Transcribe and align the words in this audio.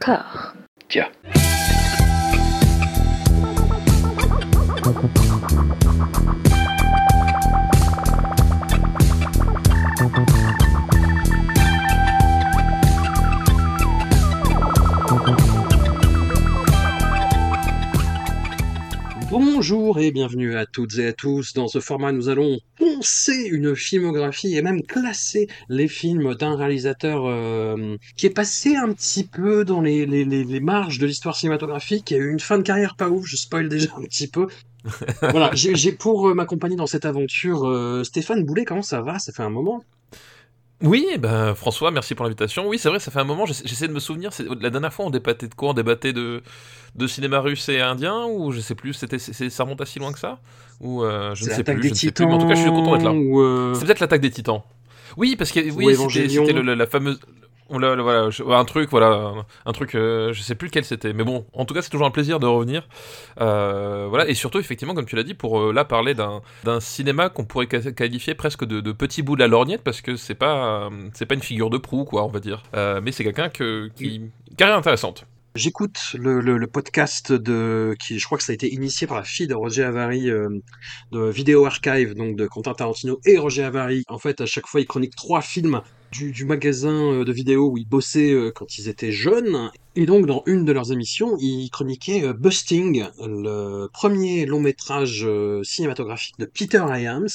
D'accord. 0.00 0.54
Tiens. 0.88 1.08
Bonjour 19.30 20.00
et 20.00 20.10
bienvenue 20.10 20.56
à 20.56 20.66
toutes 20.66 20.98
et 20.98 21.06
à 21.06 21.12
tous. 21.12 21.52
Dans 21.52 21.68
ce 21.68 21.78
format, 21.78 22.10
nous 22.10 22.28
allons 22.28 22.58
poncer 22.76 23.48
une 23.48 23.76
filmographie 23.76 24.56
et 24.56 24.62
même 24.62 24.82
classer 24.82 25.46
les 25.68 25.86
films 25.86 26.34
d'un 26.34 26.56
réalisateur 26.56 27.26
euh, 27.26 27.96
qui 28.16 28.26
est 28.26 28.34
passé 28.34 28.74
un 28.74 28.92
petit 28.92 29.22
peu 29.22 29.64
dans 29.64 29.82
les, 29.82 30.04
les, 30.04 30.24
les, 30.24 30.42
les 30.42 30.60
marges 30.60 30.98
de 30.98 31.06
l'histoire 31.06 31.36
cinématographique, 31.36 32.06
qui 32.06 32.16
a 32.16 32.18
eu 32.18 32.28
une 32.28 32.40
fin 32.40 32.58
de 32.58 32.64
carrière 32.64 32.96
pas 32.96 33.08
ouf, 33.08 33.24
je 33.24 33.36
spoil 33.36 33.68
déjà 33.68 33.90
un 33.96 34.02
petit 34.02 34.26
peu. 34.26 34.48
voilà, 35.20 35.50
j'ai 35.54 35.76
j'ai 35.76 35.92
pour 35.92 36.28
euh, 36.28 36.34
m'accompagner 36.34 36.74
dans 36.74 36.88
cette 36.88 37.04
aventure 37.04 37.68
euh, 37.68 38.02
Stéphane 38.02 38.44
Boulet, 38.44 38.64
comment 38.64 38.82
ça 38.82 39.00
va? 39.00 39.20
Ça 39.20 39.32
fait 39.32 39.44
un 39.44 39.50
moment 39.50 39.84
Oui, 40.82 41.06
ben 41.18 41.54
François, 41.54 41.90
merci 41.90 42.14
pour 42.14 42.24
l'invitation. 42.24 42.66
Oui, 42.66 42.78
c'est 42.78 42.88
vrai, 42.88 42.98
ça 43.00 43.10
fait 43.10 43.20
un 43.20 43.24
moment, 43.24 43.44
j'essa- 43.44 43.62
j'essaie 43.66 43.86
de 43.86 43.92
me 43.92 44.00
souvenir, 44.00 44.30
la 44.60 44.70
dernière 44.70 44.92
fois 44.92 45.04
on 45.04 45.10
débattait 45.10 45.46
de 45.48 45.54
quoi? 45.54 45.70
On 45.70 45.74
débattait 45.74 46.14
de, 46.14 46.42
de 46.94 47.06
cinéma 47.06 47.40
russe 47.40 47.68
et 47.68 47.80
indien, 47.80 48.24
ou 48.26 48.50
je 48.50 48.60
sais 48.60 48.74
plus, 48.74 48.94
c'était, 48.94 49.18
ça 49.18 49.62
remonte 49.64 49.80
à 49.82 49.86
si 49.86 49.98
loin 49.98 50.10
que 50.12 50.18
ça? 50.18 50.38
Ou 50.80 51.04
euh, 51.04 51.34
je 51.34 51.44
ne 51.44 51.50
sais 51.50 51.56
l'attaque 51.58 51.74
plus, 51.76 51.82
des 51.82 51.88
je 51.88 51.94
ne 51.94 51.98
sais 51.98 52.12
plus, 52.12 52.26
mais 52.26 52.32
en 52.34 52.38
tout 52.38 52.46
cas 52.46 52.54
je 52.54 52.60
suis 52.62 52.70
content 52.70 52.92
d'être 52.92 53.04
là. 53.04 53.12
euh, 53.12 53.74
C'est 53.74 53.84
peut-être 53.84 54.00
l'attaque 54.00 54.22
des 54.22 54.30
titans. 54.30 54.62
Oui, 55.18 55.36
parce 55.36 55.52
que 55.52 55.60
Ou 55.60 55.76
oui, 55.76 55.94
c'était, 55.96 56.52
la 56.62 56.86
fameuse... 56.86 57.20
voilà, 57.78 58.30
je- 58.30 58.42
un 58.42 58.64
truc, 58.64 58.90
voilà, 58.90 59.32
un 59.64 59.72
truc, 59.72 59.94
euh, 59.94 60.32
je 60.32 60.42
sais 60.42 60.54
plus 60.54 60.68
lequel 60.68 60.84
c'était, 60.84 61.12
mais 61.12 61.24
bon, 61.24 61.46
en 61.52 61.64
tout 61.64 61.74
cas, 61.74 61.82
c'est 61.82 61.90
toujours 61.90 62.06
un 62.06 62.10
plaisir 62.10 62.40
de 62.40 62.46
revenir, 62.46 62.86
Euh, 63.40 64.06
voilà, 64.08 64.28
et 64.28 64.34
surtout, 64.34 64.58
effectivement, 64.58 64.94
comme 64.94 65.06
tu 65.06 65.16
l'as 65.16 65.22
dit, 65.22 65.34
pour 65.34 65.60
euh, 65.60 65.72
là 65.72 65.84
parler 65.84 66.14
d'un, 66.14 66.42
cinéma 66.80 67.28
qu'on 67.28 67.44
pourrait 67.44 67.66
qualifier 67.66 68.34
presque 68.34 68.64
de, 68.64 68.80
de 68.80 68.92
petit 68.92 69.22
bout 69.22 69.34
de 69.36 69.40
la 69.40 69.48
lorgnette, 69.48 69.82
parce 69.82 70.00
que 70.00 70.16
c'est 70.16 70.34
pas, 70.34 70.90
c'est 71.14 71.26
pas 71.26 71.34
une 71.34 71.42
figure 71.42 71.70
de 71.70 71.78
proue, 71.78 72.04
quoi, 72.04 72.24
on 72.24 72.28
va 72.28 72.40
dire, 72.40 72.62
mais 72.74 73.12
c'est 73.12 73.24
quelqu'un 73.24 73.48
que, 73.48 73.88
qui, 73.96 74.22
carrière 74.56 74.76
intéressante. 74.76 75.24
J'écoute 75.56 75.98
le, 76.14 76.40
le, 76.40 76.58
le 76.58 76.66
podcast 76.68 77.32
de 77.32 77.96
qui 77.98 78.20
je 78.20 78.24
crois 78.24 78.38
que 78.38 78.44
ça 78.44 78.52
a 78.52 78.54
été 78.54 78.72
initié 78.72 79.08
par 79.08 79.16
la 79.16 79.24
fille 79.24 79.48
de 79.48 79.54
Roger 79.54 79.82
Avary 79.82 80.30
euh, 80.30 80.48
de 81.10 81.28
Vidéo 81.28 81.66
Archive 81.66 82.14
donc 82.14 82.36
de 82.36 82.46
Quentin 82.46 82.72
Tarantino 82.72 83.18
et 83.26 83.36
Roger 83.36 83.64
Avary. 83.64 84.04
En 84.08 84.18
fait, 84.18 84.40
à 84.40 84.46
chaque 84.46 84.68
fois, 84.68 84.80
ils 84.80 84.86
chroniquent 84.86 85.16
trois 85.16 85.40
films 85.40 85.80
du, 86.12 86.32
du 86.32 86.44
magasin 86.44 87.12
euh, 87.20 87.24
de 87.24 87.32
vidéos 87.32 87.70
où 87.70 87.78
ils 87.78 87.88
bossaient 87.88 88.32
euh, 88.32 88.50
quand 88.54 88.78
ils 88.78 88.88
étaient 88.88 89.12
jeunes. 89.12 89.70
Et 89.94 90.06
donc, 90.06 90.26
dans 90.26 90.42
une 90.46 90.64
de 90.64 90.72
leurs 90.72 90.92
émissions, 90.92 91.36
ils 91.38 91.68
chroniquaient 91.70 92.24
euh, 92.24 92.32
Busting, 92.32 93.04
le 93.18 93.88
premier 93.92 94.46
long 94.46 94.60
métrage 94.60 95.26
cinématographique 95.62 96.34
de 96.38 96.46
Peter 96.46 96.84
Hyams. 96.88 97.28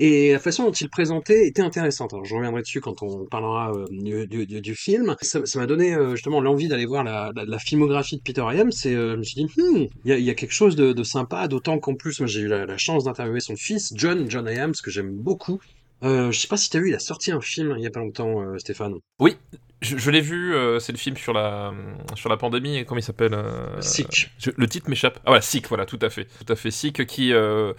Et 0.00 0.30
la 0.32 0.38
façon 0.38 0.64
dont 0.64 0.70
il 0.72 0.88
présentait 0.90 1.48
était 1.48 1.62
intéressante. 1.62 2.12
Alors 2.12 2.24
je 2.24 2.32
reviendrai 2.36 2.62
dessus 2.62 2.80
quand 2.80 3.02
on 3.02 3.26
parlera 3.26 3.72
du, 3.90 4.28
du- 4.28 4.60
du- 4.60 4.74
film. 4.76 5.16
Ça 5.22 5.40
m'a 5.56 5.66
donné 5.66 5.96
justement 6.12 6.40
l'envie 6.40 6.68
d'aller 6.68 6.86
voir 6.86 7.02
la, 7.02 7.32
la- 7.34 7.58
filmographie 7.58 8.16
de 8.16 8.22
Peter 8.22 8.42
Hyams 8.42 8.70
et 8.84 8.92
je 8.92 9.16
me 9.16 9.22
suis 9.24 9.44
dit, 9.44 9.52
Hmm, 9.56 9.86
il 10.04 10.10
y, 10.10 10.12
a, 10.12 10.18
y 10.18 10.30
a 10.30 10.34
quelque 10.34 10.52
chose 10.52 10.76
de, 10.76 10.92
de 10.92 11.02
sympa, 11.02 11.48
d'autant 11.48 11.80
qu'en 11.80 11.96
plus, 11.96 12.24
j'ai 12.26 12.42
eu 12.42 12.46
la, 12.46 12.76
chance 12.78 13.02
d'interviewer 13.04 13.40
son 13.40 13.56
fils, 13.56 13.92
John, 13.96 14.30
John 14.30 14.46
Hyams, 14.46 14.74
que 14.80 14.92
j'aime 14.92 15.10
beaucoup. 15.16 15.58
Euh, 16.04 16.30
je 16.30 16.38
sais 16.38 16.48
pas 16.48 16.56
si 16.56 16.70
t'as 16.70 16.78
vu, 16.78 16.90
il 16.90 16.94
a 16.94 16.98
sorti 17.00 17.32
un 17.32 17.40
film 17.40 17.74
il 17.76 17.82
y 17.82 17.86
a 17.86 17.90
pas 17.90 18.00
longtemps, 18.00 18.40
euh, 18.40 18.58
Stéphane. 18.58 18.94
Oui, 19.18 19.36
je, 19.82 19.96
je 19.96 20.10
l'ai 20.10 20.20
vu, 20.20 20.54
euh, 20.54 20.78
c'est 20.78 20.92
le 20.92 20.98
film 20.98 21.16
sur 21.16 21.32
la, 21.32 21.72
sur 22.14 22.28
la 22.28 22.36
pandémie, 22.36 22.84
comment 22.84 23.00
il 23.00 23.02
s'appelle 23.02 23.36
Sick. 23.80 24.30
je- 24.38 24.50
le 24.56 24.66
titre 24.68 24.88
m'échappe. 24.88 25.16
Ah 25.20 25.30
voilà, 25.30 25.40
Sick, 25.42 25.66
voilà, 25.68 25.86
tout 25.86 25.98
à 26.02 26.08
fait. 26.10 26.26
Tout 26.44 26.52
à 26.52 26.56
fait, 26.56 26.70
Sick, 26.70 27.04
qui, 27.06 27.32
euh, 27.32 27.72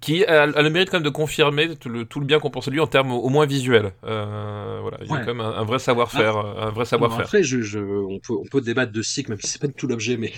qui 0.00 0.24
a, 0.24 0.42
a 0.44 0.62
le 0.62 0.70
mérite 0.70 0.90
quand 0.90 0.96
même 0.98 1.04
de 1.04 1.10
confirmer 1.10 1.76
tout 1.76 1.88
le, 1.90 2.04
tout 2.06 2.20
le 2.20 2.26
bien 2.26 2.38
qu'on 2.38 2.50
pense 2.50 2.66
de 2.66 2.70
lui 2.70 2.80
en 2.80 2.86
termes 2.86 3.12
au, 3.12 3.18
au 3.18 3.28
moins 3.28 3.44
visuels. 3.46 3.92
Euh, 4.04 4.78
voilà, 4.80 4.96
il 5.02 5.06
y 5.08 5.10
a 5.10 5.14
Ouais. 5.14 5.20
quand 5.20 5.34
même 5.34 5.40
un, 5.40 5.64
vrai 5.64 5.78
savoir-faire. 5.78 6.36
euh, 6.38 6.68
un 6.68 6.70
vrai 6.70 6.84
savoir-faire. 6.86 7.26
après, 7.26 7.42
je, 7.42 7.60
je, 7.60 7.78
on, 7.78 8.18
peut, 8.20 8.34
on 8.34 8.46
peut 8.50 8.60
débattre 8.62 8.92
de 8.92 9.02
Sick, 9.02 9.28
même 9.28 9.38
si 9.40 9.48
c'est 9.48 9.60
pas 9.60 9.66
du 9.68 9.74
tout 9.74 9.86
l'objet, 9.86 10.16
mais 10.16 10.32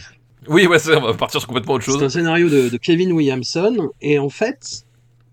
Oui, 0.48 0.66
ouais, 0.66 0.78
on 0.96 1.00
va 1.00 1.14
partir 1.14 1.40
sur 1.40 1.46
complètement 1.48 1.74
autre 1.74 1.84
C'est 1.84 1.92
un 1.92 1.98
chose. 2.00 2.12
scénario 2.12 2.48
de, 2.48 2.68
de 2.68 2.76
Kevin 2.78 3.12
Williamson, 3.12 3.90
et 4.00 4.18
en 4.18 4.28
fait, 4.28 4.84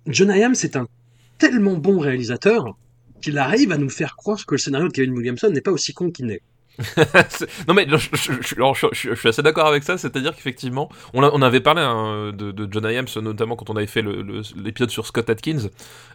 John 0.07 0.29
Hyams 0.35 0.53
est 0.63 0.75
un 0.75 0.87
tellement 1.37 1.75
bon 1.75 1.99
réalisateur 1.99 2.77
qu'il 3.21 3.37
arrive 3.37 3.71
à 3.71 3.77
nous 3.77 3.89
faire 3.89 4.15
croire 4.15 4.45
que 4.45 4.55
le 4.55 4.59
scénario 4.59 4.87
de 4.87 4.93
Kevin 4.93 5.13
Williamson 5.13 5.49
n'est 5.49 5.61
pas 5.61 5.71
aussi 5.71 5.93
con 5.93 6.11
qu'il 6.11 6.27
n'est. 6.27 6.41
Non 7.67 7.73
mais 7.73 7.87
je, 7.87 9.15
suis 9.15 9.29
assez 9.29 9.41
d'accord 9.41 9.67
avec 9.67 9.83
ça, 9.83 9.97
c'est-à-dire 9.97 10.35
qu'effectivement, 10.35 10.89
on, 11.13 11.41
avait 11.41 11.61
parlé 11.61 11.81
hein, 11.81 12.31
de, 12.33 12.51
de 12.51 12.67
John 12.71 12.85
Hyams, 12.85 13.07
notamment 13.21 13.55
quand 13.55 13.69
on 13.69 13.75
avait 13.75 13.87
fait 13.87 14.03
l'épisode 14.55 14.89
sur 14.89 15.05
Scott 15.05 15.29
Atkins, 15.29 15.69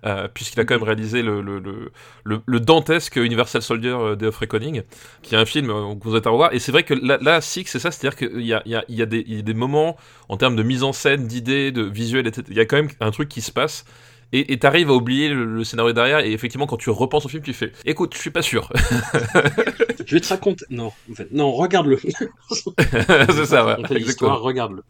euh, 0.04 0.28
puisqu'il 0.32 0.60
a 0.60 0.64
quand 0.64 0.74
même 0.74 0.84
réalisé 0.84 1.22
le, 1.22 2.60
dantesque 2.60 3.16
Universal 3.16 3.62
Soldier 3.62 3.90
euh, 3.90 4.16
Day 4.16 4.26
of 4.26 4.36
Reckoning, 4.36 4.82
qui 5.22 5.34
est 5.34 5.38
un 5.38 5.46
film 5.46 5.70
euh, 5.70 5.94
que 5.94 6.04
vous 6.04 6.16
êtes 6.16 6.26
à 6.26 6.30
revoir. 6.30 6.52
Et 6.52 6.58
c'est 6.58 6.72
vrai 6.72 6.82
que 6.82 6.94
là, 6.94 7.18
là 7.20 7.40
Six, 7.40 7.64
c'est 7.66 7.78
ça, 7.78 7.90
c'est-à-dire 7.90 8.16
qu'il 8.16 8.42
y 8.42 8.52
a, 8.52 8.62
y, 8.66 8.74
a, 8.74 8.84
y, 8.88 9.02
a 9.02 9.06
des- 9.06 9.54
moments 9.54 9.96
en 10.28 10.36
termes 10.36 10.56
de 10.56 10.62
mise 10.62 10.82
en 10.82 10.92
scène, 10.92 11.26
d'idées, 11.26 11.72
de 11.72 11.82
visuel, 11.82 12.26
etc. 12.26 12.46
Il 12.50 12.56
y 12.56 12.60
a 12.60 12.66
quand 12.66 12.76
même 12.76 12.90
un 13.00 13.10
truc 13.10 13.28
qui 13.28 13.40
se 13.40 13.50
passe. 13.50 13.84
Et 14.32 14.58
t'arrives 14.58 14.90
à 14.90 14.94
oublier 14.94 15.28
le, 15.28 15.44
le 15.44 15.64
scénario 15.64 15.92
derrière, 15.92 16.20
et 16.20 16.32
effectivement, 16.32 16.66
quand 16.66 16.76
tu 16.76 16.90
repenses 16.90 17.26
au 17.26 17.28
film, 17.28 17.42
tu 17.42 17.52
fais 17.52 17.72
Écoute, 17.84 18.14
je 18.14 18.20
suis 18.20 18.30
pas 18.30 18.42
sûr. 18.42 18.70
Je 20.06 20.14
vais 20.14 20.20
te 20.20 20.28
raconter. 20.28 20.64
Non, 20.70 20.92
en 21.10 21.14
fait, 21.14 21.28
non, 21.32 21.52
regarde-le. 21.52 21.98
c'est 21.98 23.46
ça, 23.46 23.66
ouais, 23.66 23.74
regarde-le. 24.20 24.82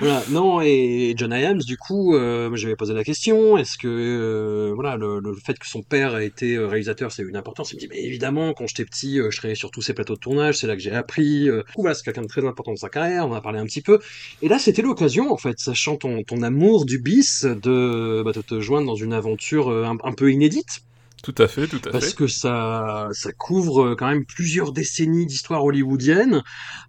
Voilà, 0.00 0.22
non, 0.30 0.60
et 0.60 1.14
John 1.16 1.32
Hyams, 1.32 1.58
du 1.58 1.76
coup, 1.76 2.14
euh, 2.14 2.54
j'avais 2.54 2.76
posé 2.76 2.94
la 2.94 3.02
question, 3.02 3.58
est-ce 3.58 3.76
que, 3.76 3.88
euh, 3.88 4.72
voilà, 4.72 4.96
le, 4.96 5.18
le 5.18 5.34
fait 5.34 5.58
que 5.58 5.66
son 5.66 5.82
père 5.82 6.16
ait 6.16 6.26
été 6.26 6.54
euh, 6.54 6.68
réalisateur, 6.68 7.10
c'est 7.10 7.24
une 7.24 7.34
importance? 7.34 7.72
Il 7.72 7.76
me 7.76 7.80
dit, 7.80 7.88
mais 7.90 8.00
évidemment, 8.04 8.54
quand 8.54 8.68
j'étais 8.68 8.84
petit, 8.84 9.18
euh, 9.18 9.32
je 9.32 9.38
travaillais 9.38 9.56
sur 9.56 9.72
tous 9.72 9.82
ces 9.82 9.94
plateaux 9.94 10.14
de 10.14 10.20
tournage, 10.20 10.58
c'est 10.58 10.68
là 10.68 10.76
que 10.76 10.82
j'ai 10.82 10.92
appris. 10.92 11.46
Du 11.46 11.62
coup, 11.74 11.84
c'est 11.92 12.04
quelqu'un 12.04 12.22
de 12.22 12.28
très 12.28 12.46
important 12.46 12.70
dans 12.70 12.76
sa 12.76 12.90
carrière, 12.90 13.26
on 13.26 13.32
en 13.32 13.34
a 13.34 13.40
parlé 13.40 13.58
un 13.58 13.64
petit 13.66 13.82
peu. 13.82 13.98
Et 14.40 14.46
là, 14.46 14.60
c'était 14.60 14.82
l'occasion, 14.82 15.32
en 15.32 15.36
fait, 15.36 15.58
sachant 15.58 15.96
ton, 15.96 16.22
ton 16.22 16.42
amour 16.42 16.84
du 16.84 17.00
bis, 17.00 17.44
de, 17.44 18.22
bah, 18.24 18.30
de 18.30 18.40
te 18.40 18.60
joindre 18.60 18.86
dans 18.86 18.94
une 18.94 19.12
aventure 19.12 19.68
un 19.68 20.12
peu 20.12 20.30
inédite. 20.30 20.82
Tout 21.22 21.34
à 21.38 21.48
fait, 21.48 21.66
tout 21.66 21.80
à 21.84 21.90
Parce 21.90 22.10
fait. 22.10 22.14
que 22.14 22.26
ça, 22.28 23.08
ça 23.12 23.32
couvre 23.32 23.82
euh, 23.88 23.96
quand 23.96 24.08
même 24.08 24.24
plusieurs 24.24 24.72
décennies 24.72 25.26
d'histoire 25.26 25.64
hollywoodienne, 25.64 26.42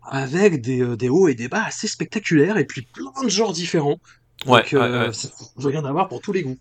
avec 0.03 0.62
des, 0.62 0.81
euh, 0.81 0.95
des 0.95 1.09
hauts 1.09 1.28
et 1.28 1.35
des 1.35 1.47
bas 1.47 1.63
assez 1.66 1.88
spectaculaires, 1.88 2.57
et 2.57 2.66
puis 2.66 2.84
plein 2.94 3.23
de 3.23 3.29
genres 3.29 3.53
différents. 3.53 3.97
Ouais, 4.45 4.62
Donc, 4.62 4.73
euh, 4.73 5.01
ouais, 5.01 5.07
ouais. 5.07 5.13
c'est- 5.13 5.31
vous 5.56 5.67
rien 5.67 5.81
d'avoir 5.81 6.07
pour 6.07 6.22
tous 6.22 6.31
les 6.31 6.44
goûts. 6.44 6.57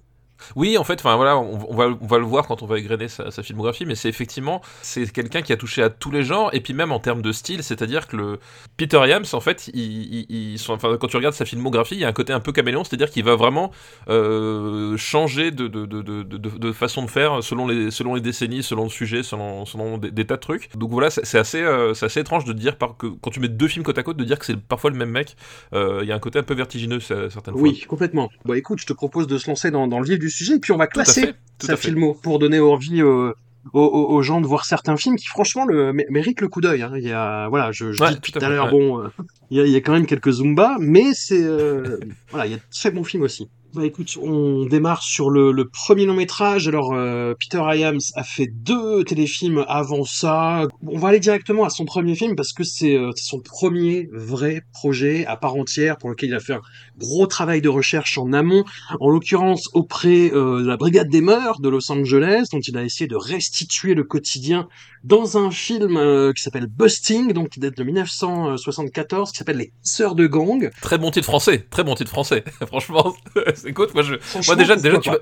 Oui, 0.56 0.78
en 0.78 0.84
fait, 0.84 0.94
enfin 1.00 1.16
voilà, 1.16 1.36
on, 1.38 1.70
on 1.70 1.74
va, 1.76 1.88
on 2.00 2.06
va 2.06 2.18
le 2.18 2.24
voir 2.24 2.46
quand 2.46 2.62
on 2.62 2.66
va 2.66 2.78
égrener 2.78 3.08
sa, 3.08 3.30
sa 3.30 3.42
filmographie, 3.42 3.84
mais 3.86 3.94
c'est 3.94 4.08
effectivement, 4.08 4.60
c'est 4.82 5.10
quelqu'un 5.12 5.42
qui 5.42 5.52
a 5.52 5.56
touché 5.56 5.82
à 5.82 5.90
tous 5.90 6.10
les 6.10 6.22
genres, 6.22 6.50
et 6.52 6.60
puis 6.60 6.74
même 6.74 6.92
en 6.92 7.00
termes 7.00 7.22
de 7.22 7.32
style, 7.32 7.62
c'est-à-dire 7.62 8.06
que 8.08 8.16
le 8.16 8.38
Peter 8.76 8.98
Hyams, 9.06 9.24
en 9.32 9.40
fait, 9.40 9.68
il, 9.74 9.82
il- 10.14 10.26
il- 10.28 10.58
son- 10.58 10.74
enfin, 10.74 10.96
quand 11.00 11.08
tu 11.08 11.16
regardes 11.16 11.34
sa 11.34 11.44
filmographie, 11.44 11.94
il 11.96 12.00
y 12.00 12.04
a 12.04 12.08
un 12.08 12.12
côté 12.12 12.32
un 12.32 12.40
peu 12.40 12.52
caméléon, 12.52 12.84
c'est-à-dire 12.84 13.10
qu'il 13.10 13.24
va 13.24 13.34
vraiment 13.36 13.70
euh, 14.08 14.96
changer 14.96 15.50
de, 15.50 15.68
de, 15.68 15.86
de, 15.86 16.02
de, 16.02 16.22
de, 16.22 16.36
de 16.38 16.72
façon 16.72 17.04
de 17.04 17.10
faire 17.10 17.42
selon 17.42 17.66
les, 17.66 17.90
selon 17.90 18.14
les 18.14 18.20
décennies, 18.20 18.62
selon 18.62 18.84
le 18.84 18.90
sujet, 18.90 19.22
selon, 19.22 19.64
selon 19.66 19.98
des, 19.98 20.10
des 20.10 20.26
tas 20.26 20.36
de 20.36 20.40
trucs. 20.40 20.76
Donc 20.76 20.90
voilà, 20.90 21.10
c'est 21.10 21.38
assez, 21.38 21.62
euh, 21.62 21.92
assez 22.00 22.20
étrange 22.20 22.44
de 22.44 22.52
dire 22.52 22.76
par, 22.76 22.96
que 22.96 23.06
quand 23.06 23.30
tu 23.30 23.40
mets 23.40 23.48
deux 23.48 23.68
films 23.68 23.84
côte 23.84 23.98
à 23.98 24.02
côte, 24.02 24.16
de 24.16 24.24
dire 24.24 24.38
que 24.38 24.46
c'est 24.46 24.56
parfois 24.56 24.90
le 24.90 24.96
même 24.96 25.10
mec. 25.10 25.36
Euh, 25.74 26.00
Il 26.02 26.08
y 26.08 26.12
a 26.12 26.14
un 26.14 26.18
côté 26.18 26.38
un 26.38 26.42
peu 26.42 26.54
vertigineux 26.54 27.00
certaines 27.00 27.56
fois. 27.56 27.62
Oui, 27.62 27.80
complètement. 27.88 28.30
Bon, 28.44 28.54
écoute, 28.54 28.78
je 28.80 28.86
te 28.86 28.92
propose 28.92 29.26
de 29.26 29.38
se 29.38 29.48
lancer 29.48 29.70
dans, 29.70 29.86
dans 29.88 30.00
le 30.00 30.06
vif 30.06 30.18
du 30.18 30.27
sujet, 30.30 30.56
et 30.56 30.58
puis 30.58 30.72
on 30.72 30.76
va 30.76 30.86
classer 30.86 31.34
sa 31.60 31.76
filmo 31.76 32.14
pour 32.14 32.38
donner 32.38 32.60
envie 32.60 33.02
euh, 33.02 33.32
aux, 33.72 33.80
aux- 33.82 34.14
aux 34.14 34.22
gens 34.22 34.40
de 34.40 34.46
voir 34.46 34.64
certains 34.64 34.96
films 34.96 35.16
qui, 35.16 35.26
franchement, 35.26 35.64
le, 35.66 35.92
méritent 35.92 36.40
le 36.40 36.48
coup 36.48 36.60
d'œil. 36.60 36.82
hein. 36.82 36.92
Il 36.96 37.02
y 37.06 37.12
a, 37.12 37.48
voilà, 37.48 37.72
je, 37.72 37.92
je 37.92 38.02
Ouais, 38.02 38.10
dis 38.10 38.14
depuis 38.16 38.32
tout 38.32 38.38
à 38.42 38.48
l'heure, 38.48 38.66
ouais. 38.66 38.70
bon, 38.70 39.00
euh, 39.02 39.08
il 39.50 39.58
y, 39.58 39.60
a, 39.60 39.64
il 39.66 39.72
y 39.72 39.76
a 39.76 39.80
quand 39.80 39.92
même 39.92 40.06
quelques 40.06 40.30
Zumba, 40.30 40.76
mais 40.80 41.06
c'est, 41.14 41.42
euh, 41.42 41.98
voilà, 42.30 42.46
il 42.46 42.52
y 42.52 42.54
a 42.54 42.58
de 42.58 42.62
très 42.70 42.90
bons 42.90 43.04
films 43.04 43.24
aussi. 43.24 43.48
Bah 43.74 43.84
écoute, 43.84 44.16
on 44.22 44.64
démarre 44.64 45.02
sur 45.02 45.28
le, 45.28 45.52
le 45.52 45.68
premier 45.68 46.06
long 46.06 46.14
métrage. 46.14 46.66
Alors 46.66 46.94
euh, 46.94 47.34
Peter 47.38 47.62
Hyams 47.62 48.00
a 48.14 48.24
fait 48.24 48.46
deux 48.46 49.04
téléfilms 49.04 49.62
avant 49.68 50.04
ça. 50.04 50.66
On 50.86 50.98
va 50.98 51.08
aller 51.08 51.20
directement 51.20 51.64
à 51.64 51.70
son 51.70 51.84
premier 51.84 52.14
film 52.14 52.34
parce 52.34 52.54
que 52.54 52.64
c'est 52.64 52.96
euh, 52.96 53.10
son 53.16 53.40
premier 53.40 54.08
vrai 54.10 54.62
projet 54.72 55.26
à 55.26 55.36
part 55.36 55.54
entière 55.54 55.98
pour 55.98 56.08
lequel 56.08 56.30
il 56.30 56.34
a 56.34 56.40
fait 56.40 56.54
un 56.54 56.62
gros 56.96 57.26
travail 57.26 57.60
de 57.60 57.68
recherche 57.68 58.16
en 58.16 58.32
amont, 58.32 58.64
en 59.00 59.10
l'occurrence 59.10 59.68
auprès 59.74 60.32
euh, 60.32 60.62
de 60.62 60.66
la 60.66 60.78
Brigade 60.78 61.10
des 61.10 61.20
Mœurs 61.20 61.60
de 61.60 61.68
Los 61.68 61.92
Angeles, 61.92 62.46
dont 62.50 62.60
il 62.60 62.76
a 62.78 62.82
essayé 62.82 63.06
de 63.06 63.16
restituer 63.16 63.94
le 63.94 64.04
quotidien 64.04 64.66
dans 65.04 65.38
un 65.38 65.50
film 65.50 65.96
euh, 65.96 66.32
qui 66.32 66.42
s'appelle 66.42 66.66
Busting, 66.66 67.32
donc 67.32 67.50
qui 67.50 67.60
date 67.60 67.76
de 67.76 67.84
1974, 67.84 69.30
qui 69.30 69.38
s'appelle 69.38 69.58
Les 69.58 69.72
Sœurs 69.82 70.14
de 70.14 70.26
Gang. 70.26 70.70
Très 70.80 70.98
bon 70.98 71.10
titre 71.10 71.26
français, 71.26 71.66
très 71.70 71.84
bon 71.84 71.94
titre 71.94 72.10
français. 72.10 72.44
Franchement, 72.66 73.14
écoute, 73.66 73.94
moi 73.94 74.02
je, 74.02 74.12
moi 74.12 74.20
Franchement, 74.20 74.56
déjà, 74.56 74.76
tu 74.76 74.88
vas- 75.10 75.18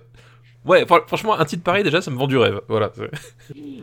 Ouais, 0.65 0.85
fr- 0.85 1.06
franchement, 1.06 1.38
un 1.38 1.44
titre 1.44 1.62
pareil 1.62 1.85
déjà, 1.85 2.00
ça 2.03 2.11
me 2.11 2.17
vend 2.17 2.27
du 2.27 2.37
rêve. 2.37 2.61
Voilà. 2.69 2.91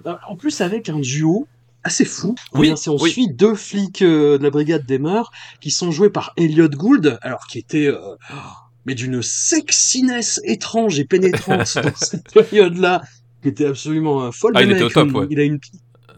Euh, 0.05 0.15
En 0.27 0.35
plus, 0.35 0.59
avec 0.61 0.89
un 0.89 0.99
duo 0.99 1.47
assez 1.83 2.03
fou. 2.05 2.35
Oui, 2.53 2.67
Bien, 2.67 2.75
c'est- 2.75 2.89
on 2.89 2.97
oui. 2.97 3.11
suit 3.11 3.27
deux 3.31 3.55
flics 3.55 4.01
euh, 4.01 4.37
de 4.37 4.43
la 4.43 4.49
brigade 4.49 4.85
des 4.85 4.99
mœurs 4.99 5.31
qui 5.61 5.71
sont 5.71 5.91
joués 5.91 6.09
par 6.09 6.33
Elliot 6.37 6.67
Gould, 6.69 7.17
alors 7.21 7.47
qui 7.47 7.57
était 7.59 7.87
euh, 7.87 7.99
mais 8.85 8.95
d'une 8.95 9.21
sexiness 9.21 10.41
étrange 10.43 10.99
et 10.99 11.05
pénétrante 11.05 11.73
dans 11.83 11.95
cette 11.95 12.33
période-là, 12.33 13.01
qui 13.41 13.47
était 13.49 13.65
absolument 13.67 14.23
euh, 14.23 14.31
folle. 14.31 14.51
Ah, 14.55 14.63
il 14.63 14.71
était 14.71 14.83
au 14.83 14.89
top, 14.89 15.11
ouais. 15.13 15.27
Il 15.29 15.39
a 15.39 15.43
une, 15.43 15.59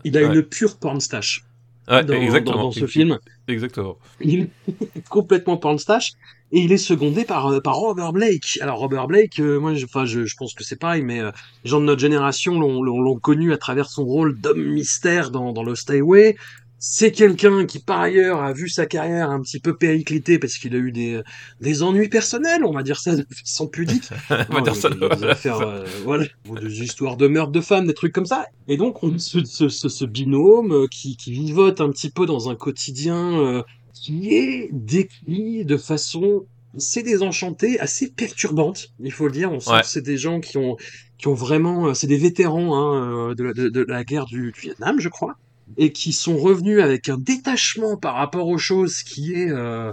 il 0.04 0.18
a 0.18 0.22
Ouais. 0.22 0.36
une 0.36 0.42
pure 0.44 0.78
pornstache 0.78 1.46
Ouais, 1.88 2.04
dans, 2.04 2.14
exactement. 2.16 2.58
dans, 2.58 2.64
dans 2.64 2.72
ce 2.72 2.88
film. 2.88 3.20
Exactement. 3.48 3.98
Il 4.20 4.50
est 4.68 5.08
complètement 5.10 5.58
pornstache 5.58 6.14
et 6.52 6.60
il 6.62 6.72
est 6.72 6.78
secondé 6.78 7.26
par 7.26 7.48
euh, 7.48 7.60
par 7.62 7.76
Robert 7.76 8.14
Blake. 8.14 8.58
Alors 8.62 8.80
Robert 8.80 9.08
Blake, 9.08 9.40
euh, 9.40 9.60
moi, 9.60 9.74
je, 9.74 9.86
enfin, 9.86 10.06
je, 10.06 10.26
je 10.26 10.36
pense 10.38 10.54
que 10.54 10.64
c'est 10.64 10.76
pareil, 10.80 11.04
mais 11.04 11.20
euh, 11.20 11.32
les 11.64 11.70
gens 11.70 11.80
de 11.80 11.86
notre 11.86 12.02
génération 12.02 12.60
l'ont 12.60 13.20
connu 13.20 13.52
à 13.54 13.58
travers 13.58 13.90
son 13.90 14.06
rôle 14.06 14.40
d'homme 14.40 14.64
mystère 14.64 15.32
dans 15.32 15.54
dans 15.54 15.64
Lost 15.64 15.90
Highway. 15.90 16.36
C'est 16.78 17.12
quelqu'un 17.12 17.66
qui, 17.66 17.80
par 17.80 18.00
ailleurs, 18.02 18.44
a 18.44 18.54
vu 18.54 18.70
sa 18.70 18.86
carrière 18.86 19.30
un 19.32 19.42
petit 19.42 19.60
peu 19.60 19.76
péricliter 19.76 20.38
parce 20.40 20.58
qu'il 20.58 20.76
a 20.76 20.78
eu 20.78 20.92
des, 20.92 21.22
des 21.62 21.82
ennuis 21.84 22.10
personnels, 22.10 22.64
on 22.64 22.74
va 22.74 22.84
dire 22.84 23.00
ça 23.00 23.16
de 23.16 23.26
façon 23.34 23.68
pudique. 23.68 24.10
On 24.50 24.54
va 24.54 24.62
Non, 24.62 24.62
dire 24.62 24.76
ça. 24.76 24.90
a 24.90 25.16
des 25.16 25.24
affaires, 25.24 25.62
euh, 25.62 25.86
voilà, 26.04 26.26
des 26.62 26.84
histoires 26.84 27.18
de 27.18 27.28
meurtre 27.28 27.52
de 27.54 27.62
femmes, 27.62 27.88
des 27.88 27.94
trucs 27.94 28.14
comme 28.14 28.26
ça. 28.26 28.46
Et 28.68 28.78
donc, 28.78 29.02
on 29.04 29.18
ce, 29.18 29.44
ce, 29.46 29.70
ce, 29.70 29.90
ce 29.90 30.06
binôme 30.06 30.72
euh, 30.74 30.88
qui, 30.92 31.18
qui 31.18 31.32
vivote 31.32 31.82
un 31.82 31.90
petit 31.90 32.12
peu 32.12 32.26
dans 32.26 32.50
un 32.50 32.56
quotidien 32.56 33.40
euh, 33.40 33.64
qui 33.96 34.36
est 34.36 34.70
décrit 34.72 35.66
de 35.66 35.78
façon 35.78 36.46
assez 36.76 37.02
désenchantée, 37.04 37.80
assez 37.80 38.10
perturbante, 38.12 38.90
il 39.00 39.12
faut 39.12 39.26
le 39.28 39.32
dire. 39.32 39.52
On 39.52 39.60
sent 39.62 39.72
Ouais. 39.72 39.80
que 39.82 39.88
c'est 39.88 40.02
des 40.02 40.18
gens 40.18 40.42
qui 40.42 40.58
ont, 40.58 40.76
qui 41.18 41.28
ont 41.30 41.34
vraiment, 41.34 41.88
euh, 41.88 41.94
c'est 41.94 42.08
des 42.08 42.18
vétérans 42.18 42.76
hein, 42.76 43.30
euh, 43.32 43.36
de, 43.36 43.44
la- 43.46 43.54
de, 43.54 43.70
de 43.70 43.82
la 43.88 44.04
guerre 44.04 44.26
du, 44.26 44.52
du 44.52 44.60
Vietnam, 44.60 45.00
je 45.00 45.08
crois, 45.10 45.36
et 45.78 45.92
qui 45.94 46.12
sont 46.12 46.38
revenus 46.38 46.82
avec 46.82 47.08
un 47.10 47.18
détachement 47.18 47.96
par 47.96 48.16
rapport 48.16 48.48
aux 48.50 48.58
choses 48.58 49.02
qui 49.04 49.34
est 49.34 49.50
euh, 49.50 49.92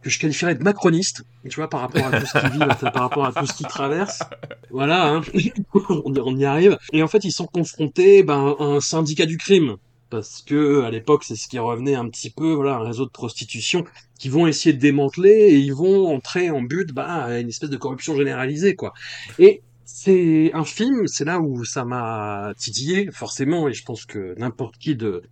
que 0.00 0.08
je 0.10 0.18
qualifierais 0.18 0.54
de 0.56 0.64
macroniste, 0.64 1.22
tu 1.48 1.54
vois, 1.56 1.68
par 1.68 1.80
rapport 1.80 2.04
à 2.06 2.18
tout 2.18 2.26
ce 2.26 2.38
qu'ils 2.40 2.50
vivent, 2.58 2.76
par 2.92 3.02
rapport 3.02 3.24
à 3.26 3.32
tout 3.32 3.46
ce 3.46 3.52
qu'ils 3.52 3.66
traversent. 3.68 4.22
Voilà, 4.70 5.12
hein. 5.12 5.20
on, 5.74 6.12
y, 6.14 6.18
on 6.18 6.36
y 6.36 6.44
arrive. 6.44 6.76
Et 6.92 7.02
en 7.04 7.08
fait, 7.08 7.22
ils 7.24 7.30
sont 7.30 7.46
confrontés 7.46 8.22
ben, 8.24 8.56
à 8.58 8.64
un 8.64 8.80
syndicat 8.80 9.26
du 9.26 9.36
crime. 9.36 9.76
Parce 10.12 10.42
que 10.42 10.82
à 10.82 10.90
l'époque, 10.90 11.24
c'est 11.24 11.36
ce 11.36 11.48
qui 11.48 11.58
revenait 11.58 11.94
un 11.94 12.06
petit 12.06 12.28
peu, 12.28 12.52
voilà, 12.52 12.74
un 12.74 12.84
réseau 12.84 13.06
de 13.06 13.10
prostitution 13.10 13.82
qui 14.18 14.28
vont 14.28 14.46
essayer 14.46 14.74
de 14.74 14.78
démanteler 14.78 15.30
et 15.30 15.56
ils 15.56 15.72
vont 15.72 16.06
entrer 16.14 16.50
en 16.50 16.60
but 16.60 16.92
bah, 16.92 17.24
à 17.24 17.38
une 17.38 17.48
espèce 17.48 17.70
de 17.70 17.78
corruption 17.78 18.14
généralisée, 18.14 18.76
quoi. 18.76 18.92
Et 19.38 19.62
c'est 19.86 20.50
un 20.52 20.64
film, 20.64 21.06
c'est 21.06 21.24
là 21.24 21.40
où 21.40 21.64
ça 21.64 21.86
m'a 21.86 22.52
titillé, 22.58 23.10
forcément, 23.10 23.68
et 23.68 23.72
je 23.72 23.84
pense 23.84 24.04
que 24.04 24.34
n'importe 24.38 24.76
qui 24.76 24.96
de 24.96 25.22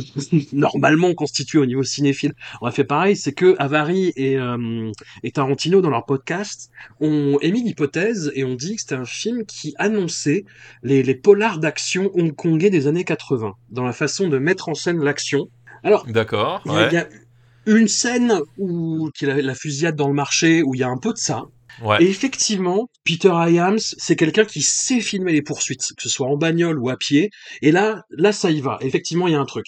normalement 0.52 1.14
constitué 1.14 1.58
au 1.58 1.66
niveau 1.66 1.82
cinéphile 1.82 2.32
aurait 2.60 2.72
fait 2.72 2.84
pareil, 2.84 3.16
c'est 3.16 3.32
que 3.32 3.54
Avary 3.58 4.12
et, 4.16 4.36
euh, 4.38 4.90
et 5.22 5.30
Tarantino, 5.32 5.80
dans 5.80 5.90
leur 5.90 6.04
podcast, 6.04 6.70
ont 7.00 7.38
émis 7.40 7.62
l'hypothèse 7.62 8.32
et 8.34 8.44
ont 8.44 8.54
dit 8.54 8.76
que 8.76 8.82
c'était 8.82 8.94
un 8.94 9.04
film 9.04 9.44
qui 9.46 9.74
annonçait 9.78 10.44
les, 10.82 11.02
les 11.02 11.14
polars 11.14 11.58
d'action 11.58 12.10
hongkongais 12.14 12.70
des 12.70 12.86
années 12.86 13.04
80, 13.04 13.54
dans 13.70 13.84
la 13.84 13.92
façon 13.92 14.28
de 14.28 14.38
mettre 14.38 14.68
en 14.68 14.74
scène 14.74 15.02
l'action. 15.02 15.48
Alors, 15.82 16.06
D'accord. 16.06 16.62
il 16.66 16.72
y, 16.72 16.76
a- 16.76 16.92
y 16.92 16.96
a 16.96 17.08
une 17.66 17.88
scène 17.88 18.40
où, 18.58 19.10
qui 19.14 19.24
est 19.24 19.28
la, 19.28 19.42
la 19.42 19.54
fusillade 19.54 19.96
dans 19.96 20.08
le 20.08 20.14
marché, 20.14 20.62
où 20.62 20.74
il 20.74 20.80
y 20.80 20.84
a 20.84 20.88
un 20.88 20.98
peu 20.98 21.12
de 21.12 21.18
ça. 21.18 21.44
Ouais. 21.82 22.02
Et 22.02 22.08
effectivement, 22.08 22.88
Peter 23.04 23.32
Hyams, 23.32 23.78
c'est 23.78 24.16
quelqu'un 24.16 24.44
qui 24.44 24.62
sait 24.62 25.00
filmer 25.00 25.32
les 25.32 25.42
poursuites, 25.42 25.92
que 25.96 26.02
ce 26.02 26.08
soit 26.08 26.26
en 26.26 26.36
bagnole 26.36 26.78
ou 26.78 26.88
à 26.88 26.96
pied. 26.96 27.30
Et 27.62 27.72
là, 27.72 28.02
là, 28.10 28.32
ça 28.32 28.50
y 28.50 28.60
va. 28.60 28.78
Effectivement, 28.80 29.28
il 29.28 29.32
y 29.32 29.36
a 29.36 29.40
un 29.40 29.44
truc. 29.44 29.66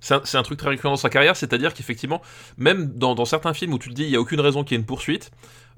C'est 0.00 0.34
un, 0.34 0.42
truc 0.42 0.58
très 0.58 0.70
récurrent 0.70 0.92
dans 0.92 0.96
sa 0.96 1.10
carrière, 1.10 1.36
c'est-à-dire 1.36 1.74
qu'effectivement, 1.74 2.22
même 2.56 2.90
dans, 2.94 3.14
dans 3.14 3.26
certains 3.26 3.52
films 3.52 3.74
où 3.74 3.78
tu 3.78 3.90
te 3.90 3.94
dis 3.94 4.04
il 4.04 4.10
y 4.10 4.16
a 4.16 4.20
aucune 4.20 4.40
raison 4.40 4.64
qu'il 4.64 4.74
y 4.74 4.76
ait 4.76 4.80
une 4.80 4.86
poursuite, 4.86 5.30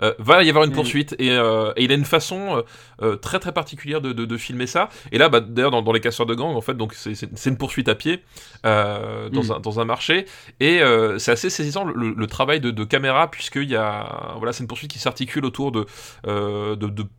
euh, 0.03 0.13
va 0.19 0.43
y 0.43 0.49
avoir 0.49 0.65
une 0.65 0.71
Mm. 0.71 0.75
poursuite 0.75 1.15
et, 1.19 1.31
euh, 1.31 1.73
et 1.77 1.85
il 1.85 1.93
a 1.93 1.95
une 1.95 2.05
façon 2.05 2.63
euh, 3.03 3.17
très 3.17 3.39
très 3.39 3.53
particulière 3.53 4.01
de, 4.01 4.13
de, 4.13 4.25
de 4.25 4.37
filmer 4.37 4.67
ça. 4.67 4.89
Et 5.13 5.19
là, 5.19 5.29
bah, 5.29 5.41
d'ailleurs, 5.41 5.71
dans, 5.71 5.83
dans 5.83 5.93
les 5.93 6.01
casseurs 6.01 6.27
de 6.27 6.35
gang, 6.35 6.55
en 6.57 6.61
fait, 6.61 6.75
donc 6.75 6.95
c'est- 6.95 7.47
une 7.47 7.57
poursuite 7.57 7.89
à 7.89 7.95
pied 7.95 8.23
dans, 8.65 9.43
Mm. 9.43 9.53
un, 9.53 9.61
dans 9.61 9.81
un 9.81 9.85
marché 9.85 10.27
et 10.61 10.81
c'est 11.19 11.33
assez 11.33 11.51
saisissant 11.51 11.85
le, 11.85 12.27
travail 12.27 12.61
de, 12.61 12.71
de 12.71 12.85
caméra 12.85 13.31
puisqu'il 13.31 13.69
y 13.71 13.77
a 13.77 14.35
voilà, 14.39 14.53
c'est 14.53 14.63
une 14.63 14.69
poursuite 14.69 14.91
qui 14.91 14.99
s'articule 14.99 15.45
autour 15.45 15.73
de, 15.73 15.87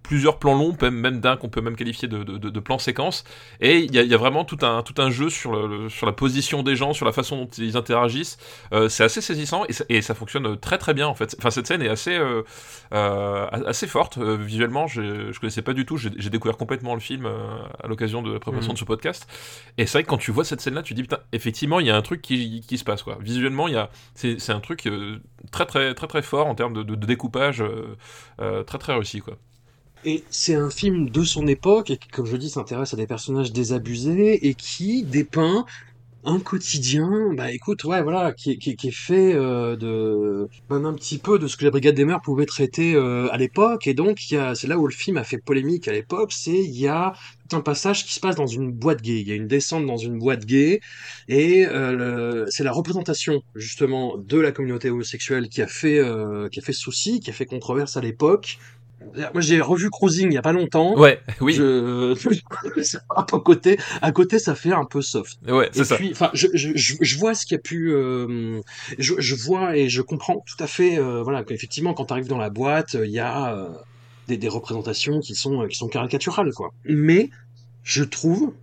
plusieurs 0.04 0.40
plans 0.40 0.56
longs, 0.56 0.76
même, 0.82 0.96
même 0.96 1.20
d'un 1.20 1.38
qu'on 1.38 1.50
peut 1.50 1.62
même 1.62 1.76
qualifier 1.76 2.08
de, 2.08 2.60
plan 2.60 2.78
séquence. 2.80 3.24
Et 3.60 3.80
il 3.80 3.94
y, 3.94 4.00
a- 4.00 4.04
il 4.04 4.10
y 4.10 4.14
a 4.14 4.18
vraiment 4.18 4.46
tout 4.46 4.58
un, 4.62 4.82
tout 4.84 4.96
un 5.02 5.10
jeu 5.10 5.30
sur, 5.30 5.52
le, 5.52 5.68
le- 5.84 5.90
sur 5.90 6.06
la 6.06 6.14
position 6.14 6.64
des 6.64 6.76
gens, 6.76 6.94
sur 6.94 7.06
la 7.06 7.12
façon 7.12 7.38
dont 7.38 7.50
ils 7.58 7.78
interagissent. 7.78 8.38
C'est 8.90 9.04
assez 9.04 9.22
saisissant 9.22 9.66
et 9.68 9.74
ça, 9.74 9.84
et 9.90 10.02
ça 10.02 10.14
fonctionne 10.16 10.58
très 10.58 10.78
très 10.78 10.94
bien 10.94 11.08
en 11.08 11.16
fait. 11.16 11.36
Enfin, 11.40 11.50
cette 11.52 11.68
scène 11.68 11.82
est 11.82 11.90
assez, 11.90 12.18
assez 12.92 13.88
forte. 13.88 14.18
Euh, 14.18 14.38
visuellement, 14.38 14.88
je, 14.88 15.38
connaissais 15.40 15.62
pas 15.62 15.74
du 15.74 15.86
tout. 15.86 15.98
J'ai 15.98 16.30
découvert 16.30 16.58
complètement 16.58 16.94
le 16.94 17.00
film 17.00 17.26
euh, 17.26 17.58
à 17.84 17.88
l'occasion 17.88 18.22
de 18.22 18.32
la 18.34 18.40
préparation 18.40 18.72
Mhm. 18.72 18.76
de 18.76 18.80
ce 18.80 18.86
podcast. 18.86 19.28
Et 19.78 19.86
c'est 19.86 19.94
vrai 19.98 20.04
que 20.04 20.10
quand 20.10 20.18
tu 20.18 20.32
vois 20.32 20.46
cette 20.46 20.62
scène-là, 20.62 20.84
tu 20.84 20.94
dis 20.94 21.02
putain, 21.04 21.20
effectivement, 21.32 21.80
il 21.80 21.88
y 21.88 21.92
a 21.92 21.96
un 21.96 22.02
truc 22.02 22.22
qui, 22.22 22.62
qui 22.68 22.78
se 22.78 22.84
passe 22.84 23.04
quoi. 23.04 23.18
Visuellement, 23.22 23.68
il 23.68 23.74
y 23.74 23.78
a, 23.78 23.90
c'est 24.16 24.40
c'est 24.40 24.52
un 24.54 24.60
truc 24.60 24.88
euh, 24.88 25.20
très 25.52 25.66
très 25.66 25.94
très 25.94 26.08
très 26.08 26.22
fort 26.22 26.48
en 26.48 26.56
termes 26.56 26.74
de, 26.74 26.84
de- 26.84 26.96
de 26.96 27.06
découpage, 27.06 27.62
euh, 27.62 27.96
euh, 28.42 28.64
très 28.64 28.78
très 28.78 28.94
réussi 28.94 29.20
quoi. 29.22 29.38
Et 30.06 30.26
c'est 30.30 30.56
un 30.56 30.70
film 30.70 31.10
de 31.10 31.24
son 31.24 31.48
époque 31.48 31.90
et 31.90 31.98
qui, 31.98 32.10
comme 32.10 32.26
je 32.26 32.36
dis, 32.36 32.50
s'intéresse 32.50 32.94
à 32.94 32.98
des 32.98 33.08
personnages 33.08 33.54
désabusés 33.54 34.48
et 34.48 34.54
qui 34.54 35.04
dépeint 35.04 35.66
un 36.26 36.40
quotidien, 36.40 37.34
bah 37.34 37.52
écoute, 37.52 37.84
ouais, 37.84 38.02
voilà, 38.02 38.32
qui, 38.34 38.52
est- 38.52 38.92
fait 38.92 39.34
euh, 39.36 39.76
de 39.76 40.48
un 40.70 40.94
petit 40.94 41.18
peu 41.18 41.38
de 41.38 41.48
ce 41.48 41.58
que 41.58 41.66
la 41.66 41.72
Brigade 41.72 41.96
des 41.96 42.06
Mœurs 42.06 42.22
pouvait 42.24 42.46
traiter 42.46 42.96
euh, 42.96 43.28
à 43.32 43.38
l'époque. 43.38 43.88
Et 43.88 43.94
donc, 43.94 44.20
c'est 44.20 44.68
là 44.68 44.78
où 44.78 44.88
le 44.88 44.94
film 44.94 45.18
a 45.18 45.24
fait 45.26 45.38
polémique 45.38 45.88
à 45.88 45.92
l'époque, 45.92 46.32
c'est 46.34 46.52
il 46.58 46.80
y 46.80 46.88
a 46.88 47.14
un 47.52 47.62
passage 47.62 48.06
qui 48.06 48.14
se 48.14 48.20
passe 48.22 48.36
dans 48.36 48.48
une 48.48 48.72
boîte 48.72 49.02
gay. 49.02 49.20
Il 49.22 49.28
y 49.28 49.32
a 49.32 49.36
une 49.36 49.48
descente 49.48 49.86
dans 49.86 49.98
une 49.98 50.18
boîte 50.18 50.46
gay 50.46 50.80
et 51.28 51.66
euh, 51.68 52.46
c'est 52.50 52.64
la 52.64 52.72
représentation 52.72 53.42
justement 53.56 54.18
de 54.18 54.40
la 54.40 54.52
communauté 54.52 54.90
homosexuelle 54.90 55.50
qui 55.50 55.62
a 55.62 55.68
fait 55.68 56.00
euh, 56.00 56.48
qui 56.50 56.60
a 56.60 56.64
fait 56.64 56.74
souci, 56.74 57.20
qui 57.20 57.30
a 57.30 57.34
fait 57.34 57.46
controverse 57.46 57.98
à 57.98 58.02
l'époque. 58.02 58.58
Moi, 59.34 59.42
j'ai 59.42 59.62
revu 59.62 59.90
Cruising 59.90 60.32
il 60.32 60.34
y 60.34 60.38
a 60.38 60.42
pas 60.42 60.54
longtemps. 60.54 60.98
Ouais, 60.98 61.20
oui, 61.42 61.54
Je... 61.54 62.14
à 63.16 63.26
côté, 63.40 63.78
à 64.02 64.12
côté, 64.12 64.40
ça 64.40 64.56
fait 64.56 64.72
un 64.72 64.86
peu 64.86 65.02
soft. 65.02 65.38
ouais, 65.48 65.70
c'est 65.72 65.86
ça. 65.86 65.98
enfin, 66.12 66.30
je, 66.34 66.48
je, 66.54 66.72
je, 66.76 67.18
vois 67.18 67.36
ce 67.36 67.46
qui 67.46 67.56
a 67.56 67.60
pu, 67.60 67.92
euh, 67.92 68.62
je, 68.98 69.14
je 69.18 69.36
vois 69.36 69.78
et 69.78 69.90
je 69.90 70.02
comprends 70.02 70.44
tout 70.46 70.62
à 70.64 70.68
fait, 70.68 70.98
euh, 70.98 71.22
voilà, 71.24 71.44
qu'effectivement, 71.44 71.94
quand 71.94 72.06
tu 72.06 72.14
arrives 72.14 72.28
dans 72.28 72.38
la 72.38 72.50
boîte, 72.50 72.96
il 72.96 73.12
y 73.12 73.20
a 73.20 73.56
euh, 73.56 73.70
des, 74.28 74.38
des 74.38 74.50
représentations 74.50 75.20
qui 75.20 75.36
sont, 75.36 75.68
qui 75.68 75.78
sont 75.78 75.88
caricaturales, 75.88 76.52
quoi. 76.54 76.72
Mais 76.86 77.30
je 77.84 78.04
trouve 78.04 78.54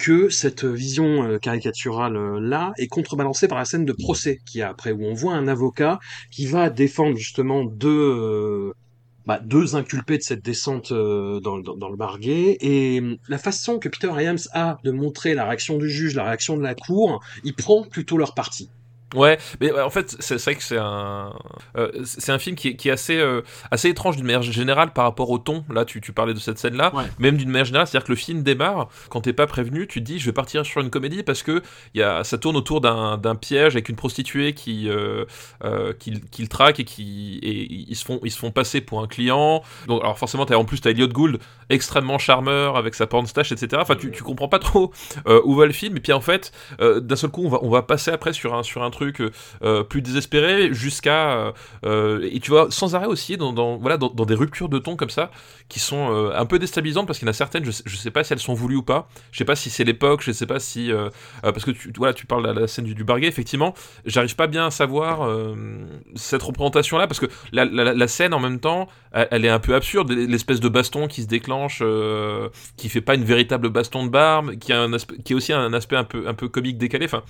que 0.00 0.30
cette 0.30 0.64
vision 0.64 1.24
euh, 1.24 1.38
caricaturale 1.38 2.16
euh, 2.16 2.40
là 2.40 2.72
est 2.78 2.88
contrebalancée 2.88 3.48
par 3.48 3.58
la 3.58 3.66
scène 3.66 3.84
de 3.84 3.92
procès 3.92 4.40
qu'il 4.46 4.60
y 4.60 4.62
a 4.62 4.70
après 4.70 4.92
où 4.92 5.04
on 5.04 5.12
voit 5.12 5.34
un 5.34 5.46
avocat 5.46 5.98
qui 6.30 6.46
va 6.46 6.70
défendre 6.70 7.16
justement 7.16 7.64
deux 7.64 7.88
euh, 7.90 8.72
bah, 9.30 9.38
deux 9.44 9.76
inculpés 9.76 10.18
de 10.18 10.24
cette 10.24 10.44
descente 10.44 10.90
euh, 10.90 11.38
dans, 11.38 11.56
dans, 11.60 11.88
le 11.88 12.18
gay 12.18 12.58
et 12.60 12.98
hum, 12.98 13.16
la 13.28 13.38
façon 13.38 13.78
que 13.78 13.88
Peter 13.88 14.08
Hyams 14.08 14.40
a 14.54 14.78
de 14.82 14.90
montrer 14.90 15.34
la 15.34 15.44
réaction 15.44 15.78
du 15.78 15.88
juge, 15.88 16.16
la 16.16 16.24
réaction 16.24 16.56
de 16.56 16.64
la 16.64 16.74
cour, 16.74 17.22
il 17.44 17.54
prend 17.54 17.84
plutôt 17.84 18.16
leur 18.16 18.34
parti. 18.34 18.70
Ouais, 19.14 19.38
mais 19.60 19.72
en 19.72 19.90
fait, 19.90 20.14
c'est 20.20 20.40
vrai 20.40 20.54
que 20.54 20.62
c'est 20.62 20.78
un, 20.78 21.32
euh, 21.76 21.90
c'est 22.04 22.30
un 22.30 22.38
film 22.38 22.54
qui 22.54 22.68
est, 22.68 22.76
qui 22.76 22.88
est 22.88 22.92
assez, 22.92 23.18
euh, 23.18 23.42
assez 23.72 23.88
étrange 23.88 24.16
d'une 24.16 24.24
manière 24.26 24.42
générale 24.42 24.92
par 24.92 25.04
rapport 25.04 25.30
au 25.30 25.38
ton. 25.38 25.64
Là, 25.72 25.84
tu, 25.84 26.00
tu 26.00 26.12
parlais 26.12 26.32
de 26.34 26.38
cette 26.38 26.58
scène-là, 26.58 26.94
Ouais. 26.94 27.04
même 27.18 27.36
d'une 27.36 27.48
manière 27.50 27.64
générale, 27.64 27.86
c'est-à-dire 27.88 28.06
que 28.06 28.12
le 28.12 28.16
film 28.16 28.42
démarre 28.44 28.88
quand 29.08 29.22
t'es 29.22 29.32
pas 29.32 29.46
prévenu, 29.48 29.86
tu 29.88 30.00
te 30.00 30.04
dis 30.04 30.18
je 30.20 30.26
vais 30.26 30.32
partir 30.32 30.64
sur 30.64 30.80
une 30.80 30.90
comédie 30.90 31.22
parce 31.24 31.42
que 31.42 31.60
y 31.94 32.02
a, 32.02 32.22
ça 32.22 32.38
tourne 32.38 32.56
autour 32.56 32.80
d'un 32.80 33.18
d'un 33.18 33.34
piège 33.34 33.74
avec 33.74 33.88
une 33.88 33.96
prostituée 33.96 34.52
qui, 34.54 34.88
euh, 34.88 35.24
qui, 35.98 36.20
qui 36.30 36.42
le 36.42 36.48
traque 36.48 36.78
et 36.78 36.84
qui, 36.84 37.38
et 37.42 37.66
ils 37.90 37.96
se 37.96 38.04
font, 38.04 38.20
ils 38.22 38.30
se 38.30 38.38
font 38.38 38.50
passer 38.52 38.80
pour 38.80 39.00
un 39.00 39.06
client. 39.08 39.62
Donc, 39.88 40.02
alors 40.02 40.18
forcément, 40.18 40.46
t'as 40.46 40.54
en 40.56 40.64
plus 40.64 40.80
t'as 40.80 40.90
Elliot 40.90 41.08
Gould, 41.08 41.38
extrêmement 41.68 42.18
charmeur 42.18 42.76
avec 42.76 42.94
sa 42.94 43.06
pornstache, 43.06 43.50
etc. 43.52 43.80
Enfin, 43.82 43.96
tu, 43.96 44.10
tu 44.12 44.22
comprends 44.22 44.48
pas 44.48 44.58
trop 44.60 44.92
où 45.44 45.54
va 45.56 45.66
le 45.66 45.72
film. 45.72 45.96
Et 45.96 46.00
puis 46.00 46.12
en 46.12 46.20
fait, 46.20 46.52
d'un 46.80 47.16
seul 47.16 47.30
coup, 47.30 47.44
on 47.44 47.48
va, 47.48 47.58
on 47.62 47.70
va 47.70 47.82
passer 47.82 48.10
après 48.12 48.32
sur 48.32 48.54
un, 48.54 48.62
sur 48.62 48.82
un 48.82 48.90
truc 48.90 48.99
trucs 49.00 49.22
plus 49.88 50.02
désespérés 50.02 50.72
jusqu'à 50.72 51.52
et 51.84 52.40
tu 52.40 52.50
vois 52.50 52.68
sans 52.70 52.94
arrêt 52.94 53.06
aussi 53.06 53.36
dans, 53.36 53.76
voilà 53.78 53.96
dans, 53.96 54.24
des 54.24 54.34
ruptures 54.34 54.68
de 54.68 54.78
ton 54.78 54.96
comme 54.96 55.10
ça 55.10 55.30
qui 55.68 55.80
sont 55.80 56.30
un 56.34 56.46
peu 56.46 56.58
déstabilisantes 56.58 57.06
parce 57.06 57.18
qu'il 57.18 57.26
y 57.26 57.28
en 57.28 57.30
a 57.30 57.34
certaines 57.34 57.64
je, 57.64 57.70
je 57.84 57.96
sais 57.96 58.10
pas 58.10 58.24
si 58.24 58.32
elles 58.32 58.38
sont 58.38 58.54
voulues 58.54 58.76
ou 58.76 58.82
pas. 58.82 59.08
Je 59.32 59.38
sais 59.38 59.44
pas 59.44 59.56
si 59.56 59.70
c'est 59.70 59.84
l'époque 59.84 60.22
je 60.22 60.32
sais 60.32 60.46
pas 60.46 60.60
si 60.60 60.90
parce 61.42 61.64
que 61.64 61.70
tu 61.70 61.92
voilà 61.96 62.14
tu 62.14 62.26
parles 62.26 62.54
de 62.54 62.60
la, 62.60 62.66
scène 62.66 62.84
du, 62.84 62.94
du 62.94 63.04
barguet 63.04 63.28
effectivement 63.28 63.74
j'arrive 64.04 64.36
pas 64.36 64.46
bien 64.46 64.66
à 64.66 64.70
savoir 64.70 65.28
cette 66.14 66.42
représentation 66.42 66.98
là 66.98 67.06
parce 67.06 67.20
que 67.20 67.26
la, 67.52 67.64
la, 67.64 68.08
scène 68.08 68.34
en 68.34 68.40
même 68.40 68.60
temps 68.60 68.88
elle, 69.12 69.44
est 69.44 69.48
un 69.48 69.58
peu 69.58 69.74
absurde. 69.74 70.10
L'espèce 70.12 70.60
de 70.60 70.68
baston 70.68 71.08
qui 71.08 71.22
se 71.22 71.26
déclenche 71.26 71.82
qui 72.76 72.88
fait 72.88 73.00
pas 73.00 73.14
une 73.14 73.24
véritable 73.24 73.68
baston 73.68 74.04
de 74.04 74.10
barbe 74.10 74.56
qui 74.56 74.72
a 74.72 74.82
un 74.82 74.90
qui 75.24 75.32
est 75.32 75.36
aussi 75.36 75.52
un 75.52 75.72
aspect 75.72 75.96
un 75.96 76.04
peu 76.04 76.28
un 76.28 76.34
peu 76.34 76.48
comique 76.48 76.78
décalé. 76.78 77.06
Enfin 77.06 77.22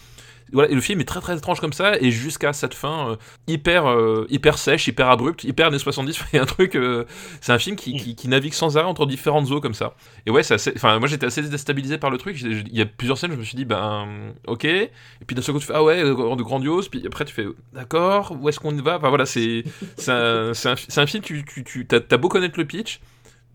et 0.53 0.75
le 0.75 0.81
film 0.81 1.01
est 1.01 1.05
très 1.05 1.21
très 1.21 1.37
étrange 1.37 1.61
comme 1.61 1.73
ça, 1.73 1.97
et 2.01 2.11
jusqu'à 2.11 2.53
cette 2.53 2.75
fin 2.75 3.11
euh, 3.11 3.17
hyper, 3.47 3.87
euh, 3.87 4.27
hyper 4.31 4.59
sèche, 4.59 4.89
hyper 4.89 5.09
abrupte, 5.09 5.45
hyper 5.45 5.69
années 5.69 5.79
70, 5.79 6.21
il 6.33 6.37
y 6.37 6.39
a 6.39 6.43
un 6.43 6.47
truc, 6.47 6.77
euh, 6.77 7.05
c'est 7.41 7.53
un 7.53 7.59
film 7.59 7.77
qui, 7.77 8.17
navigue 8.29 8.53
sans 8.53 8.77
arrêt 8.77 8.87
entre 8.87 9.07
différentes 9.07 9.51
eaux 9.51 9.61
comme 9.61 9.75
ça. 9.75 9.95
Et 10.27 10.31
ouais, 10.31 10.43
moi 10.85 11.09
j'étais 11.09 11.27
assez 11.27 11.43
déstabilisé 11.43 11.99
par 11.99 12.11
le 12.11 12.19
truc, 12.19 12.41
il 12.41 12.77
y 12.77 12.81
a 12.81 12.87
plusieurs 12.87 13.19
scènes, 13.19 13.33
je 13.33 13.37
me 13.37 13.45
suis 13.45 13.57
dit, 13.57 13.65
ben, 13.65 14.33
ok, 14.47 14.65
et 14.65 14.91
puis 15.27 15.35
d'un 15.35 15.43
seul 15.43 15.55
coup 15.55 15.61
tu 15.61 15.67
fais, 15.67 15.75
ah 15.75 15.83
ouais, 15.83 16.03
de 16.03 16.43
grandiose, 16.43 16.89
puis 16.89 17.05
après 17.07 17.25
tu 17.25 17.35
fais, 17.35 17.47
d'accord, 17.73 18.37
où 18.41 18.49
est-ce 18.49 18.61
qu'on 18.61 18.73
va? 18.73 18.97
Enfin 18.97 19.09
voilà, 19.09 19.27
c'est 19.27 19.65
un, 20.09 20.53
un, 20.53 21.07
film, 21.07 21.23
tu, 21.23 21.45
tu, 21.45 21.89
as, 21.91 22.17
beau 22.17 22.29
connaître 22.29 22.59
le 22.59 22.67
pitch, 22.67 23.01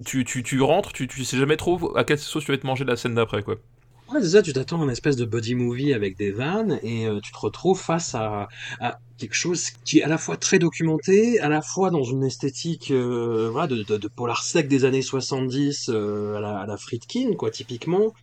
tu 0.04 0.62
rentres, 0.62 0.92
tu, 0.94 1.08
tu 1.08 1.24
sais 1.24 1.38
jamais 1.38 1.58
trop 1.58 1.96
à 1.98 2.04
quelle 2.04 2.20
sauce 2.20 2.46
tu 2.46 2.52
vas 2.52 2.58
te 2.58 2.68
manger 2.68 2.84
la 2.84 2.96
scène 2.96 3.16
d'après, 3.16 3.44
quoi. 3.44 3.56
Ouais, 4.16 4.22
c'est 4.22 4.30
ça, 4.30 4.42
tu 4.42 4.54
t'attends 4.54 4.80
à 4.80 4.86
une 4.86 4.92
espèce 4.92 5.18
de 5.18 5.26
body 5.26 5.56
movie 5.56 5.94
avec 5.94 6.16
des 6.16 6.32
vannes 6.32 6.80
et 6.84 7.06
euh, 7.06 7.20
tu 7.22 7.34
te 7.34 7.38
retrouves 7.38 7.78
face 7.78 8.16
à, 8.16 8.48
à, 8.80 8.98
quelque 9.18 9.34
chose 9.34 9.72
qui 9.84 10.00
est 10.00 10.04
à 10.04 10.08
la 10.08 10.18
fois 10.18 10.38
très 10.38 10.58
documenté, 10.58 11.38
à 11.42 11.50
la 11.50 11.62
fois 11.62 11.90
dans 11.90 12.04
une 12.04 12.24
esthétique 12.24 12.92
euh, 12.92 13.50
voilà, 13.52 13.68
de, 13.68 13.84
de, 13.84 13.98
de, 13.98 14.08
polar 14.08 14.42
sec 14.42 14.70
des 14.70 14.86
années 14.86 15.02
70 15.02 15.90
euh, 15.90 16.38
à, 16.38 16.40
la, 16.40 16.60
à 16.60 16.66
la 16.66 16.78
Friedkin, 16.78 17.34
quoi, 17.34 17.52
typiquement. 17.52 18.14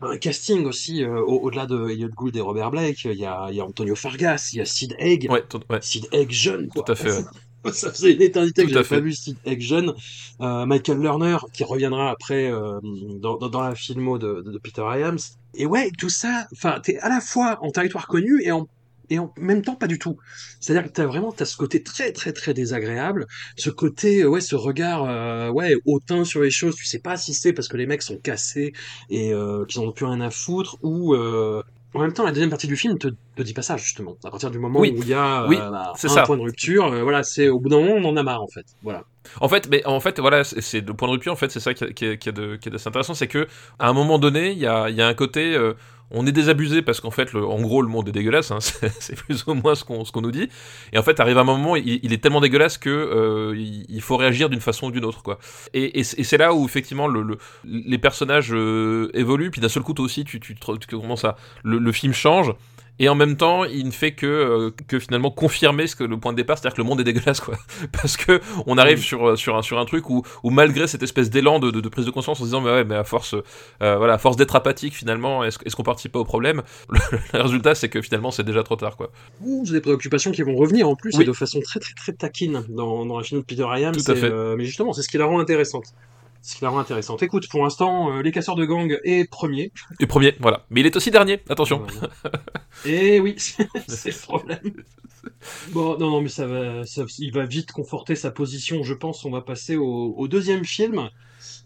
Un 0.00 0.18
casting 0.18 0.66
aussi, 0.66 1.04
au-delà 1.04 1.66
de 1.66 1.88
Elliot 1.88 2.10
Gould 2.10 2.36
et 2.36 2.40
Robert 2.40 2.70
Blake, 2.70 3.04
il 3.04 3.18
y 3.18 3.26
a, 3.26 3.50
y 3.50 3.58
a 3.58 3.64
Antonio 3.64 3.96
Fargas, 3.96 4.50
il 4.52 4.58
y 4.58 4.60
a 4.60 4.64
Sid 4.64 4.94
Haig, 5.00 5.26
ouais, 5.28 5.42
ouais. 5.68 5.78
Sid 5.82 6.06
Haig 6.12 6.30
jeune, 6.30 6.68
quoi. 6.68 6.84
Tout 6.84 6.92
à 6.92 6.94
fait, 6.94 7.24
ça 7.72 7.90
faisait 7.90 8.12
une 8.12 8.22
éternité 8.22 8.64
que 8.64 8.72
j'avais 8.72 8.88
pas 8.88 9.00
vu 9.00 9.12
Sid 9.12 9.36
Egg 9.44 9.60
jeune. 9.60 9.92
Euh, 10.40 10.66
Michael 10.66 10.98
Lerner, 10.98 11.36
qui 11.52 11.64
reviendra 11.64 12.10
après 12.10 12.50
euh, 12.50 12.80
dans, 13.20 13.36
dans, 13.36 13.60
la 13.60 13.74
filmo 13.74 14.18
de, 14.18 14.42
de, 14.42 14.58
Peter 14.58 14.82
Hyams. 14.82 15.18
Et 15.54 15.66
ouais, 15.66 15.90
tout 15.98 16.08
ça, 16.08 16.46
enfin, 16.52 16.80
t'es 16.82 16.98
à 16.98 17.08
la 17.08 17.20
fois 17.20 17.58
en 17.62 17.70
territoire 17.70 18.06
connu 18.06 18.42
et 18.42 18.52
en 18.52 18.68
et 19.12 19.18
en 19.18 19.32
même 19.36 19.62
temps 19.62 19.74
pas 19.74 19.88
du 19.88 19.98
tout. 19.98 20.16
C'est-à-dire 20.60 20.88
que 20.88 20.94
t'as 20.94 21.04
vraiment 21.04 21.32
t'as 21.32 21.44
ce 21.44 21.56
côté 21.56 21.82
très 21.82 22.12
très 22.12 22.32
très 22.32 22.54
désagréable, 22.54 23.26
ce 23.56 23.68
côté 23.68 24.24
ouais 24.24 24.40
ce 24.40 24.54
regard 24.54 25.04
euh, 25.04 25.50
ouais 25.50 25.74
hautain 25.84 26.24
sur 26.24 26.42
les 26.42 26.50
choses. 26.50 26.76
Tu 26.76 26.86
sais 26.86 27.00
pas 27.00 27.16
si 27.16 27.34
c'est 27.34 27.52
parce 27.52 27.66
que 27.66 27.76
les 27.76 27.86
mecs 27.86 28.02
sont 28.02 28.18
cassés 28.18 28.72
et 29.08 29.34
euh, 29.34 29.64
qu'ils 29.66 29.80
en 29.80 29.86
ont 29.86 29.92
plus 29.92 30.04
rien 30.06 30.20
à 30.20 30.30
foutre 30.30 30.76
ou 30.82 31.14
euh, 31.14 31.62
en 31.92 32.00
même 32.00 32.12
temps, 32.12 32.24
la 32.24 32.30
deuxième 32.30 32.50
partie 32.50 32.68
du 32.68 32.76
film 32.76 32.98
te, 32.98 33.08
te 33.08 33.42
dit 33.42 33.52
pas 33.52 33.62
ça, 33.62 33.76
justement. 33.76 34.16
À 34.24 34.30
partir 34.30 34.50
du 34.50 34.58
moment 34.58 34.80
où 34.80 34.84
il 34.84 35.08
y 35.08 35.14
a 35.14 35.46
oui, 35.48 35.56
euh, 35.56 35.70
bah, 35.70 35.92
un 36.02 36.22
point 36.22 36.36
de 36.36 36.42
rupture, 36.42 36.86
euh, 36.86 37.02
voilà, 37.02 37.24
c'est 37.24 37.48
au 37.48 37.58
bout 37.58 37.68
d'un 37.68 37.80
moment, 37.80 37.94
on 37.96 38.04
en 38.04 38.16
a 38.16 38.22
marre, 38.22 38.42
en 38.42 38.48
fait. 38.48 38.66
Voilà. 38.82 39.04
En 39.40 39.48
fait, 39.48 39.68
mais 39.70 39.84
en 39.86 40.00
fait, 40.00 40.18
voilà, 40.18 40.44
c'est 40.44 40.86
le 40.86 40.94
point 40.94 41.08
de 41.08 41.12
rupture. 41.12 41.32
En 41.32 41.36
fait, 41.36 41.50
c'est 41.50 41.60
ça 41.60 41.74
qui 41.74 41.84
est, 41.84 41.92
qui, 41.92 42.04
est, 42.06 42.18
qui, 42.18 42.28
est 42.28 42.74
assez 42.74 42.88
intéressant, 42.88 43.14
c'est 43.14 43.28
que 43.28 43.46
à 43.78 43.88
un 43.88 43.92
moment 43.92 44.18
donné, 44.18 44.52
il 44.52 44.58
y 44.58 44.66
a, 44.66 44.88
y 44.90 45.00
a 45.02 45.06
un 45.06 45.14
côté, 45.14 45.54
euh, 45.54 45.74
on 46.10 46.26
est 46.26 46.32
désabusé 46.32 46.82
parce 46.82 47.00
qu'en 47.00 47.10
fait, 47.10 47.32
le, 47.32 47.46
en 47.46 47.60
gros, 47.60 47.82
le 47.82 47.88
monde 47.88 48.08
est 48.08 48.12
dégueulasse. 48.12 48.50
Hein, 48.50 48.58
c'est 48.60 49.16
plus 49.16 49.44
ou 49.46 49.54
moins 49.54 49.74
ce 49.74 49.84
qu'on 49.84 50.20
nous 50.20 50.30
dit. 50.30 50.48
Et 50.92 50.98
en 50.98 51.02
fait, 51.02 51.20
arrive 51.20 51.38
un 51.38 51.44
moment, 51.44 51.76
il, 51.76 52.12
est 52.12 52.22
tellement 52.22 52.40
dégueulasse 52.40 52.78
que 52.78 52.90
euh, 52.90 53.54
il, 53.56 54.00
faut 54.02 54.16
réagir 54.16 54.48
d'une 54.48 54.60
façon 54.60 54.88
ou 54.88 54.90
d'une 54.90 55.04
autre, 55.04 55.22
quoi. 55.22 55.38
Et, 55.74 56.00
et, 56.00 56.04
c'est 56.04 56.38
là 56.38 56.54
où 56.54 56.64
effectivement 56.64 57.06
le, 57.06 57.22
le 57.22 57.38
les 57.64 57.98
personnages 57.98 58.52
euh, 58.52 59.10
évoluent. 59.14 59.50
Puis 59.50 59.60
d'un 59.60 59.68
seul 59.68 59.82
coup, 59.82 59.92
toi 59.92 60.04
aussi, 60.04 60.24
tu, 60.24 60.40
tu, 60.40 60.54
tu, 60.54 60.78
tu 60.78 60.96
le 61.62 61.92
film 61.92 62.12
change 62.12 62.54
et 63.00 63.08
en 63.08 63.16
même 63.16 63.36
temps 63.36 63.64
il 63.64 63.86
ne 63.86 63.90
fait 63.90 64.12
que, 64.12 64.26
euh, 64.26 64.70
que 64.86 65.00
finalement 65.00 65.32
confirmer 65.32 65.88
ce 65.88 65.96
que 65.96 66.04
le 66.04 66.20
point 66.20 66.32
de 66.32 66.36
départ 66.36 66.58
c'est-à-dire 66.58 66.76
que 66.76 66.82
le 66.82 66.86
monde 66.86 67.00
est 67.00 67.04
dégueulasse 67.04 67.40
quoi 67.40 67.56
parce 67.92 68.16
que 68.16 68.40
on 68.66 68.78
arrive 68.78 68.98
mm. 68.98 69.02
sur, 69.02 69.38
sur, 69.38 69.56
un, 69.56 69.62
sur 69.62 69.80
un 69.80 69.84
truc 69.86 70.08
où, 70.08 70.22
où 70.44 70.50
malgré 70.50 70.86
cette 70.86 71.02
espèce 71.02 71.30
d'élan 71.30 71.58
de, 71.58 71.70
de, 71.72 71.88
prise 71.88 72.06
de 72.06 72.10
conscience 72.12 72.38
en 72.38 72.44
se 72.44 72.46
disant 72.46 72.60
mais 72.60 72.70
ouais 72.70 72.84
mais 72.84 72.94
à 72.94 73.04
force 73.04 73.34
euh, 73.34 73.96
voilà 73.96 74.14
à 74.14 74.18
force 74.18 74.36
d'être 74.36 74.54
apathique 74.54 74.94
finalement 74.94 75.42
est-ce 75.42 75.58
est 75.64 75.74
qu'on 75.74 75.82
participe 75.82 76.12
pas 76.12 76.20
au 76.20 76.24
problème 76.24 76.62
le, 76.90 77.40
résultat 77.40 77.74
c'est 77.74 77.88
que 77.88 78.00
finalement 78.02 78.30
c'est 78.30 78.44
déjà 78.44 78.62
trop 78.62 78.76
tard 78.76 78.96
quoi 78.96 79.10
c'est 79.64 79.72
des 79.72 79.80
préoccupations 79.80 80.30
qui 80.30 80.42
vont 80.42 80.54
revenir 80.54 80.88
en 80.88 80.94
plus 80.94 81.18
et 81.18 81.24
de 81.24 81.32
façon 81.32 81.60
très 81.60 81.80
très 81.80 81.94
très 81.94 82.12
taquine 82.12 82.64
dans, 82.68 83.06
dans 83.06 83.18
la 83.18 83.24
film 83.24 83.40
de 83.40 83.46
Peter 83.46 83.64
Ryan 83.64 83.92
Tout 83.92 84.10
à 84.10 84.14
fait. 84.14 84.30
Euh, 84.30 84.54
mais 84.56 84.64
justement 84.64 84.92
c'est 84.92 85.02
ce 85.02 85.08
qui 85.08 85.18
la 85.18 85.24
rend 85.24 85.40
intéressante 85.40 85.94
ce 86.42 86.56
qui 86.56 86.64
la 86.64 86.70
rend 86.70 86.78
intéressante. 86.78 87.22
Écoute, 87.22 87.48
pour 87.48 87.62
l'instant, 87.62 88.12
euh, 88.12 88.22
les 88.22 88.32
casseurs 88.32 88.54
de 88.54 88.64
gang 88.64 88.98
est 89.04 89.30
premier. 89.30 89.72
Et 89.98 90.06
premier, 90.06 90.34
voilà. 90.40 90.64
Mais 90.70 90.80
il 90.80 90.86
est 90.86 90.96
aussi 90.96 91.10
dernier, 91.10 91.40
attention. 91.48 91.86
Et 92.84 93.20
oui, 93.20 93.34
c'est 93.88 94.10
le 94.10 94.22
problème. 94.22 94.72
Bon, 95.72 95.98
non, 95.98 96.10
non, 96.10 96.20
mais 96.22 96.28
ça 96.28 96.46
va, 96.46 96.84
ça, 96.86 97.04
il 97.18 97.32
va 97.32 97.44
vite 97.44 97.72
conforter 97.72 98.16
sa 98.16 98.30
position, 98.30 98.82
je 98.82 98.94
pense. 98.94 99.24
On 99.24 99.30
va 99.30 99.42
passer 99.42 99.76
au, 99.76 100.14
au 100.16 100.28
deuxième 100.28 100.64
film. 100.64 101.10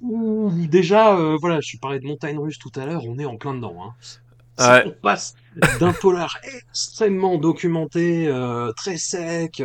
Où 0.03 0.51
déjà, 0.69 1.17
euh, 1.17 1.37
voilà, 1.41 1.61
je 1.61 1.67
suis 1.67 1.79
parlé 1.79 2.01
de 2.01 2.07
Montagne 2.07 2.39
Russe 2.39 2.59
tout 2.59 2.73
à 2.77 2.85
l'heure, 2.85 3.05
on 3.07 3.19
est 3.19 3.25
en 3.25 3.37
plein 3.37 3.55
dedans. 3.55 3.77
Hein. 3.81 3.95
Ouais. 4.59 4.85
On 4.87 5.03
passe 5.03 5.35
d'un 5.81 5.93
polar 6.01 6.37
extrêmement 6.69 7.39
documenté, 7.39 8.27
euh, 8.27 8.73
très 8.73 8.97
sec, 8.97 9.63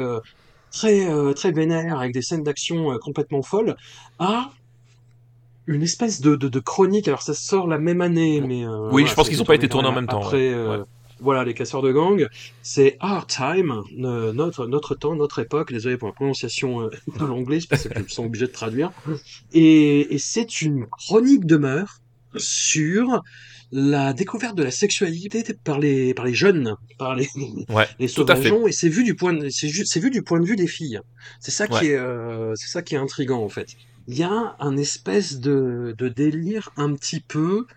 très 0.72 1.34
très 1.34 1.52
vénère, 1.52 2.00
avec 2.00 2.14
des 2.14 2.22
scènes 2.22 2.44
d'action 2.44 2.98
complètement 3.00 3.42
folles, 3.42 3.76
à 4.18 4.52
une 5.70 5.84
espèce 5.84 6.20
de, 6.20 6.36
de, 6.36 6.50
de, 6.50 6.60
chronique. 6.60 7.08
Alors 7.08 7.22
ça 7.22 7.34
sort 7.34 7.68
la 7.68 7.78
même 7.78 8.02
année, 8.02 8.42
mais 8.42 8.66
euh, 8.66 8.90
oui, 8.92 9.06
je 9.08 9.14
pense 9.14 9.30
qu'ils 9.30 9.38
n'ont 9.38 9.46
pas 9.46 9.56
été 9.56 9.70
tournés 9.70 9.88
en 9.88 9.94
même 9.94 10.08
temps. 10.08 10.22
Après, 10.22 10.52
euh, 10.52 10.84
voilà, 11.20 11.44
les 11.44 11.54
casseurs 11.54 11.82
de 11.82 11.92
gang, 11.92 12.28
c'est 12.62 12.98
Our 13.04 13.28
Time, 13.28 13.82
notre 13.96 14.68
notre 14.68 14.96
temps, 14.96 15.16
notre 15.16 15.40
époque. 15.40 15.72
Désolé 15.72 15.98
pour 15.98 16.08
la 16.08 16.14
prononciation 16.14 16.82
euh, 16.82 16.90
de 17.20 17.26
l'anglais, 17.26 17.60
parce 17.70 17.88
que 17.88 18.00
je 18.08 18.14
sont 18.14 18.26
obligé 18.26 18.48
de 18.48 18.52
traduire. 18.52 18.92
Et, 19.54 20.14
et 20.14 20.18
c'est 20.18 20.62
une 20.62 20.88
chronique 20.88 21.46
de 21.46 21.58
meurtre 21.58 22.02
sur 22.36 23.22
la 23.72 24.14
découverte 24.14 24.56
de 24.56 24.64
la 24.64 24.72
sexualité 24.72 25.44
par 25.64 25.78
les 25.78 26.14
par 26.16 26.26
les 26.26 26.34
jeunes, 26.34 26.76
par 26.98 27.16
les 27.16 27.30
ouais, 27.70 27.88
les 28.00 28.08
sauvageons, 28.08 28.66
et 28.66 28.72
c'est 28.72 28.90
vu 28.90 29.04
du 29.04 29.16
point 29.16 29.38
c'est 29.50 29.70
c'est 29.86 30.00
vu 30.00 30.10
du 30.10 30.24
point 30.24 30.40
de 30.40 30.46
vue 30.46 30.56
des 30.56 30.68
filles. 30.68 31.00
C'est 31.40 31.52
ça 31.52 31.68
qui 31.68 31.88
est 31.88 31.96
euh, 31.96 32.54
c'est 32.56 32.70
ça 32.70 32.82
qui 32.82 32.96
est 32.96 32.98
intrigant 32.98 33.44
en 33.44 33.50
fait 33.50 33.68
il 34.10 34.18
y 34.18 34.24
a 34.24 34.56
un 34.60 34.76
espèce 34.76 35.40
de, 35.40 35.94
de 35.96 36.08
délire 36.10 36.72
un 36.78 36.96
petit 36.96 37.20
peu, 37.20 37.68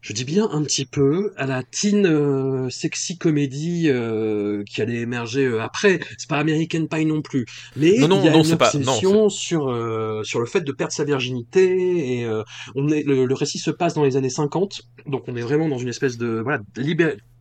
je 0.00 0.12
dis 0.12 0.24
bien 0.24 0.48
un 0.52 0.62
petit 0.62 0.86
peu, 0.86 1.32
à 1.36 1.44
la 1.44 1.64
teen 1.64 2.06
euh, 2.06 2.70
sexy 2.70 3.18
comédie 3.18 3.88
euh, 3.88 4.62
qui 4.62 4.80
allait 4.80 5.00
émerger 5.00 5.44
euh, 5.44 5.60
après. 5.60 5.98
C'est 6.18 6.28
pas 6.28 6.38
American 6.38 6.86
Pie 6.86 7.04
non 7.04 7.20
plus, 7.20 7.46
mais 7.74 7.98
non, 7.98 8.06
non, 8.06 8.20
il 8.20 8.26
y 8.26 8.28
a 8.28 8.32
non, 8.32 8.44
une 8.44 8.52
obsession 8.52 9.24
pas, 9.24 9.28
sur 9.28 10.24
sur 10.24 10.38
le 10.38 10.46
fait 10.46 10.60
de 10.60 10.70
perdre 10.70 10.92
sa 10.92 11.02
virginité 11.02 12.20
et 12.20 12.30
on 12.76 12.88
est 12.88 13.02
le, 13.02 13.26
le, 13.26 13.34
récit 13.34 13.58
se 13.58 13.72
passe 13.72 13.94
dans 13.94 14.04
les 14.04 14.16
années 14.16 14.30
50, 14.30 14.82
donc 15.06 15.24
on 15.26 15.34
est 15.34 15.42
vraiment 15.42 15.68
dans 15.68 15.78
une 15.78 15.88
espèce 15.88 16.16
de 16.16 16.40
voilà 16.44 16.60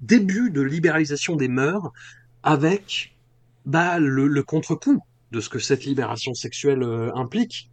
début 0.02 0.50
de 0.50 0.62
libéralisation 0.62 1.36
des 1.36 1.48
mœurs 1.48 1.92
avec 2.42 3.16
bah 3.68 4.00
le, 4.00 4.26
le 4.26 4.42
contre-coup 4.42 5.00
de 5.32 5.40
ce 5.40 5.48
que 5.48 5.60
cette 5.60 5.86
libération 5.86 6.34
sexuelle 6.34 6.84
implique 7.14 7.71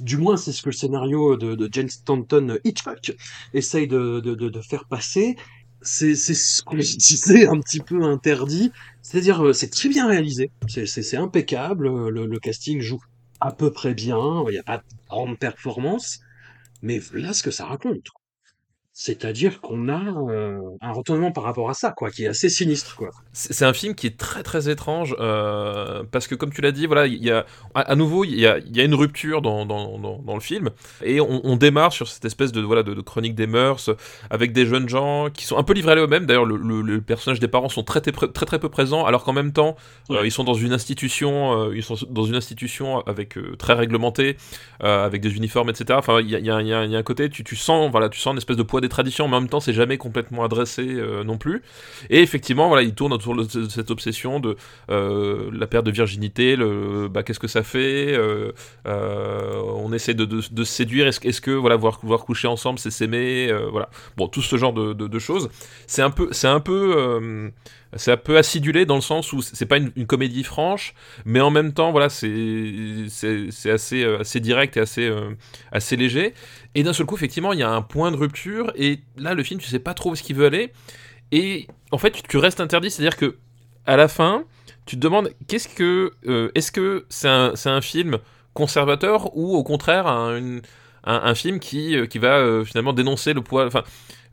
Du 0.00 0.16
moins, 0.16 0.36
c'est 0.36 0.52
ce 0.52 0.62
que 0.62 0.68
le 0.70 0.74
scénario 0.74 1.36
de, 1.36 1.54
de 1.54 1.68
James 1.72 1.88
Stanton 1.88 2.58
Hitchcock 2.64 3.14
essaye 3.54 3.86
de, 3.86 4.20
de, 4.20 4.34
de 4.34 4.60
faire 4.60 4.86
passer. 4.86 5.36
C'est 5.80 6.14
ce 6.14 6.62
qu'on 6.62 6.76
disait 6.76 7.46
un 7.46 7.60
petit 7.60 7.80
peu 7.80 8.02
interdit. 8.02 8.72
C'est-à-dire, 9.02 9.44
euh, 9.44 9.52
c'est 9.52 9.70
très 9.70 9.88
bien 9.88 10.08
réalisé. 10.08 10.50
C'est 10.66 11.16
impeccable. 11.16 11.88
Le, 12.10 12.26
le, 12.26 12.38
casting 12.38 12.80
joue 12.80 13.00
à 13.40 13.52
peu 13.52 13.70
près 13.72 13.94
bien. 13.94 14.44
Il 14.48 14.52
n'y 14.52 14.58
a 14.58 14.64
pas 14.64 14.78
de 14.78 14.84
grande 15.08 15.38
performance. 15.38 16.20
Mais 16.82 17.00
là, 17.12 17.32
ce 17.32 17.42
que 17.42 17.50
ça 17.50 17.66
raconte. 17.66 18.08
C'est-à-dire 19.00 19.60
qu'on 19.60 19.88
a 19.88 20.02
euh, 20.02 20.58
un 20.80 20.90
retournement 20.90 21.30
par 21.30 21.44
rapport 21.44 21.70
à 21.70 21.74
ça, 21.74 21.92
quoi, 21.92 22.10
qui 22.10 22.24
est 22.24 22.26
assez 22.26 22.48
sinistre, 22.48 22.96
quoi. 22.96 23.10
C'est 23.32 23.64
un 23.64 23.72
film 23.72 23.94
qui 23.94 24.08
est 24.08 24.18
très 24.18 24.42
très 24.42 24.68
étrange 24.68 25.14
euh, 25.20 26.02
parce 26.10 26.26
que, 26.26 26.34
comme 26.34 26.52
tu 26.52 26.62
l'as 26.62 26.72
dit, 26.72 26.86
voilà, 26.86 27.06
il 27.06 27.22
y 27.22 27.30
a 27.30 27.46
à, 27.76 27.94
nouveau 27.94 28.24
il 28.24 28.40
y 28.40 28.44
a, 28.44 28.58
y 28.58 28.80
a, 28.80 28.82
une 28.82 28.96
rupture 28.96 29.40
dans, 29.40 29.64
dans, 29.66 29.98
dans, 29.98 30.18
dans 30.18 30.34
le 30.34 30.40
film 30.40 30.70
et 31.04 31.20
on, 31.20 31.40
on, 31.44 31.54
démarre 31.54 31.92
sur 31.92 32.08
cette 32.08 32.24
espèce 32.24 32.50
de 32.50 32.60
voilà 32.60 32.82
de, 32.82 32.92
de, 32.92 33.00
chronique 33.00 33.36
des 33.36 33.46
mœurs 33.46 33.88
avec 34.30 34.52
des 34.52 34.66
jeunes 34.66 34.88
gens 34.88 35.28
qui 35.32 35.44
sont 35.44 35.58
un 35.58 35.62
peu 35.62 35.74
livrés 35.74 35.92
à 35.92 35.96
eux-mêmes. 35.96 36.26
D'ailleurs, 36.26 36.44
le, 36.44 36.56
le, 36.56 36.82
le, 36.82 37.00
personnage 37.00 37.38
des 37.38 37.46
parents 37.46 37.68
sont 37.68 37.84
très 37.84 38.00
très 38.00 38.10
très, 38.10 38.46
très 38.46 38.58
peu 38.58 38.68
présents, 38.68 39.04
alors 39.04 39.22
qu'en 39.22 39.32
même 39.32 39.52
temps, 39.52 39.76
euh, 40.10 40.26
ils 40.26 40.32
sont 40.32 40.42
dans 40.42 40.54
une 40.54 40.72
institution, 40.72 41.70
ils 41.72 41.84
sont 41.84 41.94
dans 42.10 42.24
une 42.24 42.34
institution 42.34 42.98
avec 43.06 43.38
très 43.58 43.74
réglementée, 43.74 44.36
avec 44.80 45.20
des 45.20 45.36
uniformes, 45.36 45.70
etc. 45.70 45.96
Enfin, 45.96 46.20
il 46.20 46.28
y 46.28 46.34
a, 46.34 46.40
y, 46.40 46.50
a, 46.50 46.62
y 46.62 46.96
a 46.96 46.98
un 46.98 47.02
côté, 47.04 47.30
tu, 47.30 47.44
tu 47.44 47.54
sens 47.54 47.92
voilà, 47.92 48.08
tu 48.08 48.18
sens 48.18 48.32
une 48.32 48.38
espèce 48.38 48.56
de 48.56 48.64
poids 48.64 48.80
les 48.88 48.90
traditions, 48.90 49.28
mais 49.28 49.36
en 49.36 49.40
même 49.40 49.48
temps, 49.48 49.60
c'est 49.60 49.72
jamais 49.72 49.98
complètement 49.98 50.44
adressé 50.44 50.82
euh, 50.86 51.24
non 51.24 51.38
plus. 51.38 51.62
Et 52.10 52.22
effectivement, 52.22 52.68
voilà, 52.68 52.82
il 52.82 52.94
tourne 52.94 53.12
autour 53.12 53.36
de 53.36 53.68
cette 53.68 53.90
obsession 53.90 54.40
de 54.40 54.56
euh, 54.90 55.50
la 55.52 55.66
perte 55.66 55.84
de 55.84 55.90
virginité, 55.90 56.56
le, 56.56 57.08
bah, 57.08 57.22
qu'est-ce 57.22 57.38
que 57.38 57.48
ça 57.48 57.62
fait 57.62 58.16
euh, 58.16 58.52
On 58.84 59.92
essaie 59.92 60.14
de, 60.14 60.24
de, 60.24 60.64
séduire. 60.64 61.06
Est-ce, 61.06 61.26
est 61.26 61.40
que 61.40 61.50
voilà, 61.50 61.76
voir, 61.76 62.00
voir 62.02 62.24
coucher 62.24 62.48
ensemble, 62.48 62.78
c'est 62.78 62.90
s'aimer 62.90 63.52
Voilà. 63.70 63.90
Bon, 64.16 64.28
tout 64.28 64.42
ce 64.42 64.56
genre 64.56 64.72
de, 64.72 64.92
de 64.92 65.18
choses. 65.18 65.50
C'est 65.86 66.02
un 66.02 66.10
peu, 66.10 66.28
c'est 66.32 66.48
un 66.48 66.60
peu 66.60 67.52
c'est 67.96 68.12
un 68.12 68.16
peu 68.16 68.36
acidulé 68.36 68.84
dans 68.84 68.96
le 68.96 69.00
sens 69.00 69.32
où 69.32 69.40
c'est 69.40 69.66
pas 69.66 69.78
une, 69.78 70.06
comédie 70.06 70.44
franche, 70.44 70.94
mais 71.24 71.40
en 71.40 71.50
même 71.50 71.72
temps, 71.72 71.90
voilà, 71.90 72.08
c'est 72.08 73.06
assez 73.70 74.04
euh, 74.04 74.20
assez 74.20 74.40
direct 74.40 74.76
et 74.76 74.80
assez 74.80 75.06
euh, 75.06 75.30
assez 75.72 75.96
léger. 75.96 76.34
Et 76.74 76.82
d'un 76.82 76.92
seul 76.92 77.06
coup, 77.06 77.16
effectivement, 77.16 77.52
il 77.52 77.60
y 77.60 77.62
a 77.62 77.70
un 77.70 77.82
point 77.82 78.10
de 78.10 78.16
rupture 78.16 78.72
et 78.76 79.00
là, 79.16 79.34
le 79.34 79.42
film, 79.42 79.60
tu 79.60 79.68
sais 79.68 79.78
pas 79.78 79.94
trop 79.94 80.10
où 80.10 80.16
ce 80.16 80.22
qu'il 80.22 80.36
veut 80.36 80.46
aller. 80.46 80.72
Et 81.32 81.66
en 81.90 81.98
fait, 81.98 82.22
tu, 82.28 82.36
restes 82.36 82.60
interdit, 82.60 82.90
c'est-à-dire 82.90 83.16
que 83.16 83.36
à 83.86 83.96
la 83.96 84.08
fin, 84.08 84.44
tu 84.84 84.96
te 84.96 85.00
demandes 85.00 85.30
qu'est-ce 85.46 85.68
que 85.68 86.12
euh, 86.26 86.50
est-ce 86.54 86.72
que 86.72 87.06
c'est 87.08 87.28
un, 87.28 87.54
un 87.64 87.80
film 87.80 88.18
conservateur 88.54 89.36
ou 89.36 89.56
au 89.56 89.62
contraire 89.62 90.06
un, 90.06 90.60
un, 91.04 91.34
film 91.34 91.58
qui, 91.58 91.96
qui 92.08 92.18
va 92.18 92.64
finalement 92.64 92.92
dénoncer 92.92 93.32
le 93.32 93.40
poids. 93.40 93.66
Enfin, 93.66 93.84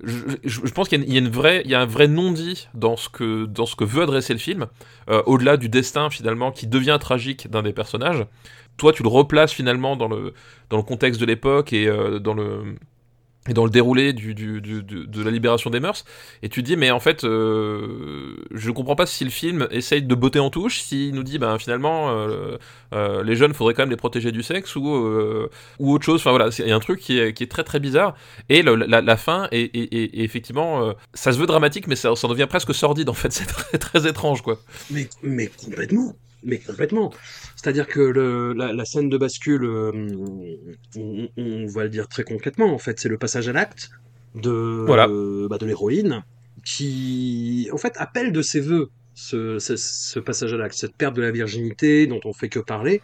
je, 0.03 0.71
pense 0.71 0.89
qu'il 0.89 1.01
y, 1.03 1.17
a 1.17 1.61
y 1.63 1.73
a 1.73 1.81
un 1.81 1.85
vrai 1.85 2.07
non-dit 2.07 2.67
dans 2.73 2.97
ce 2.97 3.09
que 3.09 3.45
dans 3.45 3.65
ce 3.65 3.75
que 3.75 3.83
veut 3.83 4.03
adresser 4.03 4.33
le 4.33 4.39
film, 4.39 4.67
euh, 5.09 5.21
au-delà 5.25 5.57
du 5.57 5.69
destin 5.69 6.09
finalement 6.09 6.51
qui 6.51 6.67
devient 6.67 6.97
tragique 6.99 7.49
d'un 7.49 7.63
des 7.63 7.73
personnages. 7.73 8.25
Toi, 8.77 8.91
tu 8.91 9.03
le 9.03 9.09
replaces 9.09 9.53
finalement 9.53 9.95
dans 9.95 10.07
le 10.07 10.33
dans 10.69 10.77
le 10.77 10.83
contexte 10.83 11.19
de 11.21 11.25
l'époque 11.25 11.71
et 11.73 11.87
euh, 11.87 12.19
dans 12.19 12.33
le 12.33 12.75
et 13.47 13.53
dans 13.53 13.63
le 13.63 13.69
déroulé 13.69 14.11
de 14.13 15.23
la 15.23 15.31
libération 15.31 15.69
des 15.69 15.79
mœurs, 15.79 16.03
et 16.41 16.49
tu 16.49 16.63
te 16.63 16.67
dis, 16.67 16.75
mais 16.75 16.89
en 16.89 16.99
fait, 16.99 17.23
euh, 17.23 18.35
je 18.51 18.71
comprends 18.71 18.95
pas 18.95 19.05
si 19.05 19.23
le 19.23 19.29
film 19.29 19.67
essaye 19.71 20.01
de 20.01 20.15
botter 20.15 20.39
en 20.39 20.49
touche, 20.49 20.81
s'il 20.81 21.13
nous 21.13 21.23
dit, 21.23 21.37
ben 21.37 21.59
finalement, 21.59 22.09
euh, 22.09 22.57
euh, 22.93 23.23
les 23.23 23.35
jeunes, 23.35 23.53
faudrait 23.53 23.73
quand 23.73 23.83
même 23.83 23.91
les 23.91 23.97
protéger 23.97 24.31
du 24.31 24.41
sexe, 24.41 24.75
ou, 24.75 24.89
euh, 24.89 25.49
autre 25.79 26.03
chose, 26.03 26.21
enfin 26.21 26.31
voilà, 26.31 26.49
il 26.57 26.67
y 26.67 26.71
a 26.71 26.75
un 26.75 26.79
truc 26.79 26.99
qui 26.99 27.19
est, 27.19 27.51
très 27.51 27.63
très 27.63 27.79
bizarre, 27.79 28.15
et 28.49 28.63
la, 28.63 29.17
fin, 29.17 29.47
est, 29.51 29.75
est, 29.75 30.19
effectivement, 30.19 30.83
euh, 30.83 30.93
ça 31.13 31.31
se 31.31 31.37
veut 31.37 31.45
dramatique, 31.45 31.87
mais 31.87 31.95
ça, 31.95 32.15
ça 32.15 32.27
devient 32.27 32.47
presque 32.49 32.73
sordide, 32.73 33.09
en 33.09 33.13
fait, 33.13 33.31
c'est 33.31 33.45
très, 33.45 33.77
très 33.77 34.07
étrange, 34.07 34.41
quoi. 34.41 34.59
Mais 35.21 35.49
complètement 35.63 36.15
mais 36.45 36.59
complètement. 36.59 37.11
C'est-à-dire 37.55 37.87
que 37.87 37.99
le, 37.99 38.53
la, 38.53 38.85
scène 38.85 39.09
de 39.09 39.17
bascule, 39.17 39.65
euh, 39.65 39.91
on, 40.95 41.65
va 41.67 41.83
le 41.83 41.89
dire 41.89 42.07
très 42.07 42.23
concrètement, 42.23 42.73
en 42.73 42.77
fait, 42.77 42.99
c'est 42.99 43.09
le 43.09 43.17
passage 43.17 43.49
à 43.49 43.53
l'acte 43.53 43.89
de, 44.35 44.85
bah, 45.47 45.57
de 45.57 45.65
l'héroïne 45.65 46.23
qui, 46.63 47.69
en 47.73 47.77
fait, 47.77 47.93
appelle 47.97 48.31
de 48.31 48.41
ses 48.41 48.61
voeux 48.61 48.89
ce, 49.13 49.59
ce, 49.59 50.19
passage 50.19 50.53
à 50.53 50.57
l'acte, 50.57 50.75
cette 50.75 50.95
perte 50.95 51.15
de 51.15 51.21
la 51.21 51.31
virginité 51.31 52.07
dont 52.07 52.19
on 52.25 52.33
fait 52.33 52.49
que 52.49 52.59
parler, 52.59 53.01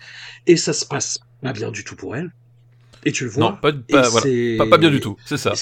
et 0.47 0.57
ça 0.57 0.73
se 0.73 0.85
passe 0.85 1.19
pas 1.41 1.53
bien 1.53 1.71
du 1.71 1.83
tout 1.83 1.95
pour 1.95 2.15
elle. 2.15 2.31
Et 3.03 3.11
tu 3.11 3.23
le 3.23 3.29
vois. 3.31 3.43
Non, 3.43 3.57
pas, 3.57 3.71
pas, 3.73 4.67
pas, 4.69 4.77
bien 4.77 4.91
du 4.91 4.99
tout, 4.99 5.15
c'est 5.25 5.37
ça. 5.37 5.53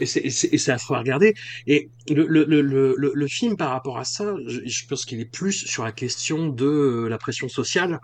Et 0.00 0.06
c'est 0.06 0.72
affreux 0.72 0.96
à 0.96 1.00
regarder. 1.00 1.34
Et 1.66 1.90
le, 2.08 2.26
le, 2.26 2.44
le, 2.44 2.94
le, 3.14 3.26
film, 3.28 3.56
par 3.56 3.70
rapport 3.70 3.98
à 3.98 4.04
ça, 4.04 4.34
je, 4.46 4.86
pense 4.86 5.04
qu'il 5.04 5.20
est 5.20 5.30
plus 5.30 5.52
sur 5.52 5.84
la 5.84 5.92
question 5.92 6.48
de 6.48 6.64
euh, 6.64 7.08
la 7.08 7.18
pression 7.18 7.48
sociale 7.48 8.00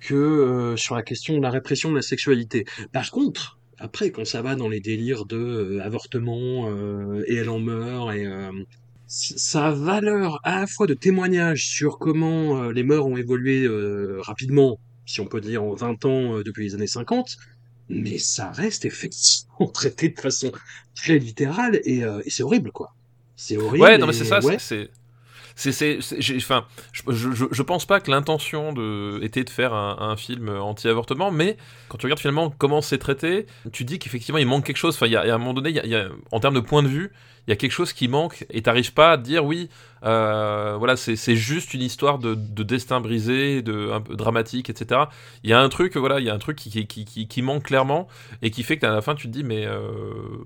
que 0.00 0.14
euh, 0.14 0.76
sur 0.76 0.94
la 0.94 1.02
question 1.02 1.36
de 1.36 1.42
la 1.42 1.50
répression 1.50 1.90
de 1.90 1.96
la 1.96 2.02
sexualité. 2.02 2.64
Par 2.92 3.10
contre, 3.10 3.58
après, 3.78 4.10
quand 4.10 4.24
ça 4.24 4.40
va 4.40 4.54
dans 4.54 4.68
les 4.68 4.80
délires 4.80 5.26
de 5.26 5.36
euh, 5.36 5.82
avortement 5.82 6.70
et 7.26 7.34
elle 7.34 7.50
en 7.50 7.58
meurt 7.58 8.14
et 8.14 8.26
ça 9.08 9.68
a 9.68 9.70
valeur 9.70 10.40
à 10.44 10.60
la 10.60 10.66
fois 10.66 10.86
de 10.86 10.94
témoignage 10.94 11.66
sur 11.66 11.98
comment 11.98 12.70
les 12.70 12.82
mœurs 12.82 13.06
ont 13.06 13.16
évolué 13.16 13.68
rapidement, 14.18 14.78
si 15.04 15.20
on 15.20 15.26
peut 15.26 15.40
dire 15.40 15.62
en 15.62 15.74
20 15.74 16.04
ans 16.04 16.38
depuis 16.40 16.64
les 16.64 16.74
années 16.74 16.86
50, 16.86 17.36
mais 17.88 18.18
ça 18.18 18.50
reste 18.50 18.84
effectivement 18.84 19.66
traité 19.72 20.08
de 20.08 20.20
façon 20.20 20.52
très 20.94 21.18
littérale 21.18 21.80
et, 21.84 22.04
euh, 22.04 22.22
et 22.24 22.30
c'est 22.30 22.42
horrible 22.42 22.72
quoi. 22.72 22.94
C'est 23.36 23.56
horrible. 23.56 23.84
Ouais, 23.84 23.98
non 23.98 24.06
mais 24.06 24.12
c'est 24.12 24.24
ça, 24.24 24.40
c'est 24.58 24.90
c'est, 25.56 25.98
enfin, 26.36 26.66
je, 26.92 27.02
je, 27.08 27.46
je, 27.50 27.62
pense 27.62 27.86
pas 27.86 28.00
que 28.00 28.10
l'intention 28.10 28.74
était 29.22 29.42
de 29.42 29.50
faire 29.50 29.72
un, 29.72 29.96
un 30.00 30.16
film 30.16 30.50
anti-avortement, 30.50 31.30
mais 31.30 31.56
quand 31.88 31.96
tu 31.96 32.06
regardes 32.06 32.20
finalement 32.20 32.50
comment 32.50 32.82
c'est 32.82 32.98
traité, 32.98 33.46
tu 33.72 33.84
dis 33.84 33.98
qu'effectivement 33.98 34.38
il 34.38 34.46
manque 34.46 34.66
quelque 34.66 34.76
chose. 34.76 34.94
Enfin, 34.94 35.06
il 35.06 35.12
y, 35.12 35.16
a, 35.16 35.22
à 35.22 35.34
un 35.34 35.38
moment 35.38 35.54
donné, 35.54 35.70
il 35.70 35.90
y 35.90 35.96
a, 35.96 36.08
en 36.30 36.40
termes 36.40 36.54
de 36.54 36.60
point 36.60 36.82
de 36.82 36.88
vue, 36.88 37.10
il 37.46 37.50
y 37.50 37.52
a 37.52 37.56
quelque 37.56 37.72
chose 37.72 37.92
qui 37.92 38.08
manque 38.08 38.44
et 38.50 38.62
t'arrives 38.62 38.92
pas 38.92 39.12
à 39.12 39.18
te 39.18 39.22
dire 39.22 39.44
oui, 39.44 39.70
euh, 40.04 40.76
voilà, 40.78 40.96
c'est 40.96 41.36
juste 41.36 41.74
une 41.74 41.82
histoire 41.82 42.18
de, 42.18 42.34
de, 42.34 42.62
destin 42.62 43.00
brisé, 43.00 43.62
de 43.62 43.90
un 43.92 44.00
peu 44.00 44.16
dramatique, 44.16 44.68
etc. 44.68 45.02
Il 45.42 45.50
y 45.50 45.52
a 45.52 45.60
un 45.60 45.68
truc, 45.68 45.96
voilà, 45.96 46.18
il 46.20 46.26
y 46.26 46.30
a 46.30 46.34
un 46.34 46.38
truc 46.38 46.56
qui, 46.56 46.86
qui, 46.86 47.04
qui, 47.04 47.28
qui 47.28 47.42
manque 47.42 47.64
clairement 47.64 48.08
et 48.42 48.50
qui 48.50 48.62
fait 48.62 48.78
qu'à 48.78 48.90
la 48.90 49.00
fin 49.00 49.14
tu 49.14 49.28
te 49.28 49.32
dis 49.32 49.44
mais 49.44 49.64
euh, 49.66 49.80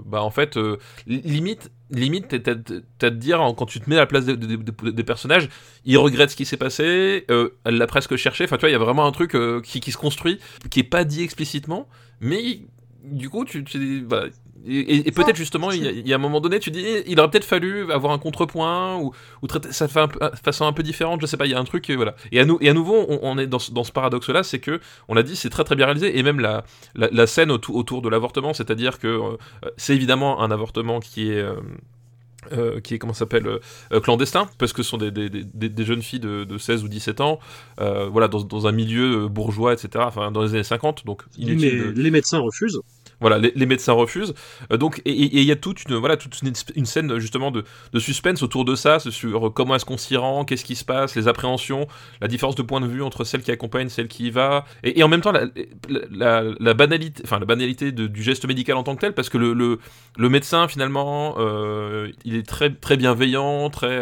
bah 0.04 0.22
en 0.22 0.30
fait 0.30 0.56
euh, 0.56 0.78
limite 1.06 1.70
limite 1.90 2.42
t'as 2.42 2.52
à 2.52 3.10
te 3.10 3.14
dire 3.14 3.38
quand 3.56 3.66
tu 3.66 3.80
te 3.80 3.88
mets 3.88 3.96
à 3.96 4.00
la 4.00 4.06
place 4.06 4.24
des, 4.24 5.04
personnages, 5.04 5.48
ils 5.84 5.98
regrettent 5.98 6.30
ce 6.30 6.36
qui 6.36 6.44
s'est 6.44 6.56
passé, 6.56 7.24
euh, 7.30 7.50
elle 7.64 7.76
l'a 7.76 7.86
presque 7.86 8.16
cherché. 8.16 8.44
Enfin 8.44 8.56
tu 8.56 8.60
vois, 8.60 8.70
il 8.70 8.72
y 8.72 8.76
a 8.76 8.78
vraiment 8.78 9.06
un 9.06 9.12
truc 9.12 9.34
euh, 9.34 9.60
qui, 9.60 9.80
qui 9.80 9.92
se 9.92 9.98
construit, 9.98 10.38
qui 10.70 10.80
est 10.80 10.84
pas 10.84 11.04
dit 11.04 11.22
explicitement, 11.22 11.88
mais 12.20 12.60
du 13.02 13.30
coup, 13.30 13.44
tu, 13.44 13.64
tu 13.64 14.04
voilà, 14.08 14.28
et, 14.66 15.10
peut-être 15.12 15.36
justement, 15.36 15.70
il 15.70 16.06
y, 16.06 16.12
a, 16.12 16.16
un 16.16 16.18
moment 16.18 16.40
donné, 16.40 16.58
tu 16.58 16.70
dis, 16.70 16.84
il 17.06 17.18
aurait 17.18 17.30
peut-être 17.30 17.44
fallu 17.44 17.90
avoir 17.92 18.12
un 18.12 18.18
contrepoint 18.18 18.98
ou, 18.98 19.12
ou 19.42 19.46
traiter 19.46 19.72
ça 19.72 19.86
de 19.86 19.92
façon 20.42 20.66
un 20.66 20.72
peu 20.72 20.82
différente. 20.82 21.20
Je 21.20 21.26
sais 21.26 21.36
pas, 21.36 21.46
il 21.46 21.52
y 21.52 21.54
a 21.54 21.58
un 21.58 21.64
truc, 21.64 21.88
euh, 21.90 21.96
voilà. 21.96 22.14
Et 22.30 22.40
à, 22.40 22.44
nous, 22.44 22.58
et 22.60 22.68
à 22.68 22.74
nouveau, 22.74 23.06
on, 23.22 23.38
est 23.38 23.46
dans, 23.46 23.58
dans 23.72 23.84
ce 23.84 23.92
paradoxe-là, 23.92 24.42
c'est 24.42 24.58
que, 24.58 24.80
on 25.08 25.14
l'a 25.14 25.22
dit, 25.22 25.36
c'est 25.36 25.50
très 25.50 25.64
très 25.64 25.76
bien 25.76 25.86
réalisé. 25.86 26.18
Et 26.18 26.22
même 26.22 26.40
la, 26.40 26.64
la, 26.94 27.26
scène 27.26 27.50
autour, 27.50 28.02
de 28.02 28.08
l'avortement, 28.08 28.52
c'est-à-dire 28.52 28.98
que 28.98 29.08
euh, 29.08 29.36
c'est 29.76 29.94
évidemment 29.94 30.42
un 30.42 30.50
avortement 30.50 31.00
qui 31.00 31.30
est. 31.30 31.44
Euh, 32.52 32.80
qui 32.80 32.94
est 32.94 32.98
comment 32.98 33.12
s'appelle 33.12 33.46
clandestin 34.02 34.48
parce 34.56 34.72
que 34.72 34.82
ce 34.82 34.88
sont 34.88 34.96
des, 34.96 35.10
des, 35.10 35.28
des, 35.28 35.68
des 35.68 35.84
jeunes 35.84 36.00
filles 36.00 36.20
de, 36.20 36.44
de, 36.44 36.56
16 36.56 36.84
ou 36.84 36.88
17 36.88 37.20
ans 37.20 37.38
voilà 37.76 38.28
dans, 38.28 38.40
dans, 38.40 38.66
un 38.66 38.72
milieu 38.72 39.28
bourgeois 39.28 39.74
etc 39.74 40.04
enfin 40.06 40.30
dans 40.30 40.40
les 40.40 40.54
années 40.54 40.64
50 40.64 41.04
donc 41.04 41.24
Mais 41.38 41.54
les 41.54 42.10
médecins 42.10 42.38
refusent 42.38 42.80
voilà, 43.20 43.38
les, 43.38 43.66
médecins 43.66 43.92
refusent. 43.92 44.34
Euh, 44.72 44.76
donc, 44.76 45.02
et 45.04 45.12
il 45.12 45.44
y 45.44 45.52
a 45.52 45.56
toute 45.56 45.84
une, 45.84 45.96
voilà, 45.96 46.16
toute 46.16 46.40
une, 46.42 46.86
scène 46.86 47.18
justement 47.18 47.50
de, 47.50 47.64
suspense 47.98 48.42
autour 48.42 48.64
de 48.64 48.74
ça, 48.74 48.98
sur 48.98 49.52
comment 49.52 49.74
est-ce 49.74 49.84
qu'on 49.84 49.98
s'y 49.98 50.16
rend, 50.16 50.44
qu'est-ce 50.44 50.64
qui 50.64 50.76
se 50.76 50.84
passe, 50.84 51.14
les 51.14 51.28
appréhensions, 51.28 51.86
la 52.20 52.28
différence 52.28 52.54
de 52.54 52.62
point 52.62 52.80
de 52.80 52.86
vue 52.86 53.02
entre 53.02 53.24
celle 53.24 53.42
qui 53.42 53.50
accompagne, 53.50 53.88
celle 53.88 54.08
qui 54.08 54.26
y 54.26 54.30
va, 54.30 54.64
et, 54.82 55.02
en 55.02 55.08
même 55.08 55.20
temps 55.20 55.32
la, 55.32 56.74
banalité, 56.74 57.22
enfin 57.24 57.38
la 57.38 57.46
banalité 57.46 57.92
du 57.92 58.22
geste 58.22 58.46
médical 58.46 58.76
en 58.76 58.82
tant 58.82 58.94
que 58.94 59.00
tel, 59.00 59.12
parce 59.12 59.28
que 59.28 59.38
le, 59.38 59.52
le, 59.52 60.28
médecin 60.28 60.68
finalement, 60.68 61.34
euh, 61.38 62.10
il 62.24 62.34
est 62.34 62.46
très 62.46 62.70
très 62.70 62.96
bienveillant, 62.96 63.68
très 63.70 64.00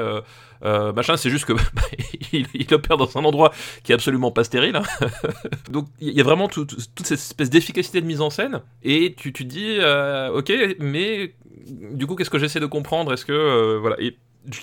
euh, 0.65 0.93
machin, 0.93 1.17
c'est 1.17 1.31
juste 1.31 1.45
que 1.45 1.53
il, 2.33 2.75
opère 2.75 2.97
dans 2.97 3.17
un 3.17 3.25
endroit 3.25 3.53
qui 3.83 3.93
est 3.93 3.95
absolument 3.95 4.31
pas 4.31 4.45
stérile. 4.45 4.77
Hein. 4.77 4.83
Donc 5.71 5.87
il 6.01 6.13
y 6.13 6.21
a 6.21 6.25
vraiment 6.25 6.49
toute 6.49 6.79
cette 6.99 7.13
espèce 7.19 7.51
d'efficacité 7.51 8.01
de 8.01 8.07
mise 8.07 8.21
en 8.21 8.31
scène, 8.31 8.61
et 8.83 9.15
tu, 9.17 9.33
te 9.33 9.43
dis, 9.43 9.79
euh, 9.81 10.31
ok, 10.31 10.53
mais 10.81 11.35
du 11.69 12.07
coup, 12.07 12.15
qu'est-ce 12.15 12.31
que 12.31 12.39
j'essaie 12.39 12.61
de 12.61 12.67
comprendre? 12.67 13.13
Est-ce 13.13 13.25
que 13.25 13.33
euh, 13.33 13.79
voilà 13.79 13.97
et, 14.01 14.17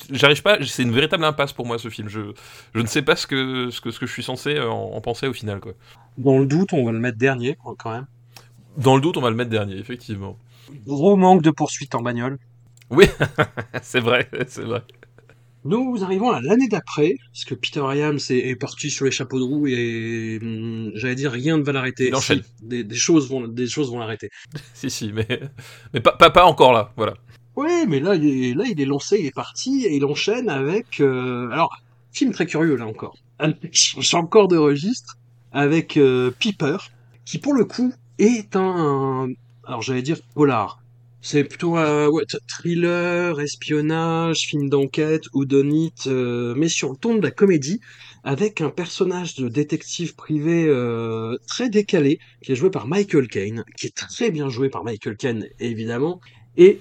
J'arrive 0.10 0.42
pas, 0.42 0.58
c'est 0.66 0.82
une 0.82 0.94
véritable 0.94 1.26
impasse 1.26 1.54
pour 1.54 1.68
moi 1.68 1.78
ce 1.78 1.90
film. 1.90 2.10
Je, 2.10 2.34
je 2.74 2.80
ne 2.80 2.88
sais 2.88 3.04
pas 3.04 3.16
ce 3.16 3.28
que, 3.28 3.70
ce 3.70 3.82
que, 3.82 3.92
ce 3.92 4.00
que 4.00 4.08
je 4.08 4.12
suis 4.12 4.24
censé 4.24 4.60
en, 4.60 5.00
penser 5.00 5.28
au 5.28 5.34
final. 5.34 5.60
Quoi. 5.60 5.74
Dans 6.18 6.40
le 6.40 6.48
doute, 6.48 6.74
on 6.74 6.84
va 6.84 6.92
le 6.92 6.98
mettre 6.98 7.20
dernier 7.20 7.56
quand 7.78 7.92
même. 7.92 8.08
Dans 8.78 8.96
le 8.96 9.02
doute, 9.02 9.18
on 9.18 9.22
va 9.22 9.30
le 9.30 9.36
mettre 9.36 9.52
dernier, 9.52 9.76
effectivement. 9.78 10.38
Gros 10.88 11.16
manque 11.16 11.44
de 11.44 11.52
poursuite 11.52 11.94
en 11.94 12.02
bagnole. 12.02 12.40
Oui, 12.90 13.06
c'est 13.82 14.00
vrai, 14.00 14.30
c'est 14.48 14.64
vrai. 14.64 14.82
Nous 15.66 16.04
arrivons 16.04 16.30
à 16.30 16.42
l'année 16.42 16.68
d'après, 16.68 17.16
parce 17.34 17.44
que 17.44 17.56
Peter 17.56 17.82
Iams 17.96 18.20
est, 18.30 18.56
parti 18.56 18.92
sur 18.92 19.04
les 19.04 19.10
chapeaux 19.10 19.40
de 19.40 19.44
roue 19.44 19.66
et 19.66 20.38
hum, 20.40 20.92
j'allais 20.94 21.16
dire 21.16 21.32
rien 21.32 21.58
ne 21.58 21.64
va 21.64 21.72
l'arrêter. 21.72 22.10
Il 22.10 22.16
enchaîne. 22.16 22.44
des, 22.62 22.88
choses 22.94 23.28
vont, 23.28 23.48
des 23.48 23.66
choses 23.66 23.90
vont 23.90 23.98
l'arrêter. 23.98 24.30
si 24.76 24.92
si, 24.92 25.12
mais 25.12 25.28
mais 25.92 26.02
pas, 26.02 26.14
pas, 26.14 26.46
encore 26.46 26.72
là, 26.72 26.94
voilà. 26.98 27.16
Oui, 27.56 27.86
mais 27.88 28.00
là 28.00 28.14
il 28.14 28.26
est 28.26 28.54
là 28.54 28.66
il 28.68 28.80
est 28.80 28.86
lancé, 28.86 29.18
il 29.20 29.26
est 29.26 29.36
parti 29.36 29.86
et 29.86 29.96
il 29.96 30.06
enchaîne 30.06 30.50
avec 30.50 31.00
euh, 31.00 31.50
alors 31.50 31.76
film 32.12 32.32
très 32.32 32.46
curieux 32.46 32.76
là 32.76 32.86
encore. 32.86 33.18
J'ai 33.72 34.18
encore 34.18 34.48
de 34.48 34.58
registre 34.58 35.18
avec 35.52 35.98
euh, 35.98 36.30
Piper, 36.38 36.78
qui 37.26 37.40
pour 37.40 37.56
le 37.56 37.66
coup 37.66 37.92
est 38.20 38.56
un 38.56 39.30
alors 39.66 39.82
j'allais 39.82 40.04
dire 40.04 40.18
polar 40.36 40.80
c'est 41.26 41.44
plutôt 41.44 41.76
un 41.76 42.08
ouais, 42.08 42.24
thriller, 42.48 43.42
espionnage, 43.42 44.42
film 44.42 44.70
d'enquête, 44.70 45.24
ou 45.34 45.44
euh, 46.06 46.54
mais 46.56 46.70
sur 46.70 46.92
le 46.92 46.98
ton 46.98 47.16
de 47.16 47.24
la 47.24 47.32
comédie, 47.32 47.82
avec 48.24 48.62
un 48.62 48.70
personnage 48.70 49.34
de 49.34 49.48
détective 49.48 50.14
privé 50.14 50.66
euh, 50.68 51.36
très 51.48 51.70
décalé, 51.70 52.20
qui 52.44 52.52
est 52.52 52.56
joué 52.56 52.70
par 52.70 52.86
Michael 52.86 53.28
Caine, 53.28 53.66
qui 53.76 53.88
est 53.88 53.96
très 53.96 54.30
bien 54.30 54.50
joué 54.50 54.70
par 54.70 54.84
Michael 54.84 55.18
Caine, 55.18 55.48
évidemment, 55.60 56.22
et 56.58 56.80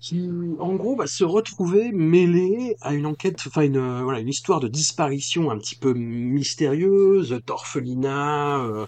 qui, 0.00 0.30
en 0.58 0.74
gros, 0.74 0.96
va 0.96 1.06
se 1.06 1.24
retrouver 1.24 1.92
mêlé 1.92 2.76
à 2.80 2.94
une 2.94 3.06
enquête, 3.06 3.42
enfin 3.46 3.62
une 3.62 3.76
euh, 3.76 4.02
voilà 4.02 4.20
une 4.20 4.28
histoire 4.28 4.60
de 4.60 4.68
disparition 4.68 5.50
un 5.50 5.58
petit 5.58 5.74
peu 5.74 5.92
mystérieuse, 5.94 7.40
d'orphelinat, 7.46 8.64
euh, 8.64 8.86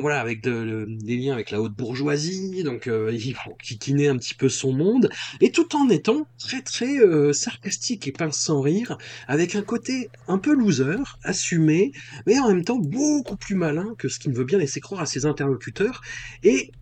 voilà 0.00 0.20
avec 0.20 0.42
de, 0.42 0.86
des 0.88 1.16
liens 1.16 1.34
avec 1.34 1.50
la 1.50 1.60
haute 1.60 1.74
bourgeoisie, 1.74 2.62
donc 2.64 2.86
euh, 2.86 3.16
qui 3.62 3.94
naît 3.94 4.08
un 4.08 4.16
petit 4.16 4.34
peu 4.34 4.48
son 4.48 4.72
monde, 4.72 5.10
et 5.40 5.52
tout 5.52 5.76
en 5.76 5.88
étant 5.88 6.26
très 6.38 6.62
très 6.62 6.98
euh, 6.98 7.32
sarcastique 7.32 8.08
et 8.08 8.12
pince 8.12 8.38
sans 8.38 8.60
rire, 8.60 8.96
avec 9.28 9.54
un 9.54 9.62
côté 9.62 10.08
un 10.28 10.38
peu 10.38 10.54
loser, 10.54 11.18
assumé, 11.22 11.92
mais 12.26 12.38
en 12.38 12.48
même 12.48 12.64
temps 12.64 12.78
beaucoup 12.78 13.36
plus 13.36 13.54
malin 13.54 13.94
que 13.98 14.08
ce 14.08 14.18
qu'il 14.18 14.32
ne 14.32 14.36
veut 14.36 14.44
bien 14.44 14.58
laisser 14.58 14.80
croire 14.80 15.02
à 15.02 15.06
ses 15.06 15.26
interlocuteurs, 15.26 16.00
et 16.42 16.72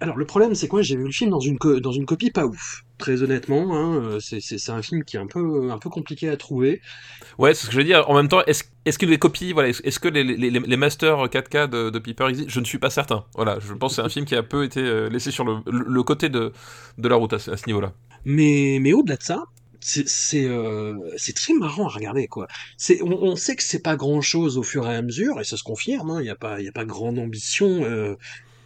alors 0.00 0.16
le 0.16 0.24
problème 0.24 0.54
c'est 0.54 0.66
que 0.66 0.72
moi 0.72 0.82
j'ai 0.82 0.96
vu 0.96 1.04
le 1.04 1.12
film 1.12 1.30
dans 1.30 1.40
une, 1.40 1.58
dans 1.80 1.92
une 1.92 2.06
copie 2.06 2.30
pas 2.30 2.46
ouf. 2.46 2.84
Très 2.98 3.22
honnêtement, 3.22 3.74
hein, 3.74 3.94
euh, 4.02 4.18
c'est 4.20 4.70
un 4.70 4.82
film 4.82 5.04
qui 5.04 5.16
est 5.16 5.20
un 5.20 5.26
peu, 5.26 5.70
un 5.70 5.78
peu 5.78 5.88
compliqué 5.88 6.28
à 6.28 6.36
trouver. 6.36 6.82
Ouais, 7.38 7.54
c'est 7.54 7.62
ce 7.62 7.66
que 7.68 7.72
je 7.72 7.78
veux 7.78 7.84
dire. 7.84 8.08
En 8.10 8.14
même 8.14 8.28
temps, 8.28 8.42
est-ce 8.46 8.64
est 8.84 8.98
que 8.98 9.06
les 9.06 9.18
copies, 9.18 9.54
voilà, 9.54 9.70
est-ce 9.70 9.98
que 9.98 10.08
les, 10.08 10.22
les, 10.22 10.50
les, 10.50 10.76
masters 10.76 11.26
4K 11.28 11.70
de, 11.70 11.88
de 11.88 11.98
Piper 11.98 12.26
existent? 12.28 12.50
Je 12.52 12.60
ne 12.60 12.66
suis 12.66 12.78
pas 12.78 12.90
certain. 12.90 13.24
Voilà, 13.34 13.58
je 13.58 13.72
pense 13.72 13.92
que 13.92 13.96
c'est 13.96 14.02
un 14.02 14.10
film 14.10 14.26
qui 14.26 14.34
a 14.34 14.42
peu 14.42 14.64
été 14.64 14.80
euh, 14.80 15.08
laissé 15.08 15.30
sur 15.30 15.44
le, 15.44 15.60
le 15.66 16.02
côté 16.02 16.28
de, 16.28 16.52
de 16.98 17.08
la 17.08 17.16
route 17.16 17.32
à, 17.32 17.38
ce 17.38 17.66
niveau-là. 17.66 17.94
Mais, 18.26 18.78
mais 18.82 18.92
au-delà 18.92 19.16
de 19.16 19.22
ça, 19.22 19.44
c'est 19.80 20.44
euh, 20.44 20.94
c'est 21.16 21.34
très 21.34 21.54
marrant 21.54 21.86
à 21.86 21.88
regarder 21.88 22.26
quoi. 22.26 22.48
C'est 22.76 23.00
on, 23.02 23.22
on, 23.22 23.36
sait 23.36 23.56
que 23.56 23.62
c'est 23.62 23.82
pas 23.82 23.96
grand 23.96 24.20
chose 24.20 24.58
au 24.58 24.62
fur 24.62 24.86
et 24.86 24.94
à 24.94 25.00
mesure 25.00 25.40
et 25.40 25.44
ça 25.44 25.56
se 25.56 25.62
confirme. 25.62 26.10
Hein. 26.10 26.20
Il 26.20 26.24
n'y 26.24 26.30
a 26.30 26.36
pas 26.36 26.60
il 26.60 26.66
y 26.66 26.68
a 26.68 26.72
pas 26.72 26.84
grande 26.84 27.18
ambition. 27.18 27.82
Euh, 27.82 28.16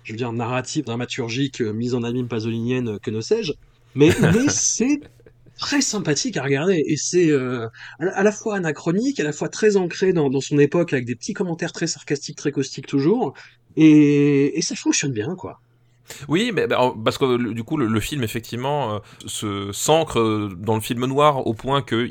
je 0.05 0.13
veux 0.13 0.17
dire, 0.19 0.33
narrative, 0.33 0.85
dramaturgique, 0.85 1.61
euh, 1.61 1.73
mise 1.73 1.95
en 1.95 2.03
abîme 2.03 2.29
pasolinienne, 2.29 2.89
euh, 2.89 2.99
que 2.99 3.11
ne 3.11 3.21
sais-je. 3.21 3.53
Mais, 3.95 4.11
mais 4.21 4.49
c'est 4.49 5.01
très 5.59 5.81
sympathique 5.81 6.37
à 6.37 6.43
regarder 6.43 6.83
et 6.87 6.97
c'est 6.97 7.31
euh, 7.31 7.69
à, 8.01 8.23
la 8.23 8.33
fois 8.33 8.57
anachronique, 8.57 9.21
à 9.21 9.25
la 9.25 9.33
fois 9.33 9.49
très 9.49 9.77
ancré 9.77 10.13
dans, 10.13 10.29
dans, 10.29 10.41
son 10.41 10.59
époque 10.59 10.93
avec 10.93 11.05
des 11.07 11.15
petits 11.15 11.33
commentaires 11.33 11.73
très 11.73 11.87
sarcastiques, 11.87 12.37
très 12.37 12.53
caustiques 12.53 12.87
toujours, 12.87 13.35
et, 13.77 14.59
et 14.59 14.63
ça 14.63 14.75
fonctionne 14.75 15.13
bien 15.13 15.35
quoi. 15.37 15.61
Oui, 16.29 16.53
mais 16.55 16.67
parce 17.05 17.19
que 17.19 17.53
du 17.53 17.65
coup 17.65 17.77
le, 17.77 18.01
film 18.01 18.23
effectivement 18.23 18.95
euh, 18.95 18.99
se 19.27 19.73
s'ancre 19.73 20.19
euh, 20.19 20.51
dans 20.57 20.75
le 20.75 20.81
film 20.81 21.07
noir 21.07 21.47
au 21.47 21.55
point 21.55 21.81
que 21.81 22.09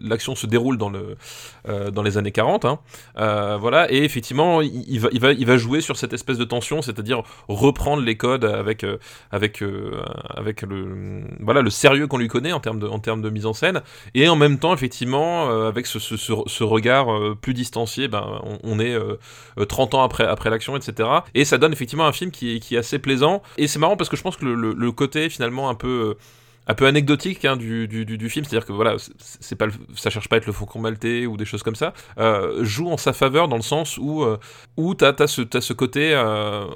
l'action 0.00 0.34
se 0.34 0.46
déroule 0.46 0.78
dans 0.78 0.90
le 0.90 1.16
euh, 1.68 1.90
dans 1.90 2.02
les 2.02 2.18
années 2.18 2.32
40, 2.32 2.64
hein. 2.64 2.78
voilà, 3.60 3.90
et 3.92 4.02
effectivement 4.04 4.60
il, 4.60 4.98
va 5.00 5.08
il 5.12 5.20
va 5.20 5.32
il 5.32 5.46
va 5.46 5.56
jouer 5.56 5.80
sur 5.80 5.96
cette 5.96 6.12
espèce 6.12 6.38
de 6.38 6.44
tension, 6.44 6.82
c'est-à-dire 6.82 7.22
reprendre 7.48 8.02
les 8.02 8.16
codes 8.16 8.44
avec 8.44 8.84
avec 9.30 9.62
avec 10.34 10.62
le 10.62 11.22
voilà 11.40 11.62
le 11.62 11.70
sérieux 11.70 12.06
qu'on 12.06 12.18
lui 12.18 12.28
connaît 12.28 12.52
en 12.52 12.60
termes 12.60 12.80
de 12.80 12.86
en 12.86 12.98
termes 12.98 13.22
de 13.22 13.30
mise 13.30 13.46
en 13.46 13.52
scène, 13.52 13.82
et 14.14 14.28
en 14.28 14.36
même 14.36 14.58
temps 14.58 14.74
effectivement 14.74 15.48
avec 15.48 15.86
ce, 15.86 15.98
ce, 15.98 16.16
ce, 16.16 16.64
regard 16.64 17.08
plus 17.40 17.54
distancié, 17.54 18.08
ben 18.08 18.40
on, 18.64 18.80
est 18.80 18.96
30 19.68 19.94
ans 19.94 20.02
après 20.02 20.26
après 20.26 20.50
l'action, 20.50 20.76
etc. 20.76 21.08
Et 21.34 21.44
ça 21.44 21.58
donne 21.58 21.72
effectivement 21.72 22.06
un 22.06 22.12
film 22.12 22.30
qui 22.30 22.60
qui 22.60 22.74
est 22.74 22.78
assez 22.78 22.98
plaisant 22.98 23.27
et 23.56 23.66
c'est 23.66 23.78
marrant 23.78 23.96
parce 23.96 24.10
que 24.10 24.16
je 24.16 24.22
pense 24.22 24.36
que 24.36 24.44
le, 24.44 24.92
côté 24.92 25.28
finalement 25.28 25.68
un 25.68 25.74
peu 25.74 26.16
un 26.68 26.74
peu 26.74 26.86
anecdotique 26.86 27.44
hein, 27.46 27.56
du, 27.56 27.88
du, 27.88 28.28
film, 28.28 28.44
c'est-à-dire 28.44 28.66
que 28.66 28.72
voilà, 28.72 28.96
c'est 29.18 29.56
pas 29.56 29.66
ça 29.96 30.10
cherche 30.10 30.28
pas 30.28 30.36
à 30.36 30.38
être 30.38 30.46
le 30.46 30.52
faucon 30.52 30.80
maltais 30.80 31.24
ou 31.24 31.38
des 31.38 31.46
choses 31.46 31.62
comme 31.62 31.74
ça, 31.74 31.94
euh, 32.18 32.62
joue 32.62 32.88
en 32.88 32.98
sa 32.98 33.14
faveur 33.14 33.48
dans 33.48 33.56
le 33.56 33.62
sens 33.62 33.96
où 33.96 34.22
euh, 34.22 34.38
où 34.76 34.94
t'as 34.94 35.14
as 35.18 35.26
ce 35.26 35.42
ce 35.60 35.72
côté, 35.72 36.12
euh, 36.12 36.66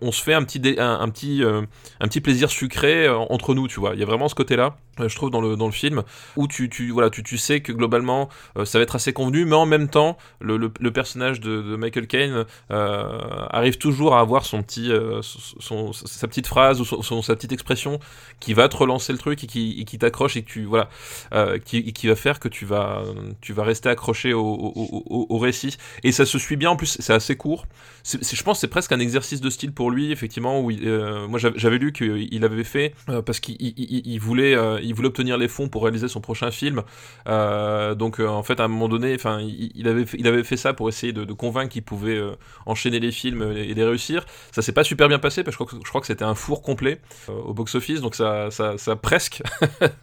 on, 0.00 0.12
se 0.12 0.22
fait 0.22 0.32
un 0.32 0.42
petit 0.44 0.76
un, 0.78 1.08
petit 1.10 1.42
un 1.44 2.08
petit 2.08 2.22
plaisir 2.22 2.50
sucré 2.50 3.08
entre 3.08 3.54
nous, 3.54 3.68
tu 3.68 3.80
vois. 3.80 3.92
Il 3.92 4.00
y 4.00 4.02
a 4.02 4.06
vraiment 4.06 4.28
ce 4.28 4.34
côté-là, 4.34 4.76
je 4.98 5.14
trouve 5.14 5.30
dans 5.30 5.42
le 5.42 5.56
dans 5.56 5.66
le 5.66 5.72
film 5.72 6.02
où 6.36 6.48
tu 6.48 6.70
tu 6.70 6.90
voilà 6.90 7.10
tu, 7.10 7.22
tu 7.22 7.36
sais 7.36 7.60
que 7.60 7.72
globalement 7.72 8.30
ça 8.64 8.78
va 8.78 8.82
être 8.82 8.96
assez 8.96 9.12
convenu, 9.12 9.44
mais 9.44 9.56
en 9.56 9.66
même 9.66 9.88
temps 9.88 10.16
le, 10.40 10.56
le, 10.56 10.90
personnage 10.90 11.40
de, 11.40 11.76
Michael 11.76 12.06
Caine 12.06 12.44
arrive 12.70 13.76
toujours 13.76 14.16
à 14.16 14.20
avoir 14.20 14.46
son 14.46 14.62
petit 14.62 14.90
son, 15.22 15.92
sa 15.92 16.28
petite 16.28 16.46
phrase 16.46 16.80
ou 16.80 16.84
son, 16.84 17.20
sa 17.20 17.36
petite 17.36 17.52
expression 17.52 17.98
qui 18.40 18.54
va 18.54 18.70
te 18.70 18.76
relancer 18.76 19.12
le 19.12 19.18
truc 19.18 19.33
qui, 19.34 19.98
t'accroche 19.98 20.36
et 20.36 20.42
tu 20.42 20.64
voilà 20.64 20.88
euh, 21.32 21.58
qui, 21.58 22.06
va 22.06 22.16
faire 22.16 22.40
que 22.40 22.48
tu 22.48 22.64
vas 22.64 23.02
tu 23.40 23.52
vas 23.52 23.64
rester 23.64 23.88
accroché 23.88 24.32
au, 24.32 25.38
récit. 25.38 25.76
Et 26.02 26.12
ça 26.12 26.26
se 26.26 26.38
suit 26.38 26.56
bien 26.56 26.70
en 26.70 26.76
plus 26.76 26.96
c'est 27.00 27.12
assez 27.12 27.36
court. 27.36 27.66
Je 28.04 28.42
pense 28.42 28.60
c'est 28.60 28.68
presque 28.68 28.92
un 28.92 29.00
exercice 29.00 29.40
de 29.40 29.50
style 29.50 29.72
pour 29.72 29.90
lui 29.90 30.12
effectivement 30.12 30.60
où 30.60 30.70
euh, 30.70 31.26
moi 31.28 31.38
j'avais 31.38 31.78
lu 31.78 31.92
qu'il 31.92 32.44
avait 32.44 32.64
fait 32.64 32.94
euh, 33.08 33.22
parce 33.22 33.40
qu'il 33.40 33.56
il, 33.60 34.18
voulait 34.18 34.56
il 34.82 34.94
voulait 34.94 35.08
obtenir 35.08 35.38
les 35.38 35.48
fonds 35.48 35.68
pour 35.68 35.82
réaliser 35.84 36.08
son 36.08 36.20
prochain 36.20 36.50
film. 36.50 36.82
Donc 37.26 38.20
en 38.20 38.42
fait 38.42 38.60
à 38.60 38.64
un 38.64 38.68
moment 38.68 38.88
donné 38.88 39.14
enfin 39.14 39.40
il, 39.40 39.88
avait 39.88 40.04
il 40.18 40.26
avait 40.26 40.44
fait 40.44 40.56
ça 40.56 40.72
pour 40.72 40.88
essayer 40.88 41.12
de, 41.12 41.32
convaincre 41.32 41.72
qu'il 41.72 41.82
pouvait 41.82 42.20
enchaîner 42.66 43.00
les 43.00 43.12
films 43.12 43.42
et 43.56 43.74
les 43.74 43.84
réussir. 43.84 44.24
Ça 44.52 44.62
s'est 44.62 44.72
pas 44.72 44.84
super 44.84 45.08
bien 45.08 45.18
passé 45.18 45.42
parce 45.42 45.56
que 45.56 45.64
je 45.64 45.88
crois 45.88 46.00
que, 46.00 46.06
c'était 46.06 46.24
un 46.24 46.34
four 46.34 46.62
complet 46.62 47.00
au 47.28 47.54
box 47.54 47.74
office 47.74 48.00
donc 48.00 48.14
ça 48.14 48.50
ça, 48.50 48.76
ça 48.78 48.96
presque 49.24 49.42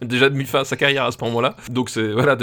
déjà 0.02 0.30
de 0.30 0.36
mis 0.36 0.44
fin 0.44 0.60
à 0.60 0.64
sa 0.64 0.76
carrière 0.76 1.04
à 1.04 1.12
ce 1.12 1.18
moment-là. 1.22 1.56
Donc 1.70 1.90
c'est 1.90 2.12
voilà, 2.12 2.36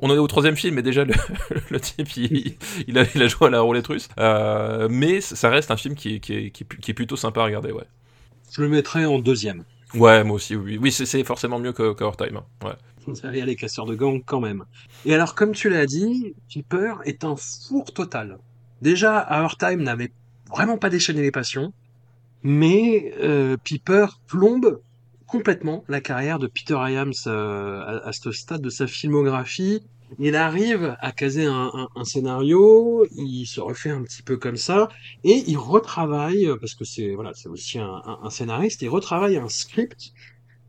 on 0.00 0.10
en 0.10 0.14
est 0.14 0.18
au 0.18 0.26
troisième 0.26 0.56
film, 0.56 0.74
mais 0.74 0.82
déjà 0.82 1.04
le, 1.04 1.14
le 1.70 1.80
type 1.80 2.16
il, 2.16 2.98
a, 2.98 3.04
il 3.14 3.22
a 3.22 3.26
joué 3.26 3.48
à 3.48 3.50
la 3.50 3.60
roulette 3.60 3.86
russe. 3.86 4.08
Euh, 4.18 4.88
mais 4.90 5.20
ça 5.20 5.48
reste 5.48 5.70
un 5.70 5.76
film 5.76 5.94
qui 5.94 6.16
est, 6.16 6.20
qui, 6.20 6.34
est, 6.34 6.50
qui, 6.50 6.90
est, 6.90 6.94
plutôt 6.94 7.16
sympa 7.16 7.42
à 7.42 7.44
regarder, 7.44 7.72
ouais. 7.72 7.84
Je 8.52 8.62
le 8.62 8.68
mettrais 8.68 9.04
en 9.04 9.18
deuxième. 9.18 9.64
Ouais, 9.94 10.24
moi 10.24 10.36
aussi, 10.36 10.56
oui. 10.56 10.78
Oui, 10.80 10.92
c'est 10.92 11.24
forcément 11.24 11.58
mieux 11.58 11.72
que, 11.72 11.92
que 11.94 12.16
Time. 12.16 12.38
Hein. 12.38 12.66
Ouais. 12.66 13.32
Les 13.32 13.56
casseurs 13.56 13.86
de 13.86 13.94
gang 13.94 14.22
quand 14.24 14.40
même. 14.40 14.64
Et 15.04 15.14
alors, 15.14 15.34
comme 15.34 15.52
tu 15.52 15.68
l'as 15.68 15.86
dit, 15.86 16.34
Keeper 16.48 17.00
est 17.04 17.24
un 17.24 17.34
four 17.36 17.92
total. 17.92 18.38
Déjà, 18.82 19.26
Our 19.30 19.56
Time 19.56 19.82
n'avait 19.82 20.12
vraiment 20.48 20.78
pas 20.78 20.90
déchaîné 20.90 21.22
les 21.22 21.30
passions, 21.30 21.72
mais 22.42 23.14
euh, 23.20 23.56
Piper 23.62 24.06
plombe 24.26 24.80
complètement 25.30 25.84
la 25.88 26.00
carrière 26.00 26.40
de 26.40 26.48
Peter 26.48 26.74
Iams 26.74 27.12
euh, 27.28 28.00
à, 28.04 28.12
ce 28.12 28.32
stade 28.32 28.60
de 28.60 28.68
sa 28.68 28.86
filmographie. 28.86 29.80
Il 30.18 30.34
arrive 30.34 30.96
à 30.98 31.12
caser 31.12 31.44
un, 31.46 31.88
scénario, 32.02 33.06
il 33.12 33.46
se 33.46 33.60
refait 33.60 33.90
un 33.90 34.02
petit 34.02 34.22
peu 34.22 34.36
comme 34.36 34.56
ça, 34.56 34.88
et 35.22 35.44
il 35.46 35.56
retravaille, 35.56 36.50
parce 36.60 36.74
que 36.74 36.84
c'est 36.84 37.14
voilà, 37.14 37.30
c'est 37.32 37.48
aussi 37.48 37.78
un, 37.78 38.28
scénariste, 38.28 38.82
il 38.82 38.88
retravaille 38.88 39.36
un 39.36 39.48
script 39.48 40.12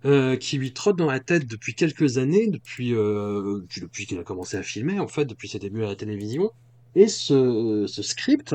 euh, 0.05 0.35
qui 0.35 0.59
lui 0.59 0.73
trotte 0.73 0.95
dans 0.95 1.07
la 1.07 1.19
tête 1.19 1.47
depuis 1.47 1.73
quelques 1.73 2.19
années, 2.19 2.49
depuis 2.49 2.93
euh, 2.93 3.61
depuis 3.81 4.05
qu'il 4.05 4.19
a 4.19 4.23
commencé 4.23 4.57
à 4.57 4.63
filmer 4.63 4.99
en 4.99 5.07
fait, 5.07 5.25
depuis 5.25 5.47
ses 5.47 5.57
débuts 5.57 5.83
à 5.83 5.87
la 5.87 5.95
télévision. 5.95 6.51
Et 6.93 7.07
ce, 7.07 7.85
ce 7.87 8.03
script, 8.03 8.53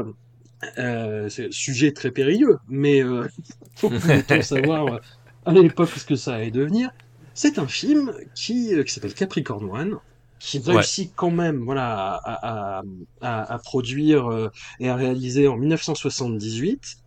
euh, 0.79 1.29
c'est 1.29 1.47
un 1.47 1.51
sujet 1.51 1.93
très 1.93 2.11
périlleux, 2.11 2.59
mais 2.69 3.03
euh, 3.03 3.29
faut 3.77 3.91
savoir 4.43 5.01
à 5.47 5.53
l'époque 5.53 5.91
ce 5.97 6.05
que 6.05 6.17
ça 6.17 6.35
allait 6.35 6.51
devenir. 6.51 6.91
C'est 7.35 7.59
un 7.59 7.67
film 7.67 8.13
qui, 8.35 8.75
euh, 8.75 8.83
qui 8.83 8.93
s'appelle 8.93 9.15
Capricorn 9.15 9.65
One, 9.71 9.97
qui 10.39 10.59
réussit 10.59 11.13
quand 11.15 11.31
même 11.31 11.63
voilà, 11.65 12.21
à, 12.25 12.83
à, 13.21 13.55
à, 13.55 13.59
produire 13.59 14.31
euh, 14.31 14.51
et 14.81 14.89
à 14.89 14.97
réaliser 14.97 15.47
en 15.47 15.57
1978, 15.57 16.99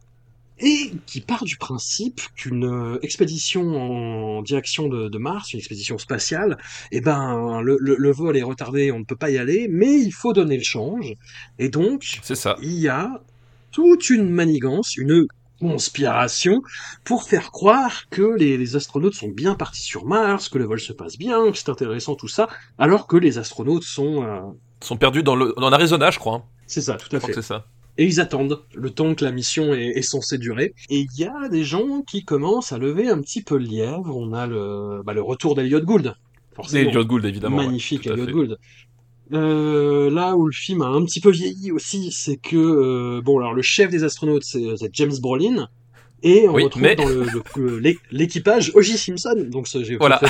et 0.61 0.91
qui 1.05 1.21
part 1.21 1.43
du 1.45 1.57
principe 1.57 2.21
qu'une 2.35 2.65
euh, 2.65 2.99
expédition 3.01 3.61
en 4.37 4.41
direction 4.41 4.87
de, 4.87 5.09
de, 5.09 5.17
Mars, 5.17 5.53
une 5.53 5.59
expédition 5.59 5.97
spatiale, 5.97 6.57
eh 6.91 7.01
ben 7.01 7.61
le, 7.61 7.77
le, 7.79 7.95
le, 7.95 8.11
vol 8.11 8.35
est 8.35 8.43
retardé, 8.43 8.91
on 8.91 8.99
ne 8.99 9.05
peut 9.05 9.15
pas 9.15 9.29
y 9.29 9.37
aller, 9.37 9.67
mais 9.69 9.99
il 9.99 10.11
faut 10.11 10.33
donner 10.33 10.57
le 10.57 10.63
change, 10.63 11.15
et 11.59 11.69
donc 11.69 12.19
ça. 12.21 12.57
il 12.61 12.73
y 12.73 12.87
a 12.87 13.21
toute 13.71 14.09
une 14.09 14.29
manigance, 14.29 14.97
une 14.97 15.27
conspiration 15.59 16.61
pour 17.03 17.23
faire 17.23 17.51
croire 17.51 18.09
que 18.09 18.35
les, 18.37 18.75
astronautes 18.75 19.13
sont 19.13 19.29
bien 19.29 19.55
partis 19.55 19.81
sur 19.81 20.05
Mars, 20.05 20.49
que 20.49 20.57
le 20.57 20.65
vol 20.65 20.79
se 20.79 20.93
passe 20.93 21.17
bien, 21.17 21.51
que 21.51 21.57
c'est 21.57 21.69
intéressant 21.69 22.15
tout 22.15 22.27
ça, 22.27 22.47
alors 22.77 23.07
que 23.07 23.17
les 23.17 23.37
astronautes 23.37 23.83
sont 23.83 24.23
euh, 24.23 24.41
sont 24.81 24.97
perdus 24.97 25.23
dans 25.23 25.35
le 25.35 25.53
dans 25.57 25.69
l'Arizona, 25.69 26.11
je 26.11 26.19
crois. 26.19 26.35
Hein. 26.35 26.43
C'est 26.67 26.81
ça, 26.81 26.95
tout 26.95 27.13
à 27.15 27.19
fait. 27.19 27.33
C'est 27.33 27.41
ça. 27.41 27.65
Et 27.97 28.05
ils 28.05 28.21
attendent 28.21 28.61
le 28.73 28.91
temps 28.91 29.13
que 29.13 29.25
la 29.25 29.31
mission 29.31 29.73
est, 29.73 30.01
censée 30.01 30.37
durer. 30.37 30.73
Et 30.89 30.99
il 30.99 31.19
y 31.19 31.25
a 31.25 31.49
des 31.49 31.65
gens 31.65 32.01
qui 32.01 32.23
commencent 32.23 32.71
à 32.71 32.77
lever 32.77 33.09
un 33.09 33.19
petit 33.19 33.41
peu 33.43 33.57
le 33.57 33.65
lièvre. 33.65 34.15
On 34.15 34.31
a 34.31 34.47
le, 34.47 35.01
bah, 35.03 35.11
le 35.11 35.21
retour 35.21 35.53
d'Eliot 35.53 35.81
Gould. 35.81 36.15
Forcément. 36.55 36.89
Elliot 36.89 37.03
Gould, 37.03 37.25
évidemment. 37.25 37.57
Magnifique 37.57 38.07
Elliot 38.07 38.27
Gould. 38.27 38.57
Euh, 39.31 40.09
là 40.09 40.35
où 40.35 40.47
le 40.47 40.51
film 40.51 40.81
a 40.81 40.87
un 40.87 41.03
petit 41.05 41.19
peu 41.19 41.29
vieilli 41.29 41.71
aussi, 41.71 42.11
c'est 42.11 42.37
que 42.37 42.55
euh, 42.55 43.21
bon 43.21 43.37
alors 43.37 43.53
le 43.53 43.61
chef 43.61 43.91
des 43.91 44.03
astronautes 44.03 44.43
c'est 44.43 44.89
James 44.93 45.13
Brolin 45.21 45.67
et 46.23 46.47
on 46.47 46.53
retrouve 46.53 46.83
dans 46.83 47.95
l'équipage 48.11 48.71
O.J. 48.75 48.97
Simpson. 48.97 49.47
Donc 49.49 49.67
ça, 49.67 49.81
j'ai 49.83 49.97
voilà. 49.97 50.19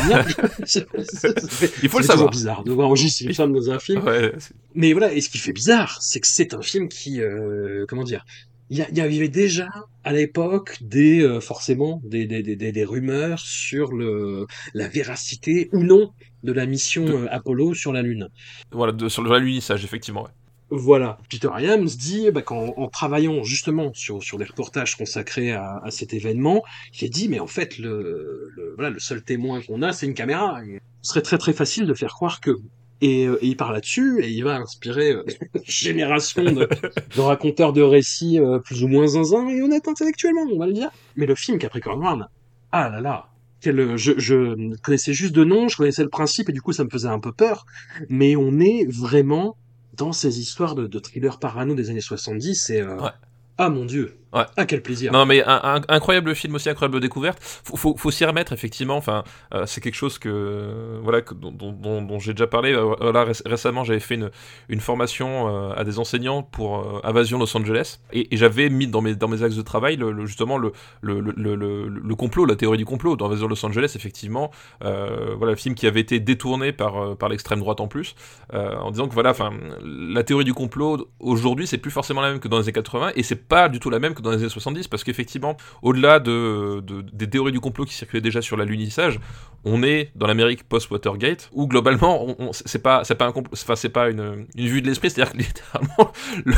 Il 1.84 1.90
faut 1.90 2.00
le 2.00 2.04
savoir. 2.04 2.30
C'est 2.32 2.40
bizarre 2.40 2.64
de 2.64 2.72
voir 2.72 2.90
O.J. 2.92 3.10
Simpson 3.10 3.48
dans 3.48 3.72
un 3.72 3.80
film. 3.80 4.04
Ouais, 4.04 4.32
Mais 4.76 4.94
voilà, 4.94 5.14
et 5.14 5.22
ce 5.22 5.30
qui 5.30 5.38
fait 5.38 5.54
bizarre, 5.54 6.00
c'est 6.02 6.20
que 6.20 6.28
c'est 6.28 6.54
un 6.54 6.62
film 6.62 6.90
qui, 6.90 7.22
euh, 7.22 7.86
comment 7.88 8.04
dire, 8.04 8.24
il 8.70 8.78
y, 8.78 8.98
y, 8.98 9.02
avait 9.02 9.30
déjà 9.30 9.68
à 10.04 10.14
l'époque 10.14 10.78
des 10.82 11.22
euh, 11.22 11.40
forcément 11.40 12.02
des, 12.04 12.26
des, 12.26 12.44
des, 12.44 12.72
des, 12.72 12.84
rumeurs 12.86 13.40
sur 13.40 13.92
le 13.92 14.46
la 14.74 14.88
véracité 14.88 15.70
ou 15.74 15.84
non 15.84 16.12
de 16.44 16.52
la 16.52 16.66
mission 16.66 17.06
euh, 17.08 17.28
Apollo 17.32 17.74
sur 17.74 17.92
la 17.94 18.02
Lune. 18.02 18.30
Voilà, 18.72 18.94
de, 18.94 19.10
sur 19.10 19.24
le 19.24 19.40
l'unissage, 19.40 19.84
effectivement. 19.84 20.24
Ouais. 20.24 20.30
Voilà. 20.72 21.18
Peter 21.30 21.50
Iams 21.58 21.86
dit 21.86 22.30
bah, 22.32 22.44
qu'en 22.44 22.74
en 22.78 22.88
travaillant 22.90 23.44
justement 23.44 23.92
sur, 23.94 24.22
sur 24.22 24.38
des 24.38 24.46
reportages 24.46 24.96
consacrés 24.96 25.52
à, 25.52 25.82
à 25.84 25.90
cet 25.90 26.14
événement, 26.14 26.64
il 27.00 27.06
a 27.06 27.10
dit 27.10 27.28
mais 27.28 27.40
en 27.40 27.48
fait 27.48 27.80
le, 27.80 28.52
le, 28.56 28.74
voilà, 28.76 28.92
le 28.92 29.00
seul 29.00 29.24
témoin 29.24 29.62
qu'on 29.62 29.82
a 29.82 29.94
c'est 29.94 30.06
une 30.06 30.14
caméra. 30.14 30.64
Et 30.64 30.80
ce 31.02 31.14
serait 31.14 31.24
très 31.24 31.40
très 31.40 31.54
facile 31.54 31.88
de 31.88 31.94
faire 31.96 32.14
croire 32.14 32.40
que 32.40 32.52
et, 33.02 33.26
euh, 33.28 33.38
et, 33.42 33.48
il 33.48 33.58
part 33.58 33.72
là-dessus 33.72 34.24
et 34.24 34.30
il 34.30 34.44
va 34.44 34.58
inspirer 34.58 35.12
euh, 35.12 35.24
une 35.56 35.62
génération 35.66 36.44
de, 36.44 36.68
de, 37.16 37.22
raconteurs 37.22 37.74
de 37.74 37.82
récits 37.82 38.40
euh, 38.40 38.60
plus 38.60 38.84
ou 38.84 38.88
moins 38.88 39.08
zinzin 39.08 39.48
et 39.48 39.62
honnêtes 39.62 39.88
intellectuellement, 39.88 40.46
on 40.52 40.60
va 40.60 40.68
le 40.68 40.74
dire. 40.74 40.90
Mais 41.16 41.26
le 41.26 41.36
film 41.36 41.58
Capricorn 41.58 42.06
One, 42.06 42.28
ah 42.72 42.90
là 42.90 43.02
là, 43.02 43.30
quel, 43.62 43.98
je, 43.98 44.14
je 44.18 44.76
connaissais 44.82 45.14
juste 45.14 45.34
de 45.34 45.44
nom, 45.44 45.68
je 45.68 45.78
connaissais 45.78 46.04
le 46.04 46.10
principe 46.10 46.50
et 46.50 46.54
du 46.54 46.62
coup 46.62 46.74
ça 46.74 46.84
me 46.84 46.90
faisait 46.90 47.08
un 47.08 47.20
peu 47.20 47.32
peur, 47.32 47.66
mais 48.10 48.36
on 48.36 48.60
est 48.60 48.86
vraiment 48.90 49.58
dans 49.94 50.14
ces 50.14 50.40
histoires 50.40 50.76
de, 50.76 50.88
de 50.88 51.00
thriller 51.00 51.40
parano 51.40 51.76
des 51.76 51.90
années 51.90 52.02
70 52.02 52.70
et 52.70 52.82
euh, 52.82 52.98
ouais. 52.98 53.10
ah 53.58 53.70
mon 53.70 53.86
dieu, 53.86 54.18
Ouais. 54.32 54.44
Ah, 54.58 54.66
quel 54.66 54.84
plaisir. 54.84 55.12
Non, 55.12 55.26
mais 55.26 55.44
un, 55.44 55.60
un, 55.64 55.82
incroyable 55.88 56.36
film 56.36 56.56
aussi, 56.56 56.70
incroyable 56.70 57.00
découverte. 57.00 57.40
Faut, 57.42 57.76
faut, 57.76 57.96
faut 57.98 58.12
s'y 58.12 58.26
remettre, 58.26 58.54
effectivement. 58.54 58.96
Enfin, 58.96 59.24
euh, 59.54 59.66
c'est 59.66 59.82
quelque 59.82 59.96
chose 59.96 60.20
que, 60.20 61.00
voilà, 61.02 61.22
que, 61.22 61.34
dont, 61.34 61.52
dont, 61.52 62.02
dont 62.02 62.20
j'ai 62.20 62.34
déjà 62.34 62.46
parlé. 62.46 62.74
Euh, 62.74 63.12
là, 63.12 63.26
récemment, 63.46 63.84
j'avais 63.84 64.00
fait 64.00 64.16
une, 64.16 64.30
une 64.70 64.82
formation 64.82 65.48
euh, 65.48 65.74
à 65.76 65.84
des 65.84 65.98
enseignants 65.98 66.44
pour 66.44 67.02
Invasion 67.04 67.40
Los 67.40 67.56
Angeles. 67.58 68.00
Et, 68.14 68.34
et 68.34 68.38
j'avais 68.38 68.70
mis 68.70 68.86
dans 68.86 69.02
mes, 69.02 69.16
dans 69.16 69.28
mes 69.28 69.42
axes 69.42 69.56
de 69.56 69.62
travail, 69.64 69.98
le, 69.98 70.12
le, 70.12 70.28
justement, 70.28 70.60
le, 70.60 70.74
le, 71.02 71.22
le, 71.22 71.56
le, 71.56 72.16
complot, 72.16 72.46
la 72.46 72.56
théorie 72.56 72.78
du 72.78 72.86
complot 72.86 73.16
dans 73.16 73.26
Invasion 73.26 73.48
Los 73.48 73.66
Angeles, 73.66 73.94
effectivement. 73.96 74.52
voilà, 74.82 75.54
le 75.54 75.56
film 75.56 75.74
qui 75.74 75.88
avait 75.88 76.02
été 76.02 76.20
détourné 76.20 76.72
par, 76.72 77.18
par 77.18 77.30
l'extrême 77.30 77.60
droite 77.60 77.80
en 77.80 77.88
plus. 77.88 78.16
en 78.54 78.92
disant 78.92 79.08
que, 79.08 79.14
voilà, 79.16 79.32
enfin, 79.32 79.52
la 79.84 80.24
théorie 80.24 80.46
du 80.46 80.54
complot, 80.54 81.08
aujourd'hui, 81.20 81.66
c'est 81.66 81.80
plus 81.80 81.92
forcément 81.92 82.22
la 82.22 82.30
même 82.30 82.40
que 82.40 82.48
dans 82.48 82.58
les 82.58 82.66
années 82.66 82.74
80. 82.74 83.12
Et 83.16 83.24
c'est 83.24 83.48
pas 83.48 83.70
du 83.70 83.80
tout 83.80 83.90
la 83.90 83.98
même 84.00 84.14
que 84.14 84.19
dans 84.22 84.32
les 84.32 84.38
années 84.38 84.50
70, 84.50 84.88
parce 84.88 85.04
qu'effectivement, 85.04 85.58
au-delà 85.82 86.20
de, 86.20 86.82
de, 86.86 87.02
des 87.02 87.30
théories 87.30 87.52
du 87.52 87.60
complot 87.60 87.86
qui 87.86 87.94
circulaient 87.94 88.22
déjà 88.22 88.42
sur 88.42 88.58
l'alunissage, 88.58 89.20
on 89.66 89.84
est 89.84 90.12
dans 90.16 90.28
l'Amérique 90.28 90.64
post-Watergate, 90.64 91.50
où 91.54 91.68
globalement, 91.68 92.24
on, 92.24 92.36
on, 92.40 92.54
c'est 92.54 92.82
pas, 92.82 93.04
c'est 93.04 93.16
pas, 93.16 93.28
un 93.28 93.34
enfin, 93.54 93.76
c'est 93.76 93.90
pas 93.90 94.10
une, 94.10 94.48
une 94.56 94.68
vue 94.68 94.82
de 94.82 94.88
l'esprit, 94.88 95.10
c'est-à-dire 95.10 95.34
que 95.34 95.38
littéralement, 95.44 96.12
le, 96.46 96.56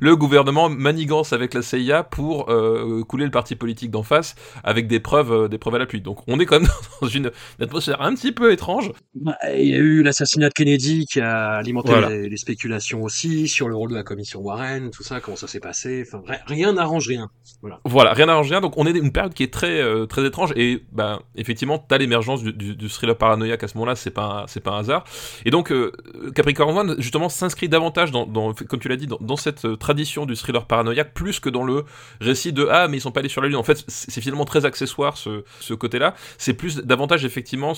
le, 0.00 0.16
gouvernement 0.16 0.68
manigance 0.68 1.32
avec 1.32 1.54
la 1.54 1.62
CIA 1.62 2.02
pour 2.02 2.50
euh, 2.50 3.02
couler 3.04 3.24
le 3.24 3.30
parti 3.30 3.56
politique 3.56 3.90
d'en 3.90 4.02
face 4.02 4.34
avec 4.62 4.86
des 4.86 5.00
preuves, 5.00 5.32
euh, 5.32 5.48
des 5.48 5.58
preuves 5.58 5.74
à 5.74 5.78
l'appui. 5.78 6.00
Donc 6.00 6.18
on 6.28 6.38
est 6.40 6.46
quand 6.46 6.60
même 6.60 6.70
dans 7.00 7.08
une, 7.08 7.30
une 7.58 7.64
atmosphère 7.64 8.00
un 8.00 8.14
petit 8.14 8.32
peu 8.32 8.52
étrange. 8.52 8.92
Bah, 9.14 9.36
il 9.54 9.68
y 9.68 9.74
a 9.74 9.78
eu 9.78 10.02
l'assassinat 10.02 10.48
de 10.48 10.54
Kennedy 10.54 11.06
qui 11.06 11.20
a 11.20 11.52
alimenté 11.52 11.92
voilà. 11.92 12.10
les, 12.10 12.28
les, 12.28 12.36
spéculations 12.36 13.02
aussi 13.02 13.48
sur 13.48 13.68
le 13.68 13.76
rôle 13.76 13.90
de 13.90 13.94
la 13.94 14.02
commission 14.02 14.40
Warren, 14.40 14.90
tout 14.90 15.02
ça, 15.02 15.20
comment 15.20 15.36
ça 15.36 15.46
s'est 15.46 15.60
passé. 15.60 16.04
Enfin, 16.06 16.22
rien 16.46 16.72
n'arrange 16.72 17.08
rien. 17.08 17.30
Voilà. 17.60 17.80
voilà, 17.84 18.12
rien 18.12 18.26
n'arrange 18.26 18.50
rien. 18.50 18.60
Donc 18.60 18.76
on 18.76 18.86
est 18.86 18.90
une 18.90 19.12
période 19.12 19.34
qui 19.34 19.42
est 19.42 19.52
très 19.52 19.80
euh, 19.80 20.06
très 20.06 20.24
étrange 20.26 20.52
et 20.56 20.82
bah 20.92 21.22
effectivement 21.36 21.78
t'as 21.78 21.98
l'émergence 21.98 22.33
du, 22.42 22.88
thriller 22.88 23.16
paranoïaque 23.16 23.62
à 23.62 23.68
ce 23.68 23.76
moment-là, 23.76 23.96
c'est 23.96 24.10
pas 24.10 24.46
pas 24.62 24.70
un 24.72 24.78
hasard. 24.78 25.04
Et 25.44 25.50
donc 25.50 25.70
euh, 25.70 25.92
Capricorn 26.34 26.76
One 26.76 26.94
justement 26.98 27.28
s'inscrit 27.28 27.68
davantage 27.68 28.10
dans, 28.10 28.54
comme 28.68 28.80
tu 28.80 28.88
l'as 28.88 28.96
dit 28.96 29.06
dans, 29.06 29.36
cette 29.36 29.64
euh, 29.64 29.76
tradition 29.76 30.26
du 30.26 30.36
thriller 30.36 30.64
paranoïaque 30.66 31.12
plus 31.12 31.40
que 31.40 31.50
dans 31.50 31.64
le 31.64 31.84
récit 32.20 32.52
de 32.52 32.66
ah 32.70 32.88
mais 32.88 32.98
ils 32.98 33.00
sont 33.00 33.12
pas 33.12 33.20
allés 33.20 33.28
sur 33.28 33.42
la 33.42 33.48
lune. 33.48 33.56
En 33.56 33.62
fait 33.62 33.84
c'est 33.88 34.20
finalement 34.20 34.44
très 34.44 34.64
accessoire 34.64 35.16
ce, 35.16 35.44
ce 35.60 35.74
côté-là. 35.74 36.14
C'est 36.38 36.54
plus 36.54 36.78
davantage 36.78 37.24
effectivement 37.24 37.72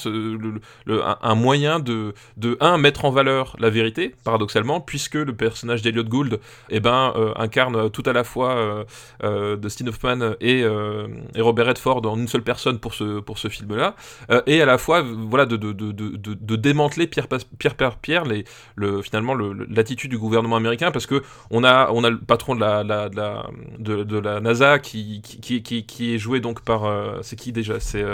un, 1.23 1.35
moyen 1.35 1.81
de 1.81 2.14
de 2.37 2.57
un 2.61 2.79
mettre 2.79 3.05
en 3.05 3.11
valeur 3.11 3.57
la 3.59 3.71
vérité 3.71 4.14
paradoxalement 4.25 4.81
puisque 4.81 5.14
le 5.14 5.35
personnage 5.35 5.83
d'Eliot 5.83 6.05
Gould 6.05 6.40
eh 6.71 6.81
ben 6.81 7.12
incarne 7.37 7.90
tout 7.90 8.03
à 8.07 8.12
la 8.12 8.25
fois 8.25 8.85
euh, 9.25 9.57
de 9.57 9.69
Steve 9.69 9.88
Hoffman 9.88 10.35
et, 10.40 10.62
euh, 10.62 11.09
et, 11.35 11.40
Robert 11.40 11.66
Redford 11.66 12.07
en 12.07 12.19
une 12.19 12.29
seule 12.29 12.42
personne 12.42 12.79
pour 12.79 12.95
ce, 12.95 13.21
pour 13.21 13.38
ce 13.38 13.49
film-là, 13.49 13.95
euh, 14.31 14.42
et 14.46 14.62
à 14.62 14.66
la 14.66 14.78
fois 14.78 15.02
voilà, 15.02 15.46
de, 15.46 15.56
de, 15.56 15.72
de, 15.72 15.92
de 15.92 16.56
démanteler 16.56 17.06
pierre, 17.06 17.26
pierre 17.59 17.74
par 17.74 17.98
pierre 17.98 18.24
les, 18.24 18.44
le, 18.76 19.02
finalement 19.02 19.35
l'attitude 19.35 20.11
du 20.11 20.18
gouvernement 20.18 20.56
américain, 20.56 20.90
parce 20.90 21.06
que 21.06 21.22
on 21.50 21.64
a, 21.64 21.90
on 21.92 22.04
a 22.04 22.11
le 22.11 22.18
patron 22.18 22.54
de 22.54 22.61
la, 22.61 22.82
la, 22.85 23.09
de, 23.09 23.16
la, 23.16 23.46
de, 23.78 24.04
de 24.04 24.18
la 24.18 24.40
NASA 24.40 24.78
qui, 24.78 25.22
qui, 25.22 25.62
qui, 25.62 25.85
qui, 25.85 26.14
est 26.14 26.18
joué 26.18 26.40
donc 26.40 26.62
par... 26.62 26.82
c'est 27.22 27.37
qui 27.37 27.52
déjà? 27.52 27.80
C'est 27.80 28.04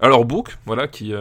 alors 0.00 0.24
Brooke, 0.24 0.56
voilà, 0.66 0.88
qui 0.88 1.12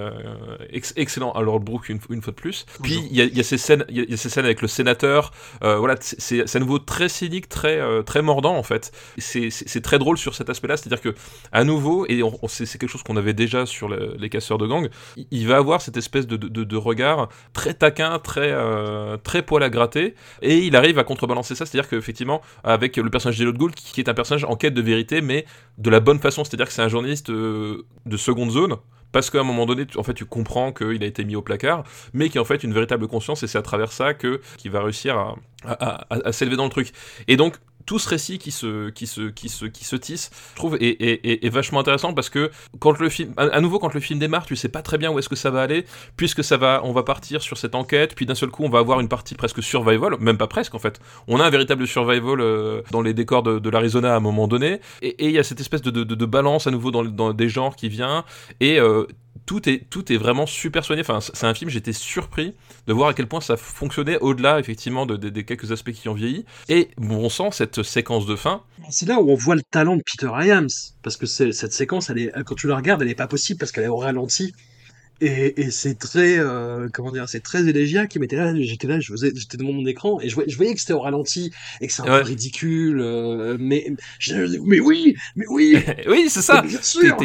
ex 0.70 0.94
excellent 0.96 1.32
alors 1.32 1.60
Brooke 1.60 1.90
une, 1.90 2.00
une, 2.10 2.22
fois 2.22 2.32
de 2.32 2.38
plus. 2.38 2.66
Puis 2.82 3.00
il 3.10 3.18
y 3.18 3.22
a, 3.22 3.26
y 3.26 3.40
a, 3.40 3.44
ces 3.44 3.58
scènes, 3.58 3.86
il 3.90 4.10
y 4.10 4.14
a 4.14 4.18
ces 4.18 4.30
scènes 4.30 4.46
avec 4.46 4.62
le 4.62 4.68
sénateur, 4.68 5.32
voilà, 5.62 5.96
c'est 6.02 6.56
à 6.56 6.60
nouveau 6.60 6.80
très 6.80 7.10
cynique, 7.10 7.50
très, 7.50 7.80
très 8.04 8.22
mordant 8.22 8.56
en 8.56 8.64
fait. 8.64 8.92
C'est 9.18 9.82
très 9.82 10.00
drôle 10.00 10.18
sur 10.18 10.36
cet 10.36 10.50
aspect-là, 10.50 10.78
c'est-à-dire 10.78 11.02
que 11.02 11.16
à 11.52 11.64
nouveau, 11.64 12.06
et 12.08 12.22
c'est 12.48 12.78
quelque 12.78 12.90
chose 12.90 13.04
qu'on 13.04 13.18
avait 13.18 13.34
déjà 13.34 13.66
sur 13.66 13.88
le, 13.88 14.16
les 14.18 14.30
casseurs 14.34 14.58
de 14.58 14.68
gang, 14.68 14.90
il, 15.32 15.48
va 15.48 15.58
avoir 15.58 15.82
cette 15.82 15.98
espèce 15.98 16.28
de, 16.28 16.76
regard 16.76 17.30
très 17.54 17.74
taquin, 17.74 18.20
très 18.20 18.52
euh, 18.52 19.18
très 19.18 19.42
poil 19.44 19.64
à 19.64 19.70
gratter, 19.70 20.16
et 20.42 20.58
il 20.60 20.76
arrive 20.76 21.00
à 21.00 21.04
contrebalancer 21.04 21.56
ça, 21.56 21.66
c'est-à-dire 21.66 21.90
qu'effectivement, 21.90 22.42
avec 22.64 22.98
le 22.98 23.10
personnage 23.10 23.38
d'Elot 23.38 23.54
Gould, 23.54 23.76
qui, 23.76 24.02
est 24.02 24.10
un 24.10 24.14
personnage 24.14 24.44
en 24.44 24.56
quête 24.56 24.74
de 24.74 24.82
vérité, 24.82 25.22
mais 25.22 25.46
de 25.78 25.90
la 25.90 26.00
bonne 26.00 26.20
façon, 26.20 26.44
c'est-à-dire 26.44 26.68
que 26.68 26.74
c'est 26.74 26.82
un 26.82 26.90
journaliste 26.90 27.30
euh, 27.30 27.86
de 28.06 28.18
seconde 28.18 28.52
zone, 28.52 28.76
parce 29.12 29.30
qu'à 29.30 29.40
un 29.40 29.44
moment 29.44 29.68
donné, 29.68 29.86
tu, 29.86 29.98
en 30.00 30.04
fait, 30.04 30.16
tu 30.16 30.26
comprends 30.26 30.74
qu'il 30.74 31.04
a 31.04 31.06
été 31.06 31.24
mis 31.24 31.36
au 31.36 31.44
placard, 31.44 31.84
mais 32.14 32.30
qui 32.30 32.40
en 32.40 32.46
fait 32.46 32.64
une 32.64 32.74
véritable 32.74 33.08
conscience, 33.08 33.44
et 33.44 33.48
c'est 33.48 33.60
à 33.60 33.62
travers 33.62 33.92
ça 33.92 34.16
que 34.16 34.42
qu'il 34.58 34.72
va 34.72 34.82
réussir 34.82 35.16
à, 35.66 36.06
à 36.10 36.32
s'élever 36.32 36.58
dans 36.58 36.66
le 36.66 36.72
truc. 36.72 36.92
Et 37.28 37.38
donc, 37.38 37.58
tout 37.86 38.00
ce 38.00 38.10
récit 38.10 38.38
qui 38.38 38.52
se, 38.52 38.90
qui 38.90 39.08
se, 39.08 39.30
qui 39.30 39.50
se, 39.50 39.66
qui 39.66 39.86
se 39.86 39.96
tisse, 39.96 40.32
je 40.52 40.56
trouve, 40.56 40.76
est, 40.76 41.02
est, 41.02 41.46
est, 41.46 41.50
vachement 41.50 41.80
intéressant 41.80 42.14
parce 42.14 42.30
que 42.30 42.52
quand 42.80 42.98
le 43.00 43.10
film, 43.10 43.34
à, 43.38 43.60
nouveau, 43.62 43.80
quand 43.80 43.94
le 43.94 44.00
film 44.00 44.20
démarre, 44.20 44.46
tu 44.46 44.56
sais 44.56 44.70
pas 44.70 44.82
très 44.82 44.98
bien 44.98 45.12
où 45.12 45.20
est-ce 45.20 45.30
que 45.30 45.36
ça 45.36 45.50
va 45.50 45.62
aller, 45.62 45.86
puisque 46.18 46.44
ça 46.44 46.58
va, 46.58 46.82
on 46.84 46.94
va 46.94 47.04
partir 47.04 47.42
sur 47.42 47.58
cette 47.58 47.76
enquête, 47.76 48.16
puis 48.16 48.26
d'un 48.26 48.36
seul 48.36 48.50
coup, 48.50 48.64
on 48.64 48.70
va 48.70 48.80
avoir 48.80 49.00
une 49.00 49.10
partie 49.10 49.36
presque 49.36 49.62
survival, 49.62 50.18
même 50.20 50.38
pas 50.38 50.48
presque 50.48 50.76
en 50.76 50.80
fait. 50.80 51.00
On 51.28 51.40
a 51.40 51.46
un 51.46 51.50
véritable 51.50 51.88
survival 51.88 52.40
euh, 52.40 52.82
dans 52.92 53.02
les 53.02 53.14
décors 53.14 53.44
de, 53.44 53.70
l'Arizona 53.70 54.14
à 54.14 54.18
un 54.18 54.20
moment 54.20 54.48
donné, 54.48 54.80
et 55.02 55.26
il 55.26 55.32
y 55.32 55.40
a 55.40 55.44
cette 55.44 55.60
espèce 55.60 55.82
de, 55.82 55.92
de, 55.92 56.04
de, 56.04 56.26
balance 56.26 56.68
à 56.68 56.72
nouveau 56.72 56.92
dans, 56.92 57.04
dans 57.04 57.34
des 57.34 57.50
genres 57.50 57.76
qui 57.76 57.90
vient, 57.90 58.24
et 58.60 58.80
euh, 58.80 59.06
tout 59.46 59.68
est, 59.68 59.90
tout 59.90 60.12
est 60.12 60.18
vraiment 60.18 60.46
super 60.46 60.86
soigné. 60.86 61.02
Enfin, 61.02 61.20
c'est 61.22 61.46
un 61.46 61.54
film, 61.54 61.70
j'étais 61.70 61.94
surpris 61.94 62.54
de 62.88 62.94
voir 62.94 63.10
à 63.10 63.14
quel 63.14 63.28
point 63.28 63.42
ça 63.42 63.58
fonctionnait 63.58 64.18
au-delà, 64.20 64.60
effectivement, 64.60 65.06
de, 65.06 65.18
de, 65.18 65.30
des 65.30 65.44
quelques 65.44 65.72
aspects 65.72 65.92
qui 65.92 66.08
ont 66.10 66.14
vieilli. 66.14 66.46
Et 66.70 66.90
bon 66.98 67.30
sang, 67.30 67.52
cette 67.52 67.84
séquence 67.84 68.26
de 68.26 68.36
fin. 68.36 68.62
C'est 68.90 69.08
là 69.08 69.20
où 69.20 69.30
on 69.30 69.36
voit 69.36 69.56
le 69.56 69.64
talent 69.64 69.96
de 69.96 70.04
Peter 70.04 70.32
Iams. 70.42 70.70
Parce 71.02 71.18
que 71.18 71.26
cette 71.26 71.74
séquence, 71.74 72.10
elle 72.10 72.20
est, 72.20 72.44
quand 72.46 72.56
tu 72.56 72.68
la 72.68 72.76
regardes, 72.76 73.02
elle 73.02 73.08
n'est 73.08 73.16
pas 73.16 73.28
possible 73.28 73.60
parce 73.60 73.72
qu'elle 73.72 73.86
est 73.86 73.90
au 73.90 73.98
ralenti. 73.98 74.54
Et, 75.22 75.62
et 75.62 75.72
c'est 75.72 75.96
très, 75.96 76.38
euh, 76.38 76.90
comment 76.92 77.12
dire, 77.12 77.30
c'est 77.30 77.40
très 77.40 77.68
élégiaque. 77.68 78.10
Qui 78.10 78.20
m'était 78.20 78.36
là, 78.36 78.54
j'étais 78.60 78.88
là, 78.88 79.00
j'étais 79.00 79.58
devant 79.58 79.72
mon 79.72 79.86
écran 79.86 80.20
et 80.22 80.30
je 80.30 80.36
voyais, 80.36 80.50
je 80.50 80.58
voyais 80.58 80.74
que 80.74 80.80
c'était 80.80 80.94
au 80.94 81.00
ralenti 81.00 81.52
et 81.82 81.88
que 81.88 81.94
c'est 81.94 82.02
un 82.02 82.12
ouais. 82.12 82.22
peu 82.22 82.28
ridicule. 82.28 83.00
Euh, 83.00 83.58
mais, 83.60 83.94
mais 84.64 84.80
oui, 84.80 85.16
mais 85.36 85.46
oui, 85.50 85.78
oui, 86.08 86.26
c'est 86.30 86.42
ça. 86.42 86.62
Bien 86.62 86.82
sûr 86.82 87.18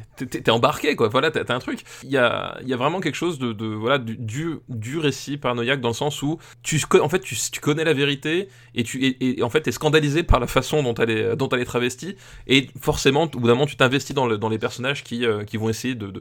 t'es 0.16 0.50
embarqué 0.50 0.96
quoi. 0.96 1.08
Voilà 1.08 1.30
t'as 1.30 1.54
un 1.54 1.58
truc. 1.58 1.84
Il 2.04 2.10
y 2.10 2.16
a, 2.16 2.58
y 2.64 2.72
a 2.72 2.76
vraiment 2.76 3.00
quelque 3.00 3.16
chose 3.16 3.38
de, 3.38 3.52
de 3.52 3.66
voilà 3.66 3.98
du, 3.98 4.58
du 4.68 4.98
récit 4.98 5.36
paranoïaque 5.36 5.80
dans 5.80 5.90
le 5.90 5.94
sens 5.94 6.22
où 6.22 6.38
tu 6.62 6.80
en 7.00 7.08
fait 7.08 7.20
tu, 7.20 7.36
tu 7.50 7.60
connais 7.60 7.84
la 7.84 7.92
vérité 7.92 8.48
et 8.74 8.82
tu 8.84 9.04
et, 9.04 9.38
et 9.38 9.42
en 9.42 9.50
fait 9.50 9.62
t'es 9.62 9.72
scandalisé 9.72 10.22
par 10.22 10.40
la 10.40 10.46
façon 10.46 10.82
dont 10.82 10.94
elle 10.94 11.10
est 11.10 11.36
dont 11.36 11.48
elle 11.48 11.60
est 11.60 11.64
travestie 11.64 12.16
et 12.46 12.68
forcément 12.80 13.24
au 13.24 13.28
bout 13.28 13.46
d'un 13.46 13.54
moment 13.54 13.66
tu 13.66 13.76
t'investis 13.76 14.14
dans, 14.14 14.26
le, 14.26 14.38
dans 14.38 14.48
les 14.48 14.58
personnages 14.58 15.04
qui, 15.04 15.24
euh, 15.24 15.44
qui 15.44 15.56
vont 15.56 15.68
essayer 15.68 15.94
de 15.94 16.12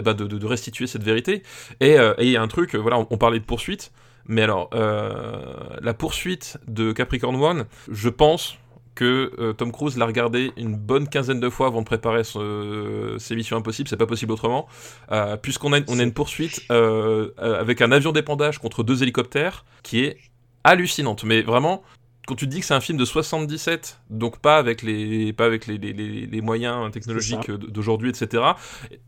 bah 0.00 0.14
de, 0.14 0.46
restituer 0.46 0.86
cette 0.86 1.02
vérité. 1.02 1.42
Et 1.80 1.98
euh, 1.98 2.14
il 2.18 2.28
y 2.28 2.36
a 2.36 2.42
un 2.42 2.48
truc 2.48 2.74
voilà 2.74 2.98
on, 2.98 3.06
on 3.10 3.18
parlait 3.18 3.40
de 3.40 3.44
poursuite 3.44 3.92
mais 4.28 4.42
alors 4.42 4.70
euh, 4.74 5.40
la 5.80 5.94
poursuite 5.94 6.58
de 6.66 6.92
Capricorn 6.92 7.36
One 7.36 7.66
je 7.90 8.08
pense 8.08 8.58
que 8.96 9.32
euh, 9.38 9.52
Tom 9.52 9.70
Cruise 9.70 9.96
l'a 9.96 10.06
regardé 10.06 10.50
une 10.56 10.74
bonne 10.74 11.08
quinzaine 11.08 11.38
de 11.38 11.48
fois 11.48 11.68
avant 11.68 11.80
de 11.80 11.86
préparer 11.86 12.24
ce, 12.24 13.14
ses 13.20 13.36
missions 13.36 13.56
impossibles, 13.56 13.88
c'est 13.88 13.96
pas 13.96 14.06
possible 14.06 14.32
autrement, 14.32 14.66
euh, 15.12 15.36
puisqu'on 15.36 15.72
a, 15.72 15.80
on 15.86 16.00
a 16.00 16.02
une 16.02 16.12
poursuite 16.12 16.62
euh, 16.72 17.30
avec 17.38 17.80
un 17.82 17.92
avion 17.92 18.10
d'épandage 18.10 18.58
contre 18.58 18.82
deux 18.82 19.04
hélicoptères 19.04 19.64
qui 19.84 20.00
est 20.00 20.16
hallucinante, 20.64 21.22
mais 21.22 21.42
vraiment 21.42 21.82
quand 22.26 22.34
tu 22.34 22.46
te 22.46 22.50
dis 22.50 22.60
que 22.60 22.66
c'est 22.66 22.74
un 22.74 22.80
film 22.80 22.98
de 22.98 23.04
77, 23.04 24.00
donc 24.10 24.38
pas 24.38 24.58
avec 24.58 24.82
les, 24.82 25.32
pas 25.32 25.44
avec 25.44 25.66
les, 25.66 25.78
les, 25.78 25.92
les, 25.92 26.40
moyens 26.40 26.90
technologiques 26.90 27.50
d'aujourd'hui, 27.50 28.10
etc. 28.10 28.42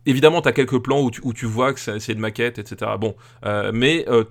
Évidemment, 0.07 0.41
tu 0.41 0.49
as 0.49 0.53
quelques 0.53 0.79
plans 0.79 1.03
où 1.03 1.11
tu, 1.11 1.21
où 1.25 1.33
tu 1.33 1.45
vois 1.47 1.73
que 1.73 1.81
c'est 1.81 2.13
une 2.13 2.21
maquette, 2.21 2.59
etc. 2.59 2.93
Bon, 2.99 3.17
euh, 3.45 3.73
mais 3.75 4.05
euh, 4.09 4.25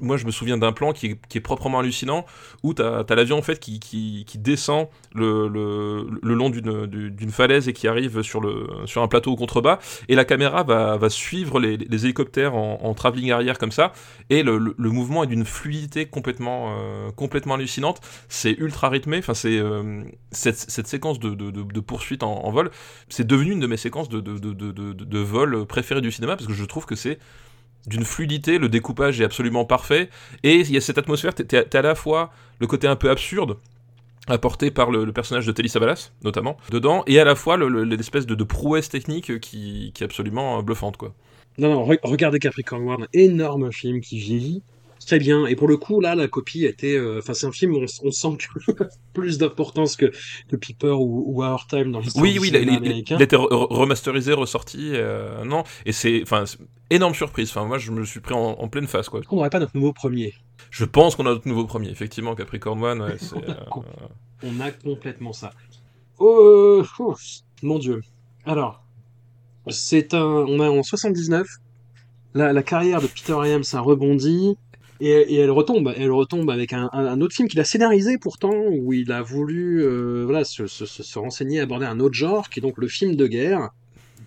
moi 0.00 0.18
je 0.18 0.26
me 0.26 0.30
souviens 0.30 0.58
d'un 0.58 0.72
plan 0.72 0.92
qui 0.92 1.06
est, 1.06 1.26
qui 1.28 1.38
est, 1.38 1.40
proprement 1.40 1.78
hallucinant, 1.78 2.26
où 2.62 2.74
tu 2.74 2.82
as, 2.82 3.04
l'avion 3.08 3.38
en 3.38 3.42
fait 3.42 3.58
qui, 3.58 3.80
qui, 3.80 4.24
qui 4.26 4.38
descend 4.38 4.88
le, 5.14 5.48
le, 5.48 6.06
le 6.22 6.34
long 6.34 6.50
d'une 6.50 7.30
falaise 7.30 7.68
et 7.68 7.72
qui 7.72 7.88
arrive 7.88 8.20
sur, 8.20 8.40
le, 8.42 8.66
sur 8.84 9.02
un 9.02 9.08
plateau 9.08 9.32
au 9.32 9.36
contrebas, 9.36 9.78
et 10.08 10.14
la 10.14 10.26
caméra 10.26 10.62
va, 10.62 10.98
va 10.98 11.08
suivre 11.08 11.58
les, 11.58 11.78
les 11.78 12.04
hélicoptères 12.04 12.54
en, 12.54 12.80
en 12.82 12.92
travelling 12.92 13.32
arrière 13.32 13.56
comme 13.58 13.72
ça, 13.72 13.92
et 14.28 14.42
le, 14.42 14.58
le 14.58 14.90
mouvement 14.90 15.24
est 15.24 15.28
d'une 15.28 15.46
fluidité 15.46 16.04
complètement, 16.04 16.76
euh, 16.78 17.10
complètement 17.12 17.54
hallucinante 17.54 18.02
c'est 18.28 18.52
ultra 18.52 18.88
rythmé. 18.88 19.18
Enfin, 19.18 19.34
c'est 19.34 19.58
euh, 19.58 20.02
cette, 20.30 20.86
séquence 20.86 21.18
de, 21.20 21.80
poursuite 21.80 22.22
en, 22.22 22.50
vol, 22.50 22.70
c'est 23.08 23.26
devenu 23.26 23.52
une 23.52 23.60
de 23.60 23.66
mes 23.66 23.76
séquences 23.76 24.08
de, 24.08 25.18
vol 25.18 25.66
préférées 25.66 26.00
du 26.00 26.12
cinéma 26.12 26.36
parce 26.36 26.46
que 26.46 26.54
je 26.54 26.64
trouve 26.64 26.86
que 26.86 26.94
c'est 26.94 27.18
d'une 27.86 28.04
fluidité, 28.04 28.58
le 28.58 28.68
découpage 28.68 29.20
est 29.20 29.24
absolument 29.24 29.64
parfait 29.64 30.10
et 30.42 30.60
il 30.60 30.70
y 30.70 30.76
a 30.76 30.80
cette 30.80 30.98
atmosphère. 30.98 31.34
T'es 31.34 31.76
à 31.76 31.82
la 31.82 31.94
fois 31.94 32.30
le 32.58 32.66
côté 32.66 32.86
un 32.86 32.96
peu 32.96 33.10
absurde 33.10 33.56
apporté 34.28 34.70
par 34.70 34.90
le, 34.90 35.10
personnage 35.12 35.46
de 35.46 35.52
Telly 35.52 35.68
Savalas, 35.68 36.12
notamment, 36.22 36.56
dedans, 36.70 37.02
et 37.06 37.18
à 37.18 37.24
la 37.24 37.34
fois 37.34 37.56
l'espèce 37.56 38.26
de, 38.26 38.44
prouesse 38.44 38.88
technique 38.88 39.40
qui, 39.40 39.92
qui 39.94 40.02
est 40.02 40.04
absolument 40.04 40.62
bluffante, 40.62 40.96
quoi. 40.96 41.14
Non, 41.58 41.74
non, 41.74 41.84
regardez 42.02 42.38
Capricorn 42.38 42.88
One, 42.88 43.06
énorme 43.12 43.72
film 43.72 44.00
qui 44.00 44.18
vieillit, 44.18 44.62
très 45.06 45.18
bien. 45.18 45.46
Et 45.46 45.56
pour 45.56 45.68
le 45.68 45.76
coup, 45.76 46.00
là, 46.00 46.14
la 46.14 46.28
copie 46.28 46.64
était. 46.64 46.96
Euh, 46.96 47.18
enfin, 47.18 47.34
c'est 47.34 47.46
un 47.46 47.52
film 47.52 47.74
où 47.74 47.80
on, 48.02 48.10
sent 48.10 48.36
que 48.38 48.84
plus 49.12 49.38
d'importance 49.38 49.96
que, 49.96 50.12
que 50.48 50.56
Piper 50.56 50.90
ou, 50.90 51.24
ou 51.26 51.42
Our 51.42 51.66
Time 51.66 51.92
dans 51.92 52.00
l'histoire 52.00 52.22
oui, 52.22 52.38
oui, 52.38 52.50
il, 52.52 53.22
été 53.22 53.36
remasterisé, 53.36 54.32
ressorti. 54.32 54.92
Euh, 54.94 55.44
non, 55.44 55.64
et 55.86 55.92
c'est. 55.92 56.22
Enfin, 56.22 56.44
énorme 56.90 57.14
surprise. 57.14 57.50
Enfin, 57.50 57.64
moi, 57.64 57.78
je 57.78 57.90
me 57.90 58.04
suis 58.04 58.20
pris 58.20 58.34
en, 58.34 58.68
pleine 58.68 58.86
face, 58.86 59.08
quoi. 59.08 59.20
On 59.30 59.36
n'aurait 59.36 59.50
pas 59.50 59.60
notre 59.60 59.76
nouveau 59.76 59.92
premier? 59.92 60.34
Je 60.70 60.84
pense 60.84 61.16
qu'on 61.16 61.26
a 61.26 61.30
notre 61.30 61.48
nouveau 61.48 61.64
premier, 61.64 61.88
effectivement, 61.88 62.34
Capricorn 62.34 62.82
One. 62.82 63.02
Ouais, 63.02 63.16
euh, 63.36 63.80
on 64.42 64.60
a 64.60 64.70
complètement 64.70 65.32
ça. 65.32 65.52
Oh, 66.18 66.82
oh, 66.98 67.16
mon 67.62 67.78
dieu. 67.78 68.02
Alors, 68.44 68.84
c'est 69.68 70.14
un. 70.14 70.24
On 70.24 70.62
est 70.62 70.68
en 70.68 70.82
79. 70.82 71.46
La, 72.32 72.52
la 72.52 72.62
carrière 72.62 73.00
de 73.00 73.08
Peter 73.08 73.36
Iams 73.44 73.64
a 73.72 73.80
rebondi. 73.80 74.56
Et, 75.00 75.36
elle 75.36 75.50
retombe, 75.50 75.92
elle 75.96 76.10
retombe 76.10 76.50
avec 76.50 76.74
un, 76.74 77.20
autre 77.20 77.34
film 77.34 77.48
qu'il 77.48 77.58
a 77.60 77.64
scénarisé 77.64 78.18
pourtant, 78.18 78.52
où 78.52 78.92
il 78.92 79.10
a 79.12 79.22
voulu 79.22 79.82
euh, 79.82 80.24
voilà, 80.24 80.44
se, 80.44 80.66
se, 80.66 80.84
se, 80.84 81.18
renseigner, 81.18 81.60
aborder 81.60 81.86
un 81.86 82.00
autre 82.00 82.14
genre, 82.14 82.50
qui 82.50 82.60
est 82.60 82.62
donc 82.62 82.76
le 82.76 82.88
film 82.88 83.16
de 83.16 83.26
guerre. 83.26 83.70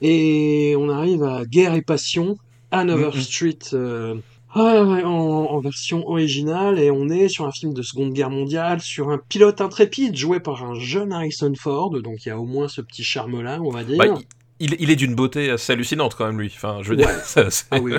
Et 0.01 0.75
on 0.77 0.89
arrive 0.89 1.23
à 1.23 1.45
Guerre 1.45 1.75
et 1.75 1.83
Passion, 1.83 2.38
Hanover 2.71 3.12
mm-hmm. 3.15 3.21
Street, 3.21 3.59
euh, 3.73 4.15
en, 4.55 5.59
version 5.59 6.07
originale, 6.07 6.79
et 6.79 6.91
on 6.91 7.09
est 7.09 7.27
sur 7.27 7.45
un 7.45 7.51
film 7.51 7.73
de 7.73 7.81
Seconde 7.81 8.13
Guerre 8.13 8.29
mondiale, 8.29 8.81
sur 8.81 9.09
un 9.09 9.17
pilote 9.17 9.62
intrépide 9.62 10.15
joué 10.15 10.39
par 10.39 10.63
un 10.63 10.79
jeune 10.79 11.13
Harrison 11.13 11.53
Ford, 11.55 11.91
donc 12.01 12.25
il 12.25 12.29
y 12.29 12.31
a 12.31 12.39
au 12.39 12.45
moins 12.45 12.67
ce 12.67 12.81
petit 12.81 13.03
charme-là, 13.03 13.59
on 13.62 13.69
va 13.69 13.83
dire. 13.83 13.97
Bah, 13.97 14.19
il, 14.63 14.89
est 14.89 14.95
d'une 14.95 15.15
beauté 15.15 15.49
assez 15.49 15.73
hallucinante 15.73 16.15
quand 16.15 16.26
même 16.26 16.39
lui. 16.39 16.52
Enfin, 16.56 16.80
je 16.82 16.89
veux 16.89 16.95
dire, 16.95 17.10
ah 17.71 17.80
oui, 17.80 17.93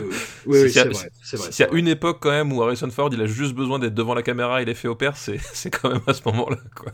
oui, 0.47 0.71
c'est 0.71 0.89
vrai. 0.89 1.11
S'il 1.23 1.67
y 1.67 1.69
a 1.69 1.73
une 1.73 1.89
époque 1.89 2.19
quand 2.21 2.31
même 2.31 2.53
où 2.53 2.63
Harrison 2.63 2.91
Ford, 2.91 3.11
il 3.13 3.21
a 3.21 3.27
juste 3.27 3.55
besoin 3.55 3.79
d'être 3.79 3.95
devant 3.95 4.15
la 4.15 4.23
caméra, 4.23 4.63
il 4.63 4.69
est 4.69 4.75
fait 4.75 4.89
au 4.89 4.95
père, 4.95 5.17
c'est 5.17 5.71
quand 5.71 5.91
même 5.91 6.03
à 6.07 6.15
ce 6.15 6.23
moment-là, 6.27 6.59
quoi. 6.75 6.93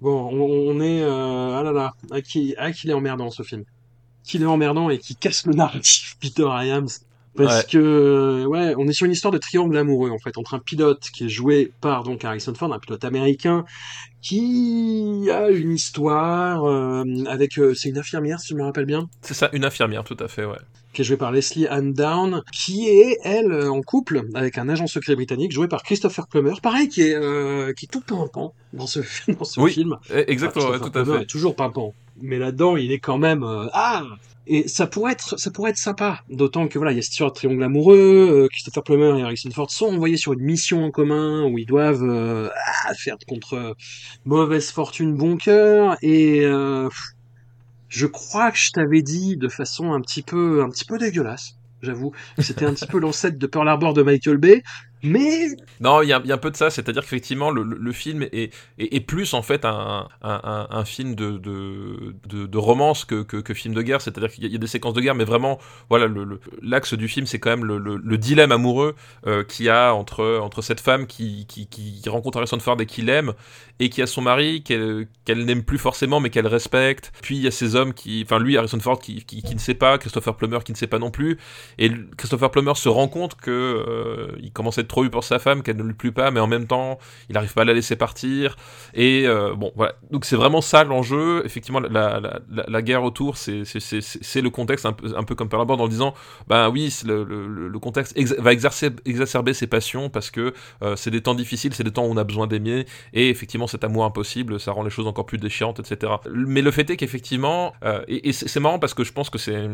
Bon, 0.00 0.30
on, 0.32 0.80
est 0.80 1.02
euh, 1.02 1.56
ah 1.56 1.62
là 1.62 1.70
là, 1.70 1.94
à 2.10 2.20
qui, 2.22 2.56
à 2.58 2.72
qui 2.72 2.88
il 2.88 2.90
est 2.90 2.94
emmerdant 2.94 3.30
ce 3.30 3.44
film. 3.44 3.64
Qui 4.24 4.38
est 4.38 4.44
emmerdant 4.44 4.90
et 4.90 4.98
qui 4.98 5.14
casse 5.14 5.46
le 5.46 5.52
narratif 5.52 6.16
Peter 6.20 6.48
Iams. 6.48 6.88
Parce 7.34 7.64
que, 7.64 8.44
ouais, 8.46 8.74
on 8.76 8.86
est 8.88 8.92
sur 8.92 9.06
une 9.06 9.12
histoire 9.12 9.32
de 9.32 9.38
triangle 9.38 9.76
amoureux, 9.78 10.10
en 10.10 10.18
fait, 10.18 10.36
entre 10.36 10.54
un 10.54 10.58
pilote 10.58 11.08
qui 11.14 11.24
est 11.24 11.28
joué 11.30 11.72
par, 11.80 12.02
donc, 12.02 12.24
Harrison 12.24 12.52
Ford, 12.54 12.70
un 12.74 12.78
pilote 12.78 13.04
américain, 13.04 13.64
qui 14.22 15.28
a 15.30 15.50
une 15.50 15.72
histoire 15.72 16.64
euh, 16.64 17.04
avec, 17.26 17.58
euh, 17.58 17.74
c'est 17.74 17.88
une 17.88 17.98
infirmière, 17.98 18.40
si 18.40 18.50
je 18.50 18.54
me 18.54 18.62
rappelle 18.62 18.86
bien. 18.86 19.10
C'est 19.20 19.34
ça, 19.34 19.50
une 19.52 19.64
infirmière, 19.64 20.04
tout 20.04 20.16
à 20.20 20.28
fait, 20.28 20.44
ouais. 20.44 20.58
Qui 20.92 21.02
est 21.02 21.04
jouée 21.04 21.16
par 21.16 21.32
Leslie 21.32 21.66
Ann 21.66 21.92
Down, 21.92 22.42
qui 22.52 22.88
est, 22.88 23.18
elle, 23.24 23.52
en 23.52 23.82
couple 23.82 24.22
avec 24.34 24.58
un 24.58 24.68
agent 24.68 24.86
secret 24.86 25.16
britannique 25.16 25.50
joué 25.50 25.66
par 25.66 25.82
Christopher 25.82 26.28
Plummer, 26.28 26.54
pareil, 26.62 26.88
qui 26.88 27.02
est, 27.02 27.14
euh, 27.14 27.72
qui 27.72 27.86
est 27.86 27.88
tout 27.88 28.00
pimpant 28.00 28.54
dans 28.72 28.86
ce, 28.86 29.00
dans 29.38 29.44
ce 29.44 29.58
oui, 29.58 29.72
film. 29.72 29.98
Exactement, 30.10 30.78
tout 30.78 30.98
à 30.98 31.04
fait. 31.04 31.22
Est 31.22 31.26
toujours 31.26 31.56
pimpant. 31.56 31.94
Mais 32.20 32.38
là-dedans, 32.38 32.76
il 32.76 32.92
est 32.92 33.00
quand 33.00 33.18
même, 33.18 33.44
ah! 33.72 34.04
Et 34.46 34.66
ça 34.66 34.86
pourrait 34.86 35.12
être, 35.12 35.38
ça 35.38 35.50
pourrait 35.50 35.70
être 35.70 35.76
sympa. 35.76 36.20
D'autant 36.28 36.66
que 36.66 36.78
voilà, 36.78 36.92
il 36.92 36.96
y 36.96 36.98
a 36.98 37.02
cette 37.02 37.12
histoire 37.12 37.32
triangle 37.32 37.62
amoureux. 37.62 38.44
Euh, 38.44 38.48
Christopher 38.48 38.82
Plummer 38.82 39.18
et 39.18 39.22
Harrison 39.22 39.50
Ford 39.50 39.70
sont 39.70 39.86
envoyés 39.86 40.16
sur 40.16 40.32
une 40.32 40.40
mission 40.40 40.84
en 40.84 40.90
commun 40.90 41.44
où 41.44 41.58
ils 41.58 41.66
doivent 41.66 42.02
euh, 42.02 42.48
ah, 42.84 42.94
faire 42.94 43.16
contre 43.26 43.76
mauvaise 44.24 44.70
fortune, 44.70 45.14
bon 45.14 45.36
cœur. 45.36 45.96
Et 46.02 46.44
euh, 46.44 46.88
je 47.88 48.06
crois 48.06 48.50
que 48.50 48.58
je 48.58 48.72
t'avais 48.72 49.02
dit 49.02 49.36
de 49.36 49.48
façon 49.48 49.92
un 49.92 50.00
petit 50.00 50.22
peu, 50.22 50.62
un 50.62 50.70
petit 50.70 50.84
peu 50.84 50.98
dégueulasse. 50.98 51.56
J'avoue, 51.82 52.12
c'était 52.38 52.64
un 52.64 52.74
petit 52.74 52.86
peu 52.86 53.00
l'ancêtre 53.00 53.38
de 53.38 53.46
Pearl 53.46 53.68
Harbor 53.68 53.92
de 53.92 54.02
Michael 54.02 54.38
Bay, 54.38 54.62
mais 55.02 55.48
non, 55.80 56.02
il 56.02 56.08
y, 56.08 56.12
a 56.12 56.16
un 56.16 56.38
peu 56.38 56.50
de 56.50 56.56
ça, 56.56 56.70
c'est-à-dire 56.70 57.02
qu'effectivement 57.02 57.50
le, 57.50 57.92
film 57.92 58.26
est, 58.32 59.06
plus 59.06 59.34
en 59.34 59.42
fait 59.42 59.64
un, 59.64 60.84
film 60.84 61.14
de, 61.14 62.56
romance 62.56 63.04
que, 63.04 63.54
film 63.54 63.74
de 63.74 63.82
guerre, 63.82 64.00
c'est-à-dire 64.00 64.30
qu'il 64.30 64.50
y, 64.50 64.54
a 64.54 64.58
des 64.58 64.66
séquences 64.66 64.94
de 64.94 65.00
guerre, 65.00 65.14
mais 65.14 65.24
vraiment 65.24 65.58
voilà 65.88 66.06
l'axe 66.62 66.94
du 66.94 67.08
film 67.08 67.26
c'est 67.26 67.40
quand 67.40 67.50
même 67.50 67.64
le, 67.64 68.18
dilemme 68.18 68.52
amoureux 68.52 68.94
euh, 69.26 69.42
qu'il 69.42 69.66
y 69.66 69.68
a 69.68 69.92
entre, 69.92 70.62
cette 70.62 70.80
femme 70.80 71.06
qui, 71.06 71.46
rencontre 72.06 72.38
Harrison 72.38 72.60
Ford 72.60 72.80
et 72.80 72.86
qui 72.86 73.02
l'aime 73.02 73.32
et 73.80 73.88
qui 73.88 74.02
a 74.02 74.06
son 74.06 74.22
mari 74.22 74.62
qu'elle 74.62 75.08
n'aime 75.44 75.64
plus 75.64 75.78
forcément 75.78 76.20
mais 76.20 76.30
qu'elle 76.30 76.46
respecte. 76.46 77.12
Puis 77.22 77.36
il 77.36 77.42
y 77.42 77.48
a 77.48 77.50
ces 77.50 77.74
hommes 77.74 77.92
qui, 77.92 78.22
enfin 78.24 78.38
lui 78.38 78.56
Harrison 78.56 78.78
Ford 78.78 79.00
qui, 79.00 79.24
ne 79.52 79.58
sait 79.58 79.74
pas, 79.74 79.98
Christopher 79.98 80.36
Plummer 80.36 80.60
qui 80.64 80.70
ne 80.70 80.76
sait 80.76 80.86
pas 80.86 81.00
non 81.00 81.10
plus, 81.10 81.38
et 81.78 81.90
Christopher 82.16 82.52
Plummer 82.52 82.76
se 82.76 82.88
rend 82.88 83.08
compte 83.08 83.34
que 83.34 83.50
euh, 83.50 84.50
commence 84.52 84.78
à 84.78 84.82
être 84.82 84.91
trop 84.92 85.04
eu 85.04 85.10
pour 85.10 85.24
sa 85.24 85.38
femme, 85.38 85.62
qu'elle 85.62 85.78
ne 85.78 85.82
lui 85.82 85.94
plaît 85.94 86.12
pas, 86.12 86.30
mais 86.30 86.38
en 86.38 86.46
même 86.46 86.66
temps 86.66 86.98
il 87.28 87.34
n'arrive 87.34 87.52
pas 87.54 87.62
à 87.62 87.64
la 87.64 87.72
laisser 87.72 87.96
partir. 87.96 88.56
Et 88.94 89.26
euh, 89.26 89.54
bon 89.54 89.72
voilà, 89.74 89.94
donc 90.10 90.24
c'est 90.24 90.36
vraiment 90.36 90.60
ça 90.60 90.84
l'enjeu. 90.84 91.42
Effectivement 91.44 91.80
la, 91.80 92.82
guerre 92.82 93.02
autour 93.02 93.36
c'est 93.36 93.62
le 93.62 94.50
contexte 94.50 94.86
un 94.86 94.92
peu 95.24 95.34
comme 95.34 95.48
par 95.48 95.60
rapport 95.60 95.80
en 95.80 95.88
disant 95.88 96.14
bah 96.46 96.68
oui 96.68 96.94
le, 97.04 97.78
contexte 97.80 98.16
va 98.38 98.52
exacerber 98.52 99.54
ses 99.54 99.66
passions 99.66 100.10
parce 100.10 100.30
que 100.30 100.52
euh, 100.82 100.94
c'est 100.94 101.10
des 101.10 101.22
temps 101.22 101.34
difficiles, 101.34 101.74
c'est 101.74 101.84
des 101.84 101.90
temps 101.90 102.04
où 102.04 102.10
on 102.10 102.16
a 102.16 102.24
besoin 102.24 102.46
d'aimer 102.46 102.86
et 103.12 103.30
effectivement 103.30 103.66
cet 103.66 103.82
amour 103.84 104.04
impossible, 104.04 104.60
ça 104.60 104.72
rend 104.72 104.82
les 104.82 104.90
choses 104.90 105.06
encore 105.06 105.26
plus 105.26 105.38
déchirantes, 105.38 105.80
etc. 105.80 106.12
Mais 106.30 106.60
le 106.60 106.70
fait 106.70 106.88
est 106.90 106.96
qu'effectivement, 106.96 107.72
euh, 107.84 108.04
et 108.08 108.32
c'est 108.32 108.60
marrant 108.60 108.78
parce 108.78 108.94
que 108.94 109.04
je 109.04 109.12
pense 109.12 109.30
que 109.30 109.38
c'est 109.38 109.68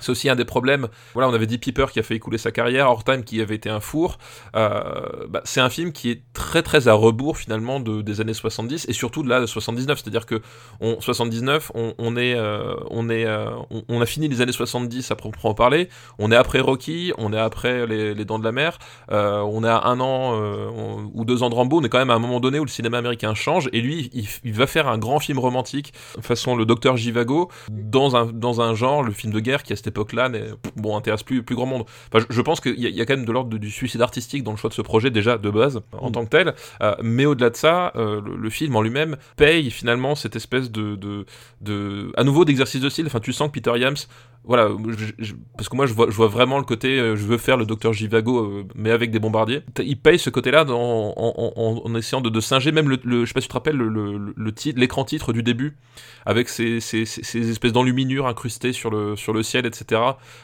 c'est 0.00 0.10
aussi 0.10 0.28
un 0.28 0.36
des 0.36 0.44
problèmes. 0.44 0.88
Voilà, 1.14 1.28
on 1.28 1.34
avait 1.34 1.46
dit 1.46 1.58
Piper 1.58 1.86
qui 1.92 1.98
a 1.98 2.02
fait 2.02 2.16
écouler 2.16 2.38
sa 2.38 2.50
carrière, 2.50 2.88
Time 3.04 3.24
qui 3.24 3.40
avait 3.40 3.54
été 3.54 3.70
un 3.70 3.80
four. 3.80 4.18
Euh, 4.56 5.26
bah, 5.28 5.40
c'est 5.44 5.60
un 5.60 5.70
film 5.70 5.92
qui 5.92 6.10
est 6.10 6.22
très 6.32 6.62
très 6.62 6.88
à 6.88 6.92
rebours 6.92 7.38
finalement 7.38 7.80
de, 7.80 8.02
des 8.02 8.20
années 8.20 8.34
70 8.34 8.86
et 8.88 8.92
surtout 8.92 9.22
de 9.22 9.40
de 9.40 9.46
79. 9.46 10.00
C'est-à-dire 10.02 10.26
que 10.26 10.40
on, 10.80 11.00
79, 11.00 11.72
on, 11.74 12.16
est, 12.16 12.34
euh, 12.34 12.74
on 12.90 13.08
est, 13.08 13.24
euh, 13.26 13.50
on, 13.88 14.00
a 14.00 14.06
fini 14.06 14.28
les 14.28 14.40
années 14.40 14.52
70 14.52 15.10
à 15.10 15.16
proprement 15.16 15.54
parler. 15.54 15.88
On 16.18 16.32
est 16.32 16.36
après 16.36 16.60
Rocky, 16.60 17.12
on 17.18 17.32
est 17.32 17.38
après 17.38 17.86
les, 17.86 18.24
Dents 18.24 18.38
de 18.38 18.44
la 18.44 18.52
Mer. 18.52 18.78
On 19.10 19.64
est 19.64 19.68
à 19.68 19.86
un 19.86 20.00
an 20.00 20.38
ou 21.14 21.24
deux 21.24 21.42
ans 21.42 21.50
de 21.50 21.54
Rambo. 21.54 21.80
On 21.80 21.84
est 21.84 21.88
quand 21.88 21.98
même 21.98 22.10
à 22.10 22.14
un 22.14 22.18
moment 22.18 22.40
donné 22.40 22.58
où 22.58 22.64
le 22.64 22.70
cinéma 22.70 22.98
américain 22.98 23.34
change 23.34 23.68
et 23.72 23.80
lui, 23.80 24.10
il, 24.44 24.52
va 24.52 24.66
faire 24.66 24.88
un 24.88 24.98
grand 24.98 25.20
film 25.20 25.38
romantique 25.38 25.92
façon 26.20 26.54
le 26.54 26.66
Docteur 26.66 26.96
Jivago 26.96 27.50
dans 27.70 28.16
un 28.16 28.26
dans 28.26 28.60
un 28.60 28.74
genre, 28.74 29.02
le 29.02 29.12
film 29.12 29.32
de 29.32 29.40
guerre 29.40 29.62
qui 29.62 29.72
a 29.72 29.76
époque-là 29.90 30.30
bon, 30.76 30.96
intéresse 30.96 31.22
plus, 31.22 31.42
plus 31.42 31.54
grand 31.54 31.66
monde. 31.66 31.84
Enfin, 32.12 32.24
je, 32.28 32.40
pense 32.40 32.60
qu'il 32.60 32.78
y, 32.78 33.00
a 33.00 33.06
quand 33.06 33.16
même 33.16 33.24
de 33.24 33.32
l'ordre 33.32 33.58
du 33.58 33.70
suicide 33.70 34.02
artistique 34.02 34.42
dans 34.42 34.52
le 34.52 34.56
choix 34.56 34.70
de 34.70 34.74
ce 34.74 34.82
projet 34.82 35.10
déjà 35.10 35.38
de 35.38 35.50
base 35.50 35.80
en 35.92 36.08
mm. 36.08 36.12
tant 36.12 36.24
que 36.24 36.30
tel. 36.30 36.54
Euh, 36.82 36.94
mais 37.02 37.26
au-delà 37.26 37.50
de 37.50 37.56
ça, 37.56 37.92
euh, 37.96 38.20
le, 38.20 38.50
film 38.50 38.74
en 38.76 38.82
lui-même 38.82 39.16
paye 39.36 39.70
finalement 39.70 40.14
cette 40.14 40.36
espèce 40.36 40.70
de, 40.70 40.96
de, 40.96 41.24
de 41.60 42.12
à 42.16 42.24
nouveau 42.24 42.44
d'exercice 42.44 42.80
de 42.80 42.88
style. 42.88 43.06
Enfin, 43.06 43.20
tu 43.20 43.32
sens 43.32 43.48
que 43.48 43.52
Peter 43.52 43.72
Yams 43.78 43.96
voilà, 44.44 44.68
parce 45.56 45.68
que 45.68 45.76
moi 45.76 45.86
je 45.86 45.92
vois, 45.92 46.06
je 46.10 46.16
vois 46.16 46.28
vraiment 46.28 46.58
le 46.58 46.64
côté, 46.64 46.98
euh, 46.98 47.14
je 47.14 47.24
veux 47.26 47.36
faire 47.36 47.56
le 47.56 47.66
docteur 47.66 47.92
Jivago, 47.92 48.64
mais 48.74 48.90
avec 48.90 49.10
des 49.10 49.18
bombardiers. 49.18 49.62
Il 49.78 50.00
paye 50.00 50.18
ce 50.18 50.30
côté-là 50.30 50.64
en, 50.64 51.12
en, 51.16 51.82
en, 51.84 51.94
essayant 51.94 52.22
de, 52.22 52.30
de, 52.30 52.40
singer 52.40 52.72
même 52.72 52.88
le, 52.88 52.98
je 53.24 53.26
sais 53.26 53.34
pas 53.34 53.40
si 53.40 53.46
tu 53.46 53.50
te 53.50 53.54
rappelles, 53.54 53.76
le, 53.76 53.88
le, 53.88 54.52
l'écran 54.76 55.04
titre 55.04 55.32
du 55.34 55.42
début, 55.42 55.76
avec 56.24 56.48
ces, 56.48 56.80
ces, 56.80 57.04
ces 57.04 57.50
espèces 57.50 57.72
d'enluminures 57.72 58.26
incrustées 58.26 58.72
sur 58.72 58.90
le, 58.90 59.14
sur 59.14 59.34
le 59.34 59.42
ciel, 59.42 59.66
etc. 59.66 60.00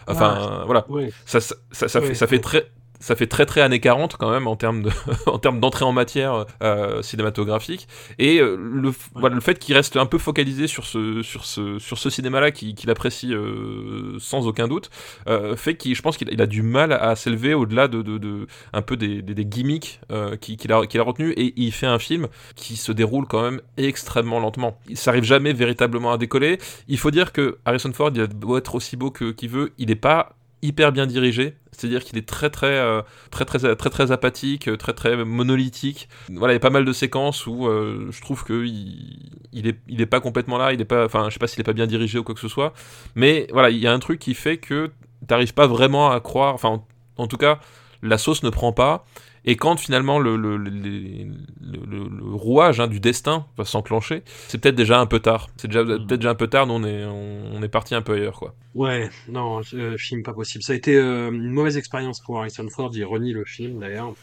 Enfin, 0.07 0.65
voilà. 0.67 0.87
Ça, 1.25 1.41
ça, 1.41 1.55
ça, 1.73 2.01
fait, 2.01 2.15
ça 2.15 2.27
fait 2.27 2.41
très 2.41 2.71
ça 3.01 3.17
fait 3.17 3.27
très 3.27 3.47
très 3.47 3.61
années 3.61 3.81
40 3.81 4.17
quand 4.17 4.31
même 4.31 4.47
en 4.47 4.57
termes 4.57 4.83
de 4.83 4.91
en 5.27 5.39
termes 5.39 5.61
d'entrée 5.61 5.85
en 5.85 5.93
matière 5.93 6.47
euh, 6.63 7.03
cinématographique. 7.03 7.89
Et 8.19 8.41
euh, 8.41 8.57
le 8.57 8.93
voilà 9.15 9.35
le 9.35 9.41
fait 9.41 9.59
qu'il 9.59 9.75
reste 9.75 9.97
un 9.97 10.07
peu 10.07 10.19
focalisé 10.19 10.67
sur 10.67 10.85
ce 10.85 11.23
sur 11.23 11.45
ce 11.45 11.79
sur 11.79 11.99
ce 11.99 12.11
cinéma 12.11 12.41
là 12.41 12.51
qu'il 12.51 12.91
apprécie 12.91 13.35
euh, 13.35 14.19
sans 14.19 14.47
aucun 14.47 14.69
doute 14.69 14.91
euh, 15.29 15.57
fait 15.57 15.77
qu'il 15.77 15.95
je 15.95 16.03
pense 16.03 16.17
qu'il 16.17 16.41
a 16.41 16.47
du 16.47 16.63
mal 16.63 16.93
à 16.93 17.17
s'élever 17.17 17.55
au-delà 17.55 17.89
de, 17.89 18.03
de, 18.03 18.19
de, 18.19 18.47
un 18.73 18.83
peu 18.83 18.97
des, 18.97 19.23
des, 19.23 19.35
des 19.35 19.45
gimmicks 19.45 20.01
qu'il 20.41 20.73
a 20.73 20.87
qu'il 20.87 21.01
a 21.01 21.05
retenu 21.05 21.33
et 21.33 21.55
il 21.57 21.73
fait 21.73 21.87
un 21.87 21.99
film 21.99 22.29
qui 22.55 22.77
se 22.77 22.93
déroule 22.93 23.27
quand 23.27 23.43
même 23.43 23.61
extrêmement 23.77 24.41
lentement. 24.41 24.79
Il 24.89 24.97
s'arrive 24.97 25.25
jamais 25.25 25.53
véritablement 25.53 26.13
à 26.13 26.19
décoller. 26.19 26.59
Il 26.89 26.99
faut 26.99 27.11
dire 27.11 27.33
que 27.33 27.59
Harrison 27.65 27.93
Ford 27.93 28.11
il 28.15 28.27
doit 28.27 28.59
être 28.59 28.75
aussi 28.75 28.97
beau 28.97 29.11
que 29.11 29.31
qu'il 29.31 29.51
veut 29.51 29.73
il 29.79 29.89
n'est 29.89 29.95
pas 29.95 30.37
hyper 30.67 30.93
bien 30.93 31.07
dirigé, 31.07 31.57
c'est-à-dire 31.73 32.05
qu'il 32.05 32.19
est 32.19 32.29
très 32.29 32.51
très, 32.51 32.79
euh, 32.79 33.03
très 33.31 33.45
très 33.45 33.77
très 33.77 33.91
très 33.91 34.13
apathique, 34.13 34.77
très 34.79 34.93
très 34.93 35.25
monolithique. 35.25 36.09
Voilà, 36.31 36.55
il 36.55 36.57
y 36.57 36.59
a 36.59 36.61
pas 36.61 36.71
mal 36.71 36.85
de 36.85 36.93
séquences 36.93 37.47
où 37.47 37.67
euh, 37.67 38.09
je 38.11 38.21
trouve 38.21 38.45
que 38.45 38.65
il, 38.65 39.67
est 39.67 39.79
il 39.89 40.01
est 40.01 40.07
pas 40.07 40.21
complètement 40.21 40.59
là, 40.59 40.73
il 40.73 40.81
est 40.81 40.87
pas, 40.87 41.05
enfin 41.05 41.27
je 41.29 41.35
sais 41.35 41.39
pas 41.39 41.47
s'il 41.47 41.61
est 41.61 41.65
pas 41.65 41.73
bien 41.73 41.87
dirigé 41.87 42.19
ou 42.19 42.25
quoi 42.25 42.35
que 42.35 42.41
ce 42.41 42.49
soit, 42.49 42.73
mais 43.15 43.47
voilà, 43.53 43.71
il 43.71 43.79
y 43.79 43.87
a 43.87 43.93
un 43.93 43.99
truc 43.99 44.19
qui 44.19 44.35
fait 44.35 44.59
que 44.59 44.91
t'arrives 45.27 45.55
pas 45.55 45.67
vraiment 45.67 46.11
à 46.11 46.21
croire, 46.21 46.55
enfin 46.55 46.83
en 47.17 47.27
tout 47.27 47.39
cas 47.39 47.61
la 48.03 48.19
sauce 48.19 48.43
ne 48.43 48.51
prend 48.51 48.73
pas 48.73 49.05
et 49.47 49.55
quand 49.55 49.77
finalement 49.77 50.19
le, 50.19 50.37
le, 50.37 50.57
le, 50.57 52.35
rouage 52.35 52.81
hein, 52.81 52.89
du 52.89 52.99
destin 52.99 53.47
va 53.57 53.65
s'enclencher, 53.65 54.23
c'est 54.49 54.61
peut-être 54.61 54.75
déjà 54.75 54.99
un 54.99 55.07
peu 55.07 55.21
tard. 55.21 55.49
C'est 55.57 55.69
déjà 55.69 55.85
mm. 55.85 56.07
peut-être 56.07 56.21
déjà 56.21 56.31
un 56.31 56.35
peu 56.35 56.49
tard, 56.49 56.67
nous 56.67 56.75
on 56.75 56.85
est, 56.85 57.05
on, 57.05 57.63
est 57.63 57.69
parti 57.69 57.95
un 57.95 58.03
peu 58.03 58.15
ailleurs. 58.15 58.39
quoi. 58.41 58.55
Ouais, 58.75 59.09
non, 59.29 59.61
euh, 59.75 59.97
film 59.97 60.25
pas 60.25 60.35
possible. 60.35 60.65
Ça 60.65 60.73
a 60.73 60.77
été 60.77 60.97
euh, 60.97 61.31
une 61.31 61.53
mauvaise 61.53 61.77
expérience 61.77 62.21
pour 62.21 62.39
Harrison 62.39 62.69
Ford, 62.69 62.91
il 62.93 63.05
renie 63.05 63.33
le 63.33 63.45
film 63.45 63.79
d'ailleurs. 63.79 64.15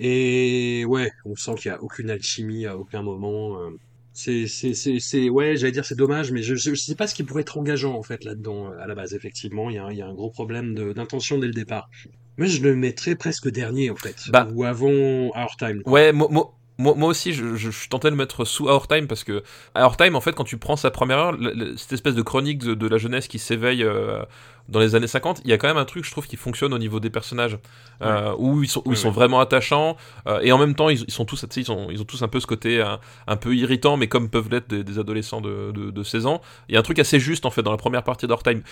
Et 0.00 0.84
ouais, 0.88 1.12
on 1.26 1.36
sent 1.36 1.54
qu'il 1.56 1.70
n'y 1.70 1.76
a 1.76 1.82
aucune 1.82 2.10
alchimie 2.10 2.66
à 2.66 2.76
aucun 2.76 3.02
moment. 3.02 3.60
Euh. 3.60 3.70
C'est, 4.14 4.46
c'est, 4.46 4.74
c'est, 4.74 5.00
c'est, 5.00 5.28
ouais, 5.28 5.56
j'allais 5.56 5.72
dire 5.72 5.84
c'est 5.84 5.96
dommage, 5.96 6.30
mais 6.30 6.42
je, 6.42 6.54
je, 6.54 6.72
sais 6.74 6.94
pas 6.94 7.08
ce 7.08 7.16
qui 7.16 7.24
pourrait 7.24 7.42
être 7.42 7.58
engageant 7.58 7.94
en 7.94 8.02
fait 8.02 8.24
là-dedans 8.24 8.70
à 8.80 8.86
la 8.86 8.94
base. 8.94 9.12
Effectivement, 9.12 9.70
il 9.70 9.76
y 9.76 9.78
a, 9.78 9.90
il 9.90 9.98
y 9.98 10.02
a 10.02 10.06
un 10.06 10.14
gros 10.14 10.30
problème 10.30 10.74
d'intention 10.94 11.38
dès 11.38 11.48
le 11.48 11.52
départ. 11.52 11.90
Moi, 12.38 12.46
je 12.48 12.62
le 12.62 12.74
mettrais 12.74 13.14
presque 13.14 13.48
dernier, 13.48 13.90
en 13.90 13.96
fait. 13.96 14.16
Bah, 14.28 14.48
ou 14.52 14.64
avant 14.64 14.88
Our 14.88 15.56
Time. 15.58 15.82
Ouais, 15.86 16.12
moi, 16.12 16.28
moi, 16.30 16.54
moi, 16.96 17.08
aussi, 17.08 17.32
je, 17.32 17.54
je, 17.54 17.70
suis 17.70 17.88
tenté 17.88 18.08
de 18.08 18.10
le 18.10 18.16
mettre 18.16 18.44
sous 18.44 18.66
Our 18.66 18.88
Time 18.88 19.06
parce 19.06 19.22
que 19.22 19.44
Our 19.76 19.96
Time, 19.96 20.16
en 20.16 20.20
fait, 20.20 20.32
quand 20.32 20.44
tu 20.44 20.58
prends 20.58 20.76
sa 20.76 20.90
première 20.90 21.18
heure, 21.18 21.36
cette 21.76 21.92
espèce 21.92 22.16
de 22.16 22.22
chronique 22.22 22.58
de, 22.58 22.88
la 22.88 22.98
jeunesse 22.98 23.28
qui 23.28 23.38
s'éveille 23.38 23.84
euh, 23.84 24.22
dans 24.68 24.80
les 24.80 24.96
années 24.96 25.06
50, 25.06 25.42
il 25.44 25.50
y 25.50 25.52
a 25.52 25.58
quand 25.58 25.68
même 25.68 25.76
un 25.76 25.84
truc, 25.84 26.04
je 26.04 26.10
trouve, 26.10 26.26
qui 26.26 26.36
fonctionne 26.36 26.74
au 26.74 26.78
niveau 26.78 26.98
des 26.98 27.10
personnages, 27.10 27.58
euh, 28.02 28.34
où 28.38 28.64
ils 28.64 28.68
sont, 28.68 28.82
où 28.86 28.90
ils 28.90 28.96
sont 28.96 29.12
vraiment 29.12 29.38
attachants, 29.38 29.96
euh, 30.26 30.40
et 30.42 30.50
en 30.50 30.58
même 30.58 30.74
temps, 30.74 30.88
ils, 30.88 31.02
ils 31.06 31.12
sont 31.12 31.24
tous, 31.24 31.44
ils, 31.56 31.60
ils 31.90 32.00
ont 32.00 32.04
tous 32.04 32.22
un 32.22 32.28
peu 32.28 32.40
ce 32.40 32.46
côté 32.46 32.80
un, 32.80 32.98
un 33.28 33.36
peu 33.36 33.54
irritant, 33.54 33.96
mais 33.96 34.08
comme 34.08 34.28
peuvent 34.28 34.50
l'être 34.50 34.68
des, 34.68 34.82
des, 34.82 34.98
adolescents 34.98 35.40
de, 35.40 35.70
de, 35.70 35.90
de 35.90 36.02
16 36.02 36.26
ans. 36.26 36.40
Il 36.68 36.74
y 36.74 36.76
a 36.76 36.80
un 36.80 36.84
truc 36.84 36.98
assez 36.98 37.20
juste, 37.20 37.46
en 37.46 37.50
fait, 37.50 37.62
dans 37.62 37.70
la 37.70 37.76
première 37.76 38.02
partie 38.02 38.26
d'Our 38.26 38.42
Time, 38.42 38.62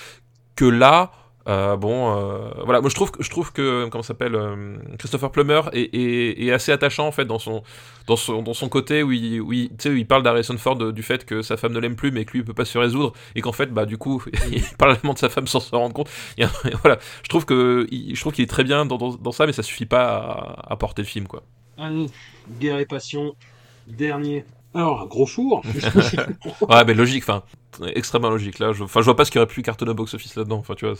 que 0.56 0.64
là, 0.64 1.12
euh, 1.48 1.76
bon, 1.76 2.16
euh, 2.16 2.50
voilà, 2.64 2.80
moi 2.80 2.88
je 2.88 2.94
trouve, 2.94 3.10
je 3.18 3.28
trouve 3.28 3.52
que 3.52 3.88
comment 3.88 4.02
s'appelle 4.02 4.36
euh, 4.36 4.76
Christopher 4.98 5.32
Plummer 5.32 5.62
est, 5.72 5.92
est, 5.94 6.44
est, 6.44 6.52
assez 6.52 6.70
attachant 6.70 7.06
en 7.06 7.12
fait 7.12 7.24
dans 7.24 7.40
son, 7.40 7.64
dans 8.06 8.14
son, 8.14 8.42
dans 8.42 8.54
son 8.54 8.68
côté 8.68 9.02
où 9.02 9.10
il, 9.10 9.40
où 9.40 9.52
il, 9.52 9.70
il 9.84 10.06
parle 10.06 10.22
d'Harrison 10.22 10.56
Ford 10.56 10.76
du 10.76 11.02
fait 11.02 11.24
que 11.24 11.42
sa 11.42 11.56
femme 11.56 11.72
ne 11.72 11.80
l'aime 11.80 11.96
plus 11.96 12.12
mais 12.12 12.24
que 12.24 12.32
lui 12.32 12.40
il 12.40 12.44
peut 12.44 12.54
pas 12.54 12.64
se 12.64 12.78
résoudre 12.78 13.12
et 13.34 13.40
qu'en 13.40 13.52
fait 13.52 13.66
bah 13.72 13.86
du 13.86 13.98
coup 13.98 14.22
il 14.52 14.62
parle 14.78 14.94
vraiment 14.94 15.14
de 15.14 15.18
sa 15.18 15.28
femme 15.28 15.48
sans 15.48 15.60
se 15.60 15.74
rendre 15.74 15.94
compte. 15.94 16.10
Il 16.38 16.48
voilà, 16.82 16.98
je 17.24 17.28
trouve 17.28 17.44
que 17.44 17.88
je 17.90 18.20
trouve 18.20 18.32
qu'il 18.32 18.44
est 18.44 18.48
très 18.48 18.64
bien 18.64 18.86
dans, 18.86 18.96
dans, 18.96 19.10
dans, 19.10 19.32
ça 19.32 19.46
mais 19.46 19.52
ça 19.52 19.64
suffit 19.64 19.86
pas 19.86 20.04
à, 20.66 20.72
à 20.72 20.76
porter 20.76 21.02
le 21.02 21.08
film 21.08 21.26
quoi. 21.26 21.42
Allez, 21.76 22.06
guerre 22.60 22.78
et 22.78 22.86
passion, 22.86 23.34
dernier. 23.88 24.44
Alors, 24.74 25.06
gros 25.06 25.26
four. 25.26 25.62
ouais, 26.68 26.84
mais 26.86 26.94
logique, 26.94 27.24
enfin, 27.24 27.42
extrêmement 27.94 28.30
logique. 28.30 28.58
Là, 28.58 28.72
je, 28.72 28.82
enfin, 28.84 29.00
je 29.00 29.04
vois 29.04 29.16
pas 29.16 29.24
ce 29.24 29.30
qu'il 29.30 29.40
aurait 29.40 29.46
pu 29.46 29.62
cartonner 29.62 29.94
box-office 29.94 30.36
là-dedans. 30.36 30.58
Enfin, 30.58 30.74
tu 30.74 30.86
vois, 30.86 30.94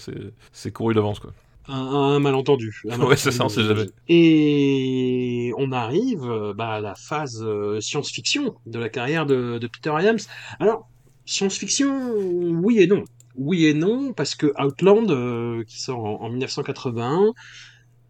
c'est 0.53 0.71
couru 0.73 0.95
d'avance, 0.95 1.21
quoi. 1.21 1.33
Un, 1.69 2.19
malentendu. 2.19 2.75
ouais, 2.85 3.17
c'est 3.17 3.31
ça, 3.31 3.45
on 3.45 3.49
sait 3.49 3.63
jamais. 3.63 3.87
Et 4.09 5.53
on 5.59 5.71
arrive 5.71 6.53
bah, 6.57 6.71
à 6.71 6.81
la 6.81 6.95
phase 6.95 7.43
euh, 7.43 7.81
science-fiction 7.81 8.57
de 8.67 8.79
la 8.79 8.89
carrière 8.89 9.27
de, 9.27 9.59
de 9.59 9.67
Peter 9.69 9.91
Williams. 9.91 10.29
Alors, 10.59 10.89
science-fiction, 11.25 12.15
oui 12.17 12.81
et 12.81 12.87
non. 12.87 13.05
Oui 13.37 13.67
et 13.67 13.75
non, 13.75 14.13
parce 14.13 14.35
que 14.35 14.53
Outland, 14.61 15.11
euh, 15.11 15.63
qui 15.65 15.81
sort 15.81 16.05
en, 16.05 16.23
en 16.23 16.29
1981, 16.31 17.33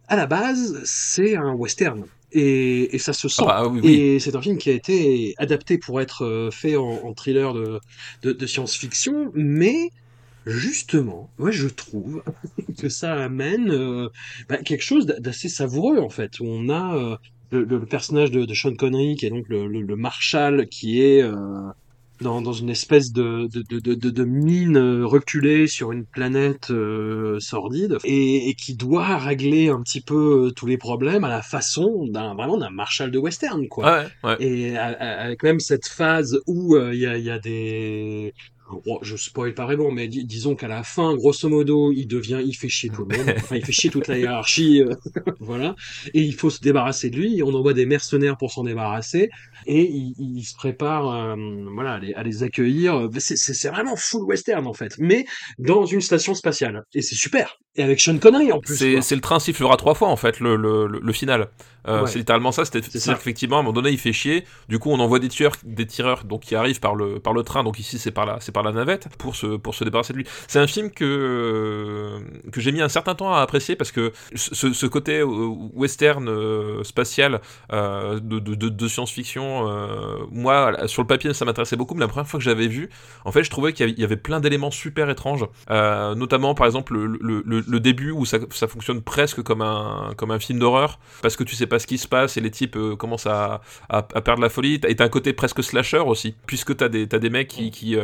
à 0.08 0.16
la 0.16 0.26
base, 0.26 0.80
c'est 0.84 1.36
un 1.36 1.52
western 1.52 2.04
et, 2.32 2.94
et 2.94 2.98
ça 2.98 3.12
se 3.12 3.28
sent. 3.28 3.44
Ah 3.46 3.68
bah, 3.68 3.80
et 3.82 4.18
c'est 4.18 4.34
un 4.34 4.42
film 4.42 4.58
qui 4.58 4.70
a 4.70 4.72
été 4.72 5.34
adapté 5.38 5.78
pour 5.78 6.00
être 6.00 6.24
euh, 6.24 6.50
fait 6.50 6.76
en, 6.76 7.00
en 7.04 7.14
thriller 7.14 7.54
de, 7.54 7.80
de, 8.22 8.32
de 8.32 8.46
science-fiction, 8.46 9.30
mais 9.34 9.90
justement, 10.46 11.30
ouais, 11.38 11.52
je 11.52 11.68
trouve 11.68 12.22
que 12.78 12.88
ça 12.88 13.14
amène 13.14 13.70
euh, 13.70 14.08
bah, 14.48 14.58
quelque 14.58 14.82
chose 14.82 15.06
d'assez 15.06 15.48
savoureux 15.48 15.98
en 15.98 16.10
fait. 16.10 16.40
On 16.40 16.68
a 16.68 16.96
euh, 16.96 17.16
le, 17.50 17.64
le, 17.64 17.84
personnage 17.84 18.30
de, 18.30 18.44
de, 18.44 18.54
Sean 18.54 18.74
Connery 18.74 19.16
qui 19.16 19.26
est 19.26 19.30
donc 19.30 19.48
le, 19.48 19.66
le, 19.66 19.82
le 19.82 19.96
Marshall 19.96 20.68
qui 20.68 21.02
est 21.02 21.22
dans, 22.22 22.40
dans 22.40 22.52
une 22.52 22.70
espèce 22.70 23.12
de, 23.12 23.48
de, 23.52 23.62
de, 23.62 23.94
de, 23.94 24.10
de 24.10 24.24
mine 24.24 24.76
euh, 24.76 25.06
reculée 25.06 25.66
sur 25.66 25.92
une 25.92 26.04
planète 26.04 26.70
euh, 26.70 27.38
sordide 27.40 27.98
et, 28.04 28.48
et, 28.48 28.54
qui 28.54 28.74
doit 28.74 29.18
régler 29.18 29.68
un 29.68 29.82
petit 29.82 30.00
peu 30.00 30.46
euh, 30.46 30.50
tous 30.50 30.66
les 30.66 30.78
problèmes 30.78 31.24
à 31.24 31.28
la 31.28 31.42
façon 31.42 32.06
d'un 32.06 32.34
vraiment 32.34 32.56
d'un 32.56 32.70
Marshall 32.70 33.10
de 33.10 33.18
western 33.18 33.68
quoi. 33.68 33.84
Ouais, 33.84 34.06
ouais. 34.24 34.36
Et 34.40 34.76
avec 34.76 35.42
même 35.42 35.60
cette 35.60 35.86
phase 35.86 36.40
où 36.46 36.76
il 36.76 36.98
y, 36.98 37.06
a, 37.06 37.18
y 37.18 37.30
a 37.30 37.38
des 37.38 38.32
Oh, 38.86 38.98
je 39.02 39.16
spoil 39.16 39.54
pas 39.54 39.64
vraiment, 39.64 39.90
mais 39.90 40.08
disons 40.08 40.54
qu'à 40.54 40.68
la 40.68 40.82
fin, 40.82 41.14
grosso 41.14 41.48
modo, 41.48 41.92
il 41.92 42.06
devient, 42.06 42.40
il 42.44 42.54
fait 42.54 42.68
chier 42.68 42.90
tout 42.90 43.04
le 43.04 43.16
monde, 43.16 43.26
enfin, 43.36 43.56
il 43.56 43.64
fait 43.64 43.72
chier 43.72 43.90
toute 43.90 44.08
la 44.08 44.18
hiérarchie, 44.18 44.82
euh, 44.82 44.94
voilà, 45.40 45.74
et 46.14 46.22
il 46.22 46.34
faut 46.34 46.50
se 46.50 46.60
débarrasser 46.60 47.10
de 47.10 47.16
lui, 47.16 47.42
on 47.42 47.52
envoie 47.54 47.74
des 47.74 47.86
mercenaires 47.86 48.36
pour 48.36 48.52
s'en 48.52 48.64
débarrasser, 48.64 49.30
et 49.66 49.82
il, 49.82 50.14
il 50.18 50.42
se 50.42 50.54
prépare, 50.54 51.08
euh, 51.08 51.36
voilà, 51.74 51.94
à 51.94 51.98
les, 51.98 52.14
à 52.14 52.22
les 52.22 52.42
accueillir, 52.42 53.08
c'est 53.18 53.68
vraiment 53.68 53.96
full 53.96 54.22
western, 54.24 54.66
en 54.66 54.74
fait, 54.74 54.94
mais 54.98 55.24
dans 55.58 55.84
une 55.84 56.00
station 56.00 56.34
spatiale, 56.34 56.84
et 56.94 57.02
c'est 57.02 57.14
super, 57.14 57.58
et 57.74 57.82
avec 57.82 58.00
Sean 58.00 58.18
Connery, 58.18 58.52
en 58.52 58.60
plus. 58.60 58.76
C'est 58.76 59.14
le 59.14 59.20
train 59.20 59.38
sifflera 59.38 59.76
trois 59.76 59.94
fois, 59.94 60.08
en 60.08 60.16
fait, 60.16 60.40
le, 60.40 60.56
le, 60.56 60.86
le, 60.86 61.12
final. 61.12 61.48
Euh, 61.88 62.06
C'est 62.06 62.18
littéralement 62.18 62.52
ça, 62.52 62.64
c'est 62.64 62.78
effectivement, 63.10 63.56
à 63.56 63.60
un 63.60 63.62
moment 63.62 63.72
donné, 63.72 63.90
il 63.90 63.98
fait 63.98 64.12
chier, 64.12 64.44
du 64.68 64.78
coup, 64.78 64.90
on 64.90 65.00
envoie 65.00 65.18
des 65.18 65.28
tueurs, 65.28 65.56
des 65.64 65.86
tireurs, 65.86 66.24
donc, 66.24 66.42
qui 66.42 66.54
arrivent 66.54 66.80
par 66.80 66.94
le, 66.94 67.18
par 67.18 67.32
le 67.32 67.42
train, 67.42 67.64
donc 67.64 67.78
ici, 67.78 67.98
c'est 67.98 68.10
par 68.10 68.26
là, 68.26 68.38
c'est 68.40 68.52
par 68.52 68.62
la 68.62 68.72
navette 68.72 69.08
pour 69.18 69.36
se, 69.36 69.56
pour 69.56 69.74
se 69.74 69.84
débarrasser 69.84 70.12
de 70.12 70.18
lui. 70.18 70.26
C'est 70.48 70.58
un 70.58 70.66
film 70.66 70.90
que, 70.90 72.20
que 72.52 72.60
j'ai 72.60 72.72
mis 72.72 72.82
un 72.82 72.88
certain 72.88 73.14
temps 73.14 73.32
à 73.32 73.40
apprécier 73.40 73.74
parce 73.76 73.92
que 73.92 74.12
ce, 74.34 74.72
ce 74.72 74.86
côté 74.86 75.18
euh, 75.20 75.24
western 75.26 76.28
euh, 76.28 76.84
spatial 76.84 77.40
euh, 77.72 78.20
de, 78.20 78.38
de, 78.38 78.68
de 78.68 78.88
science-fiction, 78.88 79.51
euh, 79.68 80.26
moi, 80.30 80.86
sur 80.86 81.02
le 81.02 81.06
papier, 81.06 81.32
ça 81.34 81.44
m'intéressait 81.44 81.76
beaucoup, 81.76 81.94
mais 81.94 82.00
la 82.00 82.08
première 82.08 82.26
fois 82.26 82.38
que 82.38 82.44
j'avais 82.44 82.68
vu, 82.68 82.90
en 83.24 83.32
fait, 83.32 83.42
je 83.44 83.50
trouvais 83.50 83.72
qu'il 83.72 83.98
y 83.98 84.04
avait 84.04 84.16
plein 84.16 84.40
d'éléments 84.40 84.70
super 84.70 85.10
étranges, 85.10 85.46
euh, 85.70 86.14
notamment, 86.14 86.54
par 86.54 86.66
exemple, 86.66 86.94
le, 86.94 87.80
début 87.80 88.12
où 88.12 88.24
ça, 88.24 88.38
ça, 88.50 88.68
fonctionne 88.68 89.02
presque 89.02 89.42
comme 89.42 89.60
un, 89.60 90.12
comme 90.16 90.30
un 90.30 90.38
film 90.38 90.60
d'horreur, 90.60 91.00
parce 91.20 91.34
que 91.36 91.42
tu 91.42 91.56
sais 91.56 91.66
pas 91.66 91.80
ce 91.80 91.86
qui 91.86 91.98
se 91.98 92.06
passe 92.06 92.36
et 92.36 92.40
les 92.40 92.50
types 92.50 92.78
commencent 92.96 93.26
à, 93.26 93.60
à, 93.88 94.02
perdre 94.02 94.40
la 94.40 94.48
folie. 94.48 94.80
Et 94.86 94.94
t'as 94.94 95.04
un 95.04 95.08
côté 95.08 95.32
presque 95.32 95.64
slasher 95.64 95.98
aussi, 95.98 96.36
puisque 96.46 96.76
t'as 96.76 96.88
des, 96.88 97.08
as 97.12 97.18
des 97.18 97.30
mecs 97.30 97.48
qui, 97.48 97.70
qui, 97.70 97.96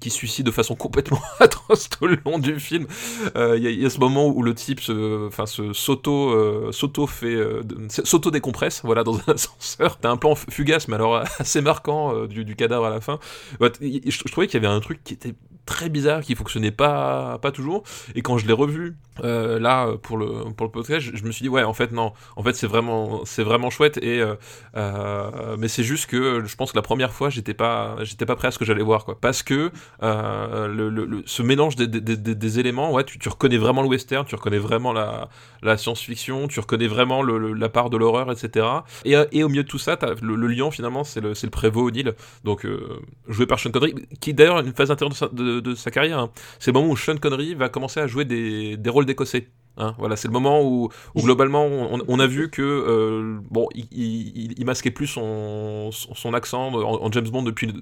qui 0.00 0.10
suicide 0.10 0.46
de 0.46 0.50
façon 0.50 0.76
complètement 0.76 1.20
atroce 1.40 1.88
tout 1.88 2.06
le 2.06 2.18
long 2.24 2.38
du 2.38 2.60
film. 2.60 2.86
Il 3.34 3.40
euh, 3.40 3.58
y, 3.58 3.84
a 3.84 3.90
ce 3.90 3.98
moment 3.98 4.28
où 4.28 4.42
le 4.42 4.54
type 4.54 4.80
se, 4.80 5.26
enfin, 5.26 5.46
se 5.46 5.72
s'auto, 5.72 6.30
euh, 6.30 6.72
s'auto 6.72 7.06
fait, 7.06 7.34
euh, 7.34 7.62
s'auto 7.88 8.30
décompresse, 8.30 8.82
voilà, 8.84 9.04
dans 9.04 9.16
un 9.16 9.22
ascenseur. 9.34 9.98
T'as 9.98 10.10
un 10.10 10.16
plan 10.16 10.34
fugace, 10.54 10.88
mais 10.88 10.94
alors 10.94 11.16
assez 11.38 11.60
marquant 11.60 12.14
euh, 12.14 12.26
du, 12.26 12.56
cadavre 12.56 12.86
à 12.86 12.90
la 12.90 13.00
fin. 13.00 13.18
Ouais, 13.60 13.70
je, 13.80 14.10
je, 14.10 14.30
trouvais 14.30 14.46
qu'il 14.46 14.62
y 14.62 14.64
avait 14.64 14.74
un 14.74 14.80
truc 14.80 15.02
qui 15.04 15.14
était 15.14 15.34
très 15.66 15.88
bizarre, 15.88 16.22
qui 16.22 16.34
fonctionnait 16.34 16.70
pas, 16.70 17.38
pas 17.38 17.50
toujours. 17.50 17.82
Et 18.14 18.22
quand 18.22 18.38
je 18.38 18.46
l'ai 18.46 18.52
revu 18.52 18.96
euh, 19.22 19.60
là 19.60 19.92
pour 20.02 20.16
le 20.16 20.26
pour 20.56 20.66
le 20.66 20.72
podcast, 20.72 21.06
je, 21.14 21.24
me 21.24 21.30
suis 21.30 21.44
dit 21.44 21.48
ouais, 21.48 21.62
en 21.62 21.72
fait 21.72 21.92
non, 21.92 22.12
en 22.36 22.42
fait 22.42 22.54
c'est 22.54 22.66
vraiment 22.66 23.24
c'est 23.24 23.44
vraiment 23.44 23.70
chouette. 23.70 23.98
Et 23.98 24.20
euh, 24.20 24.34
euh, 24.76 25.56
mais 25.58 25.68
c'est 25.68 25.84
juste 25.84 26.06
que 26.06 26.42
je 26.44 26.56
pense 26.56 26.72
que 26.72 26.76
la 26.76 26.82
première 26.82 27.12
fois 27.12 27.30
j'étais 27.30 27.54
pas 27.54 27.96
j'étais 28.02 28.26
pas 28.26 28.34
prêt 28.34 28.48
à 28.48 28.50
ce 28.50 28.58
que 28.58 28.64
j'allais 28.64 28.82
voir 28.82 29.04
quoi, 29.04 29.16
parce 29.20 29.42
que 29.42 29.70
le, 30.02 30.88
le, 30.88 31.22
ce 31.26 31.42
mélange 31.42 31.76
des, 31.76 31.86
des, 31.86 32.16
des, 32.16 32.58
éléments, 32.58 32.92
ouais, 32.92 33.04
tu, 33.04 33.28
reconnais 33.28 33.56
vraiment 33.56 33.82
le 33.82 33.88
western, 33.88 34.24
tu 34.26 34.34
reconnais 34.34 34.58
vraiment 34.58 34.92
la 34.92 35.28
la 35.62 35.76
science-fiction, 35.76 36.48
tu 36.48 36.60
reconnais 36.60 36.88
vraiment 36.88 37.22
le, 37.22 37.52
la 37.52 37.68
part 37.68 37.90
de 37.90 37.96
l'horreur, 37.96 38.30
etc. 38.30 38.66
Et, 39.04 39.14
et 39.32 39.44
au 39.44 39.48
milieu 39.48 39.62
de 39.62 39.68
tout 39.68 39.78
ça, 39.78 39.96
le, 40.20 40.46
lion 40.46 40.70
finalement 40.70 41.04
c'est 41.04 41.20
le 41.20 41.34
c'est 41.34 41.46
le 41.46 41.52
prévôt 41.52 41.86
O'Neill, 41.86 42.14
donc 42.42 42.66
joué 43.28 43.46
par 43.46 43.60
Sean 43.60 43.70
Connery, 43.70 43.94
qui 44.20 44.34
d'ailleurs 44.34 44.58
une 44.58 44.74
phase 44.74 44.90
intérieure 44.90 45.14
de, 45.32 45.53
de 45.60 45.74
sa 45.74 45.90
carrière. 45.90 46.18
Hein. 46.18 46.30
C'est 46.58 46.72
le 46.72 46.80
moment 46.80 46.92
où 46.92 46.96
Sean 46.96 47.16
Connery 47.16 47.54
va 47.54 47.68
commencer 47.68 48.00
à 48.00 48.06
jouer 48.06 48.24
des 48.24 48.78
rôles 48.88 49.06
d'écossais. 49.06 49.48
Hein, 49.76 49.94
voilà, 49.98 50.14
c'est 50.14 50.28
le 50.28 50.32
moment 50.32 50.62
où, 50.62 50.88
où 51.16 51.22
globalement 51.22 51.66
on, 51.66 52.00
on, 52.06 52.20
a 52.20 52.28
vu 52.28 52.48
que 52.48 52.62
euh, 52.62 53.40
bon, 53.50 53.66
il, 53.74 53.88
il, 53.90 54.54
il, 54.56 54.64
masquait 54.64 54.92
plus 54.92 55.08
son, 55.08 55.90
son 55.90 56.32
accent 56.32 56.68
en, 56.68 57.04
en, 57.04 57.10
James 57.10 57.28
Bond 57.28 57.42
depuis 57.42 57.72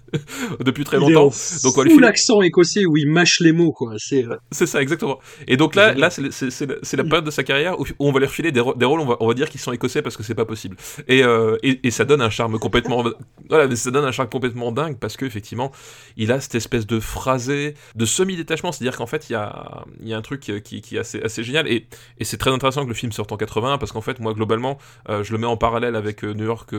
depuis 0.60 0.84
très 0.84 0.96
longtemps. 0.96 1.30
donc 1.62 1.76
on 1.76 1.98
l'accent 1.98 2.40
écossais 2.40 2.86
où 2.86 2.96
il 2.96 3.10
mâche 3.10 3.40
les 3.40 3.52
mots 3.52 3.72
quoi. 3.72 3.92
C'est 3.98 4.24
euh, 4.24 4.36
ça 4.50 4.80
exactement. 4.80 5.18
Et 5.46 5.58
donc 5.58 5.74
là 5.74 5.92
là 5.92 6.08
c'est 6.08 6.96
la 6.96 7.04
période 7.04 7.26
de 7.26 7.30
sa 7.30 7.42
carrière 7.42 7.78
où, 7.78 7.84
on 7.98 8.10
va 8.10 8.20
lui 8.20 8.26
refiler 8.26 8.50
des, 8.50 8.62
des 8.76 8.86
rôles 8.86 9.00
on 9.00 9.06
va 9.06 9.18
on 9.20 9.28
va 9.28 9.34
dire 9.34 9.50
qu'ils 9.50 9.60
sont 9.60 9.72
écossais 9.72 10.00
parce 10.00 10.16
que 10.16 10.22
c'est 10.22 10.34
pas 10.34 10.46
possible. 10.46 10.78
Et, 11.08 11.22
euh, 11.22 11.58
et, 11.62 11.86
et 11.86 11.90
ça 11.90 12.06
donne 12.06 12.22
un 12.22 12.30
charme 12.30 12.58
complètement 12.58 13.04
voilà 13.50 13.68
mais 13.68 13.76
ça 13.76 13.90
donne 13.90 14.06
un 14.06 14.12
charme 14.12 14.30
complètement 14.30 14.72
dingue 14.72 14.96
parce 14.98 15.18
que 15.18 15.26
effectivement 15.26 15.72
il 16.16 16.32
a 16.32 16.40
cette 16.40 16.54
espèce 16.54 16.86
de 16.86 17.00
phrasé 17.00 17.74
de 17.94 18.06
semi 18.06 18.34
détachement, 18.34 18.72
c'est-à-dire 18.72 18.96
qu'en 18.96 19.06
fait 19.06 19.28
il 19.28 19.34
y 19.34 19.36
a 19.36 19.84
il 20.00 20.08
y 20.08 20.14
a 20.14 20.16
un 20.16 20.22
truc 20.22 20.40
qui, 20.40 20.80
qui 20.80 20.96
est 20.96 21.00
assez, 21.00 21.20
assez 21.20 21.33
c'est 21.34 21.44
génial. 21.44 21.68
Et, 21.68 21.86
et 22.18 22.24
c'est 22.24 22.36
très 22.36 22.50
intéressant 22.50 22.84
que 22.84 22.88
le 22.88 22.94
film 22.94 23.12
sorte 23.12 23.32
en 23.32 23.36
80 23.36 23.78
parce 23.78 23.92
qu'en 23.92 24.00
fait, 24.00 24.20
moi, 24.20 24.32
globalement, 24.34 24.78
euh, 25.08 25.22
je 25.22 25.32
le 25.32 25.38
mets 25.38 25.46
en 25.46 25.56
parallèle 25.56 25.96
avec 25.96 26.24
euh, 26.24 26.32
New 26.32 26.44
York 26.44 26.74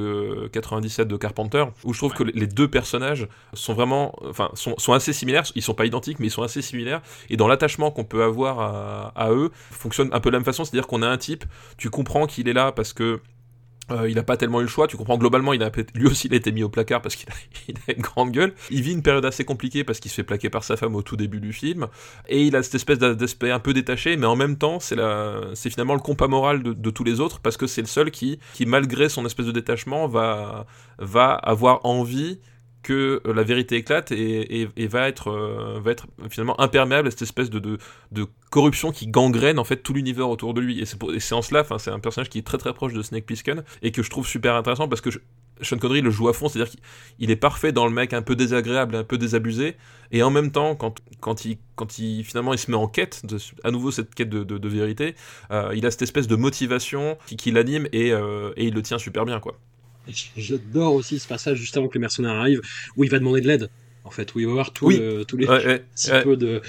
97 0.52 1.00
euh, 1.00 1.06
de 1.06 1.18
Carpenter, 1.18 1.66
où 1.84 1.94
je 1.94 2.00
trouve 2.00 2.14
que 2.14 2.24
les 2.24 2.48
deux 2.48 2.68
personnages 2.68 3.28
sont 3.54 3.74
vraiment, 3.74 4.16
enfin, 4.24 4.50
sont, 4.54 4.76
sont, 4.78 4.94
assez 4.94 5.14
similaires. 5.14 5.44
Ils 5.56 5.62
sont 5.62 5.74
pas 5.74 5.86
identiques, 5.86 6.20
mais 6.20 6.28
ils 6.28 6.32
sont 6.32 6.44
assez 6.44 6.62
similaires. 6.62 7.02
Et 7.30 7.38
dans 7.38 7.48
l'attachement 7.48 7.92
qu'on 7.92 8.06
peut 8.06 8.24
avoir 8.24 8.60
à, 8.60 9.14
à, 9.16 9.32
eux, 9.32 9.52
fonctionne 9.72 10.10
un 10.14 10.20
peu 10.20 10.30
de 10.30 10.34
la 10.34 10.40
même 10.40 10.46
façon. 10.46 10.66
C'est-à-dire 10.66 10.88
qu'on 10.88 11.02
a 11.02 11.08
un 11.08 11.18
type, 11.18 11.46
tu 11.78 11.90
comprends 11.90 12.28
qu'il 12.28 12.48
est 12.48 12.54
là 12.54 12.72
parce 12.72 12.94
que 12.94 13.20
euh, 13.92 14.10
il 14.10 14.16
n'a 14.16 14.24
pas 14.24 14.38
tellement 14.38 14.62
eu 14.62 14.64
le 14.64 14.70
choix, 14.70 14.88
tu 14.88 14.98
comprends 14.98 15.18
globalement, 15.18 15.54
il 15.54 15.62
a, 15.62 15.72
lui 15.94 16.08
aussi 16.08 16.28
il 16.28 16.34
a 16.34 16.38
été 16.38 16.52
mis 16.52 16.64
au 16.64 16.70
placard 16.70 17.02
parce 17.02 17.16
qu'il 17.16 17.30
a, 17.88 17.92
une 17.92 18.02
grande 18.02 18.32
gueule. 18.32 18.54
Il 18.72 18.82
vit 18.82 18.94
une 18.94 19.04
période 19.04 19.26
assez 19.26 19.46
compliquée 19.46 19.84
parce 19.84 20.00
qu'il 20.00 20.10
se 20.10 20.16
fait 20.16 20.24
plaquer 20.24 20.50
par 20.50 20.64
sa 20.64 20.78
femme 20.78 20.96
au 20.96 21.02
tout 21.02 21.16
début 21.16 21.40
du 21.40 21.54
film, 21.54 21.88
et 22.28 22.44
il 22.44 22.56
a 22.56 22.64
cette 22.64 22.76
espèce 22.76 23.00
d'aspect 23.00 23.52
un 23.52 23.60
peu 23.60 23.74
détaché, 23.74 24.18
mais 24.18 24.26
en 24.26 24.36
même 24.36 24.58
temps 24.58 24.80
c'est 24.80 25.70
finalement 25.70 25.94
le 25.94 26.00
compas 26.00 26.28
moral 26.28 26.64
de, 26.64 26.90
tous 26.90 27.04
les 27.04 27.20
autres 27.20 27.40
parce 27.40 27.58
que 27.58 27.68
c'est 27.68 27.82
le 27.82 27.88
seul 27.88 28.12
qui, 28.12 28.40
malgré 28.66 29.10
son 29.10 29.26
espèce 29.26 29.46
de 29.46 29.52
détachement 29.52 30.08
va 30.08 30.66
avoir 31.34 31.86
envie 31.86 32.40
que 32.86 33.20
euh, 33.26 33.34
la 33.34 33.42
vérité 33.42 33.78
éclate 33.78 34.12
et, 34.12 34.70
va, 34.88 35.08
être, 35.10 35.30
euh, 35.30 35.80
va 35.84 35.92
être 35.92 36.06
finalement 36.30 36.60
imperméable 36.62 37.08
à 37.08 37.12
cette 37.12 37.24
espèce 37.24 37.50
de, 37.50 37.80
corruption 38.52 38.92
qui 38.92 39.08
gangrène 39.08 39.60
en 39.60 39.64
fait 39.66 39.78
tout 39.78 39.94
l'univers 39.94 40.30
autour 40.30 40.54
de 40.54 40.62
lui. 40.62 40.80
Et 40.80 40.86
c'est 40.86 41.34
en 41.34 41.42
cela, 41.42 41.66
c'est 41.80 41.90
un 41.90 42.00
personnage 42.00 42.30
qui 42.30 42.38
est 42.38 42.44
très 42.44 42.60
très 42.60 42.74
proche 42.74 42.94
de 42.94 43.02
Snake 43.02 43.26
Plissken 43.26 43.64
et 43.82 43.92
que 43.92 44.04
je 44.04 44.10
trouve 44.10 44.28
super 44.28 44.54
intéressant 44.56 44.88
parce 44.88 45.02
que 45.02 45.10
Sean 45.62 45.78
Connery 45.78 46.02
le 46.02 46.12
joue 46.12 46.30
à 46.30 46.34
fond, 46.34 46.48
c'est-à-dire 46.48 46.72
qu'il 47.18 47.32
est 47.32 47.36
parfait 47.36 47.72
dans 47.72 47.86
le 47.86 47.92
mec 47.92 48.14
un 48.14 48.22
peu 48.22 48.36
désagréable, 48.36 48.96
un 48.96 49.04
peu 49.04 49.18
désabusé, 49.18 49.76
et 50.12 50.22
en 50.22 50.30
même 50.30 50.52
temps, 50.52 50.76
quand, 50.76 51.02
quand, 51.22 51.44
il, 51.44 51.58
quand 51.76 51.98
il 51.98 52.24
finalement 52.24 52.54
il 52.54 52.60
se 52.60 52.70
met 52.70 52.78
en 52.78 52.88
quête, 52.88 53.24
à 53.64 53.72
nouveau 53.72 53.90
cette 53.90 54.14
quête 54.14 54.30
de, 54.30 54.68
vérité, 54.68 55.16
euh, 55.52 55.74
il 55.76 55.86
a 55.86 55.92
cette 55.92 56.04
espèce 56.04 56.28
de 56.28 56.36
motivation 56.36 57.18
qui, 57.26 57.36
qui 57.36 57.52
l'anime 57.52 57.88
et, 57.94 58.10
et 58.10 58.66
il 58.66 58.74
le 58.74 58.82
tient 58.84 59.00
super 59.00 59.26
bien 59.26 59.40
quoi. 59.40 59.58
J'adore 60.38 60.94
aussi 60.94 61.20
ce 61.20 61.28
passage 61.28 61.58
juste 61.58 61.78
avant 61.78 61.88
que 61.88 61.96
les 61.96 62.00
mercenaires 62.00 62.34
arrivent, 62.34 62.62
où 62.96 63.04
il 63.04 63.10
va 63.10 63.20
demander 63.20 63.42
de 63.42 63.48
l'aide, 63.48 63.70
en 64.04 64.12
fait, 64.12 64.34
où 64.36 64.40
il 64.40 64.48
va 64.48 64.54
voir 64.54 64.74
tous 64.74 64.90
les 64.90 65.00
petits 65.26 66.12
peu 66.24 66.38
de, 66.38 66.62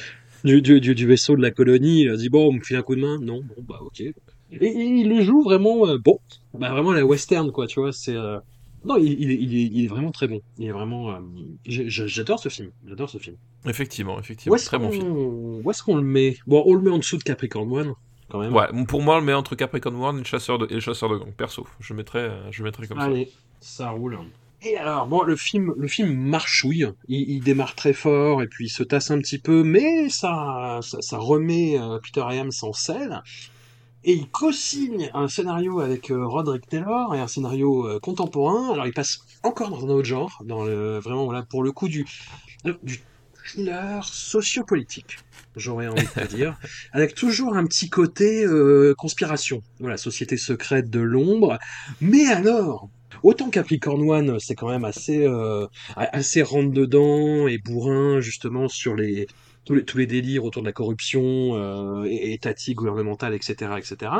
du, 0.45 0.80
du, 0.80 0.95
du, 0.95 1.07
vaisseau 1.07 1.37
de 1.37 1.43
la 1.43 1.51
colonie. 1.51 2.03
Il 2.03 2.11
a 2.11 2.16
dit 2.16 2.28
Bon, 2.28 2.49
on 2.49 2.53
me 2.53 2.61
file 2.61 2.76
un 2.76 2.82
coup 2.82 2.95
de 2.95 3.01
main 3.01 3.18
Non, 3.20 3.43
bon, 3.43 3.62
bah 3.66 3.80
ok. 3.80 4.01
Et, 4.01 4.14
il 4.61 5.09
le 5.09 5.22
joue 5.22 5.43
vraiment, 5.43 5.89
euh, 5.89 5.99
bon, 5.99 6.20
bah 6.55 6.70
vraiment 6.70 6.93
la 6.93 7.05
western, 7.05 7.51
quoi, 7.53 7.66
tu 7.66 7.80
vois. 7.80 7.93
C'est. 7.93 8.14
Euh, 8.14 8.39
non, 8.84 8.97
il, 8.97 9.12
il, 9.20 9.32
il, 9.32 9.57
est, 9.57 9.62
il, 9.64 9.84
est, 9.84 9.89
vraiment 9.89 10.12
très 10.12 10.28
bon. 10.28 10.41
Il 10.59 10.66
est 10.66 10.72
vraiment. 10.72 11.11
Euh, 11.11 11.18
j'adore 11.66 12.39
ce 12.39 12.49
film. 12.49 12.70
J'adore 12.87 13.11
ce 13.11 13.18
film. 13.18 13.37
Effectivement, 13.66 14.20
effectivement. 14.20 14.57
Très 14.57 14.78
bon 14.78 14.93
film. 14.93 15.11
Où 15.11 15.70
est-ce 15.70 15.82
qu'on 15.82 15.97
le 15.97 16.03
met? 16.03 16.37
Bon, 16.47 16.62
on 16.66 16.74
le 16.74 16.82
met 16.82 16.91
en 16.91 16.99
dessous 16.99 17.16
de 17.16 17.24
Capricorn 17.24 17.70
One. 17.70 17.95
Ouais, 18.35 18.66
pour 18.89 19.03
moi, 19.03 19.18
le 19.18 19.24
met 19.24 19.33
entre 19.33 19.55
Capricorn 19.55 19.95
One 19.97 20.16
et 20.16 20.20
le 20.20 20.24
chasseur 20.24 20.59
de, 20.59 20.66
et 20.68 20.74
le 20.74 20.81
chasseur 20.81 21.09
de 21.11 21.16
gang, 21.16 21.33
perso. 21.33 21.66
Je 21.81 21.95
mettrais, 21.95 22.29
euh, 22.31 22.51
je 22.51 22.62
mettrais 22.62 22.87
comme 22.87 22.99
ça. 22.99 23.05
Allez, 23.05 23.31
ça 23.61 23.91
roule. 23.91 24.18
Et 24.62 24.77
alors, 24.77 25.07
bon, 25.07 25.22
le 25.22 25.37
film, 25.37 25.72
le 25.77 25.87
film 25.87 26.12
marchouille. 26.12 26.89
Il, 27.09 27.31
il, 27.31 27.41
démarre 27.41 27.77
très 27.77 27.93
fort 27.93 28.43
et 28.43 28.49
puis 28.49 28.66
il 28.66 28.68
se 28.68 28.83
tasse 28.83 29.11
un 29.11 29.18
petit 29.18 29.39
peu, 29.39 29.62
mais 29.62 30.09
ça, 30.09 30.81
ça, 30.83 31.18
remet 31.18 31.79
euh, 31.79 31.99
Peter 32.01 32.24
Iams 32.31 32.51
en 32.62 32.72
selle. 32.72 33.22
Et 34.03 34.12
il 34.12 34.29
co-signe 34.29 35.11
un 35.14 35.29
scénario 35.29 35.81
avec 35.81 36.11
euh, 36.11 36.27
Roderick 36.27 36.66
Taylor 36.68 37.14
et 37.14 37.20
un 37.20 37.27
scénario 37.29 38.01
contemporain. 38.01 38.72
Alors, 38.72 38.87
il 38.87 38.93
passe 38.93 39.20
encore 39.45 39.70
dans 39.70 39.85
un 39.85 39.91
autre 39.91 40.07
genre, 40.07 40.43
dans 40.45 40.64
le, 40.64 40.99
vraiment, 40.99 41.27
voilà, 41.27 41.43
pour 41.43 41.62
le 41.62 41.70
coup 41.70 41.89
du, 41.89 42.07
du 42.83 43.01
thriller 43.35 44.05
sociopolitique 44.05 45.18
j'aurais 45.57 45.89
envie 45.89 46.07
de 46.17 46.27
dire, 46.27 46.57
avec 46.93 47.15
toujours 47.15 47.57
un 47.57 47.67
petit 47.67 47.89
côté 47.89 48.45
euh, 48.45 48.95
conspiration. 48.97 49.63
Voilà, 49.81 49.97
société 49.97 50.37
secrète 50.37 50.91
de 50.91 51.01
l'ombre. 51.01 51.59
Mais 52.01 52.27
alors, 52.27 52.89
autant 53.23 53.51
Capricorn 53.51 54.09
One, 54.09 54.39
c'est 54.39 54.55
quand 54.55 54.69
même 54.69 54.85
assez 54.85 55.27
euh, 55.27 55.67
assez 55.97 56.43
rentre 56.43 56.73
dedans 56.73 57.49
et 57.49 57.59
bourrin 57.59 58.21
justement 58.21 58.69
sur 58.69 58.95
les 58.95 59.27
tous 59.65 59.75
les, 59.75 59.85
tous 59.85 59.99
les 59.99 60.07
délires 60.07 60.45
autour 60.45 60.63
de 60.63 60.69
la 60.69 60.73
corruption 60.73 61.57
euh, 61.57 62.05
étatique, 62.05 62.77
gouvernementale, 62.77 63.35
etc., 63.35 63.73
etc. 63.79 64.13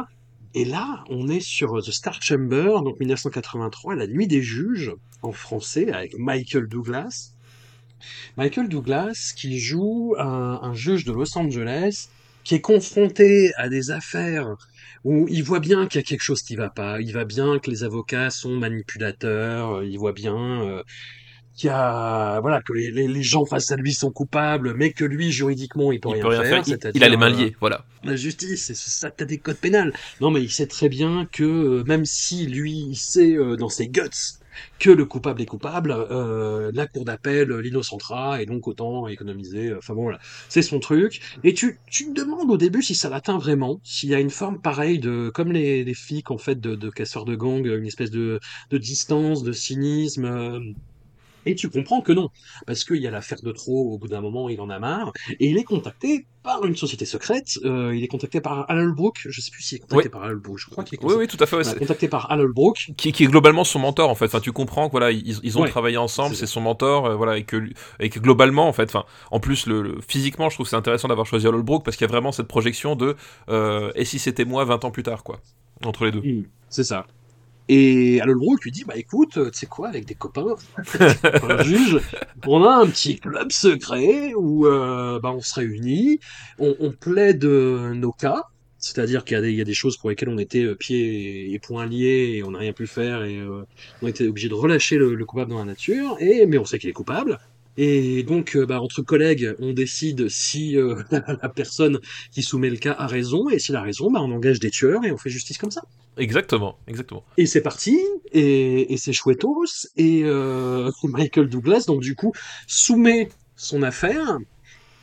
Et 0.55 0.65
là, 0.65 1.05
on 1.11 1.29
est 1.29 1.41
sur 1.41 1.83
The 1.83 1.91
Star 1.91 2.21
Chamber, 2.23 2.83
donc 2.83 2.99
1983, 2.99 3.95
La 3.95 4.07
Nuit 4.07 4.27
des 4.27 4.43
Juges, 4.43 4.93
en 5.23 5.31
français, 5.31 5.93
avec 5.93 6.19
Michael 6.19 6.67
Douglas. 6.67 7.36
Michael 8.37 8.69
Douglas 8.69 9.33
qui 9.37 9.59
joue 9.59 10.15
un, 10.19 10.75
juge 10.75 11.05
de 11.05 11.13
Los 11.13 11.37
Angeles 11.37 12.09
qui 12.45 12.55
est 12.55 12.61
confronté 12.61 13.53
à 13.57 13.69
des 13.69 13.91
affaires 13.91 14.57
où 15.05 15.27
il 15.29 15.43
voit 15.43 15.61
bien 15.61 15.87
qu'il 15.87 16.01
y 16.01 16.05
a 16.05 16.07
quelque 16.07 16.23
chose 16.23 16.43
qui 16.43 16.57
va 16.57 16.69
pas, 16.69 17.01
il 17.01 17.13
voit 17.13 17.25
bien 17.25 17.59
que 17.59 17.71
les 17.71 17.85
avocats 17.85 18.31
sont 18.31 18.57
manipulateurs, 18.57 19.83
il 19.83 19.97
voit 19.99 20.13
bien 20.13 20.63
euh, 20.63 20.83
qu'il 21.57 21.69
y 21.69 21.71
a 21.71 22.41
voilà 22.41 22.61
que 22.61 22.73
les, 22.73 23.23
gens 23.23 23.47
face 23.47 23.71
à 23.73 23.77
lui 23.77 23.95
sont 23.95 24.11
coupables, 24.11 24.75
mais 24.75 24.93
que 24.93 25.05
lui 25.05 25.33
juridiquement 25.33 25.91
il 25.91 26.01
peut, 26.01 26.11
rien, 26.11 26.23
faire. 26.45 26.63
Il, 26.95 27.03
a 27.03 27.09
les 27.09 27.17
mains 27.17 27.31
liées, 27.31 27.57
voilà. 27.61 27.85
La 28.05 28.15
justice, 28.15 28.67
c'est 28.67 28.77
ça, 28.77 29.11
t'as 29.11 29.25
des 29.25 29.39
codes 29.39 29.57
pénals. 29.57 29.93
Non, 30.21 30.31
mais 30.31 30.43
il 30.43 30.51
sait 30.51 30.67
très 30.67 30.89
bien 30.89 31.27
que 31.33 31.45
euh, 31.45 31.85
même 31.85 32.05
si 32.05 32.47
lui, 32.47 32.87
il 32.91 32.97
sait 32.97 33.35
euh, 33.35 33.57
dans 33.57 33.69
ses 33.69 33.89
guts 33.89 34.39
que 34.79 34.91
le 34.91 35.05
coupable 35.05 35.43
est 35.43 35.47
coupable, 35.47 35.93
euh, 35.93 36.71
la 36.75 36.87
cour 36.87 37.05
d'appel 37.05 37.51
l'innocentera 37.51 38.43
et 38.43 38.47
donc 38.47 38.69
autant 38.69 39.09
économiser. 39.09 39.75
Enfin 39.75 39.95
bon 39.95 40.03
voilà, 40.03 40.19
c'est 40.49 40.63
son 40.63 40.81
truc. 40.81 41.21
Et 41.45 41.55
tu, 41.55 41.79
tu 41.91 42.07
te 42.07 42.21
demandes 42.21 42.51
au 42.51 42.57
début 42.57 42.83
si 42.83 42.95
ça 42.95 43.09
l'atteint 43.09 43.39
vraiment, 43.39 43.81
s'il 43.85 44.11
y 44.11 44.15
a 44.15 44.21
une 44.21 44.31
forme 44.31 44.61
pareille 44.61 44.99
de 44.99 45.31
comme 45.35 45.53
les, 45.53 45.85
les 45.85 45.95
flics 45.95 46.31
en 46.31 46.39
fait 46.39 46.61
de, 46.61 46.75
de 46.75 46.91
casseurs 46.91 47.25
de 47.25 47.35
gang, 47.37 47.65
une 47.67 47.87
espèce 47.87 48.11
de, 48.11 48.41
de 48.71 48.79
distance, 48.79 49.43
de 49.43 49.53
cynisme. 49.53 50.25
Euh, 50.25 50.61
et 51.47 51.55
tu 51.55 51.71
comprends 51.71 52.01
que 52.01 52.13
non, 52.13 52.29
parce 52.67 52.85
qu'il 52.85 52.97
y 52.97 53.07
a 53.07 53.11
l'affaire 53.11 53.41
de 53.43 53.53
trop, 53.53 53.93
au 53.93 53.99
bout 53.99 54.09
d'un 54.09 54.21
moment, 54.21 54.49
il 54.49 54.61
en 54.61 54.69
a 54.69 54.79
marre, 54.79 55.13
et 55.41 55.49
il 55.49 55.57
est 55.57 55.65
contacté 55.65 56.27
par 56.43 56.65
une 56.65 56.77
société 56.77 57.05
secrète, 57.07 57.59
euh, 57.65 57.95
il 57.95 58.05
est 58.05 58.09
contacté 58.09 58.41
par 58.41 58.71
Al 58.71 58.79
Holbrook, 58.79 59.27
je 59.29 59.41
sais 59.41 59.51
plus 59.51 59.63
s'il 59.63 59.79
est 59.79 59.81
contacté 59.81 60.09
par 60.09 60.23
Al 60.23 60.33
Holbrook, 60.33 60.59
je 60.59 60.71
crois 60.71 60.85
qu'il 60.85 60.99
est 60.99 61.05
Oui, 61.05 61.15
oui, 61.19 61.27
tout 61.27 61.37
à 61.41 61.47
fait. 61.47 61.57
Ouais, 61.57 61.79
contacté 61.79 62.07
par 62.09 62.31
Al 62.31 62.41
Holbrook. 62.41 62.93
Qui, 62.97 63.13
qui, 63.13 63.25
est 63.25 63.27
globalement 63.27 63.65
son 63.65 63.81
mentor, 63.81 64.11
en 64.11 64.15
fait. 64.15 64.27
Enfin, 64.27 64.41
tu 64.41 64.53
comprends 64.53 64.87
que 64.87 64.93
voilà, 64.93 65.11
ils, 65.11 65.41
ils 65.43 65.59
ont 65.59 65.65
travaillé 65.65 65.97
ensemble, 65.97 66.37
c'est 66.37 66.47
son 66.47 66.61
mentor, 66.61 67.07
euh, 67.07 67.17
voilà, 67.17 67.37
et 67.37 67.45
que, 67.45 67.69
et 67.99 68.11
que 68.11 68.21
globalement, 68.21 68.69
en 68.69 68.73
fait, 68.73 68.85
enfin, 68.85 69.05
en 69.31 69.41
plus, 69.41 69.67
le, 69.67 69.99
physiquement, 70.07 70.49
je 70.49 70.57
trouve 70.57 70.69
c'est 70.69 70.77
intéressant 70.77 71.09
d'avoir 71.09 71.27
choisi 71.27 71.47
Al 71.47 71.55
Holbrook 71.55 71.85
parce 71.85 71.97
qu'il 71.97 72.07
y 72.07 72.11
a 72.11 72.13
vraiment 72.13 72.33
cette 72.33 72.49
projection 72.49 72.97
de 72.97 73.17
euh, 73.49 73.91
et 73.95 74.05
si 74.05 74.19
c'était 74.19 74.45
moi 74.45 74.65
20 74.65 74.85
ans 74.85 74.91
plus 74.91 75.03
tard, 75.03 75.25
quoi, 75.25 75.41
entre 75.85 76.05
les 76.05 76.13
deux. 76.13 76.21
Mmh, 76.21 76.45
c'est 76.69 76.85
ça. 76.85 77.07
Et 77.69 78.21
Alolbrook 78.21 78.63
lui 78.63 78.71
dit 78.71 78.85
bah 78.85 78.95
écoute, 78.97 79.33
tu 79.35 79.59
sais 79.59 79.67
quoi, 79.67 79.89
avec 79.89 80.05
des 80.05 80.15
copains, 80.15 80.55
un 81.01 81.63
juge, 81.63 82.01
on 82.47 82.63
a 82.63 82.77
un 82.77 82.87
petit 82.87 83.19
club 83.19 83.51
secret 83.51 84.35
où 84.35 84.67
euh, 84.67 85.19
bah, 85.21 85.33
on 85.33 85.41
se 85.41 85.55
réunit, 85.55 86.21
on, 86.59 86.93
plaide 86.93 87.45
euh, 87.45 87.93
nos 87.95 88.13
cas, 88.13 88.45
c'est-à-dire 88.79 89.25
qu'il 89.25 89.51
y, 89.51 89.61
a 89.61 89.65
des 89.65 89.75
choses 89.75 89.97
pour 89.97 90.11
lesquelles 90.11 90.29
on 90.29 90.39
était 90.39 90.63
euh, 90.63 90.77
pieds 90.77 91.53
et 91.53 91.59
poings 91.59 91.87
liés 91.87 92.35
et 92.37 92.45
on 92.45 92.53
n'a 92.53 92.61
rien 92.61 92.73
pu 92.73 92.87
faire 92.87 93.25
et 93.25 93.41
on 94.01 94.07
était 94.07 94.29
obligé 94.29 94.49
de 94.49 94.55
relâcher 94.55 94.97
le, 94.97 95.17
le, 95.17 95.25
coupable 95.25 95.51
dans 95.51 95.59
la 95.59 95.65
nature, 95.65 96.17
et 96.21 96.47
mais 96.47 96.59
on 96.59 96.65
sait 96.65 96.79
qu'il 96.79 96.91
est 96.91 96.95
coupable. 96.95 97.39
Et 97.77 98.23
donc, 98.23 98.57
bah, 98.57 98.81
entre 98.81 99.03
collègues, 99.03 99.55
on 99.59 99.73
décide 99.73 100.29
si 100.29 100.77
la 101.11 101.49
personne 101.49 102.01
qui 102.33 102.43
soumet 102.43 102.71
le 102.71 102.77
cas 102.77 102.95
a 102.99 103.07
raison, 103.07 103.51
et 103.51 103.59
s'il 103.59 103.77
a 103.77 103.83
raison, 103.83 104.11
bah, 104.11 104.21
on 104.23 104.33
engage 104.33 104.61
des 104.61 104.71
tueurs 104.71 105.05
et 105.05 105.13
on 105.13 105.19
fait 105.19 105.31
justice 105.31 105.59
comme 105.59 105.71
ça. 105.71 105.83
Exactement, 106.17 106.79
exactement. 106.89 107.25
Et 107.37 107.47
c'est 107.47 107.61
parti, 107.61 107.99
et, 108.33 108.93
et 108.93 108.97
c'est 108.97 109.13
chouettos, 109.13 109.89
et 109.97 110.23
euh, 110.25 110.91
Michael 111.05 111.49
Douglas, 111.49 111.85
donc 111.87 112.01
du 112.01 112.15
coup, 112.15 112.33
soumet 112.67 113.29
son 113.57 113.83
affaire, 113.83 114.39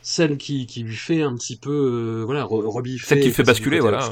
celle 0.01 0.37
qui, 0.37 0.65
qui 0.65 0.83
lui 0.83 0.95
fait 0.95 1.21
un 1.21 1.35
petit 1.35 1.55
peu, 1.55 1.71
euh, 1.71 2.23
voilà, 2.25 2.43
rebiffer. 2.43 3.07
Celle 3.07 3.21
qui 3.21 3.31
fait 3.31 3.43
basculer, 3.43 3.79
voilà. 3.79 4.09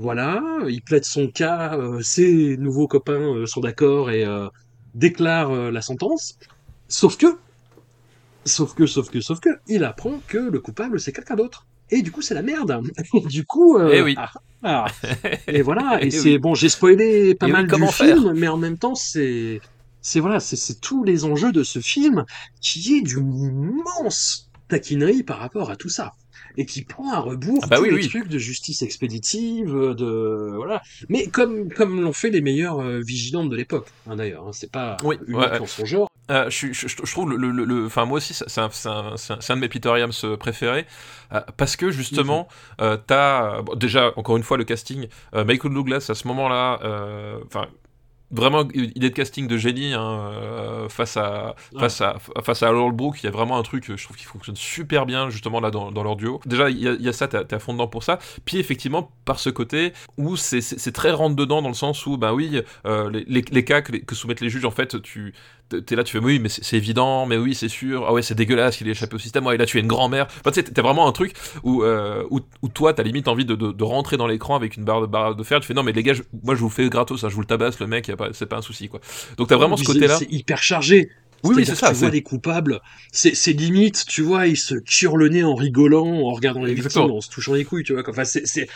Voilà, 0.00 0.42
il 0.66 0.80
plaide 0.80 1.04
son 1.04 1.28
cas, 1.28 1.76
euh, 1.76 2.00
ses 2.00 2.56
nouveaux 2.56 2.88
copains 2.88 3.34
euh, 3.34 3.44
sont 3.44 3.60
d'accord 3.60 4.10
et 4.10 4.24
euh, 4.24 4.48
déclarent 4.94 5.52
la 5.70 5.82
sentence. 5.82 6.38
Sauf 6.88 7.18
que, 7.18 7.26
sauf 8.44 8.74
que, 8.74 8.86
sauf 8.86 9.10
que, 9.10 9.20
sauf 9.20 9.40
que, 9.40 9.50
il 9.66 9.84
apprend 9.84 10.20
que 10.26 10.38
le 10.38 10.60
coupable 10.60 11.00
c'est 11.00 11.12
quelqu'un 11.12 11.36
d'autre. 11.36 11.66
et 11.90 12.02
du 12.02 12.10
coup 12.12 12.22
c'est 12.22 12.34
la 12.34 12.42
merde. 12.42 12.80
du 13.26 13.44
coup, 13.44 13.78
euh, 13.78 13.92
eh 13.92 14.02
oui. 14.02 14.14
Ah, 14.16 14.32
ah. 14.62 14.86
et 15.46 15.62
voilà. 15.62 15.98
Et, 16.02 16.06
eh 16.06 16.10
c'est 16.10 16.38
bon, 16.38 16.54
j'ai 16.54 16.68
spoilé 16.68 17.34
pas 17.34 17.48
mal 17.48 17.66
du 17.66 17.86
film, 17.88 18.32
mais 18.34 18.48
en 18.48 18.56
même 18.56 18.78
temps 18.78 18.94
c'est 18.94 19.60
c'est 20.02 20.20
voilà, 20.20 20.40
c'est 20.40 20.80
tous 20.80 21.04
les 21.04 21.24
enjeux 21.24 21.52
de 21.52 21.62
ce 21.62 21.78
film 21.80 22.24
qui 22.60 22.96
est 22.96 23.02
d'une 23.02 23.80
immense 23.80 24.50
taquinerie 24.68 25.22
par 25.22 25.38
rapport 25.38 25.70
à 25.70 25.76
tout 25.76 25.90
ça 25.90 26.12
et 26.56 26.66
qui 26.66 26.82
prend 26.82 27.12
à 27.12 27.20
rebours 27.20 27.60
ah 27.64 27.68
bah 27.68 27.76
tous 27.78 27.84
les 27.84 28.08
trucs 28.08 28.28
de 28.28 28.38
justice 28.38 28.82
expéditive, 28.82 29.72
de 29.72 30.52
voilà. 30.56 30.82
Mais 31.08 31.26
comme 31.26 31.70
comme 31.72 32.00
l'ont 32.00 32.12
fait 32.12 32.30
les 32.30 32.40
meilleurs 32.40 32.80
euh, 32.80 33.00
vigilantes 33.00 33.50
de 33.50 33.56
l'époque, 33.56 33.86
hein, 34.08 34.16
d'ailleurs. 34.16 34.48
Hein, 34.48 34.52
c'est 34.52 34.70
pas 34.70 34.96
oui, 35.04 35.16
unique 35.26 35.68
son 35.68 35.84
genre. 35.84 36.09
Euh, 36.30 36.48
je, 36.48 36.72
je, 36.72 36.86
je, 36.86 37.12
trouve 37.12 37.30
le, 37.30 37.50
le, 37.50 37.86
enfin 37.86 38.04
moi 38.04 38.18
aussi 38.18 38.34
c'est 38.34 38.60
un, 38.60 38.70
un, 38.84 39.14
un, 39.14 39.56
de 39.56 39.60
mes 39.60 39.68
Peter 39.68 39.90
Williams 39.90 40.24
euh, 40.24 40.36
préférés. 40.36 40.86
Euh, 41.32 41.40
parce 41.56 41.76
que 41.76 41.90
justement 41.90 42.46
euh, 42.80 42.96
t'as 43.04 43.62
bon, 43.62 43.74
déjà 43.74 44.12
encore 44.16 44.36
une 44.36 44.42
fois 44.42 44.56
le 44.56 44.64
casting 44.64 45.08
Michael 45.32 45.74
Douglas 45.74 46.06
à 46.08 46.14
ce 46.14 46.26
moment-là 46.28 46.78
enfin 47.46 47.68
vraiment 48.30 48.68
idée 48.72 49.10
de 49.10 49.14
casting 49.14 49.48
de 49.48 49.56
génie 49.56 49.92
hein, 49.92 50.30
euh, 50.32 50.88
face 50.88 51.16
à 51.16 51.56
face 51.78 52.00
à 52.00 52.18
face 52.42 52.62
à 52.62 52.66
Earl 52.66 52.92
Brook 52.92 53.22
il 53.22 53.26
y 53.26 53.28
a 53.28 53.32
vraiment 53.32 53.58
un 53.58 53.62
truc 53.62 53.96
je 53.96 54.04
trouve 54.04 54.16
qui 54.16 54.24
fonctionne 54.24 54.56
super 54.56 55.06
bien 55.06 55.30
justement 55.30 55.60
là 55.60 55.70
dans, 55.70 55.90
dans 55.90 56.02
leur 56.02 56.16
duo. 56.16 56.40
Déjà 56.46 56.70
il 56.70 56.78
y, 56.78 57.04
y, 57.04 57.08
a 57.08 57.12
ça 57.12 57.28
t'es 57.28 57.54
à 57.54 57.58
fond 57.58 57.72
dedans 57.72 57.88
pour 57.88 58.04
ça. 58.04 58.18
Puis 58.44 58.58
effectivement 58.58 59.10
par 59.24 59.40
ce 59.40 59.50
côté 59.50 59.92
où 60.16 60.36
c'est 60.36 60.92
très 60.92 61.10
rentre 61.10 61.36
dedans 61.36 61.62
dans 61.62 61.68
le 61.68 61.74
sens 61.74 62.06
où 62.06 62.16
bah 62.16 62.32
oui 62.32 62.60
euh, 62.86 63.10
les, 63.10 63.24
les, 63.26 63.44
les, 63.50 63.64
cas 63.64 63.82
que, 63.82 63.96
que, 63.96 64.14
soumettent 64.14 64.40
les 64.40 64.48
juges 64.48 64.64
en 64.64 64.70
fait 64.70 65.00
tu 65.02 65.34
t'es 65.78 65.96
là, 65.96 66.04
tu 66.04 66.12
fais 66.12 66.24
oui, 66.24 66.38
mais 66.38 66.48
c'est 66.48 66.76
évident, 66.76 67.26
mais 67.26 67.36
oui, 67.36 67.54
c'est 67.54 67.68
sûr. 67.68 68.04
Ah 68.06 68.12
ouais, 68.12 68.22
c'est 68.22 68.34
dégueulasse 68.34 68.76
qu'il 68.76 68.88
ait 68.88 68.92
échappé 68.92 69.14
au 69.14 69.18
système. 69.18 69.46
Ouais, 69.46 69.56
là, 69.56 69.66
tu 69.66 69.78
es 69.78 69.80
une 69.80 69.86
grand-mère. 69.86 70.26
Enfin, 70.40 70.50
tu 70.50 70.60
sais, 70.60 70.64
t'as 70.64 70.82
vraiment 70.82 71.06
un 71.06 71.12
truc 71.12 71.34
où, 71.62 71.82
euh, 71.82 72.24
où, 72.30 72.40
où, 72.62 72.68
toi, 72.68 72.92
t'as 72.92 73.02
limite 73.02 73.28
envie 73.28 73.44
de, 73.44 73.54
de, 73.54 73.72
de 73.72 73.84
rentrer 73.84 74.16
dans 74.16 74.26
l'écran 74.26 74.56
avec 74.56 74.76
une 74.76 74.84
barre 74.84 75.00
de, 75.00 75.06
barre 75.06 75.34
de 75.34 75.42
fer. 75.42 75.60
Tu 75.60 75.66
fais 75.66 75.74
non, 75.74 75.82
mais 75.82 75.92
les 75.92 76.02
gars, 76.02 76.14
moi, 76.42 76.54
je 76.54 76.60
vous 76.60 76.70
fais 76.70 76.88
gratos, 76.88 77.20
ça, 77.20 77.28
je 77.28 77.34
vous 77.34 77.40
le 77.40 77.46
tabasse, 77.46 77.80
le 77.80 77.86
mec, 77.86 78.10
c'est 78.32 78.46
pas 78.46 78.56
un 78.56 78.62
souci, 78.62 78.88
quoi. 78.88 79.00
Donc, 79.36 79.48
t'as 79.48 79.56
vraiment 79.56 79.76
ce 79.76 79.84
côté-là. 79.84 80.16
C'est 80.16 80.30
hyper 80.30 80.62
chargé. 80.62 81.10
Oui, 81.44 81.54
oui 81.56 81.66
c'est 81.66 81.74
ça. 81.74 81.88
Tu 81.88 81.96
vois 81.96 82.10
des 82.10 82.22
coupables, 82.22 82.80
c'est 83.12 83.52
limite, 83.52 84.04
tu 84.06 84.22
vois, 84.22 84.46
ils 84.46 84.56
se 84.56 84.74
tirent 84.74 85.16
le 85.16 85.28
nez 85.28 85.44
en 85.44 85.54
rigolant, 85.54 86.06
en 86.06 86.32
regardant 86.32 86.64
les 86.64 86.74
victimes, 86.74 87.02
en 87.02 87.20
se 87.20 87.30
touchant 87.30 87.54
les 87.54 87.64
couilles, 87.64 87.84
tu 87.84 87.92
vois. 87.92 88.02
Enfin, 88.08 88.24
c'est, 88.24 88.46
c'est, 88.46 88.68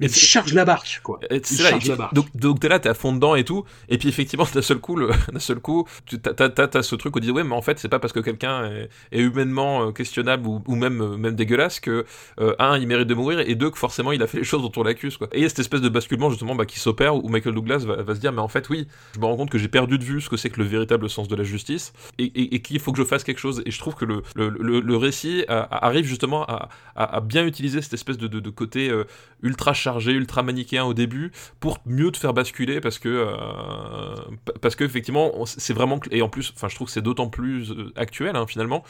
mais 0.00 0.06
ils 0.06 0.14
chargent 0.14 0.54
la 0.54 0.64
barque, 0.64 1.00
quoi. 1.02 1.20
Ils 1.30 1.44
chargent 1.44 1.88
la 1.88 1.96
barque. 1.96 2.14
Donc, 2.14 2.34
donc 2.36 2.60
t'es 2.60 2.68
là, 2.68 2.78
t'es 2.78 2.88
à 2.88 2.94
fond 2.94 3.12
dedans 3.12 3.34
et 3.34 3.44
tout, 3.44 3.64
et 3.88 3.98
puis 3.98 4.08
effectivement, 4.08 4.46
d'un 4.54 4.62
seul 4.62 4.78
coup, 4.78 4.98
d'un 5.00 5.38
seul 5.38 5.60
coup, 5.60 5.86
t'as, 6.22 6.82
ce 6.82 6.94
truc 6.96 7.16
où 7.16 7.20
tu 7.20 7.26
dis 7.26 7.32
ouais, 7.32 7.44
mais 7.44 7.54
en 7.54 7.62
fait, 7.62 7.78
c'est 7.78 7.88
pas 7.88 7.98
parce 7.98 8.12
que 8.12 8.20
quelqu'un 8.20 8.64
est, 8.70 8.88
est, 9.12 9.20
humainement 9.20 9.88
euh, 9.88 9.92
questionnable 9.92 10.46
ou, 10.46 10.62
ou 10.66 10.74
même, 10.74 11.00
euh, 11.00 11.16
même 11.16 11.34
dégueulasse 11.34 11.80
que 11.80 12.04
euh, 12.40 12.54
un, 12.58 12.78
il 12.78 12.86
mérite 12.86 13.08
de 13.08 13.14
mourir, 13.14 13.40
et 13.40 13.54
deux, 13.54 13.70
que 13.70 13.78
forcément, 13.78 14.12
il 14.12 14.22
a 14.22 14.26
fait 14.26 14.38
les 14.38 14.44
choses 14.44 14.62
dont 14.62 14.72
on 14.76 14.82
l'accuse, 14.82 15.16
quoi. 15.16 15.28
Et 15.32 15.38
il 15.38 15.42
y 15.42 15.46
a 15.46 15.48
cette 15.48 15.60
espèce 15.60 15.80
de 15.80 15.88
basculement 15.88 16.30
justement 16.30 16.54
bah, 16.54 16.66
qui 16.66 16.78
s'opère 16.78 17.16
où 17.16 17.28
Michael 17.28 17.54
Douglas 17.54 17.78
va, 17.78 18.02
va, 18.02 18.14
se 18.14 18.20
dire 18.20 18.32
mais 18.32 18.40
en 18.40 18.48
fait, 18.48 18.68
oui, 18.68 18.86
je 19.14 19.20
me 19.20 19.26
rends 19.26 19.36
compte 19.36 19.50
que 19.50 19.58
j'ai 19.58 19.68
perdu 19.68 19.98
de 19.98 20.04
vue 20.04 20.20
ce 20.20 20.28
que 20.28 20.36
c'est 20.36 20.50
que 20.50 20.60
le 20.60 20.66
véritable 20.66 21.08
sens 21.08 21.28
de 21.28 21.36
la 21.36 21.44
justice, 21.44 21.81
et, 22.18 22.60
qu'il 22.60 22.78
faut 22.80 22.92
que 22.92 22.98
je 22.98 23.04
fasse 23.04 23.24
quelque 23.24 23.40
chose. 23.40 23.62
Et 23.66 23.70
je 23.70 23.78
trouve 23.78 23.94
que 23.94 24.04
le, 24.04 24.22
le, 24.36 24.80
le, 24.80 24.96
récit 24.96 25.44
arrive 25.48 26.04
justement 26.04 26.44
à, 26.44 26.68
à, 26.96 27.20
bien 27.20 27.46
utiliser 27.46 27.82
cette 27.82 27.94
espèce 27.94 28.18
de, 28.18 28.28
de, 28.28 28.50
côté 28.50 28.90
euh, 28.90 29.04
ultra 29.42 29.72
chargé, 29.72 30.12
ultra 30.12 30.42
manichéen 30.42 30.84
au 30.84 30.94
début 30.94 31.32
pour 31.60 31.78
mieux 31.86 32.10
te 32.10 32.18
faire 32.18 32.34
basculer 32.34 32.80
parce 32.80 32.98
que 32.98 33.08
euh, 33.08 34.14
parce 34.60 34.76
que 34.76 34.84
effectivement 34.84 35.44
c'est 35.46 35.72
vraiment 35.72 36.00
et 36.10 36.22
en 36.22 36.28
plus, 36.28 36.52
enfin 36.54 36.68
je 36.68 36.74
trouve 36.74 36.86
que 36.86 36.92
c'est 36.92 37.02
d'autant 37.02 37.28
plus 37.28 37.70
euh, 37.70 37.92
actuel 37.96 38.36
hein, 38.36 38.46
finalement 38.46 38.84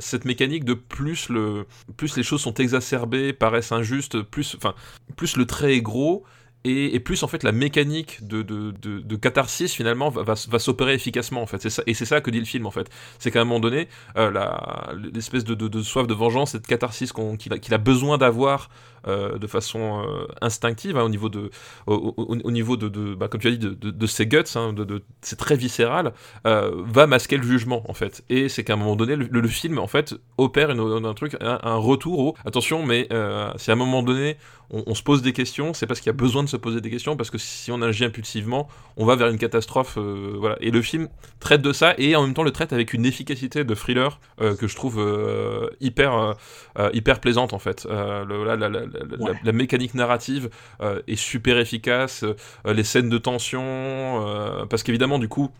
cette 0.00 0.24
mécanique 0.24 0.64
de 0.64 0.74
plus 0.74 1.28
le 1.28 1.66
plus 1.96 2.16
les 2.16 2.22
choses 2.22 2.40
sont 2.40 2.54
exacerbées, 2.54 3.32
paraissent 3.32 3.72
injustes, 3.72 4.22
plus 4.22 4.54
enfin 4.56 4.74
plus 5.16 5.36
le 5.36 5.46
trait 5.46 5.74
est 5.74 5.82
gros 5.82 6.24
et, 6.64 6.98
plus 7.00 7.22
en 7.22 7.28
fait 7.28 7.42
la 7.42 7.52
mécanique 7.52 8.26
de, 8.26 8.42
de, 8.42 8.72
de, 8.72 9.16
catharsis 9.16 9.74
finalement 9.74 10.08
va, 10.08 10.22
va, 10.22 10.58
s'opérer 10.58 10.94
efficacement 10.94 11.42
en 11.42 11.46
fait. 11.46 11.66
Et 11.86 11.94
c'est 11.94 12.04
ça 12.06 12.20
que 12.22 12.30
dit 12.30 12.38
le 12.38 12.46
film 12.46 12.66
en 12.66 12.70
fait. 12.70 12.88
C'est 13.18 13.30
qu'à 13.30 13.42
un 13.42 13.44
moment 13.44 13.60
donné, 13.60 13.88
euh, 14.16 14.30
l'espèce 15.12 15.44
de, 15.44 15.82
soif 15.82 16.06
de 16.06 16.14
vengeance, 16.14 16.52
cette 16.52 16.66
catharsis 16.66 17.12
qu'il 17.38 17.74
a, 17.74 17.78
besoin 17.78 18.16
d'avoir 18.16 18.70
euh, 19.06 19.36
de 19.38 19.46
façon 19.46 20.02
euh, 20.02 20.26
instinctive 20.40 20.96
hein, 20.96 21.02
au 21.02 21.10
niveau 21.10 21.28
de, 21.28 21.50
au, 21.86 22.50
niveau 22.50 22.78
de, 22.78 23.14
bah, 23.14 23.28
comme 23.28 23.40
tu 23.40 23.48
as 23.48 23.50
dit, 23.50 23.58
de, 23.58 23.74
de, 23.74 24.06
ses 24.06 24.26
guts, 24.26 24.38
hein, 24.54 24.72
de, 24.72 25.02
c'est 25.20 25.36
très 25.36 25.56
viscéral, 25.56 26.14
euh, 26.46 26.70
va 26.86 27.06
masquer 27.06 27.36
le 27.36 27.42
jugement 27.42 27.82
en 27.90 27.92
fait. 27.92 28.24
Et 28.30 28.48
c'est 28.48 28.64
qu'à 28.64 28.72
un 28.72 28.76
moment 28.76 28.96
donné, 28.96 29.14
le, 29.16 29.48
film 29.48 29.78
en 29.78 29.86
fait 29.86 30.14
opère 30.38 30.70
une, 30.70 31.04
un 31.04 31.14
truc, 31.14 31.36
un, 31.40 31.76
retour 31.76 32.18
au 32.18 32.34
attention, 32.46 32.84
mais 32.84 33.08
si 33.56 33.70
à 33.70 33.74
un 33.74 33.76
moment 33.76 34.02
donné 34.02 34.38
on, 34.70 34.94
se 34.94 35.02
pose 35.02 35.20
des 35.20 35.34
questions, 35.34 35.74
c'est 35.74 35.86
parce 35.86 36.00
qu'il 36.00 36.08
y 36.08 36.10
a 36.10 36.16
besoin 36.16 36.42
de 36.42 36.48
se 36.48 36.56
poser 36.56 36.80
des 36.80 36.90
questions, 36.90 37.16
parce 37.16 37.30
que 37.30 37.36
si 37.36 37.70
on 37.70 37.82
agit 37.82 38.06
impulsivement, 38.06 38.68
on 38.96 39.04
va 39.04 39.16
vers 39.16 39.28
une 39.28 39.38
catastrophe, 39.38 39.98
voilà. 39.98 40.56
Et 40.60 40.70
le 40.70 40.80
film 40.80 41.08
traite 41.40 41.60
de 41.60 41.72
ça 41.74 41.94
et 41.98 42.16
en 42.16 42.22
même 42.22 42.32
temps 42.32 42.42
le 42.42 42.52
traite 42.52 42.72
avec 42.72 42.94
une 42.94 43.04
efficacité 43.04 43.64
de 43.64 43.74
thriller 43.74 44.18
que 44.38 44.66
je 44.66 44.74
trouve 44.74 44.98
hyper 45.80 46.36
hyper 46.94 47.20
plaisante 47.20 47.52
en 47.52 47.58
fait. 47.58 47.86
La, 49.44 49.52
mécanique 49.52 49.94
narrative 49.94 50.50
euh, 50.80 51.02
est 51.06 51.16
super 51.16 51.58
efficace, 51.58 52.24
euh, 52.24 52.74
les 52.74 52.84
scènes 52.84 53.08
de 53.08 53.18
tension, 53.18 53.62
euh, 53.62 54.66
parce 54.66 54.82
qu'évidemment, 54.82 55.18
du 55.18 55.28
coup, 55.28 55.50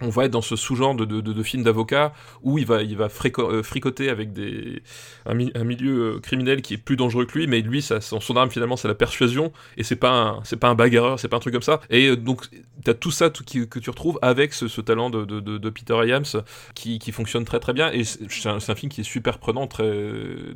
on 0.00 0.08
va 0.08 0.24
être 0.24 0.30
dans 0.30 0.42
ce 0.42 0.56
sous-genre 0.56 0.94
de, 0.94 1.04
de, 1.04 1.20
de, 1.20 1.42
film 1.42 1.62
d'avocat 1.62 2.12
où 2.42 2.58
il 2.58 2.66
va, 2.66 2.82
il 2.82 2.96
va 2.96 3.08
euh, 3.38 3.62
fricoter 3.62 4.08
avec 4.08 4.32
des, 4.32 4.82
un, 5.24 5.34
milieu 5.34 6.16
euh, 6.16 6.20
criminel 6.20 6.62
qui 6.62 6.74
est 6.74 6.78
plus 6.78 6.96
dangereux 6.96 7.24
que 7.24 7.38
lui, 7.38 7.46
mais 7.46 7.60
lui, 7.60 7.82
ça, 7.82 8.00
son, 8.00 8.36
arme 8.36 8.50
finalement, 8.50 8.76
c'est 8.76 8.88
la 8.88 8.94
persuasion, 8.94 9.52
et 9.76 9.84
c'est 9.84 9.96
pas 9.96 10.40
c'est 10.44 10.56
pas 10.56 10.68
un 10.68 10.74
bagarreur, 10.74 11.18
c'est 11.18 11.28
pas 11.28 11.36
un 11.36 11.40
truc 11.40 11.54
comme 11.54 11.62
ça. 11.62 11.80
Et 11.90 12.08
euh, 12.08 12.16
donc, 12.16 12.46
t'as 12.84 12.94
tout 12.94 13.10
ça 13.10 13.30
tout, 13.30 13.44
qui, 13.44 13.68
que 13.68 13.78
tu 13.78 13.90
retrouves 13.90 14.18
avec 14.22 14.52
ce, 14.52 14.68
ce 14.68 14.80
talent 14.80 15.10
de, 15.10 15.24
de, 15.24 15.70
Peter 15.70 15.94
Williams 15.94 16.42
qui, 16.74 16.98
qui, 16.98 17.12
fonctionne 17.12 17.44
très 17.44 17.60
très 17.60 17.72
bien, 17.72 17.90
et 17.92 18.04
c'est 18.04 18.48
un, 18.48 18.56
un, 18.56 18.74
film 18.74 18.90
qui 18.90 19.00
est 19.00 19.04
super 19.04 19.38
prenant, 19.38 19.66
très, 19.66 19.92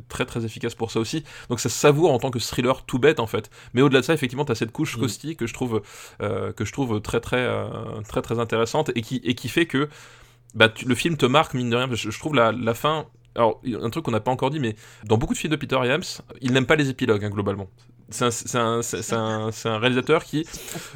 très 0.08 0.26
très 0.26 0.44
efficace 0.44 0.74
pour 0.74 0.90
ça 0.90 1.00
aussi. 1.00 1.24
Donc, 1.48 1.60
ça 1.60 1.68
se 1.68 1.78
savoure 1.78 2.12
en 2.12 2.18
tant 2.18 2.30
que 2.30 2.38
thriller 2.38 2.84
tout 2.84 2.98
bête 2.98 3.20
en 3.20 3.26
fait. 3.26 3.50
Mais 3.74 3.82
au-delà 3.82 4.00
de 4.00 4.04
ça, 4.04 4.14
effectivement, 4.14 4.44
t'as 4.44 4.54
cette 4.54 4.72
couche 4.72 4.96
mmh. 4.96 5.00
caustique 5.00 5.38
que 5.38 5.46
je 5.46 5.54
trouve, 5.54 5.82
que 6.20 6.64
je 6.64 6.72
trouve 6.72 7.00
très 7.00 7.20
très, 7.20 7.48
très 8.08 8.22
très 8.22 8.38
intéressante 8.38 8.90
et 8.94 9.02
qui 9.02 9.20
et 9.30 9.34
qui 9.34 9.48
fait 9.48 9.66
que 9.66 9.88
bah, 10.54 10.72
le 10.84 10.94
film 10.94 11.16
te 11.16 11.26
marque, 11.26 11.54
mine 11.54 11.70
de 11.70 11.76
rien. 11.76 11.88
Je, 11.92 12.18
trouve 12.18 12.34
la, 12.34 12.74
fin. 12.74 13.06
Alors, 13.34 13.62
un 13.64 13.90
truc 13.90 14.04
qu'on 14.04 14.10
n'a 14.10 14.20
pas 14.20 14.32
encore 14.32 14.50
dit, 14.50 14.60
mais 14.60 14.74
dans 15.04 15.16
beaucoup 15.16 15.34
de 15.34 15.38
films 15.38 15.52
de 15.52 15.56
Peter 15.56 15.76
Williams, 15.76 16.22
il 16.40 16.52
n'aime 16.52 16.66
pas 16.66 16.76
les 16.76 16.90
épilogues, 16.90 17.24
hein, 17.24 17.30
globalement 17.30 17.68
c'est 18.10 18.56
un, 18.56 18.80
un, 19.12 19.50
un, 19.64 19.78
réalisateur 19.78 20.24
qui 20.24 20.46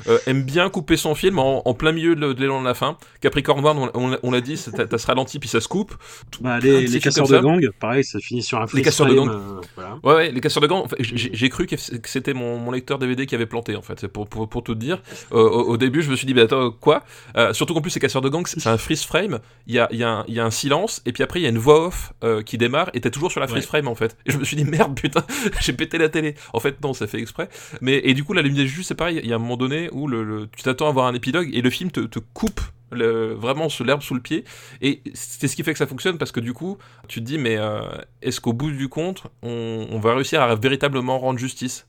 euh, 0.08 0.18
aime 0.26 0.42
bien 0.42 0.68
couper 0.68 0.96
son 0.96 1.14
film 1.14 1.38
en, 1.38 1.66
en 1.66 1.74
plein 1.74 1.92
milieu 1.92 2.16
de, 2.16 2.32
l'élan 2.40 2.60
de 2.60 2.66
la 2.66 2.74
fin. 2.74 2.96
Capricorn 3.20 3.64
One, 3.64 3.90
on, 3.94 4.18
on 4.22 4.30
l'a 4.30 4.40
dit, 4.40 4.56
ça 4.56 4.72
se 4.72 5.06
ralentit 5.06 5.38
puis 5.38 5.48
ça 5.48 5.60
se 5.60 5.68
coupe. 5.68 5.94
Bah, 6.40 6.58
les, 6.58 6.86
les 6.86 7.00
casseurs 7.00 7.28
de 7.28 7.38
gang, 7.38 7.68
pareil, 7.78 8.04
ça 8.04 8.18
finit 8.18 8.42
sur 8.42 8.60
un 8.60 8.66
Les 8.74 8.82
casseurs 8.82 9.06
de 9.06 9.14
gang. 9.14 9.28
Euh, 9.28 9.60
voilà. 9.76 9.98
ouais, 10.02 10.14
ouais, 10.14 10.32
les 10.32 10.40
casseurs 10.40 10.62
de 10.62 10.66
gang. 10.66 10.84
J'ai 11.00 11.48
cru 11.48 11.66
que 11.66 11.76
c'était 11.76 12.34
mon, 12.34 12.58
mon, 12.58 12.70
lecteur 12.70 12.98
DVD 12.98 13.26
qui 13.26 13.34
avait 13.34 13.46
planté 13.46 13.76
en 13.76 13.82
fait. 13.82 14.06
Pour, 14.08 14.28
pour, 14.28 14.48
pour 14.48 14.62
tout 14.62 14.74
dire, 14.74 15.00
euh, 15.32 15.36
au, 15.36 15.76
début, 15.76 16.02
je 16.02 16.10
me 16.10 16.16
suis 16.16 16.26
dit, 16.26 16.34
bah 16.34 16.42
attends, 16.42 16.70
quoi? 16.70 17.04
Surtout 17.52 17.74
qu'en 17.74 17.80
plus, 17.80 17.90
ces 17.90 18.00
casseurs 18.00 18.22
de 18.22 18.28
gang, 18.28 18.44
c'est 18.46 18.66
un 18.66 18.78
freeze 18.78 19.04
frame. 19.04 19.38
Il 19.66 19.74
y 19.74 19.78
a, 19.78 19.88
y, 19.92 20.02
a 20.02 20.24
y 20.28 20.40
a, 20.40 20.44
un 20.44 20.50
silence 20.50 21.02
et 21.06 21.12
puis 21.12 21.22
après, 21.22 21.40
il 21.40 21.44
y 21.44 21.46
a 21.46 21.50
une 21.50 21.58
voix 21.58 21.86
off 21.86 22.12
qui 22.44 22.58
démarre 22.58 22.90
et 22.94 23.00
t'es 23.00 23.10
toujours 23.10 23.30
sur 23.30 23.40
la 23.40 23.46
freeze 23.46 23.66
frame 23.66 23.88
en 23.88 23.94
fait. 23.94 24.16
Et 24.26 24.32
je 24.32 24.38
me 24.38 24.44
suis 24.44 24.56
dit, 24.56 24.64
merde, 24.64 24.94
putain, 24.94 25.24
j'ai 25.60 25.72
pété 25.72 25.98
la 25.98 26.08
télé. 26.08 26.34
En 26.52 26.60
fait, 26.60 26.82
non, 26.82 26.92
fait 27.07 27.20
exprès. 27.20 27.48
Mais 27.80 28.00
et 28.05 28.14
du 28.14 28.24
coup, 28.24 28.32
la 28.32 28.42
lumière 28.42 28.66
juste 28.66 28.88
c'est 28.88 28.94
pareil. 28.94 29.20
Il 29.22 29.28
y 29.28 29.32
a 29.32 29.36
un 29.36 29.38
moment 29.38 29.57
donné 29.57 29.88
où 29.92 30.07
le, 30.07 30.48
tu 30.57 30.62
t'attends 30.62 30.88
à 30.88 30.92
voir 30.92 31.07
un 31.07 31.14
épilogue 31.14 31.50
et 31.52 31.62
le 31.62 31.70
film 31.70 31.90
te, 31.90 32.00
te 32.00 32.18
coupe 32.18 32.61
le, 32.94 33.34
vraiment 33.34 33.68
l'herbe 33.84 34.02
sous 34.02 34.14
le 34.14 34.20
pied. 34.20 34.44
Et 34.80 35.02
c'est 35.14 35.48
ce 35.48 35.57
qui 35.57 35.62
fait 35.62 35.72
que 35.72 35.78
ça 35.78 35.86
fonctionne 35.86 36.18
parce 36.18 36.32
que 36.32 36.40
du 36.40 36.52
coup, 36.52 36.78
tu 37.09 37.20
te 37.20 37.24
dis, 37.24 37.38
mais 37.38 37.57
euh, 37.57 37.80
est-ce 38.22 38.40
qu'au 38.40 38.52
bout 38.52 38.70
du 38.70 38.88
compte, 38.88 39.24
on, 39.42 39.86
on, 39.90 39.98
va 39.98 40.14
réussir 40.14 40.40
à 40.40 40.55
véritablement 40.55 41.18
rendre 41.18 41.38
justice? 41.38 41.86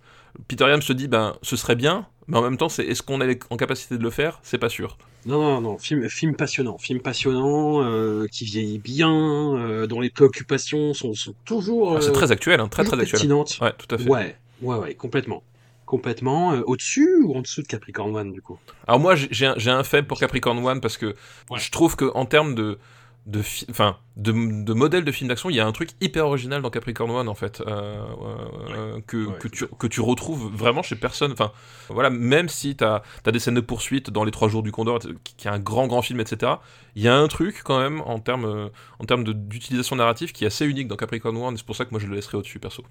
Peter 0.47 0.65
Williams 0.65 0.83
se 0.83 0.93
dit, 0.93 1.07
ben, 1.07 1.35
ce 1.41 1.55
serait 1.55 1.75
bien, 1.75 2.07
mais 2.27 2.37
en 2.37 2.41
même 2.41 2.57
temps, 2.57 2.69
c'est 2.69 2.83
est-ce 2.83 3.01
qu'on 3.01 3.21
est 3.21 3.39
en 3.49 3.57
capacité 3.57 3.97
de 3.97 4.03
le 4.03 4.09
faire? 4.09 4.39
C'est 4.43 4.57
pas 4.57 4.69
sûr. 4.69 4.97
Non, 5.25 5.41
non, 5.41 5.61
non, 5.61 5.77
film, 5.77 6.07
film 6.07 6.35
passionnant, 6.35 6.77
film 6.77 6.99
passionnant, 6.99 7.83
euh, 7.83 8.27
qui 8.27 8.45
vieillit 8.45 8.77
bien, 8.77 9.11
euh, 9.55 9.87
dont 9.87 9.99
les 9.99 10.11
préoccupations 10.11 10.93
sont, 10.93 11.13
sont 11.13 11.33
toujours. 11.45 11.97
Ah, 11.97 12.01
c'est 12.01 12.11
très 12.11 12.31
actuel, 12.31 12.59
hein, 12.59 12.67
très 12.67 12.83
très 12.83 12.99
actuel. 12.99 13.31
Ouais, 13.31 13.73
tout 13.77 13.95
à 13.95 13.97
fait. 13.97 14.09
Ouais, 14.09 14.37
Ouais, 14.61 14.77
ouais, 14.77 14.95
complètement. 14.95 15.43
Complètement. 15.85 16.53
Euh, 16.53 16.61
au-dessus 16.65 17.21
ou 17.23 17.35
en 17.35 17.41
dessous 17.41 17.61
de 17.61 17.67
Capricorn 17.67 18.15
One, 18.15 18.31
du 18.31 18.41
coup? 18.41 18.57
Alors, 18.87 18.99
moi, 18.99 19.15
j'ai 19.15 19.45
un, 19.45 19.55
un, 19.67 19.83
faible 19.83 20.07
pour 20.07 20.19
Capricorn 20.19 20.57
One 20.65 20.81
parce 20.81 20.97
que 20.97 21.15
je 21.55 21.71
trouve 21.71 21.95
qu'en 21.95 22.25
termes 22.25 22.55
de. 22.55 22.79
De, 23.27 23.41
enfin, 23.71 23.97
de, 24.17 24.31
de 24.31 24.73
modèle 24.73 25.03
de 25.03 25.11
film 25.11 25.29
d'action, 25.29 25.49
il 25.49 25.55
y 25.55 25.59
a 25.59 25.65
un 25.65 25.71
truc 25.71 25.89
hyper 25.99 26.27
original 26.27 26.61
dans 26.61 26.69
Capricorn 26.69 27.09
One 27.09 27.27
en 27.27 27.33
fait, 27.33 27.59
euh, 27.65 28.05
euh, 28.69 29.01
que, 29.07 29.35
que, 29.39 29.47
tu, 29.47 29.65
que 29.65 29.87
tu 29.87 29.99
retrouves 29.99 30.55
vraiment 30.55 30.83
chez 30.83 30.95
personne. 30.95 31.31
Enfin, 31.31 31.51
voilà, 31.89 32.11
même 32.11 32.49
si 32.49 32.75
tu 32.75 32.83
as, 32.83 33.01
as, 33.25 33.31
des 33.31 33.39
scènes 33.39 33.55
de 33.55 33.61
poursuite 33.61 34.11
dans 34.11 34.25
Les 34.25 34.29
Trois 34.29 34.47
Jours 34.47 34.61
du 34.61 34.71
Condor, 34.71 34.99
qui, 35.23 35.47
est 35.47 35.49
un 35.49 35.57
grand 35.57 35.87
grand 35.87 36.03
film, 36.03 36.19
etc., 36.19 36.51
il 36.95 37.01
y 37.01 37.07
a 37.07 37.15
un 37.17 37.27
truc 37.27 37.63
quand 37.63 37.79
même 37.79 38.01
en 38.01 38.19
termes 38.19 38.69
en 38.99 39.05
termes 39.05 39.23
d'utilisation 39.23 39.95
narrative 39.95 40.31
qui 40.31 40.43
est 40.43 40.47
assez 40.47 40.67
unique 40.67 40.87
dans 40.87 40.95
Capricorn 40.95 41.35
One, 41.35 41.55
et 41.55 41.57
c'est 41.57 41.65
pour 41.65 41.75
ça 41.75 41.85
que 41.85 41.89
moi 41.89 41.99
je 41.99 42.05
le 42.05 42.13
laisserai 42.13 42.37
au-dessus 42.37 42.59
perso. 42.59 42.83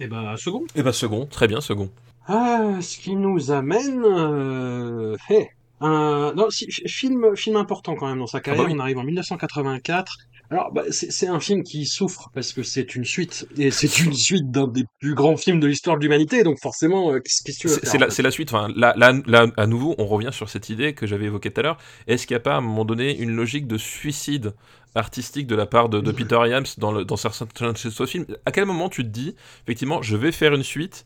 Et 0.00 0.04
eh 0.04 0.06
ben 0.06 0.36
second. 0.36 0.62
Et 0.74 0.80
eh 0.80 0.82
ben 0.82 0.92
second, 0.92 1.26
très 1.26 1.48
bien 1.48 1.60
second. 1.60 1.90
Ah, 2.26 2.80
ce 2.80 2.98
qui 2.98 3.16
nous 3.16 3.50
amène, 3.50 4.04
euh... 4.04 5.16
hey, 5.28 5.48
un 5.80 6.32
non, 6.36 6.48
film 6.50 7.34
film 7.36 7.56
important 7.56 7.96
quand 7.96 8.06
même 8.06 8.18
dans 8.18 8.26
sa 8.26 8.38
ah 8.38 8.40
bah 8.40 8.56
carrière. 8.56 8.68
On 8.70 8.78
arrive 8.78 8.98
en 8.98 9.04
1984 9.04 10.18
alors, 10.50 10.72
bah, 10.72 10.84
c'est 10.90 11.26
un 11.26 11.40
film 11.40 11.62
qui 11.62 11.84
souffre 11.84 12.30
parce 12.32 12.54
que 12.54 12.62
c'est 12.62 12.94
une 12.94 13.04
suite 13.04 13.46
et 13.58 13.70
c'est 13.70 13.98
une 13.98 14.14
suite 14.14 14.50
d'un 14.50 14.66
des 14.66 14.84
plus 14.98 15.14
grands 15.14 15.36
films 15.36 15.60
de 15.60 15.66
l'histoire 15.66 15.98
de 15.98 16.02
l'humanité. 16.02 16.42
Donc 16.42 16.58
forcément, 16.58 17.12
euh, 17.12 17.20
qu'est-ce 17.20 17.42
que 17.42 17.52
tu 17.52 17.68
veux 17.68 17.80
C'est 17.82 17.98
la, 17.98 18.06
la, 18.06 18.30
suite. 18.30 18.52
Enfin, 18.52 18.72
là, 18.74 18.94
là, 18.96 19.12
là, 19.26 19.46
à 19.58 19.66
nouveau, 19.66 19.94
on 19.98 20.06
revient 20.06 20.30
sur 20.32 20.48
cette 20.48 20.70
idée 20.70 20.94
que 20.94 21.06
j'avais 21.06 21.26
évoquée 21.26 21.50
tout 21.50 21.60
à 21.60 21.64
l'heure. 21.64 21.78
Est-ce 22.06 22.26
qu'il 22.26 22.34
n'y 22.34 22.40
a 22.40 22.42
pas 22.42 22.54
à 22.54 22.58
un 22.58 22.62
moment 22.62 22.86
donné 22.86 23.18
une 23.18 23.36
logique 23.36 23.66
de 23.66 23.76
suicide 23.76 24.54
artistique 24.94 25.46
de 25.46 25.54
la 25.54 25.66
part 25.66 25.90
de, 25.90 26.00
de 26.00 26.12
Peter 26.12 26.38
Iams 26.46 26.64
dans, 26.78 26.92
le, 26.92 27.04
dans 27.04 27.16
certains 27.16 27.72
de 27.72 27.76
ses 27.76 28.06
films? 28.06 28.24
À 28.46 28.50
quel 28.50 28.64
moment 28.64 28.88
tu 28.88 29.02
te 29.02 29.08
dis, 29.08 29.34
effectivement, 29.64 30.00
je 30.00 30.16
vais 30.16 30.32
faire 30.32 30.54
une 30.54 30.62
suite 30.62 31.04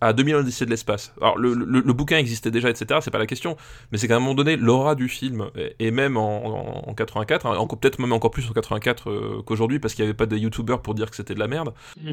à 0.00 0.12
2000 0.12 0.34
l'Odyssée 0.34 0.64
de 0.64 0.70
l'espace. 0.70 1.12
Alors 1.20 1.38
le, 1.38 1.54
le, 1.54 1.80
le, 1.80 1.92
bouquin 1.92 2.18
existait 2.18 2.50
déjà, 2.50 2.70
etc. 2.70 3.00
C'est 3.02 3.10
pas 3.10 3.18
la 3.18 3.26
question, 3.26 3.56
mais 3.92 3.98
c'est 3.98 4.08
qu'à 4.08 4.16
un 4.16 4.20
moment 4.20 4.34
donné, 4.34 4.56
l'aura 4.56 4.94
du 4.94 5.08
film 5.08 5.50
et 5.78 5.90
même 5.90 6.16
en, 6.16 6.88
en, 6.88 6.94
84, 6.94 7.46
hein, 7.46 7.66
peut-être 7.80 7.98
même 7.98 8.12
encore 8.12 8.30
plus 8.30 8.48
en 8.48 8.52
84 8.52 9.10
euh, 9.10 9.42
qu'aujourd'hui, 9.44 9.78
parce 9.78 9.94
qu'il 9.94 10.04
n'y 10.04 10.08
avait 10.08 10.16
pas 10.16 10.26
de 10.26 10.36
youtubeurs 10.36 10.82
pour 10.82 10.94
dire 10.94 11.10
que 11.10 11.16
c'était 11.16 11.34
de 11.34 11.40
la 11.40 11.48
merde. 11.48 11.74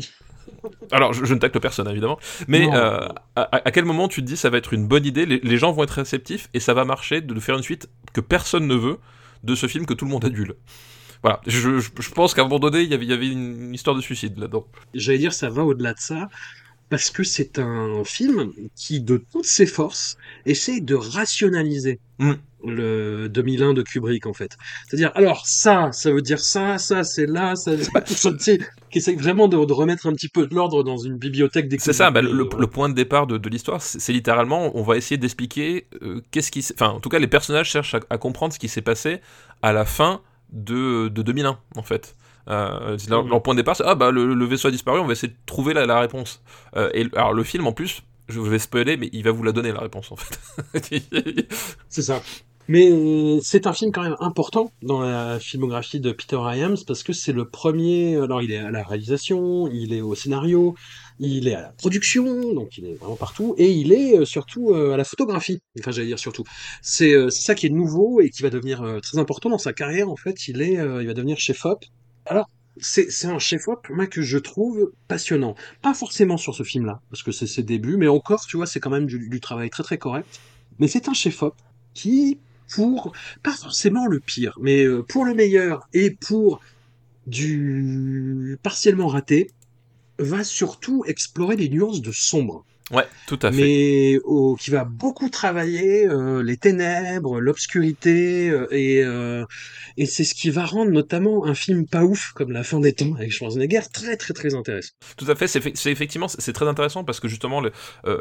Alors 0.91 1.13
je, 1.13 1.33
ne 1.33 1.39
tacle 1.39 1.59
personne 1.59 1.89
évidemment, 1.89 2.17
mais 2.47 2.69
euh, 2.73 3.07
à, 3.35 3.71
quel 3.71 3.83
moment 3.83 4.07
tu 4.07 4.21
te 4.21 4.25
dis 4.25 4.37
ça 4.37 4.49
va 4.49 4.57
être 4.57 4.73
une 4.73 4.87
bonne 4.87 5.05
idée, 5.05 5.25
les, 5.25 5.57
gens 5.57 5.73
vont 5.73 5.83
être 5.83 5.91
réceptifs 5.91 6.47
et 6.53 6.61
ça 6.61 6.73
va 6.73 6.85
marcher 6.85 7.19
de 7.19 7.37
faire 7.39 7.57
une 7.57 7.63
suite 7.63 7.89
que 8.13 8.21
personne 8.21 8.65
ne 8.65 8.75
veut 8.75 8.97
de 9.43 9.55
ce 9.55 9.67
film 9.67 9.85
que 9.85 9.93
tout 9.93 10.05
le 10.05 10.11
monde 10.11 10.23
adule. 10.23 10.55
Voilà, 11.21 11.41
je, 11.47 11.79
je 11.79 12.11
pense 12.11 12.33
qu'à 12.33 12.43
un 12.43 12.45
moment 12.45 12.59
donné, 12.59 12.81
il 12.81 12.89
y 12.89 12.93
avait, 12.93 13.03
il 13.03 13.09
y 13.09 13.13
avait 13.13 13.27
une 13.27 13.73
histoire 13.73 13.95
de 13.95 14.01
suicide 14.01 14.37
là-dedans. 14.37 14.67
J'allais 14.93 15.17
dire, 15.17 15.33
ça 15.33 15.49
va 15.49 15.63
au-delà 15.63 15.93
de 15.93 15.99
ça 15.99 16.29
parce 16.89 17.09
que 17.09 17.23
c'est 17.23 17.59
un 17.59 18.03
film 18.05 18.53
qui, 18.75 19.01
de 19.01 19.17
toutes 19.31 19.45
ses 19.45 19.65
forces, 19.65 20.17
essaie 20.45 20.79
de 20.79 20.95
rationaliser 20.95 21.99
mm. 22.19 22.33
le 22.65 23.27
2001 23.27 23.73
de 23.73 23.81
Kubrick, 23.81 24.25
en 24.25 24.33
fait. 24.33 24.57
C'est-à-dire, 24.87 25.11
alors 25.15 25.45
ça, 25.45 25.91
ça 25.91 26.11
veut 26.11 26.21
dire 26.21 26.39
ça, 26.39 26.77
ça, 26.77 27.03
c'est 27.03 27.25
là, 27.25 27.55
ça, 27.55 27.71
qui 28.89 28.97
essaie 28.97 29.15
vraiment 29.15 29.47
de, 29.49 29.57
remettre 29.57 30.07
un 30.07 30.13
petit 30.13 30.29
peu 30.29 30.47
de 30.47 30.55
l'ordre 30.55 30.83
dans 30.83 30.97
une 30.97 31.17
bibliothèque 31.17 31.67
C'est 31.79 31.93
ça, 31.93 32.09
bah, 32.09 32.21
le, 32.21 32.47
point 32.67 32.87
de 32.87 32.93
départ 32.93 33.27
de, 33.27 33.49
l'histoire, 33.49 33.81
c'est 33.81 34.13
littéralement, 34.13 34.75
on 34.77 34.83
va 34.83 34.95
essayer 34.95 35.17
d'expliquer 35.17 35.87
euh, 36.01 36.21
qu'est-ce 36.31 36.51
qui... 36.51 36.65
Enfin, 36.73 36.91
en 36.91 36.99
tout 36.99 37.09
cas, 37.09 37.19
les 37.19 37.27
personnages 37.27 37.69
cherchent 37.69 37.95
à, 38.09 38.17
comprendre 38.17 38.53
ce 38.53 38.59
qui 38.59 38.69
s'est 38.69 38.81
passé 38.81 39.19
à 39.61 39.73
la 39.73 39.83
fin 39.83 40.21
de, 40.53 41.09
de 41.09 41.21
2001, 41.21 41.59
en 41.75 41.83
fait. 41.83 42.15
Euh, 42.49 42.97
leur, 43.09 43.43
point 43.43 43.53
de 43.53 43.59
départ, 43.59 43.75
c'est 43.75 43.83
ah 43.85 43.95
bah 43.95 44.11
le, 44.11 44.45
vaisseau 44.45 44.67
a 44.67 44.71
disparu, 44.71 44.99
on 44.99 45.05
va 45.05 45.13
essayer 45.13 45.29
de 45.29 45.37
trouver 45.45 45.73
la, 45.73 45.99
réponse. 45.99 46.41
Euh, 46.75 46.89
et 46.93 47.07
alors 47.15 47.33
le 47.33 47.43
film 47.43 47.67
en 47.67 47.73
plus, 47.73 48.03
je 48.27 48.39
vais 48.39 48.59
spoiler, 48.59 48.97
mais 48.97 49.09
il 49.13 49.23
va 49.23 49.31
vous 49.31 49.43
la 49.43 49.51
donner 49.51 49.71
la 49.71 49.79
réponse 49.79 50.11
en 50.11 50.15
fait. 50.15 50.39
c'est 51.89 52.01
ça. 52.01 52.21
Mais 52.69 52.89
euh, 52.91 53.39
c'est 53.41 53.65
un 53.65 53.71
film 53.71 53.93
quand 53.93 54.03
même 54.03 54.17
important 54.19 54.73
dans 54.81 54.99
la 54.99 55.39
filmographie 55.39 56.01
de 56.01 56.11
Peter 56.11 56.37
Hyams 56.37 56.75
parce 56.85 57.01
que 57.01 57.13
c'est 57.13 57.31
le 57.31 57.47
premier. 57.47 58.17
Alors 58.17 58.41
il 58.41 58.51
est 58.51 58.57
à 58.57 58.71
la 58.71 58.83
réalisation, 58.83 59.69
il 59.69 59.93
est 59.93 60.01
au 60.01 60.15
scénario, 60.15 60.75
il 61.19 61.47
est 61.47 61.55
à 61.55 61.61
la 61.61 61.69
production, 61.69 62.53
donc 62.53 62.77
il 62.77 62.85
est 62.87 62.95
vraiment 62.95 63.15
partout, 63.15 63.55
et 63.57 63.71
il 63.71 63.93
est 63.93 64.25
surtout 64.25 64.73
à 64.73 64.97
la 64.97 65.05
photographie. 65.05 65.59
Enfin, 65.79 65.91
j'allais 65.91 66.07
dire 66.07 66.19
surtout. 66.19 66.43
C'est 66.81 67.29
ça 67.29 67.55
qui 67.55 67.67
est 67.67 67.69
nouveau 67.69 68.19
et 68.19 68.29
qui 68.29 68.43
va 68.43 68.49
devenir 68.49 68.99
très 69.01 69.17
important 69.17 69.49
dans 69.49 69.57
sa 69.57 69.71
carrière. 69.71 70.09
En 70.09 70.17
fait, 70.17 70.49
il 70.49 70.61
est, 70.61 70.73
il 70.73 71.07
va 71.07 71.13
devenir 71.13 71.39
chef-op 71.39 71.85
alors, 72.29 72.49
c'est 72.79 73.25
un 73.25 73.39
chef-op, 73.39 73.89
moi, 73.89 74.05
que 74.05 74.21
je 74.21 74.37
trouve 74.37 74.91
passionnant. 75.07 75.55
Pas 75.81 75.93
forcément 75.93 76.37
sur 76.37 76.53
ce 76.53 76.63
film-là, 76.63 77.01
parce 77.09 77.23
que 77.23 77.31
c'est 77.31 77.47
ses 77.47 77.63
débuts, 77.63 77.97
mais 77.97 78.07
encore, 78.07 78.45
tu 78.45 78.57
vois, 78.57 78.67
c'est 78.67 78.79
quand 78.79 78.89
même 78.89 79.07
du, 79.07 79.39
travail 79.39 79.69
très 79.69 79.83
très 79.83 79.97
correct. 79.97 80.27
Mais 80.79 80.87
c'est 80.87 81.09
un 81.09 81.13
chef-op 81.13 81.55
qui, 81.93 82.37
pour, 82.69 83.13
pas 83.43 83.53
forcément 83.53 84.05
le 84.05 84.19
pire, 84.19 84.57
mais 84.61 84.83
euh, 84.83 85.01
pour 85.01 85.25
le 85.25 85.33
meilleur 85.33 85.87
et 85.93 86.11
pour 86.11 86.59
du 87.25 88.57
partiellement 88.61 89.07
raté, 89.07 89.51
va 90.19 90.43
surtout 90.43 91.03
explorer 91.07 91.55
les 91.55 91.69
nuances 91.69 92.01
de 92.01 92.11
sombre. 92.11 92.65
Ouais, 92.91 93.05
tout 93.27 93.39
à 93.41 93.51
fait. 93.51 93.57
Mais 93.57 94.19
qui 94.59 94.71
va 94.71 94.85
beaucoup 94.85 95.29
travailler 95.29 96.07
euh, 96.07 96.41
les 96.41 96.55
ténèbres, 96.55 97.41
l'obscurité, 97.41 98.49
euh, 98.49 98.67
et, 98.71 99.03
euh, 99.03 99.45
et 99.97 100.05
c'est 100.05 100.23
ce 100.23 100.33
qui 100.33 100.49
va 100.49 100.65
rendre 100.65 100.91
notamment 100.91 101.45
un 101.45 101.53
film 101.53 101.85
pas 101.85 102.03
ouf 102.03 102.31
comme 102.33 102.51
La 102.51 102.63
fin 102.63 102.79
des 102.79 102.93
temps 102.93 103.13
avec 103.15 103.31
Schwarzenegger 103.31 103.81
très 103.91 104.15
très 104.15 104.33
très 104.33 104.55
intéressant. 104.55 104.93
Tout 105.17 105.29
à 105.29 105.35
fait, 105.35 105.47
c'est 105.47 105.91
effectivement 105.91 106.27
c'est 106.29 106.53
très 106.53 106.67
intéressant 106.67 107.03
parce 107.03 107.19
que 107.19 107.27
justement 107.27 107.59
le, 107.59 107.71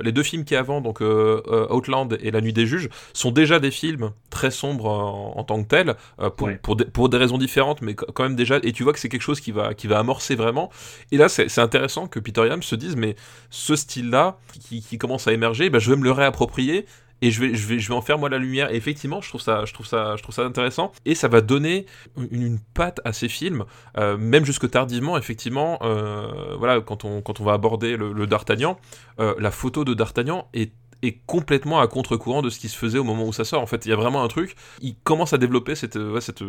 les 0.02 0.12
deux 0.12 0.24
films 0.24 0.44
qui 0.44 0.56
avant, 0.56 0.80
donc 0.80 1.00
Outland 1.00 2.08
et 2.20 2.30
La 2.30 2.40
Nuit 2.40 2.52
des 2.52 2.66
Juges, 2.66 2.88
sont 3.12 3.30
déjà 3.30 3.60
des 3.60 3.70
films 3.70 4.10
très 4.30 4.50
sombres 4.50 4.86
en, 4.88 5.44
tant 5.44 5.62
que 5.62 5.68
tels, 5.68 5.94
pour, 6.36 6.50
pour, 6.62 6.76
pour, 6.76 7.08
des 7.08 7.16
raisons 7.16 7.38
différentes, 7.38 7.82
mais 7.82 7.94
quand 7.94 8.22
même 8.22 8.36
déjà, 8.36 8.58
et 8.62 8.72
tu 8.72 8.82
vois 8.82 8.92
que 8.92 8.98
c'est 8.98 9.08
quelque 9.08 9.22
chose 9.22 9.40
qui 9.40 9.52
va, 9.52 9.74
qui 9.74 9.86
va 9.86 9.98
amorcer 9.98 10.34
vraiment. 10.34 10.70
Et 11.12 11.16
là, 11.16 11.28
c'est 11.28 11.58
intéressant 11.58 12.06
que 12.06 12.18
Peter 12.18 12.46
Yam 12.46 12.62
se 12.62 12.74
dise, 12.74 12.96
mais 12.96 13.16
ce 13.50 13.76
style-là, 13.76 14.38
qui, 14.58 14.98
commence 14.98 15.26
à 15.28 15.32
émerger, 15.32 15.70
ben, 15.70 15.78
je 15.78 15.90
vais 15.90 15.96
me 15.96 16.04
le 16.04 16.12
réapproprier 16.12 16.86
et 17.22 17.30
je 17.30 17.40
vais, 17.40 17.54
je 17.54 17.66
vais, 17.66 17.78
je 17.78 17.88
vais 17.88 17.94
en 17.94 18.02
faire 18.02 18.18
moi 18.18 18.28
la 18.28 18.38
lumière. 18.38 18.70
Effectivement, 18.72 19.20
je 19.20 19.28
trouve 19.28 19.40
ça, 19.40 19.64
je 19.64 19.72
trouve 19.72 19.86
ça, 19.86 20.16
je 20.16 20.22
trouve 20.22 20.34
ça 20.34 20.44
intéressant. 20.44 20.92
Et 21.04 21.14
ça 21.14 21.28
va 21.28 21.40
donner 21.40 21.86
une, 22.30 22.58
patte 22.74 23.00
à 23.04 23.12
ces 23.12 23.28
films, 23.28 23.64
euh, 23.96 24.16
même 24.18 24.44
jusque 24.44 24.70
tardivement. 24.70 25.16
Effectivement, 25.16 25.78
euh, 25.82 26.54
voilà, 26.58 26.80
quand 26.80 27.04
on, 27.04 27.22
quand 27.22 27.40
on 27.40 27.44
va 27.44 27.54
aborder 27.54 27.96
le, 27.96 28.26
D'Artagnan, 28.26 28.78
euh, 29.18 29.34
la 29.38 29.50
photo 29.50 29.84
de 29.84 29.94
D'Artagnan 29.94 30.48
est 30.52 30.72
est 31.02 31.18
complètement 31.26 31.80
à 31.80 31.86
contre-courant 31.86 32.42
de 32.42 32.50
ce 32.50 32.58
qui 32.58 32.68
se 32.68 32.76
faisait 32.76 32.98
au 32.98 33.04
moment 33.04 33.24
où 33.24 33.32
ça 33.32 33.44
sort. 33.44 33.62
En 33.62 33.66
fait, 33.66 33.84
il 33.86 33.90
y 33.90 33.92
a 33.92 33.96
vraiment 33.96 34.22
un 34.22 34.28
truc. 34.28 34.56
Il 34.80 34.96
commence 35.04 35.32
à 35.32 35.38
développer 35.38 35.74
cette, 35.74 35.98
cette, 36.20 36.42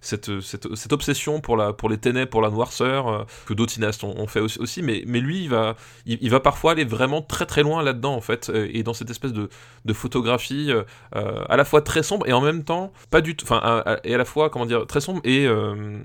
cette, 0.00 0.30
cette, 0.74 0.92
obsession 0.92 1.40
pour, 1.40 1.56
la, 1.56 1.72
pour 1.72 1.88
les 1.88 1.98
ténèbres, 1.98 2.30
pour 2.30 2.42
la 2.42 2.50
noirceur, 2.50 3.08
euh, 3.08 3.24
que 3.46 3.54
d'autres 3.54 3.72
cinéastes 3.72 4.04
ont, 4.04 4.26
fait 4.26 4.40
aussi. 4.40 4.82
Mais, 4.82 5.04
mais 5.06 5.20
lui, 5.20 5.44
il 5.44 5.50
va, 5.50 5.76
il, 6.06 6.30
va 6.30 6.40
parfois 6.40 6.72
aller 6.72 6.84
vraiment 6.84 7.22
très 7.22 7.46
très 7.46 7.62
loin 7.62 7.82
là-dedans, 7.82 8.14
en 8.14 8.20
fait. 8.20 8.50
Euh, 8.50 8.68
et 8.72 8.82
dans 8.82 8.94
cette 8.94 9.10
espèce 9.10 9.32
de, 9.32 9.48
de 9.84 9.92
photographie 9.92 10.72
euh, 10.72 11.44
à 11.48 11.56
la 11.56 11.64
fois 11.64 11.82
très 11.82 12.02
sombre 12.02 12.26
et 12.28 12.32
en 12.32 12.40
même 12.40 12.64
temps 12.64 12.92
pas 13.10 13.20
du 13.20 13.36
tout. 13.36 13.44
Enfin, 13.44 13.84
et 14.04 14.14
à 14.14 14.18
la 14.18 14.24
fois, 14.24 14.50
comment 14.50 14.66
dire, 14.66 14.86
très 14.86 15.00
sombre 15.00 15.20
et, 15.24 15.46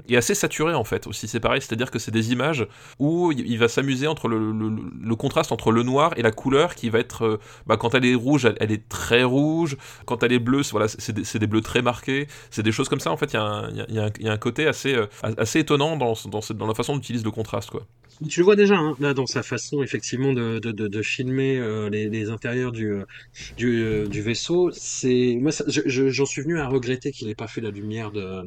et 0.08 0.18
assez 0.18 0.36
saturé, 0.36 0.74
en 0.74 0.84
fait. 0.84 1.08
Aussi, 1.08 1.28
c'est 1.28 1.40
pareil. 1.40 1.62
C'est-à-dire 1.62 1.92
que 1.92 2.00
c'est 2.00 2.12
des 2.12 2.32
images 2.32 2.68
où 3.00 3.32
il, 3.32 3.58
va 3.58 3.68
s'amuser 3.68 4.08
entre 4.08 4.28
le, 4.28 4.52
le, 4.52 5.16
contraste 5.16 5.52
entre 5.52 5.72
le 5.72 5.84
noir 5.84 6.14
et 6.18 6.22
la 6.22 6.32
couleur 6.32 6.76
qui 6.76 6.90
va 6.90 7.00
être. 7.00 7.40
Bah, 7.66 7.78
quand 7.80 7.96
elle 7.96 8.06
est 8.06 8.16
rouge, 8.16 8.48
elle, 8.60 8.72
est 8.72 8.88
très 8.88 9.24
rouge. 9.24 9.78
Quand 10.06 10.24
elle 10.24 10.32
est 10.32 10.40
bleue, 10.40 10.62
voilà, 10.72 10.88
c'est 10.88 11.38
des, 11.38 11.48
bleus 11.48 11.62
très 11.62 11.82
marqués. 11.82 12.28
C'est 12.52 12.64
des 12.64 12.72
choses 12.72 12.90
comme 12.90 13.00
ça. 13.00 13.12
En 13.12 13.18
fait, 13.18 13.34
il 13.34 13.96
y, 13.96 14.28
a 14.28 14.32
un 14.32 14.38
côté 14.38 14.68
assez, 14.68 14.94
euh, 14.94 15.08
assez 15.38 15.60
étonnant 15.60 15.98
dans, 15.98 16.14
dans, 16.26 16.68
la 16.68 16.74
façon 16.74 16.96
d'utiliser 16.96 17.24
le 17.24 17.32
contraste, 17.32 17.70
quoi. 17.70 17.86
Tu 18.28 18.42
le 18.42 18.44
vois 18.44 18.58
déjà 18.58 18.76
hein, 18.76 18.98
là 19.00 19.14
dans 19.14 19.28
sa 19.28 19.44
façon 19.44 19.82
effectivement 19.82 20.34
de, 20.34 20.60
de, 20.60 21.02
filmer 21.02 21.58
euh, 21.58 21.90
les, 21.90 22.30
intérieurs 22.30 22.74
du, 22.74 22.92
euh, 22.92 23.06
du, 23.56 24.10
du 24.10 24.22
vaisseau. 24.22 24.72
C'est 24.74 25.38
moi, 25.40 25.52
j'en 25.68 26.26
suis 26.26 26.42
venu 26.42 26.60
à 26.60 26.68
regretter 26.68 27.12
qu'il 27.12 27.30
n'ait 27.30 27.36
pas 27.36 27.48
fait 27.48 27.62
la 27.62 27.72
lumière 27.72 28.12
de 28.12 28.44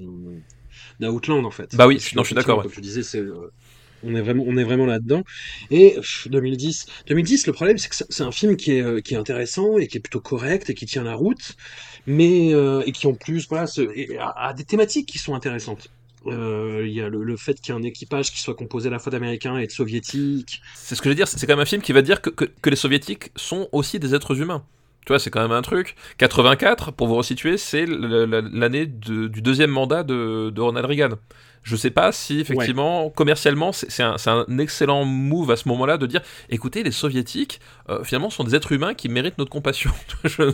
d'Outland 1.01 1.47
en 1.47 1.51
fait. 1.51 1.75
Bah 1.75 1.87
oui, 1.87 1.95
non, 2.15 2.23
je 2.23 2.27
suis 2.27 2.35
d'accord. 2.35 2.63
Comme 2.63 2.71
tu 2.71 2.83
disais, 2.83 3.03
c'est 3.03 3.23
on 4.05 4.15
est 4.15 4.65
vraiment, 4.65 4.87
là-dedans. 4.87 5.23
Et 5.71 5.97
2010, 6.27 6.87
2010, 7.09 7.47
le 7.47 7.53
problème, 7.53 7.79
c'est 7.79 7.89
que 7.89 7.97
c'est 8.09 8.23
un 8.23 8.33
film 8.33 8.57
qui 8.57 8.73
est, 8.73 8.83
euh, 8.83 9.01
qui 9.01 9.15
est 9.15 9.17
intéressant 9.17 9.79
et 9.79 9.87
qui 9.87 9.99
est 9.99 10.01
plutôt 10.01 10.21
correct 10.21 10.71
et 10.71 10.75
qui 10.75 10.87
tient 10.87 11.05
la 11.05 11.15
route, 11.15 11.57
mais 12.07 12.55
euh, 12.55 12.83
et 12.87 12.93
qui 12.93 13.07
en 13.07 13.15
plus, 13.15 13.47
voilà, 13.49 13.67
a, 14.37 14.53
des 14.55 14.65
thématiques 14.65 15.09
qui 15.09 15.19
sont 15.19 15.35
intéressantes. 15.35 15.89
Euh, 16.27 16.85
il 16.87 16.93
y 16.93 17.01
a 17.01 17.09
le, 17.09 17.37
fait 17.37 17.61
qu'il 17.61 17.75
y 17.75 17.77
ait 17.77 17.81
un 17.81 17.83
équipage 17.83 18.31
qui 18.31 18.41
soit 18.41 18.55
composé 18.55 18.89
à 18.89 18.93
la 18.93 19.01
fois 19.01 19.11
d'Américains 19.11 19.59
et 19.59 19.67
de 19.67 19.73
Soviétiques. 19.73 20.63
C'est 20.75 20.95
ce 20.95 21.01
que 21.01 21.07
je 21.07 21.11
veux 21.11 21.17
dire, 21.17 21.27
c'est 21.27 21.45
quand 21.47 21.55
même 21.55 21.63
un 21.63 21.65
film 21.65 21.83
qui 21.83 21.93
va 21.93 22.03
dire 22.03 22.21
que, 22.21 22.49
les 22.69 22.77
Soviétiques 22.77 23.33
sont 23.35 23.69
aussi 23.73 23.99
des 23.99 24.15
êtres 24.15 24.41
humains. 24.41 24.65
Tu 25.05 25.09
vois, 25.09 25.19
c'est 25.19 25.31
quand 25.31 25.43
même 25.43 25.51
un 25.51 25.63
truc. 25.63 25.97
84, 26.19 26.93
pour 26.93 27.09
vous 27.09 27.17
resituer, 27.17 27.57
c'est 27.57 27.87
l'année 27.87 28.87
du 28.87 29.43
deuxième 29.43 29.71
mandat 29.71 30.05
de 30.05 30.61
Ronald 30.61 30.87
Reagan. 30.87 31.19
Je 31.63 31.77
sais 31.77 31.91
pas 31.91 32.11
si 32.11 32.41
effectivement 32.41 33.09
commercialement 33.11 33.73
c'est 33.73 34.03
un, 34.03 34.17
un, 34.27 34.59
excellent 34.59 35.05
move 35.05 35.51
à 35.51 35.57
ce 35.57 35.69
moment-là 35.69 35.97
de 35.97 36.07
dire 36.07 36.21
écoutez 36.51 36.83
les 36.83 36.91
soviétiques 36.91 37.61
euh, 37.89 38.03
finalement 38.03 38.31
sont 38.31 38.45
des 38.45 38.55
êtres 38.55 38.73
humains 38.73 38.95
qui 38.95 39.09
méritent 39.09 39.39
notre 39.39 39.51
compassion. 39.51 39.93
je, 40.25 40.53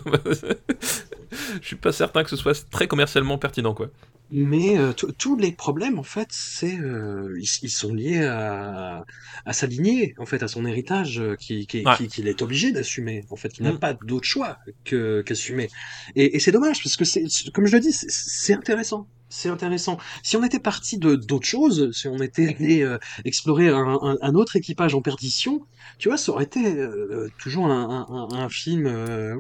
je 1.60 1.60
suis 1.66 1.76
pas 1.76 1.92
certain 1.92 2.24
que 2.24 2.30
ce 2.30 2.36
soit 2.36 2.68
très 2.70 2.86
commercialement 2.86 3.38
pertinent 3.38 3.74
quoi. 3.74 3.88
Mais 4.30 4.76
euh, 4.76 4.92
tous 4.92 5.38
les 5.38 5.52
problèmes, 5.52 5.98
en 5.98 6.02
fait, 6.02 6.28
c'est 6.30 6.78
euh, 6.78 7.34
ils, 7.40 7.70
sont 7.70 7.94
liés 7.94 8.26
à, 8.26 9.06
à 9.46 9.52
sa 9.54 9.66
lignée, 9.66 10.14
en 10.18 10.26
fait, 10.26 10.42
à 10.42 10.48
son 10.48 10.66
héritage 10.66 11.22
qu'il 11.40 11.66
qui, 11.66 11.82
qui, 12.10 12.28
est 12.28 12.42
obligé 12.42 12.70
d'assumer. 12.70 13.24
En 13.30 13.36
fait, 13.36 13.56
il 13.56 13.62
n'a 13.62 13.72
mm. 13.72 13.78
pas 13.78 13.94
d'autre 13.94 14.26
choix 14.26 14.58
que 14.84 15.22
qu'assumer. 15.22 15.70
Et, 16.14 16.36
et 16.36 16.40
c'est 16.40 16.52
dommage 16.52 16.82
parce 16.82 16.98
que 16.98 17.06
c'est, 17.06 17.24
comme 17.54 17.64
je 17.64 17.76
le 17.76 17.80
dis, 17.80 17.92
c'est 17.92 18.52
intéressant 18.52 19.08
c'est 19.28 19.48
intéressant. 19.48 19.98
Si 20.22 20.36
on 20.36 20.44
était 20.44 20.60
parti 20.60 20.98
de 20.98 21.14
d'autres 21.16 21.46
choses, 21.46 21.92
si 21.92 22.08
on 22.08 22.18
était 22.18 22.56
allé 22.58 22.82
euh, 22.82 22.98
explorer 23.24 23.68
un, 23.68 24.34
autre 24.34 24.56
équipage 24.56 24.94
en 24.94 25.02
perdition, 25.02 25.66
tu 25.98 26.08
vois, 26.08 26.18
ça 26.18 26.32
aurait 26.32 26.44
été 26.44 26.76
euh, 26.78 27.28
toujours 27.38 27.66
un, 27.66 28.28
un 28.32 28.48
film 28.48 28.86
euh, 28.86 29.38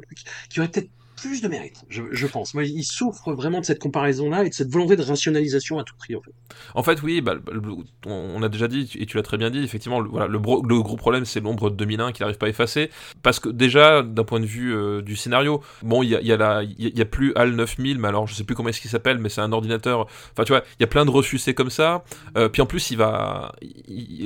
qui 0.50 0.60
aurait 0.60 0.68
peut-être 0.70 0.90
plus 1.20 1.42
de 1.42 1.48
mérite, 1.48 1.84
je, 1.88 2.26
pense. 2.26 2.54
Moi, 2.54 2.64
il 2.64 2.84
souffre 2.84 3.32
vraiment 3.32 3.60
de 3.60 3.64
cette 3.64 3.78
comparaison-là 3.78 4.44
et 4.44 4.48
de 4.48 4.54
cette 4.54 4.70
volonté 4.70 4.96
de 4.96 5.02
rationalisation 5.02 5.78
à 5.78 5.84
tout 5.84 5.94
prix, 5.96 6.14
en 6.14 6.22
fait. 6.22 6.32
En 6.74 6.82
fait, 6.82 7.02
oui, 7.02 7.20
bah, 7.20 7.34
on 8.06 8.42
a 8.42 8.48
déjà 8.48 8.68
dit, 8.68 8.90
et 8.98 9.06
tu 9.06 9.16
l'as 9.16 9.22
très 9.22 9.36
bien 9.36 9.50
dit, 9.50 9.62
effectivement, 9.62 10.00
le, 10.00 10.08
voilà, 10.08 10.26
le, 10.26 10.38
gros 10.38 10.96
problème, 10.96 11.24
c'est 11.24 11.40
l'ombre 11.40 11.70
de 11.70 11.76
2001 11.76 12.12
qui 12.12 12.22
n'arrive 12.22 12.38
pas 12.38 12.46
à 12.46 12.48
effacer. 12.48 12.90
Parce 13.22 13.40
que 13.40 13.48
déjà, 13.48 14.02
d'un 14.02 14.24
point 14.24 14.40
de 14.40 14.46
vue 14.46 14.74
euh, 14.74 15.02
du 15.02 15.16
scénario, 15.16 15.62
bon, 15.82 16.02
il 16.02 16.10
y 16.10 16.32
a, 16.32 17.04
plus 17.04 17.32
HAL 17.34 17.52
9000, 17.52 17.98
mais 17.98 18.08
alors 18.08 18.26
je 18.26 18.34
sais 18.34 18.44
plus 18.44 18.54
comment 18.54 18.68
est-ce 18.68 18.80
qu'il 18.80 18.90
s'appelle, 18.90 19.18
mais 19.18 19.28
c'est 19.28 19.40
un 19.40 19.52
ordinateur. 19.52 20.06
Enfin, 20.32 20.44
tu 20.44 20.52
vois, 20.52 20.62
il 20.78 20.82
y 20.82 20.84
a 20.84 20.88
plein 20.88 21.04
de 21.04 21.10
refusés 21.10 21.54
comme 21.54 21.70
ça. 21.70 22.04
Euh, 22.36 22.48
puis 22.48 22.62
en 22.62 22.66
plus, 22.66 22.90
il 22.90 22.98
va, 22.98 23.52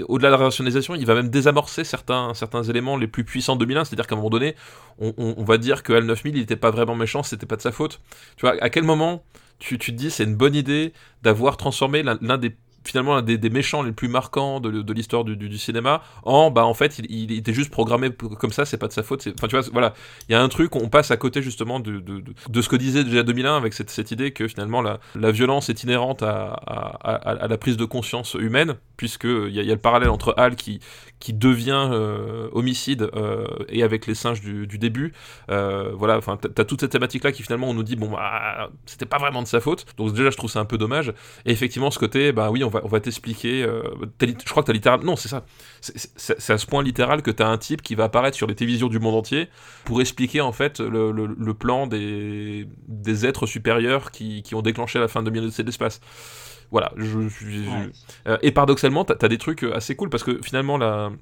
au-delà 0.09 0.28
de 0.28 0.36
la 0.36 0.45
rationalisation, 0.45 0.95
il 0.95 1.07
va 1.07 1.14
même 1.14 1.28
désamorcer 1.28 1.84
certains, 1.84 2.32
éléments 2.68 2.97
les 2.97 3.07
plus 3.07 3.24
puissants 3.24 3.55
de 3.55 3.61
2001. 3.61 3.84
C'est-à-dire 3.84 4.07
qu'à 4.07 4.14
un 4.14 4.18
moment 4.18 4.30
donné, 4.30 4.55
on, 4.99 5.14
on, 5.16 5.34
on 5.36 5.45
va 5.45 5.59
dire 5.59 5.82
que 5.82 5.93
HAL 5.93 6.05
9000, 6.05 6.36
il 6.36 6.40
n'était 6.40 6.57
pas 6.57 6.70
vraiment 6.70 6.81
méchant, 6.86 7.22
c'était 7.22 7.46
pas 7.46 7.56
de 7.56 7.62
sa 7.62 7.72
faute. 7.72 8.00
Tu 8.36 8.46
vois, 8.46 8.54
à 8.62 8.70
quel 8.70 8.84
moment 8.84 9.24
tu, 9.58 9.78
tu 9.78 9.92
te 9.92 9.96
dis 9.96 10.10
c'est 10.10 10.24
une 10.24 10.36
bonne 10.36 10.54
idée 10.54 10.92
d'avoir 11.22 11.56
transformé 11.56 12.02
l'un 12.02 12.38
des 12.38 12.56
finalement 12.84 13.16
un 13.16 13.22
des, 13.22 13.38
des, 13.38 13.50
méchants 13.50 13.82
les 13.82 13.92
plus 13.92 14.08
marquants 14.08 14.60
de, 14.60 14.82
de 14.82 14.92
l'histoire 14.92 15.24
du, 15.24 15.36
du, 15.36 15.58
cinéma 15.58 16.02
en 16.24 16.50
bah 16.50 16.64
en 16.64 16.74
fait 16.74 16.98
il, 16.98 17.32
était 17.32 17.52
juste 17.52 17.70
programmé 17.70 18.10
comme 18.10 18.52
ça 18.52 18.64
c'est 18.64 18.76
pas 18.76 18.88
de 18.88 18.92
sa 18.92 19.02
faute 19.02 19.26
enfin 19.38 19.46
tu 19.48 19.56
vois 19.56 19.64
voilà 19.72 19.94
il 20.28 20.32
y 20.32 20.34
a 20.34 20.42
un 20.42 20.48
truc 20.48 20.74
on 20.76 20.88
passe 20.88 21.10
à 21.10 21.16
côté 21.16 21.42
justement 21.42 21.80
de, 21.80 22.00
de, 22.00 22.22
de 22.48 22.62
ce 22.62 22.68
que 22.68 22.76
disait 22.76 23.04
déjà 23.04 23.22
2001 23.22 23.56
avec 23.56 23.72
cette, 23.72 23.90
cette 23.90 24.10
idée 24.10 24.32
que 24.32 24.48
finalement 24.48 24.82
la, 24.82 24.98
la 25.14 25.30
violence 25.30 25.68
est 25.68 25.82
inhérente 25.84 26.22
à, 26.22 26.52
à, 26.52 27.46
la 27.46 27.58
prise 27.58 27.76
de 27.76 27.84
conscience 27.84 28.34
humaine 28.34 28.74
puisque 28.96 29.24
il 29.24 29.50
y, 29.50 29.64
y 29.64 29.70
a 29.70 29.74
le 29.74 29.80
parallèle 29.80 30.10
entre 30.10 30.34
Hal 30.36 30.56
qui 30.56 30.80
qui 31.22 31.32
devient 31.32 31.88
euh, 31.92 32.48
homicide 32.52 33.08
euh, 33.14 33.46
et 33.68 33.82
avec 33.82 34.06
les 34.06 34.14
singes 34.14 34.40
du, 34.40 34.66
début 34.66 35.12
euh, 35.50 35.92
voilà 35.94 36.16
enfin 36.16 36.36
t'as 36.36 36.64
toute 36.64 36.80
cette 36.80 36.90
thématique 36.90 37.22
là 37.22 37.30
qui 37.30 37.42
finalement 37.42 37.68
on 37.68 37.74
nous 37.74 37.84
dit 37.84 37.94
bon 37.94 38.10
bah 38.10 38.70
c'était 38.86 39.06
pas 39.06 39.18
vraiment 39.18 39.42
de 39.42 39.46
sa 39.46 39.60
faute 39.60 39.86
donc 39.96 40.12
déjà 40.12 40.30
je 40.30 40.36
trouve 40.36 40.50
ça 40.50 40.58
un 40.58 40.64
peu 40.64 40.78
dommage 40.78 41.12
et 41.46 41.52
effectivement 41.52 41.90
ce 41.90 41.98
côté 41.98 42.32
bah 42.32 42.50
oui 42.50 42.64
on 42.64 42.68
va, 42.68 42.80
on 42.84 42.88
va 42.88 43.00
t'expliquer. 43.00 43.62
Euh, 43.62 43.82
je 44.20 44.50
crois 44.50 44.62
que 44.62 44.68
t'as 44.68 44.72
littéral. 44.72 45.00
Non, 45.02 45.16
c'est 45.16 45.28
ça. 45.28 45.44
C'est 45.80 46.52
à 46.52 46.58
ce 46.58 46.66
point 46.66 46.82
littéral 46.82 47.22
que 47.22 47.30
t'as 47.30 47.48
un 47.48 47.58
type 47.58 47.82
qui 47.82 47.94
va 47.94 48.04
apparaître 48.04 48.36
sur 48.36 48.46
les 48.46 48.54
télévisions 48.54 48.88
du 48.88 48.98
monde 48.98 49.14
entier 49.14 49.48
pour 49.84 50.00
expliquer 50.00 50.40
en 50.40 50.52
fait 50.52 50.80
le, 50.80 51.52
plan 51.54 51.86
des, 51.86 52.66
des 52.88 53.26
êtres 53.26 53.46
supérieurs 53.46 54.10
qui, 54.10 54.42
qui, 54.42 54.54
ont 54.54 54.62
déclenché 54.62 54.98
la 54.98 55.08
fin 55.08 55.22
de 55.22 55.30
l'Odyssée 55.30 55.62
de 55.62 55.68
l'espace. 55.68 56.00
Voilà. 56.72 56.92
Je, 56.96 57.18
ouais. 57.18 57.90
euh, 58.26 58.38
et 58.42 58.50
paradoxalement, 58.50 59.04
t'as 59.04 59.14
as 59.20 59.28
des 59.28 59.38
trucs 59.38 59.62
assez 59.62 59.94
cool 59.94 60.10
parce 60.10 60.24
que 60.24 60.40
finalement, 60.42 60.76
la 60.78 61.12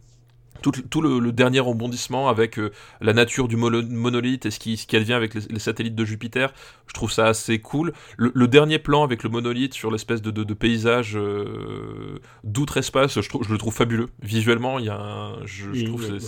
tout, 0.62 0.72
tout 0.72 1.00
le, 1.00 1.18
le, 1.18 1.32
dernier 1.32 1.60
rebondissement 1.60 2.28
avec 2.28 2.58
euh, 2.58 2.70
la 3.00 3.12
nature 3.12 3.48
du 3.48 3.56
monolithe 3.56 4.46
et 4.46 4.50
ce 4.50 4.58
qui, 4.58 4.76
ce 4.76 4.86
qui 4.86 4.96
advient 4.96 5.14
avec 5.14 5.34
les, 5.34 5.42
les, 5.48 5.58
satellites 5.58 5.94
de 5.94 6.04
Jupiter, 6.04 6.52
je 6.86 6.92
trouve 6.92 7.10
ça 7.10 7.26
assez 7.26 7.58
cool. 7.58 7.92
Le, 8.16 8.30
le 8.34 8.48
dernier 8.48 8.78
plan 8.78 9.02
avec 9.02 9.22
le 9.22 9.30
monolithe 9.30 9.74
sur 9.74 9.90
l'espèce 9.90 10.22
de, 10.22 10.30
de, 10.30 10.44
de, 10.44 10.54
paysage 10.54 11.16
euh, 11.16 12.18
d'outre-espace, 12.44 13.20
je, 13.20 13.52
le 13.52 13.58
trouve 13.58 13.74
fabuleux. 13.74 14.08
Visuellement, 14.22 14.78
il 14.78 14.86
y 14.86 14.90
a 14.90 14.98
un, 14.98 15.46
je, 15.46 15.72
je 15.72 15.84
trouve 15.86 16.18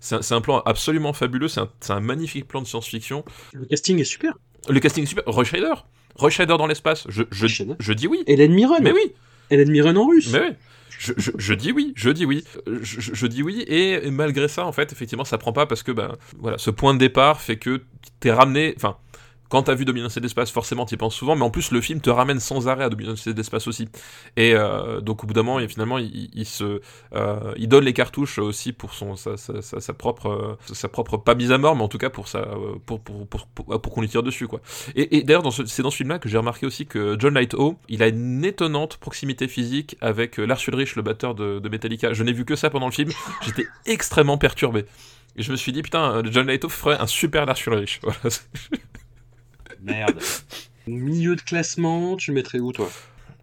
c'est 0.00 0.14
un, 0.14 0.36
un 0.36 0.40
plan 0.40 0.60
absolument 0.60 1.12
fabuleux, 1.12 1.48
c'est 1.48 1.60
un, 1.60 1.70
un, 1.88 2.00
magnifique 2.00 2.46
plan 2.46 2.60
de 2.60 2.66
science-fiction. 2.66 3.24
Le 3.52 3.64
casting 3.66 3.98
est 3.98 4.04
super. 4.04 4.34
Le 4.68 4.80
casting 4.80 5.04
est 5.04 5.06
super. 5.06 5.24
Roy 5.26 5.44
Scheider 5.44 5.74
Roy 6.16 6.30
Scheider 6.30 6.56
dans 6.56 6.66
l'espace, 6.66 7.06
je, 7.08 7.24
je, 7.30 7.46
je, 7.78 7.92
dis 7.92 8.06
oui. 8.06 8.22
Hélène 8.26 8.52
Mirren 8.52 8.80
Mais 8.82 8.92
oui. 8.92 9.12
Hélène 9.50 9.70
Mirren 9.70 9.96
en 9.96 10.06
russe. 10.06 10.32
Mais 10.32 10.40
oui. 10.40 10.54
Je, 10.98 11.12
je, 11.16 11.32
je, 11.36 11.54
dis 11.54 11.72
oui, 11.72 11.92
je 11.96 12.10
dis 12.10 12.24
oui, 12.24 12.44
je, 12.66 13.00
je, 13.00 13.26
dis 13.26 13.42
oui, 13.42 13.64
et, 13.66 14.06
et 14.06 14.10
malgré 14.10 14.46
ça, 14.46 14.64
en 14.64 14.72
fait, 14.72 14.92
effectivement, 14.92 15.24
ça 15.24 15.38
prend 15.38 15.52
pas 15.52 15.66
parce 15.66 15.82
que, 15.82 15.90
ben, 15.90 16.16
voilà, 16.38 16.56
ce 16.56 16.70
point 16.70 16.94
de 16.94 16.98
départ 16.98 17.40
fait 17.40 17.56
que 17.56 17.82
t'es 18.20 18.30
ramené, 18.30 18.74
enfin, 18.76 18.96
quand 19.48 19.64
t'as 19.64 19.74
vu 19.74 19.84
Dominance 19.84 20.18
d'espace, 20.18 20.50
forcément 20.50 20.84
t'y 20.86 20.96
penses 20.96 21.14
souvent, 21.14 21.36
mais 21.36 21.42
en 21.42 21.50
plus 21.50 21.70
le 21.70 21.80
film 21.80 22.00
te 22.00 22.10
ramène 22.10 22.40
sans 22.40 22.68
arrêt 22.68 22.84
à 22.84 22.88
Dominance 22.88 23.28
d'espace 23.28 23.66
aussi. 23.68 23.88
Et 24.36 24.54
euh, 24.54 25.00
donc 25.00 25.24
au 25.24 25.26
bout 25.26 25.34
d'un 25.34 25.42
moment, 25.42 25.66
finalement, 25.68 25.98
euh, 25.98 27.54
il 27.56 27.68
donne 27.68 27.84
les 27.84 27.92
cartouches 27.92 28.38
aussi 28.38 28.72
pour 28.72 28.94
son, 28.94 29.16
sa, 29.16 29.36
sa, 29.36 29.62
sa, 29.62 29.80
sa 29.80 29.92
propre, 29.92 30.58
propre 30.92 31.16
pas 31.18 31.34
mise 31.34 31.52
à 31.52 31.58
mort, 31.58 31.76
mais 31.76 31.82
en 31.82 31.88
tout 31.88 31.98
cas 31.98 32.10
pour 32.10 32.26
pour, 32.86 33.00
pour, 33.00 33.46
pour, 33.46 33.92
qu'on 33.94 34.00
lui 34.00 34.08
tire 34.08 34.22
dessus 34.22 34.48
quoi. 34.48 34.60
Et, 34.96 35.18
et 35.18 35.22
d'ailleurs, 35.22 35.52
ce, 35.52 35.64
c'est 35.66 35.82
dans 35.82 35.90
ce 35.90 35.98
film-là 35.98 36.18
que 36.18 36.28
j'ai 36.28 36.38
remarqué 36.38 36.66
aussi 36.66 36.86
que 36.86 37.16
John 37.18 37.34
Lighthow, 37.34 37.78
il 37.88 38.02
a 38.02 38.08
une 38.08 38.44
étonnante 38.44 38.96
proximité 38.96 39.48
physique 39.48 39.96
avec 40.00 40.38
Lars 40.38 40.60
Ulrich, 40.66 40.96
le 40.96 41.02
batteur 41.02 41.34
de, 41.34 41.68
Metallica. 41.68 42.12
Je 42.12 42.22
n'ai 42.22 42.32
vu 42.32 42.44
que 42.44 42.56
ça 42.56 42.70
pendant 42.70 42.86
le 42.86 42.92
film. 42.92 43.10
J'étais 43.42 43.66
extrêmement 43.86 44.38
perturbé. 44.38 44.86
Et 45.36 45.42
je 45.42 45.50
me 45.50 45.56
suis 45.56 45.72
dit, 45.72 45.82
putain, 45.82 46.22
John 46.30 46.46
Lighthow 46.46 46.68
ferait 46.68 46.98
un 46.98 47.06
super 47.06 47.46
Lars 47.46 47.58
Ulrich. 47.66 48.00
Voilà. 48.02 48.18
Merde. 49.84 50.18
Milieu 50.86 51.36
de 51.36 51.40
classement, 51.40 52.16
tu 52.16 52.30
le 52.30 52.34
mettrais 52.34 52.58
où 52.58 52.72
toi? 52.72 52.90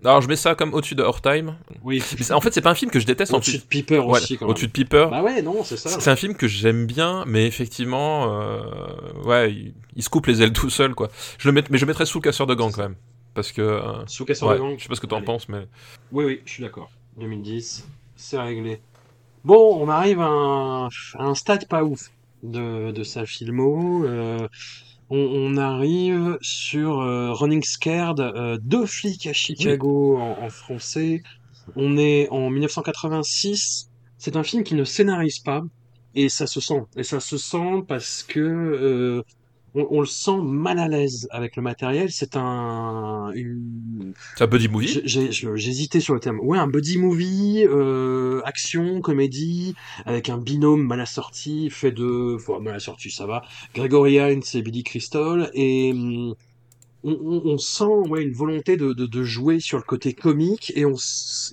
Alors 0.04 0.22
je 0.22 0.28
mets 0.28 0.36
ça 0.36 0.56
comme 0.56 0.74
au-dessus 0.74 0.96
de 0.96 1.04
Our 1.04 1.22
Time. 1.22 1.56
Oui. 1.84 2.04
Mais 2.20 2.32
en 2.32 2.42
fait 2.42 2.52
c'est 2.52 2.62
pas 2.62 2.72
un 2.72 2.76
film 2.76 2.90
que 2.90 3.00
je 3.00 3.06
déteste. 3.06 3.34
Au-dessus 3.34 3.60
de 3.60 3.64
Piper 3.64 4.00
ouais, 4.00 4.20
aussi. 4.20 4.38
Au-dessus 4.42 4.68
de 4.68 4.72
Piper. 4.72 5.08
Bah 5.12 5.22
ouais 5.22 5.42
non 5.44 5.64
c'est 5.64 5.78
ça. 5.78 5.90
C'est 5.90 6.10
un 6.10 6.16
film 6.16 6.36
que 6.36 6.48
j'aime 6.48 6.88
bien, 6.88 7.24
mais 7.28 7.46
effectivement, 7.46 8.42
euh, 8.42 8.62
ouais, 9.26 9.52
il, 9.52 9.74
il, 9.96 10.04
se 10.04 10.10
coupe 10.10 10.26
les 10.26 10.42
ailes 10.42 10.54
tout 10.54 10.72
seul 10.72 10.96
quoi. 10.96 11.10
Je 11.38 11.50
le 11.50 11.64
mais 11.70 11.78
je 11.78 11.86
mettrais 11.86 12.08
sous 12.08 12.18
le 12.18 12.24
casseur 12.24 12.48
de 12.48 12.56
gants 12.56 12.72
quand 12.72 12.82
même, 12.82 12.96
parce 13.36 13.52
que. 13.52 13.62
Euh, 13.62 14.06
sous 14.08 14.26
casseur 14.26 14.50
ouais, 14.50 14.56
de 14.56 14.60
gants. 14.62 14.74
Je 14.76 14.84
sais 14.84 14.90
pas 14.90 14.96
ce 14.96 15.02
que 15.02 15.08
t'en 15.08 15.22
penses, 15.22 15.48
mais. 15.48 15.68
Oui 16.12 16.26
oui, 16.26 16.42
je 16.46 16.52
suis 16.52 16.64
d'accord. 16.64 16.90
2010, 17.18 17.86
c'est 18.16 18.40
réglé. 18.40 18.82
Bon, 19.44 19.78
on 19.80 19.90
arrive 19.90 20.22
à 20.22 20.28
un, 20.28 20.88
à 20.88 21.24
un 21.24 21.36
stade 21.36 21.68
pas 21.68 21.84
ouf 21.84 22.12
de, 22.42 22.92
de 22.92 23.04
sa 23.04 23.26
filmo. 23.26 24.06
Euh, 24.06 24.48
on, 25.12 25.18
on, 25.20 25.58
arrive 25.58 26.38
sur 26.42 27.02
euh, 27.02 27.34
Running 27.34 27.64
Scared, 27.64 28.22
euh, 28.22 28.58
deux 28.62 28.86
flics 28.86 29.28
à 29.28 29.34
Chicago 29.34 30.16
oui. 30.16 30.22
en, 30.22 30.46
en, 30.46 30.50
français. 30.50 31.22
On 31.76 31.98
est 31.98 32.30
en 32.30 32.50
1986. 32.50 33.90
C'est 34.18 34.38
un 34.38 34.44
film 34.44 34.64
qui 34.64 34.74
ne 34.74 34.86
scénarise 34.86 35.40
pas 35.40 35.64
et 36.16 36.30
ça 36.30 36.48
se 36.48 36.62
sent. 36.62 36.84
Et 36.96 37.04
ça 37.04 37.20
se 37.20 37.38
sent 37.38 37.84
parce 37.88 38.24
que 38.24 38.40
euh, 38.40 39.24
on, 39.76 39.88
on, 39.90 40.00
le 40.02 40.06
sent 40.06 40.40
mal 40.42 40.80
à 40.80 40.88
l'aise 40.88 41.28
avec 41.32 41.56
le 41.56 41.62
matériel. 41.62 42.12
C'est 42.12 42.36
un. 42.36 43.32
Une... 43.34 44.14
C'est 44.36 44.44
un 44.44 44.48
buddy 44.48 44.68
movie? 44.68 45.02
J'hésitais 45.06 46.00
sur 46.00 46.14
le 46.14 46.20
terme. 46.20 46.40
Ouais, 46.42 46.58
un 46.58 46.68
buddy 46.68 46.98
movie, 46.98 47.66
euh, 47.66 48.42
action, 48.46 49.02
comédie, 49.02 49.76
avec 50.06 50.30
un 50.30 50.38
binôme 50.38 50.86
mal 50.86 51.02
assorti, 51.02 51.70
fait 51.70 51.92
de. 51.92 52.36
Enfin, 52.36 52.60
mal 52.60 52.76
assorti, 52.76 53.12
ça 53.12 53.26
va. 53.26 53.44
Gregory 53.74 54.16
Hines 54.16 54.44
et 54.54 54.62
Billy 54.62 54.84
Crystal. 54.84 55.50
Et. 55.54 55.94
On, 57.04 57.12
on, 57.12 57.42
on, 57.46 57.58
sent 57.58 57.84
ouais 58.10 58.22
une 58.22 58.34
volonté 58.34 58.78
de, 58.78 58.94
de, 58.94 59.06
de, 59.06 59.24
jouer 59.24 59.60
sur 59.60 59.78
le 59.78 59.84
côté 59.84 60.14
comique 60.14 60.72
et 60.76 60.86
on 60.86 60.96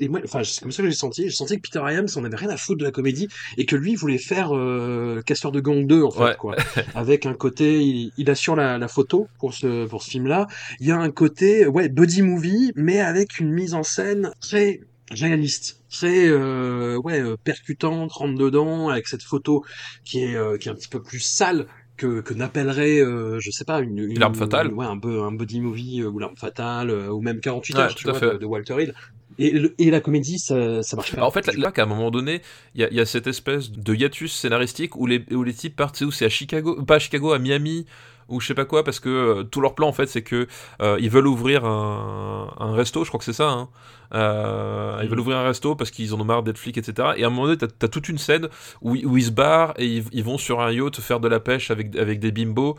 et 0.01 0.09
moi 0.09 0.21
enfin 0.25 0.45
c'est 0.45 0.61
comme 0.61 0.73
ça 0.73 0.83
que 0.83 0.91
j'ai 0.91 0.95
senti. 0.95 1.23
J'ai 1.25 1.35
senti 1.35 1.57
que 1.57 1.63
Peter 1.63 1.81
Hyams 1.81 2.09
on 2.17 2.25
avait 2.25 2.37
rien 2.37 2.51
à 2.51 2.57
foutre 2.57 2.79
de 2.79 2.85
la 2.85 2.91
comédie 2.91 3.29
et 3.57 3.65
que 3.65 3.77
lui 3.77 3.95
voulait 3.95 4.19
faire 4.19 4.55
euh, 4.55 5.23
Casseur 5.23 5.53
de 5.53 5.61
gang 5.61 5.87
2 5.87 6.03
en 6.03 6.11
fait 6.11 6.23
ouais. 6.23 6.37
quoi. 6.39 6.57
Avec 6.95 7.27
un 7.27 7.35
côté 7.35 7.81
il, 7.83 8.13
il 8.19 8.31
assure 8.31 8.57
la, 8.57 8.79
la, 8.79 8.89
photo 8.89 9.29
pour 9.39 9.55
ce 9.55 9.87
pour 9.87 10.03
ce 10.03 10.11
film 10.11 10.27
là 10.27 10.47
il 10.81 10.87
y 10.87 10.91
a 10.91 10.99
un 10.99 11.11
côté 11.11 11.67
ouais 11.67 11.89
buddy 11.89 12.23
movie 12.23 12.73
mais 12.75 13.01
avec 13.01 13.39
une 13.39 13.51
mise 13.51 13.75
en 13.75 13.83
scène 13.83 14.33
très 14.41 14.81
réaliste 15.11 15.81
très 15.91 16.29
euh, 16.29 16.99
ouais 16.99 17.23
percutante 17.43 18.13
rentre 18.13 18.39
dedans 18.39 18.89
avec 18.89 19.09
cette 19.09 19.23
photo 19.23 19.65
qui 20.05 20.25
est 20.25 20.37
euh, 20.37 20.59
qui 20.59 20.69
est 20.69 20.73
un 20.73 20.75
petit 20.75 20.89
peu 20.89 21.03
plus 21.03 21.21
sale 21.21 21.67
que, 21.99 22.21
que 22.23 22.33
n'appellerait, 22.33 23.01
euh, 23.01 23.39
je 23.41 23.51
sais 23.51 23.65
pas, 23.65 23.81
une, 23.81 23.99
une, 23.99 24.13
une 24.13 24.23
arme 24.23 24.35
fatale, 24.35 24.73
ouais, 24.73 24.87
un, 24.87 24.99
un 25.03 25.33
body 25.33 25.61
movie 25.61 26.01
euh, 26.01 26.09
ou 26.09 26.19
l'arme 26.19 26.37
fatale 26.37 26.91
euh, 26.91 27.09
ou 27.11 27.21
même 27.21 27.41
48 27.41 27.77
heures, 27.77 27.95
tu 27.95 28.09
vois, 28.09 28.19
de, 28.19 28.39
de, 28.39 28.47
Walter 28.47 28.83
Hill. 28.83 28.95
Et, 29.39 29.51
le, 29.51 29.75
et, 29.79 29.91
la 29.91 30.01
comédie, 30.01 30.39
ça, 30.39 30.83
ça 30.83 30.97
marche 30.97 31.15
pas. 31.15 31.23
en 31.23 31.31
fait, 31.31 31.47
là, 31.47 31.53
là 31.57 31.73
qu'à 31.73 31.83
un 31.83 31.87
moment 31.87 32.11
donné, 32.11 32.41
il 32.75 32.89
y, 32.91 32.95
y, 32.95 33.01
a 33.01 33.07
cette 33.07 33.27
espèce 33.27 33.71
de 33.71 33.95
hiatus 33.95 34.33
scénaristique 34.33 34.97
où 34.97 35.07
les, 35.07 35.25
où 35.31 35.43
les 35.43 35.53
types 35.55 35.77
partent, 35.77 36.01
où? 36.01 36.11
C'est 36.11 36.25
à 36.25 36.29
Chicago, 36.29 36.83
pas 36.85 36.97
à 36.97 36.99
Chicago, 36.99 37.33
à 37.33 37.39
Miami, 37.39 37.87
ou 38.29 38.41
je 38.41 38.47
sais 38.47 38.55
pas 38.55 38.65
quoi, 38.65 38.85
parce 38.85 39.01
que 39.01 39.09
euh, 39.09 39.43
tout 39.45 39.61
leur 39.61 39.75
plan 39.75 39.89
en 39.89 39.93
fait, 39.93 40.07
c'est 40.07 40.23
que 40.23 40.47
euh, 40.83 40.97
ils 41.01 41.11
veulent 41.11 41.27
ouvrir 41.27 41.65
un, 41.65 42.73
resto, 42.75 43.05
je 43.05 43.09
crois 43.09 43.19
que 43.19 43.25
c'est 43.25 43.33
ça. 43.33 43.49
Hein. 43.49 43.69
Euh, 44.15 45.01
ils 45.03 45.09
veulent 45.09 45.21
ouvrir 45.21 45.39
un 45.39 45.45
resto 45.45 45.75
parce 45.75 45.91
qu'ils 45.91 46.15
en 46.15 46.21
ont 46.21 46.25
marre 46.25 46.43
d'être 46.43 46.59
flics, 46.59 46.79
etc. 46.79 47.11
Et 47.17 47.25
à 47.25 47.27
un 47.27 47.31
moment 47.31 47.47
donné, 47.47 47.59
t'as 47.59 47.67
as 47.87 47.89
toute 47.89 48.09
une 48.09 48.19
scène 48.19 48.49
où, 48.83 48.95
ils 48.95 49.25
se 49.25 49.31
barrent 49.31 49.75
et 49.77 50.03
ils, 50.13 50.25
vont 50.25 50.39
sur 50.39 50.61
un 50.61 50.71
yacht 50.71 51.01
faire 51.01 51.21
de 51.21 51.29
la 51.29 51.41
pêche 51.41 51.71
avec, 51.71 51.97
avec 51.97 52.21
des 52.21 52.31
bimbos. 52.31 52.77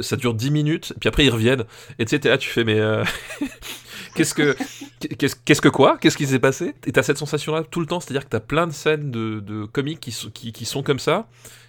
Ça 0.00 0.16
dure 0.16 0.34
10 0.34 0.50
minutes, 0.50 0.94
puis 1.00 1.08
après 1.08 1.24
ils 1.24 1.30
reviennent. 1.30 1.64
Et 1.98 2.04
tu 2.04 2.18
là, 2.18 2.38
tu 2.38 2.48
fais, 2.48 2.64
mais 2.64 2.78
qu'est-ce 4.14 4.34
que, 4.34 4.56
qu'est-ce, 5.00 5.60
que 5.60 5.68
quoi? 5.68 5.98
Qu'est-ce 5.98 6.16
qui 6.16 6.26
s'est 6.26 6.38
passé? 6.38 6.74
Et 6.86 6.92
t'as 6.92 7.02
cette 7.02 7.18
sensation-là 7.18 7.64
tout 7.70 7.80
le 7.80 7.86
temps, 7.86 8.00
c'est-à-dire 8.00 8.24
que 8.24 8.30
t'as 8.30 8.40
plein 8.40 8.66
de 8.66 8.72
scènes 8.72 9.10
de, 9.10 9.40
de 9.40 9.64
comiques 9.64 10.00
qui, 10.00 10.52
qui 10.52 10.64
sont 10.64 10.82
comme 10.82 10.98
ça 10.98 11.26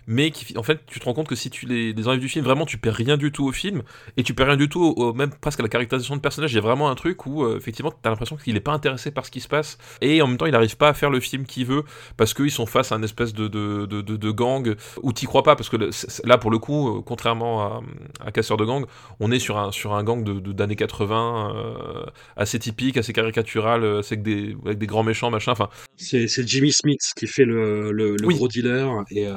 mais 0.07 0.31
qui, 0.31 0.57
en 0.57 0.63
fait, 0.63 0.79
tu 0.87 0.99
te 0.99 1.05
rends 1.05 1.13
compte 1.13 1.27
que 1.27 1.35
si 1.35 1.49
tu 1.49 1.65
les, 1.65 1.93
les, 1.93 2.07
enlèves 2.07 2.19
du 2.19 2.29
film, 2.29 2.43
vraiment, 2.43 2.65
tu 2.65 2.77
perds 2.77 2.95
rien 2.95 3.17
du 3.17 3.31
tout 3.31 3.45
au 3.45 3.51
film, 3.51 3.83
et 4.17 4.23
tu 4.23 4.33
perds 4.33 4.47
rien 4.47 4.57
du 4.57 4.69
tout, 4.69 4.81
au, 4.83 5.13
même 5.13 5.31
presque 5.41 5.59
à 5.59 5.63
la 5.63 5.69
caractérisation 5.69 6.15
de 6.15 6.21
personnage. 6.21 6.51
Il 6.51 6.55
y 6.55 6.59
a 6.59 6.61
vraiment 6.61 6.89
un 6.89 6.95
truc 6.95 7.25
où, 7.25 7.43
euh, 7.43 7.57
effectivement, 7.57 7.91
tu 7.91 7.97
as 8.03 8.09
l'impression 8.09 8.35
qu'il 8.35 8.53
n'est 8.53 8.59
pas 8.59 8.73
intéressé 8.73 9.11
par 9.11 9.25
ce 9.25 9.31
qui 9.31 9.41
se 9.41 9.47
passe, 9.47 9.77
et 10.01 10.21
en 10.21 10.27
même 10.27 10.37
temps, 10.37 10.45
il 10.45 10.51
n'arrive 10.51 10.77
pas 10.77 10.89
à 10.89 10.93
faire 10.93 11.09
le 11.09 11.19
film 11.19 11.45
qu'il 11.45 11.65
veut, 11.65 11.83
parce 12.17 12.33
qu'ils 12.33 12.51
sont 12.51 12.65
face 12.65 12.91
à 12.91 12.95
un 12.95 13.03
espèce 13.03 13.33
de, 13.33 13.47
de, 13.47 13.85
de, 13.85 14.01
de, 14.01 14.31
gang 14.31 14.75
où 15.01 15.13
tu 15.13 15.25
crois 15.27 15.43
pas, 15.43 15.55
parce 15.55 15.69
que 15.69 15.77
là, 16.23 16.37
pour 16.37 16.51
le 16.51 16.57
coup, 16.57 16.97
euh, 16.97 17.01
contrairement 17.05 17.61
à, 17.61 17.81
à 18.25 18.31
Casseur 18.31 18.57
de 18.57 18.65
gang, 18.65 18.85
on 19.19 19.31
est 19.31 19.39
sur 19.39 19.57
un, 19.57 19.71
sur 19.71 19.93
un 19.93 20.03
gang 20.03 20.23
d'années 20.23 20.75
80, 20.75 21.53
euh, 21.55 22.05
assez 22.35 22.59
typique, 22.59 22.97
assez 22.97 23.13
caricatural, 23.13 23.83
euh, 23.83 24.01
avec, 24.01 24.23
des, 24.23 24.55
avec 24.65 24.77
des 24.77 24.87
grands 24.87 25.03
méchants, 25.03 25.29
machin. 25.29 25.51
Enfin, 25.51 25.69
c'est 25.97 26.47
Jimmy 26.47 26.71
Smith 26.71 27.01
qui 27.15 27.27
fait 27.27 27.45
le, 27.45 27.91
le, 27.91 28.15
le 28.15 28.27
gros 28.27 28.47
dealer, 28.47 29.03
et 29.11 29.27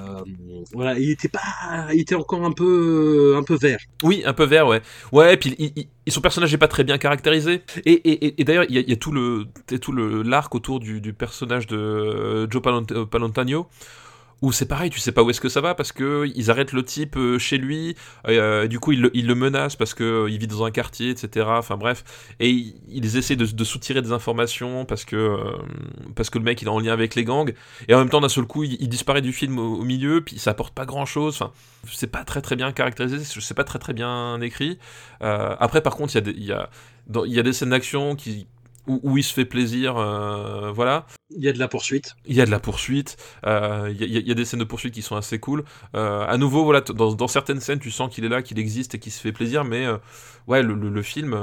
voilà, 0.73 0.99
il 0.99 1.11
était 1.11 1.29
pas, 1.29 1.41
il 1.93 2.01
était 2.01 2.15
encore 2.15 2.45
un 2.45 2.53
peu, 2.53 3.35
un 3.37 3.43
peu 3.43 3.57
vert. 3.57 3.79
Oui, 4.03 4.23
un 4.25 4.33
peu 4.33 4.45
vert, 4.45 4.67
ouais. 4.67 4.81
Ouais, 5.13 5.35
et 5.35 5.37
puis 5.37 5.57
son 6.09 6.21
personnage 6.21 6.53
n'est 6.53 6.59
pas 6.59 6.69
très 6.69 6.85
bien 6.85 6.99
caractérisé. 6.99 7.63
Et, 7.85 8.45
d'ailleurs, 8.45 8.65
il 8.69 8.89
y, 8.89 8.93
a 8.93 8.97
tout 8.97 9.13
le, 9.13 9.47
tout 9.81 9.93
l'arc 9.93 10.55
autour 10.55 10.81
du, 10.81 11.01
du, 11.01 11.13
personnage 11.13 11.67
de 11.67 12.49
Joe 12.51 12.63
Palantano 12.63 13.69
où 14.43 14.53
c'est 14.53 14.67
pareil, 14.67 14.91
tu 14.91 15.01
sais 15.01 15.13
pas 15.13 15.23
où 15.23 15.31
est-ce 15.31 15.41
que 15.41 15.49
ça 15.49 15.61
va 15.61 15.75
parce 15.75 15.93
que 15.93 16.31
ils 16.35 16.51
arrêtent 16.51 16.73
le 16.73 16.85
type 16.85 17.17
euh, 17.17 17.39
chez 17.39 17.59
lui, 17.59 17.97
euh, 18.29 18.67
du 18.67 18.79
coup 18.79 18.93
ils 18.93 19.27
le, 19.27 19.35
menacent 19.35 19.77
parce 19.77 19.95
que 19.95 20.05
euh, 20.05 20.31
il 20.31 20.39
vit 20.39 20.47
dans 20.47 20.65
un 20.65 20.71
quartier, 20.71 21.11
etc. 21.11 21.47
Enfin 21.49 21.77
bref, 21.77 22.05
et 22.41 22.51
ils 22.89 23.17
essaient 23.17 23.37
de, 23.37 23.65
soutirer 23.65 24.03
des 24.03 24.13
informations 24.13 24.85
parce 24.85 25.05
que 25.05 25.39
parce 26.15 26.31
que 26.31 26.39
le 26.39 26.45
mec 26.45 26.61
il 26.63 26.67
est 26.67 26.71
en 26.71 26.81
lien 26.81 26.93
avec 26.93 27.15
les 27.15 27.25
gangs, 27.25 27.55
et 27.89 27.95
en 27.95 27.99
même 27.99 28.11
temps 28.11 28.21
d'un 28.21 28.29
seul 28.29 28.45
coup 28.45 28.65
il, 28.65 28.89
disparaît 28.89 29.23
du 29.23 29.33
film 29.33 29.59
au, 29.59 29.83
milieu, 29.83 30.21
puis 30.21 30.39
ça 30.39 30.51
apporte 30.51 30.75
pas 30.75 30.85
grand 30.85 31.07
chose. 31.07 31.35
Enfin, 31.35 31.53
c'est 31.91 32.11
pas 32.11 32.25
très 32.25 32.43
très 32.43 32.57
bien 32.57 32.73
caractérisé, 32.73 33.19
c'est 33.25 33.55
pas 33.55 33.65
très 33.65 33.79
très 33.79 33.93
bien 33.93 34.41
écrit. 34.41 34.79
après 35.21 35.81
par 35.81 35.97
contre 35.97 36.15
il 36.17 36.45
y 36.45 37.39
a 37.39 37.43
des 37.43 37.53
scènes 37.53 37.71
d'action 37.71 38.17
qui 38.17 38.47
où, 38.87 39.17
il 39.17 39.23
se 39.25 39.33
fait 39.33 39.45
plaisir, 39.45 39.97
euh, 39.97 40.71
voilà. 40.73 41.07
Il 41.31 41.43
y 41.43 41.49
a 41.49 41.53
de 41.53 41.59
la 41.59 41.69
poursuite. 41.69 42.17
Il 42.27 42.35
y 42.35 42.41
a 42.41 42.47
de 42.47 42.51
la 42.51 42.61
poursuite. 42.61 43.17
Euh, 43.47 43.93
il, 43.99 44.29
y 44.29 44.31
a, 44.31 44.35
des 44.35 44.45
scènes 44.45 44.61
de 44.61 44.65
poursuite 44.65 44.93
qui 44.93 45.03
sont 45.03 45.17
assez 45.17 45.39
cool. 45.39 45.65
Euh, 45.97 46.25
à 46.27 46.37
nouveau, 46.37 46.65
voilà, 46.65 46.81
dans, 46.81 47.29
certaines 47.29 47.61
scènes, 47.61 47.79
tu 47.79 47.91
sens 47.91 48.15
qu'il 48.15 48.25
est 48.25 48.29
là, 48.29 48.43
qu'il 48.43 48.59
existe 48.59 48.95
et 48.95 48.99
qu'il 48.99 49.13
se 49.13 49.21
fait 49.21 49.33
plaisir, 49.33 49.65
mais 49.65 49.87
ouais, 50.47 50.63
le, 50.63 51.03
film, 51.03 51.35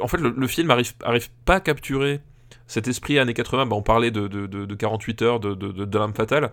en 0.00 0.08
fait, 0.08 0.18
le, 0.18 0.46
film 0.46 0.70
arrive, 0.70 0.92
arrive 1.04 1.30
pas 1.44 1.56
à 1.56 1.60
capturer 1.60 2.20
cet 2.66 2.88
esprit 2.88 3.18
années 3.18 3.34
80, 3.34 3.66
bah 3.66 3.76
on 3.76 3.82
parlait 3.82 4.10
de, 4.10 4.28
de, 4.28 4.46
de, 4.46 4.74
48 4.74 5.22
heures 5.22 5.40
de, 5.40 5.54
de, 5.54 5.98
l'âme 5.98 6.14
fatale, 6.14 6.52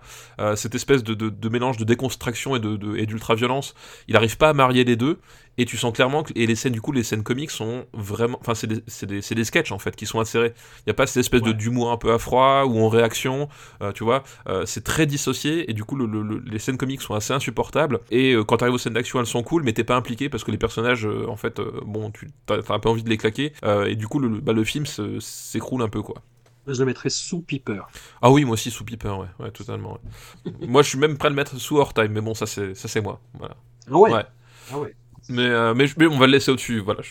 cette 0.54 0.74
espèce 0.74 1.02
de, 1.02 1.48
mélange 1.48 1.78
de 1.78 1.84
déconstruction 1.84 2.56
et 2.56 3.06
d'ultra-violence, 3.06 3.74
il 4.06 4.14
n'arrive 4.14 4.36
pas 4.36 4.50
à 4.50 4.52
marier 4.52 4.84
les 4.84 4.96
deux, 4.96 5.18
et 5.58 5.64
tu 5.64 5.76
sens 5.76 5.92
clairement 5.92 6.22
que 6.22 6.32
et 6.36 6.46
les 6.46 6.54
scènes 6.54 6.72
du 6.72 6.80
coup 6.80 6.92
les 6.92 7.02
scènes 7.02 7.22
comiques 7.22 7.50
sont 7.50 7.86
vraiment 7.92 8.38
enfin 8.40 8.54
c'est 8.54 8.66
des, 8.66 8.82
des, 9.06 9.20
des, 9.20 9.44
sketchs 9.44 9.72
en 9.72 9.78
fait 9.78 9.96
qui 9.96 10.06
sont 10.06 10.20
insérés 10.20 10.54
il 10.78 10.82
n'y 10.86 10.90
a 10.90 10.94
pas 10.94 11.06
cette 11.06 11.18
espèce 11.18 11.42
de 11.42 11.52
d'humour 11.52 11.90
un 11.90 11.96
peu 11.96 12.12
à 12.12 12.18
froid 12.18 12.64
ou 12.64 12.80
en 12.80 12.88
réaction 12.88 13.48
euh, 13.82 13.92
tu 13.92 14.04
vois 14.04 14.22
euh, 14.48 14.64
c'est 14.66 14.84
très 14.84 15.06
dissocié 15.06 15.70
et 15.70 15.74
du 15.74 15.84
coup 15.84 15.96
le, 15.96 16.42
les 16.46 16.58
scènes 16.58 16.78
comiques 16.78 17.02
sont 17.02 17.14
assez 17.14 17.32
insupportables 17.32 18.00
et 18.10 18.32
euh, 18.32 18.44
quand 18.44 18.58
tu 18.58 18.64
arrives 18.64 18.74
aux 18.74 18.78
scènes 18.78 18.94
d'action 18.94 19.20
elles 19.20 19.26
sont 19.26 19.42
cool 19.42 19.62
mais 19.62 19.72
t'es 19.72 19.84
pas 19.84 19.96
impliqué 19.96 20.28
parce 20.28 20.44
que 20.44 20.50
les 20.50 20.58
personnages 20.58 21.06
en 21.28 21.36
fait 21.36 21.60
bon 21.84 22.10
tu 22.10 22.28
as, 22.48 22.72
un 22.72 22.78
peu 22.78 22.88
envie 22.88 23.02
de 23.02 23.10
les 23.10 23.18
claquer 23.18 23.52
et 23.86 23.96
du 23.96 24.08
coup 24.08 24.18
le, 24.18 24.28
bah, 24.40 24.52
le 24.52 24.64
film 24.64 24.86
s'écroule 24.86 25.82
un 25.82 25.88
peu 25.88 26.02
quoi 26.02 26.22
je 26.66 26.78
le 26.78 26.86
mettrais 26.86 27.10
sous 27.10 27.40
Piper. 27.40 27.80
Ah 28.22 28.30
oui, 28.30 28.44
moi 28.44 28.54
aussi 28.54 28.70
sous 28.70 28.84
Piper, 28.84 29.08
ouais, 29.08 29.26
ouais 29.44 29.50
totalement. 29.50 29.98
moi, 30.60 30.82
je 30.82 30.90
suis 30.90 30.98
même 30.98 31.16
prêt 31.16 31.26
à 31.26 31.30
le 31.30 31.36
mettre 31.36 31.56
sous 31.58 31.82
Time, 31.94 32.12
mais 32.12 32.20
bon, 32.20 32.34
ça 32.34 32.46
c'est 32.46 32.74
ça 32.74 32.86
c'est 32.86 33.00
moi. 33.00 33.20
Voilà. 33.34 33.56
Ah 33.88 33.96
ouais. 33.96 34.12
ouais. 34.12 34.24
Ah 34.72 34.78
ouais. 34.78 34.94
Mais, 35.28 35.42
euh, 35.42 35.74
mais, 35.74 36.06
on 36.06 36.18
va 36.18 36.26
le 36.26 36.32
laisser 36.32 36.50
au-dessus, 36.50 36.80
voilà. 36.80 37.02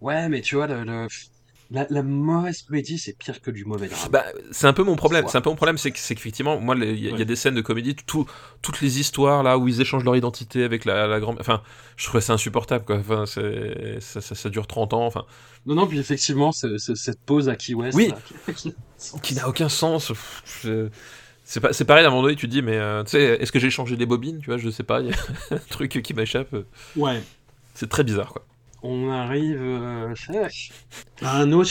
Ouais, 0.00 0.28
mais 0.28 0.40
tu 0.40 0.56
vois, 0.56 0.66
le, 0.66 1.08
la, 1.70 2.02
mauvaise 2.02 2.62
comédie, 2.62 2.98
c'est 2.98 3.16
pire 3.18 3.40
que 3.40 3.50
du 3.50 3.64
mauvais 3.64 3.88
drame. 3.88 4.08
Bah, 4.10 4.24
c'est 4.52 4.66
un 4.66 4.72
peu 4.72 4.84
mon 4.84 4.94
problème. 4.94 5.24
C'est 5.28 5.38
un 5.38 5.40
peu 5.40 5.50
mon 5.50 5.56
problème, 5.56 5.78
c'est 5.78 5.90
qu'effectivement, 5.90 6.60
moi, 6.60 6.76
il 6.76 6.98
y, 6.98 7.20
a 7.20 7.24
des 7.24 7.36
scènes 7.36 7.56
de 7.56 7.60
comédie, 7.60 7.96
tout, 7.96 8.26
toutes 8.62 8.80
les 8.80 9.00
histoires 9.00 9.42
là 9.42 9.58
où 9.58 9.66
ils 9.66 9.80
échangent 9.80 10.04
leur 10.04 10.16
identité 10.16 10.62
avec 10.62 10.84
la, 10.84 11.06
la 11.06 11.18
grande. 11.18 11.38
Enfin, 11.40 11.62
je 11.96 12.06
trouvais 12.06 12.20
ça 12.20 12.34
insupportable, 12.34 12.84
quoi. 12.84 12.98
Enfin, 12.98 13.26
ça, 13.26 13.40
ça, 14.00 14.34
ça, 14.34 14.48
dure 14.48 14.66
30 14.66 14.94
ans. 14.94 15.06
Enfin. 15.06 15.24
Non, 15.66 15.74
non, 15.74 15.86
puis 15.88 15.98
effectivement, 15.98 16.52
cette 16.52 17.20
pause 17.24 17.48
à 17.48 17.56
Key 17.56 17.74
West. 17.74 17.96
Oui. 17.96 18.12
qui 19.22 19.34
n'a 19.34 19.48
aucun 19.48 19.68
sens. 19.68 20.12
C'est 21.48 21.60
pas, 21.60 21.70
pareil, 21.86 22.04
à 22.04 22.08
un 22.08 22.10
moment 22.10 22.22
donné, 22.22 22.36
tu 22.36 22.46
te 22.46 22.52
dis, 22.52 22.62
mais 22.62 22.76
euh, 22.76 23.04
tu 23.04 23.10
sais, 23.10 23.22
est-ce 23.40 23.52
que 23.52 23.60
j'ai 23.60 23.70
changé 23.70 23.94
les 23.94 24.06
bobines 24.06 24.40
Tu 24.40 24.46
vois, 24.46 24.58
je 24.58 24.68
sais 24.68 24.82
pas, 24.82 25.00
il 25.00 25.08
y 25.08 25.12
a 25.12 25.16
un 25.52 25.58
truc 25.70 26.02
qui 26.02 26.14
m'échappe. 26.14 26.54
Ouais. 26.96 27.22
C'est 27.76 27.90
très 27.90 28.04
bizarre, 28.04 28.32
quoi. 28.32 28.42
On 28.82 29.10
arrive 29.10 29.60
euh, 29.60 30.14
à 31.22 31.40
un 31.40 31.52
autre. 31.52 31.70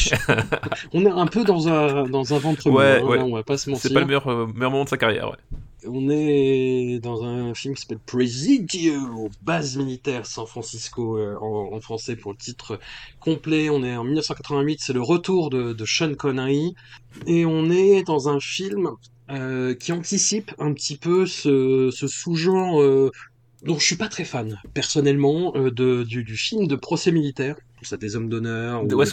on 0.93 1.05
est 1.05 1.09
un 1.09 1.27
peu 1.27 1.43
dans 1.43 1.67
un, 1.67 2.03
dans 2.07 2.33
un 2.33 2.37
ventre 2.39 2.69
ouais, 2.69 2.99
hein, 2.99 3.23
on 3.23 3.33
va 3.33 3.43
pas 3.43 3.57
se 3.57 3.69
mentir. 3.69 3.89
C'est 3.89 3.93
pas 3.93 4.01
le 4.01 4.05
meilleur, 4.05 4.27
euh, 4.27 4.47
meilleur 4.47 4.71
moment 4.71 4.83
de 4.83 4.89
sa 4.89 4.97
carrière, 4.97 5.29
ouais. 5.29 5.57
On 5.87 6.09
est 6.09 6.99
dans 6.99 7.23
un 7.23 7.53
film 7.53 7.75
qui 7.75 7.81
s'appelle 7.81 7.99
Presidio, 8.05 9.29
base 9.43 9.77
militaire 9.77 10.25
San 10.25 10.45
Francisco 10.45 11.17
euh, 11.17 11.37
en, 11.39 11.79
français 11.79 12.15
pour 12.15 12.31
le 12.31 12.37
titre 12.37 12.79
complet. 13.19 13.69
On 13.69 13.83
est 13.83 13.95
en 13.95 14.03
1988, 14.03 14.79
c'est 14.81 14.93
le 14.93 15.01
retour 15.01 15.49
de, 15.49 15.73
de 15.73 15.85
Sean 15.85 16.13
Connery. 16.15 16.75
Et 17.27 17.45
on 17.45 17.69
est 17.69 18.03
dans 18.03 18.29
un 18.29 18.39
film 18.39 18.91
qui 19.79 19.91
anticipe 19.91 20.51
un 20.59 20.71
petit 20.73 20.97
peu 20.97 21.25
ce, 21.25 21.89
ce 21.91 22.07
sous-genre 22.07 22.79
donc 23.63 23.79
je 23.79 23.85
suis 23.85 23.95
pas 23.95 24.09
très 24.09 24.25
fan 24.25 24.61
personnellement 24.73 25.53
euh, 25.55 25.71
de, 25.71 26.03
du, 26.03 26.23
du, 26.23 26.37
film 26.37 26.67
de 26.67 26.75
procès 26.75 27.11
militaire. 27.11 27.55
Ça 27.81 27.97
des 27.97 28.15
hommes 28.15 28.29
d'honneur 28.29 28.83
ou 28.83 28.87
ouais, 28.87 29.05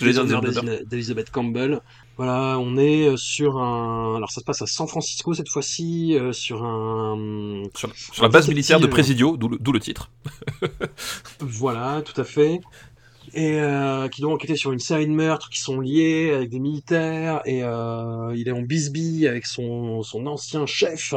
d'Elizabeth 0.87 1.31
Campbell. 1.31 1.81
Voilà, 2.17 2.59
on 2.59 2.79
est 2.79 3.09
euh, 3.09 3.17
sur 3.17 3.59
un. 3.59 4.17
Alors 4.17 4.31
ça 4.31 4.41
se 4.41 4.45
passe 4.45 4.63
à 4.63 4.67
San 4.67 4.87
Francisco 4.87 5.35
cette 5.35 5.49
fois-ci, 5.49 6.17
euh, 6.17 6.33
sur 6.33 6.65
un. 6.65 7.65
Sur, 7.75 8.23
la 8.23 8.29
base 8.29 8.49
militaire 8.49 8.81
de 8.81 8.87
Presidio, 8.87 9.37
d'où 9.37 9.49
le, 9.49 9.59
le, 9.61 9.81
titre. 9.81 10.11
voilà, 11.41 12.03
tout 12.03 12.19
à 12.19 12.25
fait. 12.25 12.61
Et 13.35 13.61
euh, 13.61 14.09
qui 14.09 14.23
doit 14.23 14.33
enquêter 14.33 14.57
sur 14.57 14.73
une 14.73 14.79
série 14.79 15.07
de 15.07 15.13
meurtres 15.13 15.51
qui 15.51 15.61
sont 15.61 15.81
liés 15.81 16.33
avec 16.35 16.49
des 16.49 16.59
militaires. 16.59 17.43
Et 17.45 17.59
il 17.59 18.49
est 18.49 18.53
en 18.53 18.63
bisbille 18.63 19.29
avec 19.29 19.47
son, 19.47 20.03
son 20.03 20.27
ancien 20.27 20.65
chef 20.65 21.15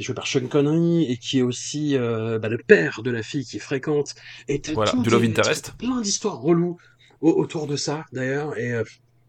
qui 0.00 0.04
est 0.04 0.06
joué 0.06 0.14
par 0.14 0.26
Sean 0.26 0.46
Connery 0.46 1.04
et 1.12 1.18
qui 1.18 1.40
est 1.40 1.42
aussi 1.42 1.94
euh, 1.94 2.38
bah, 2.38 2.48
le 2.48 2.56
père 2.56 3.02
de 3.02 3.10
la 3.10 3.22
fille 3.22 3.44
qui 3.44 3.58
fréquente. 3.58 4.14
Et 4.48 4.62
voilà, 4.72 4.92
du 4.92 5.10
Love 5.10 5.24
Interest. 5.24 5.74
Plein 5.76 6.00
d'histoires 6.00 6.40
reloues 6.40 6.78
autour 7.20 7.66
de 7.66 7.76
ça, 7.76 8.06
d'ailleurs, 8.10 8.56
et 8.56 8.72
euh, 8.72 8.84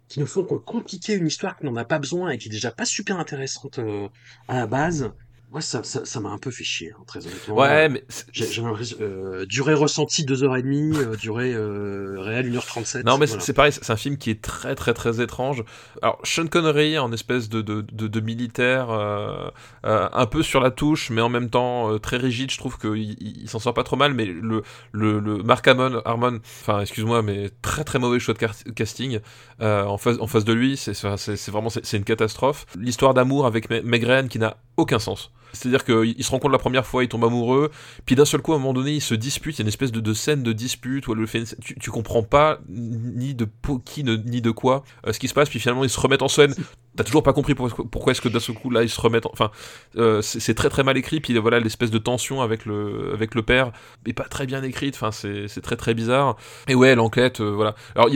qui 0.08 0.22
nous 0.22 0.26
font 0.26 0.46
compliquer 0.46 1.16
une 1.16 1.28
histoire 1.28 1.58
qui 1.58 1.66
n'en 1.66 1.76
a 1.76 1.84
pas 1.84 2.00
besoin 2.00 2.30
et 2.30 2.38
qui 2.38 2.48
est 2.48 2.52
déjà 2.52 2.72
pas 2.72 2.86
super 2.86 3.20
intéressante 3.20 3.80
euh, 3.80 4.08
à 4.48 4.60
la 4.60 4.68
base. 4.68 5.12
Moi, 5.52 5.60
ça, 5.60 5.84
ça, 5.84 6.06
ça 6.06 6.22
m'a 6.22 6.30
un 6.30 6.38
peu 6.38 6.50
fait 6.50 6.64
chier, 6.64 6.94
hein, 6.98 7.04
très 7.06 7.28
honnêtement. 7.28 7.56
Ouais, 7.56 7.90
mais 7.90 8.06
j'ai 8.32 8.62
l'impression 8.62 8.96
euh, 9.02 9.46
durée 9.46 9.74
ressentie 9.74 10.24
2h30, 10.24 10.96
euh, 10.96 11.16
durée 11.18 11.54
euh, 11.54 12.16
réelle 12.20 12.50
1h37. 12.54 13.04
Non, 13.06 13.18
mais 13.18 13.28
c'est 13.28 13.52
pareil, 13.52 13.74
c'est 13.74 13.92
un 13.92 13.98
film 13.98 14.16
qui 14.18 14.30
est 14.30 14.42
très 14.42 14.76
très 14.76 14.94
très 14.94 15.20
étrange. 15.20 15.66
Alors 16.02 16.20
Sean 16.24 16.48
Connery 16.48 16.98
en 16.98 17.12
espèce 17.12 17.50
de 17.50 17.62
de, 17.62 17.82
de, 17.82 18.08
de 18.08 18.20
militaire, 18.22 18.92
euh, 18.92 19.50
euh, 19.86 20.08
un 20.14 20.26
peu 20.26 20.42
sur 20.42 20.62
la 20.62 20.72
touche, 20.72 21.10
mais 21.10 21.20
en 21.20 21.28
même 21.28 21.50
temps 21.50 22.00
très 22.00 22.16
rigide. 22.16 22.50
Je 22.50 22.58
trouve 22.58 22.78
qu'il 22.78 23.18
il, 23.20 23.50
s'en 23.50 23.60
sort 23.60 23.74
pas 23.74 23.84
trop 23.84 23.98
mal, 23.98 24.14
mais 24.14 24.24
le 24.24 24.64
le, 24.94 25.20
le 25.20 25.44
Mark 25.44 25.68
Harmon, 25.68 26.02
Harmon 26.06 26.40
enfin 26.62 26.80
excuse-moi, 26.80 27.24
mais 27.24 27.50
très 27.62 27.84
très 27.84 28.00
mauvais 28.00 28.22
choix 28.22 28.36
de 28.36 28.72
casting 28.72 29.20
en 29.60 29.98
face 29.98 30.16
en 30.22 30.28
face 30.28 30.46
de 30.46 30.54
lui, 30.54 30.78
c'est 30.78 30.94
c'est 30.94 31.52
vraiment 31.52 31.70
c'est 31.70 31.98
une 31.98 32.06
catastrophe. 32.06 32.68
L'histoire 32.78 33.14
d'amour 33.14 33.46
avec 33.46 33.70
Meg 33.70 34.30
qui 34.30 34.40
n'a 34.40 34.56
aucun 34.78 35.00
sens. 35.00 35.30
C'est-à-dire 35.54 35.84
qu'ils 35.84 36.24
se 36.24 36.32
rencontrent 36.32 36.52
la 36.52 36.60
première 36.60 36.86
fois, 36.86 37.04
ils 37.04 37.10
tombent 37.10 37.26
amoureux, 37.26 37.72
puis 38.06 38.16
d'un 38.16 38.26
seul 38.26 38.42
coup, 38.42 38.54
à 38.54 38.56
un 38.56 38.60
moment 38.60 38.74
donné, 38.74 38.94
ils 38.94 39.02
se 39.02 39.16
disputent, 39.16 39.56
il 39.56 39.60
y 39.60 39.62
a 39.62 39.64
une 39.64 39.70
espèce 39.70 39.92
de, 39.92 40.14
scène 40.14 40.44
de 40.44 40.54
dispute 40.54 41.08
où 41.08 41.14
elle 41.14 41.20
le 41.20 41.26
fait, 41.26 41.44
tu, 41.62 41.78
tu 41.78 41.92
comprends 41.92 42.24
pas 42.24 42.60
ni 42.68 43.34
de 43.34 43.48
qui 43.86 44.04
ni 44.04 44.42
de 44.42 44.52
quoi 44.52 44.84
euh, 45.06 45.14
ce 45.14 45.20
qui 45.20 45.28
se 45.28 45.34
passe, 45.34 45.50
puis 45.50 45.60
finalement 45.60 45.84
ils 45.84 45.90
se 45.90 46.00
remettent 46.00 46.22
en 46.22 46.28
scène. 46.28 46.54
T'as 46.96 47.04
toujours 47.04 47.24
pas 47.24 47.34
compris 47.34 47.56
pourquoi, 47.56 48.12
est-ce 48.12 48.22
que 48.22 48.30
d'un 48.30 48.40
seul 48.40 48.56
coup 48.56 48.70
là 48.70 48.84
ils 48.84 48.90
se 48.90 49.00
remettent, 49.00 49.26
enfin 49.28 49.52
euh, 49.98 50.22
c'est 50.22 50.54
très 50.54 50.70
très 50.70 50.84
mal 50.84 50.98
écrit, 50.98 51.20
puis 51.22 51.38
voilà 51.38 51.60
l'espèce 51.60 51.92
de 51.92 51.98
tension 51.98 52.42
avec 52.42 52.66
le 52.66 53.12
avec 53.14 53.36
le 53.36 53.44
père 53.44 53.72
mais 54.06 54.14
pas 54.14 54.26
très 54.26 54.46
bien 54.46 54.62
écrite, 54.64 54.96
enfin 54.96 55.12
c'est 55.12 55.62
très 55.62 55.78
très 55.78 55.94
bizarre. 55.94 56.38
Et 56.68 56.76
ouais 56.76 56.96
l'enquête, 56.96 57.42
euh, 57.42 57.52
voilà. 57.52 57.76
Alors 57.96 58.10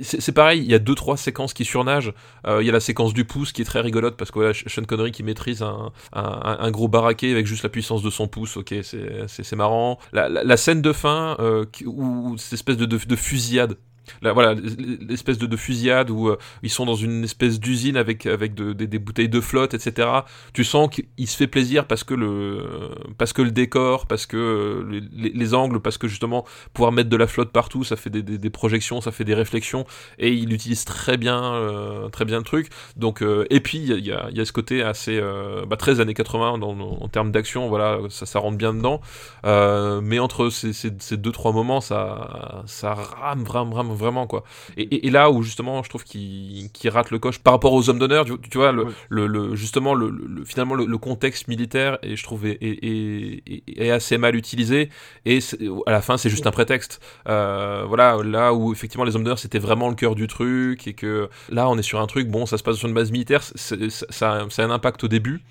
c'est 0.00 0.32
pareil, 0.32 0.60
il 0.60 0.70
y 0.70 0.74
a 0.74 0.78
deux 0.78 0.94
trois 0.94 1.16
séquences 1.16 1.54
qui 1.54 1.64
surnagent. 1.64 2.12
Il 2.46 2.66
y 2.66 2.68
a 2.68 2.72
la 2.72 2.80
séquence 2.80 3.14
du 3.14 3.24
pouce 3.24 3.52
qui 3.52 3.62
est 3.62 3.64
très 3.64 3.80
rigolote 3.80 4.16
parce 4.16 4.30
que 4.30 4.38
voilà 4.38 4.52
Sean 4.54 4.84
Connery 4.84 5.12
qui 5.12 5.22
maîtrise 5.22 5.62
un, 5.62 5.92
un 6.12 6.44
un, 6.44 6.70
gros 6.70 6.88
baraquet 6.88 7.30
avec 7.30 7.46
juste 7.46 7.62
la 7.62 7.68
puissance 7.68 8.02
de 8.02 8.10
son 8.10 8.28
pouce, 8.28 8.56
ok, 8.56 8.74
c'est 8.82 9.56
marrant. 9.56 9.98
La, 10.12 10.28
la, 10.28 10.56
scène 10.56 10.82
de 10.82 10.92
fin, 10.92 11.36
euh, 11.40 11.64
où 11.84 12.36
cette 12.38 12.54
espèce 12.54 12.76
de, 12.76 12.86
de, 12.86 13.16
fusillade 13.16 13.76
voilà, 14.22 14.54
l'espèce 14.54 15.38
de, 15.38 15.56
fusillade 15.56 16.10
où 16.10 16.28
euh, 16.28 16.38
ils 16.62 16.70
sont 16.70 16.84
dans 16.84 16.94
une 16.94 17.24
espèce 17.24 17.60
d'usine 17.60 17.96
avec, 17.96 18.26
avec 18.26 18.54
des, 18.54 18.98
bouteilles 18.98 19.28
de 19.28 19.40
flotte, 19.40 19.74
etc. 19.74 20.08
Tu 20.52 20.64
sens 20.64 20.88
qu'il 20.90 21.28
se 21.28 21.36
fait 21.36 21.46
plaisir 21.46 21.86
parce 21.86 22.04
que 22.04 22.14
le, 22.14 22.90
parce 23.18 23.32
que 23.32 23.42
le 23.42 23.50
décor, 23.50 24.06
parce 24.06 24.26
que 24.26 24.36
euh, 24.36 25.00
les, 25.12 25.54
angles, 25.54 25.80
parce 25.80 25.98
que 25.98 26.08
justement 26.08 26.44
pouvoir 26.72 26.92
mettre 26.92 27.10
de 27.10 27.16
la 27.16 27.26
flotte 27.26 27.50
partout, 27.50 27.84
ça 27.84 27.96
fait 27.96 28.10
des, 28.10 28.50
projections, 28.50 29.00
ça 29.00 29.10
fait 29.10 29.24
des 29.24 29.34
réflexions, 29.34 29.84
et 30.18 30.32
il 30.32 30.52
utilise 30.52 30.84
très 30.84 31.16
bien, 31.16 31.54
euh, 31.54 32.08
très 32.08 32.24
bien 32.24 32.38
le 32.38 32.44
truc. 32.44 32.68
Donc, 32.96 33.22
et 33.50 33.60
puis 33.60 33.78
il 33.78 34.04
y 34.04 34.12
a, 34.12 34.30
y 34.30 34.40
a, 34.40 34.44
ce 34.44 34.52
côté 34.52 34.82
assez 34.82 35.20
bah, 35.68 35.76
très 35.76 36.00
années 36.00 36.14
80 36.14 36.58
dans, 36.58 36.78
en 36.78 37.08
termes 37.08 37.30
d'action, 37.30 37.68
voilà, 37.68 37.98
ça, 38.08 38.38
rentre 38.38 38.58
bien 38.58 38.74
dedans. 38.74 39.00
mais 39.44 40.18
entre 40.18 40.50
ces, 40.50 40.72
ces, 40.72 41.16
deux 41.16 41.32
trois 41.32 41.52
moments, 41.52 41.80
ça, 41.80 42.62
ça 42.66 42.94
rame, 42.94 43.44
rame, 43.46 43.72
rame 43.72 43.93
vraiment 43.94 44.26
quoi. 44.26 44.44
Et, 44.76 45.10
là 45.10 45.30
où 45.30 45.42
justement 45.42 45.82
je 45.82 45.88
trouve 45.88 46.04
qu'il 46.04 46.70
rate 46.86 47.10
le 47.10 47.18
coche 47.18 47.38
par 47.38 47.54
rapport 47.54 47.72
aux 47.72 47.88
hommes 47.88 47.98
d'honneur, 47.98 48.24
tu, 48.24 48.58
vois, 48.58 48.72
le, 48.72 48.86
le, 49.08 49.54
justement 49.54 49.94
le, 49.94 50.44
finalement 50.44 50.74
le, 50.74 50.98
contexte 50.98 51.48
militaire 51.48 51.98
et 52.02 52.16
je 52.16 52.22
trouve 52.22 52.46
est, 52.46 52.58
est, 52.60 53.90
assez 53.90 54.18
mal 54.18 54.36
utilisé 54.36 54.90
et 55.26 55.38
à 55.86 55.90
la 55.90 56.00
fin 56.00 56.16
c'est 56.16 56.30
juste 56.30 56.46
un 56.46 56.50
prétexte. 56.50 57.00
Euh, 57.28 57.84
voilà, 57.86 58.18
là 58.24 58.54
où 58.54 58.72
effectivement 58.72 59.04
les 59.04 59.16
hommes 59.16 59.24
d'honneur 59.24 59.38
c'était 59.38 59.58
vraiment 59.58 59.88
le 59.88 59.94
cœur 59.94 60.14
du 60.14 60.26
truc 60.26 60.86
et 60.86 60.94
que 60.94 61.28
là 61.50 61.68
on 61.68 61.78
est 61.78 61.82
sur 61.82 62.00
un 62.00 62.06
truc, 62.06 62.28
bon 62.28 62.46
ça 62.46 62.58
se 62.58 62.62
passe 62.62 62.76
sur 62.76 62.88
une 62.88 62.94
base 62.94 63.10
militaire, 63.10 63.42
ça, 63.42 63.76
ça 63.88 64.32
a 64.32 64.62
un 64.62 64.70
impact 64.70 65.04
au 65.04 65.08
début 65.08 65.42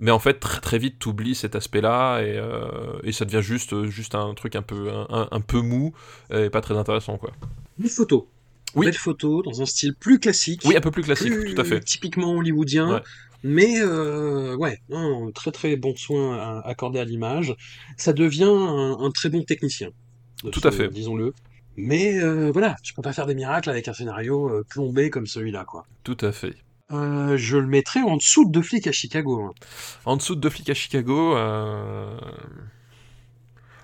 mais 0.00 0.10
en 0.10 0.18
fait 0.18 0.34
très 0.34 0.60
très 0.60 0.78
vite 0.78 0.98
t'oublies 0.98 1.34
cet 1.34 1.56
aspect 1.56 1.80
là 1.80 2.20
et, 2.20 2.36
euh, 2.36 3.00
et, 3.02 3.12
ça 3.12 3.24
devient 3.24 3.42
juste 3.42 3.84
juste 3.86 4.14
un 4.14 4.34
truc 4.34 4.56
un 4.56 4.62
peu 4.62 4.90
un, 4.90 5.28
un, 5.30 5.40
peu 5.40 5.60
mou 5.60 5.92
et 6.30 6.50
pas 6.50 6.60
très 6.60 6.76
intéressant 6.76 7.18
quoi 7.18 7.30
une 7.78 7.88
photo 7.88 8.28
oui. 8.74 8.86
belle 8.86 8.94
photo 8.94 9.42
dans 9.42 9.62
un 9.62 9.66
style 9.66 9.94
plus 9.94 10.18
classique 10.18 10.62
oui 10.64 10.76
un 10.76 10.80
peu 10.80 10.90
plus 10.90 11.02
classique 11.02 11.32
tout 11.32 11.60
à 11.60 11.64
fait 11.64 11.80
typiquement 11.80 12.32
hollywoodien 12.32 13.02
Mais 13.44 13.80
euh, 13.80 14.56
ouais, 14.56 14.80
très 15.32 15.52
très 15.52 15.76
bon 15.76 15.94
soin 15.94 16.60
accordé 16.64 16.98
à 16.98 17.04
l'image. 17.04 17.54
Ça 17.96 18.12
devient 18.12 18.50
un, 18.50 19.10
très 19.14 19.28
bon 19.28 19.44
technicien. 19.44 19.90
Tout 20.50 20.60
à 20.64 20.72
fait. 20.72 20.88
Disons-le. 20.88 21.32
Mais 21.78 22.20
euh, 22.20 22.50
voilà, 22.50 22.74
je 22.82 22.92
peux 22.92 23.02
pas 23.02 23.12
faire 23.12 23.26
des 23.26 23.36
miracles 23.36 23.70
avec 23.70 23.86
un 23.86 23.92
scénario 23.92 24.48
euh, 24.48 24.64
plombé 24.68 25.10
comme 25.10 25.28
celui-là, 25.28 25.64
quoi. 25.64 25.86
Tout 26.02 26.16
à 26.22 26.32
fait. 26.32 26.56
Euh, 26.90 27.36
je 27.36 27.56
le 27.56 27.68
mettrais 27.68 28.02
en 28.02 28.16
dessous 28.16 28.44
de 28.46 28.50
Deux 28.50 28.62
flics 28.62 28.88
à 28.88 28.92
Chicago. 28.92 29.42
Hein. 29.42 29.52
En 30.04 30.16
dessous 30.16 30.34
de 30.34 30.40
Deux 30.40 30.50
flics 30.50 30.70
à 30.70 30.74
Chicago. 30.74 31.36
Euh... 31.36 32.18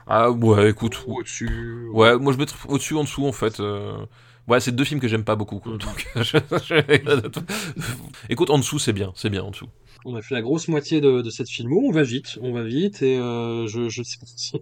Ah 0.06 0.30
ouais, 0.30 0.70
écoute. 0.70 1.04
Au-dessus. 1.06 1.88
Ouais, 1.92 2.18
moi 2.18 2.32
je 2.32 2.38
mettrais 2.38 2.58
au-dessus, 2.68 2.94
en 2.94 3.04
dessous 3.04 3.26
en 3.26 3.32
fait. 3.32 3.60
Euh. 3.60 3.96
Ouais, 4.46 4.60
c'est 4.60 4.72
deux 4.72 4.84
films 4.84 5.00
que 5.00 5.08
j'aime 5.08 5.24
pas 5.24 5.36
beaucoup. 5.36 5.58
Quoi. 5.58 5.78
Donc, 5.78 6.06
écoute, 8.28 8.50
en 8.50 8.58
dessous 8.58 8.78
c'est 8.78 8.92
bien, 8.92 9.12
c'est 9.14 9.30
bien 9.30 9.42
en 9.42 9.50
dessous. 9.50 9.68
On 10.04 10.14
a 10.16 10.22
fait 10.22 10.34
la 10.34 10.42
grosse 10.42 10.68
moitié 10.68 11.00
de, 11.00 11.22
de 11.22 11.30
cette 11.30 11.48
filmo, 11.48 11.80
on 11.82 11.90
va 11.92 12.02
vite, 12.02 12.38
on 12.42 12.52
va 12.52 12.62
vite, 12.62 13.00
et 13.00 13.16
euh, 13.18 13.66
je, 13.66 13.88
je 13.88 14.02
sais 14.02 14.18
pas 14.18 14.26
si 14.26 14.60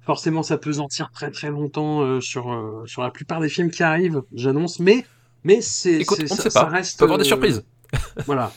forcément 0.00 0.42
ça 0.42 0.56
peut 0.56 0.72
sentir 0.72 1.10
très 1.12 1.30
très 1.30 1.50
longtemps 1.50 2.00
euh, 2.00 2.22
sur, 2.22 2.82
sur 2.86 3.02
la 3.02 3.10
plupart 3.10 3.40
des 3.40 3.50
films 3.50 3.70
qui 3.70 3.82
arrivent, 3.82 4.22
j'annonce, 4.32 4.80
mais 4.80 5.04
mais 5.44 5.60
c'est. 5.60 6.00
Écoute, 6.00 6.18
on 6.30 6.34
ne 6.34 6.40
sait 6.40 6.50
pas. 6.50 6.64
reste, 6.64 6.98
peut 6.98 7.04
avoir 7.04 7.18
des 7.18 7.24
surprises. 7.24 7.64
voilà. 8.26 8.52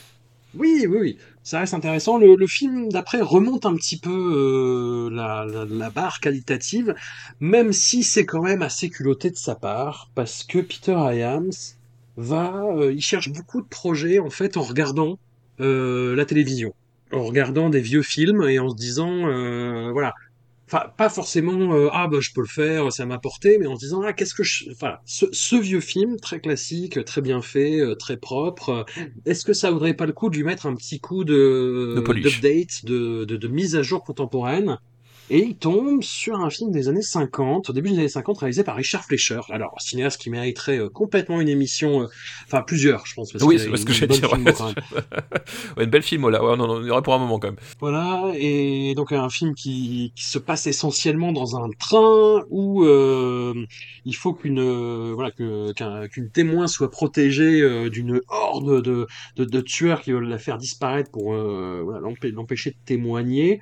Oui, 0.56 0.86
oui, 0.88 0.98
oui. 1.00 1.18
Ça 1.44 1.60
reste 1.60 1.74
intéressant. 1.74 2.18
Le, 2.18 2.36
le 2.36 2.48
film 2.48 2.90
d'après 2.90 3.20
remonte 3.22 3.66
un 3.66 3.76
petit 3.76 4.00
peu 4.00 4.10
euh, 4.10 5.10
la, 5.14 5.46
la, 5.46 5.66
la, 5.66 5.90
barre 5.90 6.22
qualitative, 6.22 6.96
même 7.42 7.74
si 7.74 8.04
c'est 8.04 8.26
quand 8.26 8.42
même 8.42 8.62
assez 8.62 8.90
culotté 8.90 9.30
de 9.30 9.36
sa 9.36 9.56
part, 9.56 10.10
parce 10.16 10.44
que 10.46 10.60
Peter 10.60 10.96
Hyams 10.96 11.52
va, 12.16 12.64
euh, 12.78 12.94
il 12.94 13.02
cherche 13.02 13.30
beaucoup 13.30 13.62
de 13.62 13.68
projets 13.68 14.20
en 14.20 14.30
fait 14.30 14.56
en 14.56 14.62
regardant 14.62 15.20
euh, 15.60 16.16
la 16.16 16.26
télévision, 16.26 16.74
en 17.12 17.24
regardant 17.24 17.70
des 17.70 17.82
vieux 17.82 18.04
films 18.04 18.44
et 18.44 18.60
en 18.60 18.70
se 18.70 18.76
disant, 18.76 19.28
euh, 19.28 19.92
voilà, 19.92 20.14
Enfin, 20.74 20.90
pas 20.98 21.10
forcément 21.10 21.76
euh, 21.76 21.90
ah 21.92 22.08
bah 22.08 22.18
je 22.20 22.32
peux 22.34 22.42
le 22.42 22.48
faire, 22.48 22.92
ça 22.92 23.06
m'a 23.06 23.20
porté, 23.20 23.60
mais 23.60 23.68
en 23.68 23.76
se 23.76 23.82
disant 23.82 24.02
ah 24.02 24.12
qu'est-ce 24.12 24.34
que 24.34 24.42
je, 24.42 24.72
enfin 24.72 24.98
ce, 25.06 25.28
ce, 25.32 25.56
vieux 25.56 25.82
film 25.82 26.20
très 26.20 26.40
classique, 26.40 27.06
très 27.06 27.22
bien 27.22 27.44
fait, 27.44 27.80
euh, 27.80 27.94
très 27.94 28.18
propre, 28.18 28.70
euh, 28.70 28.84
est-ce 29.28 29.46
que 29.46 29.54
ça 29.54 29.70
vaudrait 29.70 29.94
pas 29.94 30.08
le 30.08 30.14
coup 30.14 30.32
de 30.32 30.36
lui 30.36 30.44
mettre 30.44 30.66
un 30.66 30.74
petit 30.74 31.00
coup 31.00 31.26
de 31.26 32.04
d'update, 32.16 32.86
de, 32.86 33.24
de, 33.24 33.38
de, 33.38 33.48
mise 33.48 33.76
à 33.76 33.84
jour 33.84 34.04
contemporaine? 34.04 34.80
Et 35.30 35.40
il 35.40 35.56
tombe 35.56 36.04
sur 36.04 36.36
un 36.40 36.50
film 36.50 36.72
des 36.72 36.90
années 36.90 37.02
50, 37.02 37.70
au 37.70 37.74
début 37.74 37.92
des 37.92 38.00
années 38.00 38.08
50, 38.10 38.40
réalisé 38.40 38.64
par 38.64 38.76
Richard 38.76 39.06
Fleischer. 39.06 39.40
Alors, 39.50 39.80
cinéaste 39.80 40.22
qui 40.22 40.30
mériterait 40.30 40.80
euh, 40.80 40.90
complètement 40.90 41.40
une 41.40 41.48
émission, 41.48 42.02
euh, 42.02 42.08
enfin 42.46 42.62
plusieurs, 42.62 43.06
je 43.06 43.16
pense. 43.16 43.32
Parce 43.32 43.44
oui, 43.44 43.58
c'est 43.58 43.76
ce 43.76 43.86
que 43.86 43.94
j'ai 43.94 44.08
dit. 44.08 44.22
ouais, 45.78 45.84
une 45.86 45.90
belle 45.90 46.04
film, 46.04 46.30
là. 46.30 46.44
Ouais, 46.44 46.54
on 46.58 46.60
en 46.60 46.88
aurait 46.90 47.02
pour 47.02 47.14
un 47.14 47.20
moment 47.20 47.40
quand 47.40 47.48
même. 47.48 47.60
Voilà, 47.80 48.34
et 48.36 48.94
donc 48.96 49.12
un 49.12 49.30
film 49.30 49.56
qui, 49.56 50.12
qui 50.16 50.26
se 50.26 50.40
passe 50.40 50.68
essentiellement 50.68 51.32
dans 51.32 51.56
un 51.56 51.70
train 51.80 52.44
où 52.50 52.84
euh, 52.84 53.54
il 54.06 54.16
faut 54.16 54.34
qu'une 54.34 54.60
euh, 54.60 55.14
voilà 55.16 55.32
qu'une 55.32 56.30
témoin 56.32 56.68
soit 56.68 56.92
protégée 56.92 57.90
d'une 57.90 58.22
horde 58.28 58.82
de, 58.82 59.08
de, 59.38 59.46
de, 59.46 59.62
tueurs 59.62 60.02
qui 60.02 60.12
veulent 60.12 60.28
la 60.28 60.38
faire 60.38 60.58
disparaître 60.58 61.12
pour 61.12 61.34
voilà, 61.34 62.02
l'empêcher 62.34 62.72
de 62.72 62.78
témoigner. 62.86 63.62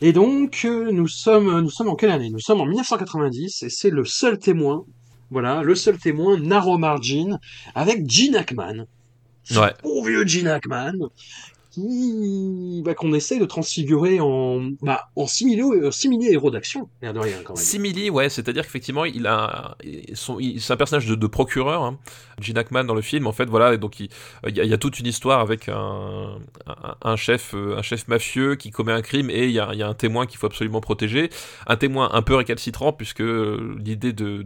Et 0.00 0.12
donc, 0.12 0.62
euh, 0.64 0.90
nous 0.92 1.08
sommes, 1.08 1.60
nous 1.60 1.70
sommes 1.70 1.88
en 1.88 1.96
quelle 1.96 2.10
année? 2.10 2.30
Nous 2.30 2.40
sommes 2.40 2.60
en 2.60 2.66
1990 2.66 3.62
et 3.62 3.70
c'est 3.70 3.90
le 3.90 4.04
seul 4.04 4.38
témoin, 4.38 4.84
voilà, 5.30 5.62
le 5.62 5.74
seul 5.74 5.98
témoin, 5.98 6.38
Narrow 6.38 6.78
Margin, 6.78 7.38
avec 7.74 8.10
Gene 8.10 8.36
Hackman. 8.36 8.86
Ouais. 9.52 9.72
Bon 9.82 10.02
vieux 10.02 10.26
Gene 10.26 10.48
Hackman, 10.48 10.92
bah, 11.76 12.94
qu'on 12.94 13.12
essaie 13.12 13.38
de 13.38 13.44
transfigurer 13.44 14.20
en 14.20 14.70
bah, 14.82 15.08
simili 15.26 15.62
euh, 15.62 16.32
héros 16.32 16.50
d'action 16.50 16.88
l'air 17.02 17.12
de 17.12 17.18
rien 17.20 17.36
quand 17.44 17.54
même. 17.54 17.62
Simili 17.62 18.10
ouais 18.10 18.28
c'est-à-dire 18.28 18.64
qu'effectivement 18.64 19.04
il 19.04 19.26
a 19.26 19.76
c'est 20.14 20.72
un 20.72 20.76
personnage 20.76 21.06
de, 21.06 21.26
procureur 21.26 21.82
hein, 21.82 21.98
Gene 22.40 22.58
Hackman 22.58 22.84
dans 22.84 22.94
le 22.94 23.02
film 23.02 23.26
en 23.26 23.32
fait 23.32 23.46
voilà 23.46 23.76
donc 23.76 24.00
il, 24.00 24.08
y, 24.46 24.72
a, 24.72 24.78
toute 24.78 24.98
une 24.98 25.06
histoire 25.06 25.40
avec 25.40 25.68
un, 25.68 26.36
chef 27.16 27.54
euh, 27.54 27.76
un 27.76 27.82
chef 27.82 28.08
mafieux 28.08 28.56
qui 28.56 28.70
commet 28.70 28.92
un 28.92 29.02
crime 29.02 29.30
et 29.30 29.44
il 29.44 29.52
y 29.52 29.60
a, 29.60 29.68
un 29.68 29.94
témoin 29.94 30.26
qu'il 30.26 30.38
faut 30.38 30.46
absolument 30.46 30.80
protéger. 30.80 31.30
Un 31.66 31.76
témoin 31.76 32.10
un 32.12 32.22
peu 32.22 32.34
récalcitrant 32.34 32.92
puisque 32.92 33.20
l'idée 33.20 34.12
de 34.12 34.42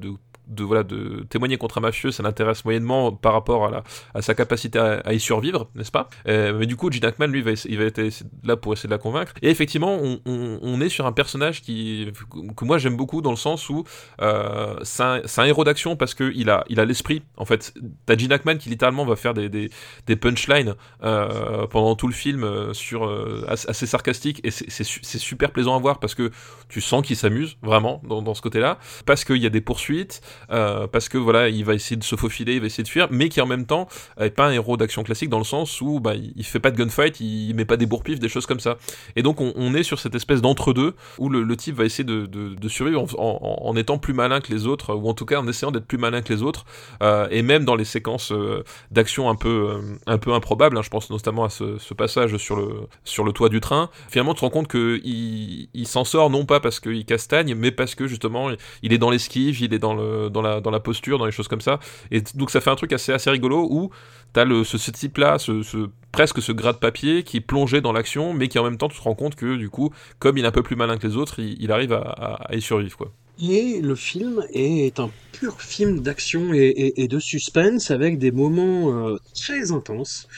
de 0.48 0.64
voilà 0.64 0.82
de 0.82 1.24
témoigner 1.28 1.56
contre 1.56 1.78
un 1.78 1.80
mafieux, 1.80 2.10
ça 2.10 2.22
l'intéresse 2.22 2.64
moyennement 2.64 3.12
par 3.12 3.32
rapport 3.32 3.66
à, 3.66 3.70
la, 3.70 3.84
à 4.14 4.22
sa 4.22 4.34
capacité 4.34 4.78
à, 4.78 5.12
y 5.12 5.20
survivre, 5.20 5.68
n'est-ce 5.74 5.90
pas? 5.90 6.08
Euh, 6.28 6.56
Mais 6.58 6.66
du 6.66 6.76
coup, 6.76 6.90
Gene 6.90 7.04
Hackman, 7.04 7.26
lui, 7.28 7.42
va 7.42 7.52
il 7.64 7.78
va 7.78 7.84
être 7.84 8.02
là 8.42 8.56
pour 8.56 8.72
essayer 8.72 8.88
de 8.88 8.94
la 8.94 8.98
convaincre. 8.98 9.32
Et 9.42 9.50
effectivement, 9.50 9.98
on, 10.00 10.20
on, 10.26 10.80
est 10.80 10.88
sur 10.88 11.06
un 11.06 11.12
personnage 11.12 11.62
qui 11.62 12.08
que 12.56 12.64
moi 12.64 12.78
j'aime 12.78 12.96
beaucoup 12.96 13.22
dans 13.22 13.30
le 13.30 13.36
sens 13.36 13.68
où 13.68 13.84
euh, 14.20 14.76
c'est 14.82 15.02
un, 15.02 15.22
un, 15.36 15.44
héros 15.44 15.64
d'action 15.64 15.96
parce 15.96 16.14
que 16.14 16.32
il 16.34 16.50
a 16.50 16.64
il 16.68 16.80
a 16.80 16.84
l'esprit. 16.84 17.22
En 17.36 17.44
fait, 17.44 17.74
t'as 18.06 18.16
Gene 18.16 18.32
Hackman 18.32 18.56
qui 18.56 18.68
littéralement 18.68 19.04
va 19.04 19.16
faire 19.16 19.34
des, 19.34 19.48
des, 19.48 20.16
punchlines 20.16 20.74
euh, 21.02 21.66
pendant 21.66 21.96
tout 21.96 22.08
le 22.08 22.14
film 22.14 22.44
euh, 22.44 22.72
sur 22.72 23.04
assez 23.48 23.86
sarcastique 23.86 24.40
et 24.44 24.50
c'est 24.50 24.84
super 25.18 25.50
plaisant 25.50 25.76
à 25.76 25.78
voir 25.78 25.98
parce 25.98 26.14
que 26.14 26.30
tu 26.68 26.80
sens 26.80 27.06
qu'il 27.06 27.16
s'amuse 27.16 27.56
vraiment 27.62 28.00
dans 28.04 28.34
ce 28.34 28.42
côté-là 28.42 28.78
parce 29.06 29.24
qu'il 29.24 29.36
y 29.36 29.46
a 29.46 29.50
des 29.50 29.60
poursuites 29.60 30.20
euh, 30.50 30.86
parce 30.86 31.08
que 31.08 31.18
voilà, 31.18 31.48
il 31.48 31.64
va 31.64 31.74
essayer 31.74 31.96
de 31.96 32.04
se 32.04 32.16
faufiler, 32.16 32.54
il 32.54 32.60
va 32.60 32.66
essayer 32.66 32.84
de 32.84 32.88
fuir, 32.88 33.08
mais 33.10 33.28
qui 33.28 33.40
en 33.40 33.46
même 33.46 33.66
temps 33.66 33.88
est 34.20 34.30
pas 34.30 34.46
un 34.46 34.52
héros 34.52 34.76
d'action 34.76 35.02
classique 35.02 35.28
dans 35.28 35.38
le 35.38 35.44
sens 35.44 35.80
où 35.80 36.00
bah, 36.00 36.14
il 36.14 36.44
fait 36.44 36.60
pas 36.60 36.70
de 36.70 36.76
gunfight, 36.76 37.20
il 37.20 37.54
met 37.54 37.64
pas 37.64 37.76
des 37.76 37.86
bourpifs, 37.86 38.18
des 38.18 38.28
choses 38.28 38.46
comme 38.46 38.60
ça. 38.60 38.78
Et 39.16 39.22
donc 39.22 39.40
on, 39.40 39.74
est 39.74 39.82
sur 39.82 39.98
cette 39.98 40.14
espèce 40.14 40.40
d'entre-deux 40.40 40.94
où 41.18 41.28
le, 41.28 41.56
type 41.56 41.76
va 41.76 41.84
essayer 41.84 42.04
de, 42.04 42.68
survivre 42.68 43.06
en, 43.18 43.76
étant 43.76 43.98
plus 43.98 44.12
malin 44.12 44.40
que 44.40 44.52
les 44.52 44.66
autres, 44.66 44.94
ou 44.94 45.08
en 45.08 45.14
tout 45.14 45.26
cas 45.26 45.40
en 45.40 45.48
essayant 45.48 45.70
d'être 45.70 45.86
plus 45.86 45.98
malin 45.98 46.22
que 46.22 46.32
les 46.32 46.42
autres, 46.42 46.64
euh, 47.02 47.26
et 47.30 47.42
même 47.42 47.64
dans 47.64 47.76
les 47.76 47.84
séquences 47.84 48.32
euh, 48.32 48.64
d'action 48.90 49.28
un 49.30 49.34
peu 49.34 49.80
un 50.06 50.18
peu 50.18 50.32
improbables. 50.32 50.76
Hein, 50.76 50.82
je 50.82 50.90
pense 50.90 51.10
notamment 51.10 51.44
à 51.44 51.50
ce, 51.50 51.94
passage 51.94 52.36
sur 52.38 52.56
le 52.56 52.88
sur 53.04 53.24
le 53.24 53.32
toit 53.32 53.48
du 53.48 53.60
train. 53.60 53.88
Finalement, 54.08 54.34
tu 54.34 54.40
te 54.40 54.44
rends 54.44 54.50
compte 54.50 54.68
que 54.68 55.00
il, 55.04 55.68
il 55.74 55.86
s'en 55.86 56.04
sort 56.04 56.30
non 56.30 56.44
pas 56.44 56.60
parce 56.60 56.80
qu'il 56.80 57.04
castagne, 57.04 57.54
mais 57.54 57.70
parce 57.70 57.94
que 57.94 58.06
justement 58.06 58.50
il 58.82 58.92
est 58.92 58.98
dans 58.98 59.10
l'esquive, 59.10 59.60
il 59.60 59.72
est 59.72 59.78
dans 59.78 59.94
le 59.94 60.23
dans, 60.28 60.42
la, 60.42 60.60
dans 60.60 60.70
la 60.70 60.80
posture, 60.80 61.18
dans 61.18 61.26
les 61.26 61.32
choses 61.32 61.48
comme 61.48 61.60
ça. 61.60 61.80
Et 62.10 62.22
donc 62.34 62.50
ça 62.50 62.60
fait 62.60 62.70
un 62.70 62.76
truc 62.76 62.92
assez, 62.92 63.12
assez 63.12 63.30
rigolo 63.30 63.66
où 63.70 63.90
t'as 64.32 64.44
le, 64.44 64.64
ce, 64.64 64.78
ce 64.78 64.90
type-là, 64.90 65.38
ce, 65.38 65.88
presque 66.12 66.42
ce 66.42 66.52
gras 66.52 66.72
de 66.72 66.78
papier 66.78 67.22
qui 67.22 67.38
est 67.38 67.40
plongé 67.40 67.80
dans 67.80 67.92
l'action, 67.92 68.34
mais 68.34 68.48
qui 68.48 68.58
en 68.58 68.64
même 68.64 68.78
temps 68.78 68.88
tu 68.88 68.98
te 68.98 69.02
rends 69.02 69.14
compte 69.14 69.36
que 69.36 69.56
du 69.56 69.70
coup, 69.70 69.90
comme 70.18 70.38
il 70.38 70.44
est 70.44 70.48
un 70.48 70.52
peu 70.52 70.62
plus 70.62 70.76
malin 70.76 70.98
que 70.98 71.06
les 71.06 71.16
autres, 71.16 71.38
il, 71.38 71.72
arrive 71.72 71.92
à, 71.92 72.48
y 72.52 72.60
survivre. 72.60 72.96
quoi. 72.96 73.12
Et 73.42 73.80
le 73.80 73.94
film 73.94 74.44
est 74.52 75.00
un 75.00 75.10
pur 75.32 75.60
film 75.60 76.00
d'action 76.00 76.52
et, 76.52 77.08
de 77.08 77.18
suspense 77.18 77.90
avec 77.90 78.18
des 78.18 78.30
moments 78.30 79.08
euh, 79.08 79.16
très 79.34 79.72
intenses, 79.72 80.28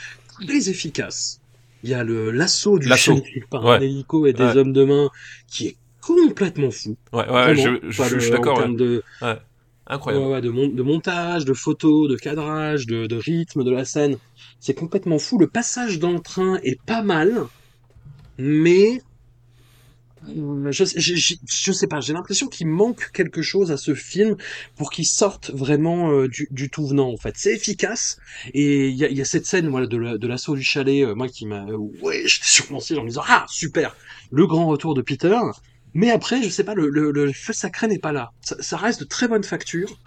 très 0.40 0.68
efficaces. 0.68 1.40
Il 1.82 1.90
y 1.90 1.94
a 1.94 2.02
le 2.02 2.30
l'assaut 2.30 2.78
du 2.78 2.90
chien 2.94 3.20
par 3.50 3.66
un 3.66 3.80
hélico 3.80 4.26
et 4.26 4.32
des 4.32 4.56
hommes 4.56 4.72
de 4.72 4.84
main 4.84 5.10
qui 5.46 5.68
est 5.68 5.76
complètement 6.00 6.70
fou. 6.70 6.96
Ouais, 7.12 7.28
ouais, 7.30 7.56
je, 7.56 7.78
je, 7.88 8.18
suis 8.18 8.30
d'accord. 8.30 8.66
De, 8.68 9.02
Incroyable. 9.86 10.40
de, 10.40 10.82
montage, 10.82 11.44
de 11.44 11.52
photos, 11.52 12.08
de 12.08 12.16
cadrage, 12.16 12.86
de, 12.86 13.06
de 13.06 13.16
rythme 13.16 13.64
de 13.64 13.70
la 13.70 13.84
scène. 13.84 14.16
C'est 14.58 14.74
complètement 14.74 15.18
fou. 15.18 15.38
Le 15.38 15.46
passage 15.46 15.98
dans 15.98 16.12
le 16.12 16.20
train 16.20 16.58
est 16.64 16.80
pas 16.82 17.02
mal, 17.02 17.46
mais 18.38 19.00
euh, 20.28 20.72
je, 20.72 20.84
je, 20.84 21.72
sais 21.72 21.86
pas, 21.86 22.00
j'ai 22.00 22.12
l'impression 22.12 22.48
qu'il 22.48 22.66
manque 22.66 23.10
quelque 23.12 23.42
chose 23.42 23.70
à 23.70 23.76
ce 23.76 23.94
film 23.94 24.36
pour 24.76 24.90
qu'il 24.90 25.06
sorte 25.06 25.50
vraiment 25.50 26.10
euh, 26.10 26.28
du, 26.28 26.70
tout 26.70 26.86
venant 26.86 27.10
en 27.10 27.16
fait. 27.16 27.34
C'est 27.36 27.54
efficace 27.54 28.18
et 28.52 28.88
il 28.88 28.96
y 28.96 29.20
a, 29.20 29.24
cette 29.24 29.46
scène 29.46 29.68
voilà, 29.68 29.86
de 29.86 30.26
l'assaut 30.26 30.56
du 30.56 30.62
chalet, 30.62 31.04
euh, 31.04 31.14
moi 31.14 31.28
qui 31.28 31.46
m'a, 31.46 31.64
ouais, 31.66 32.22
j'étais 32.26 32.46
sur 32.46 32.70
mon 32.72 32.80
siège 32.80 32.98
en 32.98 33.02
me 33.02 33.08
disant 33.08 33.24
ah 33.26 33.44
super, 33.48 33.96
le 34.30 34.46
grand 34.46 34.66
retour 34.66 34.94
de 34.94 35.02
Peter. 35.02 35.38
Mais 35.97 36.10
après, 36.10 36.43
je 36.43 36.48
sais 36.48 36.64
pas, 36.64 36.74
le, 36.74 36.89
le, 36.89 37.32
feu 37.32 37.52
sacré 37.52 37.89
n'est 37.89 37.98
pas 37.98 38.12
là. 38.12 38.32
Ça, 38.40 38.77
reste 38.77 39.01
de 39.01 39.05
très 39.06 39.28
bonne 39.28 39.44
facture. 39.44 39.98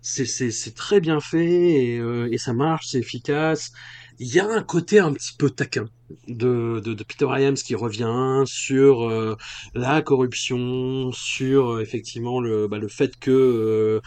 C'est 0.00 0.74
très 0.74 1.00
bien 1.00 1.20
fait 1.20 1.44
et, 1.44 1.96
et 2.30 2.38
ça 2.38 2.52
marche, 2.52 2.88
c'est 2.88 2.98
efficace 2.98 3.72
il 4.18 4.34
y 4.34 4.40
a 4.40 4.46
un 4.46 4.62
côté 4.62 4.98
un 4.98 5.12
petit 5.12 5.34
peu 5.38 5.50
taquin 5.50 5.86
de, 6.26 6.80
de, 6.84 6.94
de 6.94 7.04
Peter 7.04 7.26
Hyams 7.30 7.54
qui 7.54 7.74
revient 7.74 8.42
sur 8.46 9.08
euh, 9.08 9.36
la 9.74 10.02
corruption, 10.02 11.12
sur 11.12 11.74
euh, 11.74 11.80
effectivement 11.80 12.40
le, 12.40 12.66
bah, 12.66 12.78
le 12.78 12.88
fait 12.88 13.16
que 13.18 13.30
euh, 13.30 14.00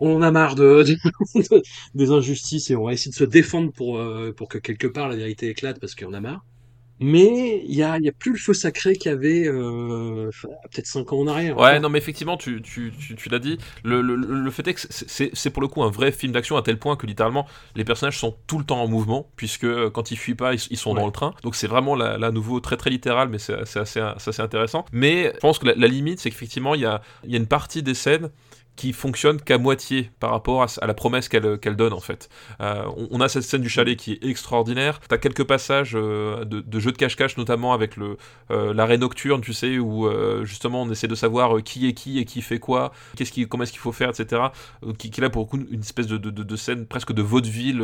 on 0.00 0.20
a 0.22 0.30
marre 0.30 0.54
de, 0.54 0.84
des 1.94 2.10
injustices 2.10 2.70
et 2.70 2.76
on 2.76 2.84
va 2.84 2.92
essayer 2.92 3.10
de 3.10 3.16
se 3.16 3.24
défendre 3.24 3.72
pour, 3.72 4.00
pour 4.36 4.48
que 4.48 4.58
quelque 4.58 4.86
part 4.86 5.08
la 5.08 5.16
vérité 5.16 5.48
éclate 5.48 5.80
parce 5.80 5.94
qu'on 5.94 6.12
a 6.12 6.20
marre. 6.20 6.44
Mais 7.00 7.62
il 7.66 7.74
y 7.74 7.82
a, 7.82 7.98
y 7.98 8.08
a 8.08 8.12
plus 8.12 8.32
le 8.32 8.38
feu 8.38 8.54
sacré 8.54 8.94
qu'il 8.94 9.10
y 9.10 9.14
avait 9.14 9.48
euh, 9.48 10.30
peut-être 10.70 10.86
5 10.86 11.12
ans 11.12 11.18
en 11.18 11.26
arrière. 11.26 11.58
Ouais, 11.58 11.80
non, 11.80 11.88
mais 11.88 11.98
effectivement, 11.98 12.36
tu, 12.36 12.62
tu, 12.62 12.92
tu, 12.98 13.16
tu 13.16 13.28
l'as 13.28 13.40
dit. 13.40 13.58
Le, 13.82 14.00
le, 14.00 14.14
le, 14.14 14.50
fait 14.50 14.66
est 14.68 14.74
que 14.74 14.80
c'est 14.80 15.50
pour 15.50 15.60
le 15.60 15.68
coup 15.68 15.82
un 15.82 15.90
vrai 15.90 16.12
film 16.12 16.32
d'action 16.32 16.56
à 16.56 16.62
tel 16.62 16.78
point 16.78 16.96
que 16.96 17.06
littéralement 17.06 17.46
les 17.74 17.84
personnages 17.84 18.18
sont 18.18 18.36
tout 18.46 18.58
le 18.58 18.64
temps 18.64 18.80
en 18.80 18.86
mouvement, 18.86 19.28
puisque 19.36 19.64
euh, 19.64 19.90
quand 19.90 20.12
ils 20.12 20.16
fuient 20.16 20.36
pas, 20.36 20.54
ils, 20.54 20.76
sont 20.76 20.94
dans 20.94 21.06
le 21.06 21.12
train. 21.12 21.34
Donc 21.42 21.56
c'est 21.56 21.66
vraiment 21.66 21.96
là, 21.96 22.30
nouveau 22.30 22.60
très 22.60 22.76
très 22.76 22.90
littéral, 22.90 23.28
mais 23.28 23.38
c'est 23.38 23.54
assez, 23.54 24.00
assez, 24.00 24.40
intéressant. 24.40 24.84
Mais 24.92 25.32
je 25.34 25.40
pense 25.40 25.58
que 25.58 25.66
la, 25.66 25.74
la 25.74 25.88
limite, 25.88 26.20
c'est 26.20 26.30
qu'effectivement, 26.30 26.74
il 26.74 26.82
y 26.82 26.86
a, 26.86 27.02
y 27.26 27.34
a 27.34 27.38
une 27.38 27.46
partie 27.46 27.82
des 27.82 27.94
scènes 27.94 28.30
qui 28.76 28.92
fonctionne 28.92 29.40
qu'à 29.40 29.58
moitié 29.58 30.10
par 30.18 30.30
rapport 30.30 30.62
à, 30.62 30.86
la 30.86 30.94
promesse 30.94 31.28
qu'elle 31.28 31.76
donne 31.76 31.92
en 31.92 32.00
fait. 32.00 32.28
Euh, 32.60 32.84
on, 33.10 33.20
a 33.20 33.28
cette 33.28 33.44
scène 33.44 33.60
du 33.60 33.68
chalet 33.68 33.96
qui 33.96 34.12
est 34.12 34.24
extraordinaire. 34.24 35.00
T'as 35.08 35.18
quelques 35.18 35.44
passages 35.44 35.92
euh, 35.94 36.44
de, 36.44 36.60
de, 36.60 36.78
jeux 36.80 36.92
de 36.92 36.96
cache-cache 36.96 37.36
notamment 37.36 37.72
avec 37.72 37.96
le 37.96 38.16
euh, 38.50 38.74
l'arrêt 38.74 38.98
nocturne, 38.98 39.40
tu 39.40 39.52
sais, 39.52 39.78
où 39.78 40.08
justement 40.44 40.82
on 40.82 40.90
essaie 40.90 41.08
de 41.08 41.14
savoir 41.14 41.62
qui 41.62 41.86
est 41.86 41.92
qui 41.92 42.18
et 42.18 42.24
qui 42.24 42.42
fait 42.42 42.58
quoi, 42.58 42.92
qu'est-ce 43.16 43.32
qui, 43.32 43.46
comment 43.46 43.62
est-ce 43.62 43.72
qu'il 43.72 43.80
faut 43.80 43.92
faire, 43.92 44.10
etc. 44.10 44.42
Qui, 44.98 45.10
qui 45.10 45.20
est 45.20 45.22
là 45.22 45.30
pour 45.30 45.48
coup 45.48 45.58
une 45.70 45.80
espèce 45.80 46.06
de, 46.06 46.18
de 46.18 46.56
scène 46.56 46.86
presque 46.86 47.12
de 47.12 47.22
vaudeville, 47.22 47.82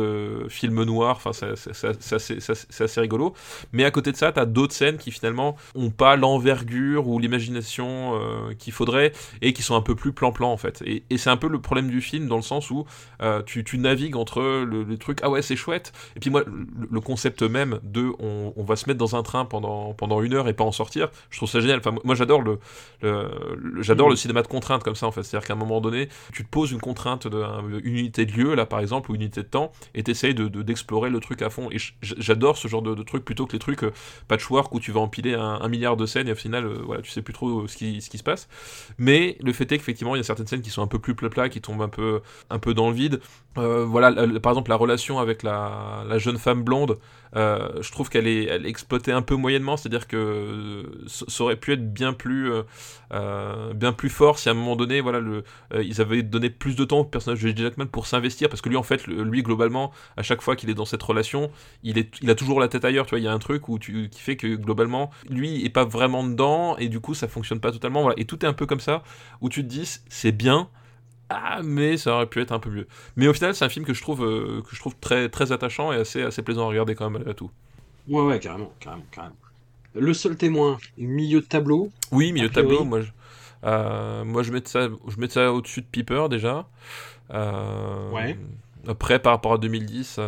film 0.49 0.83
noir. 0.83 1.17
Enfin, 1.23 1.31
c'est 1.33 1.85
assez, 1.85 2.83
assez, 2.83 3.01
rigolo. 3.01 3.33
Mais 3.71 3.85
à 3.85 3.91
côté 3.91 4.11
de 4.11 4.17
ça, 4.17 4.31
t'as 4.31 4.45
d'autres 4.45 4.73
scènes 4.73 4.97
qui 4.97 5.11
finalement 5.11 5.55
ont 5.75 5.89
pas 5.89 6.15
l'envergure 6.15 7.07
ou 7.07 7.19
l'imagination 7.19 8.19
qu'il 8.59 8.73
faudrait 8.73 9.13
et 9.41 9.53
qui 9.53 9.63
sont 9.63 9.75
un 9.75 9.81
peu 9.81 9.95
plus 9.95 10.11
plan-plan 10.11 10.51
en 10.51 10.57
fait. 10.57 10.80
Et, 10.85 11.03
c'est 11.17 11.29
un 11.29 11.37
peu 11.37 11.47
le 11.47 11.61
problème 11.61 11.89
du 11.89 12.01
film 12.01 12.27
dans 12.27 12.35
le 12.35 12.41
sens 12.41 12.71
où 12.71 12.85
euh, 13.21 13.41
tu, 13.43 13.77
navigues 13.77 14.15
entre 14.15 14.41
le, 14.41 14.97
truc 14.97 15.19
ah 15.23 15.29
ouais 15.29 15.41
c'est 15.41 15.55
chouette. 15.55 15.93
Et 16.15 16.19
puis 16.19 16.29
moi 16.29 16.43
le, 16.45 17.01
concept 17.01 17.41
même 17.43 17.79
de 17.83 18.11
on, 18.19 18.63
va 18.63 18.75
se 18.75 18.87
mettre 18.87 18.99
dans 18.99 19.15
un 19.15 19.23
train 19.23 19.45
pendant 19.45 19.93
pendant 19.93 20.21
une 20.21 20.33
heure 20.33 20.47
et 20.47 20.53
pas 20.53 20.63
en 20.63 20.71
sortir 20.71 21.09
je 21.29 21.37
trouve 21.37 21.49
ça 21.49 21.59
génial. 21.59 21.79
Enfin 21.79 21.95
moi 22.03 22.15
j'adore 22.15 22.41
le, 22.41 22.59
j'adore 23.81 24.09
le 24.09 24.15
cinéma 24.15 24.41
de 24.41 24.47
contrainte 24.47 24.83
comme 24.83 24.95
ça 24.95 25.07
en 25.07 25.11
fait. 25.11 25.23
C'est 25.23 25.37
à 25.37 25.39
dire 25.39 25.47
qu'à 25.47 25.53
un 25.53 25.57
moment 25.57 25.81
donné 25.81 26.09
tu 26.33 26.43
te 26.43 26.49
poses 26.49 26.71
une 26.71 26.81
contrainte 26.81 27.27
d'une 27.27 27.81
unité 27.83 28.25
de 28.25 28.31
lieu 28.31 28.55
là 28.55 28.65
par 28.65 28.79
exemple 28.79 29.11
ou 29.11 29.15
une 29.15 29.21
unité 29.21 29.41
de 29.41 29.47
temps 29.47 29.71
et 29.93 30.03
t'essayes 30.03 30.33
de, 30.33 30.47
d'explorer 30.47 31.09
le 31.09 31.19
truc 31.19 31.41
à 31.41 31.49
fond. 31.49 31.69
Et 31.71 31.77
j'adore 32.01 32.57
ce 32.57 32.67
genre 32.67 32.81
de, 32.81 33.01
truc 33.03 33.25
plutôt 33.25 33.45
que 33.45 33.53
les 33.53 33.59
trucs 33.59 33.83
euh, 33.83 33.91
patchwork 34.27 34.73
où 34.73 34.79
tu 34.79 34.91
vas 34.91 34.99
empiler 34.99 35.33
un, 35.33 35.67
milliard 35.67 35.97
de 35.97 36.05
scènes 36.05 36.27
et 36.27 36.33
au 36.33 36.35
final 36.35 36.65
euh, 36.65 36.81
voilà 36.85 37.01
tu 37.01 37.11
sais 37.11 37.21
plus 37.21 37.33
trop 37.33 37.67
ce 37.67 37.77
qui, 37.77 38.01
ce 38.01 38.09
qui 38.09 38.17
se 38.17 38.23
passe. 38.23 38.47
Mais 38.97 39.37
le 39.41 39.53
fait 39.53 39.71
est 39.71 39.77
qu'effectivement 39.77 40.15
il 40.15 40.19
y 40.19 40.21
a 40.21 40.23
certaines 40.23 40.47
scènes 40.47 40.61
qui 40.61 40.69
sont 40.71 40.81
un 40.81 40.87
peu 40.87 40.99
plus 40.99 41.15
plat 41.15 41.49
qui 41.49 41.61
tombe 41.61 41.81
un 41.81 41.89
peu, 41.89 42.21
un 42.49 42.59
peu 42.59 42.73
dans 42.73 42.89
le 42.89 42.95
vide. 42.95 43.21
Euh, 43.57 43.83
voilà, 43.85 44.13
par 44.39 44.53
exemple, 44.53 44.69
la 44.69 44.77
relation 44.77 45.19
avec 45.19 45.43
la, 45.43 46.03
la 46.07 46.17
jeune 46.17 46.37
femme 46.37 46.63
blonde, 46.63 46.97
euh, 47.35 47.69
je 47.81 47.91
trouve 47.91 48.09
qu'elle 48.09 48.27
est, 48.27 48.65
exploitée 48.65 49.11
un 49.11 49.21
peu 49.21 49.35
moyennement, 49.35 49.75
c'est-à-dire 49.77 50.07
que 50.07 50.83
ça 51.07 51.43
aurait 51.43 51.57
pu 51.57 51.73
être 51.73 51.93
bien 51.93 52.13
plus, 52.13 52.51
euh, 53.13 53.73
bien 53.73 53.91
plus 53.91 54.09
fort 54.09 54.39
si 54.39 54.47
à 54.47 54.53
un 54.53 54.55
moment 54.55 54.75
donné, 54.75 55.01
voilà, 55.01 55.19
le, 55.19 55.43
ils 55.81 55.99
avaient 55.99 56.23
donné 56.23 56.49
plus 56.49 56.75
de 56.75 56.85
temps 56.85 56.99
au 56.99 57.03
personnage 57.05 57.41
de. 57.41 57.51
Jackman 57.61 57.87
pour 57.87 58.07
s'investir, 58.07 58.49
parce 58.49 58.61
que 58.61 58.69
lui, 58.69 58.77
en 58.77 58.83
fait, 58.83 59.05
lui, 59.07 59.43
globalement, 59.43 59.91
à 60.15 60.23
chaque 60.23 60.41
fois 60.41 60.55
qu'il 60.55 60.69
est 60.69 60.73
dans 60.73 60.85
cette 60.85 61.03
relation, 61.03 61.51
il, 61.83 61.97
est, 61.97 62.09
il 62.21 62.29
a 62.29 62.35
toujours 62.35 62.59
la 62.59 62.69
tête 62.69 62.85
ailleurs, 62.85 63.05
tu 63.05 63.11
vois, 63.11 63.19
il 63.19 63.23
y 63.23 63.27
a 63.27 63.33
un 63.33 63.39
truc 63.39 63.67
où 63.67 63.77
tu, 63.77 64.09
qui 64.09 64.21
fait 64.21 64.37
que 64.37 64.55
globalement, 64.55 65.11
lui 65.29 65.65
est 65.65 65.69
pas 65.69 65.83
vraiment 65.83 66.23
dedans, 66.23 66.77
et 66.77 66.87
du 66.87 67.01
coup, 67.01 67.13
ça 67.13 67.27
fonctionne 67.27 67.59
pas 67.59 67.71
totalement, 67.71 68.01
voilà, 68.01 68.15
et 68.17 68.25
tout 68.25 68.43
est 68.45 68.47
un 68.47 68.53
peu 68.53 68.65
comme 68.65 68.79
ça, 68.79 69.03
où 69.41 69.49
tu 69.49 69.61
te 69.63 69.67
dis, 69.67 69.99
c'est 70.07 70.31
bien, 70.31 70.60
ah, 71.33 71.61
mais 71.63 71.97
ça 71.97 72.13
aurait 72.15 72.25
pu 72.25 72.41
être 72.41 72.51
un 72.51 72.59
peu 72.59 72.69
mieux. 72.69 72.87
Mais 73.15 73.27
au 73.27 73.33
final, 73.33 73.55
c'est 73.55 73.65
un 73.65 73.69
film 73.69 73.85
que 73.85 73.93
je 73.93 74.01
trouve, 74.01 74.23
euh, 74.23 74.61
que 74.61 74.75
je 74.75 74.79
trouve 74.79 74.95
très, 74.99 75.29
très 75.29 75.51
attachant 75.51 75.91
et 75.91 75.97
assez, 75.97 76.21
assez 76.21 76.41
plaisant 76.41 76.65
à 76.65 76.69
regarder 76.69 76.95
quand 76.95 77.05
même 77.05 77.13
malgré 77.13 77.33
tout. 77.33 77.51
Ouais, 78.07 78.21
ouais, 78.21 78.39
carrément, 78.39 78.71
carrément, 78.79 79.05
carrément. 79.11 79.35
Le 79.93 80.13
seul 80.13 80.37
témoin, 80.37 80.77
milieu 80.97 81.41
de 81.41 81.45
tableau. 81.45 81.91
Oui, 82.11 82.31
milieu 82.31 82.49
de 82.49 82.53
tableau, 82.53 82.85
moi 82.85 83.01
je, 83.01 83.11
euh, 83.65 84.23
moi 84.23 84.41
je 84.41 84.51
mets 84.53 84.61
ça, 84.65 84.87
je 85.07 85.19
mets 85.19 85.29
ça 85.29 85.51
au-dessus 85.51 85.81
de 85.81 85.85
Piper 85.85 86.27
déjà. 86.29 86.65
Euh, 87.31 88.09
ouais. 88.11 88.37
Après, 88.87 89.19
par 89.19 89.33
rapport 89.33 89.53
à 89.53 89.57
2010, 89.57 90.19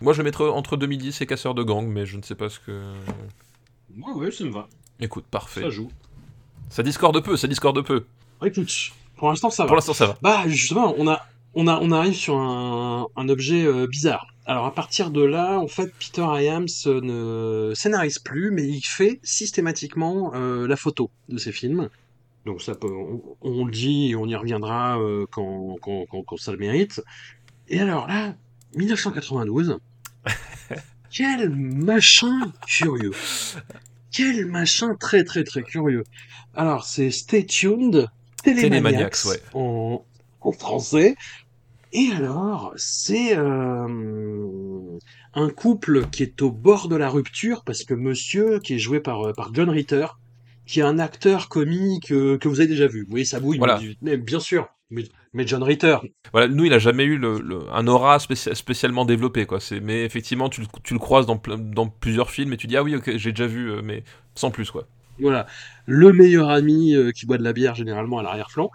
moi 0.00 0.12
je 0.12 0.22
mettrais 0.22 0.48
entre 0.48 0.76
2010 0.76 1.22
et 1.22 1.26
Casseur 1.26 1.54
de 1.54 1.62
Gang, 1.62 1.86
mais 1.86 2.04
je 2.04 2.18
ne 2.18 2.22
sais 2.22 2.34
pas 2.34 2.50
ce 2.50 2.60
que. 2.60 2.92
Ouais, 3.96 4.12
ouais, 4.14 4.30
ça 4.30 4.44
me 4.44 4.50
va. 4.50 4.68
Écoute, 5.00 5.24
parfait. 5.30 5.62
Ça 5.62 5.70
joue. 5.70 5.90
Ça 6.68 6.82
discorde 6.82 7.22
peu, 7.22 7.36
ça 7.36 7.48
discorde 7.48 7.82
peu. 7.84 8.04
Écoute, 8.44 8.92
pour 9.22 9.30
l'instant, 9.30 9.50
ça 9.50 9.62
va. 9.62 9.66
Pour 9.68 9.76
l'instant, 9.76 9.94
ça 9.94 10.06
va. 10.08 10.18
Bah, 10.20 10.42
justement, 10.48 10.96
on 10.98 11.06
a, 11.06 11.24
on 11.54 11.68
a, 11.68 11.78
on 11.78 11.92
arrive 11.92 12.14
sur 12.14 12.36
un, 12.38 13.06
un 13.14 13.28
objet 13.28 13.64
euh, 13.64 13.86
bizarre. 13.86 14.34
Alors 14.46 14.66
à 14.66 14.74
partir 14.74 15.12
de 15.12 15.22
là, 15.22 15.60
en 15.60 15.68
fait, 15.68 15.94
Peter 15.96 16.26
Hyams 16.40 16.66
ne 16.86 17.72
scénarise 17.76 18.18
plus, 18.18 18.50
mais 18.50 18.66
il 18.66 18.82
fait 18.82 19.20
systématiquement 19.22 20.32
euh, 20.34 20.66
la 20.66 20.74
photo 20.74 21.08
de 21.28 21.38
ses 21.38 21.52
films. 21.52 21.88
Donc 22.46 22.62
ça 22.62 22.74
peut, 22.74 22.90
on, 23.42 23.64
le 23.64 23.70
dit 23.70 24.10
et 24.10 24.16
on 24.16 24.26
y 24.26 24.34
reviendra 24.34 24.98
euh, 24.98 25.24
quand, 25.30 25.76
quand, 25.80 26.04
quand, 26.10 26.24
quand, 26.24 26.36
ça 26.36 26.50
le 26.50 26.58
mérite. 26.58 27.00
Et 27.68 27.78
alors 27.78 28.08
là, 28.08 28.34
1992, 28.74 29.78
quel 31.12 31.48
machin 31.48 32.52
curieux. 32.66 33.12
Quel 34.10 34.46
machin 34.46 34.96
très 34.98 35.22
très 35.22 35.44
très 35.44 35.62
curieux. 35.62 36.02
Alors 36.54 36.84
c'est 36.84 37.12
Stay 37.12 37.46
Tuned, 37.46 38.08
Télémaniacs, 38.42 39.16
ouais. 39.26 39.40
en, 39.54 40.02
français. 40.52 41.16
Et 41.92 42.10
alors, 42.16 42.72
c'est 42.76 43.36
euh, 43.36 44.98
un 45.34 45.50
couple 45.50 46.06
qui 46.10 46.22
est 46.22 46.40
au 46.40 46.50
bord 46.50 46.88
de 46.88 46.96
la 46.96 47.10
rupture 47.10 47.64
parce 47.64 47.84
que 47.84 47.92
monsieur, 47.92 48.60
qui 48.60 48.74
est 48.74 48.78
joué 48.78 49.00
par, 49.00 49.28
euh, 49.28 49.32
par 49.34 49.52
John 49.52 49.68
Ritter, 49.68 50.06
qui 50.66 50.80
est 50.80 50.84
un 50.84 50.98
acteur 50.98 51.50
comique 51.50 52.10
euh, 52.10 52.38
que 52.38 52.48
vous 52.48 52.60
avez 52.60 52.68
déjà 52.68 52.86
vu. 52.86 53.06
Oui, 53.10 53.26
ça 53.26 53.40
bouille, 53.40 53.60
mais, 54.00 54.16
bien 54.16 54.40
sûr. 54.40 54.68
Mais, 54.90 55.46
John 55.46 55.62
Ritter. 55.62 55.96
Voilà, 56.32 56.48
nous, 56.48 56.64
il 56.64 56.72
a 56.72 56.78
jamais 56.78 57.04
eu 57.04 57.16
le, 57.16 57.60
un 57.72 57.86
aura 57.86 58.18
spécialement 58.18 59.04
développé, 59.04 59.46
quoi. 59.46 59.58
Mais 59.82 60.04
effectivement, 60.04 60.50
tu, 60.50 60.62
tu 60.82 60.92
le 60.92 60.98
croises 60.98 61.26
dans, 61.26 61.40
dans 61.56 61.88
plusieurs 61.88 62.30
films 62.30 62.52
et 62.52 62.56
tu 62.58 62.66
dis, 62.66 62.76
ah 62.76 62.82
oui, 62.82 62.96
ok, 62.96 63.16
j'ai 63.16 63.32
déjà 63.32 63.46
vu, 63.46 63.82
mais 63.82 64.02
sans 64.34 64.50
plus, 64.50 64.70
quoi. 64.70 64.86
Voilà, 65.20 65.46
le 65.86 66.12
meilleur 66.12 66.50
ami 66.50 66.94
euh, 66.94 67.10
qui 67.12 67.26
boit 67.26 67.38
de 67.38 67.44
la 67.44 67.52
bière 67.52 67.74
généralement 67.74 68.18
à 68.18 68.22
l'arrière-flanc. 68.22 68.70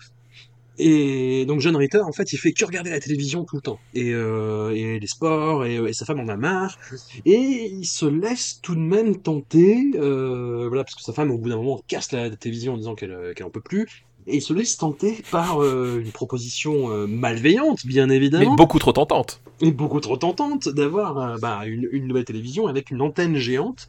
Et 0.80 1.46
donc 1.48 1.60
John 1.60 1.76
Ritter, 1.76 2.02
en 2.02 2.12
fait, 2.12 2.32
il 2.34 2.38
fait 2.38 2.52
que 2.52 2.64
regarder 2.64 2.92
la 2.92 3.00
télévision 3.00 3.46
tout 3.46 3.56
le 3.56 3.64
temps. 3.64 3.80
Et, 3.96 4.14
euh, 4.14 4.70
et 4.76 5.00
les 5.00 5.08
sports, 5.08 5.66
et, 5.66 5.92
sa 5.92 6.06
femme 6.06 6.20
en 6.20 6.28
a 6.28 6.36
marre. 6.36 6.78
Et 7.26 7.72
il 7.72 7.86
se 7.86 8.06
laisse 8.06 8.60
tout 8.62 8.76
de 8.76 8.80
même 8.80 9.18
tenter, 9.18 9.86
euh, 9.96 10.68
voilà, 10.68 10.84
parce 10.84 10.94
que 10.94 11.02
sa 11.02 11.14
femme, 11.14 11.32
au 11.32 11.40
bout 11.40 11.50
d'un 11.50 11.58
moment, 11.58 11.82
casse 11.88 12.12
la, 12.12 12.30
télévision 12.30 12.76
en 12.76 12.78
disant 12.78 12.94
qu'elle 12.94 13.34
qu'elle 13.36 13.48
en 13.48 13.50
peut 13.50 13.62
plus. 13.62 13.88
Et 14.28 14.36
il 14.36 14.42
se 14.42 14.54
laisse 14.54 14.78
tenter 14.78 15.24
par 15.32 15.64
une 15.64 16.12
proposition 16.12 17.08
malveillante, 17.08 17.86
bien 17.86 18.10
évidemment. 18.10 18.52
Mais 18.52 18.56
beaucoup 18.56 18.78
trop 18.78 18.92
tentante. 18.92 19.42
Et 19.62 19.72
beaucoup 19.72 20.02
trop 20.02 20.18
tentante 20.18 20.70
d'avoir 20.70 21.40
bah, 21.40 21.62
une, 21.66 21.88
une 21.92 22.06
nouvelle 22.08 22.26
télévision 22.26 22.68
avec 22.68 22.92
une 22.92 23.02
antenne 23.02 23.38
géante 23.38 23.88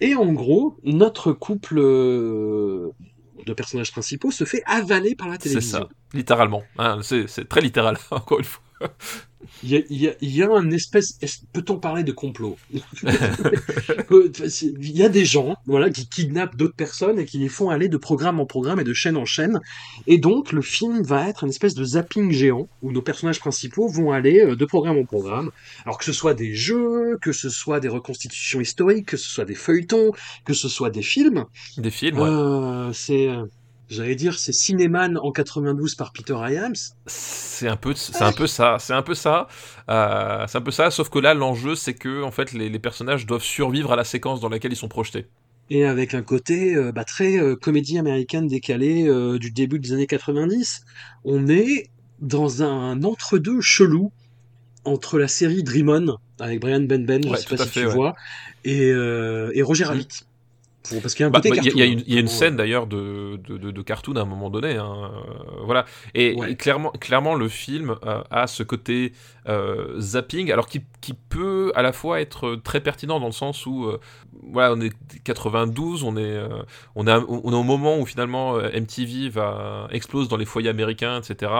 et 0.00 0.14
en 0.14 0.32
gros, 0.32 0.76
notre 0.82 1.32
couple 1.32 1.78
euh, 1.78 2.90
de 3.46 3.52
personnages 3.52 3.92
principaux 3.92 4.30
se 4.30 4.44
fait 4.44 4.62
avaler 4.66 5.14
par 5.14 5.28
la 5.28 5.38
télévision. 5.38 5.78
C'est 5.78 5.84
ça, 5.84 5.88
littéralement. 6.14 6.62
Hein, 6.78 7.00
c'est 7.02 7.48
très 7.48 7.60
littéral, 7.60 7.96
encore 8.10 8.38
une 8.38 8.44
fois. 8.44 8.62
Il 9.62 9.70
y 9.70 9.76
a, 9.76 9.80
y 9.90 10.08
a, 10.08 10.14
y 10.20 10.42
a 10.42 10.50
un 10.50 10.70
espèce. 10.70 11.18
Peut-on 11.52 11.78
parler 11.78 12.04
de 12.04 12.12
complot? 12.12 12.56
Il 12.72 12.82
y 14.96 15.02
a 15.02 15.08
des 15.08 15.24
gens, 15.24 15.56
voilà, 15.66 15.90
qui 15.90 16.08
kidnappent 16.08 16.56
d'autres 16.56 16.74
personnes 16.74 17.18
et 17.18 17.24
qui 17.24 17.38
les 17.38 17.48
font 17.48 17.70
aller 17.70 17.88
de 17.88 17.96
programme 17.96 18.40
en 18.40 18.46
programme 18.46 18.80
et 18.80 18.84
de 18.84 18.92
chaîne 18.92 19.16
en 19.16 19.24
chaîne. 19.24 19.60
Et 20.06 20.18
donc, 20.18 20.52
le 20.52 20.62
film 20.62 21.02
va 21.02 21.28
être 21.28 21.44
une 21.44 21.50
espèce 21.50 21.74
de 21.74 21.84
zapping 21.84 22.30
géant 22.30 22.68
où 22.82 22.92
nos 22.92 23.02
personnages 23.02 23.40
principaux 23.40 23.88
vont 23.88 24.12
aller 24.12 24.40
euh, 24.40 24.56
de 24.56 24.64
programme 24.64 24.98
en 24.98 25.04
programme. 25.04 25.50
Alors 25.84 25.98
que 25.98 26.04
ce 26.04 26.12
soit 26.12 26.34
des 26.34 26.54
jeux, 26.54 27.18
que 27.20 27.32
ce 27.32 27.48
soit 27.48 27.80
des 27.80 27.88
reconstitutions 27.88 28.60
historiques, 28.60 29.06
que 29.06 29.16
ce 29.16 29.28
soit 29.28 29.44
des 29.44 29.54
feuilletons, 29.54 30.12
que 30.44 30.54
ce 30.54 30.68
soit 30.68 30.90
des 30.90 31.02
films. 31.02 31.44
Des 31.78 31.90
films, 31.90 32.18
ouais. 32.18 32.28
Euh, 32.28 32.92
c'est, 32.92 33.28
euh, 33.28 33.46
j'allais 33.90 34.14
dire, 34.16 34.38
c'est 34.38 34.52
Cinéman 34.52 35.18
en 35.18 35.32
92 35.32 35.94
par 35.96 36.12
Peter 36.12 36.34
Hyams. 36.34 36.74
C'est 37.06 37.68
un 37.68 37.76
peu, 37.76 37.94
c'est 37.94 38.22
un 38.22 38.32
peu 38.32 38.46
ça, 38.46 38.76
c'est 38.78 38.92
un 38.92 39.02
peu 39.02 39.14
ça, 39.14 39.48
euh, 39.90 40.46
c'est 40.48 40.58
un 40.58 40.60
peu 40.62 40.70
ça. 40.70 40.90
Sauf 40.90 41.08
que 41.10 41.18
là, 41.18 41.34
l'enjeu, 41.34 41.74
c'est 41.74 41.94
que 41.94 42.22
en 42.22 42.30
fait, 42.30 42.52
les, 42.52 42.68
les 42.68 42.78
personnages 42.78 43.26
doivent 43.26 43.42
survivre 43.42 43.92
à 43.92 43.96
la 43.96 44.04
séquence 44.04 44.40
dans 44.40 44.48
laquelle 44.48 44.72
ils 44.72 44.76
sont 44.76 44.88
projetés. 44.88 45.26
Et 45.70 45.84
avec 45.84 46.14
un 46.14 46.22
côté 46.22 46.74
euh, 46.74 46.92
bah, 46.92 47.04
très 47.04 47.38
euh, 47.38 47.54
comédie 47.56 47.98
américaine 47.98 48.46
décalée 48.48 49.06
euh, 49.08 49.38
du 49.38 49.50
début 49.52 49.78
des 49.78 49.92
années 49.92 50.06
90. 50.06 50.82
On 51.24 51.48
est 51.48 51.90
dans 52.20 52.62
un 52.62 53.02
entre-deux 53.04 53.60
chelou 53.60 54.12
entre 54.84 55.18
la 55.18 55.28
série 55.28 55.62
Dream 55.62 55.90
On 55.90 56.16
avec 56.40 56.60
Brian 56.60 56.80
Benben, 56.82 57.28
je 57.28 57.28
Ouais, 57.28 57.36
sais 57.36 57.48
pas 57.48 57.58
si 57.58 57.68
fait, 57.68 57.82
tu 57.82 57.86
ouais. 57.86 57.92
vois, 57.94 58.14
et, 58.64 58.90
euh, 58.90 59.50
et 59.54 59.62
Roger 59.62 59.84
Rabbit. 59.84 60.08
Pour- 60.88 61.02
parce 61.02 61.14
qu'il 61.14 61.22
y 61.22 61.24
a 61.24 61.28
un 61.28 61.30
Bah, 61.30 61.40
côté 61.40 61.50
bah, 61.50 61.56
Il 61.62 61.76
y, 61.78 61.82
a- 61.82 61.84
y 61.84 61.92
une- 61.92 62.02
il 62.06 62.14
y 62.14 62.16
a 62.16 62.20
une 62.20 62.28
scène 62.28 62.56
d'ailleurs 62.56 62.86
de, 62.86 63.38
de, 63.46 63.58
de- 63.58 63.70
de 63.70 63.82
cartoon 63.82 64.16
à 64.16 64.22
un 64.22 64.24
moment 64.24 64.48
donné, 64.48 64.76
hein, 64.76 65.10
euh, 65.14 65.60
voilà. 65.64 65.84
Et, 66.14 66.34
Ouais. 66.36 66.52
et 66.52 66.56
clairement, 66.56 66.90
clairement, 66.92 67.34
le 67.34 67.48
film 67.48 67.96
euh, 68.06 68.22
a 68.30 68.46
ce 68.46 68.62
côté 68.62 69.12
euh, 69.48 69.98
zapping, 69.98 70.52
alors 70.52 70.66
qui, 70.66 70.82
qui 71.00 71.14
peut 71.14 71.72
à 71.74 71.82
la 71.82 71.92
fois 71.92 72.20
être 72.20 72.56
très 72.56 72.80
pertinent 72.80 73.20
dans 73.20 73.26
le 73.26 73.32
sens 73.32 73.66
où, 73.66 73.84
euh, 73.86 73.98
voilà, 74.52 74.74
on 74.74 74.80
est 74.80 74.92
92, 75.24 76.04
on 76.04 76.16
est, 76.16 76.20
euh, 76.20 76.48
on 76.94 77.06
est, 77.06 77.12
on 77.12 77.52
est 77.52 77.56
au 77.56 77.62
moment 77.62 77.98
où 77.98 78.06
finalement 78.06 78.56
MTV 78.58 79.28
va 79.30 79.88
explose 79.90 80.28
dans 80.28 80.36
les 80.36 80.44
foyers 80.44 80.68
américains, 80.70 81.18
etc. 81.20 81.50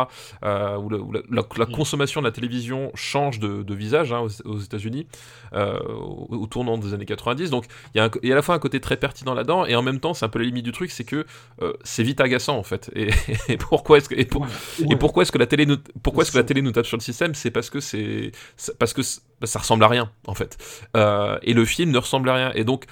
où, 0.42 0.46
la, 0.90 0.98
où 0.98 1.12
la- 1.12 1.20
la- 1.30 1.42
la 1.56 1.66
Mm. 1.66 1.72
consommation 1.72 2.20
de 2.20 2.26
la 2.26 2.32
télévision 2.32 2.90
change 2.94 3.38
de, 3.38 3.62
de 3.62 3.74
visage 3.74 4.12
hein, 4.12 4.20
aux, 4.20 4.48
aux 4.48 4.58
États-Unis 4.58 5.06
au, 5.54 6.26
au 6.30 6.46
tournant 6.46 6.78
des 6.78 6.94
années 6.94 7.06
90. 7.06 7.50
Donc 7.50 7.64
il 7.94 7.98
y, 8.02 8.26
y 8.26 8.30
a 8.30 8.32
à 8.32 8.36
la 8.36 8.42
fois 8.42 8.54
un 8.54 8.58
côté 8.58 8.80
très 8.80 8.96
pertinent 8.96 9.34
là-dedans 9.34 9.66
et 9.66 9.74
en 9.76 9.82
même 9.82 10.00
temps 10.00 10.14
c'est 10.14 10.24
un 10.24 10.28
peu 10.28 10.38
la 10.38 10.44
limite 10.44 10.64
du 10.64 10.72
truc 10.72 10.90
c'est 10.90 11.04
que 11.04 11.26
c'est 11.84 12.02
vite 12.02 12.20
agaçant 12.20 12.56
en 12.56 12.62
fait 12.62 12.90
et, 12.94 13.10
et 13.48 13.56
pourquoi 13.56 13.98
est-ce 13.98 14.08
que 14.08 14.14
et, 14.14 14.24
pour- 14.24 14.46
pourquoi 14.98 15.22
est-ce 15.22 15.32
que 15.32 15.38
la 15.38 15.46
télé 15.46 15.66
nous, 15.66 15.76
pourquoi 16.02 16.22
est-ce 16.22 16.32
que 16.32 16.38
la 16.38 16.44
télé 16.44 16.62
nous 16.62 16.72
tape 16.72 16.86
sur 16.86 16.96
le 16.96 17.02
système? 17.02 17.34
C'est 17.34 17.50
parce 17.50 17.70
que 17.70 17.79
c'est 17.80 18.32
parce 18.78 18.92
que 18.92 19.02
bah, 19.40 19.46
ça 19.46 19.58
ressemble 19.58 19.84
à 19.84 19.88
rien 19.88 20.10
en 20.26 20.34
fait. 20.34 20.58
Euh, 20.96 21.38
et 21.42 21.54
le 21.54 21.64
film 21.64 21.90
ne 21.90 21.98
ressemble 21.98 22.28
à 22.28 22.34
rien. 22.34 22.52
Et 22.54 22.64
donc 22.64 22.86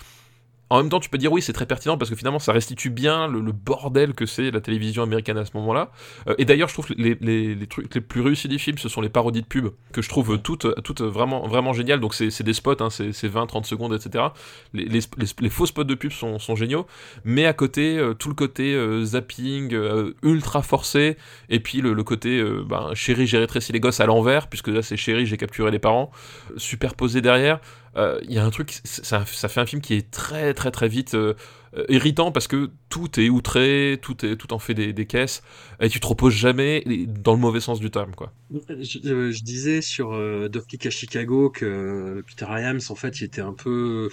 en 0.70 0.78
même 0.78 0.90
temps, 0.90 1.01
tu 1.01 1.09
peux 1.09 1.19
dire 1.19 1.32
oui, 1.32 1.40
c'est 1.40 1.53
très 1.53 1.66
pertinent 1.66 1.97
parce 1.97 2.11
que 2.11 2.16
finalement, 2.16 2.39
ça 2.39 2.53
restitue 2.53 2.90
bien 2.90 3.27
le, 3.27 3.53
bordel 3.53 4.12
que 4.15 4.27
c'est 4.27 4.51
la 4.51 4.61
télévision 4.61 5.03
américaine 5.03 5.39
à 5.39 5.45
ce 5.45 5.53
moment-là. 5.55 5.90
Euh, 6.28 6.35
et 6.39 6.45
d'ailleurs, 6.45 6.69
je 6.69 6.74
trouve 6.74 6.86
les, 6.97 7.66
trucs 7.69 7.95
les 7.95 8.01
plus 8.01 8.20
réussis 8.20 8.49
du 8.49 8.59
film, 8.59 8.77
ce 8.78 8.89
sont 8.89 9.01
les 9.01 9.09
parodies 9.09 9.43
de 9.43 9.47
pub 9.47 9.69
que 9.93 10.03
je 10.03 10.09
trouve 10.09 10.39
toutes, 10.39 10.66
toutes 10.82 11.01
vraiment, 11.01 11.73
géniales. 11.73 12.01
Donc, 12.01 12.15
c'est 12.15 12.43
des 12.43 12.53
spots, 12.53 12.81
hein, 12.81 12.90
c'est 12.90 13.12
c'est 13.12 13.28
20, 13.28 13.47
30 13.47 13.66
secondes, 13.66 13.95
etc. 13.95 14.27
Les, 14.74 15.51
faux 15.51 15.66
spots 15.66 15.85
de 15.85 15.95
pub 15.95 16.12
sont, 16.12 16.39
géniaux. 16.57 16.86
Mais 17.24 17.47
à 17.47 17.53
côté, 17.53 17.99
euh, 17.99 18.15
tout 18.15 18.28
le 18.28 18.35
côté 18.35 18.74
euh, 18.74 19.05
zapping, 19.05 19.77
ultra 20.23 20.62
forcé, 20.62 21.16
et 21.49 21.61
puis 21.61 21.81
le, 21.81 22.03
côté 22.05 22.43
ben, 22.66 22.90
chérie, 22.95 23.27
j'ai 23.27 23.39
rétréci 23.39 23.73
les 23.73 23.81
gosses 23.81 24.01
à 24.01 24.07
l'envers, 24.07 24.49
puisque 24.49 24.69
là, 24.69 24.82
c'est 24.82 24.97
chérie, 24.97 25.27
j'ai 25.27 25.36
capturé 25.36 25.70
les 25.70 25.78
parents, 25.78 26.11
superposé 26.57 27.20
derrière. 27.20 27.61
Euh, 27.99 28.19
Il 28.25 28.33
y 28.33 28.39
a 28.39 28.45
un 28.45 28.51
truc, 28.51 28.81
ça, 28.85 29.25
ça 29.27 29.49
fait 29.49 29.61
un 29.61 29.66
film 29.66 29.83
qui 29.83 29.95
est 29.95 30.11
très 30.11 30.55
très 30.55 30.70
très 30.70 30.89
vite 30.89 31.15
euh, 31.15 31.35
euh, 31.77 31.85
irritant 31.89 32.33
parce 32.33 32.49
que 32.49 32.70
tout 32.89 33.20
est 33.20 33.29
outré, 33.29 33.99
tout, 34.01 34.25
est, 34.25 34.37
tout 34.37 34.55
en 34.55 34.59
fait 34.59 34.75
des, 34.75 35.07
caisses, 35.07 35.43
et 35.81 35.89
tu 35.89 36.01
te 36.01 36.07
reposes 36.07 36.33
jamais 36.33 36.83
dans 37.07 37.33
le 37.35 37.39
mauvais 37.39 37.61
sens 37.61 37.79
du 37.79 37.91
terme. 37.91 38.15
quoi. 38.15 38.33
Je, 38.51 38.99
euh, 39.07 39.33
disais 39.43 39.83
sur 39.83 40.15
euh, 40.15 40.49
Kick 40.69 40.87
à 40.87 40.91
Chicago 40.91 41.51
que 41.51 41.66
euh, 41.66 42.23
Peter 42.27 42.47
Hyams, 42.49 42.81
en 42.89 42.95
fait, 42.95 43.20
il 43.20 43.25
était 43.25 43.43
un 43.43 43.53
peu, 43.53 44.09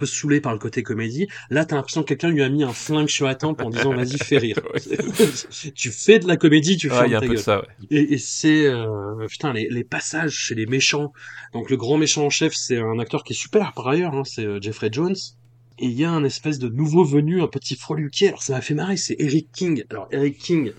peu 0.00 0.06
saoulé 0.06 0.40
par 0.40 0.52
le 0.52 0.58
côté 0.58 0.82
comédie. 0.82 1.28
Là, 1.50 1.64
t'as 1.64 1.76
l'impression 1.76 2.02
que 2.02 2.08
quelqu'un 2.08 2.30
lui 2.30 2.42
a 2.42 2.48
mis 2.48 2.64
un 2.64 2.72
flingue 2.72 3.08
sur 3.08 3.26
la 3.26 3.34
tempe 3.34 3.60
en 3.62 3.70
disant 3.70 3.94
vas-y, 3.94 4.18
fais 4.18 4.38
rire. 4.38 4.60
tu 5.74 5.90
fais 5.90 6.18
de 6.18 6.26
la 6.26 6.36
comédie, 6.36 6.76
tu 6.76 6.90
a 6.90 7.02
un 7.02 7.20
peu 7.20 7.36
ça, 7.36 7.60
ouais. 7.60 7.66
Et, 7.90 8.14
et 8.14 8.18
c'est 8.18 8.66
euh, 8.66 9.26
putain 9.28 9.52
les, 9.52 9.68
les 9.70 9.84
passages 9.84 10.32
chez 10.32 10.54
les 10.54 10.66
méchants. 10.66 11.12
Donc 11.52 11.70
le 11.70 11.76
grand 11.76 11.98
méchant 11.98 12.24
en 12.24 12.30
chef, 12.30 12.54
c'est 12.54 12.78
un 12.78 12.98
acteur 12.98 13.24
qui 13.24 13.32
est 13.32 13.36
super 13.36 13.72
par 13.72 13.88
ailleurs, 13.88 14.14
hein, 14.14 14.24
c'est 14.24 14.44
euh, 14.44 14.60
Jeffrey 14.60 14.88
Jones. 14.90 15.16
Et 15.78 15.86
il 15.86 15.92
y 15.92 16.04
a 16.04 16.10
un 16.10 16.24
espèce 16.24 16.58
de 16.58 16.68
nouveau 16.68 17.04
venu, 17.04 17.40
un 17.40 17.46
petit 17.46 17.76
freluquet. 17.76 18.28
Alors 18.28 18.42
ça 18.42 18.54
m'a 18.54 18.60
fait 18.60 18.74
marrer, 18.74 18.96
c'est 18.96 19.16
Eric 19.18 19.48
King. 19.52 19.84
Alors 19.90 20.08
Eric 20.10 20.38
King, 20.38 20.72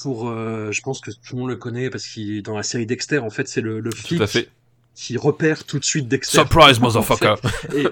pour, 0.00 0.28
euh, 0.28 0.72
je 0.72 0.80
pense 0.82 1.00
que 1.00 1.10
tout 1.10 1.34
le 1.34 1.40
monde 1.40 1.50
le 1.50 1.56
connaît 1.56 1.90
parce 1.90 2.06
qu'il 2.06 2.38
est 2.38 2.42
dans 2.42 2.56
la 2.56 2.62
série 2.62 2.86
Dexter. 2.86 3.18
En 3.18 3.30
fait, 3.30 3.46
c'est 3.46 3.60
le, 3.60 3.80
le 3.80 3.90
flic 3.90 4.18
Tout 4.18 4.24
à 4.24 4.26
fait. 4.26 4.48
Qui 4.94 5.16
repère 5.16 5.64
tout 5.64 5.78
de 5.78 5.84
suite 5.84 6.08
Dexter. 6.08 6.38
Surprise, 6.38 6.78
motherfucker! 6.80 7.34
fait, 7.42 7.82
et- 7.82 7.86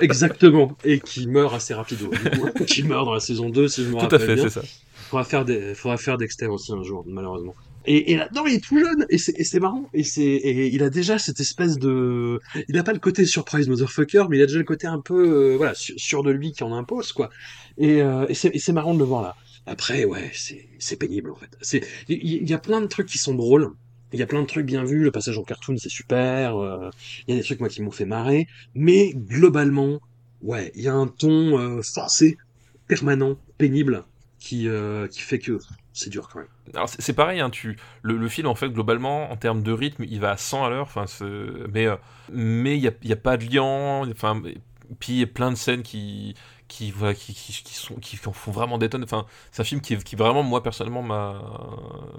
exactement. 0.00 0.76
Et 0.84 1.00
qui 1.00 1.26
meurt 1.26 1.54
assez 1.54 1.74
coup. 1.74 2.10
qui 2.66 2.82
meurt 2.82 3.04
dans 3.04 3.14
la 3.14 3.20
saison 3.20 3.48
2, 3.50 3.68
si 3.68 3.84
je 3.84 3.88
me 3.88 3.92
Tout 3.92 3.98
à 3.98 4.02
rappelle 4.02 4.20
fait, 4.20 4.34
bien. 4.34 4.44
c'est 4.44 4.60
ça. 4.60 4.62
Faudra 5.08 5.24
faire 5.24 5.44
des, 5.44 5.74
faudra 5.74 5.96
faire 5.96 6.18
Dexter 6.18 6.46
aussi 6.46 6.72
un 6.72 6.82
jour, 6.82 7.04
malheureusement. 7.06 7.54
Et, 7.88 8.12
et 8.12 8.16
là-dedans, 8.16 8.44
il 8.46 8.54
est 8.54 8.64
tout 8.64 8.76
jeune, 8.80 9.06
et 9.10 9.18
c'est, 9.18 9.38
et 9.38 9.44
c'est 9.44 9.60
marrant, 9.60 9.88
et 9.94 10.02
c'est, 10.02 10.22
et 10.24 10.66
il 10.74 10.82
a 10.82 10.90
déjà 10.90 11.20
cette 11.20 11.38
espèce 11.38 11.78
de, 11.78 12.40
il 12.68 12.76
a 12.76 12.82
pas 12.82 12.92
le 12.92 12.98
côté 12.98 13.24
surprise 13.24 13.68
motherfucker, 13.68 14.24
mais 14.28 14.38
il 14.38 14.42
a 14.42 14.46
déjà 14.46 14.58
le 14.58 14.64
côté 14.64 14.88
un 14.88 14.98
peu, 14.98 15.52
euh, 15.52 15.56
voilà, 15.56 15.72
sûr, 15.74 16.24
de 16.24 16.32
lui 16.32 16.50
qui 16.50 16.64
en 16.64 16.72
impose, 16.74 17.12
quoi. 17.12 17.30
Et, 17.78 18.02
euh, 18.02 18.26
et 18.28 18.34
c'est, 18.34 18.48
et 18.52 18.58
c'est 18.58 18.72
marrant 18.72 18.92
de 18.94 18.98
le 18.98 19.04
voir 19.04 19.22
là. 19.22 19.36
Après, 19.66 20.04
ouais, 20.04 20.30
c'est, 20.34 20.66
c'est 20.80 20.96
pénible, 20.96 21.30
en 21.30 21.36
fait. 21.36 21.50
C'est, 21.60 21.84
il 22.08 22.16
y, 22.26 22.36
il 22.38 22.50
y 22.50 22.54
a 22.54 22.58
plein 22.58 22.80
de 22.80 22.86
trucs 22.86 23.06
qui 23.06 23.18
sont 23.18 23.34
drôles. 23.34 23.70
Il 24.12 24.18
y 24.18 24.22
a 24.22 24.26
plein 24.26 24.42
de 24.42 24.46
trucs 24.46 24.66
bien 24.66 24.84
vus, 24.84 25.02
le 25.02 25.10
passage 25.10 25.36
en 25.38 25.42
cartoon, 25.42 25.76
c'est 25.78 25.88
super, 25.88 26.56
euh, 26.56 26.90
il 27.26 27.34
y 27.34 27.36
a 27.36 27.40
des 27.40 27.44
trucs, 27.44 27.60
moi, 27.60 27.68
qui 27.68 27.82
m'ont 27.82 27.90
fait 27.90 28.06
marrer, 28.06 28.46
mais 28.74 29.12
globalement, 29.14 30.00
ouais, 30.42 30.72
il 30.74 30.82
y 30.82 30.88
a 30.88 30.94
un 30.94 31.08
ton, 31.08 31.58
euh, 31.58 31.82
forcé, 31.82 32.38
permanent, 32.86 33.36
pénible, 33.58 34.04
qui, 34.38 34.68
euh, 34.68 35.08
qui 35.08 35.20
fait 35.20 35.38
que 35.38 35.58
c'est 35.92 36.10
dur 36.10 36.28
quand 36.28 36.40
même. 36.40 36.48
Alors 36.74 36.88
c'est 36.88 37.12
pareil, 37.14 37.40
hein, 37.40 37.50
tu, 37.50 37.76
le, 38.02 38.28
film 38.28 38.46
en 38.48 38.54
fait 38.54 38.68
globalement 38.68 39.30
en 39.30 39.36
termes 39.36 39.62
de 39.62 39.72
rythme 39.72 40.04
il 40.04 40.20
va 40.20 40.32
à 40.32 40.36
100 40.36 40.64
à 40.64 40.70
l'heure, 40.70 40.88
euh, 41.22 41.66
mais 42.32 42.76
il 42.76 42.82
y 42.82 42.88
a, 42.88 42.92
il 43.02 43.08
y 43.08 43.12
a 43.12 43.16
pas 43.16 43.36
de 43.36 43.44
lien, 43.44 44.08
enfin 44.10 44.40
puis 45.00 45.14
il 45.14 45.18
y 45.18 45.22
a 45.22 45.26
plein 45.26 45.50
de 45.50 45.56
scènes 45.56 45.82
qui 45.82 46.34
qui 46.68 46.92
qui, 47.16 47.34
qui, 47.34 47.74
sont 47.74 47.94
qui 47.96 48.18
en 48.26 48.32
font 48.32 48.50
vraiment 48.52 48.78
des 48.78 48.88
tonnes. 48.88 49.04
Enfin 49.04 49.26
c'est 49.52 49.62
un 49.62 49.64
film 49.64 49.80
qui, 49.80 49.96
qui 49.98 50.16
vraiment 50.16 50.42
moi 50.42 50.62
personnellement 50.62 51.02
m'a 51.02 51.40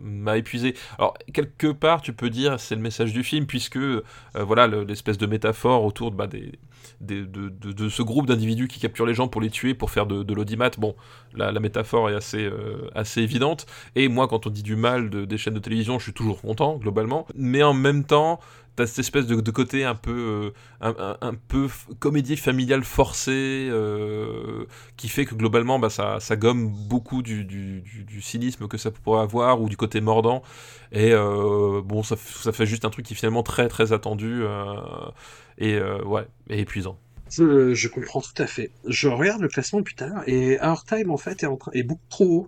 m'a 0.01 0.37
épuisé. 0.37 0.73
Alors 0.97 1.13
quelque 1.33 1.67
part 1.71 2.01
tu 2.01 2.13
peux 2.13 2.29
dire 2.29 2.59
c'est 2.59 2.75
le 2.75 2.81
message 2.81 3.13
du 3.13 3.23
film 3.23 3.45
puisque 3.45 3.77
euh, 3.77 4.03
voilà 4.35 4.67
le- 4.67 4.83
l'espèce 4.83 5.17
de 5.17 5.25
métaphore 5.25 5.83
autour 5.83 6.11
bah, 6.11 6.27
des, 6.27 6.53
des- 7.01 7.25
de, 7.25 7.49
de, 7.49 7.89
ce 7.89 8.01
groupe 8.01 8.25
d'individus 8.27 8.67
qui 8.67 8.79
capturent 8.79 9.05
les 9.05 9.13
gens 9.13 9.27
pour 9.27 9.41
les 9.41 9.49
tuer 9.49 9.73
pour 9.73 9.91
faire 9.91 10.05
de, 10.05 10.23
de 10.23 10.33
l'audimat. 10.33 10.69
Bon 10.77 10.95
la, 11.33 11.51
métaphore 11.59 12.09
est 12.09 12.15
assez 12.15 12.43
euh, 12.45 12.89
assez 12.95 13.21
évidente. 13.21 13.65
Et 13.95 14.07
moi, 14.07 14.27
quand 14.27 14.47
on 14.47 14.49
dit 14.49 14.63
du 14.63 14.75
mal 14.75 15.09
de, 15.09 15.25
des 15.25 15.37
chaînes 15.37 15.53
de 15.53 15.59
télévision, 15.59 15.99
je 15.99 16.03
suis 16.03 16.13
toujours 16.13 16.41
content, 16.41 16.77
globalement. 16.77 17.27
Mais 17.35 17.63
en 17.63 17.73
même 17.73 18.03
temps, 18.05 18.39
t'as 18.77 18.87
cette 18.87 18.99
espèce 18.99 19.27
de, 19.27 19.41
de 19.41 19.51
côté 19.51 19.83
un 19.83 19.95
peu, 19.95 20.53
euh, 20.81 20.87
un, 20.87 21.17
un- 21.21 21.35
peu 21.49 21.67
comédie 21.99 22.37
familiale 22.37 22.85
forcée, 22.85 23.67
euh, 23.71 24.65
qui 24.97 25.09
fait 25.09 25.25
que 25.25 25.35
globalement, 25.35 25.79
bah, 25.79 25.89
ça, 25.89 26.19
ça 26.21 26.37
gomme 26.37 26.69
beaucoup 26.69 27.23
du, 27.23 27.43
du, 27.45 27.81
du- 27.81 28.05
du 28.05 28.21
cynisme 28.21 28.69
que 28.69 28.77
ça 28.77 28.91
pourrait 28.91 29.21
avoir, 29.23 29.61
ou 29.61 29.69
du 29.69 29.77
côté 29.77 30.01
mordant. 30.01 30.43
Et 30.93 31.11
euh, 31.13 31.81
bon, 31.83 32.03
ça, 32.03 32.15
ça 32.17 32.53
fait 32.53 32.65
juste 32.67 32.85
un 32.85 32.91
truc 32.91 33.05
qui 33.05 33.13
est 33.13 33.17
finalement 33.17 33.43
très 33.43 33.67
très 33.67 33.93
attendu, 33.93 34.43
et 35.57 35.79
ouais, 36.05 36.27
et 36.49 36.59
épuisant. 36.61 36.97
Je, 37.29 37.73
je 37.73 37.87
comprends 37.89 38.21
tout 38.21 38.41
à 38.41 38.47
fait. 38.47 38.71
Je 38.87 39.09
regarde 39.09 39.41
le 39.41 39.49
classement 39.49 39.81
à 39.99 40.05
l'heure 40.07 40.23
et 40.27 40.57
Our 40.61 40.83
Time 40.85 41.11
en 41.11 41.17
fait 41.17 41.43
est, 41.43 41.47
en 41.47 41.59
est 41.73 41.83
beaucoup 41.83 42.01
trop 42.09 42.25
haut. 42.25 42.47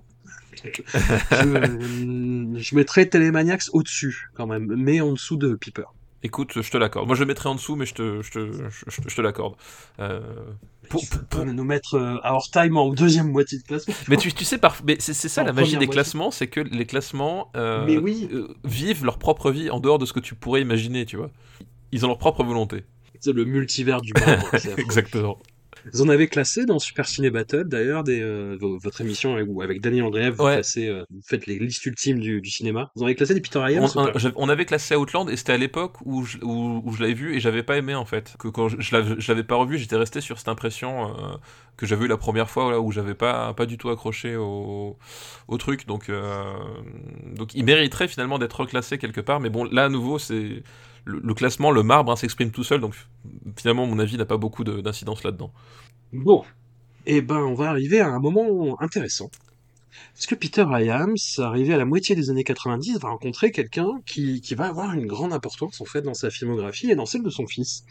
je, 1.31 2.55
je 2.57 2.75
mettrais 2.75 3.07
Telemaniacs 3.07 3.63
au-dessus 3.73 4.29
quand 4.33 4.47
même, 4.47 4.73
mais 4.75 5.01
en 5.01 5.13
dessous 5.13 5.37
de 5.37 5.55
Piper. 5.55 5.85
Écoute, 6.21 6.61
je 6.61 6.69
te 6.69 6.77
l'accorde. 6.77 7.07
Moi, 7.07 7.15
je 7.15 7.21
le 7.21 7.27
mettrais 7.27 7.47
en 7.47 7.55
dessous, 7.55 7.75
mais 7.77 7.85
je 7.85 7.93
te, 7.93 8.21
je 8.21 8.31
te, 8.31 8.51
je, 8.87 9.15
te 9.15 9.21
l'accorde. 9.21 9.55
Euh, 9.99 10.19
pour- 10.89 11.45
nous 11.45 11.63
mettre 11.63 11.95
euh, 11.95 12.17
Our 12.29 12.43
Time 12.51 12.75
en 12.75 12.89
deuxième 12.89 13.31
moitié 13.31 13.57
de 13.59 13.63
classement. 13.63 13.93
Mais 14.09 14.17
tu, 14.17 14.33
tu 14.33 14.43
sais, 14.43 14.59
c'est 14.99 15.13
ça 15.13 15.43
En 15.43 15.45
la 15.45 15.53
magie 15.53 15.71
des 15.71 15.77
moitié. 15.77 15.93
classements, 15.93 16.31
c'est 16.31 16.47
que 16.47 16.59
les 16.59 16.85
classements 16.85 17.51
euh, 17.55 17.85
Mais 17.85 17.97
oui. 17.97 18.27
euh, 18.33 18.49
vivent 18.65 19.05
leur 19.05 19.17
propre 19.17 19.49
vie 19.51 19.69
en 19.69 19.79
dehors 19.79 19.97
de 19.97 20.05
ce 20.05 20.11
que 20.13 20.19
tu 20.19 20.35
pourrais 20.35 20.61
imaginer, 20.61 21.05
tu 21.05 21.15
vois. 21.15 21.31
Ils 21.93 22.03
ont 22.05 22.09
leur 22.09 22.17
propre 22.17 22.43
volonté. 22.43 22.83
C'est 23.21 23.33
le 23.33 23.45
multivers 23.45 24.01
du 24.01 24.11
affreux. 24.15 24.59
Exactement. 24.77 25.37
Vous 25.93 26.01
en 26.01 26.09
avez 26.09 26.27
classé 26.27 26.65
dans 26.65 26.79
Super 26.79 27.07
Ciné 27.07 27.29
Battle, 27.29 27.65
d'ailleurs, 27.65 28.03
des, 28.03 28.21
euh, 28.21 28.57
votre 28.59 29.01
émission 29.01 29.35
avec, 29.35 29.47
avec 29.61 29.81
Daniel 29.81 30.05
Andreev, 30.05 30.35
vous, 30.35 30.45
euh, 30.45 31.05
vous 31.09 31.21
faites 31.25 31.45
les 31.47 31.59
listes 31.59 31.85
ultimes 31.85 32.19
du, 32.19 32.41
du, 32.41 32.49
cinéma. 32.49 32.91
Vous 32.95 33.03
en 33.03 33.05
avez 33.05 33.15
classé 33.15 33.33
des 33.33 33.41
Peter 33.41 33.59
Iams 33.59 33.87
on, 33.95 34.11
on, 34.35 34.49
avait 34.49 34.65
classé 34.65 34.95
Outland 34.95 35.29
et 35.29 35.37
c'était 35.37 35.53
à 35.53 35.57
l'époque 35.57 35.97
où 36.05 36.23
je, 36.23 36.37
où, 36.39 36.81
où 36.83 36.93
je 36.93 37.01
l'avais 37.01 37.13
vu 37.13 37.35
et 37.35 37.39
j'avais 37.39 37.63
pas 37.63 37.77
aimé 37.77 37.95
en 37.95 38.05
fait. 38.05 38.35
Que 38.39 38.47
quand 38.47 38.69
je, 38.69 38.77
je 38.79 39.27
l'avais 39.31 39.43
pas 39.43 39.55
revu, 39.55 39.77
j'étais 39.77 39.95
resté 39.95 40.21
sur 40.21 40.37
cette 40.37 40.49
impression 40.49 41.09
euh, 41.09 41.37
que 41.77 41.85
j'avais 41.85 42.05
eu 42.05 42.09
la 42.09 42.17
première 42.17 42.49
fois 42.49 42.79
où 42.79 42.91
j'avais 42.91 43.15
pas, 43.15 43.53
pas 43.53 43.65
du 43.65 43.77
tout 43.77 43.89
accroché 43.89 44.35
au, 44.35 44.97
au 45.47 45.57
truc. 45.57 45.87
Donc, 45.87 46.11
donc 47.35 47.53
il 47.53 47.63
mériterait 47.63 48.07
finalement 48.07 48.37
d'être 48.37 48.59
reclassé 48.59 48.97
quelque 48.97 49.21
part. 49.21 49.39
Mais 49.39 49.49
bon, 49.49 49.63
là 49.63 49.85
à 49.85 49.89
nouveau, 49.89 50.19
c'est 50.19 50.63
le, 51.05 51.33
classement, 51.33 51.71
le 51.71 51.83
marbre, 51.83 52.11
hein, 52.11 52.15
s'exprime 52.15 52.51
tout 52.51 52.63
seul, 52.63 52.81
donc 52.81 52.95
finalement, 53.55 53.85
mon 53.85 53.99
avis 53.99 54.17
n'a 54.17 54.25
pas 54.25 54.37
beaucoup 54.37 54.63
d'incidence 54.63 55.23
là-dedans. 55.23 55.51
Bon, 56.13 56.43
eh 57.05 57.21
ben, 57.21 57.37
on 57.37 57.53
va 57.53 57.69
arriver 57.69 57.99
à 57.99 58.07
un 58.07 58.19
moment 58.19 58.81
intéressant. 58.81 59.29
Parce 60.13 60.27
que 60.27 60.35
Peter 60.35 60.65
Iams, 60.69 61.15
arrivé 61.39 61.73
à 61.73 61.77
la 61.77 61.85
moitié 61.85 62.15
des 62.15 62.29
années 62.29 62.43
90, 62.43 62.99
va 62.99 63.09
rencontrer 63.09 63.51
quelqu'un 63.51 63.89
qui, 64.05 64.41
qui 64.41 64.55
va 64.55 64.67
avoir 64.67 64.93
une 64.93 65.07
grande 65.07 65.33
importance, 65.33 65.81
en 65.81 65.85
fait, 65.85 66.01
dans 66.01 66.13
sa 66.13 66.29
filmographie 66.29 66.91
et 66.91 66.95
dans 66.95 67.05
celle 67.05 67.23
de 67.23 67.29
son 67.29 67.47
fils. 67.47 67.85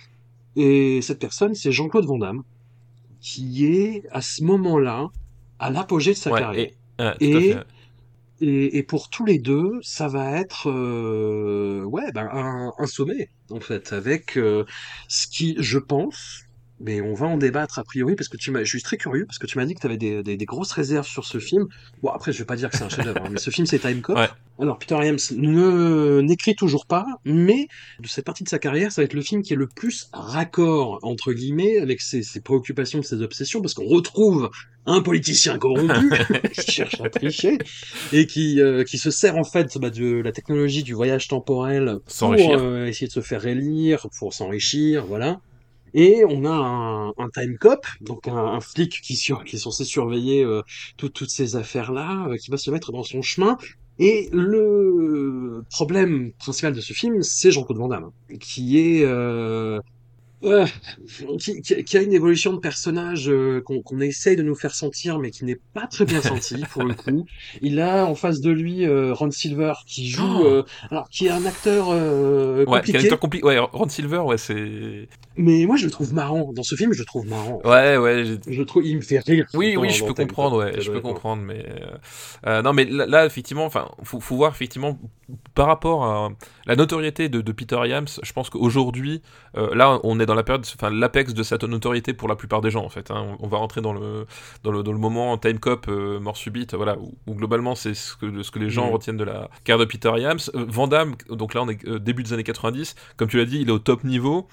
Et 0.56 1.02
cette 1.02 1.18
personne, 1.18 1.54
c'est 1.54 1.72
Jean-Claude 1.72 2.06
Van 2.06 2.18
Damme, 2.18 2.42
qui 3.20 3.66
est, 3.66 4.04
à 4.10 4.22
ce 4.22 4.42
moment-là, 4.44 5.08
à 5.58 5.70
l'apogée 5.70 6.12
de 6.12 6.16
sa 6.16 6.30
carrière. 6.30 6.70
Et, 7.20 7.30
et, 7.30 7.56
et, 8.40 8.82
pour 8.82 9.10
tous 9.10 9.24
les 9.24 9.38
deux, 9.38 9.72
ça 9.82 10.08
va 10.08 10.32
être 10.38 10.70
euh, 10.70 11.82
ouais 11.84 12.12
ben 12.12 12.28
un, 12.32 12.86
sommet 12.86 13.30
en 13.50 13.60
fait, 13.60 13.92
avec 13.92 14.36
euh, 14.36 14.64
ce 15.08 15.26
qui, 15.26 15.56
je 15.58 15.78
pense, 15.78 16.42
mais 16.80 17.00
on 17.00 17.14
va 17.14 17.26
en 17.26 17.36
débattre 17.36 17.78
a 17.78 17.84
priori 17.84 18.14
parce 18.14 18.28
que 18.28 18.36
tu 18.36 18.50
m'as, 18.50 18.64
je 18.64 18.68
suis 18.68 18.82
très 18.82 18.96
curieux 18.96 19.26
parce 19.26 19.38
que 19.38 19.46
tu 19.46 19.58
m'as 19.58 19.64
dit 19.64 19.74
que 19.74 19.80
tu 19.80 19.86
avais 19.86 19.96
des, 19.96 20.22
des, 20.22 20.36
des, 20.36 20.44
grosses 20.44 20.72
réserves 20.72 21.06
sur 21.06 21.24
ce 21.24 21.38
film. 21.38 21.66
Bon 22.02 22.10
après 22.10 22.32
je 22.32 22.38
vais 22.38 22.44
pas 22.44 22.56
dire 22.56 22.70
que 22.70 22.76
c'est 22.76 22.84
un 22.84 22.88
chef-d'œuvre, 22.88 23.22
hein, 23.24 23.28
mais 23.30 23.38
ce 23.38 23.50
film 23.50 23.66
c'est 23.66 23.78
Time 23.78 24.00
Cop. 24.00 24.18
Alors 24.60 24.78
Peter 24.78 24.96
Iams 24.96 25.18
ne 25.36 26.20
n'écrit 26.20 26.54
toujours 26.54 26.86
pas, 26.86 27.06
mais 27.24 27.68
de 28.00 28.08
cette 28.08 28.24
partie 28.24 28.44
de 28.44 28.48
sa 28.48 28.58
carrière, 28.58 28.92
ça 28.92 29.02
va 29.02 29.04
être 29.06 29.14
le 29.14 29.22
film 29.22 29.42
qui 29.42 29.52
est 29.52 29.56
le 29.56 29.68
plus 29.68 30.08
raccord 30.12 30.98
entre 31.02 31.32
guillemets 31.32 31.78
avec 31.78 32.00
ses, 32.00 32.22
ses 32.22 32.40
préoccupations, 32.40 33.02
ses 33.02 33.22
obsessions, 33.22 33.60
parce 33.60 33.74
qu'on 33.74 33.86
retrouve 33.86 34.50
un 34.86 35.02
politicien 35.02 35.58
corrompu 35.58 36.10
qui 36.52 36.72
cherche 36.72 37.00
à 37.00 37.10
tricher 37.10 37.58
et 38.12 38.26
qui 38.26 38.60
euh, 38.60 38.84
qui 38.84 38.98
se 38.98 39.10
sert 39.10 39.36
en 39.36 39.44
fait 39.44 39.78
bah, 39.78 39.90
de 39.90 40.20
la 40.22 40.32
technologie 40.32 40.82
du 40.82 40.94
voyage 40.94 41.28
temporel 41.28 41.98
pour 42.18 42.32
euh, 42.32 42.86
essayer 42.86 43.06
de 43.06 43.12
se 43.12 43.20
faire 43.20 43.46
élire, 43.46 44.06
pour 44.18 44.32
s'enrichir, 44.32 45.04
voilà. 45.06 45.40
Et 45.94 46.24
on 46.28 46.44
a 46.44 47.12
un, 47.16 47.28
time 47.30 47.56
cop, 47.58 47.86
donc 48.00 48.28
un, 48.28 48.60
flic 48.60 49.00
qui, 49.02 49.14
est 49.14 49.56
censé 49.56 49.84
surveiller 49.84 50.44
euh, 50.44 50.62
toutes 50.96 51.28
ces 51.28 51.56
affaires-là, 51.56 52.26
euh, 52.28 52.36
qui 52.36 52.50
va 52.50 52.56
se 52.56 52.70
mettre 52.70 52.92
dans 52.92 53.02
son 53.02 53.22
chemin. 53.22 53.56
Et 53.98 54.28
le 54.32 55.64
problème 55.70 56.32
principal 56.38 56.72
de 56.72 56.80
ce 56.80 56.92
film, 56.92 57.22
c'est 57.22 57.50
Jean-Claude 57.50 57.78
Van 57.78 57.88
Damme, 57.88 58.10
qui 58.38 58.78
est 58.78 59.04
euh, 60.44 60.66
qui, 61.40 61.60
qui, 61.62 61.96
a 61.96 62.02
une 62.02 62.12
évolution 62.12 62.52
de 62.52 62.58
personnage 62.58 63.28
euh, 63.28 63.60
qu'on 63.62 64.00
essaye 64.00 64.36
de 64.36 64.42
nous 64.42 64.54
faire 64.54 64.74
sentir, 64.74 65.18
mais 65.18 65.30
qui 65.30 65.44
n'est 65.44 65.58
pas 65.74 65.86
très 65.86 66.04
bien 66.04 66.22
senti 66.22 66.56
pour 66.70 66.84
le 66.84 66.94
coup. 66.94 67.26
Il 67.60 67.80
a 67.80 68.06
en 68.06 68.14
face 68.14 68.40
de 68.40 68.50
lui 68.50 68.86
euh, 68.86 69.12
Ron 69.14 69.30
Silver 69.30 69.72
qui 69.86 70.08
joue, 70.08 70.22
oh. 70.40 70.46
euh, 70.46 70.62
alors 70.90 71.08
qui 71.08 71.26
est 71.26 71.30
un 71.30 71.44
acteur 71.44 71.88
euh, 71.90 72.64
compliqué. 72.64 72.92
Ouais, 72.92 72.98
un 72.98 73.02
acteur 73.02 73.18
compliqué. 73.18 73.46
Ouais, 73.46 73.58
Ron 73.58 73.88
Silver, 73.88 74.18
ouais, 74.18 74.38
c'est. 74.38 75.08
Mais 75.36 75.66
moi, 75.66 75.76
je 75.76 75.86
le 75.86 75.90
trouve 75.90 76.14
marrant. 76.14 76.52
Dans 76.52 76.62
ce 76.62 76.74
film, 76.74 76.92
je 76.92 77.00
le 77.00 77.04
trouve 77.04 77.26
marrant. 77.26 77.60
Ouais, 77.64 77.96
ouais. 77.96 78.38
Je 78.46 78.62
trouve, 78.62 78.84
il 78.84 78.96
me 78.96 79.00
fait 79.00 79.18
rire. 79.18 79.46
Oui, 79.54 79.76
oui, 79.76 79.90
je 79.90 80.04
peux 80.04 80.14
comprendre. 80.14 80.58
Ouais, 80.58 80.80
je 80.80 80.90
peux 80.90 81.00
comprendre, 81.00 81.42
mais 81.42 81.66
non, 82.46 82.72
mais 82.72 82.84
là, 82.84 83.06
là 83.06 83.26
effectivement, 83.26 83.64
enfin, 83.64 83.90
faut, 84.04 84.20
faut 84.20 84.36
voir 84.36 84.52
effectivement 84.52 84.98
par 85.54 85.66
rapport 85.66 86.04
à 86.04 86.30
la 86.66 86.76
notoriété 86.76 87.28
de, 87.28 87.40
de 87.40 87.52
Peter 87.52 87.78
Yams. 87.84 88.06
Je 88.22 88.32
pense 88.32 88.50
qu'aujourd'hui, 88.50 89.22
là, 89.54 90.00
on 90.04 90.20
est 90.20 90.27
dans 90.28 90.34
la 90.34 90.42
période, 90.42 90.66
enfin 90.74 90.90
l'apex 90.90 91.32
de 91.32 91.42
cette 91.42 91.64
notoriété 91.64 92.12
pour 92.12 92.28
la 92.28 92.36
plupart 92.36 92.60
des 92.60 92.70
gens 92.70 92.84
en 92.84 92.90
fait. 92.90 93.10
Hein. 93.10 93.36
On, 93.40 93.48
va 93.48 93.56
rentrer 93.56 93.80
dans 93.80 93.94
le, 93.94 94.26
dans 94.62 94.70
le, 94.70 94.82
dans 94.82 94.92
le 94.92 94.98
moment 94.98 95.38
time 95.38 95.58
cop, 95.58 95.86
euh, 95.88 96.20
mort 96.20 96.36
subite, 96.36 96.74
voilà, 96.74 96.96
où, 96.98 97.34
globalement 97.34 97.74
c'est 97.74 97.94
ce 97.94 98.14
que, 98.14 98.42
ce 98.42 98.50
que 98.50 98.58
les 98.58 98.68
gens 98.68 98.90
mm. 98.90 98.92
retiennent 98.92 99.16
de 99.16 99.24
la 99.24 99.48
carrière 99.64 99.86
de 99.86 99.90
Peter 99.90 100.12
Yams. 100.18 100.38
Euh, 100.54 100.66
donc 101.34 101.54
là 101.54 101.62
on 101.62 101.68
est 101.70 101.82
euh, 101.86 101.98
début 101.98 102.22
des 102.22 102.34
années 102.34 102.44
90, 102.44 102.94
comme 103.16 103.28
tu 103.28 103.38
l'as 103.38 103.46
dit, 103.46 103.60
il 103.62 103.68
est 103.68 103.72
au 103.72 103.78
top 103.78 104.04
niveau, 104.04 104.46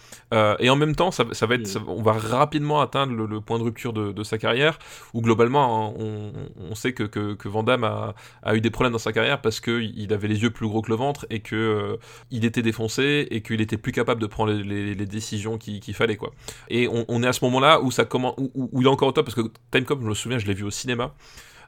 et 0.59 0.69
en 0.69 0.77
même 0.77 0.95
temps 0.95 1.11
ça, 1.11 1.25
ça 1.33 1.45
va 1.45 1.55
être, 1.55 1.67
mm. 1.67 1.89
on 1.89 2.01
va 2.01 2.13
rapidement 2.13 2.79
atteindre 2.79 3.13
le, 3.13 3.41
point 3.41 3.59
de 3.59 3.63
rupture 3.63 3.91
de, 3.91 4.13
de, 4.13 4.23
sa 4.23 4.37
carrière, 4.37 4.79
où 5.13 5.21
globalement 5.21 5.89
hein, 5.89 5.93
on, 5.99 6.31
on, 6.71 6.75
sait 6.75 6.93
que, 6.93 7.03
que, 7.03 7.33
que 7.33 7.49
a, 7.49 8.15
a, 8.43 8.55
eu 8.55 8.61
des 8.61 8.69
problèmes 8.69 8.93
dans 8.93 8.97
sa 8.97 9.11
carrière 9.11 9.41
parce 9.41 9.59
qu'il 9.59 10.13
avait 10.13 10.29
les 10.29 10.41
yeux 10.41 10.51
plus 10.51 10.67
gros 10.67 10.81
que 10.81 10.89
le 10.89 10.95
ventre 10.95 11.25
et 11.29 11.41
que 11.41 11.99
il 12.31 12.45
était 12.45 12.61
défoncé 12.61 13.27
et 13.29 13.41
qu'il 13.41 13.59
était 13.59 13.77
plus 13.77 13.91
capable 13.91 14.21
de 14.21 14.27
prendre 14.27 14.53
les, 14.53 14.63
les, 14.63 14.95
les 14.95 15.05
décisions 15.05 15.57
qu'il 15.65 15.93
fallait 15.93 16.17
quoi. 16.17 16.31
Et 16.69 16.87
on, 16.87 17.23
est 17.23 17.27
à 17.27 17.33
ce 17.33 17.43
moment-là 17.45 17.81
où 17.81 17.91
ça 17.91 18.05
commence, 18.05 18.35
où, 18.37 18.69
il 18.81 18.85
est 18.85 18.89
encore 18.89 19.09
au 19.09 19.11
top 19.11 19.25
parce 19.25 19.35
que 19.35 19.51
Time 19.71 19.85
Cop, 19.85 20.01
je 20.01 20.07
me 20.07 20.13
souviens, 20.13 20.37
je 20.37 20.47
l'ai 20.47 20.53
vu 20.53 20.63
au 20.63 20.71
cinéma. 20.71 21.13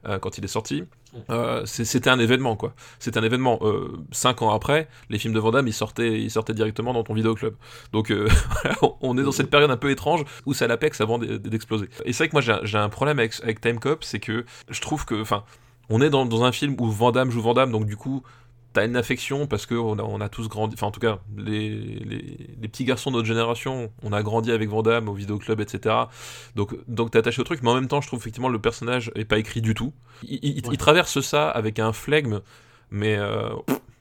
Euh, 0.08 0.20
quand 0.20 0.38
il 0.38 0.46
est 0.46 0.48
sorti, 0.48 0.84
euh, 1.32 1.66
c'était 1.66 2.12
un 2.12 2.20
événement 2.20 2.56
quoi. 2.56 2.74
C'était 3.00 3.18
un 3.18 3.24
événement. 3.24 3.60
Euh, 3.64 3.98
cinq 4.12 4.44
ans 4.44 4.52
après, 4.52 4.88
les 5.10 5.18
films 5.18 5.34
de 5.34 5.40
Van 5.40 5.50
Damme 5.50 5.68
ils 5.68 5.74
sortaient, 5.74 6.22
ils 6.22 6.30
sortaient 6.30 6.54
directement 6.54 6.94
dans 6.94 7.04
ton 7.04 7.16
vidéoclub. 7.16 7.56
Donc 7.94 8.14
on 9.02 9.18
est 9.18 9.24
dans 9.24 9.32
cette 9.32 9.50
période 9.50 9.72
un 9.72 9.78
peu 9.78 9.90
étrange 9.90 10.24
où 10.46 10.54
à 10.60 10.68
l'apex 10.68 11.02
avant 11.02 11.18
d'exploser. 11.18 11.90
Et 12.06 12.14
c'est 12.14 12.26
vrai 12.26 12.30
que 12.30 12.36
moi 12.48 12.60
j'ai 12.64 12.78
un 12.78 12.90
problème 12.90 13.18
avec, 13.18 13.34
avec 13.42 13.60
Time 13.60 13.80
Cop, 13.80 14.04
c'est 14.04 14.20
que 14.20 14.46
je 14.70 14.82
trouve 14.82 15.04
que, 15.06 15.20
enfin, 15.20 15.44
on 15.90 16.02
est 16.02 16.10
dans, 16.10 16.44
un 16.44 16.52
film 16.52 16.76
où 16.80 16.90
Van 16.90 17.12
Damme 17.12 17.32
joue 17.32 17.42
Van 17.42 17.54
Damme, 17.54 17.72
donc 17.72 17.86
du 17.86 17.98
coup 17.98 18.24
t'as 18.78 18.86
une 18.86 18.96
affection 18.96 19.48
parce 19.48 19.66
que 19.66 19.74
on 19.74 19.98
a, 19.98 20.04
on 20.04 20.22
a, 20.22 20.30
tous 20.30 20.48
grandi, 20.48 20.76
enfin 20.76 20.86
en 20.86 20.92
tout 20.92 21.00
cas 21.00 21.18
les, 21.36 21.70
les, 21.70 22.38
les, 22.62 22.68
petits 22.68 22.86
garçons 22.86 23.10
de 23.10 23.16
notre 23.16 23.28
génération, 23.28 23.92
on 24.04 24.14
a 24.14 24.22
grandi 24.22 24.52
avec 24.52 24.70
Vandame 24.70 25.10
au 25.10 25.16
vidéoclub, 25.16 25.60
etc. 25.60 25.96
Donc 26.56 26.76
donc 26.88 27.10
t'es 27.10 27.18
attaché 27.18 27.42
au 27.42 27.44
truc, 27.44 27.64
mais 27.64 27.72
en 27.72 27.74
même 27.74 27.88
temps 27.88 28.02
je 28.02 28.08
trouve 28.08 28.20
effectivement 28.20 28.50
le 28.50 28.60
personnage 28.60 29.12
est 29.16 29.26
pas 29.26 29.40
écrit 29.40 29.62
du 29.62 29.74
tout. 29.74 29.94
Il, 30.22 30.38
il, 30.44 30.62
il 30.72 30.78
traverse 30.78 31.22
ça 31.22 31.50
avec 31.50 31.80
un 31.80 31.92
flegme, 31.92 32.42
mais 32.92 33.16
euh, 33.18 33.50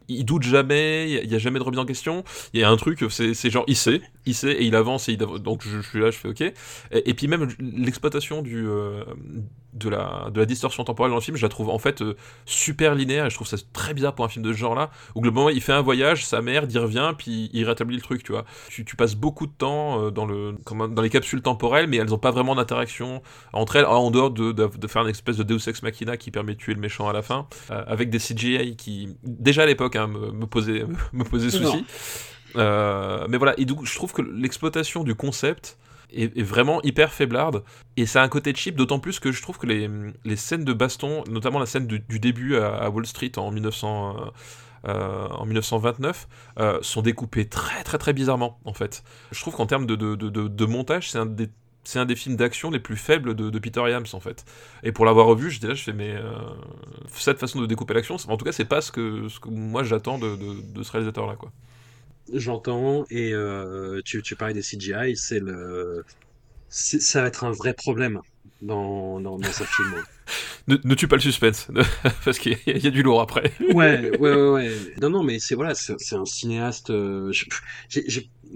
il 0.09 0.25
doute 0.25 0.43
jamais, 0.43 1.11
il 1.11 1.31
y, 1.31 1.35
a 1.35 1.39
jamais 1.39 1.59
de 1.59 1.65
remise 1.65 1.79
en 1.81 1.87
question. 1.87 2.23
Il 2.53 2.61
y 2.61 2.65
a 2.65 2.71
un 2.71 2.77
truc, 2.77 3.05
c'est 3.11 3.51
genre 3.51 3.65
il 3.67 3.77
sait, 3.77 4.03
il 4.27 4.35
sait 4.35 4.53
et 4.53 4.65
il 4.65 4.77
avance 4.77 5.09
et 5.09 5.13
il 5.13 5.19
donc 5.19 5.63
je, 5.67 5.81
suis 5.81 6.01
là, 6.01 6.11
je 6.11 6.19
fais 6.19 6.29
ok. 6.29 6.53
Et, 6.93 7.15
puis 7.15 7.29
même 7.29 7.49
l'exploitation 7.61 8.43
du 8.43 8.69
euh, 8.69 9.05
de 9.77 9.89
la 9.89 10.29
de 10.33 10.41
la 10.41 10.47
distorsion 10.47 10.85
temporelle 10.85 11.11
dans 11.11 11.17
le 11.17 11.23
film, 11.23 11.37
je 11.37 11.43
la 11.43 11.49
trouve 11.49 11.69
en 11.69 11.79
fait 11.79 12.03
euh, 12.03 12.17
super 12.45 12.95
linéaire 12.95 13.27
et 13.27 13.31
je 13.31 13.35
trouve 13.35 13.47
ça 13.47 13.57
très 13.73 13.95
bizarre 13.95 14.15
pour 14.15 14.25
un 14.25 14.29
film 14.29 14.45
de 14.45 14.53
ce 14.53 14.59
genre-là 14.59 14.91
où 15.15 15.21
globalement 15.21 15.51
il 15.51 15.61
fait 15.61 15.73
un 15.73 15.83
voyage, 15.83 16.27
sa 16.27 16.43
mère, 16.43 16.65
il 16.69 16.79
revient 16.79 17.13
puis 17.17 17.51
il 17.53 17.65
rétablit 17.65 17.97
le 17.97 18.03
truc, 18.03 18.23
tu 18.23 18.33
vois. 18.33 18.45
Tu, 18.69 18.85
tu 18.85 18.97
passes 18.97 19.15
beaucoup 19.15 19.47
de 19.47 19.53
temps 19.53 20.03
euh, 20.03 20.11
dans 20.11 20.27
le 20.27 20.55
dans 20.89 21.03
les 21.03 21.11
capsules 21.11 21.43
temporelles, 21.43 21.87
mais 21.87 21.99
elles 21.99 22.13
ont 22.15 22.19
pas 22.19 22.31
vraiment 22.31 22.55
d'interaction 22.55 23.23
entre 23.53 23.77
elles 23.77 23.87
en 23.87 24.11
dehors 24.11 24.31
de, 24.31 24.53
de, 24.53 24.67
de, 24.67 24.87
faire 24.87 25.03
une 25.03 25.09
espèce 25.09 25.37
de 25.37 25.43
Deus 25.43 25.69
ex 25.69 25.83
machina 25.83 26.17
qui 26.17 26.31
permet 26.31 26.55
de 26.55 26.59
tuer 26.59 26.75
le 26.75 26.81
méchant 26.81 27.09
à 27.09 27.13
la 27.13 27.23
fin 27.23 27.47
avec 27.69 28.11
des 28.11 28.19
CGI 28.19 28.77
qui 28.77 29.17
déjà 29.23 29.63
à 29.63 29.67
l'époque 29.67 29.97
me, 29.97 30.47
poser, 30.47 30.85
me 31.13 31.25
poser 31.25 31.51
souci. 31.57 31.85
Euh, 32.57 33.27
mais 33.29 33.37
voilà, 33.37 33.55
et 33.59 33.65
donc 33.65 33.85
je 33.85 33.95
trouve 33.95 34.13
que 34.13 34.23
l'exploitation 34.23 35.05
du 35.05 35.15
concept 35.15 35.79
est, 36.25 36.43
vraiment 36.43 36.83
hyper 36.83 37.13
faiblarde, 37.13 37.63
et 37.97 38.07
ça 38.07 38.23
a 38.23 38.25
un 38.25 38.29
côté 38.29 38.55
cheap, 38.55 38.77
d'autant 38.77 38.99
plus 38.99 39.21
que 39.21 39.33
je 39.33 39.43
trouve 39.43 39.59
que 39.59 39.67
les, 39.67 39.91
les 40.25 40.37
scènes 40.37 40.65
de 40.65 40.73
baston, 40.73 41.25
notamment 41.29 41.59
la 41.59 41.67
scène 41.67 41.87
du, 41.87 42.19
début 42.19 42.57
à, 42.57 42.89
Wall 42.91 43.07
Street 43.07 43.33
en 43.37 43.51
1900... 43.51 44.33
Euh, 44.89 45.45
1929 45.45 46.29
euh, 46.61 46.79
sont 46.81 47.03
découpées 47.03 47.49
très 47.49 47.83
très 47.83 47.99
très 47.99 48.13
bizarrement 48.13 48.61
en 48.65 48.73
fait. 48.73 49.03
Je 49.33 49.41
trouve 49.41 49.57
qu'en 49.57 49.67
termes 49.67 49.87
de, 49.87 49.97
de, 49.97 50.15
de, 50.15 50.29
de 50.29 50.65
montage, 50.65 51.11
c'est 51.11 51.19
un 51.19 51.27
des 51.27 51.49
c'est 51.87 52.01
un 52.01 52.05
des 52.05 52.17
films 52.17 52.37
d'action 52.37 52.71
les 52.71 52.81
plus 52.81 52.97
faibles 52.97 53.35
de, 53.35 53.59
Peter 53.59 53.81
Yams 53.89 54.07
en 54.13 54.21
fait. 54.21 54.45
Et 54.83 54.93
pour 54.93 55.05
l'avoir 55.05 55.27
revu, 55.27 55.51
j'étais 55.51 55.69
là, 55.69 55.75
je 55.75 55.83
fais 55.85 55.93
mais 55.93 56.15
euh, 56.15 56.33
cette 57.13 57.39
façon 57.39 57.61
de 57.61 57.67
découper 57.67 57.95
l'action, 57.95 58.17
en 58.29 58.37
tout 58.37 58.45
cas, 58.45 58.53
c'est 58.53 58.65
pas 58.65 58.81
ce 58.81 58.91
que, 58.91 59.29
ce 59.29 59.39
que 59.39 59.49
moi 59.49 59.85
j'attends 59.85 60.19
de, 60.19 60.37
de, 60.37 60.83
ce 60.83 60.91
réalisateur 60.93 61.27
là 61.27 61.37
quoi. 61.37 61.53
J'entends 62.33 63.05
et 63.11 63.33
euh, 63.33 64.01
tu, 64.05 64.23
tu 64.23 64.37
parlais 64.37 64.55
des 64.55 64.63
CGI, 64.63 65.17
c'est 65.17 65.41
le, 65.41 66.05
ça 66.69 67.23
va 67.23 67.29
être 67.29 67.45
un 67.45 67.53
vrai 67.53 67.75
problème 67.75 68.21
dans, 68.63 69.21
dans, 69.21 69.39
dans 69.39 69.53
ce 69.53 69.65
film. 69.77 70.03
ne, 70.69 70.77
ne, 70.83 70.95
tue 70.95 71.09
pas 71.09 71.17
le 71.17 71.23
suspense, 71.23 71.69
parce 72.25 72.39
qu'il 72.39 72.59
y, 72.67 72.71
y, 72.71 72.87
a 72.87 72.91
du 72.91 73.03
lourd 73.03 73.21
après. 73.21 73.53
ouais, 73.61 74.11
ouais, 74.19 74.19
ouais, 74.19 74.51
ouais. 74.51 74.71
Non, 75.01 75.11
non, 75.11 75.23
mais 75.23 75.39
c'est 75.39 75.55
voilà, 75.55 75.75
c'est 75.75 76.17
un 76.17 76.25
cinéaste. 76.25 76.91
Euh, 76.91 77.33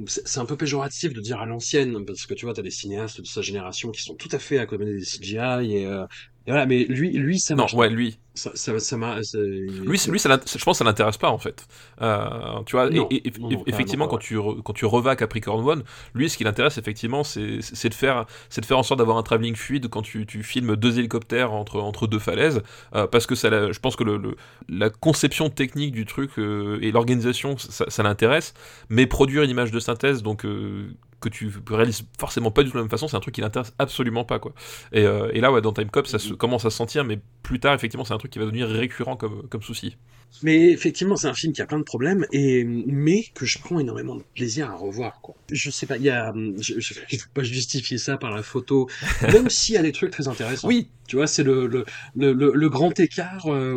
c'est 0.07 0.39
un 0.39 0.47
peu 0.47 0.57
péjoratif 0.57 1.13
de 1.13 1.21
dire 1.21 1.41
à 1.41 1.47
l'ancienne, 1.47 2.05
parce 2.05 2.27
que 2.27 2.35
tu 2.35 2.45
vois, 2.45 2.55
t'as 2.55 2.63
des 2.63 2.71
cinéastes 2.71 3.21
de 3.21 3.27
sa 3.27 3.43
génération 3.43 3.91
qui 3.91 4.03
sont 4.03 4.15
tout 4.15 4.29
à 4.33 4.39
fait 4.39 4.59
à 4.59 4.67
côté 4.67 4.85
des 4.85 5.01
CGI 5.05 5.77
et 5.77 5.87
euh, 5.87 6.07
Et 6.47 6.51
voilà, 6.53 6.67
mais 6.67 6.85
lui, 6.85 7.11
lui, 7.13 7.39
ça 7.39 7.55
Non, 7.55 7.67
ouais, 7.75 7.91
lui. 7.91 8.19
Ça, 8.35 8.51
ça, 8.55 8.79
ça 8.79 8.97
ça- 9.23 9.39
Lui, 9.39 9.99
lui 10.09 10.19
ça 10.19 10.41
je 10.47 10.65
pense 10.65 10.79
que 10.79 10.79
ça 10.79 10.85
l'intéresse 10.85 11.19
pas 11.19 11.31
en 11.31 11.39
fait. 11.39 11.67
Euh, 12.01 12.63
tu 12.65 12.77
vois, 12.77 12.87
et- 12.87 12.95
Non, 12.95 13.07
et, 13.11 13.29
et- 13.29 13.33
non, 13.39 13.51
non, 13.51 13.63
effectivement, 13.67 14.07
quand 14.09 14.17
tu, 14.19 14.37
re- 14.39 14.63
quand 14.63 14.73
tu 14.73 14.87
revas 14.87 15.17
Capricorn 15.17 15.63
One, 15.69 15.83
lui, 16.15 16.31
ce 16.31 16.39
qui 16.39 16.45
l'intéresse 16.45 16.79
effectivement, 16.79 17.25
c'est 17.25 17.89
de 17.89 17.95
faire, 17.95 18.25
de 18.57 18.65
faire 18.65 18.79
en 18.79 18.83
sorte 18.83 18.99
d'avoir 18.99 19.19
un 19.19 19.23
travelling 19.23 19.55
fluide 19.57 19.89
quand 19.89 20.01
tu, 20.03 20.25
tu 20.27 20.43
filmes 20.43 20.77
deux 20.77 20.99
hélicoptères 20.99 21.53
entre, 21.53 21.81
entre 21.81 22.07
deux 22.07 22.19
falaises, 22.21 22.63
euh, 22.95 23.07
parce 23.07 23.27
que 23.27 23.35
ça, 23.35 23.71
je 23.73 23.79
pense 23.79 23.97
que 23.97 24.05
le, 24.05 24.17
le- 24.17 24.37
la 24.69 24.89
conception 24.89 25.51
technique 25.51 25.93
du 25.93 26.07
truc 26.07 26.31
euh, 26.39 26.79
et 26.81 26.93
l'organisation, 26.93 27.59
ça, 27.59 28.03
l'intéresse, 28.03 28.55
mais 28.89 29.07
produire 29.07 29.43
une 29.43 29.51
image 29.51 29.73
de 29.73 29.81
synthèse, 29.81 30.23
donc 30.23 30.47
euh, 30.47 30.89
que 31.21 31.29
tu 31.29 31.51
réalises 31.69 32.03
forcément 32.19 32.51
pas 32.51 32.63
du 32.63 32.69
tout 32.71 32.75
de 32.75 32.79
la 32.79 32.85
même 32.85 32.91
façon, 32.91 33.09
c'est 33.09 33.17
un 33.17 33.21
truc 33.21 33.35
qui 33.35 33.41
l'intéresse 33.41 33.73
absolument 33.79 34.25
pas 34.25 34.39
quoi. 34.39 34.53
Et, 34.93 35.05
euh, 35.05 35.31
et 35.33 35.41
là, 35.41 35.53
ouais, 35.53 35.61
dans 35.61 35.73
Time 35.73 35.91
Cop, 35.91 36.07
ça 36.07 36.19
se 36.19 36.33
commence 36.35 36.65
à 36.65 36.71
se 36.71 36.77
sentir, 36.77 37.05
mais 37.05 37.21
plus 37.43 37.61
tard, 37.61 37.75
effectivement, 37.75 38.05
c'est 38.05 38.15
un 38.15 38.19
truc 38.19 38.33
qui 38.33 38.39
va 38.39 38.47
devenir 38.47 38.69
récurrent 38.69 39.17
comme, 39.17 39.47
comme 39.49 39.63
souci. 39.63 39.97
Mais 40.43 40.71
effectivement, 40.71 41.17
c'est 41.17 41.27
un 41.27 41.35
film 41.35 41.53
qui 41.53 41.61
a 41.61 41.67
plein 41.67 41.79
de 41.79 41.85
problèmes, 41.85 42.25
et 42.33 42.65
mais 42.65 43.25
que 43.35 43.45
je 43.47 43.59
prends 43.59 43.79
énormément 43.79 44.17
de 44.17 44.23
plaisir 44.35 44.71
à 44.71 44.75
revoir. 44.75 45.21
Quoi. 45.21 45.35
Je 45.51 45.71
sais 45.71 45.87
pas, 45.87 45.97
il 45.99 46.05
y 46.05 46.11
a, 46.11 46.33
je, 46.59 46.81
je, 46.81 46.95
je 47.07 47.17
peux 47.19 47.31
pas 47.35 47.43
justifier 47.43 47.99
ça 47.99 48.17
par 48.17 48.31
la 48.31 48.43
photo, 48.43 48.89
même 49.33 49.51
s'il 49.51 49.75
y 49.75 49.79
a 49.79 49.83
des 49.83 49.93
trucs 49.93 50.11
très 50.13 50.29
intéressants. 50.29 50.69
Oui, 50.69 50.89
Tu 51.09 51.17
vois, 51.17 51.27
c'est 51.27 51.43
le, 51.43 51.67
le, 51.67 51.85
le, 52.17 52.33
le, 52.33 52.53
le 52.55 52.69
grand 52.71 52.99
écart 53.01 53.53
euh, 53.53 53.77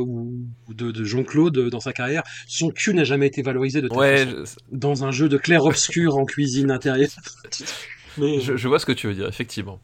de, 0.70 0.92
de 0.92 1.04
Jean-Claude 1.04 1.70
dans 1.70 1.80
sa 1.80 1.92
carrière. 1.94 2.24
Son 2.48 2.70
cul 2.70 2.94
n'a 2.94 3.04
jamais 3.04 3.28
été 3.28 3.42
valorisé 3.42 3.82
de 3.82 3.90
ouais, 3.90 4.26
façon. 4.26 4.46
je, 4.72 4.78
Dans 4.78 5.04
un 5.04 5.12
jeu 5.12 5.30
de 5.30 5.38
clair-obscur 5.38 6.16
en 6.18 6.26
cuisine 6.26 6.72
intérieure. 6.72 7.10
Mais 8.18 8.40
je, 8.42 8.56
je 8.58 8.68
vois 8.68 8.80
ce 8.80 8.86
que 8.86 8.92
tu 8.92 9.08
veux 9.08 9.16
dire, 9.16 9.28
effectivement. 9.28 9.80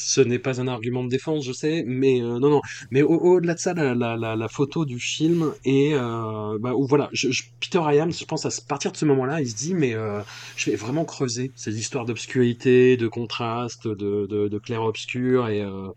Ce 0.00 0.20
n'est 0.20 0.38
pas 0.38 0.60
un 0.60 0.68
argument 0.68 1.04
de 1.04 1.08
défense, 1.08 1.44
je 1.44 1.52
sais, 1.52 1.84
mais 1.86 2.20
euh, 2.22 2.38
non, 2.38 2.50
non. 2.50 2.60
Mais 2.90 3.02
au- 3.02 3.18
au-delà 3.18 3.54
de 3.54 3.58
ça, 3.60 3.74
la, 3.74 3.94
la, 3.94 4.16
la, 4.16 4.36
la 4.36 4.48
photo 4.48 4.84
du 4.84 4.98
film 5.00 5.52
et 5.64 5.92
euh, 5.94 6.58
bah, 6.60 6.74
où, 6.74 6.86
voilà, 6.86 7.08
je, 7.12 7.30
je- 7.30 7.42
Peter 7.60 7.80
Iams, 7.94 8.12
je 8.12 8.24
pense 8.24 8.46
à 8.46 8.50
partir 8.68 8.92
de 8.92 8.96
ce 8.96 9.04
moment-là, 9.06 9.40
il 9.40 9.48
se 9.50 9.56
dit 9.56 9.74
mais 9.74 9.94
euh, 9.94 10.20
je 10.56 10.70
vais 10.70 10.76
vraiment 10.76 11.04
creuser 11.04 11.52
ces 11.56 11.78
histoires 11.78 12.04
d'obscurité, 12.06 12.96
de 12.96 13.08
contraste, 13.08 13.86
de, 13.88 14.26
de, 14.26 14.48
de 14.48 14.58
clair-obscur 14.58 15.48
et 15.48 15.62
euh, 15.62 15.88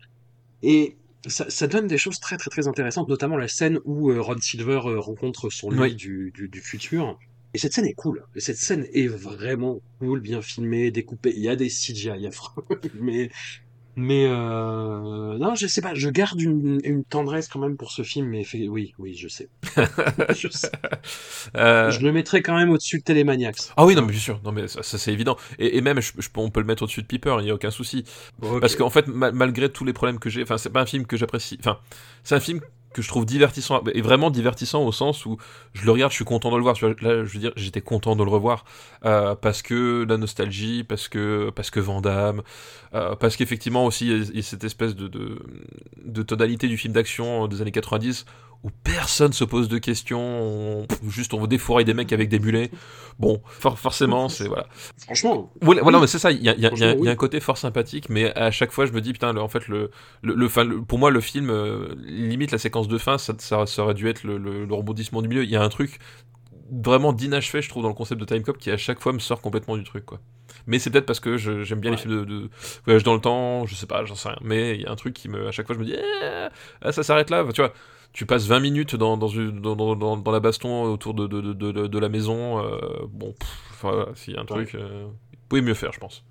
et 0.62 0.96
ça, 1.26 1.48
ça 1.50 1.66
donne 1.66 1.86
des 1.86 1.98
choses 1.98 2.18
très 2.20 2.36
très 2.36 2.50
très 2.50 2.68
intéressantes, 2.68 3.08
notamment 3.08 3.36
la 3.36 3.48
scène 3.48 3.80
où 3.84 4.12
Ron 4.22 4.36
Silver 4.40 4.80
rencontre 4.98 5.50
son 5.50 5.70
lui 5.70 5.80
Oui. 5.80 5.94
du, 5.94 6.32
du, 6.34 6.48
du 6.48 6.60
futur. 6.60 7.18
Et 7.54 7.58
cette 7.58 7.72
scène 7.72 7.86
est 7.86 7.94
cool. 7.94 8.24
Et 8.34 8.40
cette 8.40 8.56
scène 8.56 8.86
est 8.92 9.06
vraiment 9.06 9.80
cool, 10.00 10.20
bien 10.20 10.42
filmée, 10.42 10.90
découpée. 10.90 11.32
Il 11.36 11.42
y 11.42 11.48
a 11.48 11.54
des 11.56 11.70
CGI 11.70 12.26
affreux, 12.26 12.64
mais 13.00 13.30
mais 13.96 14.26
euh, 14.26 15.38
non, 15.38 15.54
je 15.54 15.66
sais 15.66 15.80
pas. 15.80 15.94
Je 15.94 16.08
garde 16.08 16.40
une, 16.40 16.80
une 16.84 17.04
tendresse 17.04 17.48
quand 17.48 17.58
même 17.60 17.76
pour 17.76 17.90
ce 17.92 18.02
film. 18.02 18.28
Mais 18.28 18.44
fait- 18.44 18.68
oui, 18.68 18.94
oui, 18.98 19.14
je 19.14 19.28
sais. 19.28 19.48
je 20.34 20.48
sais. 20.48 20.70
Euh, 21.56 21.90
Je 21.90 22.00
le 22.00 22.12
mettrai 22.12 22.42
quand 22.42 22.56
même 22.56 22.70
au-dessus 22.70 22.98
de 22.98 23.04
Télémaniacs. 23.04 23.56
Ah 23.76 23.84
oui, 23.84 23.94
non, 23.94 24.02
mais 24.02 24.10
bien 24.12 24.20
sûr, 24.20 24.40
non, 24.44 24.52
mais 24.52 24.68
ça, 24.68 24.82
ça, 24.82 24.98
c'est 24.98 25.12
évident. 25.12 25.36
Et, 25.58 25.76
et 25.76 25.80
même, 25.80 26.00
je, 26.00 26.12
je- 26.18 26.28
on 26.36 26.50
peut 26.50 26.60
le 26.60 26.66
mettre 26.66 26.82
au-dessus 26.82 27.02
de 27.02 27.06
Piper, 27.06 27.36
il 27.40 27.44
n'y 27.44 27.50
a 27.50 27.54
aucun 27.54 27.70
souci. 27.70 28.04
Parce 28.60 28.76
qu'en 28.76 28.90
fait, 28.90 29.06
ma- 29.06 29.32
malgré 29.32 29.68
tous 29.70 29.84
les 29.84 29.92
problèmes 29.92 30.18
que 30.18 30.30
j'ai, 30.30 30.42
enfin, 30.42 30.58
c'est 30.58 30.70
pas 30.70 30.80
un 30.82 30.86
film 30.86 31.06
que 31.06 31.16
j'apprécie. 31.16 31.56
Enfin, 31.60 31.78
c'est 32.22 32.34
un 32.34 32.40
film 32.40 32.60
que 32.94 33.02
je 33.02 33.08
trouve 33.08 33.26
divertissant, 33.26 33.82
et 33.92 34.00
vraiment 34.00 34.30
divertissant 34.30 34.82
au 34.84 34.92
sens 34.92 35.26
où 35.26 35.36
je 35.74 35.84
le 35.84 35.90
regarde, 35.92 36.12
je 36.12 36.16
suis 36.16 36.24
content 36.24 36.50
de 36.50 36.56
le 36.56 36.62
voir. 36.62 36.76
Là, 36.82 37.24
je 37.24 37.32
veux 37.34 37.38
dire, 37.40 37.52
j'étais 37.56 37.82
content 37.82 38.16
de 38.16 38.24
le 38.24 38.30
revoir 38.30 38.64
euh, 39.04 39.34
parce 39.34 39.60
que 39.62 40.06
la 40.08 40.16
nostalgie, 40.16 40.84
parce 40.84 41.08
que 41.08 41.50
parce 41.54 41.70
que 41.70 41.80
euh, 42.94 43.14
parce 43.16 43.36
qu'effectivement 43.36 43.84
aussi 43.84 44.06
il 44.08 44.36
y 44.36 44.38
a- 44.38 44.42
cette 44.42 44.64
espèce 44.64 44.94
de, 44.94 45.08
de 45.08 45.38
de 46.04 46.22
tonalité 46.22 46.68
du 46.68 46.76
film 46.76 46.92
d'action 46.94 47.46
des 47.48 47.60
années 47.62 47.72
90 47.72 48.24
où 48.64 48.70
personne 48.82 49.32
se 49.32 49.44
pose 49.44 49.68
de 49.68 49.78
questions, 49.78 50.20
on- 50.20 50.86
juste 51.08 51.34
on 51.34 51.40
veut 51.40 51.46
défourailler 51.46 51.84
des 51.84 51.94
mecs 51.94 52.12
avec 52.12 52.28
des 52.28 52.38
mulets. 52.40 52.70
Bon, 53.18 53.40
for- 53.46 53.78
forcément, 53.78 54.28
c'est 54.28 54.48
voilà. 54.48 54.66
Franchement, 55.04 55.52
Voilà, 55.60 55.82
voilà, 55.82 56.00
mais 56.00 56.06
c'est 56.08 56.18
ça, 56.18 56.32
il 56.32 56.42
y 56.42 56.48
a, 56.48 56.54
y 56.56 56.62
y 56.62 57.04
y 57.04 57.08
un 57.08 57.14
côté 57.14 57.38
fort 57.40 57.58
sympathique, 57.58 58.08
mais 58.08 58.34
à 58.36 58.50
chaque 58.50 58.72
fois 58.72 58.86
je 58.86 58.92
me 58.92 59.00
dis, 59.00 59.12
putain, 59.12 59.32
le- 59.32 59.40
en 59.42 59.48
fait, 59.48 59.68
le, 59.68 59.90
le, 60.22 60.34
le- 60.34 60.48
fin- 60.48 60.64
le- 60.64 60.82
pour 60.82 60.98
moi, 60.98 61.10
le 61.10 61.20
film, 61.20 61.50
euh, 61.50 61.94
limite 62.04 62.50
la 62.50 62.58
séquence 62.58 62.88
de 62.88 62.98
fin, 62.98 63.18
ça, 63.18 63.34
ça, 63.38 63.66
ça 63.66 63.82
aurait 63.84 63.94
dû 63.94 64.08
être 64.08 64.24
le, 64.24 64.66
rebondissement 64.74 65.22
du 65.22 65.28
milieu. 65.28 65.44
Il 65.44 65.50
y 65.50 65.56
a 65.56 65.62
un 65.62 65.68
truc 65.68 65.98
vraiment 66.72 67.12
d'inachevé, 67.12 67.60
je 67.62 67.68
trouve, 67.68 67.82
dans 67.82 67.90
le 67.90 67.94
concept 67.94 68.20
de 68.20 68.24
Time 68.26 68.42
Cop 68.42 68.56
qui 68.58 68.70
à 68.70 68.76
chaque 68.78 68.98
fois 69.00 69.12
me 69.12 69.18
sort 69.18 69.40
complètement 69.42 69.76
du 69.76 69.84
truc, 69.84 70.04
quoi. 70.06 70.20
Mais 70.66 70.78
c'est 70.78 70.88
peut-être 70.90 71.06
parce 71.06 71.20
que 71.20 71.36
j'aime 71.36 71.80
bien 71.80 71.90
les 71.90 71.96
films 71.98 72.20
de, 72.20 72.24
de 72.24 72.50
voyage 72.84 73.02
dans 73.02 73.14
le 73.14 73.20
temps, 73.20 73.66
je 73.66 73.74
sais 73.74 73.86
pas, 73.86 74.04
j'en 74.06 74.14
sais 74.14 74.28
rien. 74.30 74.38
Mais 74.42 74.74
il 74.76 74.80
y 74.80 74.86
a 74.86 74.90
un 74.90 74.96
truc 74.96 75.12
qui 75.14 75.28
me, 75.28 75.46
à 75.46 75.52
chaque 75.52 75.66
fois, 75.66 75.74
je 75.74 75.80
me 75.80 75.84
dis, 75.84 75.94
eh, 75.94 76.48
ah, 76.80 76.92
ça 76.92 77.02
s'arrête 77.02 77.28
là, 77.30 77.44
tu 77.52 77.60
vois. 77.60 77.72
Tu 78.14 78.26
passes 78.26 78.46
20 78.46 78.60
minutes 78.60 78.96
dans, 78.96 79.16
dans, 79.18 79.28
une- 79.28 79.60
dans, 79.60 79.76
dans, 79.76 79.96
dans- 79.96 80.16
dans 80.16 80.30
la 80.32 80.40
baston 80.40 80.84
autour 80.84 81.14
de, 81.14 81.26
de, 81.26 81.40
de, 81.52 81.72
de, 81.72 81.86
de 81.88 81.98
la 81.98 82.08
maison. 82.08 82.60
euh, 82.64 82.78
bon, 83.10 83.34
voilà, 83.82 84.06
s'il 84.14 84.34
y 84.34 84.36
a 84.36 84.40
un 84.40 84.46
truc, 84.46 84.74
euh, 84.76 85.06
vous 85.06 85.38
pouvez 85.48 85.62
mieux 85.62 85.74
faire, 85.74 85.92
je 85.92 85.98
pense. 86.00 86.24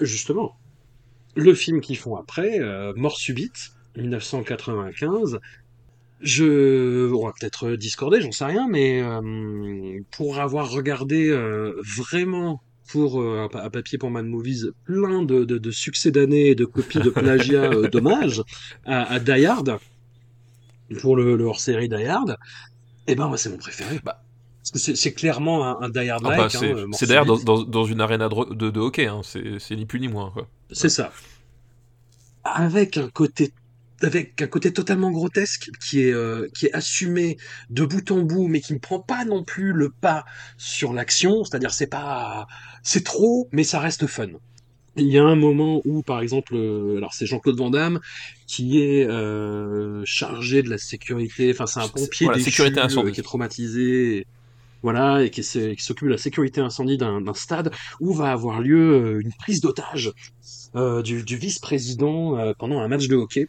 justement, 0.00 0.56
le 1.36 1.54
film 1.54 1.80
qu'ils 1.80 1.98
font 1.98 2.16
après, 2.16 2.60
euh, 2.60 2.92
Mort 2.96 3.16
subite, 3.18 3.70
1995. 3.96 5.38
Je, 6.20 7.10
on 7.14 7.26
va 7.26 7.32
peut-être 7.38 7.72
discorder, 7.76 8.20
j'en 8.20 8.32
sais 8.32 8.44
rien, 8.44 8.68
mais 8.68 9.02
pour 10.10 10.38
avoir 10.38 10.70
regardé 10.70 11.30
vraiment 11.96 12.62
pour 12.92 13.22
euh, 13.22 13.48
un 13.54 13.70
papier 13.70 13.98
pour 13.98 14.10
Mad 14.10 14.26
Movies 14.26 14.66
plein 14.84 15.22
de, 15.22 15.44
de, 15.44 15.58
de 15.58 15.70
succès 15.70 16.10
d'années 16.10 16.48
et 16.48 16.54
de 16.56 16.64
copies 16.64 17.00
de 17.00 17.10
plagiat 17.10 17.72
euh, 17.72 17.88
dommages 17.88 18.42
à, 18.84 19.04
à 19.12 19.20
Die 19.20 19.46
Hard 19.46 19.78
pour 21.00 21.16
le, 21.16 21.36
le 21.36 21.44
hors-série 21.44 21.88
Die 21.88 22.04
Hard, 22.04 22.36
eh 23.06 23.14
ben 23.14 23.28
moi 23.28 23.38
c'est 23.38 23.50
mon 23.50 23.58
préféré. 23.58 24.00
Bah. 24.04 24.22
Parce 24.62 24.84
que 24.84 24.94
c'est- 24.94 25.12
clairement 25.14 25.66
un, 25.66 25.86
un 25.86 25.88
Die 25.88 26.08
Hard 26.10 26.22
Ah 26.26 26.36
bah, 26.36 26.48
c'est 26.50 26.70
hein, 26.72 26.86
d'ailleurs 27.06 27.26
dans, 27.26 27.36
subite. 27.36 27.46
dans, 27.46 27.62
dans 27.64 27.84
une 27.84 28.00
arène 28.00 28.20
de, 28.20 28.54
de, 28.54 28.70
de 28.70 28.80
hockey, 28.80 29.06
hein, 29.06 29.22
c'est 29.24 29.76
ni 29.76 29.86
plus 29.86 30.00
ni 30.00 30.08
moins. 30.08 30.32
C'est 30.70 30.90
ça. 30.90 31.12
Avec 32.44 32.96
un 32.96 33.08
côté 33.10 33.52
avec 34.02 34.40
un 34.40 34.46
côté 34.46 34.72
totalement 34.72 35.10
grotesque 35.10 35.70
qui 35.78 36.00
est 36.02 36.12
euh, 36.12 36.48
qui 36.54 36.66
est 36.66 36.72
assumé 36.72 37.36
de 37.68 37.84
bout 37.84 38.10
en 38.10 38.22
bout 38.22 38.48
mais 38.48 38.62
qui 38.62 38.72
ne 38.72 38.78
prend 38.78 38.98
pas 39.00 39.26
non 39.26 39.44
plus 39.44 39.72
le 39.74 39.90
pas 39.90 40.24
sur 40.56 40.94
l'action, 40.94 41.44
c'est-à-dire 41.44 41.70
c'est 41.72 41.86
pas 41.86 42.46
c'est 42.82 43.04
trop 43.04 43.48
mais 43.52 43.62
ça 43.64 43.78
reste 43.78 44.06
fun. 44.06 44.28
Il 44.96 45.06
y 45.06 45.18
a 45.18 45.24
un 45.24 45.36
moment 45.36 45.80
où 45.84 46.02
par 46.02 46.20
exemple 46.20 46.54
euh, 46.56 46.96
alors 46.96 47.12
c'est 47.14 47.26
Jean-Claude 47.26 47.56
Van 47.56 47.70
Damme 47.70 48.00
qui 48.46 48.80
est 48.80 49.04
euh, 49.06 50.02
chargé 50.04 50.62
de 50.62 50.68
la 50.68 50.78
sécurité, 50.78 51.52
enfin 51.52 51.66
c'est 51.66 51.80
un 51.80 51.88
pompier 51.88 52.26
voilà, 52.26 52.38
déchu, 52.38 52.50
sécurité 52.50 52.80
euh, 52.80 52.84
incendie. 52.84 53.12
qui 53.12 53.20
est 53.20 53.24
traumatisé 53.24 54.16
et- 54.18 54.26
voilà, 54.82 55.22
et 55.22 55.30
qui, 55.30 55.42
s'occupe 55.42 56.06
de 56.06 56.12
la 56.12 56.18
sécurité 56.18 56.60
incendie 56.62 56.96
d'un 56.96 57.34
stade 57.34 57.70
où 58.00 58.14
va 58.14 58.32
avoir 58.32 58.60
lieu 58.60 59.16
euh, 59.16 59.20
une 59.20 59.32
prise 59.32 59.60
d'otage 59.60 60.12
euh, 60.74 61.02
du, 61.02 61.22
du 61.22 61.36
vice-président 61.36 62.38
euh, 62.38 62.54
pendant 62.58 62.80
un 62.80 62.88
match 62.88 63.06
de 63.06 63.16
hockey. 63.16 63.46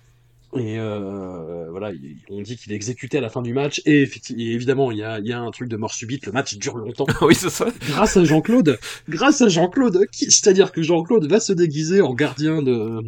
Et 0.57 0.77
euh, 0.79 1.67
voilà, 1.69 1.91
il- 1.93 2.17
on 2.29 2.41
dit 2.41 2.57
qu'il 2.57 2.73
est 2.73 2.75
exécuté 2.75 3.17
à 3.17 3.21
la 3.21 3.29
fin 3.29 3.41
du 3.41 3.53
match. 3.53 3.81
Et, 3.85 4.09
évidemment, 4.37 4.91
il 4.91 4.97
y 4.97 5.03
a, 5.03 5.19
y 5.21 5.31
a 5.31 5.39
un 5.39 5.49
truc 5.51 5.69
de 5.69 5.77
mort 5.77 5.93
subite. 5.93 6.25
Le 6.25 6.33
match 6.33 6.57
dure 6.57 6.77
longtemps. 6.77 7.05
oui, 7.21 7.35
c'est 7.35 7.49
ça. 7.49 7.67
grâce 7.89 8.17
à 8.17 8.25
Jean-Claude. 8.25 8.77
Grâce 9.07 9.41
à 9.41 9.47
Jean-Claude. 9.47 10.05
C'est-à-dire 10.11 10.71
que 10.73 10.81
Jean-Claude 10.81 11.25
va 11.29 11.39
se 11.39 11.53
déguiser 11.53 12.01
en 12.01 12.13
gardien 12.13 12.61
de 12.61 13.01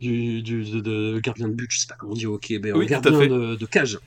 du, 0.00 0.40
du 0.40 0.64
de, 0.64 0.80
de- 0.80 1.20
gardien 1.20 1.48
de 1.48 1.52
but. 1.54 1.68
Je 1.70 1.80
sais 1.80 1.86
pas 1.86 1.96
comment 1.98 2.12
on 2.12 2.16
dit 2.16 2.26
au 2.26 2.40
mais 2.62 2.72
en 2.72 2.78
Oui, 2.78 2.86
gardien 2.86 3.10
de, 3.12 3.56
de 3.56 3.66
cage. 3.66 3.98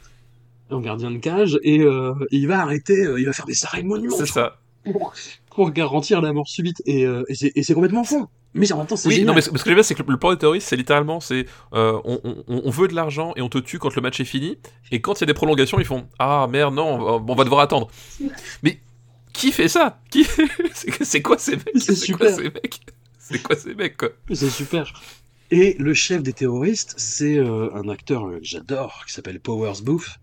En 0.72 0.80
gardien 0.80 1.12
de 1.12 1.18
cage. 1.20 1.60
Et, 1.62 1.82
euh, 1.82 2.14
et 2.32 2.38
il 2.38 2.48
va 2.48 2.60
arrêter. 2.62 3.06
euh, 3.06 3.20
il 3.20 3.26
va 3.28 3.34
faire 3.34 3.46
des 3.46 3.64
arrêts 3.66 3.84
monumentaux 3.84 4.26
C'est 4.26 4.32
ça. 4.32 4.58
pour, 4.92 5.14
pour 5.56 5.72
garantir 5.72 6.22
la 6.22 6.34
mort 6.34 6.48
subite. 6.48 6.82
Et, 6.86 7.06
euh, 7.06 7.24
et 7.30 7.64
c'est 7.64 7.74
complètement 7.74 8.04
fou. 8.04 8.28
Mais 8.56 8.72
en 8.72 8.78
même 8.78 8.86
temps, 8.88 8.96
c'est 8.96 9.08
Oui, 9.08 9.16
génial. 9.16 9.28
non, 9.30 9.34
mais 9.34 9.42
ce 9.42 9.50
ce 9.50 9.54
que 9.54 9.60
je 9.66 9.70
veux 9.70 9.76
dire, 9.76 9.86
c'est 9.86 9.96
que 9.96 10.04
le, 10.04 10.12
le 10.12 10.18
plan 10.20 10.32
des 10.32 10.38
terroristes, 10.38 10.68
c'est 10.68 10.76
littéralement, 10.76 11.20
c'est 11.20 11.48
euh, 11.74 12.00
on, 12.06 12.20
on- 12.24 12.62
on 12.66 12.70
veut 12.70 12.88
de 12.88 12.94
l'argent 12.94 13.34
et 13.36 13.42
on 13.42 13.50
te 13.50 13.58
tue 13.58 13.80
quand 13.80 13.96
le 13.96 14.02
match 14.02 14.20
est 14.20 14.26
fini. 14.26 14.60
Et 14.92 15.02
quand 15.02 15.16
il 15.20 15.22
y 15.22 15.24
a 15.24 15.28
des 15.28 15.34
prolongations, 15.34 15.80
ils 15.80 15.86
font 15.86 16.08
Ah 16.20 16.48
merde, 16.50 16.76
non, 16.76 16.96
on 16.96 17.20
va, 17.20 17.34
on 17.34 17.36
va 17.36 17.44
devoir 17.46 17.62
attendre. 17.62 17.90
Mais 18.62 18.80
qui 19.34 19.52
fait 19.52 19.68
ça? 19.68 20.00
Qui 20.12 20.28
C'est 21.02 21.22
quoi 21.24 21.38
ces 21.40 21.56
mecs? 21.56 21.66
C'est 21.78 22.12
quoi 22.12 22.28
super. 22.28 22.36
ces 22.36 22.44
mecs? 22.44 22.80
C'est 23.18 23.42
quoi 23.42 23.56
ces 23.56 23.74
mecs 23.74 23.98
quoi? 23.98 24.10
C'est 24.32 24.50
super. 24.52 24.94
Et 25.50 25.76
le 25.80 25.94
chef 25.94 26.22
des 26.24 26.34
terroristes, 26.34 26.94
c'est 26.98 27.38
euh, 27.38 27.70
un 27.74 27.88
acteur 27.90 28.24
que 28.30 28.40
j'adore, 28.44 29.04
qui 29.08 29.14
s'appelle 29.14 29.40
Powers 29.40 29.82
Booth, 29.84 30.20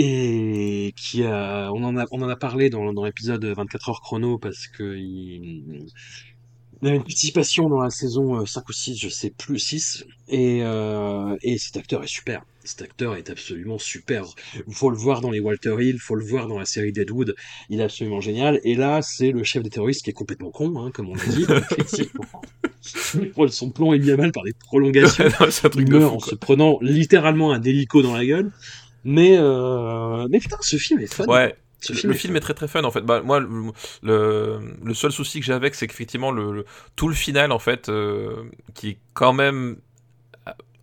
et 0.00 0.94
qui 0.96 1.24
a, 1.24 1.70
on 1.72 1.82
en 1.82 1.96
a, 1.96 2.06
on 2.12 2.22
en 2.22 2.28
a 2.28 2.36
parlé 2.36 2.70
dans, 2.70 2.92
dans 2.92 3.04
l'épisode 3.04 3.44
24 3.44 3.88
heures 3.88 4.00
chrono 4.00 4.38
parce 4.38 4.68
que 4.68 4.96
il, 4.96 5.86
il 6.80 6.88
a 6.88 6.94
une 6.94 7.02
participation 7.02 7.68
dans 7.68 7.80
la 7.80 7.90
saison 7.90 8.40
euh, 8.40 8.46
5 8.46 8.68
ou 8.68 8.72
6, 8.72 8.96
je 8.96 9.08
sais 9.08 9.30
plus, 9.30 9.58
6, 9.58 10.06
et, 10.28 10.60
euh, 10.62 11.36
et 11.42 11.58
cet 11.58 11.76
acteur 11.76 12.04
est 12.04 12.08
super. 12.08 12.44
Cet 12.62 12.82
acteur 12.82 13.16
est 13.16 13.28
absolument 13.30 13.78
super. 13.78 14.24
Il 14.68 14.74
faut 14.74 14.90
le 14.90 14.96
voir 14.96 15.20
dans 15.20 15.30
les 15.30 15.40
Walter 15.40 15.74
Hill, 15.80 15.94
il 15.94 15.98
faut 15.98 16.14
le 16.14 16.24
voir 16.24 16.46
dans 16.46 16.58
la 16.58 16.66
série 16.66 16.92
Deadwood. 16.92 17.34
Il 17.70 17.80
est 17.80 17.82
absolument 17.82 18.20
génial. 18.20 18.60
Et 18.62 18.74
là, 18.74 19.00
c'est 19.00 19.32
le 19.32 19.42
chef 19.42 19.62
des 19.62 19.70
terroristes 19.70 20.04
qui 20.04 20.10
est 20.10 20.14
complètement 20.14 20.50
con, 20.50 20.78
hein, 20.78 20.90
comme 20.92 21.08
on 21.08 21.14
l'a 21.14 21.24
dit. 21.24 21.46
son 23.50 23.70
plomb 23.70 23.94
est 23.94 23.98
mis 23.98 24.10
à 24.10 24.16
mal 24.16 24.32
par 24.32 24.44
des 24.44 24.52
prolongations. 24.52 25.24
c'est 25.50 25.66
un 25.66 25.70
truc 25.70 25.88
il 25.88 25.92
de 25.94 25.98
meurt 25.98 26.10
fou. 26.10 26.16
en 26.16 26.20
se 26.20 26.34
prenant 26.34 26.78
littéralement 26.82 27.52
un 27.52 27.62
hélico 27.62 28.02
dans 28.02 28.14
la 28.14 28.24
gueule. 28.24 28.52
Mais, 29.04 29.36
euh... 29.38 30.26
mais 30.30 30.38
putain, 30.40 30.56
ce 30.60 30.76
film 30.76 31.00
est 31.00 31.12
fun. 31.12 31.26
Ouais, 31.26 31.56
Ce 31.80 31.92
le 32.06 32.14
film, 32.14 32.36
est 32.36 32.40
très 32.40 32.54
très 32.54 32.68
fun 32.68 32.84
en 32.84 32.90
fait. 32.90 33.02
Bah, 33.02 33.20
moi, 33.22 33.40
le, 33.40 33.48
le, 34.02 34.60
le 34.82 34.94
seul 34.94 35.12
souci 35.12 35.40
que 35.40 35.46
j'ai 35.46 35.52
avec, 35.52 35.74
c'est 35.74 35.86
qu'effectivement, 35.86 36.30
le, 36.30 36.52
le- 36.52 36.64
tout 36.96 37.08
le 37.08 37.14
final 37.14 37.52
en 37.52 37.58
fait, 37.58 37.88
euh, 37.88 38.44
qui 38.74 38.90
est 38.90 38.98
quand 39.14 39.32
même 39.32 39.76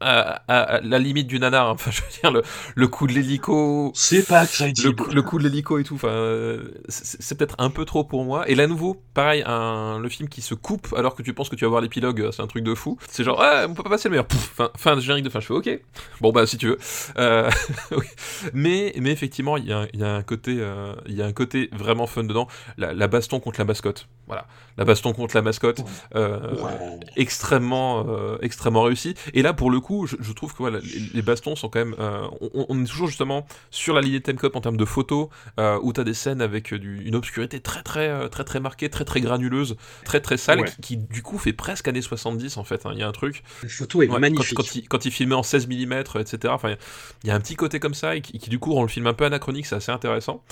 à, 0.05 0.43
à- 0.47 0.75
à 0.77 0.81
la 0.81 0.99
limite 0.99 1.27
du 1.27 1.39
nanar. 1.39 1.69
hein. 1.69 1.71
Enfin, 1.75 1.91
je 1.91 2.01
veux 2.01 2.07
dire, 2.21 2.31
le, 2.31 2.41
le 2.75 2.87
coup 2.87 3.07
de 3.07 3.13
l'hélico. 3.13 3.91
C'est 3.95 4.27
pas 4.27 4.43
Le, 4.43 4.47
crédible. 4.47 5.03
le 5.11 5.21
coup 5.21 5.37
de 5.39 5.43
l'hélico 5.43 5.77
et 5.79 5.83
tout, 5.83 5.95
enfin, 5.95 6.07
euh, 6.09 6.69
c'est 6.89 7.21
c'est 7.21 7.35
peut-être 7.37 7.55
un 7.59 7.69
peu 7.69 7.85
trop 7.85 8.03
pour 8.03 8.23
moi. 8.25 8.47
Et 8.49 8.55
là, 8.55 8.67
nouveau, 8.67 9.01
pareil, 9.13 9.43
un, 9.45 9.99
le 9.99 10.09
film 10.09 10.29
qui 10.29 10.41
se 10.41 10.53
coupe 10.53 10.93
alors 10.97 11.15
que 11.15 11.23
tu 11.23 11.33
penses 11.33 11.49
que 11.49 11.55
tu 11.55 11.65
vas 11.65 11.69
voir 11.69 11.81
l'épilogue, 11.81 12.21
euh, 12.21 12.31
c'est 12.31 12.41
un 12.41 12.47
truc 12.47 12.63
de 12.63 12.73
fou. 12.75 12.97
C'est 13.09 13.23
genre, 13.23 13.41
ah, 13.41 13.65
on 13.67 13.73
peut 13.73 13.83
pas 13.83 13.89
passer 13.89 14.07
le 14.09 14.11
meilleur. 14.11 14.27
Pouf, 14.27 14.39
fin, 14.55 14.69
fin 14.77 14.95
de 14.95 15.01
générique 15.01 15.25
de 15.25 15.29
fin. 15.29 15.39
Je 15.39 15.47
fais, 15.47 15.53
ok. 15.53 15.79
Bon, 16.21 16.31
bah, 16.31 16.45
si 16.47 16.57
tu 16.57 16.67
veux. 16.67 16.77
Euh, 17.17 17.49
mais, 18.53 18.93
mais 18.99 19.11
effectivement, 19.11 19.57
il 19.57 19.65
y 19.67 19.73
a, 19.73 19.87
il 19.93 19.99
y 19.99 20.03
a 20.03 20.13
un 20.15 20.23
côté, 20.23 20.57
euh, 20.59 20.93
y 21.07 21.21
a 21.21 21.25
un 21.25 21.33
côté 21.33 21.69
vraiment 21.73 22.07
fun 22.07 22.23
dedans. 22.23 22.47
La, 22.77 22.93
la 22.93 23.07
baston 23.07 23.39
contre 23.39 23.59
la 23.59 23.65
mascotte. 23.65 24.07
Voilà. 24.27 24.47
La 24.77 24.85
baston 24.85 25.13
contre 25.13 25.35
la 25.35 25.41
mascotte. 25.41 25.81
euh, 26.15 26.55
Ouais. 26.55 26.99
extrêmement 27.15 28.05
euh, 28.07 28.37
extrêmement 28.41 28.83
réussi 28.83 29.15
et 29.33 29.41
là 29.41 29.53
pour 29.53 29.69
le 29.71 29.79
coup 29.79 30.05
je, 30.07 30.15
je 30.19 30.31
trouve 30.33 30.51
que 30.53 30.57
voilà, 30.59 30.79
les, 30.79 30.99
les 31.13 31.21
bastons 31.21 31.55
sont 31.55 31.69
quand 31.69 31.79
même 31.79 31.95
euh, 31.99 32.27
on, 32.41 32.65
on 32.69 32.81
est 32.83 32.87
toujours 32.87 33.07
justement 33.07 33.45
sur 33.71 33.93
la 33.93 34.01
lignée 34.01 34.19
de 34.19 34.23
Time 34.23 34.37
Cop 34.37 34.55
en 34.55 34.61
termes 34.61 34.77
de 34.77 34.85
photos 34.85 35.27
euh, 35.59 35.79
où 35.81 35.93
t'as 35.93 36.03
des 36.03 36.13
scènes 36.13 36.41
avec 36.41 36.73
du- 36.73 37.01
une 37.05 37.15
obscurité 37.15 37.59
très 37.59 37.83
très 37.83 38.29
très 38.29 38.43
très 38.43 38.59
marquée 38.59 38.89
très 38.89 39.05
très 39.05 39.21
granuleuse 39.21 39.75
très 40.05 40.19
très 40.21 40.37
sale 40.37 40.61
Ouais. 40.61 40.69
qui, 40.69 40.81
qui, 40.81 40.97
du 40.97 41.21
coup 41.21 41.37
fait 41.37 41.53
presque 41.53 41.87
années 41.87 42.01
70 42.01 42.57
en 42.57 42.63
fait 42.63 42.85
hein. 42.85 42.91
il 42.93 42.99
y 42.99 43.03
a 43.03 43.07
un 43.07 43.11
truc 43.11 43.43
La 43.63 43.69
photo 43.69 44.01
est 44.01 44.07
Ouais, 44.09 44.19
magnifique. 44.19 44.55
Quand, 44.55 44.63
quand 44.63 44.75
il, 44.75 44.87
quand 44.87 45.05
il 45.05 45.11
filmait 45.11 45.35
en 45.35 45.43
16 45.43 45.67
mm, 45.67 45.93
etc. 46.19 46.53
Enfin, 46.53 46.69
il 46.69 46.71
y 46.71 46.75
a- 46.75 46.77
il 47.23 47.27
y 47.27 47.31
a 47.31 47.35
un 47.35 47.39
petit 47.39 47.55
côté 47.55 47.79
comme 47.79 47.93
ça 47.93 48.15
et 48.15 48.21
qui, 48.21 48.37
qui, 48.39 48.49
du 48.49 48.59
coup 48.59 48.73
rend 48.73 48.81
le 48.83 48.87
film 48.87 49.07
un 49.07 49.13
peu 49.13 49.25
anachronique, 49.25 49.65
c'est 49.65 49.75
assez 49.75 49.91
intéressant. 49.91 50.43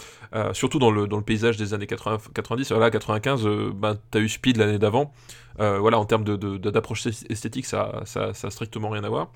Surtout 0.54 0.80
dans 0.80 0.90
le, 0.92 1.08
dans 1.08 1.18
le 1.18 1.24
paysage 1.24 1.58
des 1.58 1.74
années 1.74 1.86
80, 1.88 2.18
90. 2.34 2.72
Là, 2.72 2.90
95, 2.90 3.46
euh, 3.64 3.72
ben, 3.74 3.98
t'as 4.12 4.20
eu 4.20 4.30
Speed 4.30 4.58
l'année 4.58 4.80
d'avant. 4.80 5.14
Euh, 5.60 5.80
voilà, 5.80 6.00
en 6.00 6.06
termes 6.06 6.24
de, 6.24 6.36
de- 6.36 6.58
d'approche 6.72 7.06
esthétique, 7.08 7.66
ça, 7.66 8.02
ça, 8.06 8.34
ça 8.34 8.50
strictement 8.50 8.90
rien 8.90 9.04
à 9.04 9.10
voir. 9.10 9.32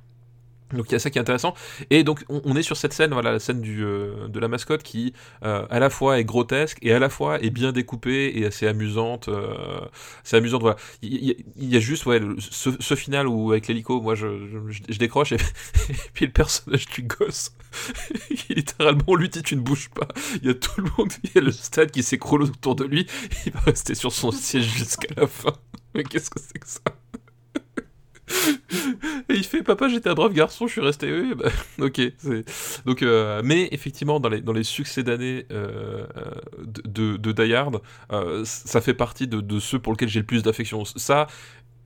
Donc 0.73 0.89
il 0.89 0.91
y 0.93 0.95
a 0.95 0.99
ça 0.99 1.09
qui 1.09 1.17
est 1.17 1.21
intéressant. 1.21 1.53
Et 1.89 2.03
donc 2.03 2.25
on, 2.29 2.41
on 2.43 2.55
est 2.55 2.61
sur 2.61 2.75
cette 2.75 2.93
scène, 2.93 3.11
voilà, 3.13 3.31
la 3.31 3.39
scène 3.39 3.61
du, 3.61 3.83
euh, 3.83 4.27
de 4.27 4.39
la 4.39 4.47
mascotte 4.47 4.83
qui 4.83 5.13
euh, 5.43 5.65
à 5.69 5.79
la 5.79 5.89
fois 5.89 6.19
est 6.19 6.25
grotesque 6.25 6.77
et 6.81 6.91
à 6.93 6.99
la 6.99 7.09
fois 7.09 7.41
est 7.41 7.49
bien 7.49 7.71
découpée 7.71 8.33
et 8.35 8.45
assez 8.45 8.67
amusante. 8.67 9.29
euh, 9.29 9.79
c'est 10.23 10.37
amusante, 10.37 10.61
voilà. 10.61 10.77
Il 11.01 11.35
y, 11.57 11.77
a- 11.77 11.79
juste 11.79 12.05
ouais, 12.05 12.21
ce, 12.39 12.95
final 12.95 13.27
où 13.27 13.51
avec 13.51 13.67
l'hélico, 13.67 14.01
moi 14.01 14.15
je, 14.15 14.27
je, 14.89 14.97
décroche 14.97 15.31
et, 15.33 15.37
puis 16.13 16.25
le 16.25 16.31
personnage 16.31 16.87
du 16.87 17.03
gosse, 17.03 17.53
qui 18.35 18.55
littéralement 18.55 19.15
lui 19.15 19.29
dit 19.29 19.43
tu 19.43 19.55
ne 19.55 19.61
bouges 19.61 19.89
pas. 19.89 20.07
Il 20.41 20.47
y 20.47 20.49
a 20.49 20.53
tout 20.53 20.81
le 20.81 20.89
monde, 20.97 21.11
il 21.23 21.31
y 21.35 21.37
a 21.37 21.41
le 21.41 21.51
stade 21.51 21.91
qui 21.91 22.03
s'écroule 22.03 22.43
autour 22.43 22.75
de 22.75 22.83
lui. 22.83 23.07
Il 23.45 23.53
va 23.53 23.61
rester 23.61 23.95
sur 23.95 24.11
son 24.11 24.31
siège 24.31 24.65
jusqu'à 24.65 25.13
la 25.15 25.27
fin. 25.27 25.53
Mais 25.95 26.03
qu'est-ce 26.03 26.29
que 26.29 26.39
c'est 26.39 26.59
que 26.59 26.67
ça? 26.67 26.81
Et 29.29 29.33
il 29.33 29.43
fait 29.43 29.63
papa 29.63 29.87
j'étais 29.87 30.09
un 30.09 30.13
brave 30.13 30.33
garçon 30.33 30.67
je 30.67 30.73
suis 30.73 30.81
resté. 30.81 31.09
Bah, 31.35 31.49
ok 31.85 32.01
donc 32.85 33.01
euh, 33.01 33.41
mais 33.43 33.69
effectivement 33.71 34.19
dans 34.19 34.29
les 34.29 34.41
dans 34.41 34.53
les 34.53 34.63
succès 34.63 35.03
d'années 35.03 35.45
euh, 35.51 36.05
de, 36.59 37.17
de, 37.17 37.31
de 37.31 37.81
euh, 38.11 38.43
ça 38.45 38.81
fait 38.81 38.93
partie 38.93 39.27
de, 39.27 39.41
de 39.41 39.59
ceux 39.59 39.79
pour 39.79 39.93
lesquels 39.93 40.09
j'ai 40.09 40.19
le 40.19 40.25
plus 40.25 40.43
d'affection. 40.43 40.83
Ça 40.85 41.27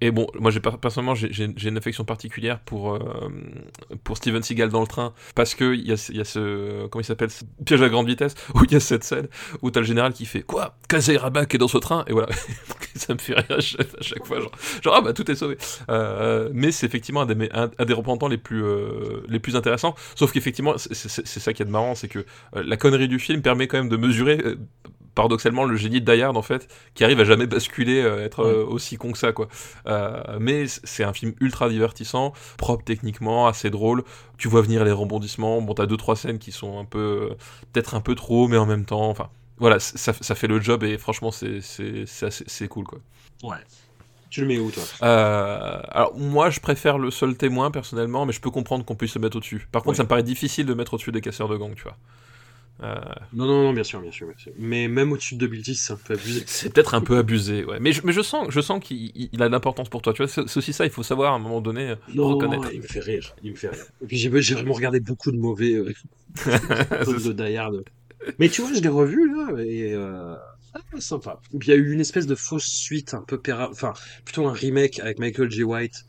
et 0.01 0.11
bon, 0.11 0.27
moi 0.39 0.51
j'ai 0.51 0.59
per- 0.59 0.77
personnellement 0.81 1.15
j'ai- 1.15 1.53
une 1.67 1.77
affection 1.77 2.03
particulière 2.03 2.59
pour 2.59 2.95
euh, 2.95 2.99
pour 4.03 4.17
Steven 4.17 4.41
Seagal 4.43 4.69
dans 4.69 4.81
le 4.81 4.87
train 4.87 5.13
parce 5.35 5.55
que 5.55 5.73
il 5.75 5.87
y 5.87 5.91
a, 5.93 6.09
y 6.13 6.19
a 6.19 6.25
ce 6.25 6.87
comment 6.87 7.01
il 7.01 7.05
s'appelle 7.05 7.29
piège 7.65 7.81
à 7.81 7.89
grande 7.89 8.07
vitesse 8.07 8.33
où 8.55 8.63
il 8.65 8.71
y 8.71 8.75
a 8.75 8.79
cette 8.79 9.03
scène 9.03 9.27
où 9.61 9.71
t'as 9.71 9.79
le 9.81 9.85
général 9.85 10.13
qui 10.13 10.25
fait 10.25 10.41
quoi? 10.41 10.75
Kazé 10.89 11.17
Rabak 11.17 11.53
est 11.55 11.57
dans 11.57 11.67
ce 11.67 11.77
train? 11.77 12.03
Et 12.07 12.13
voilà. 12.13 12.27
Ça 12.95 13.13
me 13.13 13.19
fait 13.19 13.33
rire 13.35 13.45
à 13.57 13.59
chaque, 13.61 14.25
fois 14.25 14.39
genre, 14.41 14.51
genre, 14.83 14.95
ah 14.97 15.01
bah 15.01 15.13
tout 15.13 15.29
est 15.31 15.35
sauvé. 15.35 15.57
Euh, 15.89 16.49
mais 16.53 16.71
c'est 16.71 16.85
effectivement 16.85 17.21
un 17.21 17.25
des, 17.25 17.49
un, 17.53 17.67
des 17.85 17.93
représentants 17.93 18.27
les 18.27 18.37
plus, 18.37 18.63
euh, 18.63 19.21
les 19.29 19.39
plus 19.39 19.55
intéressants. 19.55 19.95
Sauf 20.15 20.31
qu'effectivement, 20.33 20.73
c'est 20.77 21.25
ça 21.39 21.53
qui 21.53 21.61
est 21.61 21.65
de 21.65 21.71
marrant, 21.71 21.95
c'est 21.95 22.09
que 22.09 22.19
euh, 22.19 22.63
la 22.65 22.75
connerie 22.75 23.07
du 23.07 23.17
film 23.17 23.41
permet 23.41 23.67
quand 23.67 23.77
même 23.77 23.89
de 23.89 23.95
mesurer, 23.97 24.39
euh, 24.43 24.55
paradoxalement, 25.15 25.65
le 25.65 25.75
génie 25.75 26.01
de 26.01 26.13
Die 26.13 26.21
Hard, 26.21 26.37
en 26.37 26.41
fait, 26.41 26.67
qui 26.93 27.03
arrive 27.03 27.19
à 27.19 27.23
jamais 27.23 27.47
basculer, 27.47 28.01
euh, 28.01 28.25
être 28.25 28.43
euh, 28.43 28.65
aussi 28.65 28.97
con 28.97 29.11
que 29.11 29.17
ça, 29.17 29.31
quoi. 29.31 29.47
Euh, 29.87 30.37
mais 30.39 30.65
c'est 30.67 31.03
un 31.03 31.13
film 31.13 31.33
ultra 31.39 31.69
divertissant, 31.69 32.33
propre 32.57 32.83
techniquement, 32.83 33.47
assez 33.47 33.69
drôle. 33.69 34.03
Tu 34.37 34.47
vois 34.47 34.61
venir 34.61 34.83
les 34.83 34.91
rebondissements. 34.91 35.61
Bon, 35.61 35.73
t'as 35.73 35.85
deux, 35.85 35.97
trois 35.97 36.15
scènes 36.15 36.39
qui 36.39 36.51
sont 36.51 36.79
un 36.79 36.85
peu, 36.85 37.35
peut-être 37.71 37.95
un 37.95 38.01
peu 38.01 38.15
trop, 38.15 38.47
mais 38.47 38.57
en 38.57 38.65
même 38.65 38.85
temps, 38.85 39.09
enfin. 39.09 39.29
Voilà, 39.57 39.79
ça, 39.79 40.11
ça 40.13 40.33
fait 40.33 40.47
le 40.47 40.59
job 40.59 40.83
et 40.83 40.97
franchement, 40.97 41.29
c'est 41.31 42.67
cool, 42.67 42.85
quoi. 42.85 42.97
Ouais. 43.43 43.59
Tu 44.31 44.39
le 44.39 44.47
mets 44.47 44.57
où, 44.57 44.71
toi? 44.71 44.81
Euh, 45.03 45.81
alors 45.89 46.17
moi 46.17 46.49
je 46.49 46.61
préfère 46.61 46.97
le 46.97 47.11
seul 47.11 47.35
témoin 47.35 47.69
personnellement, 47.69 48.25
mais 48.25 48.31
je 48.31 48.39
peux 48.39 48.49
comprendre 48.49 48.85
qu'on 48.85 48.95
puisse 48.95 49.11
se 49.11 49.19
mettre 49.19 49.35
au-dessus. 49.35 49.67
Par 49.73 49.83
contre 49.83 49.97
ça 49.97 50.03
me 50.03 50.07
paraît 50.07 50.23
difficile 50.23 50.65
de 50.65 50.73
mettre 50.73 50.93
au-dessus 50.93 51.11
des 51.11 51.19
casseurs 51.19 51.49
de 51.49 51.57
gang, 51.57 51.75
tu 51.75 51.83
vois. 51.83 51.97
Euh, 52.83 52.95
Non, 53.33 53.45
non, 53.45 53.63
non, 53.65 53.73
bien 53.73 53.83
sûr, 53.83 54.01
bien 54.01 54.11
sûr, 54.11 54.27
bien 54.27 54.37
sûr. 54.37 54.51
Mais 54.57 54.87
même 54.87 55.11
au-dessus 55.11 55.35
de 55.35 55.39
2010, 55.41 55.75
c'est 55.75 55.93
un 55.93 55.97
peu 55.97 56.13
abusé. 56.15 56.43
c'est 56.47 56.73
peut-être 56.73 56.95
un 56.95 57.01
peu 57.01 57.17
abusé, 57.17 57.63
ouais. 57.63 57.79
Mais 57.79 57.91
je, 57.93 58.01
mais 58.03 58.11
je 58.11 58.21
sens, 58.21 58.47
je 58.49 58.59
sens 58.59 58.83
qu'il 58.83 58.97
il- 59.15 59.29
il 59.31 59.41
a 59.43 59.47
de 59.47 59.51
l'importance 59.51 59.89
pour 59.89 60.01
toi, 60.01 60.13
tu 60.13 60.23
vois. 60.25 60.43
Aussi 60.55 60.73
ça, 60.73 60.85
il 60.85 60.91
faut 60.91 61.03
savoir 61.03 61.33
à 61.33 61.35
un 61.35 61.39
moment 61.39 61.61
donné 61.61 61.89
euh, 61.91 61.95
Non, 62.15 62.29
reconnaître. 62.29 62.71
il 62.73 62.81
me 62.81 62.87
fait 62.87 62.99
rire, 63.01 63.35
il 63.43 63.51
me 63.51 63.55
fait 63.55 63.69
rire. 63.69 63.85
Et 64.01 64.05
puis 64.07 64.17
j'ai 64.17 64.29
vraiment 64.29 64.73
regardé 64.73 64.99
beaucoup 64.99 65.31
de 65.31 65.37
mauvais 65.37 65.73
euh, 65.75 65.93
de 66.45 67.31
Die 67.33 67.57
Hard. 67.57 67.83
Mais 68.39 68.49
tu 68.49 68.61
vois, 68.61 68.73
je 68.73 68.79
l'ai 68.81 68.89
revu 68.89 69.27
là 69.35 69.63
et 69.63 69.93
euh, 69.93 70.35
ah, 70.73 70.79
sympa. 70.99 71.39
Il 71.53 71.67
y 71.67 71.71
a 71.71 71.75
eu 71.75 71.91
une 71.91 71.99
espèce 72.01 72.27
de 72.27 72.35
fausse 72.35 72.65
suite 72.65 73.13
un 73.13 73.21
peu 73.21 73.39
péra... 73.39 73.69
enfin 73.71 73.93
plutôt 74.25 74.47
un 74.47 74.53
remake 74.53 74.99
avec 74.99 75.19
Michael 75.19 75.51
J. 75.51 75.63
White. 75.63 76.05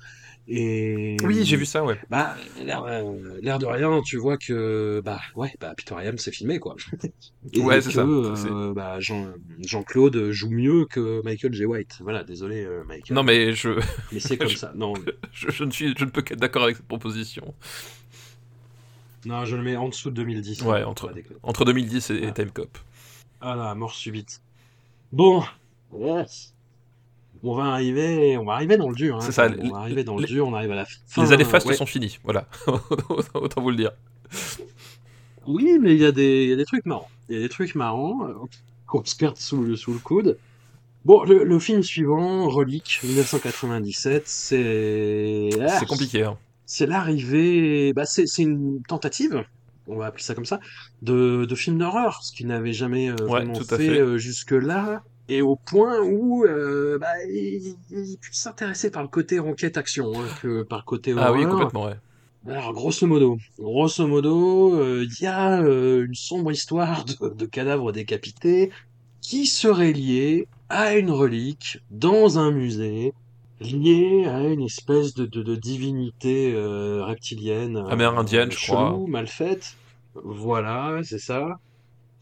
Et 0.48 1.16
Oui, 1.22 1.44
j'ai 1.44 1.56
vu 1.56 1.64
ça, 1.64 1.84
ouais. 1.84 1.98
Bah 2.10 2.34
l'air 2.64 2.82
euh, 2.84 3.38
l'air 3.42 3.58
de 3.60 3.66
rien, 3.66 4.00
tu 4.04 4.16
vois 4.16 4.36
que 4.36 5.00
bah 5.04 5.20
ouais, 5.36 5.54
bah 5.60 5.72
Peter 5.76 5.94
Iam 6.02 6.18
s'est 6.18 6.32
filmé 6.32 6.58
quoi. 6.58 6.74
Et 7.52 7.60
Ouais, 7.60 7.80
c'est 7.80 7.92
ça. 7.92 8.02
euh, 8.02 8.74
bah, 8.74 8.98
Jean 8.98 9.28
Jean-Claude 9.60 10.30
joue 10.32 10.50
mieux 10.50 10.84
que 10.86 11.22
Michael 11.24 11.54
J. 11.54 11.64
White. 11.64 11.98
Voilà, 12.00 12.24
désolé 12.24 12.64
euh, 12.64 12.82
Michael. 12.84 13.14
Non 13.14 13.22
mais 13.22 13.52
je, 13.54 13.70
mais 14.10 14.18
c'est 14.18 14.36
comme 14.36 14.48
ça. 14.56 14.72
Non, 14.74 14.94
je, 15.32 15.48
je 15.50 15.62
ne 15.64 15.70
suis, 15.70 15.94
je 15.96 16.04
ne 16.04 16.10
peux 16.10 16.22
qu'être 16.22 16.40
d'accord 16.40 16.64
avec 16.64 16.76
cette 16.76 16.88
proposition. 16.88 17.54
non, 19.24 19.44
je 19.44 19.54
le 19.56 19.62
mets 19.62 19.76
en 19.76 19.88
dessous 19.88 20.10
de 20.10 20.16
2010. 20.16 20.62
Ouais, 20.62 20.80
hein, 20.82 20.86
entre-. 20.86 21.12
Entre 21.44 21.64
2010 21.64 22.10
et, 22.10 22.14
et 22.16 22.26
Ah. 22.26 22.32
Time 22.32 22.50
Cop. 22.50 22.78
Ah 23.40 23.54
là, 23.54 23.74
mort 23.76 23.94
subite. 23.94 24.40
Bon, 25.12 25.44
yes. 25.96 26.52
On 27.44 27.54
va 27.54 27.64
arriver, 27.64 28.36
on 28.36 28.44
va 28.44 28.52
arriver 28.54 28.76
dans 28.76 28.88
le 28.88 28.94
dur. 28.94 29.16
Hein, 29.16 29.20
C'est 29.20 29.32
ça. 29.32 29.48
On 29.60 29.70
va 29.70 29.78
arriver 29.78 30.04
dans 30.04 30.16
le 30.16 30.24
dur. 30.24 30.46
On 30.46 30.54
arrive 30.54 30.70
à 30.72 30.76
la 30.76 30.84
fin. 30.84 31.24
Les 31.24 31.32
années 31.32 31.44
fastes 31.44 31.66
ouais. 31.66 31.74
sont 31.74 31.86
finies, 31.86 32.18
voilà. 32.24 32.46
Autant 33.34 33.60
vous 33.60 33.70
le 33.70 33.76
dire. 33.76 33.90
Oui, 35.46 35.78
mais 35.80 35.94
il 35.94 36.00
y 36.00 36.04
a 36.04 36.12
des, 36.12 36.44
il 36.44 36.50
y 36.50 36.52
a 36.52 36.56
des 36.56 36.64
trucs 36.64 36.86
marrants. 36.86 37.08
Il 37.28 37.36
y 37.36 37.38
a 37.38 37.42
des 37.42 37.48
trucs 37.48 37.74
marrants 37.74 38.26
euh, 38.28 38.34
qu'on 38.86 39.04
se 39.04 39.16
garde 39.16 39.36
sous 39.36 39.62
le, 39.62 39.76
sous 39.76 39.92
le 39.92 39.98
coude. 39.98 40.38
Bon, 41.04 41.24
le, 41.24 41.42
le 41.42 41.58
film 41.58 41.82
suivant, 41.82 42.48
Relique, 42.48 43.00
1997, 43.02 44.22
c'est... 44.28 45.50
ah, 45.60 45.68
C'est 45.80 45.86
compliqué, 45.86 46.22
hein. 46.22 46.38
C'est 46.64 46.86
l'arrivée... 46.86 47.92
Bah, 47.92 48.04
c'est 48.06 48.24
une 48.38 48.82
tentative, 48.86 49.44
on 49.88 49.96
va 49.96 50.06
appeler 50.06 50.22
ça 50.22 50.36
comme 50.36 50.44
ça, 50.44 50.60
de, 51.02 51.44
de 51.44 51.54
film 51.56 51.76
d'horreur, 51.78 52.22
ce 52.22 52.30
qu'il 52.32 52.46
n'avait 52.46 52.72
jamais 52.72 53.10
euh, 53.10 53.16
Ouais, 53.22 53.44
vraiment 53.44 53.54
fait. 53.54 53.88
euh, 53.88 54.16
jusque-là, 54.16 55.02
et 55.28 55.42
au 55.42 55.56
point 55.56 56.00
où 56.00 56.44
euh, 56.44 56.98
bah, 56.98 57.06
il, 57.28 57.74
il 57.90 58.18
puisse 58.20 58.38
s'intéresser 58.40 58.90
par 58.90 59.02
le 59.02 59.08
côté 59.08 59.40
enquête-action 59.40 60.12
hein, 60.14 60.26
que 60.40 60.62
par 60.62 60.80
le 60.80 60.84
côté 60.84 61.14
horreur. 61.14 61.26
Ah 61.28 61.32
oui, 61.32 61.44
complètement, 61.46 61.84
ouais. 61.86 61.96
Alors, 62.46 62.72
grosso 62.72 63.06
modo, 63.06 63.38
grosso 63.58 64.06
modo, 64.06 64.74
euh, 64.74 65.04
il 65.04 65.22
y 65.22 65.26
a 65.26 65.62
euh, 65.62 66.04
une 66.04 66.14
sombre 66.14 66.50
histoire 66.50 67.04
de, 67.04 67.28
de 67.28 67.46
cadavres 67.46 67.92
décapités 67.92 68.72
qui 69.20 69.46
serait 69.46 69.92
liée 69.92 70.48
à 70.68 70.96
une 70.96 71.10
relique 71.12 71.78
dans 71.90 72.38
un 72.40 72.50
musée, 72.50 73.12
liée 73.60 74.24
à 74.26 74.40
une 74.40 74.62
espèce 74.62 75.14
de, 75.14 75.24
de, 75.24 75.42
de 75.44 75.54
divinité 75.54 76.52
euh, 76.54 77.04
reptilienne. 77.04 77.76
euh, 77.76 77.86
Amérindienne, 77.86 78.50
je 78.50 78.58
chelou, 78.58 78.76
crois. 78.76 79.08
mal 79.08 79.28
faite. 79.28 79.76
Voilà, 80.14 80.98
c'est 81.04 81.18
ça. 81.20 81.46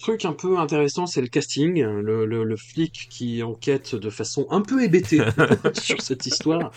Truc 0.00 0.24
un 0.24 0.32
peu 0.32 0.58
intéressant, 0.58 1.06
c'est 1.06 1.20
le 1.20 1.26
casting, 1.28 1.82
le, 1.82 2.24
le, 2.24 2.42
le 2.44 2.56
flic 2.56 3.06
qui 3.10 3.42
enquête 3.42 3.94
de 3.94 4.08
façon 4.08 4.46
un 4.50 4.62
peu 4.62 4.82
hébétée 4.82 5.20
sur 5.74 6.00
cette 6.00 6.24
histoire. 6.26 6.70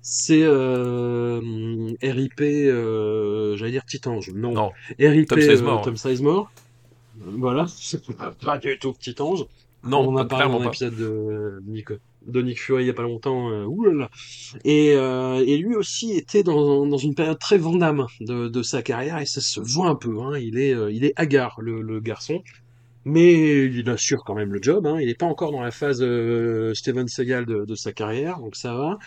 C'est 0.00 0.42
euh, 0.42 1.40
RIP, 2.02 2.40
euh, 2.40 3.56
j'allais 3.56 3.72
dire 3.72 3.84
Titange, 3.84 4.30
non. 4.32 4.52
Non. 4.52 4.70
RIP 5.00 5.28
Tom 5.28 5.40
Sizemore. 5.40 5.80
euh, 5.80 5.84
Tom 5.84 5.96
Sizemore. 5.96 6.52
Voilà, 7.16 7.66
c'est 7.68 8.00
pas 8.44 8.58
du 8.58 8.78
tout 8.78 8.94
Titange. 9.00 9.44
Non, 9.82 10.08
on 10.08 10.16
a 10.16 10.24
parlé 10.24 10.48
dans 10.48 10.60
l'épisode 10.60 10.94
de 10.96 11.60
Nick, 11.66 11.88
de 12.26 12.42
Nick 12.42 12.60
Fury 12.60 12.84
il 12.84 12.86
y 12.86 12.90
a 12.90 12.94
pas 12.94 13.02
longtemps. 13.02 13.50
euh, 13.50 13.64
oulala. 13.64 14.08
Et, 14.64 14.92
euh, 14.94 15.42
et 15.46 15.56
lui 15.58 15.74
aussi 15.74 16.12
était 16.12 16.42
dans, 16.44 16.86
dans 16.86 16.96
une 16.96 17.14
période 17.16 17.38
très 17.38 17.58
Vandame 17.58 18.06
de, 18.20 18.48
de 18.48 18.62
sa 18.62 18.82
carrière 18.82 19.18
et 19.18 19.26
ça 19.26 19.40
se 19.40 19.60
voit 19.60 19.88
un 19.88 19.94
peu. 19.96 20.20
Hein, 20.20 20.38
il 20.38 20.58
est 20.58 20.74
euh, 20.74 20.92
il 20.92 21.04
est 21.04 21.12
hagard 21.16 21.60
le, 21.60 21.80
le 21.82 22.00
garçon, 22.00 22.42
mais 23.08 23.64
il 23.66 23.88
assure 23.90 24.22
quand 24.24 24.34
même 24.34 24.52
le 24.52 24.60
job. 24.62 24.86
Hein, 24.86 25.00
il 25.00 25.06
n'est 25.06 25.14
pas 25.14 25.26
encore 25.26 25.52
dans 25.52 25.62
la 25.62 25.70
phase 25.70 26.02
euh, 26.02 26.74
Steven 26.74 27.08
Seagal 27.08 27.46
de, 27.46 27.64
de 27.64 27.74
sa 27.74 27.92
carrière, 27.92 28.38
donc 28.38 28.54
ça 28.56 28.74
va. 28.74 28.98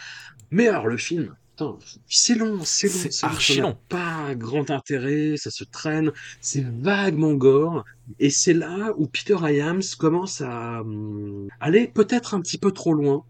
Mais 0.51 0.67
alors 0.67 0.87
le 0.87 0.97
film. 0.97 1.35
putain, 1.55 1.77
C'est 2.07 2.35
long, 2.35 2.59
c'est 2.63 2.89
long, 2.89 3.07
C'est 3.09 3.25
archi 3.25 3.61
long. 3.61 3.77
pas 3.89 4.35
grand 4.35 4.69
intérêt, 4.71 5.35
ça 5.37 5.51
se 5.51 5.63
traîne, 5.63 6.11
c'est 6.41 6.65
vaguement 6.65 7.33
gore, 7.33 7.85
et 8.19 8.29
c'est 8.29 8.53
là 8.53 8.93
où 8.97 9.07
Peter 9.07 9.37
Iams 9.51 9.81
commence 9.99 10.41
à 10.41 10.81
hum, 10.81 11.47
aller 11.59 11.87
peut-être 11.87 12.33
un 12.33 12.41
petit 12.41 12.57
peu 12.57 12.71
trop 12.71 12.93
loin 12.93 13.25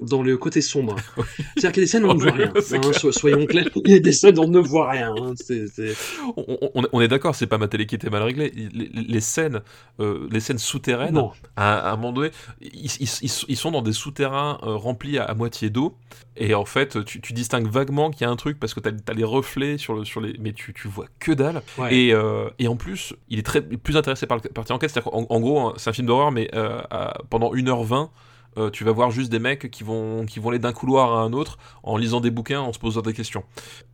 dans 0.00 0.22
le 0.22 0.36
côté 0.36 0.60
sombre. 0.60 0.96
C'est-à-dire 1.56 1.72
qu'il 1.72 1.80
y 1.82 1.82
a 1.82 1.84
des 1.84 1.86
scènes 1.86 2.04
où 2.04 2.08
on 2.10 2.14
ne 2.14 2.20
voit 2.22 2.32
rien. 2.32 2.52
Hein, 2.54 2.92
so- 2.92 3.12
soyons 3.12 3.46
clairs, 3.46 3.68
il 3.84 3.90
y 3.92 3.94
a 3.94 3.98
des 3.98 4.12
scènes 4.12 4.38
où 4.38 4.42
on 4.42 4.48
ne 4.48 4.58
voit 4.58 4.90
rien. 4.90 5.14
hein, 5.16 5.32
c'est- 5.36 5.66
c'est- 5.68 5.94
On, 6.36 6.58
on- 6.74 6.82
on 6.92 7.00
est 7.00 7.08
d'accord, 7.08 7.34
c'est 7.34 7.46
pas 7.46 7.58
ma 7.58 7.68
télé 7.68 7.86
qui 7.86 7.94
était 7.94 8.10
mal 8.10 8.22
réglée. 8.22 8.52
Les, 8.52 9.20
scènes, 9.20 9.60
euh, 10.00 10.28
les 10.30 10.40
scènes 10.40 10.58
souterraines, 10.58 11.18
à, 11.56 11.78
à 11.78 11.92
un 11.92 11.96
moment 11.96 12.12
donné, 12.12 12.30
ils, 12.60 12.86
ils- 13.00 13.08
ils- 13.22 13.44
ils 13.48 13.56
sont 13.56 13.70
dans 13.70 13.82
des 13.82 13.92
souterrains 13.92 14.58
euh, 14.62 14.74
remplis 14.76 15.18
à, 15.18 15.24
à 15.24 15.34
moitié 15.34 15.70
d'eau. 15.70 15.96
Et 16.36 16.54
en 16.54 16.66
fait, 16.66 17.02
tu, 17.04 17.20
tu 17.22 17.32
distingues 17.32 17.66
vaguement 17.68 18.10
qu'il 18.10 18.22
y 18.22 18.24
a 18.24 18.30
un 18.30 18.36
truc 18.36 18.60
parce 18.60 18.74
que 18.74 18.80
t'as 18.80 18.90
as 19.08 19.14
les 19.14 19.24
reflets 19.24 19.78
sur, 19.78 19.94
le, 19.94 20.04
sur 20.04 20.20
les. 20.20 20.36
Mais 20.38 20.52
tu, 20.52 20.74
tu 20.74 20.86
vois 20.88 21.06
que 21.18 21.32
dalle. 21.32 21.62
ouais. 21.78 21.94
Et, 21.96 22.12
euh, 22.12 22.50
et 22.58 22.68
en 22.68 22.76
plus, 22.76 23.14
il 23.30 23.38
est 23.38 23.42
très 23.42 23.62
plus 23.62 23.96
intéressé 23.96 24.26
par 24.26 24.36
le 24.36 24.42
partie 24.50 24.72
enquête. 24.72 24.90
C'est-à-dire 24.90 25.10
qu'en 25.10 25.26
en 25.30 25.40
gros, 25.40 25.60
hein, 25.60 25.72
c'est 25.78 25.88
un 25.88 25.92
film 25.94 26.06
d'horreur, 26.06 26.32
mais 26.32 26.50
à- 26.54 27.18
pendant 27.30 27.54
1h20, 27.54 28.10
euh, 28.56 28.70
tu 28.70 28.84
vas 28.84 28.92
voir 28.92 29.10
juste 29.10 29.30
des 29.30 29.38
mecs 29.38 29.70
qui 29.70 29.84
vont, 29.84 30.24
qui 30.26 30.40
vont 30.40 30.50
aller 30.50 30.58
d'un 30.58 30.72
couloir 30.72 31.12
à 31.18 31.22
un 31.22 31.32
autre 31.32 31.58
en 31.82 31.96
lisant 31.96 32.20
des 32.20 32.30
bouquins, 32.30 32.60
en 32.60 32.72
se 32.72 32.78
posant 32.78 33.02
des 33.02 33.12
questions. 33.12 33.44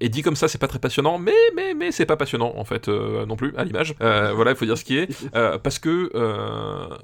Et 0.00 0.08
dit 0.08 0.22
comme 0.22 0.36
ça, 0.36 0.48
c'est 0.48 0.58
pas 0.58 0.68
très 0.68 0.78
passionnant, 0.78 1.18
mais, 1.18 1.32
mais, 1.56 1.74
mais 1.74 1.92
c'est 1.92 2.06
pas 2.06 2.16
passionnant 2.16 2.52
en 2.56 2.64
fait 2.64 2.88
euh, 2.88 3.26
non 3.26 3.36
plus, 3.36 3.54
à 3.56 3.64
l'image. 3.64 3.94
Euh, 4.00 4.32
voilà, 4.34 4.52
il 4.52 4.56
faut 4.56 4.64
dire 4.66 4.78
ce 4.78 4.84
qui 4.84 4.96
est. 4.98 5.08
Parce, 5.62 5.78
que, 5.78 6.10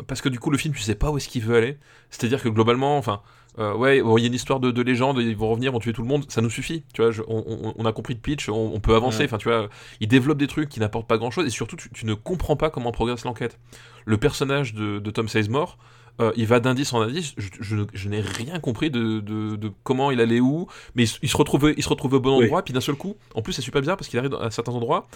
parce 0.07 0.21
que 0.21 0.29
du 0.29 0.39
coup, 0.39 0.51
le 0.51 0.59
film, 0.59 0.75
tu 0.75 0.81
sais 0.81 0.95
pas 0.95 1.11
où 1.11 1.17
est-ce 1.17 1.29
qu'il 1.29 1.43
veut 1.43 1.57
aller. 1.57 1.79
C'est-à-dire 2.11 2.43
que 2.43 2.49
globalement, 2.49 2.97
enfin. 2.99 3.21
euh, 3.59 3.75
ouais, 3.75 4.01
bon, 4.03 4.17
il 4.19 4.23
y 4.23 4.25
a 4.25 4.29
une 4.29 4.35
histoire 4.35 4.61
de, 4.61 4.71
de 4.71 4.83
légende, 4.83 5.19
ils 5.19 5.37
vont 5.37 5.49
revenir, 5.51 5.73
vont 5.73 5.79
tuer 5.81 5.93
tout 5.93 6.03
le 6.03 6.09
monde, 6.09 6.25
ça 6.29 6.41
nous 6.41 6.51
suffit, 6.51 6.85
tu 6.95 7.03
vois, 7.03 7.11
je- 7.11 7.23
on, 7.29 7.45
on- 7.47 7.75
on 7.77 7.85
a 7.87 7.93
compris 7.93 8.15
le 8.15 8.21
pitch, 8.21 8.49
on, 8.49 8.73
on 8.75 8.81
peut 8.81 8.95
avancer, 8.95 9.21
Ouais. 9.21 9.25
enfin 9.25 9.39
tu 9.39 9.49
vois, 9.49 9.69
il 10.01 10.07
développe 10.09 10.39
des 10.39 10.47
trucs 10.47 10.69
qui 10.69 10.79
n'apportent 10.81 11.09
pas 11.09 11.19
grand-chose, 11.19 11.47
et 11.47 11.51
surtout 11.51 11.75
tu, 11.77 11.91
tu 11.91 12.07
ne 12.07 12.15
comprends 12.15 12.57
pas 12.57 12.71
comment 12.71 12.93
progresse 12.93 13.25
l'enquête. 13.25 13.59
Le 14.05 14.17
personnage 14.17 14.75
de, 14.75 14.99
de 15.01 15.11
Tom 15.11 15.29
Sizemore, 15.29 15.77
euh, 16.21 16.33
il 16.37 16.47
va 16.47 16.61
d'indice 16.61 16.93
en 16.93 17.01
indice, 17.01 17.35
je, 17.37 17.49
je 17.61 17.77
ne- 17.77 17.87
je 17.93 18.09
n'ai 18.09 18.21
rien 18.21 18.59
compris 18.61 18.91
de, 18.91 19.21
de- 19.21 19.57
de 19.57 19.71
comment 19.85 20.11
il 20.11 20.21
allait 20.21 20.41
où, 20.41 20.67
mais 20.95 21.05
il, 21.05 21.07
se- 21.09 21.19
il 21.23 21.29
se 21.29 21.37
retrouve, 21.37 21.73
il 21.77 21.83
se 21.83 21.89
retrouve 21.89 22.15
au 22.15 22.21
bon 22.21 22.39
Oui. 22.39 22.45
endroit, 22.45 22.63
puis 22.63 22.75
d'un 22.75 22.81
seul 22.81 22.97
coup, 22.97 23.17
en 23.35 23.43
plus 23.43 23.53
c'est 23.53 23.63
super 23.63 23.81
bien 23.83 23.97
parce 23.97 24.09
qu'il 24.09 24.19
arrive 24.19 24.35
à 24.35 24.51
certains 24.51 24.73
endroits, 24.73 25.07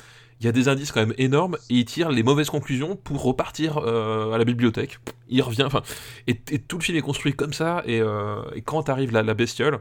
il 0.40 0.46
y 0.46 0.48
a 0.48 0.52
des 0.52 0.68
indices 0.68 0.92
quand 0.92 1.00
même 1.00 1.14
énormes, 1.18 1.56
et 1.70 1.74
il 1.74 1.84
tire 1.84 2.10
les 2.10 2.22
mauvaises 2.22 2.50
conclusions 2.50 2.96
pour 2.96 3.22
repartir 3.22 3.78
euh, 3.78 4.32
à 4.32 4.38
la 4.38 4.44
bibliothèque. 4.44 4.98
Il 5.28 5.42
revient, 5.42 5.62
enfin, 5.64 5.82
et, 6.26 6.40
et 6.50 6.58
tout 6.58 6.78
le 6.78 6.82
film 6.82 6.96
est 6.98 7.02
construit 7.02 7.32
comme 7.34 7.52
ça, 7.52 7.82
et, 7.86 8.00
euh, 8.00 8.42
et 8.54 8.62
quand 8.62 8.88
arrive 8.88 9.12
la, 9.12 9.22
la 9.22 9.34
bestiole, 9.34 9.78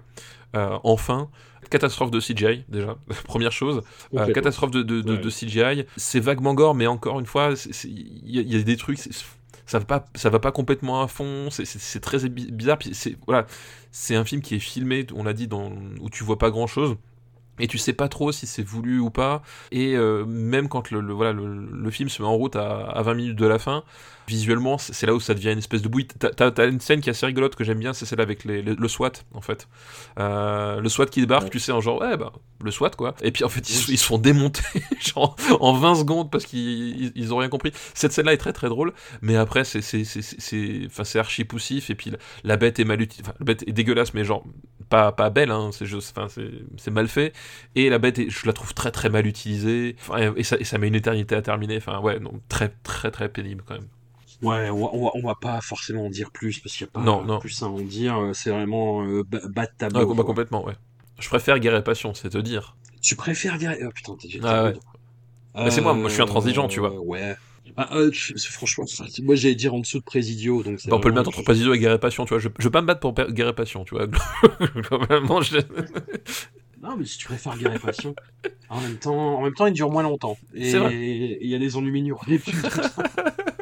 enfin, 0.53 1.29
catastrophe 1.69 2.11
de 2.11 2.19
CGI 2.19 2.65
déjà, 2.67 2.97
première 3.25 3.51
chose, 3.51 3.81
euh, 4.15 4.27
catastrophe 4.33 4.71
de, 4.71 4.83
de, 4.83 5.01
de- 5.01 5.13
Ouais. 5.13 5.17
de 5.19 5.29
CGI, 5.29 5.85
c'est 5.97 6.19
vaguement 6.19 6.53
gore, 6.53 6.75
mais 6.75 6.87
encore 6.87 7.19
une 7.19 7.25
fois, 7.25 7.53
il 7.85 8.29
y, 8.35 8.39
a- 8.39 8.41
il 8.41 8.53
y 8.53 8.59
a 8.59 8.63
des 8.63 8.77
trucs, 8.77 8.99
ça 9.71 9.79
va 9.79 9.85
pas, 9.85 10.05
va 10.29 10.39
pas 10.39 10.51
complètement 10.51 11.01
à 11.01 11.07
fond, 11.07 11.49
c'est- 11.51 11.65
très 11.99 12.27
bi- 12.29 12.51
bizarre, 12.51 12.77
c'est 12.93 13.17
voilà, 13.25 13.45
c'est 13.91 14.15
un 14.15 14.25
film 14.25 14.41
qui 14.41 14.55
est 14.55 14.59
filmé, 14.59 15.05
on 15.15 15.23
l'a 15.23 15.33
dit, 15.33 15.47
où 16.01 16.09
tu 16.09 16.23
vois 16.23 16.37
pas 16.37 16.51
grand 16.51 16.67
chose. 16.67 16.97
Et 17.59 17.67
tu 17.67 17.77
sais 17.77 17.93
pas 17.93 18.09
trop 18.09 18.31
si 18.31 18.47
c'est 18.47 18.63
voulu 18.63 18.99
ou 18.99 19.11
pas. 19.11 19.43
Et 19.71 19.95
euh, 19.95 20.25
même 20.25 20.67
quand 20.69 20.89
le, 20.91 20.99
voilà, 21.13 21.33
film 21.91 22.09
se 22.09 22.21
met 22.21 22.27
en 22.27 22.35
route 22.35 22.55
à, 22.55 22.81
à 22.89 23.01
20 23.03 23.13
minutes 23.13 23.37
de 23.37 23.45
la 23.45 23.59
fin, 23.59 23.83
visuellement, 24.31 24.77
c'est 24.77 25.05
là 25.05 25.13
où 25.13 25.19
ça 25.19 25.33
devient 25.33 25.51
une 25.51 25.57
espèce 25.59 25.81
de 25.81 25.89
bouillie. 25.89 26.07
T'as- 26.07 26.67
une 26.67 26.79
scène 26.79 27.01
qui 27.01 27.09
est 27.09 27.11
assez 27.11 27.25
rigolote 27.25 27.55
que 27.55 27.63
j'aime 27.65 27.79
bien, 27.79 27.91
c'est 27.93 28.05
celle 28.05 28.21
avec 28.21 28.45
les- 28.45 28.61
les- 28.61 28.75
le 28.75 28.87
SWAT, 28.87 29.11
en 29.33 29.41
fait. 29.41 29.67
Euh, 30.19 30.79
le 30.79 30.87
SWAT 30.89 31.07
qui 31.07 31.19
débarque, 31.19 31.43
Ouais. 31.43 31.49
tu 31.49 31.59
sais, 31.59 31.71
en 31.73 31.81
genre, 31.81 31.99
ouais, 32.01 32.15
bah, 32.17 32.31
le 32.63 32.71
SWAT, 32.71 32.91
quoi. 32.91 33.13
Et 33.21 33.31
puis 33.31 33.43
en 33.43 33.49
fait, 33.49 33.69
ils, 33.69 33.73
se- 33.75 33.91
ils 33.91 33.97
se 33.97 34.05
font 34.05 34.17
démonter, 34.17 34.61
genre, 35.01 35.35
en 35.59 35.73
20 35.73 35.95
secondes 35.95 36.31
parce 36.31 36.45
qu'ils 36.45 37.11
ils- 37.15 37.33
ont 37.33 37.37
rien 37.37 37.49
compris. 37.49 37.71
Cette 37.93 38.13
scène-là 38.13 38.33
est 38.33 38.37
très 38.37 38.53
très 38.53 38.69
drôle, 38.69 38.93
mais 39.21 39.35
après, 39.35 39.63
c'est 39.65 39.81
enfin, 40.87 41.19
archi 41.19 41.43
poussif, 41.43 41.89
et 41.89 41.95
puis 41.95 42.11
la, 42.11 42.17
la 42.43 42.57
bête 42.57 42.79
est 42.79 42.85
mal 42.85 43.01
utilisée. 43.01 43.23
Enfin, 43.27 43.35
la 43.39 43.45
bête 43.45 43.63
est 43.67 43.71
dégueulasse, 43.73 44.13
mais 44.13 44.23
genre, 44.23 44.43
pas, 44.89 45.11
pas 45.11 45.29
belle, 45.29 45.51
hein, 45.51 45.69
c'est 45.71 45.85
enfin, 45.93 46.27
c'est 46.77 46.91
mal 46.91 47.07
fait. 47.07 47.33
Et 47.75 47.89
la 47.89 47.97
bête, 47.97 48.19
est- 48.19 48.29
je 48.29 48.45
la 48.45 48.53
trouve 48.53 48.73
très 48.73 48.91
très 48.91 49.09
mal 49.09 49.25
utilisée. 49.27 49.95
Et, 50.35 50.43
ça, 50.43 50.57
et 50.59 50.63
ça 50.63 50.77
met 50.77 50.87
une 50.87 50.95
éternité 50.95 51.35
à 51.35 51.41
terminer. 51.41 51.77
Enfin, 51.77 51.99
ouais, 51.99 52.19
donc 52.19 52.41
très 52.49 52.69
très 52.83 53.09
très 53.11 53.29
pénible 53.29 53.63
quand 53.65 53.75
même. 53.75 53.87
Ouais, 54.41 54.69
on 54.69 54.81
va, 54.85 54.89
on 54.93 55.03
va, 55.05 55.11
on 55.15 55.21
va 55.27 55.35
pas 55.39 55.61
forcément 55.61 56.05
en 56.05 56.09
dire 56.09 56.31
plus 56.31 56.59
parce 56.59 56.75
qu'il 56.75 56.85
n'y 56.85 56.89
a 56.89 56.91
pas 56.93 57.01
Non, 57.01 57.23
non. 57.23 57.39
plus 57.39 57.61
à 57.61 57.67
en 57.67 57.79
dire. 57.79 58.17
euh, 58.17 58.33
C'est 58.33 58.49
vraiment 58.49 59.03
euh, 59.05 59.23
bas 59.23 59.65
de 59.65 59.71
tableau. 59.77 60.11
Ah, 60.11 60.15
bah, 60.15 60.23
complètement, 60.23 60.65
ouais. 60.65 60.73
Je 61.19 61.27
préfère 61.29 61.59
Guerre 61.59 61.75
et 61.75 61.83
Passion, 61.83 62.13
c'est 62.13 62.29
te 62.29 62.37
dire. 62.39 62.75
Tu 63.01 63.15
préfères 63.15 63.57
Guerre... 63.57 63.77
Oh 63.85 63.89
putain, 63.93 64.15
t'es 64.19 64.27
Ah 64.43 64.65
ouais. 64.65 65.69
C'est 65.71 65.81
moi, 65.81 65.93
moi, 65.93 66.07
je 66.09 66.13
suis 66.13 66.21
intransigeant, 66.23 66.67
tu 66.67 66.79
vois. 66.79 66.99
Ouais. 66.99 67.35
Ah, 67.77 67.95
euh, 67.95 68.09
je- 68.11 68.33
franchement, 68.49 68.85
moi 69.23 69.35
j'allais 69.35 69.55
dire 69.55 69.73
en 69.73 69.79
dessous 69.79 69.99
de 69.99 70.03
Présidio, 70.03 70.61
donc 70.63 70.79
Bah, 70.87 70.95
on 70.95 70.99
peut 70.99 71.07
le 71.09 71.15
mettre 71.15 71.29
entre 71.29 71.41
Presidio 71.43 71.73
et 71.73 71.79
Guerre 71.79 71.93
et 71.93 71.99
Passion, 71.99 72.25
tu 72.25 72.29
vois. 72.29 72.39
Je, 72.39 72.49
je 72.57 72.63
vais 72.65 72.69
pas 72.71 72.81
me 72.81 72.87
battre 72.87 72.99
pour 72.99 73.13
Guerre 73.13 73.47
et 73.49 73.53
Passion, 73.55 73.85
tu 73.85 73.95
vois. 73.95 74.07
Globalement, 74.75 75.41
je... 75.41 75.57
Non, 76.81 76.97
mais 76.97 77.05
si 77.05 77.17
tu 77.19 77.27
préfères 77.27 77.55
Guerre 77.57 77.75
et 77.75 77.79
Passion, 77.79 78.15
en 78.69 78.81
même 78.81 78.97
temps, 78.97 79.35
en 79.37 79.43
même 79.43 79.53
temps, 79.53 79.67
il 79.67 79.73
dure 79.73 79.89
moins 79.91 80.03
longtemps. 80.03 80.37
Et 80.53 80.71
C'est 80.71 80.79
vrai. 80.79 80.93
il 81.39 81.47
y 81.47 81.55
a 81.55 81.59
des. 81.59 81.77
Et 81.77 82.39
puis, 82.39 82.51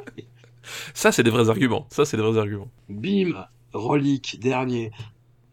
Ça, 0.93 1.11
c'est 1.11 1.23
des 1.23 1.29
vrais 1.29 1.49
arguments. 1.49 1.87
Ça, 1.91 2.05
c'est 2.05 2.17
des 2.17 2.23
vrais 2.23 2.37
arguments. 2.39 2.69
bim, 2.89 3.45
relique, 3.73 4.39
dernier. 4.39 4.91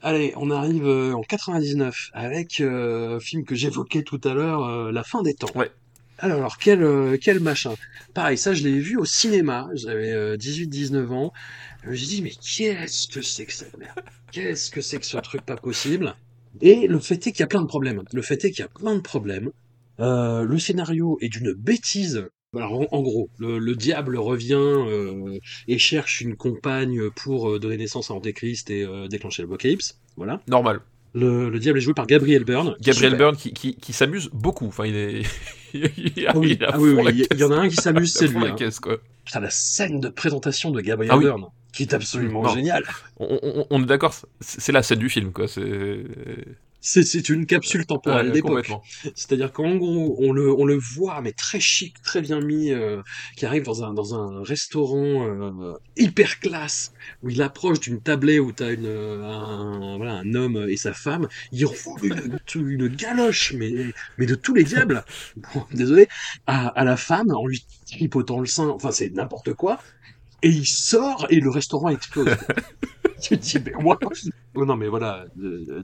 Allez, 0.02 0.32
on 0.36 0.50
arrive 0.50 0.86
euh, 0.86 1.12
en 1.14 1.22
99 1.22 2.10
avec 2.12 2.60
euh, 2.60 3.16
un 3.16 3.20
film 3.20 3.44
que 3.44 3.54
j'évoquais 3.54 4.02
tout 4.02 4.20
à 4.24 4.34
l'heure, 4.34 4.64
euh, 4.64 4.92
La 4.92 5.02
fin 5.02 5.22
des 5.22 5.34
temps. 5.34 5.48
Ouais. 5.54 5.70
Alors, 6.18 6.38
alors, 6.38 6.58
quel, 6.58 6.82
euh, 6.82 7.18
quel 7.20 7.40
machin. 7.40 7.74
Pareil, 8.14 8.38
ça, 8.38 8.54
je 8.54 8.62
l'ai 8.64 8.78
vu 8.78 8.96
au 8.96 9.04
cinéma. 9.04 9.68
J'avais 9.74 10.12
euh, 10.12 10.36
18-19 10.36 11.08
ans. 11.12 11.32
Je 11.84 11.90
me 11.90 11.94
suis 11.94 12.06
dit, 12.06 12.22
mais 12.22 12.30
qu'est-ce 12.30 13.08
que 13.08 13.20
c'est 13.20 13.44
que 13.46 13.52
cette 13.52 13.76
merde? 13.76 14.00
Qu'est-ce 14.32 14.70
que 14.70 14.80
c'est 14.80 14.98
que 14.98 15.06
ce 15.06 15.16
truc 15.18 15.42
pas 15.42 15.56
possible? 15.56 16.14
Et 16.60 16.86
le 16.86 16.98
fait 17.00 17.26
est 17.26 17.32
qu'il 17.32 17.40
y 17.40 17.42
a 17.42 17.46
plein 17.48 17.60
de 17.60 17.66
problèmes. 17.66 18.02
Le 18.12 18.22
fait 18.22 18.44
est 18.44 18.50
qu'il 18.50 18.60
y 18.60 18.64
a 18.64 18.68
plein 18.68 18.94
de 18.94 19.00
problèmes. 19.00 19.50
Euh, 20.00 20.42
le 20.44 20.58
scénario 20.58 21.18
est 21.20 21.28
d'une 21.28 21.52
bêtise. 21.52 22.26
Alors, 22.58 22.80
en, 22.80 22.86
en 22.90 23.02
gros, 23.02 23.28
le, 23.38 23.58
le 23.58 23.74
diable 23.76 24.16
revient 24.16 24.54
euh, 24.54 25.38
et 25.68 25.78
cherche 25.78 26.20
une 26.20 26.36
compagne 26.36 27.10
pour 27.10 27.50
euh, 27.50 27.58
donner 27.58 27.76
naissance 27.76 28.10
à 28.10 28.14
Antéchrist 28.14 28.70
et 28.70 28.84
euh, 28.84 29.08
déclencher 29.08 29.42
l'apocalypse. 29.42 29.98
Voilà. 30.16 30.40
Normal. 30.48 30.80
Le, 31.14 31.48
le 31.48 31.58
diable 31.58 31.78
est 31.78 31.82
joué 31.82 31.94
par 31.94 32.06
Gabriel 32.06 32.44
Byrne. 32.44 32.76
Gabriel. 32.80 33.16
Byrne 33.16 33.36
qui, 33.36 33.52
qui, 33.54 33.74
qui 33.76 33.92
s'amuse 33.94 34.28
beaucoup. 34.32 34.66
Enfin, 34.66 34.84
il 34.86 34.96
est. 34.96 35.22
il 35.74 36.26
Ah 36.28 36.36
oui, 36.36 36.56
il 36.60 36.64
ah 36.66 36.78
oui, 36.78 36.90
oui, 36.92 37.26
il 37.30 37.38
y- 37.38 37.44
en 37.44 37.50
a 37.52 37.56
un 37.56 37.68
qui 37.68 37.76
s'amuse, 37.76 38.12
c'est 38.14 38.26
lui. 38.28 38.40
la 38.40 38.48
hein. 38.48 38.54
caisse, 38.54 38.80
quoi. 38.80 38.98
Putain, 39.24 39.40
la 39.40 39.50
scène 39.50 40.00
de 40.00 40.08
présentation 40.08 40.70
de 40.70 40.80
Gabriel 40.80 41.14
Ah. 41.14 41.18
Byrne, 41.18 41.46
qui 41.72 41.84
est 41.84 41.94
absolument 41.94 42.46
géniale. 42.48 42.84
On, 43.18 43.38
on- 43.42 43.66
on 43.70 43.82
est 43.82 43.86
d'accord, 43.86 44.12
c'est 44.40 44.60
c'est 44.60 44.72
la 44.72 44.82
scène 44.82 44.98
du 44.98 45.08
film, 45.08 45.32
quoi. 45.32 45.48
C'est. 45.48 46.04
C'est, 46.88 47.28
une 47.30 47.46
capsule 47.46 47.84
temporelle 47.84 48.30
d'époque. 48.30 48.70
C'est-à-dire 49.16 49.52
qu'en 49.52 49.74
gros, 49.74 50.14
on 50.20 50.32
le, 50.32 50.52
on 50.52 50.64
le 50.64 50.76
voit, 50.76 51.20
mais 51.20 51.32
très 51.32 51.58
chic, 51.58 52.00
très 52.00 52.20
bien 52.20 52.40
mis, 52.40 52.70
euh, 52.70 53.02
qui 53.36 53.44
arrive 53.44 53.64
dans 53.64 53.82
un, 53.82 53.92
dans 53.92 54.14
un 54.14 54.44
restaurant 54.44 55.26
euh, 55.26 55.74
hyper 55.96 56.38
classe, 56.38 56.92
où 57.24 57.30
il 57.30 57.42
approche 57.42 57.80
d'une 57.80 58.00
tablée 58.00 58.38
où 58.38 58.52
t'as 58.52 58.72
une, 58.72 58.86
euh, 58.86 59.24
un, 59.24 59.96
voilà, 59.96 60.12
un 60.14 60.34
homme 60.34 60.64
et 60.68 60.76
sa 60.76 60.92
femme, 60.92 61.26
il 61.50 61.66
roule 61.66 62.04
une, 62.04 62.38
une 62.54 62.88
galoche, 62.88 63.52
mais, 63.54 63.72
mais 64.16 64.26
de 64.26 64.36
tous 64.36 64.54
les 64.54 64.62
diables, 64.62 65.04
Bon, 65.54 65.64
désolé, 65.72 66.06
à, 66.46 66.68
à 66.68 66.84
la 66.84 66.96
femme, 66.96 67.32
en 67.32 67.48
lui 67.48 67.64
tripotant 67.86 68.38
le 68.38 68.46
sein, 68.46 68.68
enfin 68.68 68.92
c'est 68.92 69.10
n'importe 69.10 69.54
quoi, 69.54 69.80
et 70.46 70.50
il 70.50 70.66
sort 70.66 71.26
et 71.30 71.40
le 71.40 71.50
restaurant 71.50 71.88
explose. 71.88 72.28
tu 73.20 73.36
te 73.38 73.42
dis, 73.42 73.58
mais 73.64 73.74
what? 73.74 73.98
Oh 74.54 74.64
non, 74.64 74.76
mais 74.76 74.88
voilà, 74.88 75.26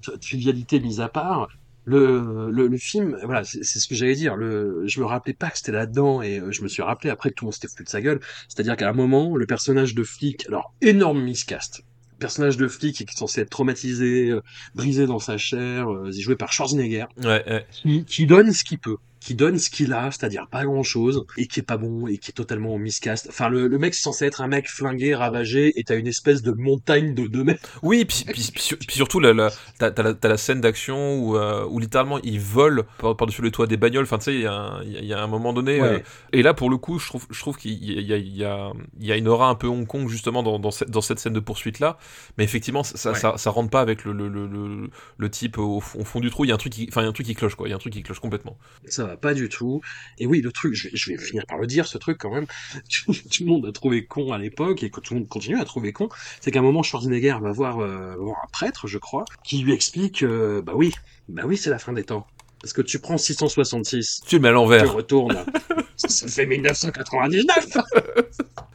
tri- 0.03 0.19
trivialité 0.21 0.79
mise 0.81 1.01
à 1.01 1.09
part, 1.09 1.49
le, 1.85 2.49
le, 2.51 2.69
le 2.69 2.77
film, 2.79 3.19
voilà, 3.25 3.43
c'est 3.43 3.65
c'est 3.65 3.81
ce 3.81 3.89
que 3.89 3.95
j'allais 3.97 4.15
dire. 4.15 4.37
Le, 4.37 4.85
je 4.87 5.01
me 5.01 5.05
rappelais 5.05 5.35
pas 5.35 5.51
que 5.51 5.59
c'était 5.59 5.73
là-dedans 5.73 6.23
et 6.23 6.39
euh, 6.39 6.53
je 6.53 6.63
me 6.63 6.69
suis 6.69 6.83
rappelé 6.83 7.11
après 7.11 7.31
que 7.31 7.35
tout 7.35 7.45
le 7.45 7.47
monde 7.47 7.55
s'était 7.55 7.67
foutu 7.69 7.83
de 7.83 7.89
sa 7.89 8.01
gueule. 8.01 8.21
C'est-à-dire 8.49 8.77
qu'à 8.77 8.89
un 8.89 8.93
moment, 8.93 9.37
le 9.37 9.47
personnage 9.47 9.95
de 9.95 10.05
flic, 10.05 10.47
alors 10.47 10.73
énorme 10.81 11.21
miscast, 11.23 11.83
personnage 12.21 12.57
de 12.57 12.69
flic 12.69 12.95
qui 12.97 13.03
est 13.03 13.19
censé 13.19 13.41
être 13.41 13.51
traumatisé, 13.51 14.31
euh, 14.31 14.43
brisé 14.77 15.07
dans 15.07 15.19
sa 15.19 15.39
chair, 15.39 15.91
euh, 15.93 16.13
joué 16.13 16.37
par 16.37 16.53
Schwarzenegger, 16.53 17.07
Ouais, 17.25 17.43
ouais. 17.49 17.67
qui, 17.73 18.05
qui 18.05 18.27
donne 18.27 18.53
ce 18.53 18.63
qu'il 18.63 18.79
peut. 18.79 18.99
Qui 19.23 19.35
donne 19.35 19.59
ce 19.59 19.71
qu'il 19.71 19.93
a, 19.93 20.11
c'est-à-dire 20.11 20.49
pas 20.49 20.65
grand-chose, 20.65 21.25
et 21.37 21.47
qui 21.47 21.61
est 21.61 21.63
pas 21.63 21.77
bon, 21.77 22.07
et 22.07 22.19
qui 22.19 22.31
est 22.31 22.35
totalement 22.35 22.77
miscast. 22.79 23.27
Enfin, 23.29 23.49
le, 23.49 23.69
le 23.69 23.79
mec 23.79 23.95
c'est 23.95 24.03
censé 24.03 24.25
être 24.27 24.41
un 24.41 24.49
mec 24.49 24.69
flingué, 24.69 25.15
ravagé, 25.15 25.73
et 25.79 25.85
t'as 25.85 25.97
une 25.97 26.07
espèce 26.07 26.43
de 26.43 26.53
montagne 26.53 27.15
de 27.15 27.27
2 27.27 27.45
mètres. 27.45 27.69
Oui, 27.83 28.05
puis, 28.05 28.25
puis, 28.27 28.51
puis, 28.55 28.77
puis 28.77 28.97
surtout, 28.97 29.21
la, 29.21 29.33
la, 29.33 29.51
t'as, 29.79 29.91
t'as 29.91 30.03
la, 30.03 30.15
t'as 30.15 30.29
la 30.29 30.37
scène 30.37 30.61
d'action 30.61 31.19
où, 31.19 31.37
euh, 31.37 31.65
où 31.69 31.79
littéralement 31.79 32.19
il 32.23 32.41
vole 32.41 32.85
par, 32.99 33.17
par-dessus 33.17 33.43
les 33.43 33.51
toits 33.51 33.67
des 33.67 33.77
bagnoles. 33.77 34.05
Enfin, 34.05 34.19
tu 34.19 34.25
sais, 34.25 34.35
il 34.35 34.41
y, 34.43 34.47
a 34.47 34.53
un- 34.55 34.83
il 34.85 35.05
y 35.05 35.13
a 35.15 35.23
un 35.23 35.27
moment 35.27 35.53
donné. 35.53 35.81
Ouais. 35.81 35.89
euh, 35.89 35.99
et 36.33 36.43
là, 36.43 36.55
pour 36.55 36.71
le 36.71 36.77
coup, 36.79 36.99
je 36.99 37.07
trouve, 37.07 37.27
je 37.31 37.39
trouve 37.41 37.57
qu'il 37.57 37.73
y 37.73 37.97
a, 37.97 38.01
il 38.01 38.07
y, 38.07 38.13
a, 38.13 38.17
il 38.17 38.37
y, 38.37 38.45
a, 38.45 38.73
il 39.01 39.07
y 39.07 39.13
a 39.13 39.17
une 39.17 39.29
aura 39.29 39.49
un 39.49 39.55
peu 39.55 39.67
Hong 39.69 39.87
Kong 39.87 40.09
justement 40.09 40.43
dans, 40.43 40.59
dans, 40.59 40.71
cette, 40.71 40.91
dans 40.91 41.01
cette 41.01 41.19
scène 41.19 41.33
de 41.33 41.41
poursuite-là. 41.41 41.99
Mais 42.39 42.45
effectivement, 42.45 42.83
ça, 42.83 43.13
Ouais. 43.13 43.19
ça, 43.19 43.37
ça 43.37 43.51
rentre 43.51 43.71
pas 43.71 43.81
avec 43.81 44.05
le, 44.05 44.13
le, 44.13 44.29
le, 44.29 44.47
le, 44.47 44.91
le 45.19 45.31
type 45.31 45.59
au, 45.59 45.81
fond- 45.81 46.01
au 46.01 46.05
fond 46.05 46.21
du 46.21 46.31
trou. 46.31 46.45
Il 46.45 46.49
y 46.49 46.51
a 46.51 46.55
un 46.55 46.59
truc 46.59 46.73
qui, 46.73 46.87
enfin, 46.89 47.03
il 47.03 47.05
y 47.05 47.07
a 47.07 47.11
un 47.11 47.13
truc 47.13 47.27
qui 47.27 47.35
cloche, 47.35 47.55
quoi. 47.55 47.69
Il 47.69 47.71
y 47.71 47.73
a 47.73 47.77
un 47.77 47.81
truc 47.81 47.93
qui 47.93 48.03
cloche 48.03 48.21
complètement. 48.21 48.57
Ça 48.87 49.05
va 49.05 49.12
pas 49.17 49.35
du 49.35 49.49
tout. 49.49 49.81
Et 50.19 50.27
oui, 50.27 50.41
le 50.41 50.53
truc, 50.53 50.75
je 50.75 50.89
vais, 50.89 50.97
je 50.97 51.11
vais 51.13 51.19
finir 51.19 51.45
par 51.47 51.59
le 51.59 51.67
dire, 51.67 51.87
ce 51.87 51.99
truc 51.99 52.19
quand 52.19 52.33
même, 52.33 52.47
tout, 52.91 53.13
tout 53.31 53.45
le 53.45 53.47
monde 53.51 53.67
a 53.67 53.73
trouvé 53.73 54.05
con 54.07 54.33
à 54.33 54.39
l'époque, 54.39 54.83
et 54.83 54.91
que 54.91 55.01
tout 55.01 55.15
le 55.15 55.21
monde 55.21 55.29
continue 55.29 55.59
à 55.61 55.65
trouver 55.65 55.93
con, 55.93 56.09
c'est 56.41 56.51
qu'à 56.51 56.61
un 56.61 56.63
moment, 56.63 56.83
Schwarzenegger 56.83 57.37
va 57.41 57.53
voir, 57.53 57.81
euh, 57.81 58.15
voir 58.17 58.39
un 58.45 58.49
prêtre, 58.53 58.87
je 58.87 58.99
crois, 58.99 59.25
qui 59.45 59.59
lui 59.59 59.73
explique, 59.73 60.23
euh, 60.23 60.63
bah 60.63 60.73
oui, 60.77 60.93
bah 61.29 61.43
oui, 61.47 61.57
c'est 61.57 61.71
la 61.71 61.79
fin 61.79 61.93
des 61.93 62.05
temps. 62.05 62.27
Parce 62.61 62.73
que 62.73 62.83
tu 62.83 63.01
prends 63.01 63.19
666, 63.19 64.23
Tu 64.27 64.39
mets 64.39 64.49
à 64.49 64.53
tu 64.53 64.55
l'envers. 64.55 64.93
retournes, 64.93 65.45
ça 65.97 66.29
fait 66.29 66.47
1999 66.47 67.77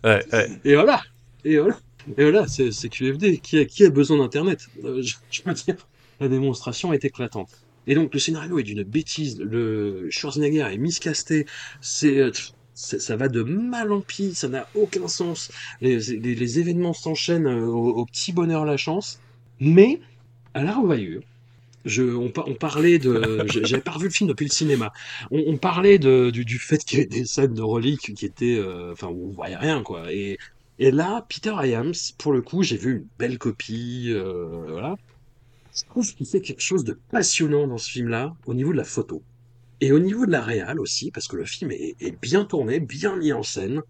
Ouais, 0.03 0.25
ouais. 0.33 0.49
Et 0.65 0.75
voilà 0.75 1.01
Et 1.45 1.57
voilà 1.57 1.77
Et 2.17 2.23
voilà, 2.23 2.47
c'est 2.47 2.71
c'est 2.71 2.89
QFD. 2.89 3.39
Qui 3.39 3.59
a, 3.59 3.65
qui 3.65 3.85
a 3.85 3.89
besoin 3.89 4.17
d'Internet? 4.17 4.59
Euh, 4.83 5.01
je, 5.01 5.15
je 5.31 5.41
veux 5.45 5.53
dire, 5.53 5.75
la 6.19 6.27
démonstration 6.27 6.93
est 6.93 7.05
éclatante. 7.05 7.66
Et 7.87 7.95
donc, 7.95 8.13
le 8.13 8.19
scénario 8.19 8.59
est 8.59 8.63
d'une 8.63 8.83
bêtise. 8.83 9.39
Le 9.39 10.07
Schwarzenegger 10.11 10.67
est 10.71 10.77
miscasté. 10.77 11.45
C'est... 11.81 12.17
euh, 12.19 12.31
c'est- 12.73 12.99
ça 12.99 13.15
va 13.17 13.27
de 13.29 13.41
mal 13.43 13.91
en 13.91 14.01
pis, 14.01 14.35
ça 14.35 14.49
n'a 14.49 14.69
aucun 14.75 15.07
sens. 15.07 15.51
Les, 15.81 15.97
les- 15.99 16.35
les 16.35 16.59
événements 16.59 16.93
s'enchaînent 16.93 17.47
euh, 17.47 17.65
au, 17.67 17.89
au 18.01 18.05
petit 18.05 18.33
bonheur 18.33 18.65
la 18.65 18.77
chance. 18.77 19.23
Mais, 19.59 19.99
à 20.53 20.63
la 20.63 20.73
revoyure, 20.75 21.23
je, 21.85 22.03
on, 22.03 22.31
on 22.47 22.55
parlait 22.55 22.99
de. 22.99 23.45
J'avais 23.63 23.81
pas 23.81 23.91
revu 23.91 24.05
le 24.07 24.11
film 24.13 24.29
depuis 24.29 24.45
le 24.45 24.51
cinéma. 24.51 24.91
On, 25.31 25.39
on 25.47 25.57
parlait 25.57 25.99
de, 25.99 26.29
du, 26.31 26.45
du 26.45 26.59
fait 26.59 26.79
qu'il 26.79 26.99
y 26.99 27.01
avait 27.01 27.09
des 27.09 27.25
scènes 27.25 27.53
de 27.53 27.61
reliques 27.61 28.13
qui 28.15 28.25
étaient. 28.25 28.57
euh, 28.57 28.91
Enfin, 28.93 29.07
on 29.07 29.31
voyait 29.31 29.55
rien, 29.57 29.83
quoi. 29.83 30.11
Et, 30.13 30.37
et 30.79 30.91
là, 30.91 31.25
Peter 31.29 31.55
Iams, 31.63 31.93
pour 32.17 32.33
le 32.33 32.41
coup, 32.41 32.63
j'ai 32.63 32.77
vu 32.77 32.91
une 32.97 33.07
belle 33.19 33.37
copie. 33.39 34.07
euh, 34.11 34.65
voilà. 34.69 34.95
Je 35.77 35.83
trouve 35.85 36.11
qu'il 36.15 36.25
fait 36.25 36.41
quelque 36.41 36.61
chose 36.61 36.83
de 36.83 36.99
passionnant 37.11 37.67
dans 37.67 37.77
ce 37.77 37.91
film-là, 37.91 38.35
au 38.47 38.55
niveau 38.55 38.71
de 38.71 38.77
la 38.77 38.83
photo. 38.83 39.21
Et 39.79 39.91
au 39.91 39.99
niveau 39.99 40.25
de 40.25 40.31
la 40.31 40.41
réal 40.41 40.79
aussi, 40.79 41.11
parce 41.11 41.27
que 41.27 41.35
le 41.35 41.45
film 41.45 41.69
est, 41.71 42.19
bien 42.19 42.45
tourné, 42.45 42.79
bien 42.79 43.15
mis 43.15 43.31
en 43.31 43.43
scène. 43.43 43.83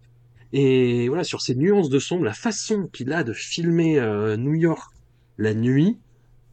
Et 0.52 1.08
voilà, 1.08 1.24
sur 1.24 1.40
ces 1.40 1.54
nuances 1.54 1.88
de 1.88 1.98
sombre, 1.98 2.24
la 2.24 2.34
façon 2.34 2.88
qu'il 2.88 3.10
a 3.12 3.24
de 3.24 3.32
filmer 3.32 3.98
euh, 3.98 4.36
New 4.36 4.52
York 4.52 4.92
la 5.38 5.54
nuit, 5.54 5.96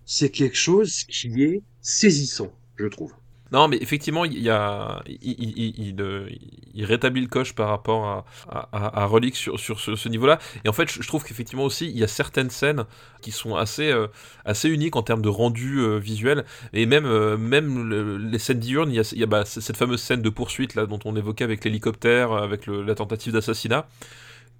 c'est 0.06 0.30
quelque 0.30 0.56
chose 0.56 1.04
qui 1.04 1.44
est 1.44 1.64
saisissant, 1.82 2.54
je 2.78 2.86
trouve. 2.86 3.14
Non, 3.56 3.70
mais 3.70 3.78
effectivement, 3.80 4.26
il 4.26 4.42
y 4.42 4.50
a, 4.50 5.02
euh, 5.08 6.30
il 6.74 6.84
rétablit 6.84 7.22
le 7.22 7.28
coche 7.28 7.56
par 7.56 7.70
rapport 7.70 8.26
à, 8.52 8.68
à, 8.74 9.06
Relic 9.06 9.34
sur, 9.38 9.58
sur 9.58 9.80
ce, 9.80 10.10
niveau-là. 10.10 10.40
Et 10.66 10.68
en 10.68 10.74
fait, 10.74 10.92
je, 10.92 11.08
trouve 11.08 11.24
qu'effectivement 11.24 11.64
aussi, 11.64 11.86
il 11.86 11.98
y 11.98 12.04
a 12.04 12.08
certaines 12.10 12.50
scènes 12.50 12.84
qui 13.22 13.32
sont 13.32 13.56
assez, 13.56 13.90
euh, 13.90 14.08
assez 14.44 14.68
uniques 14.68 14.98
en 14.98 15.04
termes 15.04 15.22
de 15.22 15.30
rendu 15.30 15.80
euh, 15.80 16.00
visuel. 16.00 16.44
Et 16.74 16.86
même, 16.86 17.08
même 17.38 17.90
le- 17.90 18.18
les 18.18 18.40
scènes 18.40 18.60
diurnes, 18.60 18.92
il 18.92 19.02
y 19.18 19.24
a, 19.24 19.26
bah, 19.26 19.46
cette 19.46 19.78
fameuse 19.78 20.02
scène 20.02 20.22
de 20.22 20.30
poursuite 20.30 20.76
là 20.76 20.86
dont 20.86 21.00
on 21.06 21.16
évoquait 21.16 21.46
avec 21.46 21.64
l'hélicoptère, 21.64 22.34
avec 22.34 22.68
la 22.68 22.94
tentative 22.94 23.32
d'assassinat 23.32 23.88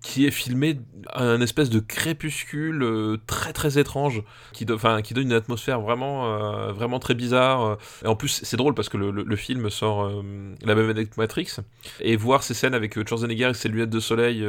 qui 0.06 0.28
est 0.28 0.32
filmé 0.32 0.78
à 1.10 1.24
un 1.24 1.42
espèce 1.42 1.72
de 1.72 1.80
crépuscule 1.80 2.84
euh, 2.84 3.18
très 3.26 3.54
très 3.54 3.80
étrange 3.80 4.22
qui, 4.54 4.68
qui 5.04 5.14
donne 5.16 5.26
une 5.26 5.34
atmosphère 5.34 5.82
vraiment 5.82 6.28
euh, 6.28 6.72
vraiment 6.72 7.00
très 7.00 7.16
bizarre 7.16 7.66
euh. 7.66 7.76
et 8.04 8.08
en 8.08 8.16
plus 8.16 8.42
c'est 8.44 8.56
drôle 8.56 8.76
parce 8.76 8.88
que 8.88 8.98
le, 8.98 9.36
film 9.36 9.70
sort 9.72 10.24
la 10.64 10.76
même 10.76 10.90
année 10.90 11.06
que 11.08 11.16
Matrix 11.18 11.58
et 12.00 12.16
voir 12.16 12.44
ces 12.44 12.54
scènes 12.54 12.76
avec 12.76 12.94
Schwarzenegger 13.08 13.50
et 13.50 13.54
ses 13.56 13.68
lunettes 13.68 13.90
de 13.90 14.00
soleil 14.00 14.46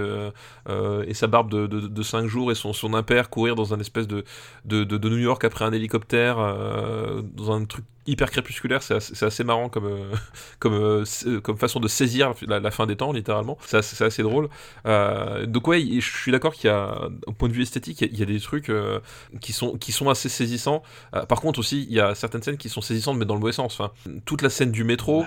et 1.07 1.15
sa 1.15 1.27
barbe 1.27 1.51
de, 1.51 1.67
de, 1.67 1.81
de 1.81 2.03
5 2.03 2.27
jours 2.27 2.53
et 2.53 2.55
son, 2.55 2.73
son 2.73 2.93
impair 2.93 3.31
courir 3.31 3.55
dans 3.55 3.73
un 3.73 3.81
espèce 3.81 4.07
de, 4.07 4.25
de, 4.67 4.85
de, 4.85 5.09
New 5.09 5.19
York 5.19 5.43
après 5.43 5.65
un 5.65 5.73
hélicoptère 5.73 6.37
dans 6.37 7.51
un 7.51 7.65
truc 7.65 7.85
hyper 8.07 8.31
crépusculaire 8.31 8.83
c'est 8.83 9.23
assez, 9.23 9.45
marrant 9.45 9.69
comme, 9.69 9.87
euh, 9.87 10.13
comme, 10.59 10.75
euh, 10.75 11.05
c'est- 11.05 11.41
comme 11.43 11.57
façon 11.59 11.81
de 11.81 11.89
saisir 11.89 12.35
la, 12.47 12.61
la 12.61 12.71
fin 12.71 12.87
des 12.87 12.97
temps 12.97 13.13
littéralement 13.13 13.59
c'est 13.67 13.77
assez, 14.03 14.23
drôle 14.23 14.49
euh, 14.87 15.47
donc 15.47 15.69
ouais, 15.69 15.81
je 15.83 16.01
suis 16.01 16.33
d'accord 16.33 16.55
qu'il 16.55 16.69
y 16.69 16.73
a, 16.73 17.09
au 17.27 17.33
point 17.33 17.49
de 17.49 17.55
vue 17.55 17.63
esthétique, 17.63 18.01
il 18.01 18.07
y 18.07 18.11
a, 18.11 18.13
il 18.13 18.19
y 18.21 18.23
a 18.23 18.27
des 18.27 18.41
trucs 18.41 18.71
euh, 18.71 19.01
qui 19.41 19.53
sont 19.53 19.77
qui 19.77 19.93
sont 19.93 20.09
assez 20.09 20.29
saisissants. 20.29 20.83
Euh, 21.15 21.25
par 21.27 21.41
contre 21.41 21.59
aussi, 21.59 21.87
il 21.89 21.95
y 21.95 22.01
a 22.01 22.15
certaines 22.15 22.43
scènes 22.43 22.57
qui 22.57 22.69
sont 22.69 22.81
saisissantes 22.81 23.19
mais 23.19 23.25
dans 23.25 23.35
le 23.35 23.41
mauvais 23.41 23.53
sens. 23.53 23.79
Enfin, 23.79 23.93
toute 24.25 24.43
la 24.43 24.51
scène 24.51 24.71
du 24.71 24.85
métro, 24.85 25.25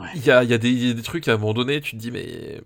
Ouais, 0.00 0.06
il 0.14 0.24
y 0.24 0.30
a, 0.30 0.42
il 0.42 0.50
y 0.50 0.54
a 0.54 0.58
des, 0.58 0.70
il 0.70 0.88
y 0.88 0.90
a 0.90 0.94
des 0.94 1.02
trucs 1.02 1.28
à 1.28 1.34
un 1.34 1.36
moment 1.36 1.52
donné, 1.54 1.80
tu 1.80 1.92
te 1.92 1.96
dis 1.96 2.10
mais 2.10 2.26
euh, 2.56 2.60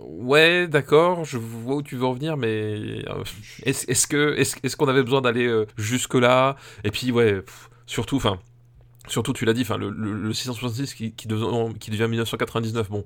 ouais, 0.00 0.66
d'accord, 0.68 1.24
je 1.24 1.36
vois 1.38 1.76
où 1.76 1.82
tu 1.82 1.96
veux 1.96 2.04
en 2.06 2.12
venir, 2.14 2.36
mais 2.36 3.04
euh, 3.08 3.24
est-ce 3.64 4.76
qu'on 4.76 4.88
avait 4.88 5.02
besoin 5.02 5.20
d'aller 5.20 5.46
euh, 5.46 5.66
jusque 5.76 6.14
là 6.14 6.56
Et 6.84 6.90
puis 6.90 7.10
ouais, 7.12 7.42
pff, 7.42 7.70
surtout, 7.86 8.16
enfin. 8.16 8.38
Surtout, 9.08 9.32
tu 9.32 9.44
l'as 9.44 9.52
dit, 9.52 9.62
enfin, 9.62 9.76
le, 9.76 9.88
le, 9.90 10.12
le 10.14 10.32
666 10.32 10.94
qui, 10.94 11.12
qui, 11.12 11.28
devient, 11.28 11.72
qui 11.78 11.92
devient 11.92 12.08
1999, 12.08 12.90
bon, 12.90 13.04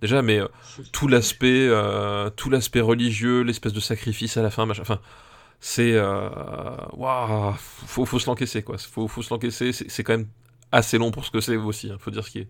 déjà, 0.00 0.22
mais 0.22 0.38
euh, 0.38 0.46
tout 0.92 1.08
l'aspect, 1.08 1.66
euh, 1.68 2.30
tout 2.30 2.50
l'aspect 2.50 2.80
religieux, 2.80 3.42
l'espèce 3.42 3.72
de 3.72 3.80
sacrifice 3.80 4.36
à 4.36 4.42
la 4.42 4.50
fin, 4.50 4.64
machin, 4.64 4.82
enfin, 4.82 5.00
c'est, 5.58 5.90
euh, 5.94 6.28
waouh, 6.92 7.52
faut, 7.58 8.04
faut 8.06 8.20
se 8.20 8.26
l'encaisser, 8.26 8.62
quoi, 8.62 8.78
faut, 8.78 9.08
faut 9.08 9.22
se 9.22 9.34
l'encaisser, 9.34 9.72
c'est 9.72 10.04
quand 10.04 10.16
même 10.16 10.28
assez 10.70 10.98
long 10.98 11.10
pour 11.10 11.24
ce 11.24 11.32
que 11.32 11.40
c'est 11.40 11.56
aussi, 11.56 11.90
hein, 11.90 11.96
faut 11.98 12.12
dire 12.12 12.24
ce 12.24 12.30
qui 12.30 12.38
est. 12.38 12.48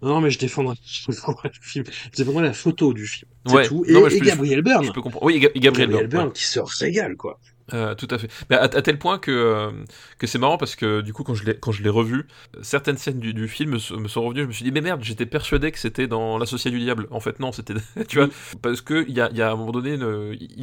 Non, 0.00 0.20
mais 0.20 0.30
je 0.30 0.38
défendrai, 0.38 0.76
je 0.86 1.06
défendrai 1.10 1.48
le 1.52 1.60
film. 1.60 1.84
Je 2.12 2.16
défendrai 2.16 2.44
la 2.44 2.52
photo 2.52 2.94
du 2.94 3.06
film. 3.08 3.28
C'est 3.46 3.54
Ouais, 3.54 3.66
tout. 3.68 3.84
Et, 3.86 3.92
non, 3.92 4.06
et 4.06 4.18
peux- 4.18 4.24
Gabriel 4.24 4.62
Byrne. 4.62 4.84
Je 4.84 4.92
peux 4.92 5.02
comprendre. 5.02 5.26
Oui, 5.26 5.34
et 5.34 5.40
Ga- 5.40 5.48
et 5.54 5.60
Gabriel, 5.60 5.88
Gabriel 5.90 6.08
Byrne, 6.08 6.22
Byrne 6.26 6.32
qui 6.32 6.44
se 6.44 6.60
régale, 6.82 7.16
quoi. 7.16 7.38
Euh, 7.72 7.94
tout 7.94 8.08
à 8.10 8.18
fait. 8.18 8.28
Mais 8.48 8.56
à, 8.56 8.62
à 8.62 8.82
tel 8.82 8.98
point 8.98 9.18
que, 9.18 9.30
euh, 9.30 9.70
que 10.18 10.26
c'est 10.26 10.38
marrant 10.38 10.58
parce 10.58 10.76
que 10.76 11.00
du 11.00 11.12
coup, 11.12 11.22
quand 11.22 11.34
je 11.34 11.44
l'ai, 11.44 11.88
revu, 11.90 12.26
certaines 12.62 12.96
scènes 12.96 13.20
du, 13.20 13.34
du 13.34 13.48
film 13.48 13.72
me, 13.72 13.78
sont- 13.78 14.22
revenues. 14.22 14.42
Je 14.42 14.46
me 14.46 14.52
suis 14.52 14.64
dit, 14.64 14.72
mais 14.72 14.80
merde, 14.80 15.02
j'étais 15.02 15.26
persuadé 15.26 15.70
que 15.72 15.78
c'était 15.78 16.06
dans 16.06 16.38
L'Associé 16.38 16.70
du 16.70 16.78
Diable. 16.78 17.06
En 17.10 17.20
fait, 17.20 17.40
non, 17.40 17.52
c'était. 17.52 17.74
tu 18.08 18.18
vois, 18.18 18.28
parce 18.62 18.80
que 18.80 19.04
il 19.08 19.14
y 19.14 19.20
a, 19.20 19.30
y 19.32 19.42
a 19.42 19.52
un 19.52 19.56
moment 19.56 19.72
donné, 19.72 19.98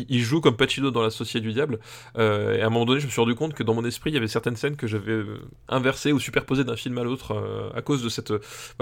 il, 0.09 0.21
joue 0.21 0.41
comme 0.41 0.57
Pacino 0.57 0.91
dans 0.91 1.01
L'Associé 1.01 1.39
du 1.39 1.53
Diable. 1.53 1.79
euh, 2.17 2.55
et 2.57 2.61
à 2.61 2.67
un 2.67 2.69
moment 2.69 2.85
donné, 2.85 2.99
je 2.99 3.05
me 3.05 3.11
suis 3.11 3.21
rendu 3.21 3.35
compte 3.35 3.53
que 3.53 3.63
dans 3.63 3.73
mon 3.73 3.85
esprit, 3.85 4.11
il 4.11 4.13
y 4.13 4.17
avait 4.17 4.27
certaines 4.27 4.55
scènes 4.55 4.75
que 4.75 4.87
j'avais 4.87 5.21
inversées 5.69 6.11
ou 6.11 6.19
superposées 6.19 6.63
d'un 6.63 6.75
film 6.75 6.97
à 6.97 7.03
l'autre 7.03 7.71
à 7.75 7.81
cause 7.81 8.03
de 8.03 8.09
cette, 8.09 8.33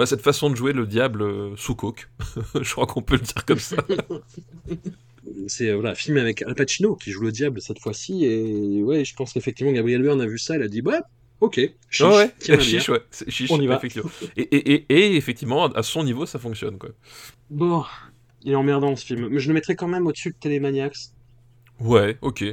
cette 0.06 0.22
façon 0.22 0.50
de 0.50 0.56
jouer 0.56 0.74
le 0.74 0.86
diable 0.86 1.26
sous 1.58 1.76
coke. 1.76 2.10
je 2.62 2.72
crois 2.72 2.86
qu'on 2.86 3.02
peut 3.02 3.16
le 3.16 3.22
dire 3.22 3.46
comme 3.46 3.60
ça. 3.60 3.78
C'est 5.48 5.70
euh, 5.70 5.76
voilà, 5.76 5.92
un 5.92 5.96
film 5.96 6.18
avec 6.18 6.42
Al 6.44 6.56
Pacino 6.56 6.96
qui 6.96 7.12
joue 7.12 7.22
le 7.24 7.32
diable 7.32 7.62
cette 7.62 7.80
fois-ci. 7.80 8.26
Et 8.26 8.84
ouais, 8.84 9.06
je 9.06 9.16
pense 9.16 9.34
qu'effectivement, 9.34 9.72
Gabriel 9.72 10.02
Byrne 10.02 10.22
a 10.22 10.28
vu 10.28 10.38
ça. 10.38 10.56
Il 10.56 10.62
a 10.62 10.68
dit, 10.68 10.82
ouais, 10.82 11.00
ok, 11.42 11.60
chiche, 11.90 12.02
Ouais, 12.02 12.16
ouais, 12.16 12.36
tiens, 12.40 12.58
ma 12.58 12.62
chiche, 12.62 12.88
bière. 12.88 12.90
ouais. 12.90 13.02
C'est 13.12 13.30
chiche, 13.30 13.50
On 13.52 13.60
y 13.62 13.68
va. 13.68 13.76
effectivement. 13.78 14.10
Et, 14.38 14.42
et, 14.44 14.74
et, 14.74 14.86
et 14.90 15.16
effectivement, 15.16 15.66
à 15.66 15.84
son 15.84 16.04
niveau, 16.04 16.26
ça 16.26 16.40
fonctionne, 16.40 16.78
quoi. 16.78 16.90
Bon, 17.50 17.84
il 18.44 18.52
est 18.52 18.56
emmerdant 18.56 18.96
ce 18.96 19.06
film. 19.06 19.28
Mais 19.30 19.40
je 19.40 19.48
le 19.48 19.54
mettrais 19.54 19.76
quand 19.76 19.88
même 19.88 20.08
au-dessus 20.08 20.32
de 20.32 20.36
Télémaniacs. 20.38 20.98
Ouais, 21.80 22.18
ok. 22.22 22.44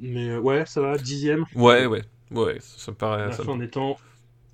Mais 0.00 0.30
euh, 0.30 0.40
ouais, 0.40 0.66
ça 0.66 0.80
va, 0.80 0.98
dixième. 0.98 1.44
Ouais, 1.54 1.86
ouais, 1.86 2.02
ouais, 2.30 2.58
ça 2.60 2.90
me 2.92 2.96
À 2.96 2.98
paraît. 2.98 3.26
la 3.28 3.32
ça 3.32 3.42
me-. 3.44 3.68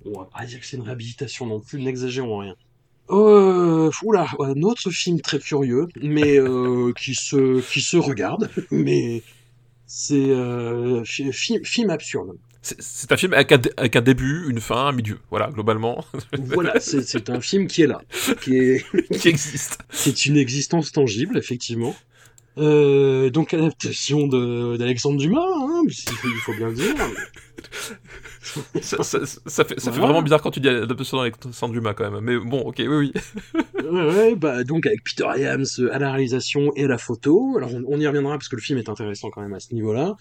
On 0.05 0.19
va 0.19 0.25
pas 0.25 0.45
dire 0.45 0.59
que 0.59 0.65
c'est 0.65 0.77
une 0.77 0.83
réhabilitation 0.83 1.45
non 1.45 1.59
plus, 1.59 1.79
n'exagérons 1.81 2.39
rien. 2.39 2.55
Euh, 3.09 3.89
oula, 4.03 4.25
un 4.39 4.61
autre 4.61 4.89
film 4.89 5.19
très 5.21 5.39
curieux, 5.39 5.87
mais 6.01 6.37
euh, 6.39 6.93
qui 6.93 7.13
se 7.13 7.59
qui 7.61 7.81
se 7.81 7.97
regarde, 7.97 8.49
mais 8.71 9.21
c'est 9.87 10.15
euh, 10.31 11.03
fi- 11.03 11.33
fi- 11.33 11.63
film 11.63 11.89
absurde. 11.89 12.37
C'est 12.61 12.81
c'est 12.81 13.11
un 13.11 13.17
film 13.17 13.33
avec 13.33 13.51
un, 13.51 13.59
avec 13.77 13.95
un 13.95 14.01
début, 14.01 14.47
une 14.49 14.61
fin, 14.61 14.87
un 14.87 14.91
milieu. 14.93 15.19
Voilà, 15.29 15.49
globalement, 15.51 16.05
Voilà, 16.37 16.79
c'est 16.79 17.01
c'est 17.01 17.29
un 17.29 17.41
film 17.41 17.67
qui 17.67 17.81
est 17.81 17.87
là, 17.87 18.01
qui 18.41 18.55
est 18.57 18.85
qui 19.19 19.27
existe. 19.27 19.79
qui 19.91 20.09
est 20.09 20.25
une 20.27 20.37
existence 20.37 20.91
tangible, 20.91 21.37
effectivement. 21.37 21.95
Euh, 22.57 23.29
donc 23.29 23.53
adaptation 23.53 24.27
d'Alexandre 24.27 25.17
Dumas, 25.17 25.39
hein, 25.41 25.83
il 25.87 25.93
faut, 25.93 26.27
il 26.27 26.39
faut 26.41 26.53
bien 26.53 26.67
le 26.69 26.75
dire. 26.75 26.95
Ça, 28.81 29.03
ça- 29.03 29.25
ça 29.25 29.63
fait, 29.63 29.79
ça 29.79 29.91
fait 29.91 29.97
Voilà. 29.99 30.05
vraiment 30.07 30.21
bizarre 30.23 30.41
quand 30.41 30.51
tu 30.51 30.59
dis 30.59 30.67
adaptation 30.67 31.19
avec 31.19 31.35
Sandra 31.51 31.73
Dumas 31.75 31.93
quand 31.93 32.09
même. 32.09 32.21
Mais 32.23 32.37
bon, 32.37 32.61
ok, 32.61 32.75
oui, 32.79 32.87
oui. 32.87 33.13
Ouais, 33.83 34.05
ouais, 34.07 34.35
bah 34.35 34.63
donc 34.63 34.85
avec 34.87 35.03
Peter 35.03 35.25
Iams 35.37 35.63
euh, 35.79 35.93
à 35.93 35.99
la 35.99 36.11
réalisation 36.11 36.71
et 36.75 36.85
à 36.85 36.87
la 36.87 36.97
photo. 36.97 37.53
Alors 37.57 37.73
on, 37.73 37.83
on 37.87 37.99
y 37.99 38.07
reviendra 38.07 38.33
parce 38.37 38.49
que 38.49 38.55
le 38.55 38.61
film 38.61 38.79
est 38.79 38.89
intéressant 38.89 39.29
quand 39.29 39.41
même 39.41 39.53
à 39.53 39.59
ce 39.59 39.73
niveau-là. 39.73 40.15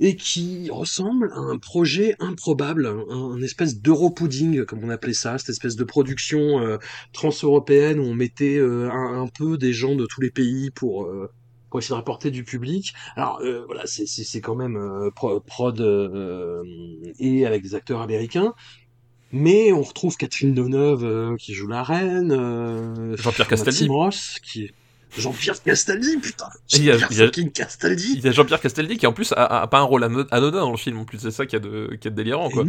et 0.00 0.16
qui 0.16 0.68
ressemble 0.70 1.30
à 1.34 1.38
un 1.38 1.58
projet 1.58 2.16
improbable, 2.18 2.86
un, 3.10 3.40
espèce 3.42 3.80
d'euro-pudding, 3.80 4.64
comme 4.64 4.82
on 4.84 4.90
appelait 4.90 5.12
ça, 5.14 5.38
cette 5.38 5.50
espèce 5.50 5.76
de 5.76 5.84
production 5.84 6.60
euh, 6.60 6.78
trans-européenne 7.12 8.00
où 8.00 8.04
on 8.04 8.14
mettait 8.14 8.56
euh, 8.58 8.90
un, 8.90 9.28
peu 9.28 9.58
des 9.58 9.72
gens 9.72 9.94
de 9.94 10.06
tous 10.06 10.20
les 10.20 10.30
pays 10.30 10.70
pour, 10.70 11.04
euh, 11.04 11.30
pour 11.70 11.80
essayer 11.80 11.92
de 11.92 11.96
rapporter 11.96 12.30
du 12.30 12.44
public. 12.44 12.94
Alors 13.16 13.40
voilà, 13.66 13.82
c'est 13.86 14.40
quand 14.40 14.54
même 14.54 15.10
prod 15.14 15.80
et 17.18 17.46
avec 17.46 17.62
des 17.62 17.74
acteurs 17.74 18.00
américains, 18.00 18.54
mais 19.32 19.72
on 19.72 19.82
retrouve 19.82 20.16
Catherine 20.16 20.54
Deneuve 20.54 21.36
qui 21.36 21.54
joue 21.54 21.68
la 21.68 21.82
reine, 21.82 23.16
Jean-Pierre 23.16 23.48
Castaldi, 23.48 23.88
qui 24.42 24.70
Jean-Pierre 25.16 25.62
Castaldi, 25.62 26.18
putain. 26.18 26.48
Il 26.72 26.84
y 26.84 26.90
a, 26.90 26.96
Castaldi. 26.96 28.14
Il 28.16 28.24
y 28.24 28.28
a 28.28 28.32
Jean-Pierre 28.32 28.60
Castaldi 28.60 28.96
qui 28.96 29.06
en 29.06 29.12
plus 29.12 29.32
a, 29.36 29.66
pas 29.66 29.78
un 29.78 29.82
rôle 29.82 30.04
anodin 30.04 30.60
dans 30.60 30.70
le 30.70 30.76
film 30.76 30.98
en 30.98 31.04
plus. 31.04 31.18
C'est 31.18 31.30
ça 31.30 31.46
qui 31.46 31.56
a 31.56 31.58
de, 31.58 31.96
qui 32.00 32.08
a 32.08 32.10
de 32.10 32.16
délirant 32.16 32.48
quoi. 32.48 32.64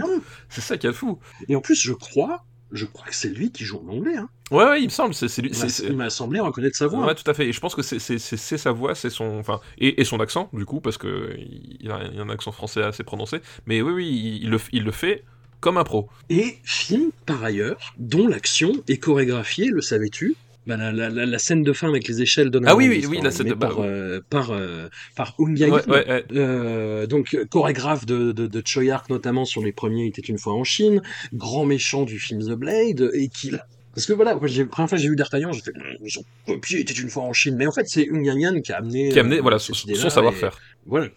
C'est 0.49 0.61
ça 0.61 0.78
qui 0.78 0.88
a 0.88 0.91
de 0.91 0.95
fou. 0.95 1.19
Et 1.49 1.56
en 1.56 1.61
plus, 1.61 1.80
je 1.80 1.94
crois, 1.94 2.44
je 2.72 2.85
crois 2.85 3.06
que 3.06 3.15
c'est 3.15 3.30
lui 3.30 3.52
qui 3.52 3.65
joue 3.65 3.81
en 3.85 3.91
anglais. 3.91 4.18
Hein. 4.18 4.30
Ouais, 4.49 4.65
ouais, 4.65 4.81
il 4.81 4.85
me 4.85 4.89
semble. 4.89 5.14
C'est, 5.14 5.41
lui. 5.41 5.52
Il 5.84 5.95
m'a 5.95 6.10
semblé 6.10 6.39
reconnaître 6.39 6.76
sa 6.76 6.88
voix. 6.88 7.06
Ouais, 7.06 7.15
tout 7.15 7.30
à 7.30 7.34
fait. 7.34 7.48
Et 7.48 7.53
je 7.53 7.60
pense 7.60 7.76
que 7.76 7.81
c'est, 7.81 7.98
sa 7.98 8.72
voix, 8.72 8.95
c'est 8.95 9.10
son, 9.10 9.39
enfin, 9.39 9.60
et, 9.77 10.03
son 10.03 10.19
accent 10.19 10.49
du 10.53 10.65
coup, 10.65 10.81
parce 10.81 10.98
que 10.98 11.35
il 11.38 11.91
a, 11.91 11.98
un 11.98 12.30
accent 12.30 12.52
français 12.52 12.84
assez 12.84 13.03
prononcé. 13.03 13.39
Mais 13.65 13.81
oui, 13.81 13.93
oui, 13.93 14.39
il, 14.41 14.49
le, 14.49 14.60
il 14.72 14.84
le 14.84 14.91
fait 14.91 15.23
comme 15.60 15.77
un 15.77 15.84
pro. 15.84 16.10
Et 16.30 16.57
film, 16.64 17.11
par 17.26 17.43
ailleurs, 17.43 17.93
dont 17.98 18.27
l'action 18.27 18.73
est 18.88 18.98
chorégraphiée, 18.98 19.68
le 19.68 19.81
savais-tu, 19.81 20.35
bah, 20.67 20.77
la, 20.77 20.91
la, 20.91 21.09
la, 21.09 21.39
scène 21.39 21.63
de 21.63 21.73
fin 21.73 21.88
avec 21.88 22.07
les 22.07 22.21
échelles 22.21 22.51
de 22.51 22.61
Ah 22.65 22.75
oui, 22.75 22.88
oui, 22.88 23.03
oui, 23.09 23.19
la 23.21 23.31
scène 23.31 23.47
de 23.47 23.55
par, 23.55 23.79
euh, 23.79 24.19
par, 24.29 24.51
euh, 24.51 24.89
par 25.15 25.35
euh, 25.39 27.07
donc 27.07 27.35
chorégraphe 27.49 28.05
de, 28.05 28.31
de, 28.31 28.45
de 28.45 28.61
Choyark 28.63 29.09
notamment 29.09 29.45
sur 29.45 29.63
les 29.63 29.71
premiers, 29.71 30.03
il 30.03 30.09
était 30.09 30.21
une 30.21 30.38
fois 30.38 30.53
en 30.53 30.63
Chine, 30.63 31.01
grand 31.33 31.65
méchant 31.65 32.03
du 32.03 32.19
film 32.19 32.41
The 32.41 32.51
Blade, 32.51 33.09
et 33.13 33.29
qui 33.29 33.51
parce 33.93 34.05
que 34.05 34.13
voilà, 34.13 34.33
la 34.33 34.39
première 34.39 34.69
fois 34.71 34.88
que 34.88 34.97
j'ai 34.97 35.09
vu 35.09 35.15
D'Artagnan, 35.17 35.51
j'ai 35.51 35.61
fait, 35.61 35.73
ils 36.01 36.19
ont 36.19 36.23
copié, 36.45 36.79
était 36.79 36.93
une 36.93 37.09
fois 37.09 37.23
en 37.23 37.33
Chine. 37.33 37.57
Mais 37.57 37.67
en 37.67 37.73
fait, 37.73 37.89
c'est 37.89 38.05
Yang 38.05 38.39
Yan 38.39 38.61
qui 38.61 38.71
a 38.71 38.77
amené, 38.77 39.09
qui 39.09 39.17
a 39.17 39.21
amené, 39.21 39.41
voilà, 39.41 39.59
son, 39.59 39.73
savoir-faire. 39.73 40.57
Voilà. 40.85 41.07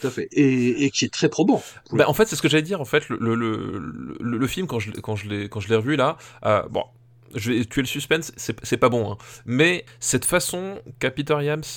Tout 0.00 0.08
à 0.08 0.10
fait. 0.10 0.28
Et, 0.32 0.84
et 0.84 0.90
qui 0.90 1.04
est 1.04 1.12
très 1.12 1.28
probant. 1.28 1.62
Bah, 1.92 2.08
en 2.08 2.12
fait, 2.14 2.26
c'est 2.26 2.34
ce 2.34 2.42
que 2.42 2.48
j'allais 2.48 2.64
dire. 2.64 2.80
En 2.80 2.84
fait, 2.84 3.08
le, 3.08 3.18
le, 3.20 3.36
le, 4.18 4.36
le, 4.36 4.46
film, 4.48 4.66
quand 4.66 4.80
je, 4.80 4.90
quand 4.90 5.14
je 5.14 5.28
l'ai, 5.28 5.48
quand 5.48 5.60
je 5.60 5.68
l'ai 5.68 5.76
revu 5.76 5.94
là, 5.94 6.16
bon, 6.70 6.82
je 7.34 7.52
vais 7.52 7.64
tuer 7.64 7.82
le 7.82 7.86
suspense, 7.86 8.32
c'est 8.36 8.76
pas 8.76 8.88
bon, 8.88 9.12
hein. 9.12 9.18
mais 9.44 9.84
cette 10.00 10.24
façon 10.24 10.80
qu'a 10.98 11.10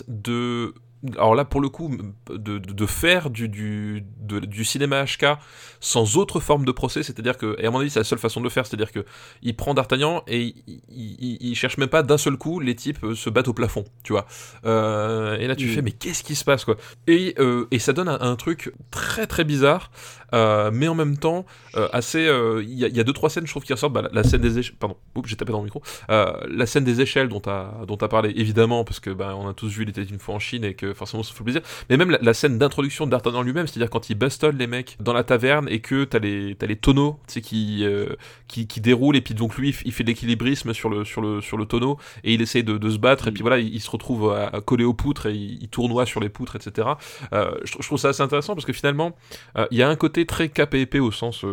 de 0.07 0.73
alors 1.15 1.36
là 1.36 1.45
pour 1.45 1.61
le 1.61 1.69
coup 1.69 1.95
de, 2.30 2.57
de, 2.57 2.86
faire 2.86 3.30
du, 3.30 3.48
du, 3.48 4.03
du, 4.19 4.65
cinéma 4.65 5.03
HK 5.06 5.38
sans 5.80 6.18
autre 6.18 6.40
forme 6.40 6.65
de 6.65 6.72
procès 6.72 7.03
c'est 7.03 7.19
à 7.19 7.22
dire 7.22 7.38
que 7.38 7.56
et 7.60 7.68
à 7.68 7.72
mon 7.72 7.80
avis 7.80 7.90
c'est 7.90 7.99
la 7.99 8.03
seule 8.03 8.18
façon 8.18 8.40
de 8.40 8.45
le 8.45 8.49
faire 8.49 8.65
c'est 8.65 8.74
à 8.74 8.78
dire 8.78 8.91
que 8.91 9.06
il 9.44 9.56
prend 9.56 9.76
D'Artagnan 9.76 10.24
et 10.28 10.56
il, 10.68 11.38
il, 11.40 11.56
cherche 11.56 11.78
même 11.78 11.90
pas 11.90 12.02
d'un 12.02 12.18
seul 12.18 12.36
coup 12.38 12.60
les 12.60 12.76
types 12.76 13.03
euh, 13.03 13.14
se 13.14 13.30
battent 13.30 13.48
au 13.48 13.53
plafond 13.53 13.86
tu 14.03 14.14
vois. 14.14 14.26
Euh, 14.65 15.38
et 15.38 15.48
là 15.48 15.56
tu 15.56 15.68
fais 15.68 15.84
mais 15.84 15.91
qu'est-ce 15.91 16.24
qui 16.24 16.36
se 16.36 16.44
passe 16.44 16.65
quoi? 16.65 16.78
Et, 17.06 17.36
euh, 17.38 17.68
et 17.69 17.80
ça 17.80 17.94
donne 17.94 18.10
un, 18.10 18.36
truc 18.36 18.74
très 18.91 19.28
très 19.28 19.44
bizarre 19.44 19.91
mais 20.34 20.88
en 20.88 20.95
même 20.95 21.18
temps 21.18 21.45
assez 21.94 22.28
il 22.61 22.69
y, 22.69 22.88
y, 22.88 22.99
a 22.99 23.03
deux 23.03 23.14
trois 23.14 23.30
scènes 23.30 23.45
je 23.45 23.52
trouve 23.52 23.64
qui 23.64 23.74
ressortent. 23.74 23.94
Bah, 23.94 24.10
la, 24.11 24.24
scène 24.24 24.41
des 24.41 24.57
échelles 24.57 24.78
pardon 24.78 24.98
j'ai 25.26 25.36
tapé 25.36 25.52
dans 25.52 25.60
le 25.60 25.65
micro. 25.65 25.84
La 26.10 26.65
scène 26.65 26.84
des 26.84 27.02
échelles 27.02 27.30
dont 27.30 27.40
tu 27.40 27.49
as 27.49 27.72
dont 27.88 27.98
as 27.98 28.07
parlé 28.07 28.34
évidemment 28.36 28.84
parce 28.84 28.99
que 28.99 29.11
bah, 29.11 29.36
on 29.36 29.48
a 29.48 29.53
tous 29.53 29.69
vu 29.69 29.84
il 29.84 29.90
était 29.90 30.03
une 30.03 30.19
fois 30.19 30.36
en 30.36 30.40
Chine 30.40 30.64
et 30.64 30.74
que 30.74 30.94
forcément 30.98 31.24
ça 31.24 31.34
fait 31.34 31.44
plaisir. 31.44 31.61
Mais 31.90 31.98
même 31.98 32.18
la, 32.22 32.34
scène 32.34 32.57
d'introduction 32.57 33.07
d'Artagnan 33.07 33.41
lui-même, 33.41 33.68
c'est-à-dire 33.68 33.90
quand 33.90 34.10
il 34.10 34.15
bastonne 34.15 34.57
les 34.57 34.68
mecs 34.68 34.98
dans 34.99 35.14
la 35.14 35.24
taverne 35.24 35.68
et 35.69 35.80
que 35.80 36.03
t'as 36.03 36.19
les, 36.19 36.56
as 36.61 36.65
les 36.65 36.76
tonneaux 36.76 37.19
qui, 37.41 37.86
euh, 37.86 38.07
qui, 38.48 38.68
qui 38.68 38.82
déroulent 38.82 39.15
et 39.15 39.22
puis 39.22 39.34
donc 39.34 39.57
lui 39.57 39.76
il 39.86 39.91
fait 39.91 40.03
l'équilibrisme 40.03 40.74
sur 40.74 40.90
le, 40.90 41.06
sur, 41.06 41.22
le, 41.22 41.41
sur 41.41 41.57
le 41.57 41.65
tonneau 41.65 41.98
et 42.24 42.34
il 42.34 42.41
essaye 42.41 42.64
de, 42.64 42.90
se 42.90 42.98
battre 42.98 43.28
et 43.28 43.32
puis 43.32 43.41
voilà 43.41 43.60
il, 43.60 43.82
se 43.82 43.90
retrouve 43.90 44.32
à, 44.32 44.61
coller 44.61 44.84
aux 44.84 44.94
poutres 44.94 45.28
et 45.28 45.34
il, 45.34 45.68
tournoie 45.69 46.06
sur 46.06 46.19
les 46.19 46.30
poutres, 46.30 46.56
etc. 46.56 46.88
Euh, 47.34 47.52
je, 47.64 47.74
trouve 47.74 47.98
ça 47.98 48.10
assez 48.10 48.24
intéressant 48.24 48.56
parce 48.56 48.65
que 48.65 48.74
finalement 48.74 49.15
euh, 49.57 49.68
il 49.72 49.78
y 49.78 49.84
a 49.84 49.90
un 49.90 49.95
côté 49.95 50.26
très 50.26 50.49
KPP 50.49 50.95
au 50.95 51.11
sens, 51.11 51.44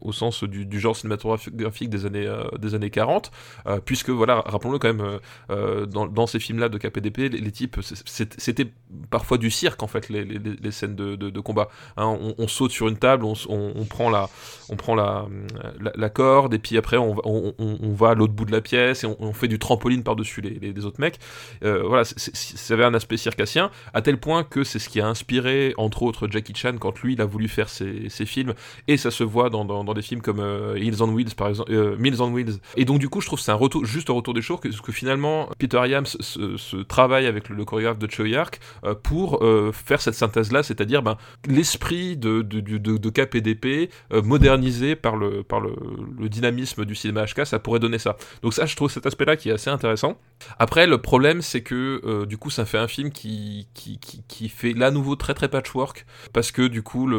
au 0.00 0.12
sens 0.12 0.44
du, 0.44 0.80
genre 0.80 0.96
cinématographique 0.96 1.90
des 1.90 2.06
années, 2.06 2.32
des 2.58 2.74
années 2.74 2.90
40, 2.90 3.30
puisque 3.84 4.10
voilà, 4.10 4.42
rappelons-le 4.46 4.78
quand 4.78 4.92
même, 4.92 5.18
dans, 5.88 6.06
dans, 6.06 6.26
ces 6.26 6.38
films-là 6.38 6.68
de 6.68 6.78
KPDP, 6.78 7.18
les, 7.18 7.28
les 7.28 7.52
types, 7.52 7.80
c'était 8.38 8.68
parfois 9.10 9.38
du 9.38 9.50
cirque 9.50 9.82
en 9.82 9.86
fait 9.86 10.08
les, 10.08 10.24
les, 10.24 10.70
scènes 10.70 10.96
de, 10.96 11.16
de, 11.16 11.40
combat. 11.40 11.68
Hein, 11.96 12.16
on, 12.38 12.48
saute 12.48 12.70
sur 12.70 12.88
une 12.88 12.96
table, 12.96 13.24
on, 13.24 13.34
on, 13.48 13.84
prend 13.84 14.10
la, 14.10 14.28
on 14.68 14.76
prend 14.76 14.94
la, 14.94 15.26
la, 15.78 16.08
corde 16.10 16.54
et 16.54 16.58
puis 16.58 16.76
après 16.76 16.96
on, 16.96 17.14
va 17.94 18.10
à 18.10 18.14
l'autre 18.14 18.32
bout 18.32 18.44
de 18.44 18.52
la 18.52 18.60
pièce 18.60 19.04
et 19.04 19.06
on, 19.06 19.32
fait 19.32 19.48
du 19.48 19.58
trampoline 19.58 20.02
par 20.02 20.16
dessus 20.16 20.40
les, 20.40 20.72
les, 20.72 20.84
autres 20.84 21.00
mecs. 21.00 21.18
Euh, 21.64 21.82
voilà, 21.86 22.04
ça 22.04 22.74
avait 22.74 22.84
un 22.84 22.94
aspect 22.94 23.16
circassien 23.16 23.70
à 23.94 24.02
tel 24.02 24.18
point 24.18 24.44
que 24.44 24.64
c'est 24.64 24.78
ce 24.78 24.88
qui 24.88 25.00
a 25.00 25.06
inspiré 25.06 25.74
entre 25.76 26.02
autres 26.02 26.28
Jackie 26.30 26.54
Chan 26.54 26.76
quand 26.78 26.98
lui 27.00 27.14
il 27.14 27.20
a 27.20 27.26
voulu 27.26 27.48
faire 27.48 27.68
ses, 27.68 28.08
ses 28.08 28.26
films 28.26 28.54
et 28.88 28.96
ça 28.96 29.10
se 29.10 29.24
voit 29.24 29.50
dans, 29.50 29.64
dans, 29.64 29.94
des 29.94 30.02
films 30.02 30.22
comme 30.22 30.40
euh, 30.40 30.78
Hills 30.78 31.02
on 31.02 31.12
Wheels 31.12 31.34
par 31.36 31.48
exemple, 31.48 31.72
euh, 31.72 31.96
on 32.20 32.32
Wheels. 32.32 32.58
Et 32.76 32.84
donc 32.84 32.98
du 32.98 33.08
coup 33.08 33.20
je 33.20 33.26
trouve 33.26 33.40
c'est 33.40 33.52
un 33.52 33.56
retour 33.56 33.84
juste 33.84 34.10
un 34.10 34.14
retour 34.14 34.34
des 34.34 34.42
choses 34.42 34.60
que, 34.60 34.92
finalement 34.92 35.48
Peter 35.58 35.80
Yams 35.86 36.06
se, 36.06 36.56
se 36.56 36.76
travaille 36.76 37.26
avec 37.26 37.48
le, 37.48 37.56
le 37.56 37.64
chorégraphe 37.64 37.98
de 37.98 38.06
Choyark 38.10 38.60
euh, 38.84 38.94
pour 38.94 39.44
euh, 39.44 39.72
faire 39.72 40.00
cette 40.00 40.14
synthèse-là, 40.14 40.62
c'est-à-dire 40.62 41.02
ben, 41.02 41.16
l'esprit 41.46 42.16
de, 42.16 42.42
de, 42.42 42.60
de, 42.60 43.10
KPDP 43.10 43.90
euh, 44.12 44.22
modernisé 44.22 44.96
par, 44.96 45.16
le, 45.16 45.42
par 45.42 45.60
le, 45.60 45.74
dynamisme 46.28 46.84
du 46.84 46.94
cinéma 46.94 47.24
HK, 47.24 47.46
ça 47.46 47.58
pourrait 47.58 47.80
donner 47.80 47.98
ça. 47.98 48.16
Donc 48.42 48.54
ça, 48.54 48.66
je 48.66 48.76
trouve 48.76 48.90
cet 48.90 49.06
aspect-là 49.06 49.36
qui 49.36 49.48
est 49.48 49.52
assez 49.52 49.70
intéressant. 49.70 50.18
Après, 50.58 50.86
le 50.86 50.98
problème, 50.98 51.42
c'est 51.42 51.62
que 51.62 52.24
du 52.24 52.38
coup, 52.38 52.50
ça 52.50 52.64
fait 52.64 52.78
un 52.78 52.88
film 52.88 53.10
qui, 53.10 53.68
qui, 53.74 53.98
qui, 53.98 54.48
fait 54.48 54.72
là 54.72 54.90
nouveau 54.90 55.16
très 55.16 55.34
très 55.34 55.48
patchwork, 55.48 56.06
parce 56.32 56.52
que 56.52 56.66
du 56.66 56.82
coup, 56.82 57.10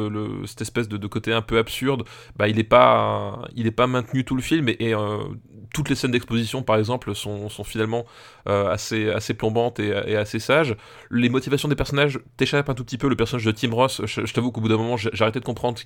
cette 0.46 0.62
espèce 0.62 0.88
de, 0.88 1.08
côté 1.08 1.34
un 1.34 1.42
peu 1.42 1.58
absurde, 1.58 2.04
bah, 2.36 2.48
il 2.48 2.56
n'est 2.56 2.64
pas, 2.64 3.48
il 3.56 3.68
est 3.68 3.72
pas 3.72 3.88
maintenu 3.88 4.24
tout 4.24 4.36
le 4.36 4.42
film, 4.42 4.70
et, 4.70 4.78
et 4.80 4.96
toutes 5.74 5.90
les 5.90 5.96
scènes 5.96 6.12
d'exposition, 6.12 6.64
par 6.64 6.78
exemple, 6.78 7.14
sont, 7.16 7.50
finalement 7.64 8.06
assez, 8.46 9.10
assez 9.10 9.34
plombantes 9.34 9.80
et, 9.80 10.16
assez 10.16 10.40
sages 10.40 10.76
les 11.10 11.30
motivations 11.30 11.68
des 11.68 11.76
personnages 11.76 12.20
t'échappent 12.38 12.70
un 12.70 12.74
tout 12.74 12.84
petit 12.84 12.98
peu. 12.98 13.10
Le 13.10 13.16
personnage 13.16 13.46
de 13.46 13.52
Tim 13.52 13.74
Ross, 13.74 14.02
je, 14.06 14.34
t'avoue 14.34 14.52
qu'au 14.52 14.62
bout 14.62 14.70
d'un 14.70 14.78
moment, 14.78 14.96
arrêté 15.20 15.40
de 15.40 15.46
comprendre 15.46 15.80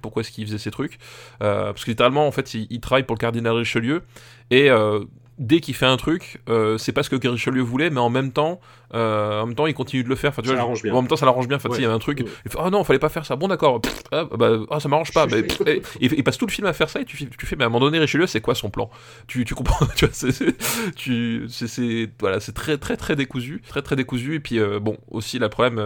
pourquoi 0.00 0.20
est-ce 0.20 0.30
qu'il 0.30 0.46
faisait 0.46 0.58
ces 0.58 0.70
trucs. 0.70 0.98
Euh, 1.42 1.66
parce 1.66 1.84
que 1.84 1.90
littéralement, 1.90 2.26
en 2.26 2.32
fait, 2.32 2.54
il, 2.54 2.80
travaille 2.80 3.04
pour 3.04 3.14
le 3.14 3.20
cardinal 3.20 3.54
Richelieu. 3.54 4.02
Et 4.50 4.70
euh, 4.70 5.04
dès 5.38 5.60
qu'il 5.60 5.74
fait 5.74 5.86
un 5.86 5.96
truc, 5.96 6.40
euh, 6.48 6.78
c'est 6.78 6.92
pas 6.92 7.02
ce 7.02 7.10
que 7.10 7.28
Richelieu 7.28 7.62
voulait, 7.62 7.90
mais 7.90 8.00
en 8.00 8.10
même 8.10 8.32
temps, 8.32 8.60
euh, 8.94 9.40
en 9.40 9.46
même 9.46 9.54
temps, 9.54 9.66
il 9.66 9.74
continue 9.74 10.02
de 10.02 10.08
le 10.08 10.16
faire. 10.16 10.30
Enfin, 10.30 10.42
tu 10.42 10.52
bien. 10.52 10.94
En 10.94 11.02
même 11.02 11.08
temps, 11.08 11.16
ça 11.16 11.26
l'arrange 11.26 11.46
bien. 11.48 11.56
Enfin, 11.56 11.68
il 11.76 11.82
y 11.82 11.86
a 11.86 11.92
un 11.92 11.98
truc. 11.98 12.20
Il 12.20 12.50
fait, 12.50 12.58
oh 12.60 12.70
non, 12.70 12.82
fallait 12.84 12.98
pas 12.98 13.08
faire 13.08 13.24
ça. 13.24 13.36
Bon, 13.36 13.48
d'accord. 13.48 13.80
Ah, 14.10 14.24
bah, 14.24 14.58
ah, 14.70 14.80
ça 14.80 14.88
m'arrange 14.88 15.12
pas. 15.12 15.26
mais, 15.64 15.82
il, 16.00 16.24
passe 16.24 16.38
tout 16.38 16.46
le 16.46 16.52
film 16.52 16.66
à 16.66 16.72
faire 16.72 16.90
ça 16.90 17.00
et 17.00 17.04
tu, 17.04 17.28
tu 17.28 17.46
fais, 17.46 17.56
mais 17.56 17.64
à 17.64 17.66
un 17.68 17.70
moment 17.70 17.84
donné, 17.84 17.98
Richelieu, 17.98 18.26
c'est 18.26 18.40
quoi 18.40 18.54
son 18.54 18.70
plan? 18.70 18.90
Tu, 19.26 19.44
tu 19.44 19.54
comprends 19.54 19.86
Tu 19.96 20.06
vois, 20.06 20.14
c'est, 20.14 20.56
tu, 20.96 21.46
c'est, 21.48 22.10
voilà, 22.20 22.40
c'est 22.40 22.52
très, 22.52 22.78
très, 22.78 22.96
très 22.96 23.16
décousu, 23.16 23.62
très, 23.68 23.82
très 23.82 23.96
décousu. 23.96 24.34
Et 24.34 24.40
puis, 24.40 24.58
euh, 24.58 24.80
bon, 24.80 24.96
aussi, 25.10 25.38
le 25.38 25.48
problème, 25.48 25.82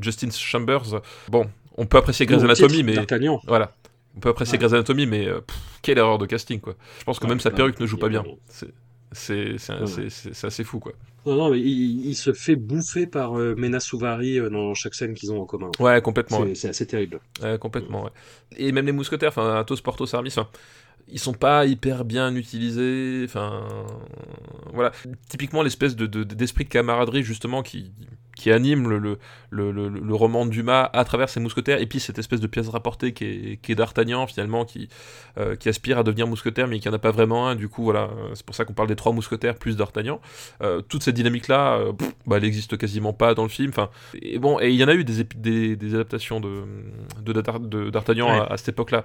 Justin 0.00 0.30
Chambers. 0.30 1.00
Bon, 1.28 1.46
on 1.76 1.86
peut 1.86 1.98
apprécier 1.98 2.26
Grey's 2.26 2.42
Anatomy, 2.42 2.82
mais 2.82 2.96
voilà. 3.46 3.72
On 4.16 4.20
peut 4.20 4.28
apprécier 4.28 4.58
Grey's 4.58 4.72
Anatomy, 4.72 5.06
mais 5.06 5.28
quelle 5.80 5.98
erreur 5.98 6.18
de 6.18 6.26
casting, 6.26 6.60
quoi. 6.60 6.76
Je 6.98 7.04
pense 7.04 7.18
que 7.18 7.26
même 7.26 7.40
sa 7.40 7.50
perruque 7.50 7.80
ne 7.80 7.86
joue 7.86 7.98
pas 7.98 8.08
bien. 8.08 8.24
C'est 9.12 10.44
assez 10.44 10.64
fou, 10.64 10.80
quoi. 10.80 10.92
Non, 11.24 11.36
non, 11.36 11.50
mais 11.50 11.60
il, 11.60 12.14
se 12.14 12.32
fait 12.32 12.56
bouffer 12.56 13.06
par 13.06 13.38
euh, 13.38 13.54
Mena 13.56 13.78
Souvari 13.78 14.40
euh, 14.40 14.50
dans 14.50 14.74
chaque 14.74 14.94
scène 14.94 15.14
qu'ils 15.14 15.30
ont 15.30 15.40
en 15.40 15.46
commun. 15.46 15.70
Ouais, 15.78 16.00
complètement. 16.02 16.44
C'est 16.54 16.68
assez 16.68 16.86
terrible. 16.86 17.20
Ouais, 17.40 17.58
complètement, 17.58 18.04
ouais. 18.04 18.10
Et 18.56 18.72
même 18.72 18.86
les 18.86 18.92
mousquetaires, 18.92 19.28
enfin, 19.28 19.54
Athos, 19.54 19.76
Portos, 19.84 20.12
Aramis, 20.14 20.34
ils 21.08 21.20
sont 21.20 21.32
pas 21.32 21.64
hyper 21.64 22.04
bien 22.04 22.34
utilisés. 22.34 23.22
Enfin, 23.24 23.64
voilà. 24.72 24.90
Typiquement, 25.28 25.62
l'espèce 25.62 25.94
de, 25.94 26.06
d'esprit 26.24 26.64
de, 26.64 26.70
camaraderie, 26.70 27.22
justement, 27.22 27.62
qui, 27.62 27.92
qui 28.36 28.50
anime 28.50 28.88
le, 28.88 28.98
le, 28.98 29.18
le, 29.50 29.88
le, 29.88 30.14
roman 30.14 30.46
de 30.46 30.50
Dumas 30.50 30.88
à 30.92 31.04
travers 31.04 31.28
ses 31.28 31.40
mousquetaires, 31.40 31.80
et 31.80 31.86
puis 31.86 32.00
cette 32.00 32.18
espèce 32.18 32.40
de 32.40 32.46
pièce 32.46 32.68
rapportée 32.68 33.12
qui 33.12 33.24
est, 33.24 33.56
qui 33.60 33.72
est 33.72 33.74
d'Artagnan 33.74 34.26
finalement, 34.26 34.64
qui, 34.64 34.88
euh, 35.38 35.56
qui 35.56 35.68
aspire 35.68 35.98
à 35.98 36.02
devenir 36.02 36.26
mousquetaire, 36.26 36.66
mais 36.66 36.78
qui 36.78 36.88
en 36.88 36.92
a 36.92 36.98
pas 36.98 37.10
vraiment 37.10 37.48
un, 37.48 37.54
du 37.54 37.68
coup 37.68 37.84
voilà, 37.84 38.04
euh, 38.04 38.30
c'est 38.34 38.46
pour 38.46 38.54
ça 38.54 38.64
qu'on 38.64 38.72
parle 38.72 38.88
des 38.88 38.96
trois 38.96 39.12
mousquetaires 39.12 39.56
plus 39.56 39.76
d'Artagnan. 39.76 40.20
Euh, 40.62 40.80
toute 40.80 41.02
cette 41.02 41.14
dynamique-là, 41.14 41.78
bah, 42.26 42.38
elle 42.38 42.44
existe 42.44 42.76
quasiment 42.78 43.12
pas 43.12 43.34
dans 43.34 43.42
le 43.42 43.48
film, 43.48 43.70
enfin, 43.70 43.90
et 44.20 44.38
bon, 44.38 44.58
et 44.60 44.70
il 44.70 44.76
y 44.76 44.84
en 44.84 44.88
a 44.88 44.94
eu 44.94 45.04
des, 45.04 45.24
des, 45.36 45.76
des 45.76 45.94
adaptations 45.94 46.40
de, 46.40 46.64
de, 47.20 47.90
d'Artagnan 47.90 48.28
à, 48.28 48.56
cette 48.56 48.70
époque-là, 48.70 49.04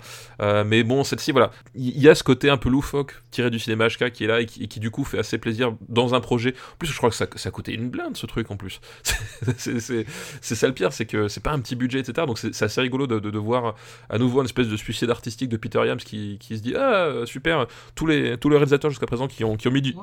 mais 0.63 0.83
bon, 0.83 1.03
celle-ci, 1.03 1.31
voilà, 1.31 1.51
il 1.75 1.99
y, 1.99 2.09
a 2.09 2.15
ce 2.15 2.23
côté 2.23 2.49
un 2.49 2.57
peu 2.57 2.69
loufoque 2.69 3.21
tiré 3.31 3.49
du 3.49 3.59
cinéma 3.59 3.87
HK 3.87 4.11
qui 4.11 4.23
est 4.23 4.27
là, 4.27 4.41
et 4.41 4.45
qui, 4.45 4.79
du 4.79 4.91
coup 4.91 5.03
fait 5.03 5.19
assez 5.19 5.37
plaisir 5.37 5.73
dans 5.89 6.13
un 6.13 6.21
projet, 6.21 6.53
en 6.73 6.77
plus 6.77 6.87
je 6.87 6.97
crois 6.97 7.09
que 7.09 7.15
ça, 7.15 7.27
ça 7.35 7.49
a 7.49 7.51
coûté 7.51 7.73
une 7.73 7.89
blinde 7.89 8.15
ce 8.15 8.25
truc 8.25 8.51
en 8.51 8.57
plus. 8.57 8.79
c'est 9.57 10.55
ça 10.55 10.67
le 10.67 10.73
pire, 10.73 10.93
c'est 10.93 11.05
que 11.05 11.27
c'est 11.27 11.43
pas 11.43 11.51
un 11.51 11.59
petit 11.59 11.75
budget, 11.75 11.99
etc. 11.99 12.25
Donc 12.27 12.37
c'est 12.39 12.61
assez 12.61 12.81
rigolo 12.81 13.07
de, 13.07 13.19
de, 13.19 13.37
voir 13.37 13.75
à 14.09 14.17
nouveau 14.17 14.39
une 14.39 14.45
espèce 14.45 14.67
de 14.67 14.77
suicide 14.77 15.09
artistique 15.09 15.49
de 15.49 15.57
Peter 15.57 15.79
Yams 15.85 15.97
qui, 15.97 16.37
qui 16.39 16.57
se 16.57 16.61
dit 16.61 16.75
Ah, 16.75 17.11
super, 17.25 17.67
tous 17.95 18.05
les, 18.05 18.37
tous 18.37 18.49
les 18.49 18.55
réalisateurs 18.55 18.91
jusqu'à 18.91 19.05
présent 19.05 19.27
qui 19.27 19.43
ont, 19.43 19.55
qui 19.57 19.67
ont 19.67 19.71
mis 19.71 19.81
du. 19.81 19.95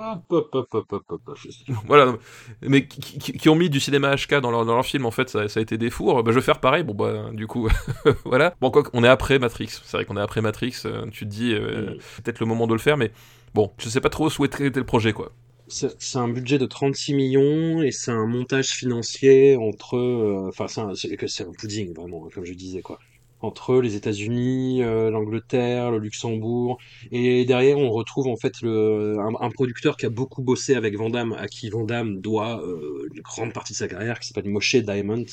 voilà, 1.86 2.14
mais 2.62 2.86
qui, 2.86 3.18
qui, 3.18 3.48
ont 3.48 3.54
mis 3.54 3.70
du 3.70 3.80
cinéma 3.80 4.14
HK 4.14 4.40
dans 4.40 4.50
leur, 4.50 4.64
dans 4.64 4.74
leur 4.74 4.86
film, 4.86 5.06
en 5.06 5.10
fait, 5.10 5.28
ça, 5.28 5.48
ça 5.48 5.60
a 5.60 5.62
été 5.62 5.78
des 5.78 5.90
fours. 5.90 6.22
Bah, 6.22 6.30
je 6.30 6.36
vais 6.36 6.44
faire 6.44 6.60
pareil, 6.60 6.84
bon, 6.84 6.94
bah, 6.94 7.30
du 7.32 7.46
coup, 7.46 7.68
voilà. 8.24 8.54
Bon, 8.60 8.70
quoi, 8.70 8.82
on 8.92 9.04
est 9.04 9.08
après 9.08 9.38
Matrix, 9.38 9.68
c'est 9.84 9.96
vrai 9.96 10.04
qu'on 10.04 10.16
est 10.16 10.20
après 10.20 10.40
Matrix, 10.40 10.74
euh, 10.84 11.06
tu 11.10 11.24
te 11.24 11.30
dis, 11.30 11.54
euh, 11.54 11.96
peut-être 12.22 12.40
le 12.40 12.46
moment 12.46 12.66
de 12.66 12.72
le 12.72 12.78
faire, 12.78 12.96
mais 12.96 13.12
bon, 13.54 13.72
je 13.78 13.88
sais 13.88 14.00
pas 14.00 14.10
trop 14.10 14.28
où 14.38 14.44
était 14.44 14.70
le 14.70 14.84
projet, 14.84 15.12
quoi 15.12 15.32
c'est 15.74 16.18
un 16.18 16.28
budget 16.28 16.58
de 16.58 16.66
36 16.66 17.14
millions 17.14 17.82
et 17.82 17.90
c'est 17.90 18.12
un 18.12 18.26
montage 18.26 18.68
financier 18.68 19.56
entre. 19.56 19.96
Euh, 19.96 20.48
enfin, 20.48 20.68
c'est 20.68 21.42
un, 21.42 21.52
pudding, 21.52 21.92
vraiment, 21.94 22.28
comme 22.32 22.44
je 22.44 22.54
disais, 22.54 22.80
quoi. 22.80 22.98
Entre 23.40 23.80
les 23.80 23.94
États-Unis, 23.96 24.82
euh, 24.82 25.10
l'Angleterre, 25.10 25.90
le 25.90 25.98
Luxembourg. 25.98 26.78
Et 27.10 27.44
derrière, 27.44 27.76
on 27.78 27.90
retrouve 27.90 28.28
en 28.28 28.36
fait 28.36 28.54
un, 28.62 29.50
producteur 29.50 29.96
qui 29.96 30.06
a 30.06 30.10
beaucoup 30.10 30.42
bossé 30.42 30.76
avec 30.76 30.96
Van 30.96 31.12
à 31.32 31.48
qui 31.48 31.68
Van 31.68 31.84
doit 31.84 32.62
euh, 32.62 33.08
une 33.12 33.20
grande 33.20 33.52
partie 33.52 33.72
de 33.72 33.78
sa 33.78 33.88
carrière, 33.88 34.20
qui 34.20 34.28
s'appelle 34.28 34.48
Moshe 34.48 34.76
Diamond 34.76 35.26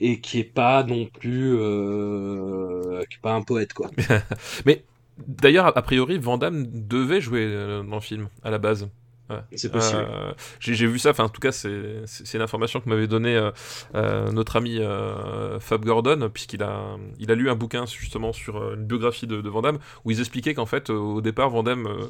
et 0.00 0.20
qui 0.20 0.38
est 0.38 0.44
pas 0.44 0.84
non 0.84 1.06
plus 1.06 1.56
qui 3.08 3.16
est 3.16 3.22
pas 3.22 3.34
un 3.34 3.42
poète 3.42 3.72
quoi. 3.72 3.90
Mais 4.66 4.84
d'ailleurs 5.26 5.76
a 5.76 5.82
priori 5.82 6.18
Van 6.18 6.38
devait 6.38 7.20
jouer 7.20 7.52
dans 7.52 7.96
le 7.96 8.00
film 8.00 8.28
à 8.44 8.50
la 8.50 8.58
base. 8.58 8.88
C'est 9.54 9.70
possible. 9.70 10.06
Euh, 10.08 10.32
j'ai 10.60 10.86
vu 10.86 10.98
ça, 10.98 11.10
enfin 11.10 11.24
en 11.24 11.28
tout 11.28 11.40
cas 11.40 11.52
c'est 11.52 12.34
une 12.34 12.40
information 12.42 12.80
que 12.80 12.88
m'avait 12.88 13.06
donné 13.06 13.36
euh, 13.36 13.50
euh, 13.94 14.30
notre 14.32 14.56
ami 14.56 14.80
Fab 15.60 15.84
Gordon, 15.84 16.30
puisqu'il 16.32 16.62
a, 16.62 16.96
il 17.18 17.30
a 17.30 17.34
lu 17.34 17.50
un 17.50 17.54
bouquin 17.54 17.84
justement 17.86 18.32
sur 18.32 18.74
une 18.74 18.84
biographie 18.84 19.26
de, 19.26 19.40
de 19.40 19.48
Van 19.48 19.62
où 20.04 20.10
ils 20.10 20.20
expliquaient 20.20 20.54
qu'en 20.54 20.66
fait 20.66 20.90
au 20.90 21.20
départ 21.20 21.50
Van 21.50 21.64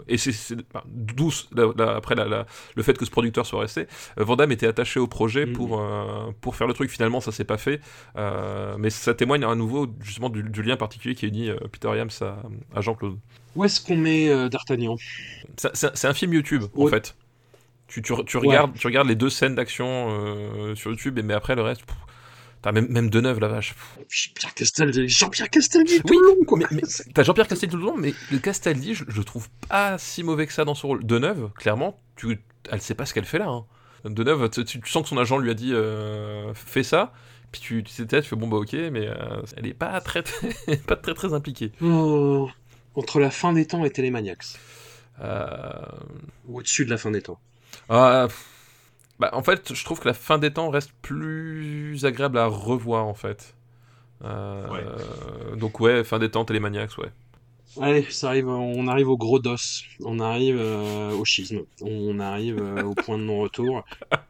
et 0.07 0.19
c'est 0.19 0.57
douce 0.87 1.49
après 1.79 2.15
la, 2.15 2.47
le 2.77 2.83
fait 2.83 2.97
que 2.97 3.05
ce 3.05 3.11
producteur 3.11 3.47
soit 3.47 3.61
resté, 3.61 3.87
Van 4.17 4.37
était 4.37 4.67
attaché 4.67 5.01
au 5.01 5.07
projet 5.07 5.47
mm. 5.47 5.53
pour, 5.53 5.83
pour 6.41 6.57
faire 6.57 6.67
le 6.67 6.75
truc, 6.75 6.91
finalement 6.91 7.21
ça 7.21 7.33
s'est 7.33 7.45
pas 7.45 7.59
fait, 7.59 7.81
mais 8.79 8.91
ça 8.91 9.15
témoigne 9.15 9.45
à 9.45 9.55
nouveau 9.55 9.87
justement 10.01 10.29
du, 10.29 10.63
lien 10.63 10.77
particulier 10.77 11.15
qui 11.15 11.31
dit 11.31 11.51
Peter 11.73 11.91
Yams 11.97 12.11
à 12.75 12.81
Jean-Claude. 12.81 13.19
Où 13.59 13.65
est-ce 13.65 13.81
qu'on 13.81 13.97
met 13.97 14.29
euh, 14.29 14.49
D'Artagnan? 14.49 14.97
C'est 15.75 16.05
un 16.05 16.15
film 16.15 16.33
YouTube, 16.33 16.63
en 16.77 16.87
fait. 16.87 17.17
Tu, 17.89 18.03
tu, 18.03 18.13
tu 18.25 18.37
regardes, 18.37 18.79
tu 18.79 18.87
regardes 18.87 19.09
les 19.09 19.17
deux 19.17 19.31
scènes 19.31 19.57
d'action 19.57 20.11
euh, 20.11 20.77
sur 20.77 20.93
YouTube, 20.93 21.19
et, 21.19 21.23
mais 21.23 21.35
après 21.35 21.57
le 21.57 21.63
reste. 21.63 21.83
Même, 22.73 22.87
même 22.89 23.11
Deneuve, 23.11 23.41
la 23.41 23.49
vache. 23.49 23.75
Jean-Pierre 24.09 24.55
Castaldi, 24.55 25.09
Jean-Pierre 25.09 25.51
Castaldi 25.51 26.01
tout 26.03 26.21
le 26.21 26.27
long, 26.27 26.45
quoi. 26.45 26.59
T'as 27.15 27.23
Jean-Pierre 27.25 27.49
Castaldi 27.49 27.73
tout 27.73 27.81
le 27.81 27.87
long, 27.87 27.97
mais 27.97 28.15
le 28.31 28.39
Castaldi, 28.39 28.95
je, 28.95 29.05
je, 29.09 29.23
trouve 29.23 29.49
pas 29.69 29.99
si 29.99 30.23
mauvais 30.23 30.47
que 30.47 30.53
ça 30.53 30.65
dans 30.65 30.77
son 30.77 30.89
rôle. 30.89 31.05
Deneuve, 31.05 31.51
clairement, 31.55 31.99
tu, 32.15 32.39
elle 32.71 32.81
sait 32.81 32.95
pas 32.95 33.07
ce 33.07 33.15
qu'elle 33.15 33.25
fait 33.25 33.39
là. 33.39 33.49
Hein. 33.49 33.65
Deneuve, 34.05 34.51
tu, 34.51 34.81
sens 34.85 35.03
que 35.03 35.09
son 35.09 35.19
agent 35.19 35.39
lui 35.39 35.51
a 35.51 35.55
dit 35.55 35.73
euh, 35.73 36.55
fais 36.55 36.85
ça, 36.85 37.13
puis 37.51 37.61
tu, 37.61 37.83
tu 37.83 37.93
sais, 37.93 38.07
tu 38.07 38.23
fais 38.23 38.37
bon 38.37 38.47
bah 38.47 38.59
ok, 38.59 38.75
mais 38.93 39.09
elle 39.57 39.67
est 39.67 39.75
pas 39.75 40.01
très, 40.03 40.23
pas 40.87 40.95
très 40.95 41.15
très 41.15 41.33
impliquée. 41.33 41.73
Oh 41.83 42.49
entre 42.99 43.21
la 43.21 43.31
fin 43.31 43.53
des 43.53 43.67
temps 43.67 43.85
et 43.85 43.91
Télémaniacs 43.91 44.59
euh... 45.23 45.71
Ou 46.49 46.59
au-dessus 46.59 46.85
de 46.85 46.91
la 46.91 46.99
fin 46.99 47.11
des 47.11 47.23
temps 47.23 47.39
euh, 47.91 48.29
bah, 49.19 49.31
En 49.33 49.43
fait, 49.43 49.73
je 49.73 49.85
trouve 49.85 50.01
que 50.01 50.09
la 50.09 50.15
fin 50.15 50.39
des 50.39 50.53
temps 50.53 50.71
reste 50.71 50.93
plus 51.03 52.05
agréable 52.05 52.39
à 52.39 52.47
revoir, 52.47 53.07
en 53.07 53.15
fait. 53.15 53.55
Euh... 54.25 54.97
Donc 55.57 55.81
ouais, 55.81 56.05
fin 56.05 56.19
des 56.19 56.31
temps, 56.31 56.45
Télémaniacs, 56.45 56.99
ouais. 56.99 57.11
Allez, 57.81 58.03
ça 58.11 58.29
arrive, 58.29 58.49
on 58.49 58.89
arrive 58.89 59.09
au 59.09 59.17
gros 59.17 59.39
dos, 59.39 59.57
on 60.01 60.19
arrive 60.21 60.57
euh, 60.59 61.13
au 61.13 61.25
schisme, 61.25 61.61
on 61.83 62.19
arrive 62.19 62.61
au 62.85 62.95
point 62.95 63.19
de 63.19 63.23
non-retour. 63.23 63.85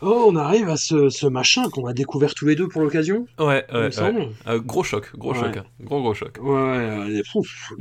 Oh, 0.00 0.26
on 0.28 0.36
arrive 0.36 0.68
à 0.68 0.76
ce, 0.76 1.26
machin 1.26 1.68
qu'on 1.70 1.86
a 1.86 1.92
découvert 1.92 2.34
tous 2.34 2.46
les 2.46 2.54
deux 2.54 2.68
pour 2.68 2.82
l'occasion. 2.82 3.26
Ouais, 3.38 3.64
ouais, 3.72 3.90
euh, 3.98 4.60
gros 4.60 4.82
choc, 4.82 5.16
gros 5.16 5.34
choc, 5.34 5.56
hein. 5.56 5.64
gros 5.80 6.00
gros 6.00 6.14
choc. 6.14 6.38
Ouais, 6.40 7.22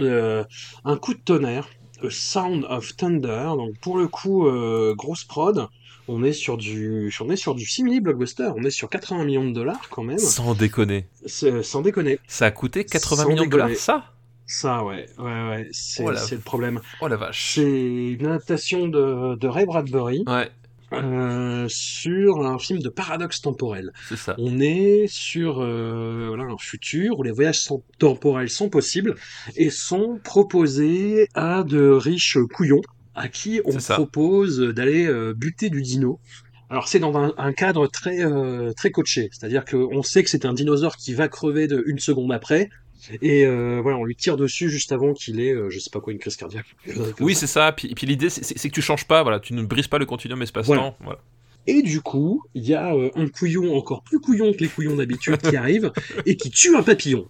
euh, 0.02 0.44
un 0.86 0.98
coup 0.98 1.14
de 1.14 1.20
tonnerre, 1.20 1.68
A 2.04 2.10
Sound 2.10 2.66
of 2.70 2.96
Thunder. 2.96 3.52
Donc 3.58 3.78
pour 3.80 3.98
le 3.98 4.08
coup, 4.08 4.48
euh, 4.48 4.94
grosse 4.96 5.24
prod. 5.24 5.68
On 6.08 6.24
est 6.24 6.34
sur 6.34 6.58
du, 6.58 7.14
on 7.22 7.30
est 7.30 7.36
sur 7.36 7.56
du 7.56 7.66
simili 7.66 8.02
blockbuster. 8.02 8.52
On 8.56 8.64
est 8.64 8.72
sur 8.72 8.90
80 8.90 9.24
millions 9.24 9.46
de 9.46 9.54
dollars 9.54 9.88
quand 9.90 10.04
même. 10.04 10.18
Sans 10.18 10.56
déconner. 10.56 11.08
Sans 11.26 11.82
déconner. 11.82 12.20
Ça 12.28 12.48
a 12.48 12.52
coûté 12.52 12.84
80 12.84 13.26
millions 13.28 13.46
de 13.46 13.50
dollars, 13.50 13.70
ça? 13.76 14.06
Ça, 14.46 14.84
ouais, 14.84 15.08
ouais, 15.18 15.24
ouais, 15.24 15.70
c'est 15.72 16.04
oh 16.04 16.12
le 16.12 16.38
problème. 16.40 16.82
Oh 17.00 17.08
la 17.08 17.16
vache. 17.16 17.54
C'est 17.56 18.12
une 18.20 18.26
adaptation 18.26 18.90
de, 18.90 19.36
de 19.36 19.48
Ray 19.48 19.66
Bradbury. 19.66 20.26
Ouais. 20.28 20.50
Euh, 20.94 21.68
sur 21.70 22.46
un 22.46 22.60
film 22.60 22.80
de 22.80 22.90
paradoxe 22.90 23.42
temporel. 23.42 23.94
C'est 24.10 24.18
ça. 24.18 24.36
On 24.38 24.60
est 24.60 25.06
sur 25.08 25.62
euh, 25.62 26.26
voilà, 26.28 26.44
un 26.44 26.58
futur 26.58 27.20
où 27.20 27.24
les 27.24 27.32
voyages 27.32 27.70
temporels 27.98 28.50
sont 28.50 28.70
possibles 28.70 29.16
et 29.56 29.70
sont 29.70 30.20
proposés 30.24 31.30
à 31.34 31.64
de 31.64 31.90
riches 31.90 32.38
couillons 32.54 32.82
à 33.16 33.28
qui 33.28 33.62
on 33.66 33.78
propose 33.78 34.60
d'aller 34.60 35.06
euh, 35.06 35.34
buter 35.34 35.70
du 35.70 35.82
dino. 35.82 36.20
Alors 36.70 36.88
c'est 36.88 37.00
dans 37.00 37.18
un, 37.18 37.34
un, 37.38 37.52
cadre 37.52 37.88
très 37.88 38.20
très 38.76 38.92
coaché, 38.92 39.30
c'est-à-dire 39.34 39.66
qu'on 39.66 40.04
sait 40.04 40.24
que 40.24 40.30
c'est 40.30 40.46
un 40.46 40.54
dinosaure 40.54 40.96
qui 40.96 41.14
va 41.14 41.28
crever 41.28 41.68
de 41.68 41.84
une 41.86 42.00
seconde 42.00 42.32
après, 42.32 42.70
et 43.22 43.46
euh, 43.46 43.80
voilà, 43.82 43.98
on 43.98 44.04
lui 44.04 44.16
tire 44.16 44.38
dessus 44.38 44.70
juste 44.70 44.92
avant 44.92 45.14
qu'il 45.14 45.40
ait, 45.40 45.54
euh, 45.54 45.70
je 45.70 45.80
sais 45.80 45.90
pas 45.90 46.00
quoi, 46.00 46.14
une 46.14 46.20
crise 46.20 46.36
cardiaque. 46.36 46.76
Oui, 47.20 47.36
c'est 47.36 47.48
ça. 47.48 47.72
Puis, 47.72 47.94
puis 47.96 48.08
l'idée, 48.08 48.30
c'est 48.30 48.70
que 48.70 48.74
tu 48.74 48.82
changes 48.82 49.06
pas, 49.06 49.24
voilà, 49.24 49.40
tu 49.40 49.54
ne 49.54 49.64
brises 49.64 49.88
pas 49.88 49.98
le 49.98 50.06
continuum 50.06 50.42
espace-temps. 50.42 50.96
Voilà. 51.02 51.20
Et 51.68 51.84
du 51.84 52.02
coup, 52.02 52.44
il 52.56 52.66
y 52.66 52.74
a 52.74 52.96
euh, 52.96 53.12
un 53.16 53.28
couillon 53.28 53.76
encore 53.76 54.02
plus 54.02 54.20
couillon 54.20 54.52
que 54.52 54.58
les 54.58 54.68
couillons 54.68 54.96
d'habitude 54.96 55.38
qui 55.38 55.56
arrive 55.56 55.92
et 56.26 56.36
qui 56.36 56.50
tue 56.50 56.76
un 56.76 56.82
papillon. 56.82 57.28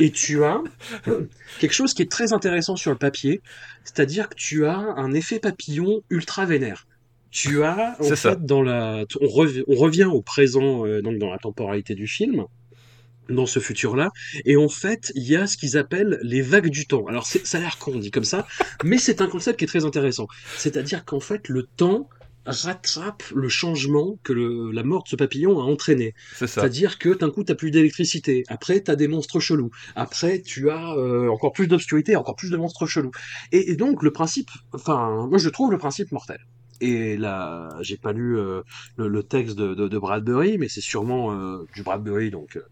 Et 0.00 0.10
tu 0.10 0.44
as 0.44 0.62
quelque 1.60 1.74
chose 1.74 1.92
qui 1.92 2.02
est 2.02 2.10
très 2.10 2.32
intéressant 2.32 2.76
sur 2.76 2.90
le 2.90 2.96
papier, 2.96 3.42
c'est-à-dire 3.84 4.30
que 4.30 4.34
tu 4.34 4.66
as 4.66 4.78
un 4.78 5.12
effet 5.12 5.38
papillon 5.38 6.02
ultra 6.08 6.46
vénère. 6.46 6.86
Tu 7.30 7.64
as 7.64 7.96
en 8.00 8.16
fait 8.16 8.46
dans 8.46 8.62
la, 8.62 9.04
on, 9.20 9.28
revient 9.28 10.04
au 10.04 10.22
présent, 10.22 10.86
donc 11.02 11.18
dans 11.18 11.30
la 11.30 11.36
temporalité 11.36 11.94
du 11.94 12.06
film 12.06 12.46
dans 13.28 13.46
ce 13.46 13.58
futur-là. 13.58 14.10
Et 14.44 14.56
en 14.56 14.68
fait, 14.68 15.12
il 15.14 15.24
y 15.24 15.36
a 15.36 15.46
ce 15.46 15.56
qu'ils 15.56 15.76
appellent 15.76 16.18
les 16.22 16.42
vagues 16.42 16.70
du 16.70 16.86
temps. 16.86 17.06
Alors, 17.06 17.26
ça 17.26 17.58
a 17.58 17.60
l'air 17.60 17.78
con, 17.78 17.96
dit 17.98 18.10
comme 18.10 18.24
ça, 18.24 18.46
mais 18.84 18.98
c'est 18.98 19.20
un 19.20 19.28
concept 19.28 19.58
qui 19.58 19.64
est 19.64 19.68
très 19.68 19.84
intéressant. 19.84 20.26
C'est-à-dire 20.56 21.04
qu'en 21.04 21.20
fait, 21.20 21.48
le 21.48 21.64
temps 21.64 22.08
rattrape 22.46 23.24
le 23.34 23.48
changement 23.48 24.18
que 24.22 24.32
le, 24.32 24.70
la 24.70 24.84
mort 24.84 25.02
de 25.02 25.08
ce 25.08 25.16
papillon 25.16 25.60
a 25.60 25.64
entraîné. 25.64 26.14
C'est-à-dire 26.36 26.98
que 26.98 27.08
d'un 27.10 27.30
coup, 27.30 27.42
t'as 27.42 27.54
plus 27.54 27.70
d'électricité. 27.70 28.44
Après, 28.48 28.80
t'as 28.80 28.94
des 28.94 29.08
monstres 29.08 29.40
chelous. 29.40 29.70
Après, 29.96 30.40
tu 30.40 30.70
as 30.70 30.94
euh, 30.94 31.28
encore 31.28 31.52
plus 31.52 31.66
d'obscurité, 31.66 32.16
encore 32.16 32.36
plus 32.36 32.50
de 32.50 32.56
monstres 32.56 32.86
chelous. 32.86 33.10
Et, 33.52 33.74
donc, 33.74 34.02
le 34.02 34.12
principe, 34.12 34.50
enfin, 34.72 35.26
moi, 35.28 35.38
je 35.38 35.48
trouve 35.48 35.72
le 35.72 35.78
principe 35.78 36.12
mortel. 36.12 36.38
Et 36.80 37.16
là, 37.16 37.70
j'ai 37.80 37.96
pas 37.96 38.12
lu 38.12 38.38
euh, 38.38 38.62
le, 38.96 39.22
texte 39.22 39.56
de, 39.56 39.74
de, 39.74 39.98
Bradbury, 39.98 40.58
mais 40.58 40.68
c'est 40.68 40.82
sûrement 40.82 41.32
euh, 41.32 41.64
du 41.74 41.82
Bradbury, 41.82 42.30
donc 42.30 42.56
euh, 42.56 42.62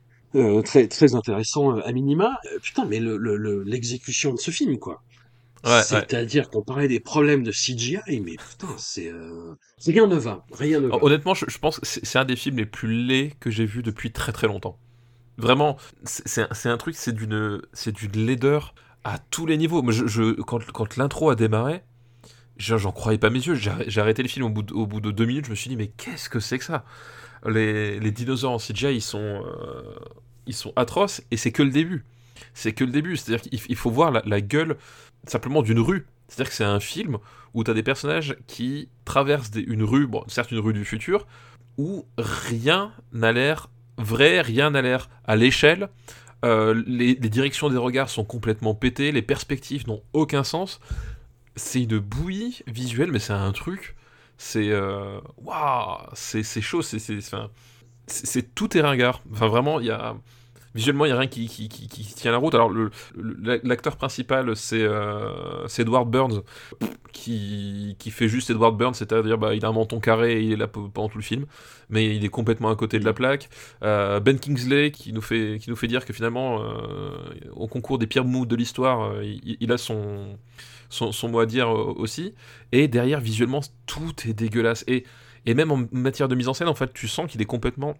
très 0.62 0.88
très 0.88 1.14
intéressant 1.14 1.76
euh, 1.76 1.86
à 1.86 1.92
minima. 1.92 2.38
Euh, 2.52 2.58
putain, 2.60 2.84
mais 2.84 3.00
l'exécution 3.00 4.30
le, 4.30 4.36
de 4.36 4.40
ce 4.40 4.50
film, 4.50 4.78
quoi. 4.78 5.02
C'est-à-dire 5.64 6.50
qu'on 6.50 6.62
parlait 6.62 6.88
des 6.88 7.00
problèmes 7.00 7.42
de 7.42 7.50
CGI, 7.50 8.20
mais 8.20 8.36
putain, 8.36 8.68
c'est 8.76 9.10
rien 9.86 10.06
ne 10.06 10.16
va, 10.16 10.44
rien 10.52 10.80
ne 10.80 10.88
va. 10.88 11.02
Honnêtement, 11.02 11.32
je, 11.32 11.58
pense 11.58 11.80
que 11.80 11.86
c'est 11.86 12.18
un 12.18 12.26
des 12.26 12.36
films 12.36 12.58
les 12.58 12.66
plus 12.66 13.06
laids 13.06 13.32
que 13.40 13.50
j'ai 13.50 13.64
vu 13.64 13.82
depuis 13.82 14.12
très 14.12 14.32
très 14.32 14.46
longtemps. 14.46 14.78
Vraiment, 15.38 15.78
c'est 16.04 16.68
un 16.68 16.76
truc, 16.76 16.94
c'est 16.96 17.12
d'une 17.12 17.62
c'est 17.72 17.92
d'une 17.92 18.26
laideur 18.26 18.74
à 19.04 19.18
tous 19.18 19.46
les 19.46 19.56
niveaux. 19.56 19.82
Je, 19.90 20.06
je 20.06 20.32
quand, 20.42 20.62
quand 20.70 20.98
l'intro 20.98 21.30
a 21.30 21.34
démarré, 21.34 21.82
j'en 22.58 22.92
croyais 22.92 23.18
pas 23.18 23.30
mes 23.30 23.40
yeux. 23.40 23.54
J'ai 23.54 24.00
arrêté 24.00 24.22
le 24.22 24.28
film 24.28 24.46
au 24.46 24.50
bout, 24.50 24.62
de, 24.62 24.74
au 24.74 24.86
bout 24.86 25.00
de 25.00 25.10
deux 25.10 25.24
minutes. 25.24 25.46
Je 25.46 25.50
me 25.50 25.56
suis 25.56 25.68
dit, 25.68 25.76
mais 25.76 25.88
qu'est-ce 25.88 26.28
que 26.28 26.40
c'est 26.40 26.58
que 26.58 26.64
ça? 26.64 26.84
Les, 27.46 28.00
les, 28.00 28.10
dinosaures 28.10 28.52
en 28.52 28.58
CGI, 28.58 28.94
ils 28.94 29.02
sont 29.02 29.42
ils 30.46 30.54
sont 30.54 30.72
atroces 30.76 31.22
et 31.30 31.36
c'est 31.36 31.52
que 31.52 31.62
le 31.62 31.70
début. 31.70 32.04
C'est 32.52 32.72
que 32.72 32.84
le 32.84 32.90
début, 32.90 33.16
c'est-à-dire 33.16 33.42
qu'il 33.42 33.76
faut 33.76 33.90
voir 33.90 34.10
la, 34.10 34.40
gueule 34.40 34.76
simplement 35.26 35.62
d'une 35.62 35.80
rue. 35.80 36.06
C'est-à-dire 36.28 36.50
que 36.50 36.56
c'est 36.56 36.64
un 36.64 36.80
film 36.80 37.18
où 37.52 37.64
tu 37.64 37.70
as 37.70 37.74
des 37.74 37.82
personnages 37.82 38.36
qui 38.46 38.88
traversent 39.04 39.52
une 39.54 39.82
rue, 39.82 40.08
certes 40.26 40.50
une 40.50 40.58
rue 40.58 40.72
du 40.72 40.84
futur, 40.84 41.26
où 41.78 42.06
rien 42.18 42.92
n'a 43.12 43.32
l'air 43.32 43.70
vrai, 43.98 44.40
rien 44.40 44.70
n'a 44.70 44.82
l'air 44.82 45.08
à 45.24 45.36
l'échelle. 45.36 45.88
Euh, 46.44 46.82
les, 46.86 47.14
directions 47.14 47.70
des 47.70 47.76
regards 47.76 48.10
sont 48.10 48.24
complètement 48.24 48.74
pétées, 48.74 49.12
les 49.12 49.22
perspectives 49.22 49.86
n'ont 49.86 50.02
aucun 50.12 50.44
sens. 50.44 50.80
C'est 51.56 51.82
une 51.84 51.98
bouillie 51.98 52.60
visuelle, 52.66 53.12
mais 53.12 53.20
c'est 53.20 53.32
un 53.32 53.52
truc. 53.52 53.94
c'est 54.36 54.72
waouh, 55.38 55.98
c'est 56.14 56.60
chaud, 56.60 56.82
c'est 56.82 56.98
c'est 58.06 58.54
tout 58.54 58.76
est 58.76 58.80
ringard. 58.80 59.22
Enfin 59.32 59.48
vraiment, 59.48 59.80
il 59.80 59.86
y 59.86 59.90
a 59.90 60.16
visuellement, 60.74 61.04
il 61.04 61.08
n'y 61.08 61.14
a 61.14 61.18
rien 61.18 61.28
qui, 61.28 61.48
tient 62.16 62.32
la 62.32 62.38
route. 62.38 62.54
Alors, 62.54 62.72
l'acteur 63.62 63.96
principal, 63.96 64.56
c'est 64.56 64.82
euh, 64.82 65.66
Edward 65.78 66.10
Burns, 66.10 66.42
qui, 67.12 67.96
fait 68.10 68.28
juste 68.28 68.50
Edward 68.50 68.76
Burns, 68.76 68.94
c'est-à-dire 68.94 69.38
bah, 69.38 69.54
il 69.54 69.64
a 69.64 69.68
un 69.68 69.72
menton 69.72 70.00
carré 70.00 70.40
et 70.40 70.42
il 70.42 70.52
est 70.52 70.56
là 70.56 70.66
pendant 70.66 71.08
tout 71.08 71.18
le 71.18 71.24
film, 71.24 71.46
mais 71.90 72.16
il 72.16 72.24
est 72.24 72.28
complètement 72.28 72.70
à 72.70 72.76
côté 72.76 72.98
de 72.98 73.04
la 73.04 73.12
plaque. 73.12 73.48
Euh, 73.82 74.20
ben 74.20 74.38
Kingsley, 74.38 74.90
qui 74.90 75.12
nous, 75.12 75.22
fait, 75.22 75.58
qui 75.60 75.70
nous 75.70 75.76
fait 75.76 75.88
dire 75.88 76.04
que 76.04 76.12
finalement, 76.12 76.60
euh, 76.60 77.10
au 77.52 77.68
concours 77.68 77.98
des 77.98 78.06
pires 78.06 78.24
moods 78.24 78.46
de 78.46 78.56
l'histoire, 78.56 79.12
il, 79.22 79.72
a 79.72 79.78
son, 79.78 80.38
son, 80.88 81.12
son, 81.12 81.28
mot 81.28 81.38
à 81.38 81.46
dire 81.46 81.70
aussi. 81.70 82.34
Et 82.72 82.88
derrière, 82.88 83.20
visuellement, 83.20 83.60
tout 83.86 84.12
est 84.26 84.34
dégueulasse. 84.34 84.84
Et, 84.88 85.04
et 85.46 85.54
même 85.54 85.70
en 85.70 85.84
matière 85.92 86.28
de 86.28 86.34
mise 86.34 86.48
en 86.48 86.54
scène, 86.54 86.68
en 86.68 86.74
fait, 86.74 86.92
tu 86.92 87.08
sens 87.08 87.30
qu'il 87.30 87.40
est 87.42 87.46
complètement 87.46 87.96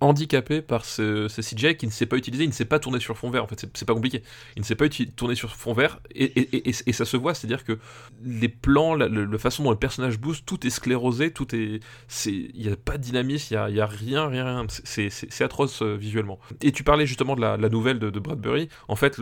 handicapé 0.00 0.62
par 0.62 0.84
ce, 0.84 1.26
CGI 1.28 1.76
qui 1.76 1.86
ne 1.86 1.90
sait 1.90 2.06
pas 2.06 2.16
utiliser, 2.16 2.44
il 2.44 2.48
ne 2.48 2.52
sait 2.52 2.64
pas 2.64 2.78
tourner 2.78 3.00
sur 3.00 3.16
fond 3.16 3.30
vert, 3.30 3.44
en 3.44 3.46
fait, 3.46 3.66
c'est 3.74 3.84
pas 3.84 3.94
compliqué. 3.94 4.22
Il 4.56 4.60
ne 4.60 4.64
sait 4.64 4.76
pas 4.76 4.86
tourner 5.16 5.34
sur 5.34 5.54
fond 5.54 5.72
vert, 5.72 6.00
et, 6.14 6.72
ça 6.92 7.04
se 7.04 7.16
voit, 7.16 7.34
c'est-à-dire 7.34 7.64
que 7.64 7.78
les 8.24 8.48
plans, 8.48 8.94
la, 8.94 9.08
façon 9.38 9.64
dont 9.64 9.70
le 9.70 9.76
personnage 9.76 10.18
bouge, 10.18 10.44
tout 10.44 10.66
est 10.66 10.70
sclérosé, 10.70 11.32
tout 11.32 11.54
est. 11.54 11.80
Il 12.26 12.50
n'y 12.54 12.68
a 12.68 12.76
pas 12.76 12.96
de 12.96 13.02
dynamisme, 13.02 13.54
il 13.54 13.74
n'y 13.74 13.80
a, 13.80 13.86
rien, 13.86 14.26
rien. 14.28 14.66
C'est 14.68 15.42
atroce 15.42 15.82
euh, 15.82 15.96
visuellement. 15.96 16.38
Et 16.62 16.72
tu 16.72 16.84
parlais 16.84 17.06
justement 17.06 17.34
de 17.36 17.40
la, 17.40 17.56
nouvelle 17.68 17.98
de, 17.98 18.18
Bradbury. 18.18 18.68
En 18.88 18.96
fait, 18.96 19.20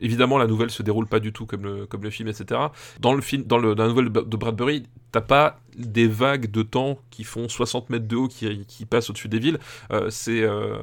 évidemment, 0.00 0.38
la 0.38 0.46
nouvelle 0.46 0.70
se 0.70 0.82
déroule 0.82 1.06
pas 1.06 1.20
du 1.20 1.32
tout 1.32 1.46
comme 1.46 1.62
le, 1.62 2.10
film, 2.10 2.28
etc. 2.28 2.60
Dans, 3.00 3.14
le 3.14 3.20
film, 3.20 3.44
dans 3.44 3.58
la 3.58 3.88
nouvelle 3.88 4.10
de 4.10 4.36
Bradbury, 4.36 4.84
t'as 5.12 5.20
pas 5.20 5.60
des 5.76 6.08
vagues 6.08 6.50
de 6.50 6.62
temps 6.62 6.98
qui 7.10 7.24
font 7.24 7.48
60 7.48 7.90
mètres 7.90 8.06
de 8.06 8.16
haut 8.16 8.28
qui, 8.28 8.84
passent 8.86 9.10
au-dessus 9.10 9.28
des 9.28 9.38
villes. 9.38 9.58
Euh, 9.92 10.10
c'est 10.10 10.42
euh, 10.42 10.76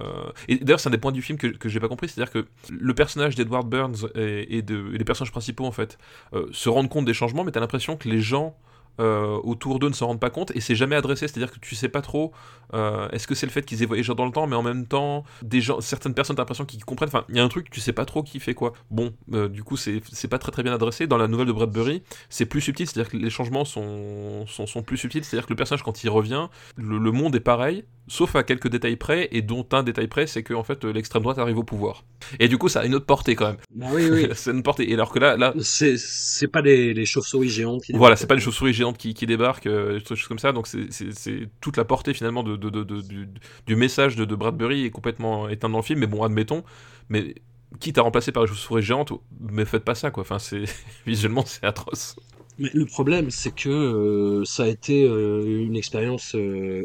et 0.47 0.57
d'ailleurs 0.57 0.79
c'est 0.79 0.89
un 0.89 0.91
des 0.91 0.97
points 0.97 1.11
du 1.11 1.21
film 1.21 1.37
que, 1.37 1.47
que 1.47 1.69
j'ai 1.69 1.79
pas 1.79 1.87
compris, 1.87 2.07
c'est-à-dire 2.07 2.31
que 2.31 2.45
le 2.69 2.93
personnage 2.93 3.35
d'Edward 3.35 3.67
Burns 3.67 4.09
et 4.15 4.63
les 4.67 5.03
personnages 5.05 5.31
principaux 5.31 5.65
en 5.65 5.71
fait 5.71 5.97
euh, 6.33 6.47
se 6.51 6.69
rendent 6.69 6.89
compte 6.89 7.05
des 7.05 7.13
changements, 7.13 7.43
mais 7.43 7.51
t'as 7.51 7.59
l'impression 7.59 7.97
que 7.97 8.07
les 8.07 8.21
gens 8.21 8.57
euh, 8.99 9.39
autour 9.43 9.79
d'eux 9.79 9.89
ne 9.89 9.93
s'en 9.93 10.07
rendent 10.07 10.19
pas 10.19 10.29
compte 10.29 10.51
et 10.55 10.61
c'est 10.61 10.75
jamais 10.75 10.95
adressé, 10.95 11.27
c'est-à-dire 11.27 11.51
que 11.51 11.59
tu 11.59 11.75
sais 11.75 11.89
pas 11.89 12.01
trop 12.01 12.31
euh, 12.73 13.07
est-ce 13.09 13.27
que 13.27 13.35
c'est 13.35 13.45
le 13.45 13.51
fait 13.51 13.63
qu'ils 13.63 13.83
aient 13.83 13.85
voyagé 13.85 14.13
dans 14.15 14.25
le 14.25 14.31
temps, 14.31 14.47
mais 14.47 14.55
en 14.55 14.63
même 14.63 14.85
temps, 14.87 15.23
des 15.41 15.61
gens, 15.61 15.81
certaines 15.81 16.13
personnes, 16.13 16.35
t'as 16.35 16.41
l'impression 16.41 16.65
qu'ils 16.65 16.83
comprennent, 16.83 17.09
enfin, 17.09 17.25
il 17.29 17.35
y 17.35 17.39
a 17.39 17.43
un 17.43 17.47
truc, 17.47 17.69
tu 17.69 17.79
sais 17.79 17.93
pas 17.93 18.05
trop 18.05 18.23
qui 18.23 18.39
fait 18.39 18.53
quoi. 18.53 18.73
Bon, 18.91 19.13
euh, 19.33 19.47
du 19.47 19.63
coup, 19.63 19.77
c'est 19.77 20.01
pas 20.29 20.39
très 20.39 20.51
très 20.51 20.63
bien 20.63 20.73
adressé. 20.73 21.07
Dans 21.07 21.17
la 21.17 21.27
nouvelle 21.27 21.47
de 21.47 21.51
Bradbury, 21.51 22.03
c'est 22.29 22.45
plus 22.45 22.61
subtil, 22.61 22.87
c'est-à-dire 22.87 23.11
que 23.11 23.17
les 23.17 23.29
changements 23.29 23.65
sont, 23.65 24.45
sont, 24.47 24.67
sont 24.67 24.83
plus 24.83 24.97
subtils, 24.97 25.23
c'est-à-dire 25.23 25.45
que 25.45 25.53
le 25.53 25.57
personnage, 25.57 25.83
quand 25.83 26.03
il 26.03 26.09
revient, 26.09 26.47
le, 26.77 27.11
monde 27.11 27.35
est 27.35 27.39
pareil, 27.39 27.85
sauf 28.07 28.35
à 28.35 28.43
quelques 28.43 28.67
détails 28.67 28.97
près, 28.97 29.29
et 29.31 29.41
dont 29.41 29.65
un 29.71 29.83
détail 29.83 30.07
près, 30.07 30.27
c'est 30.27 30.43
que 30.43 30.53
en 30.53 30.63
fait 30.63 30.83
l'extrême 30.83 31.23
droite 31.23 31.39
arrive 31.39 31.57
au 31.57 31.63
pouvoir. 31.63 32.03
Et 32.39 32.47
du 32.47 32.57
coup, 32.57 32.69
ça 32.69 32.81
a 32.81 32.85
une 32.85 32.95
autre 32.95 33.05
portée 33.05 33.35
quand 33.35 33.47
même. 33.47 33.57
Bah 33.73 33.87
oui, 33.91 34.09
oui. 34.11 34.27
c'est 34.33 34.51
une 34.51 34.63
portée. 34.63 34.89
Et 34.89 34.93
alors 34.93 35.11
que 35.11 35.19
là, 35.19 35.37
là, 35.37 35.53
c'est 35.59 36.47
pas 36.47 36.61
les, 36.61 36.93
les 36.93 37.05
chauves-souris 37.05 37.49
géantes. 37.49 37.83
Qui 37.83 37.93
voilà, 37.93 38.15
c'est 38.15 38.27
pas 38.27 38.35
les 38.35 38.41
chauves-souris 38.41 38.73
géantes 38.73 38.84
qui, 38.93 39.13
débarquent, 39.13 39.67
euh, 39.67 39.99
des 39.99 40.05
choses 40.05 40.27
comme 40.27 40.39
ça. 40.39 40.51
Donc 40.51 40.67
c'est 40.67 41.49
toute 41.61 41.77
la 41.77 41.85
portée 41.85 42.13
finalement 42.13 42.43
du, 42.43 43.75
message 43.75 44.15
de, 44.15 44.35
Bradbury 44.35 44.85
est 44.85 44.91
complètement 44.91 45.49
éteint 45.49 45.69
dans 45.69 45.77
le 45.77 45.83
film. 45.83 45.99
Mais 45.99 46.07
bon, 46.07 46.23
admettons. 46.23 46.63
Mais 47.09 47.35
quitte 47.79 47.97
à 47.97 48.01
remplacer 48.01 48.31
par 48.31 48.43
les 48.43 48.47
chauves-souris 48.47 48.81
géantes, 48.81 49.11
mais 49.39 49.65
faites 49.65 49.83
pas 49.83 49.95
ça 49.95 50.11
quoi. 50.11 50.21
Enfin, 50.21 50.37
visuellement 51.05 51.43
c'est 51.45 51.63
atroce. 51.63 52.15
Mais 52.57 52.69
le 52.73 52.85
problème, 52.85 53.31
c'est 53.31 53.53
que 53.53 53.69
euh, 53.69 54.45
ça 54.45 54.63
a 54.63 54.67
été 54.67 55.03
euh, 55.03 55.43
une 55.45 55.75
expérience 55.75 56.35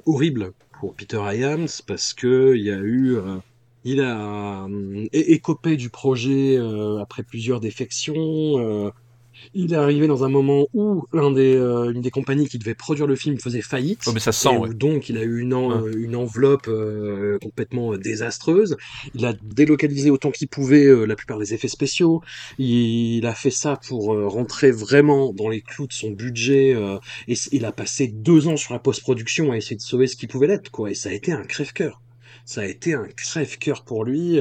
horrible 0.04 0.52
pour 0.80 0.94
Peter 0.94 1.20
Hyams 1.32 1.68
parce 1.86 2.12
que 2.12 2.54
il 2.56 2.64
y 2.64 2.70
a 2.70 2.78
eu 2.78 3.18
il 3.84 4.00
a 4.00 4.66
écopé 5.12 5.76
du 5.76 5.90
projet 5.90 6.58
après 7.00 7.22
plusieurs 7.22 7.60
défections. 7.60 8.92
Il 9.54 9.72
est 9.72 9.76
arrivé 9.76 10.06
dans 10.06 10.24
un 10.24 10.28
moment 10.28 10.66
où 10.74 11.04
l'un 11.12 11.30
des, 11.30 11.56
euh, 11.56 11.90
une 11.90 12.00
des 12.00 12.10
compagnies 12.10 12.48
qui 12.48 12.58
devait 12.58 12.74
produire 12.74 13.06
le 13.06 13.16
film 13.16 13.38
faisait 13.38 13.60
faillite. 13.60 14.02
Oh, 14.06 14.12
mais 14.12 14.20
ça 14.20 14.32
sent, 14.32 14.50
Donc 14.74 15.08
il 15.08 15.16
a 15.18 15.22
eu 15.22 15.40
une, 15.40 15.54
une 15.96 16.16
enveloppe 16.16 16.68
euh, 16.68 17.38
complètement 17.40 17.92
euh, 17.92 17.98
désastreuse. 17.98 18.76
Il 19.14 19.26
a 19.26 19.34
délocalisé 19.42 20.10
autant 20.10 20.30
qu'il 20.30 20.48
pouvait 20.48 21.06
la 21.06 21.16
plupart 21.16 21.38
des 21.38 21.54
effets 21.54 21.68
spéciaux. 21.68 22.22
Il, 22.58 23.26
a 23.26 23.34
fait 23.34 23.50
ça 23.50 23.78
pour 23.86 24.06
rentrer 24.06 24.70
vraiment 24.70 25.32
dans 25.32 25.48
les 25.48 25.60
clous 25.60 25.86
de 25.86 25.92
son 25.92 26.10
budget. 26.10 26.76
et 27.28 27.34
il 27.52 27.64
a 27.64 27.72
passé 27.72 28.08
deux 28.08 28.48
ans 28.48 28.56
sur 28.56 28.72
la 28.72 28.78
post-production 28.78 29.52
à 29.52 29.56
essayer 29.56 29.76
de 29.76 29.82
sauver 29.82 30.06
ce 30.06 30.16
qui 30.16 30.26
pouvait 30.26 30.46
l'être. 30.46 30.70
quoi. 30.70 30.90
Et 30.90 30.94
ça 30.94 31.10
a 31.10 31.12
été 31.12 31.32
un 31.32 31.42
crève-cœur. 31.42 32.00
Ça 32.44 32.62
a 32.62 32.66
été 32.66 32.94
un 32.94 33.06
crève-cœur 33.16 33.84
pour 33.84 34.04
lui. 34.04 34.40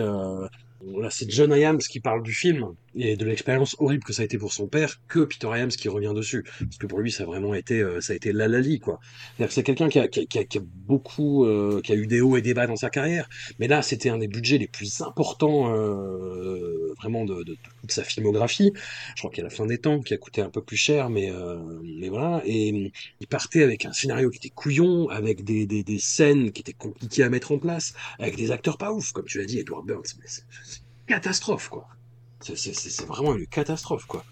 Là, 0.85 1.09
c'est 1.09 1.29
John 1.29 1.51
Hyams 1.51 1.79
qui 1.79 1.99
parle 1.99 2.23
du 2.23 2.33
film 2.33 2.73
et 2.95 3.15
de 3.15 3.25
l'expérience 3.25 3.75
horrible 3.79 4.03
que 4.03 4.13
ça 4.13 4.21
a 4.21 4.25
été 4.25 4.37
pour 4.37 4.53
son 4.53 4.67
père 4.67 5.01
que 5.07 5.19
Peter 5.19 5.47
Hyams 5.47 5.69
qui 5.69 5.89
revient 5.89 6.13
dessus. 6.15 6.43
Parce 6.59 6.77
que 6.77 6.87
pour 6.87 6.99
lui 6.99 7.11
ça 7.11 7.23
a 7.23 7.25
vraiment 7.25 7.53
été 7.53 7.81
euh, 7.81 8.01
ça 8.01 8.13
a 8.13 8.15
été 8.15 8.31
la 8.31 8.47
lali 8.47 8.79
quoi. 8.79 8.99
C'est 9.49 9.63
quelqu'un 9.63 9.89
qui 9.89 9.99
a, 9.99 10.07
qui, 10.07 10.27
qui, 10.27 10.45
qui 10.45 10.57
a, 10.57 10.61
beaucoup 10.63 11.45
euh, 11.45 11.81
qui 11.83 11.91
a 11.91 11.95
eu 11.95 12.07
des 12.07 12.21
hauts 12.21 12.37
et 12.37 12.41
des 12.41 12.53
bas 12.53 12.67
dans 12.67 12.75
sa 12.75 12.89
carrière. 12.89 13.29
Mais 13.59 13.67
là 13.67 13.81
c'était 13.81 14.09
un 14.09 14.17
des 14.17 14.27
budgets 14.27 14.57
les 14.57 14.67
plus 14.67 15.01
importants 15.01 15.73
euh, 15.73 16.93
vraiment 16.97 17.25
de, 17.25 17.43
de, 17.43 17.57
toute 17.81 17.91
sa 17.91 18.03
filmographie. 18.03 18.71
Je 19.15 19.21
crois 19.21 19.29
qu'il 19.31 19.39
y 19.39 19.41
a 19.41 19.49
la 19.49 19.55
fin 19.55 19.65
des 19.65 19.77
temps 19.77 19.99
qui 20.01 20.13
a 20.13 20.17
coûté 20.17 20.41
un 20.41 20.49
peu 20.49 20.61
plus 20.61 20.77
cher 20.77 21.09
mais 21.09 21.31
mais 21.83 22.09
voilà. 22.09 22.41
Et 22.45 22.91
il 23.19 23.27
partait 23.27 23.63
avec 23.63 23.85
un 23.85 23.93
scénario 23.93 24.29
qui 24.29 24.37
était 24.37 24.49
couillon 24.49 25.09
avec 25.09 25.43
des, 25.43 25.65
des, 25.65 25.83
des 25.83 25.99
scènes 25.99 26.51
qui 26.51 26.61
étaient 26.61 26.73
compliquées 26.73 27.23
à 27.23 27.29
mettre 27.29 27.51
en 27.51 27.59
place 27.59 27.93
avec 28.19 28.35
des 28.35 28.51
acteurs 28.51 28.77
pas 28.77 28.91
ouf 28.91 29.11
comme 29.11 29.25
tu 29.25 29.37
l'as 29.37 29.45
dit 29.45 29.59
Edward 29.59 29.85
Burns. 29.85 30.03
C'est 30.25 30.43
catastrophe 31.07 31.69
quoi 31.69 31.87
c'est 32.41 33.05
vraiment 33.05 33.35
une 33.35 33.47
catastrophe, 33.47 34.05
quoi. 34.05 34.23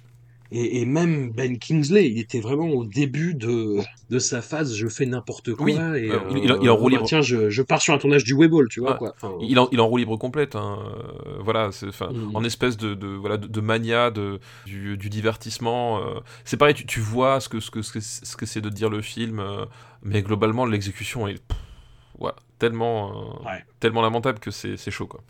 Et, 0.51 0.81
et, 0.81 0.85
même 0.85 1.31
Ben 1.31 1.59
Kingsley, 1.59 2.07
il 2.09 2.19
était 2.19 2.39
vraiment 2.39 2.69
au 2.69 2.85
début 2.85 3.33
de, 3.33 3.79
de 4.09 4.19
sa 4.19 4.41
phase, 4.41 4.75
je 4.75 4.87
fais 4.87 5.05
n'importe 5.05 5.53
quoi. 5.53 5.69
et, 5.69 5.77
euh, 5.77 6.19
il, 6.31 6.57
il, 6.61 6.69
en 6.69 6.75
roue 6.77 6.87
libre. 6.87 7.03
Tiens, 7.05 7.21
je, 7.21 7.49
je, 7.49 7.61
pars 7.61 7.81
sur 7.81 7.93
un 7.93 7.97
tournage 7.97 8.23
du 8.23 8.33
Webull, 8.33 8.69
tu 8.69 8.79
vois. 8.79 8.93
quoi. 8.93 9.13
il, 9.41 9.59
en, 9.59 9.67
il 9.73 9.81
en 9.81 9.87
roue 9.87 9.97
libre 9.97 10.15
complète. 10.15 10.55
Hein. 10.55 10.79
Euh, 11.25 11.37
voilà, 11.41 11.69
mm. 11.69 12.33
en 12.33 12.43
espèce 12.45 12.77
de, 12.77 12.93
de 12.93 13.07
voilà 13.07 13.35
de, 13.35 13.61
mania 13.61 14.09
de, 14.09 14.39
du, 14.65 14.95
du 14.95 15.09
divertissement. 15.09 15.99
Euh. 16.01 16.19
C'est 16.45 16.55
pareil, 16.55 16.75
tu, 16.75 16.85
tu 16.85 17.01
vois 17.01 17.41
ce 17.41 17.49
que 17.49 17.59
ce 17.59 17.69
que 17.69 17.81
ce 17.81 18.35
que 18.37 18.45
c'est 18.45 18.61
de 18.61 18.69
dire 18.69 18.89
le 18.89 19.01
film, 19.01 19.43
mais 20.01 20.21
globalement 20.21 20.65
l'exécution 20.65 21.27
est 21.27 21.41
ouais, 22.19 22.31
tellement 22.57 23.41
tellement 23.81 24.01
lamentable 24.01 24.39
que 24.39 24.51
c'est 24.51 24.91
chaud 24.91 25.07
quoi. 25.07 25.21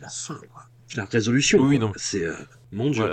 La 0.00 0.08
fin, 0.08 0.34
quoi 0.52 0.69
la 0.96 1.04
résolution. 1.04 1.60
Oui, 1.60 1.78
non. 1.78 1.92
C'est 1.96 2.24
euh, 2.24 2.34
mon 2.72 2.90
dieu. 2.90 3.04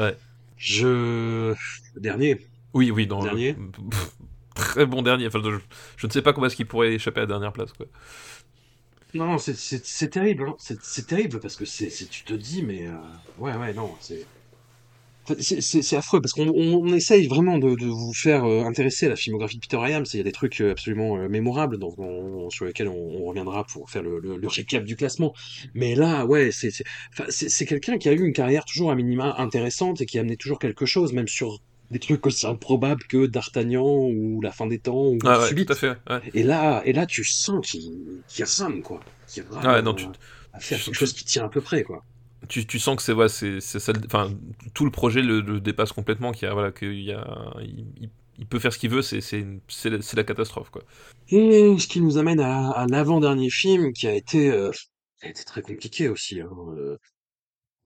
Je 0.58 1.54
dernier. 1.96 2.40
Oui, 2.74 2.92
oui, 2.92 3.08
dans 3.08 3.24
dernier. 3.24 3.56
très 4.56 4.86
bon 4.86 5.02
dernier. 5.02 5.28
Enfin, 5.28 5.42
je, 5.98 6.08
ne 6.08 6.12
sais 6.12 6.22
pas 6.22 6.34
comment 6.34 6.48
est-ce 6.48 6.56
qu'il 6.56 6.66
pourrait 6.66 6.94
échapper 6.94 7.20
à 7.20 7.24
la 7.24 7.28
dernière 7.28 7.54
place, 7.54 7.74
quoi. 7.74 7.86
Non, 9.14 9.38
c'est 9.38 10.10
terrible. 10.10 10.50
Hein. 10.50 10.56
C'est 10.58 11.08
terrible 11.08 11.40
parce 11.40 11.56
que 11.56 11.66
c'est 11.66 11.90
tu 12.10 12.24
te 12.24 12.34
dis, 12.34 12.64
mais 12.64 12.88
euh, 12.88 12.94
ouais, 13.40 13.56
ouais, 13.56 13.74
non, 13.74 13.96
c'est 14.02 14.26
c'est 15.40 15.96
affreux 15.96 16.22
parce 16.22 16.34
qu'on 16.34 16.50
on 16.50 16.94
essaye 16.94 17.28
vraiment 17.28 17.58
de, 17.58 17.76
de 17.76 17.86
vous 17.86 18.14
faire 18.14 18.46
euh, 18.46 18.64
intéresser 18.64 19.08
à 19.08 19.10
la 19.10 19.16
filmographie 19.16 19.58
de 19.58 19.62
Peter 19.62 19.78
Hyams. 19.78 20.06
Il 20.14 20.18
y 20.18 20.22
a 20.22 20.24
des 20.24 20.32
trucs 20.32 20.62
euh, 20.62 20.72
absolument 20.72 21.18
euh, 21.18 21.28
mémorables 21.28 21.78
donc 21.78 21.96
sur 22.50 22.66
lesquels 22.66 22.88
on, 22.88 23.26
reviendra 23.28 23.66
pour 23.66 23.90
faire 23.90 24.04
le, 24.04 24.20
le, 24.20 24.38
le, 24.38 24.48
récap 24.48 24.84
du 24.84 24.96
classement. 24.96 25.34
Mais 25.74 25.96
là, 25.96 26.26
ouais, 26.26 26.52
c'est 26.52 27.66
quelqu'un 27.66 27.98
qui 27.98 28.08
a 28.10 28.14
eu 28.14 28.26
une 28.26 28.34
carrière 28.34 28.64
toujours 28.64 28.92
à 28.92 28.96
minima 28.96 29.36
intéressante 29.38 30.02
et 30.02 30.06
qui 30.06 30.18
a 30.18 30.22
amené 30.22 30.38
toujours 30.38 30.60
quelque 30.60 30.86
chose, 30.86 31.12
même 31.12 31.28
sur 31.28 31.60
des 31.92 32.00
trucs 32.00 32.26
aussi 32.26 32.46
improbables 32.48 33.04
que 33.04 33.26
D'Artagnan 33.26 33.84
ou 33.86 34.42
La 34.42 34.52
fin 34.52 34.68
des 34.68 34.80
temps 34.80 35.08
ou 35.08 35.18
ah 35.26 35.40
ouais, 35.40 35.54
Tout 35.54 35.72
à 35.72 35.76
fait, 35.76 35.90
ouais. 36.10 36.22
Et 36.34 36.44
là, 36.44 36.82
et 36.86 36.94
là, 36.94 37.06
tu 37.06 37.24
sens 37.24 37.66
qu'il 37.66 38.22
qu 38.28 38.44
ressemble 38.44 38.82
quoi, 38.82 39.00
ah 39.64 39.82
non, 39.82 39.94
tu... 39.94 40.06
à 40.54 40.60
faire 40.60 40.82
quelque 40.82 40.96
chose 40.96 41.14
qui 41.14 41.26
tient 41.26 41.46
à 41.46 41.50
peu 41.50 41.62
près 41.62 41.84
quoi 41.84 42.04
tu, 42.48 42.80
sens 42.80 42.96
que 42.96 43.02
c'est 43.02 43.14
ouais, 43.14 43.30
c'est 43.30 44.06
enfin 44.06 44.32
tout 44.74 44.86
le 44.86 44.92
projet 44.92 45.22
le, 45.22 45.60
dépasse 45.60 45.92
complètement 45.92 46.32
qu'il 46.32 46.48
y 46.48 46.52
a 46.52 46.54
voilà 46.54 46.72
qu'il 46.72 47.02
y 47.02 47.12
a 47.12 47.54
il, 48.38 48.46
peut 48.46 48.60
faire 48.60 48.72
ce 48.72 48.78
qu'il 48.78 48.92
veut 48.92 49.02
c'est 49.02 49.22
c'est 49.22 50.16
la 50.16 50.24
catastrophe 50.24 50.70
quoi 50.70 50.84
et 51.30 51.76
ce 51.80 51.88
qui 51.88 52.00
nous 52.00 52.18
amène 52.18 52.40
à, 52.40 52.70
à 52.72 52.86
l'avant 52.86 53.20
dernier 53.20 53.50
film 53.50 53.92
qui 53.92 54.08
a 54.08 54.14
été 54.14 54.52
euh, 54.52 54.72
a 55.24 55.30
été 55.30 55.44
très 55.44 55.62
compliqué 55.64 56.10
aussi 56.10 56.40
hein. 56.42 56.50
Euh. 56.78 56.98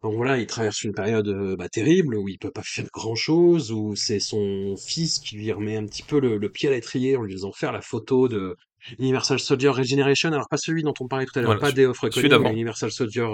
donc 0.04 0.16
voilà 0.16 0.38
il 0.38 0.48
traverse 0.48 0.84
une 0.84 0.94
période 0.94 1.30
euh, 1.30 1.56
bah, 1.56 1.70
terrible 1.70 2.16
où 2.16 2.28
il 2.28 2.38
peut 2.38 2.52
pas 2.52 2.64
faire 2.64 2.88
grand 2.94 3.16
chose 3.16 3.72
où 3.72 3.96
c'est 3.96 4.20
son 4.20 4.76
fils 4.76 5.20
qui 5.20 5.38
lui 5.38 5.52
remet 5.54 5.78
un 5.78 5.86
petit 5.86 6.04
peu 6.04 6.20
le 6.20 6.50
pied 6.50 6.68
à 6.68 6.74
l'étrier 6.74 7.16
en 7.16 7.22
lui 7.22 7.34
faisant 7.34 7.54
faire 7.54 7.72
la 7.72 7.82
photo 7.82 8.28
de 8.28 8.58
Universal 9.00 9.40
Soldier 9.40 9.70
Regeneration, 9.70 10.32
alors 10.32 10.48
pas 10.50 10.58
celui 10.58 10.84
dont 10.84 10.94
on 11.00 11.08
parlait 11.08 11.26
tout 11.26 11.38
à 11.38 11.42
l'heure, 11.42 11.60
pas 11.60 11.72
Day 11.72 11.86
of 11.86 12.00
Reckoning, 12.00 12.42
mais 12.42 12.54
Universal 12.54 12.92
Soldier 12.92 13.28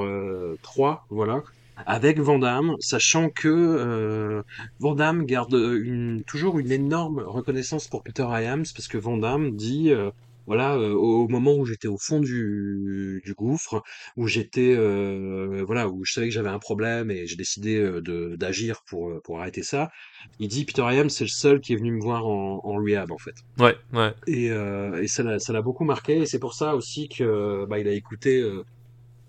3, 0.61 0.91
euh, 0.91 0.95
voilà. 1.09 1.43
avec 1.85 2.19
Van 2.19 2.39
Damme, 2.39 2.75
sachant 2.79 3.29
que 3.29 3.47
euh, 3.47 4.41
Van 4.79 4.95
Damme 4.95 5.25
garde 5.25 5.53
une, 5.53 6.23
toujours 6.25 6.59
une 6.59 6.71
énorme 6.71 7.19
reconnaissance 7.19 7.87
pour 7.87 8.03
Peter 8.03 8.25
Hyams, 8.29 8.65
parce 8.75 8.87
que 8.87 8.97
Van 8.97 9.17
Damme 9.17 9.55
dit, 9.55 9.91
euh, 9.91 10.11
voilà, 10.47 10.75
euh, 10.75 10.93
au 10.93 11.27
moment 11.27 11.55
où 11.55 11.65
j'étais 11.65 11.87
au 11.87 11.97
fond 11.97 12.19
du, 12.19 13.21
du 13.23 13.33
gouffre, 13.35 13.83
où 14.15 14.27
j'étais, 14.27 14.73
euh, 14.75 15.63
voilà, 15.65 15.87
où 15.89 16.03
je 16.05 16.13
savais 16.13 16.27
que 16.27 16.33
j'avais 16.33 16.49
un 16.49 16.59
problème 16.59 17.11
et 17.11 17.27
j'ai 17.27 17.35
décidé 17.35 17.79
de 17.79 18.35
d'agir 18.35 18.81
pour 18.87 19.21
pour 19.23 19.39
arrêter 19.39 19.61
ça. 19.63 19.91
Il 20.39 20.47
dit 20.47 20.65
Peter 20.65 20.83
Hyams, 20.83 21.09
c'est 21.09 21.25
le 21.25 21.29
seul 21.29 21.59
qui 21.61 21.73
est 21.73 21.75
venu 21.77 21.91
me 21.91 22.01
voir 22.01 22.25
en, 22.25 22.61
en 22.63 22.75
rehab 22.83 23.11
en 23.11 23.17
fait. 23.17 23.35
Ouais, 23.59 23.75
ouais. 23.93 24.13
Et, 24.25 24.49
euh, 24.51 25.01
et 25.01 25.07
ça 25.07 25.21
l'a 25.23 25.37
ça 25.39 25.53
l'a 25.53 25.61
beaucoup 25.61 25.83
marqué. 25.83 26.17
Et 26.17 26.25
c'est 26.25 26.39
pour 26.39 26.53
ça 26.53 26.75
aussi 26.75 27.09
que 27.09 27.65
bah, 27.65 27.79
il 27.79 27.87
a 27.87 27.91
écouté. 27.91 28.41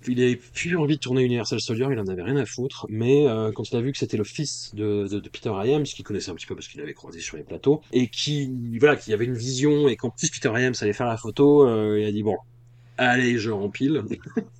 Euh, 0.07 0.13
il 0.13 0.23
avait 0.23 0.37
plus 0.37 0.77
envie 0.77 0.97
de 0.97 1.01
tourner 1.01 1.23
Universal 1.23 1.61
Soldier, 1.61 1.87
il 1.91 1.99
en 1.99 2.07
avait 2.07 2.23
rien 2.23 2.37
à 2.37 2.47
foutre, 2.47 2.87
mais 2.89 3.27
euh, 3.27 3.53
quand 3.53 3.71
il 3.71 3.77
a 3.77 3.81
vu 3.81 3.93
que 3.93 3.99
c'était 3.99 4.17
le 4.17 4.25
fils 4.25 4.75
de, 4.75 5.07
de, 5.09 5.21
de 5.21 5.29
Peter 5.29 5.51
qu'il 5.85 6.05
connaissait 6.05 6.31
un 6.31 6.35
petit 6.35 6.47
peu 6.47 6.55
parce 6.55 6.69
qu'il 6.69 6.81
l'avait 6.81 6.95
croisé 6.95 7.21
sur 7.21 7.37
les 7.37 7.43
plateaux, 7.43 7.83
et 7.93 8.09
qui 8.09 8.79
voilà, 8.79 8.97
qui 8.97 9.13
avait 9.13 9.25
une 9.25 9.37
vision, 9.37 9.89
et 9.89 9.97
qu'en 9.97 10.11
plus 10.11 10.31
Peter 10.31 10.51
Hyams 10.55 10.75
allait 10.81 10.93
faire 10.93 11.07
la 11.07 11.17
photo, 11.17 11.67
euh, 11.67 11.99
il 12.01 12.07
a 12.07 12.13
dit 12.13 12.23
bon, 12.23 12.37
allez, 12.97 13.39
je 13.39 13.51
rempile. 13.51 14.03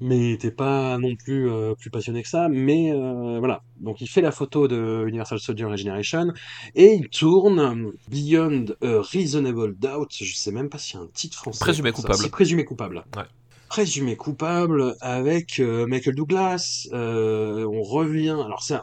mais 0.00 0.34
il 0.34 0.52
pas 0.52 0.96
non 0.98 1.16
plus 1.16 1.50
euh, 1.50 1.74
plus 1.74 1.90
passionné 1.90 2.22
que 2.22 2.28
ça, 2.28 2.48
mais 2.48 2.92
euh, 2.92 3.38
voilà. 3.38 3.62
Donc 3.80 4.00
il 4.00 4.08
fait 4.08 4.20
la 4.20 4.30
photo 4.30 4.68
de 4.68 5.04
Universal 5.06 5.40
Soldier 5.40 5.64
Regeneration, 5.64 6.32
et 6.74 6.94
il 6.94 7.08
tourne 7.08 7.92
Beyond 8.08 8.66
a 8.82 9.00
Reasonable 9.00 9.74
Doubt, 9.76 10.08
je 10.12 10.34
sais 10.34 10.52
même 10.52 10.68
pas 10.68 10.78
s'il 10.78 10.98
y 10.98 11.02
a 11.02 11.04
un 11.04 11.08
titre 11.12 11.36
français. 11.36 11.58
Présumé 11.60 11.92
coupable. 11.92 12.16
C'est 12.16 12.30
présumé 12.30 12.64
coupable. 12.64 13.04
Ouais. 13.16 13.24
Présumé 13.68 14.16
coupable 14.16 14.94
avec 15.00 15.60
euh, 15.60 15.86
Michael 15.86 16.14
Douglas. 16.14 16.88
euh, 16.92 17.64
on 17.64 17.82
revient. 17.82 18.36
Alors 18.44 18.62
c'est 18.62 18.74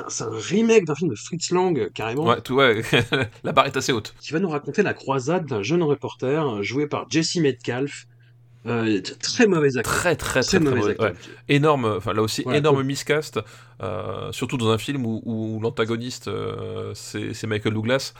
un, 0.00 0.30
remake 0.30 0.86
d'un 0.86 0.94
film 0.94 1.10
de 1.10 1.16
Fritz 1.16 1.50
Lang 1.50 1.90
carrément, 1.92 2.24
Ouais, 2.26 2.40
tout, 2.40 2.54
ouais. 2.54 2.82
la 3.44 3.52
barre 3.52 3.66
est 3.66 3.76
assez 3.76 3.92
haute. 3.92 4.14
qui 4.20 4.32
va 4.32 4.38
nous 4.40 4.48
raconter 4.48 4.82
la 4.82 4.94
croisade 4.94 5.46
d'un 5.46 5.62
jeune 5.62 5.82
reporter 5.82 6.48
euh, 6.48 6.62
joué 6.62 6.86
par 6.86 7.06
Jesse 7.10 7.36
Metcalf. 7.36 8.06
Euh, 8.64 9.00
très 9.20 9.46
mauvais 9.46 9.76
acteur. 9.76 9.92
Très, 9.92 10.16
très, 10.16 10.40
très, 10.42 10.58
Très 10.58 10.60
mauvais. 10.60 11.00
Ouais. 11.00 11.12
Énorme, 11.48 11.84
enfin 11.96 12.12
là 12.14 12.22
aussi, 12.22 12.42
Voilà, 12.44 12.58
énorme 12.60 12.76
cool. 12.76 12.84
miscast, 12.86 13.40
surtout 14.30 14.56
dans 14.56 14.70
un 14.70 14.78
film 14.78 15.04
où, 15.04 15.20
où 15.24 15.60
l'antagoniste 15.60 16.30
c'est 16.94 17.46
Michael 17.46 17.74
Douglas. 17.74 18.14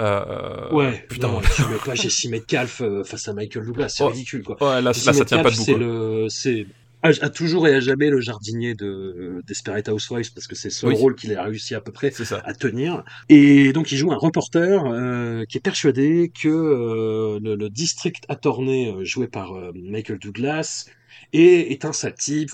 Euh, 0.00 0.72
Ouais, 0.72 1.04
putain. 1.08 1.28
non, 1.28 1.40
tu 1.54 1.62
mets 1.68 1.76
pas 1.84 1.94
Jesse 1.94 2.24
Metcalf 2.26 2.80
euh, 2.80 3.04
face 3.04 3.28
à 3.28 3.32
Michael 3.34 3.64
Douglas, 3.66 3.88
c'est 3.90 4.02
Oh. 4.04 4.08
ridicule 4.08 4.42
quoi. 4.42 4.56
Ouais, 4.60 4.80
là, 4.82 4.92
ça 4.94 5.12
tient 5.24 5.42
pas 5.42 5.50
debout. 5.50 5.62
c'est 5.62 5.74
le, 5.74 6.26
c'est 6.28 6.66
a, 7.02 7.08
a 7.22 7.30
toujours 7.30 7.66
et 7.66 7.74
à 7.74 7.80
jamais 7.80 8.10
le 8.10 8.20
jardinier 8.20 8.74
de 8.74 9.42
Desperate 9.46 9.88
Housewives 9.88 10.32
parce 10.34 10.46
que 10.46 10.54
c'est 10.54 10.70
Oui. 10.86 10.94
rôle 10.94 11.14
qu'il 11.14 11.34
a 11.34 11.42
réussi 11.44 11.74
à 11.74 11.80
peu 11.80 11.92
près 11.92 12.10
ça. 12.10 12.42
à 12.44 12.52
tenir. 12.52 13.04
Et 13.30 13.72
donc 13.72 13.90
il 13.92 13.96
joue 13.96 14.12
un 14.12 14.16
reporter 14.18 14.84
euh, 14.86 15.44
qui 15.48 15.56
est 15.58 15.62
persuadé 15.62 16.30
que 16.42 16.48
euh, 16.48 17.38
le, 17.42 17.54
le 17.56 17.70
district 17.70 18.24
attorney 18.28 18.90
euh, 18.90 19.04
joué 19.04 19.28
par 19.28 19.54
euh, 19.54 19.72
Michael 19.74 20.18
Douglas 20.18 20.86
est, 21.32 21.72
est 21.72 21.84
un 21.84 21.92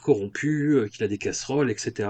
corrompu, 0.03 0.75
euh, 0.77 0.89
qu'il 0.89 1.03
a 1.05 1.09
des 1.09 1.19
casseroles, 1.19 1.71
etc. 1.71 2.09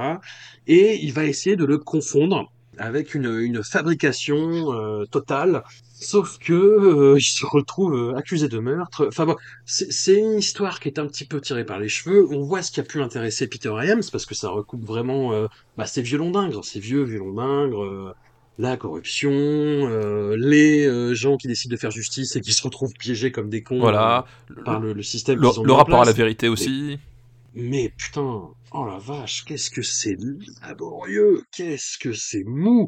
Et 0.67 0.97
il 1.03 1.13
va 1.13 1.25
essayer 1.25 1.57
de 1.57 1.65
le 1.65 1.79
confondre 1.79 2.53
avec 2.79 3.15
une, 3.15 3.39
une 3.41 3.63
fabrication 3.63 4.73
euh, 4.73 5.05
totale. 5.07 5.63
Sauf 5.99 6.39
que 6.39 6.53
euh, 6.53 7.15
il 7.17 7.23
se 7.23 7.47
retrouve 7.47 7.95
euh, 7.95 8.17
accusé 8.17 8.49
de 8.49 8.59
meurtre. 8.59 9.07
Enfin 9.09 9.25
bon, 9.25 9.37
c'est 9.65 10.19
une 10.19 10.39
histoire 10.39 10.79
qui 10.79 10.89
est 10.89 10.99
un 10.99 11.07
petit 11.07 11.25
peu 11.25 11.41
tirée 11.41 11.65
par 11.65 11.79
les 11.79 11.89
cheveux. 11.89 12.27
On 12.31 12.43
voit 12.43 12.61
ce 12.61 12.71
qui 12.71 12.81
a 12.81 12.83
pu 12.83 13.01
intéresser 13.01 13.47
Peter 13.47 13.71
Hyams 13.71 14.03
parce 14.13 14.27
que 14.27 14.35
ça 14.35 14.51
recoupe 14.51 14.85
vraiment 14.85 15.33
euh, 15.33 15.47
bah, 15.79 15.87
ces 15.87 16.03
violons 16.03 16.31
d'ingres, 16.31 16.65
ces 16.65 16.81
vieux 16.81 17.03
violons 17.03 17.33
d'ingres, 17.33 17.83
euh, 17.83 18.15
la 18.59 18.77
corruption, 18.77 19.31
les 20.35 21.15
gens 21.15 21.37
qui 21.37 21.47
décident 21.47 21.75
de 21.75 21.79
faire 21.79 21.91
justice 21.91 22.37
et 22.37 22.41
qui 22.41 22.55
se 22.55 22.63
retrouvent 22.63 22.95
piégés 22.95 23.31
comme 23.31 23.51
des 23.51 23.63
cons 23.63 23.79
Voilà. 23.79 24.25
par 24.65 24.81
le, 24.81 24.95
le 24.95 25.03
système 25.03 25.39
Le, 25.39 25.73
rapport 25.73 26.01
à 26.01 26.07
la 26.07 26.13
vérité 26.13 26.49
aussi. 26.49 26.99
Mais 27.59 27.89
putain, 27.97 28.51
oh 28.73 28.85
la 28.87 28.99
vache, 28.99 29.45
qu'est-ce 29.47 29.71
que 29.71 29.83
c'est 29.83 30.17
laborieux, 30.63 31.43
qu'est-ce 31.57 31.97
que 31.99 32.13
c'est 32.13 32.45
mou, 32.45 32.87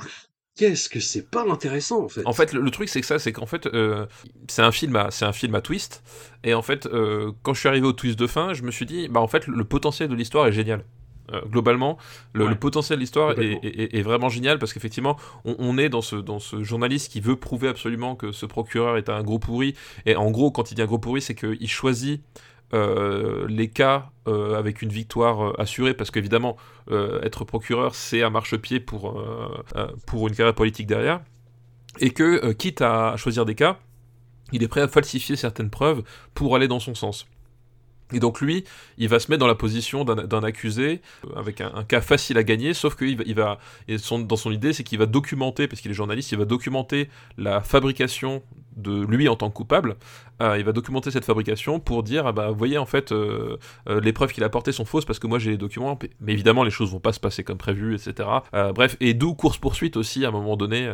qu'est-ce 0.57 0.90
que 0.90 1.01
c'est 1.01 1.31
pas 1.31 1.45
intéressant 1.51 2.05
en 2.05 2.09
fait. 2.09 2.27
En 2.27 2.35
fait, 2.35 2.53
le, 2.53 2.61
le 2.61 2.70
truc 2.70 2.89
c'est 2.90 3.01
que 3.01 3.07
ça, 3.07 3.19
c'est 3.19 3.32
qu'en 3.32 3.47
fait, 3.47 3.66
euh, 3.66 4.07
c'est 4.47 4.62
un 4.62 4.70
film, 4.73 4.95
à, 4.97 5.11
c'est 5.11 5.24
un 5.24 5.32
film 5.32 5.55
à 5.55 5.62
twist. 5.62 6.03
Et 6.45 6.53
en 6.53 6.62
fait, 6.62 6.85
euh, 6.86 7.32
quand 7.43 7.55
je 7.55 7.61
suis 7.61 7.69
arrivé 7.69 7.86
au 7.86 7.93
twist 7.95 8.19
de 8.19 8.27
fin, 8.27 8.53
je 8.53 8.62
me 8.62 8.70
suis 8.70 8.85
dit, 8.86 9.09
bah 9.09 9.20
en 9.20 9.28
fait, 9.28 9.47
le 9.47 9.65
potentiel 9.65 10.09
de 10.11 10.15
l'histoire 10.15 10.47
est 10.47 10.53
génial. 10.53 10.85
Euh, 11.32 11.43
globalement, 11.47 11.99
le, 12.32 12.45
Ouais. 12.45 12.51
le 12.51 12.57
potentiel 12.59 12.99
de 12.99 13.01
l'histoire 13.03 13.35
est 13.39 14.03
vraiment 14.03 14.31
génial 14.31 14.59
parce 14.59 14.73
qu'effectivement, 14.73 15.19
on, 15.45 15.57
on 15.59 15.77
est 15.77 15.90
dans 15.90 16.01
ce, 16.01 16.16
dans 16.16 16.39
ce 16.39 16.62
journaliste 16.62 17.12
qui 17.12 17.20
veut 17.20 17.36
prouver 17.36 17.69
absolument 17.69 18.16
que 18.16 18.32
ce 18.32 18.47
procureur 18.47 18.97
est 18.97 19.11
un 19.11 19.23
gros 19.23 19.39
pourri. 19.39 19.74
Et 20.07 20.16
en 20.16 20.31
gros, 20.31 20.51
quand 20.51 20.70
il 20.70 20.74
dit 20.74 20.82
un 20.82 20.86
gros 20.86 20.99
pourri, 20.99 21.20
c'est 21.20 21.35
qu'il 21.35 21.69
choisit 21.70 22.23
euh, 22.74 23.47
les 23.49 23.69
cas 23.69 24.11
euh, 24.27 24.59
avec 24.59 24.82
une 24.82 24.90
victoire 24.90 25.43
euh, 25.43 25.61
assurée 25.61 25.95
parce 25.95 26.11
qu'évidemment, 26.11 26.57
être 27.23 27.45
procureur, 27.45 27.95
c'est 27.95 28.23
un 28.23 28.31
marchepied 28.31 28.81
pour, 28.81 29.23
pour 30.07 30.27
une 30.27 30.35
carrière 30.35 30.55
politique 30.55 30.86
derrière. 30.86 31.20
Et 32.01 32.11
que, 32.11 32.53
quitte 32.53 32.81
à 32.81 33.16
choisir 33.19 33.45
des 33.45 33.55
cas, 33.55 33.78
il 34.53 34.62
est 34.62 34.69
prêt 34.69 34.81
à 34.81 34.89
falsifier 34.89 35.36
certaines 35.36 35.69
preuves 35.69 36.03
pour 36.32 36.57
aller 36.57 36.66
dans 36.66 36.81
son 36.81 36.95
sens. 36.95 37.27
Et 38.12 38.20
donc 38.20 38.40
lui, 38.40 38.65
il 38.97 39.09
va 39.09 39.20
se 39.20 39.31
mettre 39.31 39.40
dans 39.40 39.47
la 39.47 39.55
position 39.55 40.05
d'un 40.05 40.43
accusé 40.43 41.03
avec 41.36 41.61
un, 41.61 41.85
cas 41.85 42.01
facile 42.01 42.39
à 42.39 42.43
gagner, 42.43 42.73
sauf 42.73 42.97
qu'il 42.97 43.19
va, 43.19 43.24
il 43.27 43.35
va 43.35 43.59
dans 44.20 44.36
son 44.36 44.51
idée, 44.51 44.73
c'est 44.73 44.82
qu'il 44.82 44.99
va 44.99 45.05
documenter, 45.05 45.69
parce 45.69 45.82
qu'il 45.82 45.90
est 45.90 45.95
journaliste, 45.95 46.32
il 46.32 46.39
va 46.39 46.47
documenter 46.47 47.11
la 47.36 47.61
fabrication 47.61 48.43
de 48.78 49.05
lui 49.05 49.28
en 49.28 49.36
tant 49.36 49.50
que 49.50 49.55
coupable. 49.55 49.96
Euh, 50.40 50.56
il 50.56 50.64
va 50.64 50.72
documenter 50.72 51.10
cette 51.10 51.24
fabrication 51.24 51.80
pour 51.80 52.02
dire, 52.05 52.26
ah 52.26 52.32
bah, 52.32 52.48
vous 52.50 52.56
voyez, 52.56 52.78
en 52.78 52.86
fait, 52.86 53.10
euh, 53.10 53.56
euh, 53.88 54.00
les 54.00 54.12
preuves 54.12 54.32
qu'il 54.32 54.44
a 54.44 54.46
apportées 54.46 54.70
sont 54.72 54.84
fausses 54.84 55.05
parce 55.05 55.18
que 55.18 55.26
moi 55.26 55.38
j'ai 55.40 55.50
les 55.50 55.56
documents, 55.56 55.98
mais 56.20 56.32
évidemment 56.32 56.62
les 56.62 56.70
choses 56.70 56.92
vont 56.92 57.00
pas 57.00 57.12
se 57.12 57.18
passer 57.20 57.42
comme 57.42 57.59
prévu, 57.59 57.94
etc. 57.94 58.28
Bref, 58.74 58.96
et 59.00 59.14
d'où 59.14 59.34
course 59.34 59.59
poursuite 59.59 59.96
aussi 59.96 60.24
à 60.24 60.28
un 60.28 60.30
moment 60.30 60.56
donné 60.56 60.88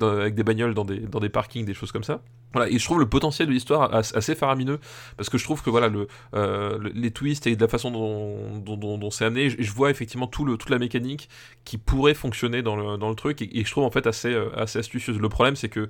avec 0.00 0.34
des 0.34 0.42
bagnoles 0.44 0.74
dans 0.74 0.84
des, 0.84 0.98
dans 1.00 1.20
des 1.20 1.28
parkings, 1.28 1.64
des 1.64 1.74
choses 1.74 1.92
comme 1.92 2.04
ça. 2.04 2.20
Voilà, 2.54 2.68
et 2.70 2.78
je 2.78 2.84
trouve 2.84 3.00
le 3.00 3.08
potentiel 3.08 3.48
de 3.48 3.52
l'histoire 3.52 3.94
as- 3.94 4.14
assez 4.14 4.34
faramineux 4.34 4.78
parce 5.16 5.30
que 5.30 5.38
je 5.38 5.44
trouve 5.44 5.62
que 5.62 5.70
voilà 5.70 5.88
le, 5.88 6.06
le- 6.34 6.92
les 6.94 7.10
twists 7.10 7.46
et 7.46 7.56
de 7.56 7.60
la 7.60 7.68
façon 7.68 7.90
dont, 7.90 9.10
c'est 9.10 9.24
amené, 9.24 9.48
je, 9.50 9.72
vois 9.72 9.90
effectivement 9.90 10.26
tout 10.26 10.44
le, 10.44 10.56
toute 10.56 10.70
la 10.70 10.78
mécanique 10.78 11.28
qui 11.64 11.78
pourrait 11.78 12.14
fonctionner 12.14 12.60
dans 12.62 12.76
le, 12.76 12.98
dans 12.98 13.08
le 13.08 13.14
truc 13.14 13.40
et, 13.42 13.58
et 13.58 13.64
je 13.64 13.70
trouve 13.70 13.84
en 13.84 13.90
fait 13.90 14.06
assez, 14.06 14.36
assez 14.54 14.78
astucieuse. 14.78 15.18
Le 15.18 15.28
problème 15.30 15.56
c'est 15.56 15.70
que 15.70 15.88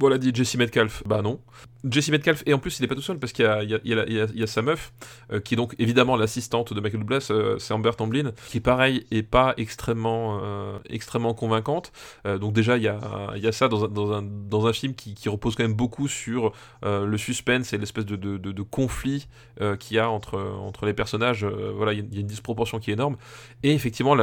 voilà, 0.00 0.18
dit 0.18 0.32
Jesse 0.34 0.56
Metcalf. 0.56 1.02
Bah 1.06 1.22
non. 1.22 1.40
Jesse 1.88 2.08
Metcalf, 2.08 2.42
et 2.46 2.54
en 2.54 2.58
plus, 2.58 2.78
il 2.78 2.84
est 2.84 2.88
pas 2.88 2.94
tout 2.94 3.02
seul 3.02 3.18
parce 3.18 3.32
qu'il 3.32 3.44
y 3.44 4.42
a, 4.42 4.46
sa 4.46 4.62
meuf, 4.62 4.92
euh, 5.30 5.40
qui 5.40 5.54
est 5.54 5.56
donc 5.56 5.74
évidemment 5.78 6.16
l'assistante 6.16 6.72
de 6.72 6.80
Michael 6.80 7.00
Douglas, 7.00 7.28
euh, 7.30 7.58
c'est 7.58 7.74
Amber 7.74 7.90
Tamblyn, 7.96 8.32
qui 8.48 8.60
pareil 8.60 9.06
est 9.10 9.22
pas 9.22 9.54
extrêmement, 9.58 10.40
euh, 10.42 10.78
extrêmement 10.88 11.34
convaincante. 11.34 11.92
Euh, 12.26 12.38
donc 12.38 12.54
déjà, 12.54 12.76
il 12.78 12.82
y 12.82 12.88
a, 12.88 13.52
ça 13.52 13.68
dans 13.68 14.66
un, 14.66 14.72
film 14.72 14.94
qui, 14.94 15.28
repose 15.28 15.56
quand 15.56 15.62
même 15.62 15.74
beaucoup 15.74 16.08
sur 16.08 16.52
le 16.82 17.16
suspense 17.16 17.72
et 17.72 17.78
l'espèce 17.78 18.06
de, 18.06 18.62
conflit 18.62 19.28
qu'il 19.78 19.96
y 19.96 20.00
a 20.00 20.08
entre, 20.08 20.86
les 20.86 20.94
personnages. 20.94 21.44
Voilà, 21.44 21.92
il 21.92 22.12
y, 22.12 22.18
a- 22.18 22.20
une 22.20 22.26
disproportion 22.26 22.78
qui 22.78 22.90
est 22.90 22.94
énorme. 22.94 23.16
Et 23.62 23.72
effectivement, 23.72 24.16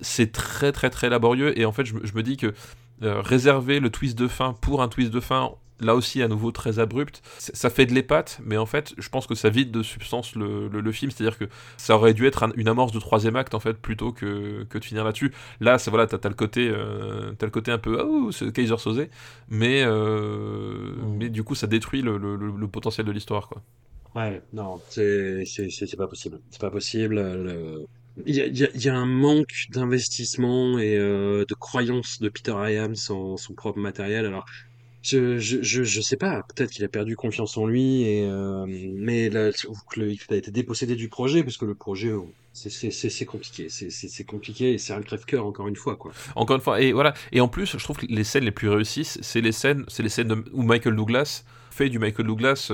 c'est 0.00 0.32
très 0.32 0.72
très 0.72 0.90
très 0.90 1.10
laborieux. 1.10 1.58
Et 1.58 1.64
en 1.64 1.72
fait, 1.72 1.84
je 1.84 1.94
me 1.94 2.22
dis 2.22 2.36
que 2.36 2.54
euh, 3.02 3.20
réserver 3.20 3.80
le 3.80 3.90
twist 3.90 4.18
de 4.18 4.28
fin 4.28 4.52
pour 4.54 4.82
un 4.82 4.88
twist 4.88 5.10
de 5.10 5.20
fin, 5.20 5.52
là 5.80 5.94
aussi 5.94 6.22
à 6.22 6.28
nouveau 6.28 6.50
très 6.52 6.78
abrupt, 6.78 7.20
ça 7.38 7.68
fait 7.68 7.84
de 7.86 7.92
l'épate, 7.94 8.40
mais 8.42 8.56
en 8.56 8.64
fait, 8.66 8.94
je 8.96 9.08
pense 9.10 9.26
que 9.26 9.34
ça 9.34 9.50
vide 9.50 9.70
de 9.70 9.82
substance 9.82 10.34
le, 10.34 10.68
le- 10.68 10.80
le 10.80 10.92
film, 10.92 11.10
c'est-à-dire 11.10 11.36
que 11.38 11.44
ça 11.76 11.96
aurait 11.96 12.14
dû 12.14 12.26
être 12.26 12.44
un- 12.44 12.52
une 12.56 12.68
amorce 12.68 12.92
de 12.92 12.98
troisième 12.98 13.36
acte 13.36 13.54
en 13.54 13.60
fait, 13.60 13.74
plutôt 13.74 14.12
que, 14.12 14.64
que 14.64 14.78
de 14.78 14.84
finir 14.84 15.04
là-dessus. 15.04 15.32
Là, 15.60 15.78
c'est 15.78 15.90
voilà, 15.90 16.06
t'as 16.06 16.16
as 16.24 16.28
le 16.30 16.34
côté, 16.34 16.68
euh, 16.70 17.32
le 17.40 17.50
côté 17.50 17.70
un 17.72 17.78
peu 17.78 18.00
oh, 18.02 18.32
c'est 18.32 18.50
Kaiser 18.52 18.78
Soze, 18.78 19.06
mais 19.48 19.82
euh, 19.84 20.94
Mm. 21.00 21.16
mais 21.18 21.28
du 21.30 21.42
coup, 21.44 21.54
ça 21.54 21.66
détruit 21.66 22.02
le, 22.02 22.18
potentiel 22.68 23.06
de 23.06 23.12
l'histoire, 23.12 23.48
quoi. 23.48 23.62
Ouais, 24.14 24.42
non, 24.52 24.80
c'est 24.88 25.44
c'est 25.44 25.68
c'est 25.70 25.86
c'est 25.86 25.96
pas 25.96 26.08
possible. 26.08 26.40
C'est 26.50 26.60
pas 26.60 26.70
possible. 26.70 27.16
le- 27.16 27.86
Il 28.24 28.34
y 28.34 28.88
a, 28.88 28.94
un 28.94 29.06
manque 29.06 29.66
d'investissement 29.70 30.78
et 30.78 30.96
euh, 30.96 31.44
de 31.46 31.54
croyance 31.54 32.20
de 32.20 32.30
Peter 32.30 32.52
Hyams 32.52 32.96
en 33.10 33.36
son 33.36 33.52
propre 33.52 33.78
matériel. 33.78 34.24
Alors, 34.24 34.46
je 35.02 35.38
je 35.38 35.62
je, 35.62 35.84
je 35.84 36.00
sais 36.00 36.16
pas. 36.16 36.42
Peut-être 36.54 36.70
qu'il 36.70 36.84
a 36.84 36.88
perdu 36.88 37.14
confiance 37.14 37.56
en 37.58 37.66
lui 37.66 38.02
et 38.02 38.24
euh, 38.24 38.64
mais 38.66 39.28
là, 39.28 39.50
il 39.96 40.12
a 40.30 40.36
été 40.36 40.50
dépossédé 40.50 40.96
du 40.96 41.08
projet 41.08 41.44
parce 41.44 41.58
que 41.58 41.66
le 41.66 41.74
projet, 41.74 42.12
oh, 42.12 42.32
c'est 42.54 43.26
compliqué. 43.26 43.68
C'est 43.68 44.24
compliqué 44.24 44.72
et 44.72 44.78
c'est 44.78 44.94
un 44.94 45.02
crève-cœur 45.02 45.44
encore 45.44 45.68
une 45.68 45.76
fois 45.76 45.96
quoi. 45.96 46.12
Encore 46.34 46.56
une 46.56 46.62
fois, 46.62 46.80
et 46.80 46.92
voilà. 46.92 47.12
Et 47.32 47.40
en 47.40 47.48
plus, 47.48 47.76
je 47.76 47.84
trouve 47.84 47.98
que 47.98 48.06
les 48.06 48.24
scènes 48.24 48.44
les 48.44 48.50
plus 48.50 48.68
réussies, 48.68 49.04
c'est 49.04 49.42
les 49.42 49.52
scènes, 49.52 49.84
les 49.98 50.08
scènes 50.08 50.28
de- 50.28 50.44
où 50.52 50.62
Michael 50.62 50.96
Douglas 50.96 51.44
fait 51.76 51.88
du 51.88 51.98
Michael 51.98 52.26
Douglas, 52.26 52.72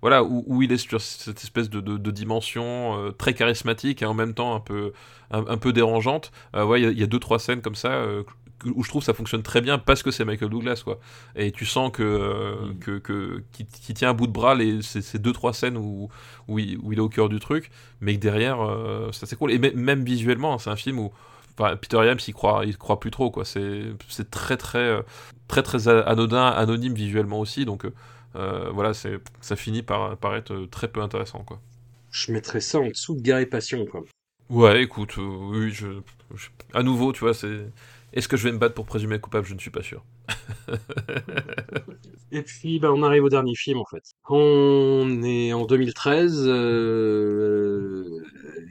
voilà, 0.00 0.24
où, 0.24 0.62
il 0.62 0.72
est 0.72 0.76
sur 0.76 1.00
cette 1.00 1.42
espèce 1.42 1.70
de, 1.70 1.80
de, 1.80 2.10
dimension 2.10 3.12
très 3.18 3.34
charismatique 3.34 4.02
et 4.02 4.06
en 4.06 4.14
même 4.14 4.34
temps 4.34 4.54
un 4.54 4.60
peu, 4.60 4.92
un, 5.30 5.56
peu 5.56 5.72
dérangeante. 5.72 6.32
ouais, 6.54 6.82
il 6.82 6.98
y, 6.98 7.02
a 7.02 7.06
deux 7.06 7.18
trois 7.18 7.38
scènes 7.38 7.62
comme 7.62 7.74
ça 7.74 8.04
où 8.64 8.82
je 8.82 8.88
trouve 8.88 9.02
ça 9.02 9.14
fonctionne 9.14 9.42
très 9.42 9.60
bien 9.60 9.78
parce 9.78 10.02
que 10.02 10.10
c'est 10.10 10.24
Michael 10.24 10.50
Douglas 10.50 10.82
quoi 10.84 10.98
et 11.36 11.52
tu 11.52 11.66
sens 11.66 11.90
que 11.92 12.02
euh, 12.02 12.72
mm. 12.72 12.78
que, 12.78 12.98
que 12.98 13.42
qui, 13.52 13.94
tient 13.94 14.10
à 14.10 14.12
bout 14.12 14.26
de 14.26 14.32
bras 14.32 14.54
les 14.54 14.82
ces, 14.82 15.18
deux 15.18 15.32
trois 15.32 15.52
scènes 15.52 15.76
où 15.76 16.08
où 16.48 16.58
il, 16.58 16.78
où 16.78 16.92
il, 16.92 16.98
est 16.98 17.02
au 17.02 17.08
cœur 17.08 17.28
du 17.28 17.38
truc 17.40 17.70
mais 18.00 18.14
que 18.14 18.20
derrière 18.20 18.60
euh, 18.62 19.10
ça 19.12 19.26
c'est 19.26 19.36
cool 19.36 19.52
et 19.52 19.58
même 19.58 20.04
visuellement 20.04 20.54
hein, 20.54 20.58
c'est 20.58 20.70
un 20.70 20.76
film 20.76 20.98
où 20.98 21.12
Peter 21.56 21.98
Yams 22.04 22.18
il 22.26 22.34
croit 22.34 22.62
il 22.64 22.76
croit 22.76 23.00
plus 23.00 23.10
trop 23.10 23.30
quoi 23.30 23.44
c'est 23.44 23.82
c'est 24.08 24.30
très 24.30 24.56
très 24.56 24.78
euh, 24.78 25.02
très 25.46 25.62
très 25.62 25.88
anodin 25.88 26.46
anonyme 26.46 26.94
visuellement 26.94 27.40
aussi 27.40 27.64
donc 27.64 27.86
voilà 28.34 28.94
c'est 28.94 29.18
ça 29.40 29.56
finit 29.56 29.82
par, 29.82 30.16
par 30.16 30.36
être 30.36 30.66
très 30.70 30.88
peu 30.88 31.00
intéressant 31.00 31.44
quoi 31.44 31.60
je 32.10 32.32
mettrais 32.32 32.60
ça 32.60 32.78
en 32.78 32.88
dessous 32.88 33.14
de 33.14 33.20
Guerre 33.20 33.38
et 33.38 33.46
Passion 33.46 33.86
quoi 33.86 34.04
ouais 34.50 34.82
écoute 34.82 35.16
oui 35.16 35.70
je, 35.70 35.88
à 36.72 36.82
nouveau 36.82 37.12
tu 37.12 37.20
vois 37.20 37.34
c'est 37.34 37.66
est-ce 38.14 38.28
que 38.28 38.36
je 38.36 38.44
vais 38.44 38.52
me 38.52 38.58
battre 38.58 38.74
pour 38.74 38.86
présumer 38.86 39.18
coupable? 39.18 39.44
Je 39.44 39.54
ne 39.54 39.58
suis 39.58 39.72
pas 39.72 39.82
sûr. 39.82 40.04
Et 42.30 42.42
puis, 42.42 42.78
bah, 42.78 42.92
on 42.92 43.02
arrive 43.02 43.24
au 43.24 43.28
dernier 43.28 43.56
film, 43.56 43.78
en 43.80 43.84
fait. 43.84 44.04
On 44.28 45.20
est 45.24 45.52
en 45.52 45.66
2013, 45.66 46.44
euh, 46.46 48.22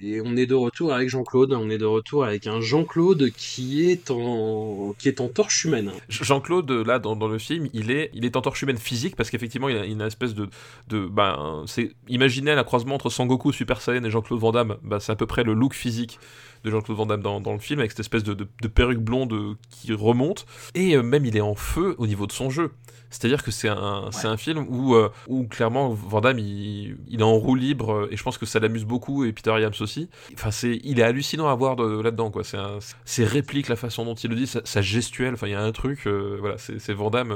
et 0.03 0.21
on 0.21 0.35
est 0.35 0.45
de 0.45 0.55
retour 0.55 0.93
avec 0.93 1.09
Jean-Claude. 1.09 1.53
On 1.53 1.69
est 1.69 1.77
de 1.77 1.85
retour 1.85 2.25
avec 2.25 2.47
un 2.47 2.61
Jean-Claude 2.61 3.31
qui 3.35 3.89
est 3.89 4.11
en, 4.11 4.93
qui 4.97 5.07
est 5.07 5.21
en 5.21 5.27
torche 5.27 5.65
humaine. 5.65 5.91
Jean-Claude, 6.09 6.69
là, 6.71 6.99
dans, 6.99 7.15
le 7.27 7.37
film, 7.37 7.69
il 7.73 7.91
est, 7.91 8.09
il 8.13 8.25
est 8.25 8.35
en 8.35 8.41
torche 8.41 8.61
humaine 8.61 8.77
physique, 8.77 9.15
parce 9.15 9.29
qu'effectivement, 9.29 9.69
il 9.69 9.77
a 9.77 9.85
une 9.85 10.01
espèce 10.01 10.33
de, 10.33 10.49
de 10.89 11.05
ben, 11.07 11.63
c'est, 11.67 11.91
imaginez 12.07 12.51
un 12.51 12.63
croisement 12.63 12.95
entre 12.95 13.09
Sangoku, 13.09 13.53
Super 13.53 13.81
Saiyan 13.81 14.03
et 14.03 14.11
Jean-Claude 14.11 14.39
Van 14.39 14.51
Damme, 14.51 14.77
bah, 14.83 14.99
c'est 14.99 15.11
à 15.11 15.15
peu 15.15 15.25
près 15.25 15.43
le 15.43 15.53
look 15.53 15.73
physique 15.73 16.19
de 16.63 16.71
Jean-Claude 16.71 16.97
Van 16.97 17.05
Damme 17.05 17.21
dans, 17.21 17.53
le 17.53 17.59
film, 17.59 17.79
avec 17.79 17.91
cette 17.91 18.01
espèce 18.01 18.23
de, 18.23 18.47
perruque 18.67 18.99
blonde 18.99 19.57
qui 19.69 19.93
remonte. 19.93 20.45
Et 20.75 20.95
euh, 20.95 21.03
même 21.03 21.25
il 21.25 21.35
est 21.35 21.41
en 21.41 21.55
feu 21.55 21.95
au 21.97 22.07
niveau 22.07 22.27
de 22.27 22.31
son 22.31 22.49
jeu. 22.49 22.71
C'est-à-dire 23.09 23.43
que 23.43 23.51
c'est 23.51 23.69
un, 23.69 24.09
c'est 24.11 24.27
un 24.27 24.37
film 24.37 24.65
où, 24.69 24.95
euh, 24.95 25.09
où 25.27 25.45
clairement 25.45 25.89
Van 25.89 26.19
Damme 26.19 26.39
il, 26.39 26.97
il, 27.07 27.19
est 27.19 27.23
en 27.23 27.35
roue 27.35 27.53
libre 27.53 28.07
et 28.09 28.17
je 28.17 28.23
pense 28.23 28.39
que 28.39 28.47
ça 28.47 28.59
l'amuse 28.59 28.85
beaucoup 28.85 29.23
et 29.23 29.31
Peter 29.31 29.51
Yams 29.59 29.73
aussi. 29.81 29.92
Enfin, 30.33 30.51
c'est, 30.51 30.79
il 30.83 30.99
est 30.99 31.03
hallucinant 31.03 31.47
à 31.47 31.55
voir 31.55 31.75
de, 31.75 32.01
là-dedans 32.01 32.31
quoi. 32.31 32.43
C'est 32.43 32.57
un, 32.57 32.79
ses 33.05 33.25
répliques, 33.25 33.69
la 33.69 33.75
façon 33.75 34.05
dont 34.05 34.15
il 34.15 34.29
le 34.29 34.35
dit, 34.35 34.47
sa, 34.47 34.81
gestuelle. 34.81 35.33
Enfin, 35.33 35.47
il 35.47 35.51
y 35.51 35.55
a 35.55 35.61
un 35.61 35.71
truc. 35.71 36.07
Euh, 36.07 36.37
voilà, 36.39 36.57
c'est, 36.57 36.79
c'est 36.79 36.93
Van 36.93 37.09
Damme, 37.09 37.33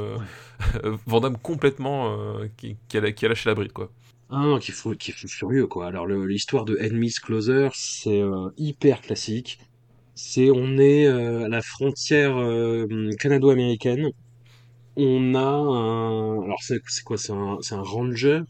Van 1.06 1.20
Damme 1.20 1.38
complètement 1.38 2.16
qui, 2.58 2.78
qui, 2.88 2.98
a, 2.98 3.12
qui 3.12 3.26
a 3.26 3.30
lâché 3.30 3.50
la 3.50 3.56
bride 3.56 3.74
quoi. 3.74 3.90
Ah 4.30 4.42
non, 4.42 4.60
qui 4.60 4.72
faut, 4.72 4.94
qui 4.94 5.12
est 5.12 5.28
furieux 5.28 5.68
quoi. 5.68 5.88
Alors 5.88 6.06
l'histoire 6.06 6.66
de 6.66 6.76
Enemies 6.78 7.14
Closer, 7.24 7.70
c'est 7.74 8.22
euh, 8.22 8.50
hyper 8.58 9.02
classique. 9.02 9.60
C'est 10.16 10.52
on 10.52 10.78
est 10.78 11.08
euh, 11.08 11.46
à 11.46 11.48
la 11.50 11.62
frontière 11.62 12.38
euh, 12.38 12.88
canado-américaine. 13.20 14.12
On 14.98 15.36
a 15.36 15.40
un, 15.40 16.42
alors 16.44 16.62
c'est 16.62 16.82
quoi? 17.06 17.18
C'est 17.18 17.32
un, 17.32 17.58
c'est 17.62 17.76
un 17.76 17.82
ranger? 17.82 18.42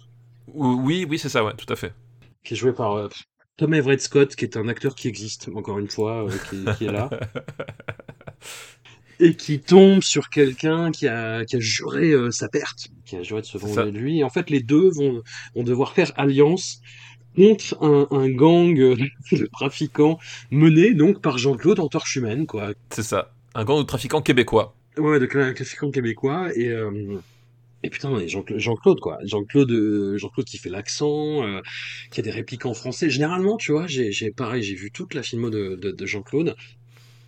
Oui, 0.48 1.06
oui, 1.08 1.20
c'est 1.20 1.30
ça, 1.30 1.44
ouais, 1.44 1.54
tout 1.56 1.72
à 1.72 1.76
fait. 1.76 1.94
Qui 2.44 2.54
est 2.54 2.58
joué 2.58 2.74
par 2.74 3.10
Tom 3.58 3.74
Everett 3.74 4.02
Scott, 4.02 4.36
qui 4.36 4.46
est 4.46 4.56
un 4.56 4.68
acteur 4.68 4.96
qui 4.96 5.08
existe 5.08 5.50
encore 5.56 5.80
une 5.80 5.90
fois, 5.90 6.28
qui, 6.50 6.64
qui 6.78 6.86
est 6.86 6.92
là. 6.92 7.10
et 9.20 9.36
qui 9.36 9.60
tombe 9.60 10.02
sur 10.02 10.30
quelqu'un 10.30 10.92
qui 10.92 11.08
a, 11.08 11.44
qui 11.44 11.56
a 11.56 11.60
juré 11.60 12.12
euh, 12.12 12.32
sa 12.32 12.50
perte, 12.50 12.90
qui 13.06 13.16
a 13.16 13.24
juré 13.24 13.42
de 13.42 13.48
se 13.48 13.58
venger 13.58 13.92
de 13.92 13.98
lui. 13.98 14.20
Et 14.20 14.24
en 14.24 14.30
fait, 14.30 14.52
les 14.52 14.62
deux 14.62 14.92
vont, 14.92 15.24
vont 15.56 15.64
devoir 15.64 15.94
faire 15.94 16.12
alliance 16.18 16.82
contre 17.36 17.78
un, 17.82 18.08
un 18.12 18.30
gang 18.30 18.76
de 19.32 19.46
trafiquants 19.48 20.20
mené 20.52 20.94
donc 20.94 21.22
par 21.22 21.38
Jean-Claude 21.38 21.80
en 21.80 21.88
torche 21.88 22.16
humaine, 22.16 22.46
quoi. 22.46 22.74
C'est 22.92 23.04
ça, 23.04 23.34
un 23.56 23.64
gang 23.64 23.80
de 23.80 23.84
trafiquants 23.84 24.22
québécois. 24.22 24.76
Ouais, 24.98 25.20
de 25.20 25.26
trafiquants 25.26 25.92
québécois 25.92 26.50
et 26.56 26.70
euh, 26.70 27.20
et 27.84 27.90
putain, 27.90 28.12
Jean-Claude, 28.28 29.00
quoi. 29.00 29.20
Jean-Claude, 29.24 29.72
euh, 29.72 30.18
Jean-Claude 30.18 30.46
qui 30.46 30.58
fait 30.58 30.70
l'accent, 30.70 31.44
qui 32.12 32.20
a 32.20 32.24
des 32.24 32.32
répliques 32.32 32.66
en 32.66 32.74
français. 32.74 33.10
Généralement, 33.10 33.58
tu 33.58 33.72
vois, 33.72 33.86
j'ai, 33.88 34.32
pareil, 34.36 34.64
j'ai 34.64 34.76
vu 34.76 34.92
toute 34.92 35.14
la 35.14 35.22
filmo 35.22 35.50
de, 35.50 35.76
de, 35.76 35.92
de 35.92 36.06
Jean-Claude 36.06 36.56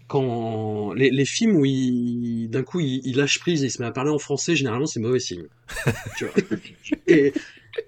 quand 0.09 0.91
les, 0.93 1.11
les 1.11 1.25
films 1.25 1.55
où 1.55 1.65
il 1.65 2.49
d'un 2.49 2.63
coup 2.63 2.79
il, 2.81 3.15
lâche 3.15 3.39
prise 3.39 3.63
et 3.63 3.67
il 3.67 3.71
se 3.71 3.79
met 3.81 3.87
à 3.87 3.91
parler 3.91 4.09
en 4.09 4.17
français, 4.17 4.55
généralement 4.55 4.87
c'est 4.87 4.99
mauvais 4.99 5.19
signe. 5.19 5.45
tu 6.17 6.25
vois 6.25 6.33
et 7.07 7.31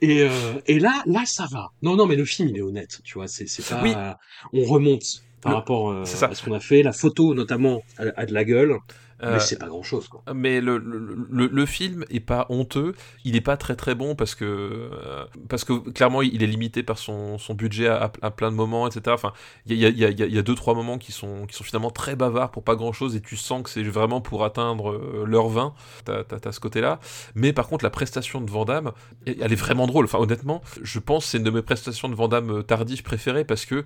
et, 0.01 0.21
euh, 0.21 0.29
et 0.67 0.79
là 0.79 1.01
là 1.07 1.23
ça 1.25 1.47
va. 1.51 1.71
Non 1.81 1.95
non 1.95 2.05
mais 2.05 2.15
le 2.15 2.23
film 2.23 2.47
il 2.49 2.57
est 2.57 2.61
honnête, 2.61 3.01
tu 3.03 3.15
vois, 3.15 3.27
c'est 3.27 3.45
pas 3.67 4.19
on 4.53 4.63
remonte 4.63 5.23
par 5.41 5.55
rapport 5.55 5.89
euh, 5.89 6.03
à 6.03 6.35
ce 6.35 6.43
qu'on 6.43 6.53
a 6.53 6.59
fait, 6.59 6.83
la 6.83 6.93
photo 6.93 7.33
notamment 7.33 7.81
a 7.97 8.25
de 8.25 8.33
la 8.33 8.43
gueule 8.45 8.77
mais 9.21 9.27
euh, 9.27 9.39
c'est 9.39 9.59
pas 9.59 9.67
grand 9.67 9.83
chose, 9.83 10.07
quoi. 10.07 10.23
Mais 10.33 10.61
le, 10.61 10.77
le, 10.77 11.47
le, 11.47 11.65
film 11.65 12.05
est 12.09 12.19
pas 12.19 12.47
honteux, 12.49 12.95
il 13.23 13.35
est 13.35 13.41
pas 13.41 13.55
très 13.55 13.75
très 13.75 13.93
bon 13.93 14.15
parce 14.15 14.33
que, 14.33 14.45
euh, 14.45 15.25
parce 15.47 15.63
que 15.63 15.73
clairement 15.91 16.21
il 16.21 16.41
est 16.41 16.47
limité 16.47 16.81
par 16.81 16.97
son, 16.97 17.37
son 17.37 17.53
budget 17.53 17.87
à, 17.87 18.09
plein 18.09 18.51
de 18.51 18.55
moments, 18.55 18.87
etc. 18.87 19.03
Enfin, 19.09 19.33
il 19.67 19.77
y 19.77 19.85
a, 19.85 19.89
y, 19.89 20.05
a, 20.05 20.09
y 20.09 20.37
a, 20.37 20.41
deux 20.41 20.55
trois 20.55 20.73
moments 20.73 20.97
qui 20.97 21.11
sont, 21.11 21.45
qui 21.45 21.55
sont 21.55 21.63
finalement 21.63 21.91
très 21.91 22.15
bavards 22.15 22.51
pour 22.51 22.63
pas 22.63 22.75
grand 22.75 22.93
chose 22.93 23.15
et 23.15 23.21
tu 23.21 23.37
sens 23.37 23.61
que 23.63 23.69
c'est 23.69 23.83
vraiment 23.83 24.21
pour 24.21 24.43
atteindre 24.43 24.91
euh, 24.91 25.25
leur 25.27 25.49
20. 25.49 25.73
T'as 26.05 26.23
as, 26.43 26.51
ce 26.51 26.59
côté-là. 26.59 26.99
Mais 27.35 27.53
par 27.53 27.67
contre, 27.67 27.83
la 27.83 27.91
prestation 27.91 28.41
de 28.41 28.49
Vandame, 28.49 28.91
elle 29.25 29.51
est 29.51 29.55
vraiment 29.55 29.85
drôle. 29.85 30.05
Enfin, 30.05 30.19
honnêtement, 30.19 30.61
je 30.81 30.99
pense 30.99 31.25
que 31.25 31.31
c'est 31.31 31.37
une 31.37 31.43
de 31.43 31.51
mes 31.51 31.61
prestations 31.61 32.09
de 32.09 32.15
Vandame 32.15 32.63
tardives 32.63 33.03
préférées 33.03 33.45
parce 33.45 33.65
que 33.65 33.85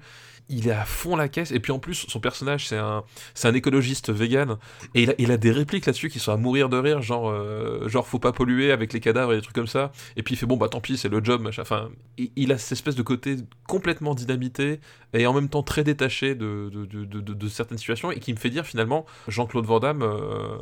il 0.49 0.67
est 0.67 0.71
à 0.71 0.85
fond 0.85 1.15
la 1.15 1.27
caisse. 1.27 1.51
Et 1.51 1.59
puis 1.59 1.71
en 1.71 1.79
plus, 1.79 2.05
son 2.07 2.19
personnage, 2.19 2.67
c'est 2.67 2.77
un, 2.77 3.03
c'est 3.33 3.47
un 3.47 3.53
écologiste 3.53 4.11
vegan. 4.11 4.57
Et 4.93 5.03
il 5.03 5.09
a, 5.11 5.13
il 5.17 5.31
a 5.31 5.37
des 5.37 5.51
répliques 5.51 5.85
là-dessus 5.85 6.09
qui 6.09 6.19
sont 6.19 6.31
à 6.31 6.37
mourir 6.37 6.69
de 6.69 6.77
rire, 6.77 7.01
genre, 7.01 7.29
euh, 7.29 7.87
genre 7.87 8.07
faut 8.07 8.19
pas 8.19 8.31
polluer 8.31 8.71
avec 8.71 8.93
les 8.93 8.99
cadavres 8.99 9.33
et 9.33 9.37
des 9.37 9.41
trucs 9.41 9.55
comme 9.55 9.67
ça. 9.67 9.91
Et 10.15 10.23
puis 10.23 10.35
il 10.35 10.37
fait 10.37 10.45
bon, 10.45 10.57
bah 10.57 10.69
tant 10.69 10.81
pis, 10.81 10.97
c'est 10.97 11.09
le 11.09 11.23
job, 11.23 11.41
machin. 11.41 11.61
Enfin, 11.61 11.89
il, 12.17 12.51
a 12.51 12.57
cette 12.57 12.73
espèce 12.73 12.95
de 12.95 13.01
côté 13.01 13.37
complètement 13.67 14.13
dynamité 14.13 14.79
et 15.13 15.25
en 15.27 15.33
même 15.33 15.49
temps 15.49 15.63
très 15.63 15.83
détaché 15.83 16.35
de, 16.35 16.69
de, 16.71 16.85
de, 16.85 17.21
de 17.21 17.47
certaines 17.47 17.77
situations 17.77 18.11
et 18.11 18.19
qui 18.19 18.33
me 18.33 18.37
fait 18.37 18.49
dire 18.49 18.65
finalement, 18.65 19.05
Jean-Claude 19.27 19.65
Van 19.65 19.79
Damme, 19.79 20.03
euh, 20.03 20.57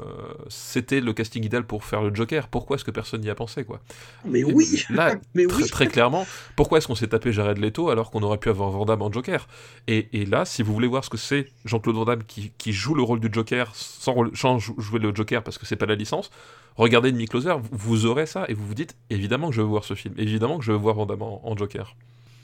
c'était 0.48 1.02
le 1.02 1.14
casting 1.14 1.44
idéal 1.44 1.66
pour 1.66 1.84
faire 1.84 2.02
le 2.02 2.14
Joker. 2.14 2.48
Pourquoi 2.48 2.76
est-ce 2.76 2.86
que 2.86 2.92
personne 2.92 3.22
n'y 3.22 3.30
a 3.30 3.36
pensé, 3.36 3.64
quoi? 3.66 3.82
Mais 4.26 4.44
oui 4.44 4.84
Là, 4.90 5.16
Mais 5.34 5.46
très, 5.48 5.68
très 5.68 5.88
clairement, 5.88 6.26
pourquoi 6.56 6.78
est-ce 6.78 6.88
qu'on 6.88 6.96
s'est 6.96 7.08
tapé 7.08 7.32
Jared 7.32 7.58
Leto 7.58 7.90
alors 7.90 8.12
qu'on 8.12 8.22
aurait 8.24 8.38
pu 8.38 8.50
avoir 8.50 8.70
Van 8.70 8.86
Damme 8.86 9.02
en 9.02 9.12
Joker? 9.12 9.48
Et, 9.88 10.26
là, 10.26 10.46
si 10.46 10.64
vous 10.64 10.74
voulez 10.74 10.88
voir 10.88 11.04
ce 11.04 11.10
que 11.10 11.18
c'est 11.18 11.48
Jean-Claude 11.66 11.96
Van 11.96 12.06
Damme 12.06 12.24
qui, 12.24 12.74
joue 12.74 12.96
le 12.96 13.04
rôle 13.04 13.20
du 13.20 13.28
Joker 13.32 13.70
sans, 13.76 14.60
jouer 14.60 15.00
le 15.00 15.14
Joker 15.14 15.44
parce 15.44 15.58
que 15.58 15.66
c'est 15.66 15.76
pas 15.76 15.86
la 15.86 15.96
licence, 15.96 16.32
regardez 16.76 17.10
Enemy 17.10 17.26
Closer, 17.26 17.56
vous, 17.72 18.06
aurez 18.06 18.26
ça 18.26 18.46
et 18.48 18.54
vous 18.54 18.66
vous 18.66 18.74
dites 18.74 18.96
évidemment 19.10 19.50
que 19.50 19.56
je 19.56 19.62
veux 19.62 19.68
voir 19.68 19.84
ce 19.84 19.94
film, 19.94 20.14
évidemment 20.18 20.58
que 20.58 20.64
je 20.64 20.72
veux 20.72 20.78
voir 20.78 20.96
Van 20.96 21.06
Damme 21.06 21.22
en, 21.22 21.58
Joker. 21.58 21.96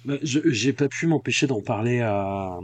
Bah, 0.06 0.16
je 0.22 0.40
j'ai 0.46 0.74
pas 0.74 0.88
pu 0.88 1.08
m'empêcher 1.08 1.48
d'en 1.48 1.62
parler 1.62 2.02
à, 2.02 2.60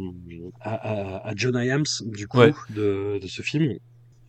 à, 0.61 1.31
John 1.35 1.55
Iams 1.55 1.83
du 2.05 2.27
coup 2.27 2.39
de, 2.69 3.19
ce 3.27 3.41
film. 3.41 3.77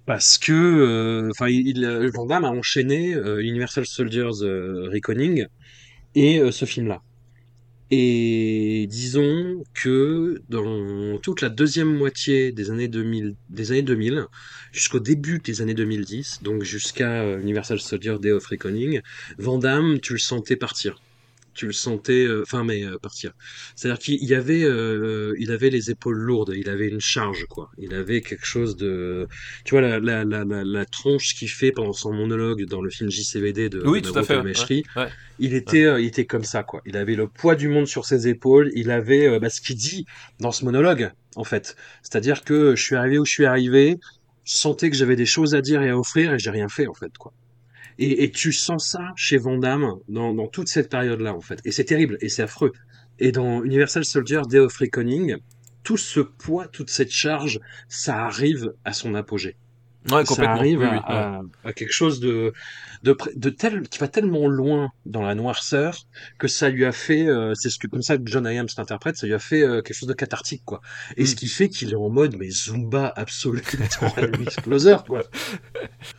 Parce 0.07 0.39
que 0.39 0.53
euh, 0.53 1.31
enfin 1.33 1.49
il, 1.49 1.85
Van 2.15 2.27
Damme 2.27 2.45
a 2.45 2.51
enchaîné 2.51 3.15
euh, 3.15 3.43
Universal 3.43 3.87
Soldiers 3.87 4.43
euh, 4.43 4.89
Reckoning 4.93 5.47
et 6.15 6.41
ce 6.53 6.65
film 6.65 6.87
là 6.87 7.03
et 7.91 8.87
disons 8.91 9.63
que 9.75 10.43
dans 10.49 11.19
toute 11.19 11.41
la 11.41 11.49
deuxième 11.49 11.95
moitié 11.95 12.51
des 12.53 12.71
années 12.71 12.89
2000, 12.89 13.37
des 13.49 13.71
années 13.71 13.83
2000 13.83 14.27
jusqu'au 14.73 14.99
début 14.99 15.39
des 15.39 15.63
années 15.63 15.75
2010, 15.75 16.41
donc 16.43 16.63
jusqu'à 16.65 17.23
euh, 17.23 17.41
Universal 17.41 17.81
Soldier 17.81 18.17
Day 18.21 18.33
of 18.33 18.45
Reckoning, 18.47 19.01
Van 19.39 19.59
Damme, 19.59 20.01
tu 20.01 20.13
le 20.15 20.19
sentais 20.19 20.57
partir 20.57 21.01
tu 21.57 21.67
le 21.67 21.73
sentais, 21.73 22.25
euh, 22.27 22.43
enfin 22.43 22.63
mais 22.63 22.85
euh, 22.85 22.99
partir. 22.99 23.33
C'est-à-dire 23.75 23.99
qu'il 23.99 24.25
y 24.25 24.35
avait, 24.35 24.63
euh, 24.63 25.35
il 25.39 25.51
avait 25.51 25.71
les 25.71 25.91
épaules 25.91 26.19
lourdes, 26.19 26.53
il 26.57 26.69
avait 26.69 26.89
une 26.89 27.01
charge 27.01 27.47
quoi. 27.47 27.71
Il 27.79 27.95
avait 27.95 28.21
quelque 28.21 28.47
chose 28.47 28.77
de, 28.77 29.27
tu 29.65 29.73
vois 29.73 29.81
la 29.81 29.99
la 29.99 30.25
la 30.25 30.45
la, 30.45 30.87
tronche 30.87 31.35
qu'il 31.35 31.49
fait 31.49 31.73
pendant 31.73 31.93
son 31.93 32.13
monologue 32.13 32.65
dans 32.67 32.83
le 32.83 32.91
film 32.91 33.11
JCVD 33.11 33.69
de, 33.69 33.83
oui, 33.87 34.03
tout 34.03 34.17
à 34.17 34.23
fait. 34.23 34.37
Il 35.39 35.53
était, 35.53 35.83
il 36.01 36.07
était 36.07 36.27
comme 36.27 36.45
ça 36.45 36.63
quoi. 36.63 36.81
Il 36.87 36.97
avait 36.97 37.17
le 37.17 37.27
poids 37.27 37.57
du 37.57 37.69
monde 37.69 37.87
sur 37.87 38.07
ses 38.07 38.29
épaules. 38.29 38.71
Il 38.75 38.91
avait 38.91 39.39
bah, 39.41 39.51
ce 39.51 39.61
qu'il 39.61 39.77
dit 39.77 40.07
dans 40.41 40.53
ce 40.53 40.65
monologue 40.65 41.11
en 41.35 41.45
fait. 41.45 41.77
C'est-à-dire 42.03 42.45
que 42.45 42.75
je 42.75 42.83
suis 42.83 42.97
arrivé 42.97 43.19
où 43.19 43.25
je 43.25 43.33
suis 43.33 43.47
arrivé, 43.47 43.99
je 44.45 44.55
sentais 44.55 44.91
que 44.91 44.97
j'avais 44.97 45.17
des 45.17 45.27
choses 45.27 45.55
à 45.55 45.61
dire 45.61 45.83
et 45.83 45.91
à 45.91 45.99
offrir 45.99 46.35
et 46.35 46.39
j'ai 46.39 46.51
rien 46.51 46.69
fait 46.69 46.87
en 46.87 46.95
fait 46.95 47.17
quoi. 47.19 47.33
Et, 47.99 48.31
tu 48.31 48.53
sens 48.53 48.91
ça 48.91 49.13
chez 49.17 49.39
Van 49.39 49.57
Damme 49.57 49.95
dans, 50.09 50.35
dans 50.35 50.49
toute 50.49 50.69
cette 50.69 50.91
période-là, 50.91 51.35
en 51.35 51.41
fait. 51.41 51.61
Et 51.65 51.73
c'est 51.73 51.85
terrible, 51.85 52.19
et 52.21 52.29
c'est 52.29 52.43
affreux. 52.43 52.73
Et 53.19 53.33
dans 53.33 53.65
Universal 53.65 54.05
Soldier 54.05 54.43
Day 54.49 54.59
of 54.59 54.77
Reckoning, 54.77 55.37
tout 55.83 55.97
ce 55.97 56.21
poids, 56.21 56.69
toute 56.69 56.91
cette 56.91 57.11
charge, 57.11 57.61
ça 57.89 58.25
arrive 58.27 58.75
à 58.85 58.93
son 58.93 59.15
apogée. 59.15 59.57
Ouais, 60.11 60.25
ça 60.25 60.51
arrive 60.53 60.81
Oui, 60.81 60.87
à, 61.05 61.41
ouais. 61.65 61.73
quelque 61.73 61.93
chose 61.93 62.21
de, 62.21 62.53
de, 63.03 63.17
de 63.35 63.51
tel, 63.51 63.89
qui 63.89 63.99
va 63.99 64.09
tellement 64.09 64.47
loin 64.47 64.91
dans 65.05 65.23
la 65.23 65.35
noirceur 65.35 65.99
que 66.39 66.49
ça 66.49 66.69
lui 66.69 66.85
a 66.85 66.93
fait, 66.93 67.27
euh, 67.27 67.55
c'est 67.55 67.71
ce 67.71 67.79
que, 67.79 67.87
comme 67.89 68.03
ça 68.03 68.17
que 68.17 68.23
John 68.27 68.45
Hyams 68.47 68.69
l'interprète, 68.79 69.17
ça 69.17 69.27
lui 69.27 69.35
a 69.35 69.39
fait 69.39 69.63
euh, 69.63 69.83
quelque 69.83 69.97
chose 69.97 70.09
de 70.09 70.15
cathartique, 70.15 70.63
quoi. 70.65 70.81
Et 71.17 71.23
Mm. 71.25 71.27
ce 71.27 71.35
qui 71.35 71.49
fait 71.49 71.69
qu'il 71.69 71.91
est 71.93 71.97
en 71.97 72.09
mode, 72.09 72.37
mais 72.39 72.51
Zumba 72.51 73.13
absolu 73.17 73.63
dans 74.01 74.15
Elvis 74.17 74.47
Closer, 74.63 74.97
quoi. 75.07 75.23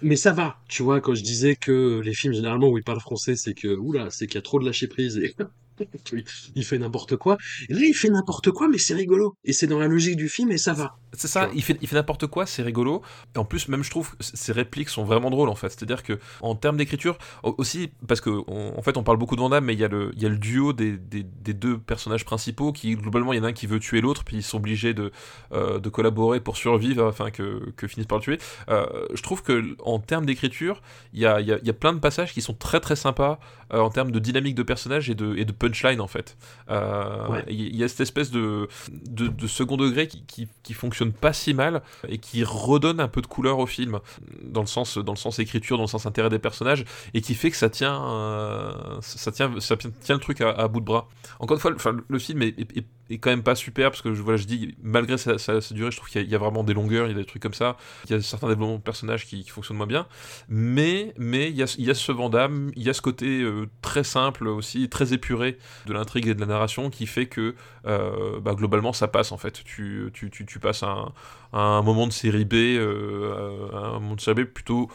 Mais 0.02 0.16
ça 0.16 0.34
va, 0.34 0.58
tu 0.68 0.84
vois, 0.84 1.00
quand 1.02 1.16
je 1.16 1.24
disais 1.24 1.56
que 1.56 2.02
les 2.04 2.14
films, 2.14 2.34
généralement, 2.34 2.68
où 2.70 2.78
il 2.78 2.84
parle 2.84 3.00
français, 3.00 3.36
c'est 3.36 3.54
que, 3.54 3.68
oula, 3.70 4.08
c'est 4.10 4.28
qu'il 4.28 4.36
y 4.36 4.40
a 4.40 4.42
trop 4.42 4.60
de 4.60 4.66
lâcher 4.66 4.88
prise 4.88 5.18
et 5.18 5.34
il- 6.14 6.24
il 6.56 6.66
fait 6.66 6.78
n'importe 6.80 7.16
quoi. 7.18 7.38
Et 7.70 7.74
là, 7.74 7.82
il 7.84 7.94
fait 7.94 8.10
n'importe 8.10 8.52
quoi, 8.52 8.68
mais 8.68 8.80
c'est 8.80 8.96
rigolo. 8.96 9.36
Et 9.46 9.54
c'est 9.54 9.68
dans 9.68 9.80
la 9.80 9.88
logique 9.88 10.16
du 10.18 10.28
film 10.30 10.52
et 10.52 10.58
ça 10.58 10.74
va. 10.74 10.96
C'est 11.14 11.28
ça, 11.28 11.50
il 11.56 11.64
fait, 11.64 11.78
il 11.82 11.88
fait 11.88 11.96
n'importe 11.96 12.28
quoi, 12.28 12.46
c'est 12.46 12.62
rigolo. 12.64 13.02
Et 13.36 13.38
en 13.40 13.46
plus, 13.46 13.70
même 13.70 13.84
je 13.84 13.90
trouve 13.90 14.12
que 14.12 14.24
ses 14.24 14.52
répliques 14.52 14.90
sont 14.90 15.04
vraiment 15.06 15.30
drôles 15.30 15.50
en 15.50 15.56
fait. 15.56 15.70
C'est-à-dire 15.70 16.04
que 16.04 16.20
en 16.42 16.54
termes 16.56 16.78
d'écriture, 16.78 17.18
au- 17.44 17.56
aussi 17.58 17.92
parce 18.08 18.20
que 18.22 18.30
on- 18.48 18.78
en 18.78 18.82
fait 18.82 18.98
on 18.98 19.04
parle 19.04 19.18
beaucoup 19.18 19.36
de 19.36 19.42
Van 19.42 19.50
Damme, 19.50 19.66
mais 19.66 19.74
il 19.74 19.80
y 19.80 19.84
a 19.86 19.88
le, 19.88 20.12
il 20.16 20.22
y 20.22 20.26
a 20.26 20.30
le 20.30 20.38
duo 20.38 20.74
des, 20.74 20.98
des, 20.98 21.24
des 21.24 21.54
deux 21.54 21.78
personnages 21.78 22.26
principaux 22.26 22.72
qui 22.74 22.96
globalement 22.96 23.32
il 23.34 23.38
y 23.38 23.40
en 23.40 23.46
a 23.46 23.48
un 23.48 23.54
qui 23.54 23.68
veut 23.68 23.80
tuer 23.80 24.02
l'autre, 24.02 24.24
puis 24.26 24.38
ils 24.38 24.44
sont 24.44 24.58
obligés 24.58 24.94
de, 24.94 25.12
euh, 25.54 25.80
de 25.80 25.90
collaborer 25.90 26.40
pour 26.42 26.58
survivre 26.58 27.08
afin 27.08 27.32
que, 27.32 27.72
que 27.78 27.88
finissent 27.88 28.08
par 28.08 28.18
le 28.18 28.24
tuer. 28.24 28.38
Euh, 28.70 28.86
je 29.14 29.22
trouve 29.22 29.44
que 29.44 29.76
en 29.84 30.00
termes 30.00 30.26
d'écriture, 30.26 30.82
il 31.14 31.20
y 31.22 31.26
a, 31.26 31.40
il 31.40 31.48
y, 31.48 31.54
a, 31.54 31.58
il 31.60 31.66
y 31.68 31.70
a 31.70 31.74
plein 31.74 31.94
de 31.94 32.00
passages 32.00 32.34
qui 32.34 32.42
sont 32.42 32.54
très 32.54 32.80
très 32.82 32.96
sympas 32.98 33.40
euh, 33.74 33.80
en 33.80 33.90
termes 33.90 34.12
de 34.12 34.20
dynamique 34.20 34.56
de 34.56 34.64
personnage 34.64 35.10
et 35.10 35.16
de, 35.16 35.36
et 35.38 35.46
de 35.46 35.52
punchline 35.54 36.02
en 36.02 36.08
fait. 36.08 36.38
Ouais. 36.70 37.44
Il 37.48 37.76
y 37.76 37.84
a 37.84 37.88
cette 37.88 38.02
espèce 38.02 38.30
de, 38.32 38.68
de, 38.92 39.28
de 39.28 39.48
second 39.48 39.78
degré 39.78 40.08
qui, 40.08 40.24
qui, 40.26 40.48
qui 40.64 40.74
fonctionne 40.74 41.07
pas 41.12 41.34
si 41.34 41.54
mal 41.54 41.82
et 42.08 42.18
qui 42.18 42.44
redonne 42.44 43.00
un 43.00 43.08
peu 43.08 43.22
de 43.22 43.28
couleur 43.28 43.60
au 43.60 43.66
film 43.66 44.00
dans 44.42 44.62
le 44.62 44.68
sens 44.68 44.98
dans 44.98 45.14
le 45.14 45.18
sens 45.18 45.40
écriture 45.40 45.78
dans 45.78 45.84
le 45.84 45.88
sens 45.90 46.06
intérêt 46.06 46.30
des 46.30 46.40
personnages 46.40 46.86
et 47.14 47.22
qui 47.22 47.36
fait 47.36 47.52
que 47.52 47.58
ça 47.58 47.70
tient 47.70 48.04
euh, 48.10 48.72
ça 49.02 49.32
tient 49.32 49.60
ça 49.60 49.76
tient 49.78 50.16
le 50.16 50.22
truc 50.22 50.42
à, 50.42 50.68
bout 50.68 50.80
de 50.80 50.86
bras. 50.86 51.08
Encore 51.40 51.56
une 51.56 51.80
fois 51.80 51.94
le, 52.08 52.20
film 52.20 52.42
est- 52.42 52.86
est 53.10 53.18
quand 53.20 53.30
même 53.30 53.44
pas 53.44 53.56
super 53.56 53.90
parce 53.92 54.02
que 54.02 54.10
voilà 54.10 54.38
je 54.38 54.46
dis 54.46 54.76
malgré 54.82 55.18
sa, 55.18 55.36
durée 55.72 55.92
je 55.92 55.98
trouve 55.98 56.10
qu'il 56.10 56.30
y, 56.30 56.36
a- 56.36 56.38
vraiment 56.38 56.64
des 56.64 56.74
longueurs 56.74 57.08
il 57.08 57.12
y 57.12 57.16
a 57.16 57.18
des 57.18 57.26
trucs 57.26 57.42
comme 57.42 57.54
ça. 57.54 57.78
Il 58.06 58.12
y 58.12 58.14
a 58.14 58.22
certains 58.22 58.48
développements 58.48 58.76
de 58.78 58.82
personnages 58.82 59.26
qui, 59.26 59.44
fonctionnent 59.48 59.78
moins 59.78 59.88
bien. 59.88 60.08
Mais 60.50 61.14
mais 61.18 61.50
il 61.50 61.56
y 61.56 61.64
a, 61.64 61.76
il 61.78 61.86
y 61.86 61.90
a 61.92 61.94
ce 61.96 62.12
Vandame 62.12 62.72
il 62.76 62.84
y 62.84 62.90
a 62.90 62.94
ce 62.94 63.02
côté 63.02 63.42
euh, 63.42 63.68
très 63.82 64.04
simple 64.04 64.48
aussi 64.48 64.90
très 64.90 65.14
épuré 65.14 65.58
de 65.86 65.94
l'intrigue 65.94 66.28
et 66.28 66.34
de 66.36 66.40
la 66.40 66.46
narration 66.48 66.90
qui 66.90 67.08
fait 67.08 67.28
que 67.28 67.56
euh, 67.86 68.40
bah, 68.40 68.54
globalement 68.56 68.94
ça 68.94 69.08
passe 69.08 69.32
en 69.32 69.38
fait. 69.38 69.64
Tu, 69.64 70.10
tu, 70.14 70.30
tu, 70.30 70.46
tu 70.46 70.60
passes 70.60 70.84
un, 70.84 71.14
un 71.54 71.82
moment 71.82 72.08
de 72.08 72.14
série 72.14 72.46
B 72.46 72.54
euh, 72.56 73.70
un 73.74 74.00
moment 74.00 74.16
de 74.16 74.22
série 74.22 74.44
B 74.44 74.48
plutôt 74.48 74.90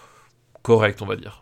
correct 0.63 1.03
on 1.03 1.07
va 1.07 1.17
dire 1.17 1.41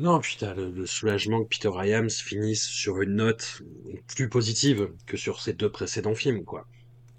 Non, 0.00 0.20
t'as 0.38 0.52
le, 0.54 0.72
le 0.72 0.84
soulagement 0.84 1.44
que 1.44 1.48
Peter 1.48 1.70
Hyams 1.72 2.10
finisse 2.10 2.66
sur 2.66 3.00
une 3.02 3.14
note 3.14 3.62
plus 4.08 4.28
positive 4.28 4.90
que 5.06 5.16
sur 5.16 5.40
ses 5.40 5.52
deux 5.52 5.70
précédents 5.70 6.16
films, 6.16 6.44
quoi. 6.44 6.66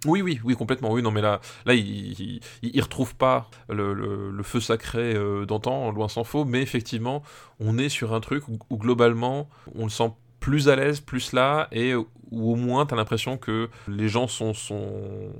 oui 0.05 0.21
oui 0.23 0.39
oui 0.43 0.55
complètement 0.55 0.91
oui 0.91 1.03
non 1.03 1.11
mais 1.11 1.21
là 1.21 1.41
là 1.65 1.75
il, 1.75 2.41
il, 2.63 2.81
retrouve 2.81 3.15
pas 3.15 3.49
le, 3.69 3.93
le, 3.93 4.31
le 4.31 4.43
feu 4.43 4.59
sacré 4.59 5.13
euh, 5.15 5.45
d'antan 5.45 5.91
loin 5.91 6.07
s'en 6.07 6.23
faut 6.23 6.43
mais 6.43 6.61
effectivement 6.61 7.21
on 7.59 7.77
est 7.77 7.89
sur 7.89 8.13
un 8.13 8.19
truc 8.19 8.47
où, 8.47 8.57
où 8.71 8.77
globalement 8.77 9.47
on 9.75 9.83
le 9.83 9.89
sent 9.91 10.11
plus 10.39 10.69
à 10.69 10.75
l'aise, 10.75 11.01
plus 11.01 11.33
là, 11.33 11.67
et 11.71 11.93
où 11.95 12.07
au 12.31 12.55
moins 12.55 12.85
t'as 12.87 12.95
l'impression 12.95 13.37
que 13.37 13.69
les 13.87 14.09
gens 14.09 14.27
sont 14.27 14.53
sont 14.55 15.31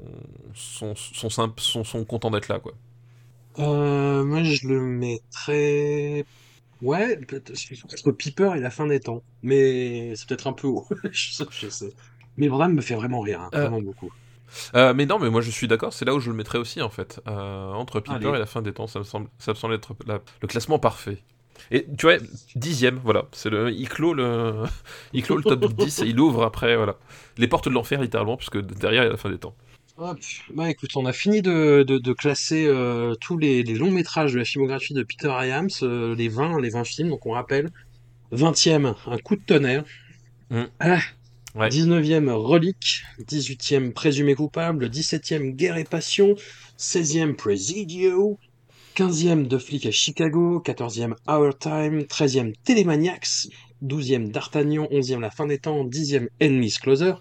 sont 0.53 0.93
sont, 0.95 1.29
sont, 1.29 1.53
sont, 1.57 1.83
sont 1.83 2.05
contents 2.05 2.29
d'être 2.31 2.49
là 2.49 2.59
quoi. 2.59 2.73
Euh, 3.59 4.23
moi, 4.23 4.43
je 4.43 4.67
le 4.67 4.81
mettrais... 4.81 6.25
Ouais, 6.81 7.17
peut-être 7.17 7.51
entre 7.83 8.11
Piper 8.11 8.53
et 8.55 8.59
la 8.59 8.69
fin 8.71 8.87
des 8.87 8.99
temps. 8.99 9.23
Mais 9.43 10.15
c'est 10.15 10.27
peut-être 10.27 10.47
un 10.47 10.53
peu 10.53 10.67
haut, 10.67 10.87
je 11.11 11.31
sais. 11.33 11.45
je 11.51 11.69
sais. 11.69 11.93
Mais 12.37 12.49
Brandon 12.49 12.73
me 12.73 12.81
fait 12.81 12.95
vraiment 12.95 13.19
rire, 13.19 13.41
hein, 13.41 13.49
Euh, 13.53 13.61
vraiment 13.67 13.81
beaucoup. 13.81 14.11
Euh, 14.75 14.93
mais 14.93 15.05
non, 15.05 15.17
mais 15.19 15.29
moi 15.29 15.39
je 15.41 15.49
suis 15.49 15.67
d'accord, 15.67 15.93
c'est 15.93 16.03
là 16.05 16.13
où 16.13 16.19
je 16.19 16.29
le 16.29 16.35
mettrais 16.35 16.57
aussi 16.57 16.81
en 16.81 16.89
fait. 16.89 17.21
Euh, 17.27 17.71
entre 17.71 17.99
Piper 18.01 18.15
Allez. 18.27 18.35
et 18.35 18.39
la 18.39 18.45
fin 18.45 18.61
des 18.61 18.73
temps, 18.73 18.87
ça 18.87 18.99
me 18.99 19.03
semble, 19.05 19.27
ça 19.39 19.51
me 19.51 19.55
semble 19.55 19.73
être 19.75 19.95
la- 20.05 20.19
le 20.41 20.47
classement 20.47 20.77
parfait. 20.79 21.19
Et 21.69 21.85
tu 21.97 22.07
vois, 22.07 22.15
dixième, 22.55 22.99
voilà, 23.03 23.25
c'est 23.31 23.49
le, 23.49 23.71
il 23.71 23.87
clôt 23.87 24.13
le, 24.13 24.63
il 25.13 25.23
clôt 25.23 25.37
le 25.37 25.43
top 25.43 25.73
10 25.73 25.99
et 25.99 26.07
il 26.07 26.19
ouvre 26.19 26.43
après, 26.43 26.75
voilà, 26.75 26.97
les 27.37 27.47
portes 27.47 27.67
de 27.69 27.73
l'enfer 27.73 28.01
littéralement, 28.01 28.35
puisque 28.35 28.57
derrière 28.59 29.03
il 29.03 29.05
y 29.05 29.09
a 29.09 29.11
la 29.11 29.17
fin 29.17 29.29
des 29.29 29.37
temps. 29.37 29.55
Hop. 30.03 30.17
Bah 30.51 30.67
écoute, 30.71 30.89
on 30.95 31.05
a 31.05 31.13
fini 31.13 31.43
de, 31.43 31.83
de, 31.87 31.99
de 31.99 32.13
classer 32.13 32.65
euh, 32.65 33.13
tous 33.21 33.37
les, 33.37 33.61
les 33.61 33.75
longs 33.75 33.91
métrages 33.91 34.33
de 34.33 34.39
la 34.39 34.45
filmographie 34.45 34.95
de 34.95 35.03
Peter 35.03 35.27
Hyams, 35.29 35.69
euh, 35.83 36.15
les 36.15 36.27
20, 36.27 36.59
les 36.59 36.71
20 36.71 36.83
films, 36.85 37.09
donc 37.09 37.23
on 37.27 37.33
rappelle. 37.33 37.69
20e, 38.31 38.95
Un 39.05 39.17
coup 39.19 39.35
de 39.35 39.41
tonnerre. 39.41 39.83
Mm. 40.49 40.63
Ah, 40.79 41.01
Ouais. 41.53 41.69
19e, 41.69 42.31
Relique. 42.31 43.03
18e, 43.27 43.91
Présumé 43.93 44.33
coupable. 44.33 44.89
17e, 44.89 45.51
Guerre 45.51 45.77
et 45.77 45.83
passion. 45.83 46.35
16e, 46.79 47.35
Presidio. 47.35 48.39
15e, 48.95 49.47
De 49.47 49.59
flics 49.59 49.85
à 49.85 49.91
Chicago. 49.91 50.63
14e, 50.65 51.13
Our 51.27 51.55
Time. 51.55 52.01
13e, 52.03 52.53
Télémaniacs. 52.63 53.49
12e, 53.81 54.29
D'Artagnan. 54.31 54.87
11e, 54.91 55.19
La 55.19 55.31
fin 55.31 55.47
des 55.47 55.59
temps. 55.59 55.83
10e, 55.85 56.27
Enemies 56.39 56.75
Closer. 56.81 57.13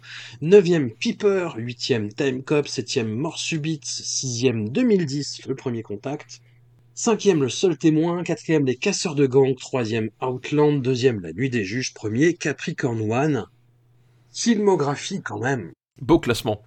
9e, 0.42 0.94
Piper. 0.94 1.50
8e, 1.56 2.14
Time 2.14 2.42
Cop. 2.42 2.66
7e, 2.66 3.04
Mort 3.04 3.38
subite. 3.38 3.84
6e, 3.86 4.68
2010, 4.70 5.46
Le 5.46 5.54
premier 5.54 5.82
contact. 5.82 6.40
5e, 6.96 7.38
Le 7.40 7.48
seul 7.48 7.76
témoin. 7.78 8.22
4e, 8.22 8.64
Les 8.64 8.76
casseurs 8.76 9.14
de 9.14 9.26
gangs. 9.26 9.54
3e, 9.54 10.10
Outland. 10.20 10.80
2e, 10.82 11.20
La 11.20 11.32
nuit 11.32 11.50
des 11.50 11.64
juges. 11.64 11.92
1er, 11.94 12.36
Capricorn 12.36 13.00
One. 13.10 13.46
Filmographie 14.32 15.22
quand 15.22 15.40
même. 15.40 15.72
Beau 16.00 16.18
classement. 16.18 16.62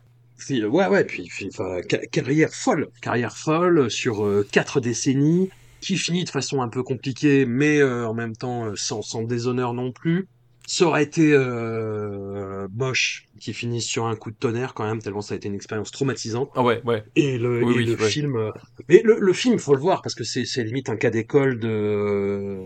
Ouais, 0.50 0.88
ouais, 0.88 1.06
puis 1.06 1.30
ca- 1.32 2.06
carrière 2.12 2.54
folle. 2.54 2.90
Carrière 3.02 3.38
folle 3.38 3.90
sur 3.90 4.26
euh, 4.26 4.46
quatre 4.52 4.82
décennies, 4.82 5.50
qui 5.84 5.98
finit 5.98 6.24
de 6.24 6.30
façon 6.30 6.62
un 6.62 6.70
peu 6.70 6.82
compliquée, 6.84 7.46
mais 7.46 7.80
euh, 7.80 8.08
en 8.08 8.14
même 8.14 8.36
temps 8.36 8.66
euh, 8.66 8.74
sans, 8.76 9.02
sans 9.02 9.22
déshonneur 9.24 9.74
non 9.74 9.92
plus. 9.92 10.28
Ça 10.66 10.86
aurait 10.86 11.04
été 11.04 11.34
euh, 11.34 12.70
moche 12.74 13.26
qui 13.38 13.54
finisse 13.54 13.86
sur 13.86 14.06
un 14.06 14.16
coup 14.16 14.32
de 14.32 14.38
tonnerre 14.38 14.74
quand 14.74 14.86
même, 14.86 15.02
tellement 15.02 15.20
ça 15.22 15.34
a 15.34 15.38
été 15.38 15.50
une 15.50 15.56
expérience 15.56 15.92
traumatisante. 15.92 16.50
Ah 16.56 16.64
ouais, 16.64 16.82
ouais. 16.86 17.04
Et 17.18 17.38
le, 17.38 17.62
Oui, 17.66 17.74
et 17.74 17.78
oui, 17.80 17.86
le 17.86 17.96
ouais. 17.98 18.10
film, 18.10 18.38
euh, 18.38 18.50
mais 18.88 19.02
le, 19.04 19.18
le 19.20 19.34
film, 19.34 19.60
faut 19.60 19.76
le 19.76 19.82
voir 19.82 20.02
parce 20.02 20.16
que 20.16 20.24
c'est 20.24 20.64
limite 20.64 20.88
un 20.88 20.96
cas 20.96 21.10
d'école 21.10 21.60
de, 21.60 22.58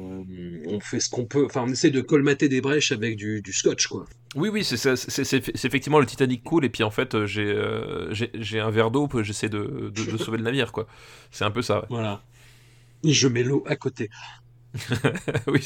on 0.68 0.80
fait 0.80 1.00
ce 1.00 1.10
qu'on 1.10 1.26
peut, 1.26 1.46
enfin 1.46 1.64
on 1.66 1.72
essaie 1.72 1.90
de 1.90 2.02
colmater 2.02 2.48
des 2.50 2.62
brèches 2.62 2.92
avec 2.92 3.16
du, 3.16 3.42
du 3.42 3.52
scotch 3.52 3.88
quoi. 3.88 4.06
Oui, 4.36 4.50
oui, 4.50 4.64
c'est 4.64 5.66
effectivement 5.66 6.00
le 6.00 6.06
Titanic 6.06 6.44
cool, 6.44 6.66
et 6.66 6.70
puis 6.70 6.84
en 6.84 6.92
fait, 6.92 7.26
j'ai 7.26 7.48
euh, 7.48 8.14
un 8.62 8.70
verre 8.70 8.92
d'eau, 8.92 9.10
j'essaie 9.24 9.50
de, 9.50 9.92
de, 9.92 10.12
de 10.12 10.18
sauver 10.18 10.38
le 10.38 10.44
navire, 10.44 10.72
quoi. 10.72 10.86
C'est 11.32 11.46
un 11.46 11.52
peu 11.52 11.64
ça, 11.64 11.80
ouais. 11.80 11.86
Voilà. 11.90 12.22
Et 13.04 13.14
je 13.14 13.28
mets 13.28 13.44
l'eau 13.44 13.64
à 13.68 13.76
côté. 13.76 14.10
oui, 15.48 15.62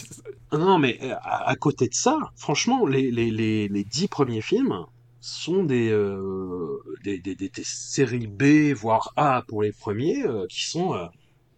Ah 0.51 0.57
Non, 0.57 0.79
mais 0.79 0.99
euh, 1.01 1.15
à, 1.21 1.49
à 1.49 1.55
côté 1.55 1.87
de 1.87 1.93
ça, 1.93 2.17
franchement, 2.35 2.85
les, 2.85 3.11
les, 3.11 3.31
les, 3.31 3.67
les 3.67 3.83
dix 3.83 4.07
premiers 4.07 4.41
films 4.41 4.85
sont 5.19 5.63
des, 5.63 5.89
euh, 5.91 6.77
des, 7.03 7.19
des, 7.19 7.35
des- 7.35 7.51
séries 7.63 8.27
B, 8.27 8.73
voire 8.73 9.13
A 9.15 9.43
pour 9.47 9.61
les 9.63 9.71
premiers, 9.71 10.23
euh, 10.25 10.45
qui 10.49 10.65
sont, 10.65 10.95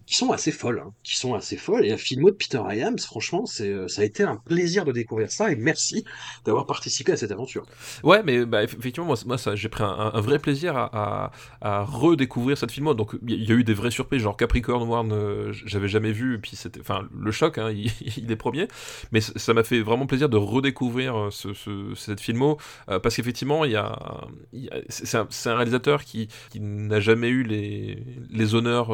qui 0.06 0.16
sont 0.16 0.32
assez 0.32 0.52
folles, 0.52 0.82
hein, 0.86 0.94
qui 1.04 1.18
sont 1.18 1.34
assez 1.34 1.58
folles. 1.58 1.86
Et 1.86 1.90
la 1.90 1.98
filmo 1.98 2.30
de 2.30 2.36
Peter 2.36 2.62
Hyams, 2.70 3.00
franchement, 3.00 3.46
c'est, 3.46 3.70
euh, 3.70 3.88
ça 3.88 4.02
a 4.02 4.06
été 4.06 4.24
un 4.24 4.36
plaisir 4.36 4.86
de 4.86 4.92
découvrir 4.92 5.32
ça 5.32 5.52
et 5.52 5.56
merci 5.56 6.04
d'avoir 6.46 6.66
participé 6.66 7.14
à 7.14 7.18
cette 7.18 7.32
aventure. 7.32 7.66
Ouais, 8.04 8.22
mais 8.24 8.46
bah, 8.46 8.64
eff- 8.64 8.78
effectivement, 8.78 9.14
moi, 9.26 9.38
j'ai 9.56 9.70
pris 9.70 9.84
un, 9.84 10.12
un 10.14 10.22
vrai 10.22 10.40
plaisir 10.40 10.76
à, 10.76 11.32
redécouvrir 11.62 12.58
cette 12.58 12.72
filmo. 12.72 12.94
Donc, 12.94 13.16
il 13.28 13.44
y, 13.44 13.52
a 13.52 13.56
eu 13.56 13.64
des 13.64 13.74
vraies 13.74 13.92
surprises, 13.92 14.22
genre 14.22 14.38
Capricorn 14.38 14.90
One, 14.92 15.12
euh, 15.14 15.54
j'avais 15.66 15.88
jamais 15.88 16.12
vu, 16.12 16.36
et 16.36 16.38
puis 16.38 16.58
enfin, 16.80 17.08
le 17.18 17.32
choc, 17.32 17.58
hein, 17.58 17.72
il, 18.18 18.32
est 18.32 18.36
premier. 18.36 18.68
Mais 19.12 19.22
ça 19.22 19.54
m'a 19.54 19.64
fait 19.64 19.82
vraiment 19.82 20.06
plaisir 20.06 20.30
de 20.30 20.38
redécouvrir 20.38 21.16
euh, 21.16 21.32
ce, 21.32 21.54
ce- 21.54 21.94
cette 21.96 22.20
filmo, 22.20 22.58
parce 22.88 23.16
qu'effectivement, 23.16 23.64
c'est 24.90 25.18
un, 25.18 25.28
un 25.46 25.56
réalisateur 25.56 26.04
qui, 26.04 26.28
n'a 26.56 27.00
jamais 27.00 27.30
eu 27.30 27.44
les, 27.44 28.56
honneurs 28.56 28.92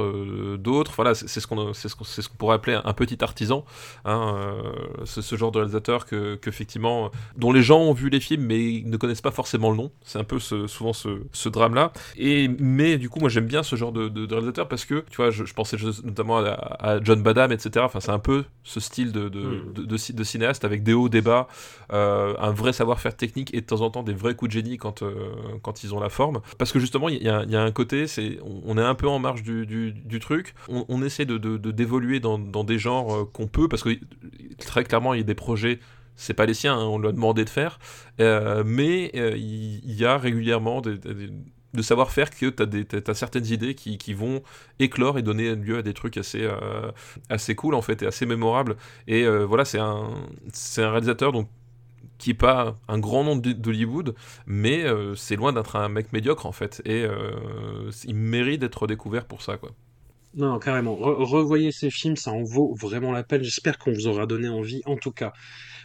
d'autres. 0.58 0.99
Voilà, 1.00 1.16
c'est 1.16 1.40
ce 1.40 1.48
qu'on, 1.48 1.74
ce 1.74 1.88
qu'on, 1.96 2.04
ce 2.04 2.22
pourrait 2.38 2.56
appeler 2.56 2.78
un, 2.84 2.94
petit 2.94 3.24
artisan. 3.24 3.64
Hein, 4.06 4.36
euh, 4.38 5.06
ce 5.06 5.36
genre 5.38 5.52
de 5.52 5.60
réalisateur 5.60 6.06
que, 6.06 6.36
qu'effectivement, 6.36 7.10
dont 7.38 7.52
les 7.54 7.62
gens 7.62 7.80
ont 7.80 7.94
vu 7.94 8.10
les 8.10 8.20
films 8.20 8.44
mais 8.44 8.82
ne 8.86 8.98
connaissent 8.98 9.22
pas 9.22 9.32
forcément 9.32 9.72
le 9.72 9.78
nom. 9.78 9.92
C'est 10.04 10.20
un 10.20 10.24
peu 10.26 10.40
ce- 10.40 10.68
souvent 10.68 10.92
ce, 10.94 11.22
ce 11.32 11.48
drame-là. 11.50 11.94
Et 12.18 12.50
mais 12.60 12.98
du 12.98 13.10
coup, 13.10 13.20
moi 13.20 13.30
j'aime 13.30 13.46
bien 13.48 13.64
ce 13.64 13.76
genre 13.76 13.92
de, 13.94 14.10
de, 14.10 14.26
de 14.26 14.34
réalisateur 14.34 14.68
parce 14.68 14.84
que 14.86 15.06
tu 15.10 15.16
vois, 15.18 15.30
je, 15.32 15.46
je 15.46 15.54
pensais 15.54 15.78
notamment 16.04 16.40
à, 16.40 16.50
à 16.52 17.02
John 17.04 17.22
Badham, 17.24 17.52
etc. 17.52 17.86
Enfin, 17.86 18.00
c'est 18.02 18.12
un 18.12 18.20
peu 18.20 18.44
ce 18.64 18.80
style 18.80 19.12
de, 19.12 19.30
de, 19.30 19.40
Mm. 19.40 19.86
de 20.14 20.24
cinéaste 20.24 20.66
avec 20.66 20.84
des 20.84 20.94
hauts, 20.94 21.10
des 21.10 21.22
bas, 21.22 21.48
euh, 21.94 22.34
un 22.40 22.52
vrai 22.52 22.74
savoir-faire 22.74 23.16
technique 23.16 23.54
et 23.54 23.62
de 23.62 23.66
temps 23.66 23.82
en 23.82 23.90
temps 23.90 24.04
des 24.04 24.14
vrais 24.14 24.36
coups 24.36 24.50
de 24.50 24.54
génie 24.54 24.78
quand, 24.78 25.02
euh, 25.02 25.14
quand 25.62 25.84
ils 25.84 25.94
ont 25.96 26.00
la 26.00 26.10
forme. 26.10 26.42
Parce 26.58 26.72
que 26.72 26.80
justement, 26.80 27.10
il 27.10 27.24
y, 27.24 27.30
a- 27.30 27.44
il 27.44 27.52
y 27.52 27.56
a 27.56 27.62
un 27.62 27.72
côté, 27.72 28.08
c'est 28.08 28.40
on, 28.44 28.62
on 28.66 28.78
est 28.78 28.84
un 28.84 28.96
peu 28.96 29.08
en 29.08 29.20
marge 29.20 29.44
du, 29.44 29.66
du, 29.66 29.92
du 29.94 30.20
truc. 30.20 30.54
On, 30.68 30.86
on, 30.90 31.04
essaie 31.04 31.26
de 31.26 31.38
d'évoluer 31.72 32.20
dans, 32.20 32.38
dans, 32.38 32.64
des 32.64 32.80
genres 32.80 33.32
qu'on 33.32 33.48
peut, 33.48 33.68
parce 33.68 33.84
que 33.84 33.98
très 34.58 34.84
clairement, 34.84 35.14
il 35.14 35.18
y 35.18 35.22
a 35.22 35.24
des 35.24 35.36
projets 35.36 35.80
c'est 36.16 36.34
pas 36.34 36.46
les 36.46 36.54
siens, 36.54 36.78
hein, 36.78 36.84
on 36.84 37.00
lui 37.00 37.08
a 37.08 37.14
demandé 37.14 37.46
de 37.46 37.50
faire, 37.50 37.80
mais 38.20 39.10
il 39.14 39.94
y, 39.94 40.04
a 40.04 40.18
régulièrement 40.18 40.82
des, 40.82 40.98
de 41.74 41.82
savoir-faire 41.82 42.30
que 42.32 42.50
tu 42.50 43.12
as, 43.12 43.14
certaines 43.14 43.46
idées 43.48 43.76
qui, 43.76 43.98
qui, 43.98 44.14
vont 44.14 44.42
éclore 44.80 45.18
et 45.18 45.22
donner 45.22 45.56
lieu 45.56 45.78
à 45.78 45.82
des 45.82 45.94
trucs 45.94 46.18
assez, 46.18 46.44
euh, 46.44 46.92
assez 47.30 47.56
cool 47.56 47.76
en 47.76 47.82
fait 47.82 48.02
et 48.02 48.08
assez 48.08 48.26
mémorables. 48.26 48.76
Et 49.08 49.24
euh, 49.24 49.46
voilà, 49.46 49.66
c'est 49.66 49.80
un, 49.80 50.10
un 50.78 50.90
réalisateur 50.90 51.32
donc, 51.32 51.48
qui 52.18 52.32
n'est 52.32 52.36
pas 52.36 52.78
un 52.88 53.00
grand 53.00 53.24
nom 53.24 53.36
d'Hollywood, 53.36 54.16
mais 54.46 54.84
euh, 54.84 55.16
c'est 55.16 55.36
loin 55.36 55.54
d'être 55.54 55.76
un 55.76 55.90
mec 55.90 56.12
médiocre 56.12 56.46
en 56.46 56.52
fait. 56.52 56.82
Et 56.86 57.06
il 58.06 58.16
mérite 58.16 58.62
d'être 58.62 58.88
découvert 58.88 59.26
pour 59.26 59.42
ça. 59.42 59.58
quoi. 59.58 59.72
Non, 60.36 60.60
carrément. 60.60 60.96
revoyez 60.96 61.72
ces 61.72 61.90
films, 61.90 62.16
ça 62.16 62.32
en 62.32 62.44
vaut 62.44 62.76
vraiment 62.76 63.12
la 63.12 63.24
peine. 63.24 63.44
J'espère 63.44 63.78
qu'on 63.78 63.92
vous 63.92 64.08
aura 64.08 64.26
donné 64.26 64.48
envie, 64.48 64.82
en 64.86 64.96
tout 64.96 65.12
cas. 65.12 65.34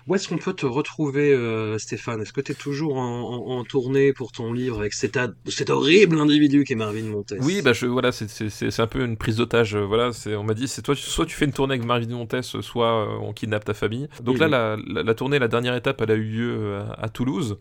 Où 0.07 0.15
est-ce 0.15 0.29
qu'on 0.29 0.37
peut 0.37 0.53
te 0.53 0.67
retrouver, 0.67 1.33
euh, 1.33 1.79
Stéphane? 1.79 2.21
Est-ce 2.21 2.35
que 2.35 2.43
tu 2.43 2.53
es 2.53 2.55
toujours 2.55 2.99
en, 2.99 3.65
tournée 3.65 4.13
pour 4.13 4.33
ton 4.33 4.53
livre 4.53 4.81
avec 4.81 4.93
cet, 4.93 5.19
cet 5.47 5.71
horrible 5.71 6.19
individu 6.19 6.65
qui 6.65 6.75
est 6.75 6.77
Marvin 6.77 7.05
Montes? 7.05 7.33
Oui, 7.41 7.63
bah 7.63 7.73
je, 7.73 7.87
voilà, 7.87 8.13
c'est 8.13 8.81
un 8.81 8.87
peu 8.87 9.03
une 9.03 9.17
prise 9.17 9.37
d'otage. 9.37 9.75
Euh, 9.75 9.87
voilà, 9.87 10.11
on 10.37 10.43
m'a 10.43 10.53
dit, 10.53 10.69
c'est 10.69 10.83
toi, 10.83 10.95
soit 10.95 11.25
tu 11.25 11.35
fais 11.35 11.47
une 11.47 11.53
tournée 11.53 11.75
avec 11.75 11.87
Marvin 11.87 12.09
Montes, 12.09 12.43
soit 12.43 12.87
euh, 12.87 13.19
on 13.23 13.33
kidnappe 13.33 13.65
ta 13.65 13.73
famille. 13.73 14.09
Donc 14.23 14.39
là, 14.39 14.49
La, 14.49 14.77
la, 14.77 15.15
tournée, 15.15 15.39
la 15.39 15.49
dernière 15.49 15.75
étape, 15.75 16.03
elle 16.03 16.11
a 16.11 16.15
eu 16.15 16.25
lieu 16.25 16.81
à, 16.99 17.09
Toulouse 17.09 17.57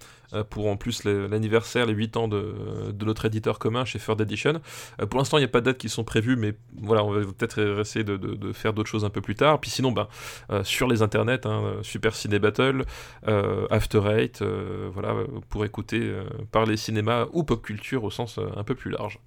pour 0.49 0.67
en 0.67 0.77
plus 0.77 1.03
l'anniversaire, 1.03 1.85
les 1.85 1.93
8 1.93 2.17
ans 2.17 2.27
de, 2.27 2.55
de, 2.91 3.05
notre 3.05 3.25
éditeur 3.25 3.59
commun 3.59 3.85
chez 3.85 3.99
Third 3.99 4.19
Edition. 4.19 4.61
pour 5.09 5.19
l'instant, 5.19 5.37
il 5.37 5.41
n'y 5.41 5.45
a 5.45 5.49
pas 5.49 5.61
de 5.61 5.65
dates 5.65 5.77
qui 5.77 5.89
sont 5.89 6.03
prévues, 6.03 6.35
mais 6.35 6.55
voilà, 6.81 7.03
on 7.03 7.11
va 7.11 7.21
peut-être 7.21 7.79
essayer 7.79 8.03
de, 8.03 8.17
de, 8.17 8.53
faire 8.53 8.73
d'autres 8.73 8.89
choses 8.89 9.05
un 9.05 9.09
peu 9.09 9.21
plus 9.21 9.35
tard. 9.35 9.59
Puis 9.59 9.69
sinon, 9.69 9.91
ben, 9.91 10.07
sur 10.63 10.87
les 10.87 11.01
internets, 11.01 11.45
hein, 11.45 11.79
Super 11.81 12.15
Ciné 12.15 12.39
Battle, 12.39 12.83
euh, 13.27 13.67
After 13.69 14.01
Eight, 14.05 14.41
euh, 14.41 14.89
voilà, 14.93 15.15
pour 15.49 15.65
écouter 15.65 15.99
euh, 15.99 16.23
parler 16.51 16.77
cinéma 16.77 17.27
ou 17.31 17.43
pop 17.43 17.61
culture 17.61 18.03
au 18.03 18.11
sens 18.11 18.39
un 18.55 18.63
peu 18.63 18.75
plus 18.75 18.91
large. 18.91 19.19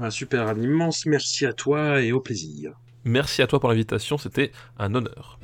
Ah, 0.00 0.10
super, 0.10 0.46
un 0.48 0.60
immense 0.60 1.06
merci 1.06 1.46
à 1.46 1.52
toi 1.52 2.00
et 2.02 2.12
au 2.12 2.20
plaisir. 2.20 2.72
Merci 3.04 3.42
à 3.42 3.46
toi 3.46 3.58
pour 3.60 3.70
l'invitation, 3.70 4.18
c'était 4.18 4.52
un 4.78 4.94
honneur. 4.94 5.38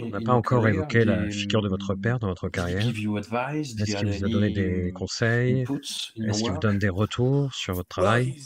On 0.00 0.10
n'a 0.10 0.20
pas 0.20 0.32
encore 0.32 0.68
évoqué 0.68 1.04
la 1.04 1.28
figure 1.30 1.60
de 1.60 1.68
votre 1.68 1.94
père 1.94 2.18
dans 2.18 2.28
votre 2.28 2.48
carrière. 2.48 2.86
Est-ce 2.86 2.92
qu'il 2.92 4.06
vous 4.06 4.24
a 4.24 4.28
donné 4.28 4.50
des 4.50 4.92
conseils? 4.92 5.62
Est-ce 5.62 6.42
qu'il 6.42 6.52
vous 6.52 6.58
donne 6.58 6.78
des 6.78 6.88
retours 6.88 7.52
sur 7.52 7.74
votre 7.74 7.88
travail? 7.88 8.36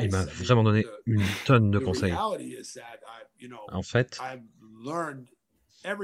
Il 0.00 0.10
m'a 0.10 0.24
vraiment 0.24 0.64
donné 0.64 0.84
une 1.06 1.22
tonne 1.44 1.70
de 1.70 1.78
conseils. 1.78 2.14
En 3.72 3.82
fait, 3.82 4.18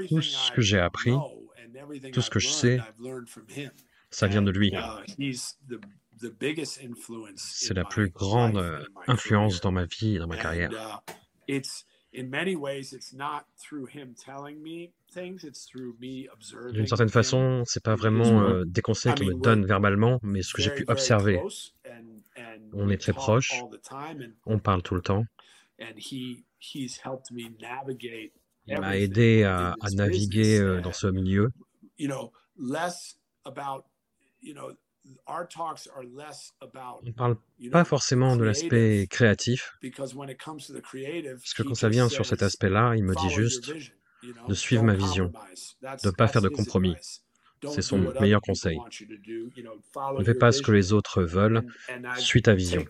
tout 0.07 0.21
ce 0.21 0.51
que 0.51 0.61
j'ai 0.61 0.79
appris, 0.79 1.13
tout 2.13 2.21
ce 2.21 2.29
que 2.29 2.39
je 2.39 2.47
sais, 2.47 2.79
ça 4.11 4.27
vient 4.27 4.41
de 4.41 4.51
lui. 4.51 4.73
C'est 7.35 7.73
la 7.73 7.85
plus 7.85 8.09
grande 8.09 8.57
euh, 8.57 8.83
influence 9.07 9.61
dans 9.61 9.71
ma 9.71 9.85
vie 9.85 10.15
et 10.15 10.19
dans 10.19 10.27
ma 10.27 10.37
carrière. 10.37 11.01
Uh, 11.47 11.61
D'une 16.71 16.87
certaine 16.87 17.09
façon, 17.09 17.63
c'est 17.65 17.83
pas 17.83 17.95
vraiment 17.95 18.43
euh, 18.43 18.63
des 18.65 18.81
conseils 18.81 19.13
qu'il 19.15 19.27
me 19.27 19.41
donne 19.41 19.65
verbalement, 19.65 20.19
mais 20.21 20.43
ce 20.43 20.53
que 20.53 20.61
j'ai 20.61 20.73
pu 20.73 20.85
observer. 20.87 21.41
On 22.73 22.89
est 22.89 22.97
très 22.97 23.13
proches, 23.13 23.53
on 24.45 24.59
parle 24.59 24.83
tout 24.83 24.95
le 24.95 25.01
temps. 25.01 25.25
Il 28.67 28.79
m'a 28.79 28.97
aidé 28.97 29.43
à, 29.43 29.75
à 29.81 29.89
naviguer 29.89 30.59
euh, 30.59 30.81
dans 30.81 30.93
ce 30.93 31.07
milieu. 31.07 31.49
On 35.25 37.01
ne 37.03 37.11
parle 37.11 37.37
pas 37.71 37.83
forcément 37.83 38.35
de 38.35 38.43
l'aspect 38.43 39.07
créatif, 39.09 39.77
parce 39.81 41.53
que 41.53 41.63
quand 41.63 41.75
ça 41.75 41.89
vient 41.89 42.09
sur 42.09 42.25
cet 42.25 42.43
aspect-là, 42.43 42.95
il 42.95 43.03
me 43.03 43.15
dit 43.15 43.29
juste 43.29 43.73
de 44.47 44.53
suivre 44.53 44.83
ma 44.83 44.95
vision, 44.95 45.31
de 45.81 46.07
ne 46.07 46.11
pas 46.11 46.27
faire 46.27 46.41
de 46.41 46.49
compromis. 46.49 46.95
C'est 47.71 47.81
son 47.81 47.97
meilleur 48.19 48.41
conseil. 48.41 48.77
Ne 50.17 50.23
fais 50.23 50.33
pas 50.33 50.51
ce 50.51 50.61
que 50.61 50.71
les 50.71 50.93
autres 50.93 51.23
veulent, 51.23 51.63
suis 52.17 52.41
ta 52.41 52.55
vision. 52.55 52.83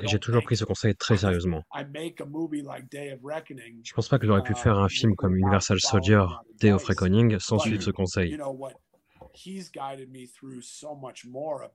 Et 0.00 0.06
j'ai 0.06 0.18
toujours 0.18 0.42
pris 0.42 0.56
ce 0.56 0.64
conseil 0.64 0.96
très 0.96 1.18
sérieusement. 1.18 1.62
Je 1.74 1.82
ne 1.82 3.16
pense 3.94 4.08
pas 4.08 4.18
que 4.18 4.26
j'aurais 4.26 4.42
pu 4.42 4.54
faire 4.54 4.78
un 4.78 4.88
film 4.88 5.14
comme 5.14 5.36
Universal 5.36 5.78
Soldier, 5.80 6.24
Day 6.58 6.72
of 6.72 6.82
Reckoning, 6.84 7.38
sans 7.38 7.58
suivre 7.58 7.82
ce 7.82 7.90
conseil. 7.90 8.38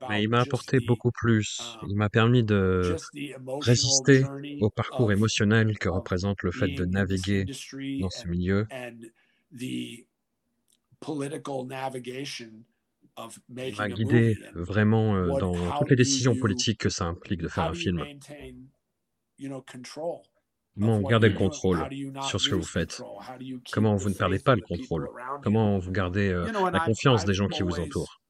Mais 0.08 0.22
il 0.22 0.28
m'a 0.28 0.40
apporté 0.40 0.78
beaucoup 0.80 1.10
plus. 1.10 1.60
Um, 1.82 1.88
il 1.88 1.96
m'a 1.96 2.08
permis 2.08 2.44
de 2.44 2.96
résister 3.60 4.24
au 4.60 4.70
parcours 4.70 5.12
émotionnel 5.12 5.78
que 5.78 5.88
représente 5.88 6.42
le 6.42 6.52
fait 6.52 6.68
de 6.68 6.84
naviguer 6.84 7.44
dans 8.00 8.10
ce 8.10 8.28
milieu. 8.28 8.66
Il 13.58 13.74
m'a 13.76 13.88
guidé 13.88 14.38
vraiment 14.54 15.16
euh, 15.16 15.38
dans 15.38 15.78
toutes 15.78 15.90
les 15.90 15.96
décisions 15.96 16.36
politiques 16.36 16.80
que 16.80 16.88
ça 16.90 17.06
implique 17.06 17.40
de 17.40 17.48
faire 17.48 17.64
un 17.64 17.74
film. 17.74 18.04
Comment 20.78 20.98
vous 20.98 21.08
gardez 21.08 21.30
le 21.30 21.34
contrôle 21.34 21.88
sur 22.28 22.40
ce 22.40 22.50
que 22.50 22.54
vous 22.54 22.62
faites. 22.62 23.02
Comment 23.72 23.96
vous 23.96 24.10
ne 24.10 24.14
perdez 24.14 24.38
pas 24.38 24.54
le 24.54 24.60
contrôle? 24.60 25.08
Comment 25.42 25.78
vous 25.78 25.90
gardez 25.90 26.28
euh, 26.28 26.46
la 26.70 26.80
confiance 26.80 27.24
des 27.24 27.34
gens 27.34 27.48
qui 27.48 27.62
vous 27.62 27.80
entourent? 27.80 28.20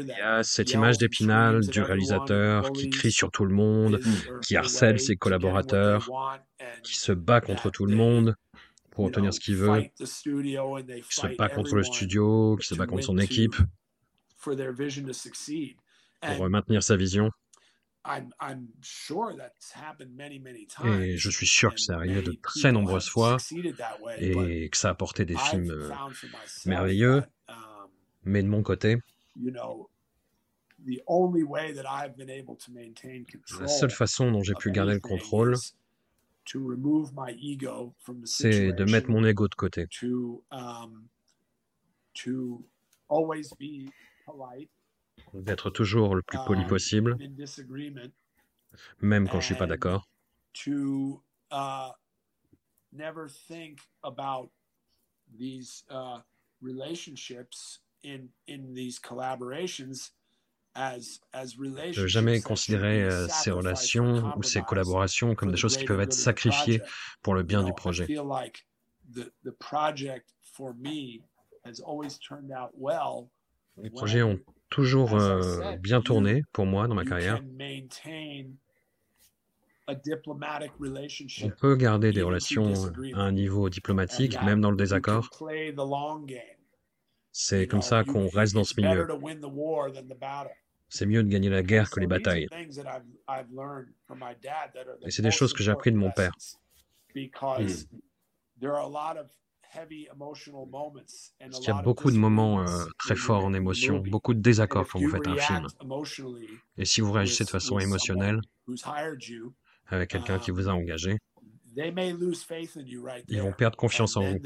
il 0.00 0.06
y 0.06 0.20
a 0.22 0.42
cette 0.42 0.72
image 0.72 0.96
d'épinal 0.96 1.66
du 1.66 1.82
réalisateur 1.82 2.72
qui 2.72 2.88
crie 2.88 3.12
sur 3.12 3.30
tout 3.30 3.44
le 3.44 3.54
monde, 3.54 4.00
qui 4.42 4.56
harcèle 4.56 4.98
ses 4.98 5.16
collaborateurs, 5.16 6.08
qui 6.82 6.96
se 6.96 7.12
bat 7.12 7.42
contre 7.42 7.70
tout 7.70 7.84
le 7.84 7.94
monde 7.94 8.34
pour 8.90 9.04
obtenir 9.04 9.34
ce 9.34 9.40
qu'il 9.40 9.56
veut, 9.56 9.82
qui 9.98 10.06
se 10.06 11.36
bat 11.36 11.50
contre 11.50 11.74
le 11.74 11.82
studio, 11.82 12.56
qui 12.56 12.66
se 12.66 12.74
bat 12.74 12.86
contre 12.86 13.04
son 13.04 13.18
équipe 13.18 13.56
pour 16.20 16.48
maintenir 16.48 16.82
sa 16.82 16.96
vision. 16.96 17.30
Et 20.84 21.16
je 21.16 21.30
suis 21.30 21.46
sûr 21.46 21.74
que 21.74 21.80
ça 21.80 21.96
arrivé 21.96 22.22
de 22.22 22.32
très 22.40 22.70
nombreuses 22.72 23.08
fois 23.08 23.36
et 24.18 24.68
que 24.70 24.76
ça 24.76 24.88
a 24.88 24.90
apporté 24.92 25.24
des 25.24 25.36
films 25.36 25.70
euh, 25.70 25.90
merveilleux. 26.66 27.22
Um, 27.48 27.56
Mais 28.24 28.42
de 28.42 28.48
mon 28.48 28.62
côté, 28.62 28.98
la 33.58 33.68
seule 33.68 33.90
façon 33.90 34.30
dont 34.30 34.42
j'ai 34.42 34.54
pu 34.54 34.70
garder 34.70 34.94
le 34.94 35.00
contrôle, 35.00 35.56
c'est 38.24 38.72
de 38.72 38.84
mettre 38.84 39.10
mon 39.10 39.24
ego 39.24 39.48
de 39.48 39.54
côté. 39.54 39.88
Um, 40.52 41.08
d'être 45.34 45.70
toujours 45.70 46.14
le 46.14 46.22
plus 46.22 46.38
poli 46.46 46.62
um, 46.62 46.68
possible, 46.68 47.16
même 49.00 49.28
quand 49.28 49.40
je 49.40 49.46
suis 49.46 49.54
pas 49.54 49.66
d'accord. 49.66 50.08
To 50.64 51.22
uh, 51.50 51.90
never 52.92 53.28
think 53.28 53.80
about 54.02 54.50
these 55.38 55.84
uh, 55.90 56.20
relationships 56.62 57.80
in 58.02 58.28
in 58.48 58.74
these 58.74 58.98
collaborations 58.98 60.12
de 60.76 62.06
jamais 62.06 62.40
considérer 62.40 63.02
euh, 63.02 63.26
ces 63.28 63.50
relations 63.50 64.32
ou 64.36 64.42
ces 64.42 64.62
collaborations 64.62 65.34
comme 65.34 65.50
des 65.50 65.56
choses 65.56 65.76
qui 65.76 65.84
peuvent 65.84 66.00
être 66.00 66.12
sacrifiées 66.12 66.82
pour 67.22 67.34
le 67.34 67.42
bien 67.42 67.62
du 67.62 67.72
projet. 67.72 68.06
Les 73.78 73.90
projets 73.90 74.22
ont 74.22 74.38
toujours 74.70 75.14
euh, 75.14 75.76
bien 75.76 76.00
tourné 76.00 76.42
pour 76.52 76.66
moi 76.66 76.88
dans 76.88 76.94
ma 76.94 77.04
carrière. 77.04 77.42
On 79.88 81.50
peut 81.60 81.76
garder 81.76 82.12
des 82.12 82.22
relations 82.22 82.72
à 83.14 83.20
un 83.20 83.32
niveau 83.32 83.68
diplomatique, 83.68 84.36
même 84.42 84.60
dans 84.60 84.70
le 84.70 84.76
désaccord. 84.76 85.30
C'est 87.30 87.66
comme 87.66 87.82
ça 87.82 88.02
qu'on 88.02 88.28
reste 88.28 88.54
dans 88.54 88.64
ce 88.64 88.80
milieu. 88.80 89.06
C'est 90.88 91.06
mieux 91.06 91.22
de 91.22 91.28
gagner 91.28 91.50
la 91.50 91.62
guerre 91.62 91.90
que 91.90 92.00
les 92.00 92.06
batailles. 92.06 92.48
Et 95.02 95.10
c'est 95.10 95.22
des 95.22 95.30
choses 95.30 95.52
que 95.52 95.62
j'ai 95.62 95.70
appris 95.70 95.92
de 95.92 95.96
mon 95.96 96.10
père. 96.10 96.32
Hmm. 97.14 97.66
Parce 99.72 101.60
qu'il 101.60 101.68
y 101.68 101.70
a 101.70 101.82
beaucoup 101.82 102.10
de 102.10 102.16
moments 102.16 102.62
euh, 102.62 102.84
très 102.98 103.16
forts 103.16 103.44
en 103.44 103.54
émotion, 103.54 103.98
beaucoup 103.98 104.34
de 104.34 104.40
désaccords 104.40 104.86
quand 104.88 104.98
vous 105.00 105.10
faites 105.10 105.26
un 105.26 105.36
film. 105.36 105.66
Et 106.76 106.84
si 106.84 107.00
vous 107.00 107.12
réagissez 107.12 107.44
de 107.44 107.50
façon 107.50 107.78
émotionnelle 107.78 108.40
avec 109.88 110.10
quelqu'un 110.10 110.38
qui 110.38 110.50
vous 110.50 110.68
a 110.68 110.72
engagé, 110.72 111.18
ils 111.76 113.42
vont 113.42 113.52
perdre 113.52 113.76
confiance 113.76 114.16
en 114.16 114.22
vous 114.22 114.38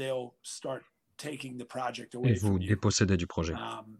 et 2.23 2.33
vous 2.33 2.59
déposséder 2.59 3.17
du 3.17 3.27
projet. 3.27 3.53
Um, 3.53 3.97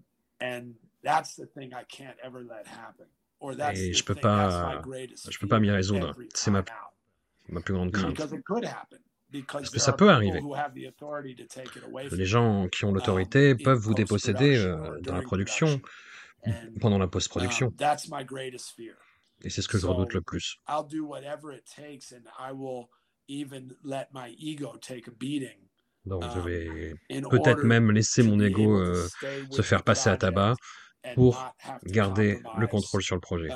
et 3.73 3.93
je 3.93 4.03
peux 4.03 4.15
pas, 4.15 4.81
je 5.29 5.39
peux 5.39 5.47
pas 5.47 5.59
m'y 5.59 5.71
résoudre. 5.71 6.15
C'est 6.33 6.51
ma, 6.51 6.63
ma 7.49 7.61
plus 7.61 7.73
grande 7.73 7.91
crainte. 7.91 8.21
Parce 9.51 9.69
que 9.69 9.79
ça 9.79 9.93
peut 9.93 10.09
arriver. 10.09 10.41
Les 12.11 12.25
gens 12.25 12.67
qui 12.69 12.85
ont 12.85 12.89
um, 12.89 12.95
l'autorité 12.95 13.55
peuvent 13.55 13.79
vous 13.79 13.93
déposséder 13.93 14.57
euh, 14.57 14.99
dans 15.01 15.15
la 15.15 15.21
production, 15.21 15.81
pendant 16.79 16.97
la 16.97 17.07
post-production. 17.07 17.67
Um, 17.67 17.73
Et 19.43 19.49
c'est 19.49 19.61
ce 19.61 19.67
que 19.67 19.77
je 19.77 19.87
redoute 19.87 20.13
le 20.13 20.21
plus. 20.21 20.57
Donc 26.05 26.23
je 26.23 26.39
um, 26.39 26.45
vais 26.45 26.93
peut-être 27.29 27.63
même 27.63 27.91
laisser 27.91 28.23
mon 28.23 28.39
ego 28.39 28.77
euh, 28.77 29.07
se 29.51 29.61
faire 29.61 29.83
passer 29.83 30.09
à 30.09 30.17
tabac 30.17 30.55
pour 31.15 31.55
garder 31.85 32.41
le 32.57 32.67
contrôle 32.67 33.01
sur 33.01 33.15
le 33.15 33.21
projet. 33.21 33.49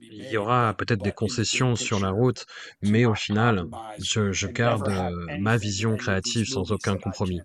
Il 0.00 0.30
y 0.30 0.36
aura 0.36 0.74
peut-être 0.74 1.02
des 1.02 1.12
concessions 1.12 1.76
sur 1.76 2.00
la 2.00 2.10
route, 2.10 2.46
mais 2.82 3.04
au 3.04 3.14
final, 3.14 3.68
je, 3.98 4.46
garde 4.46 4.88
euh, 4.88 5.38
ma 5.38 5.56
vision 5.56 5.96
créative 5.96 6.46
sans 6.46 6.72
aucun 6.72 6.96
compromis. 6.96 7.40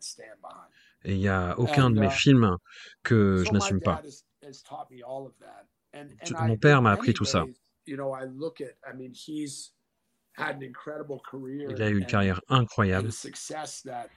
Et 1.03 1.14
il 1.14 1.19
n'y 1.19 1.30
a 1.30 1.58
aucun 1.58 1.90
de 1.90 2.00
mes 2.00 2.08
uh, 2.08 2.11
films 2.11 2.58
que 3.03 3.43
je 3.45 3.51
n'assume 3.51 3.82
pas. 3.82 4.01
Mon 6.42 6.58
père 6.58 6.82
m'a 6.82 6.92
appris 6.92 7.14
tout 7.14 7.26
ça. 7.26 7.45
Il 7.85 8.01
a 11.82 11.90
eu 11.90 11.98
une 11.98 12.06
carrière 12.06 12.42
incroyable, 12.48 13.09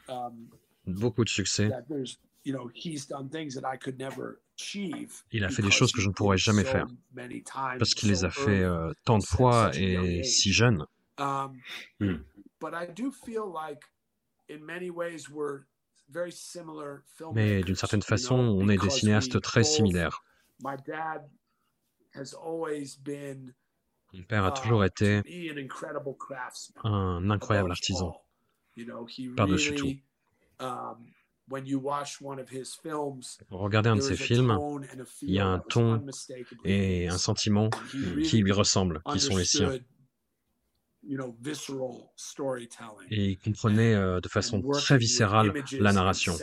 um, 0.08 0.48
beaucoup 0.86 1.24
de 1.24 1.28
succès. 1.30 1.70
Il 5.32 5.44
a 5.44 5.48
fait 5.48 5.62
des 5.62 5.70
choses 5.70 5.92
que 5.92 6.00
je 6.00 6.08
ne 6.08 6.12
pourrais 6.12 6.38
jamais 6.38 6.64
faire 6.64 6.86
parce 7.78 7.94
qu'il 7.94 8.08
les 8.10 8.24
a 8.24 8.30
fait 8.30 8.62
euh, 8.62 8.92
tant 9.04 9.18
de 9.18 9.24
fois 9.24 9.70
et 9.74 10.22
si 10.22 10.52
jeune. 10.52 10.86
Um, 11.18 11.58
hmm. 11.98 12.16
Mais 17.34 17.62
d'une 17.62 17.76
certaine 17.76 18.02
façon, 18.02 18.34
on 18.34 18.68
est 18.68 18.76
des 18.78 18.90
cinéastes 18.90 19.40
très 19.40 19.64
similaires. 19.64 20.22
Mon 24.12 24.22
père 24.24 24.44
a 24.44 24.50
toujours 24.50 24.84
été 24.84 25.22
un 26.82 27.30
incroyable 27.30 27.70
artisan, 27.70 28.20
par-dessus 29.36 29.74
tout. 29.74 29.94
Regardez 33.50 33.90
un 33.90 33.96
de 33.96 34.00
ses 34.00 34.16
films, 34.16 34.56
il 35.22 35.34
y 35.34 35.38
a 35.38 35.46
un 35.46 35.58
ton 35.58 36.04
et 36.64 37.08
un 37.08 37.18
sentiment 37.18 37.70
qui 38.24 38.38
lui 38.38 38.52
ressemblent, 38.52 39.02
qui 39.12 39.20
sont 39.20 39.36
les 39.36 39.44
siens. 39.44 39.78
Et 43.10 43.30
il 43.30 43.38
comprenait 43.38 43.94
euh, 43.94 44.20
de 44.20 44.28
façon 44.28 44.60
très 44.60 44.98
viscérale 44.98 45.52
la 45.78 45.92
narration 45.92 46.36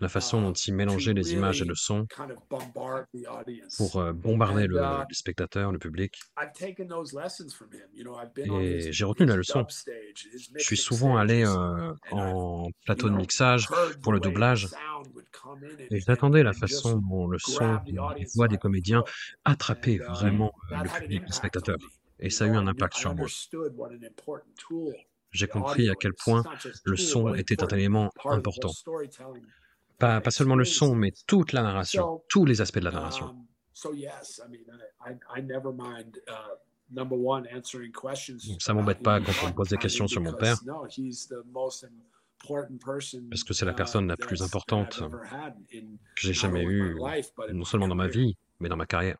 la 0.00 0.08
façon 0.08 0.40
dont 0.42 0.52
il 0.52 0.74
mélangeait 0.74 1.14
les 1.14 1.32
images 1.32 1.62
et 1.62 1.64
le 1.64 1.74
son 1.74 2.06
pour 3.76 3.96
euh, 3.96 4.12
bombarder 4.12 4.66
le, 4.66 4.76
uh, 4.76 5.04
le 5.08 5.14
spectateur, 5.14 5.72
le 5.72 5.78
public. 5.78 6.20
Et 8.36 8.92
j'ai 8.92 9.04
retenu 9.04 9.26
la 9.26 9.36
leçon. 9.36 9.66
Je 10.56 10.62
suis 10.62 10.76
souvent 10.76 11.16
allé 11.16 11.44
euh, 11.44 11.92
en 12.10 12.68
plateau 12.84 13.08
de 13.08 13.14
mixage 13.14 13.68
pour 14.02 14.12
le 14.12 14.20
doublage 14.20 14.68
et 15.90 16.00
j'attendais 16.00 16.42
la 16.42 16.52
façon 16.52 16.98
dont 16.98 17.26
le 17.26 17.38
son, 17.38 17.80
la 17.86 18.14
voix 18.34 18.48
des 18.48 18.58
comédiens 18.58 19.04
attrapait 19.44 19.96
uh, 19.96 20.04
vraiment 20.10 20.52
euh, 20.72 20.76
le 20.82 21.00
public, 21.00 21.22
le 21.26 21.32
spectateur. 21.32 21.76
Et 22.18 22.30
ça 22.30 22.44
a 22.44 22.48
eu 22.48 22.56
un 22.56 22.66
impact 22.66 22.94
sur 22.94 23.14
moi 23.14 23.26
j'ai 25.34 25.48
compris 25.48 25.90
à 25.90 25.94
quel 25.98 26.14
point 26.14 26.42
le 26.84 26.96
son 26.96 27.34
était 27.34 27.62
un 27.62 27.68
élément 27.68 28.10
important. 28.24 28.70
Pas, 29.98 30.20
pas 30.20 30.30
seulement 30.30 30.56
le 30.56 30.64
son, 30.64 30.94
mais 30.94 31.12
toute 31.26 31.52
la 31.52 31.62
narration, 31.62 32.22
tous 32.28 32.44
les 32.44 32.60
aspects 32.60 32.78
de 32.78 32.84
la 32.84 32.90
narration. 32.90 33.34
Ça 38.58 38.74
m'embête 38.74 39.02
pas 39.02 39.20
quand 39.20 39.32
on 39.42 39.48
me 39.48 39.54
pose 39.54 39.68
des 39.68 39.78
questions 39.78 40.06
sur 40.06 40.20
mon 40.20 40.32
père, 40.34 40.56
parce 43.30 43.44
que 43.44 43.54
c'est 43.54 43.64
la 43.64 43.72
uh, 43.72 43.74
personne 43.74 44.06
la 44.06 44.16
plus 44.16 44.42
importante 44.42 45.02
que 45.70 45.80
j'ai 46.16 46.34
jamais 46.34 46.62
eue, 46.64 46.96
non 47.52 47.64
seulement 47.64 47.88
dans 47.88 47.94
ma 47.94 48.08
vie, 48.08 48.36
mais 48.60 48.68
dans 48.68 48.76
ma 48.76 48.86
carrière. 48.86 49.18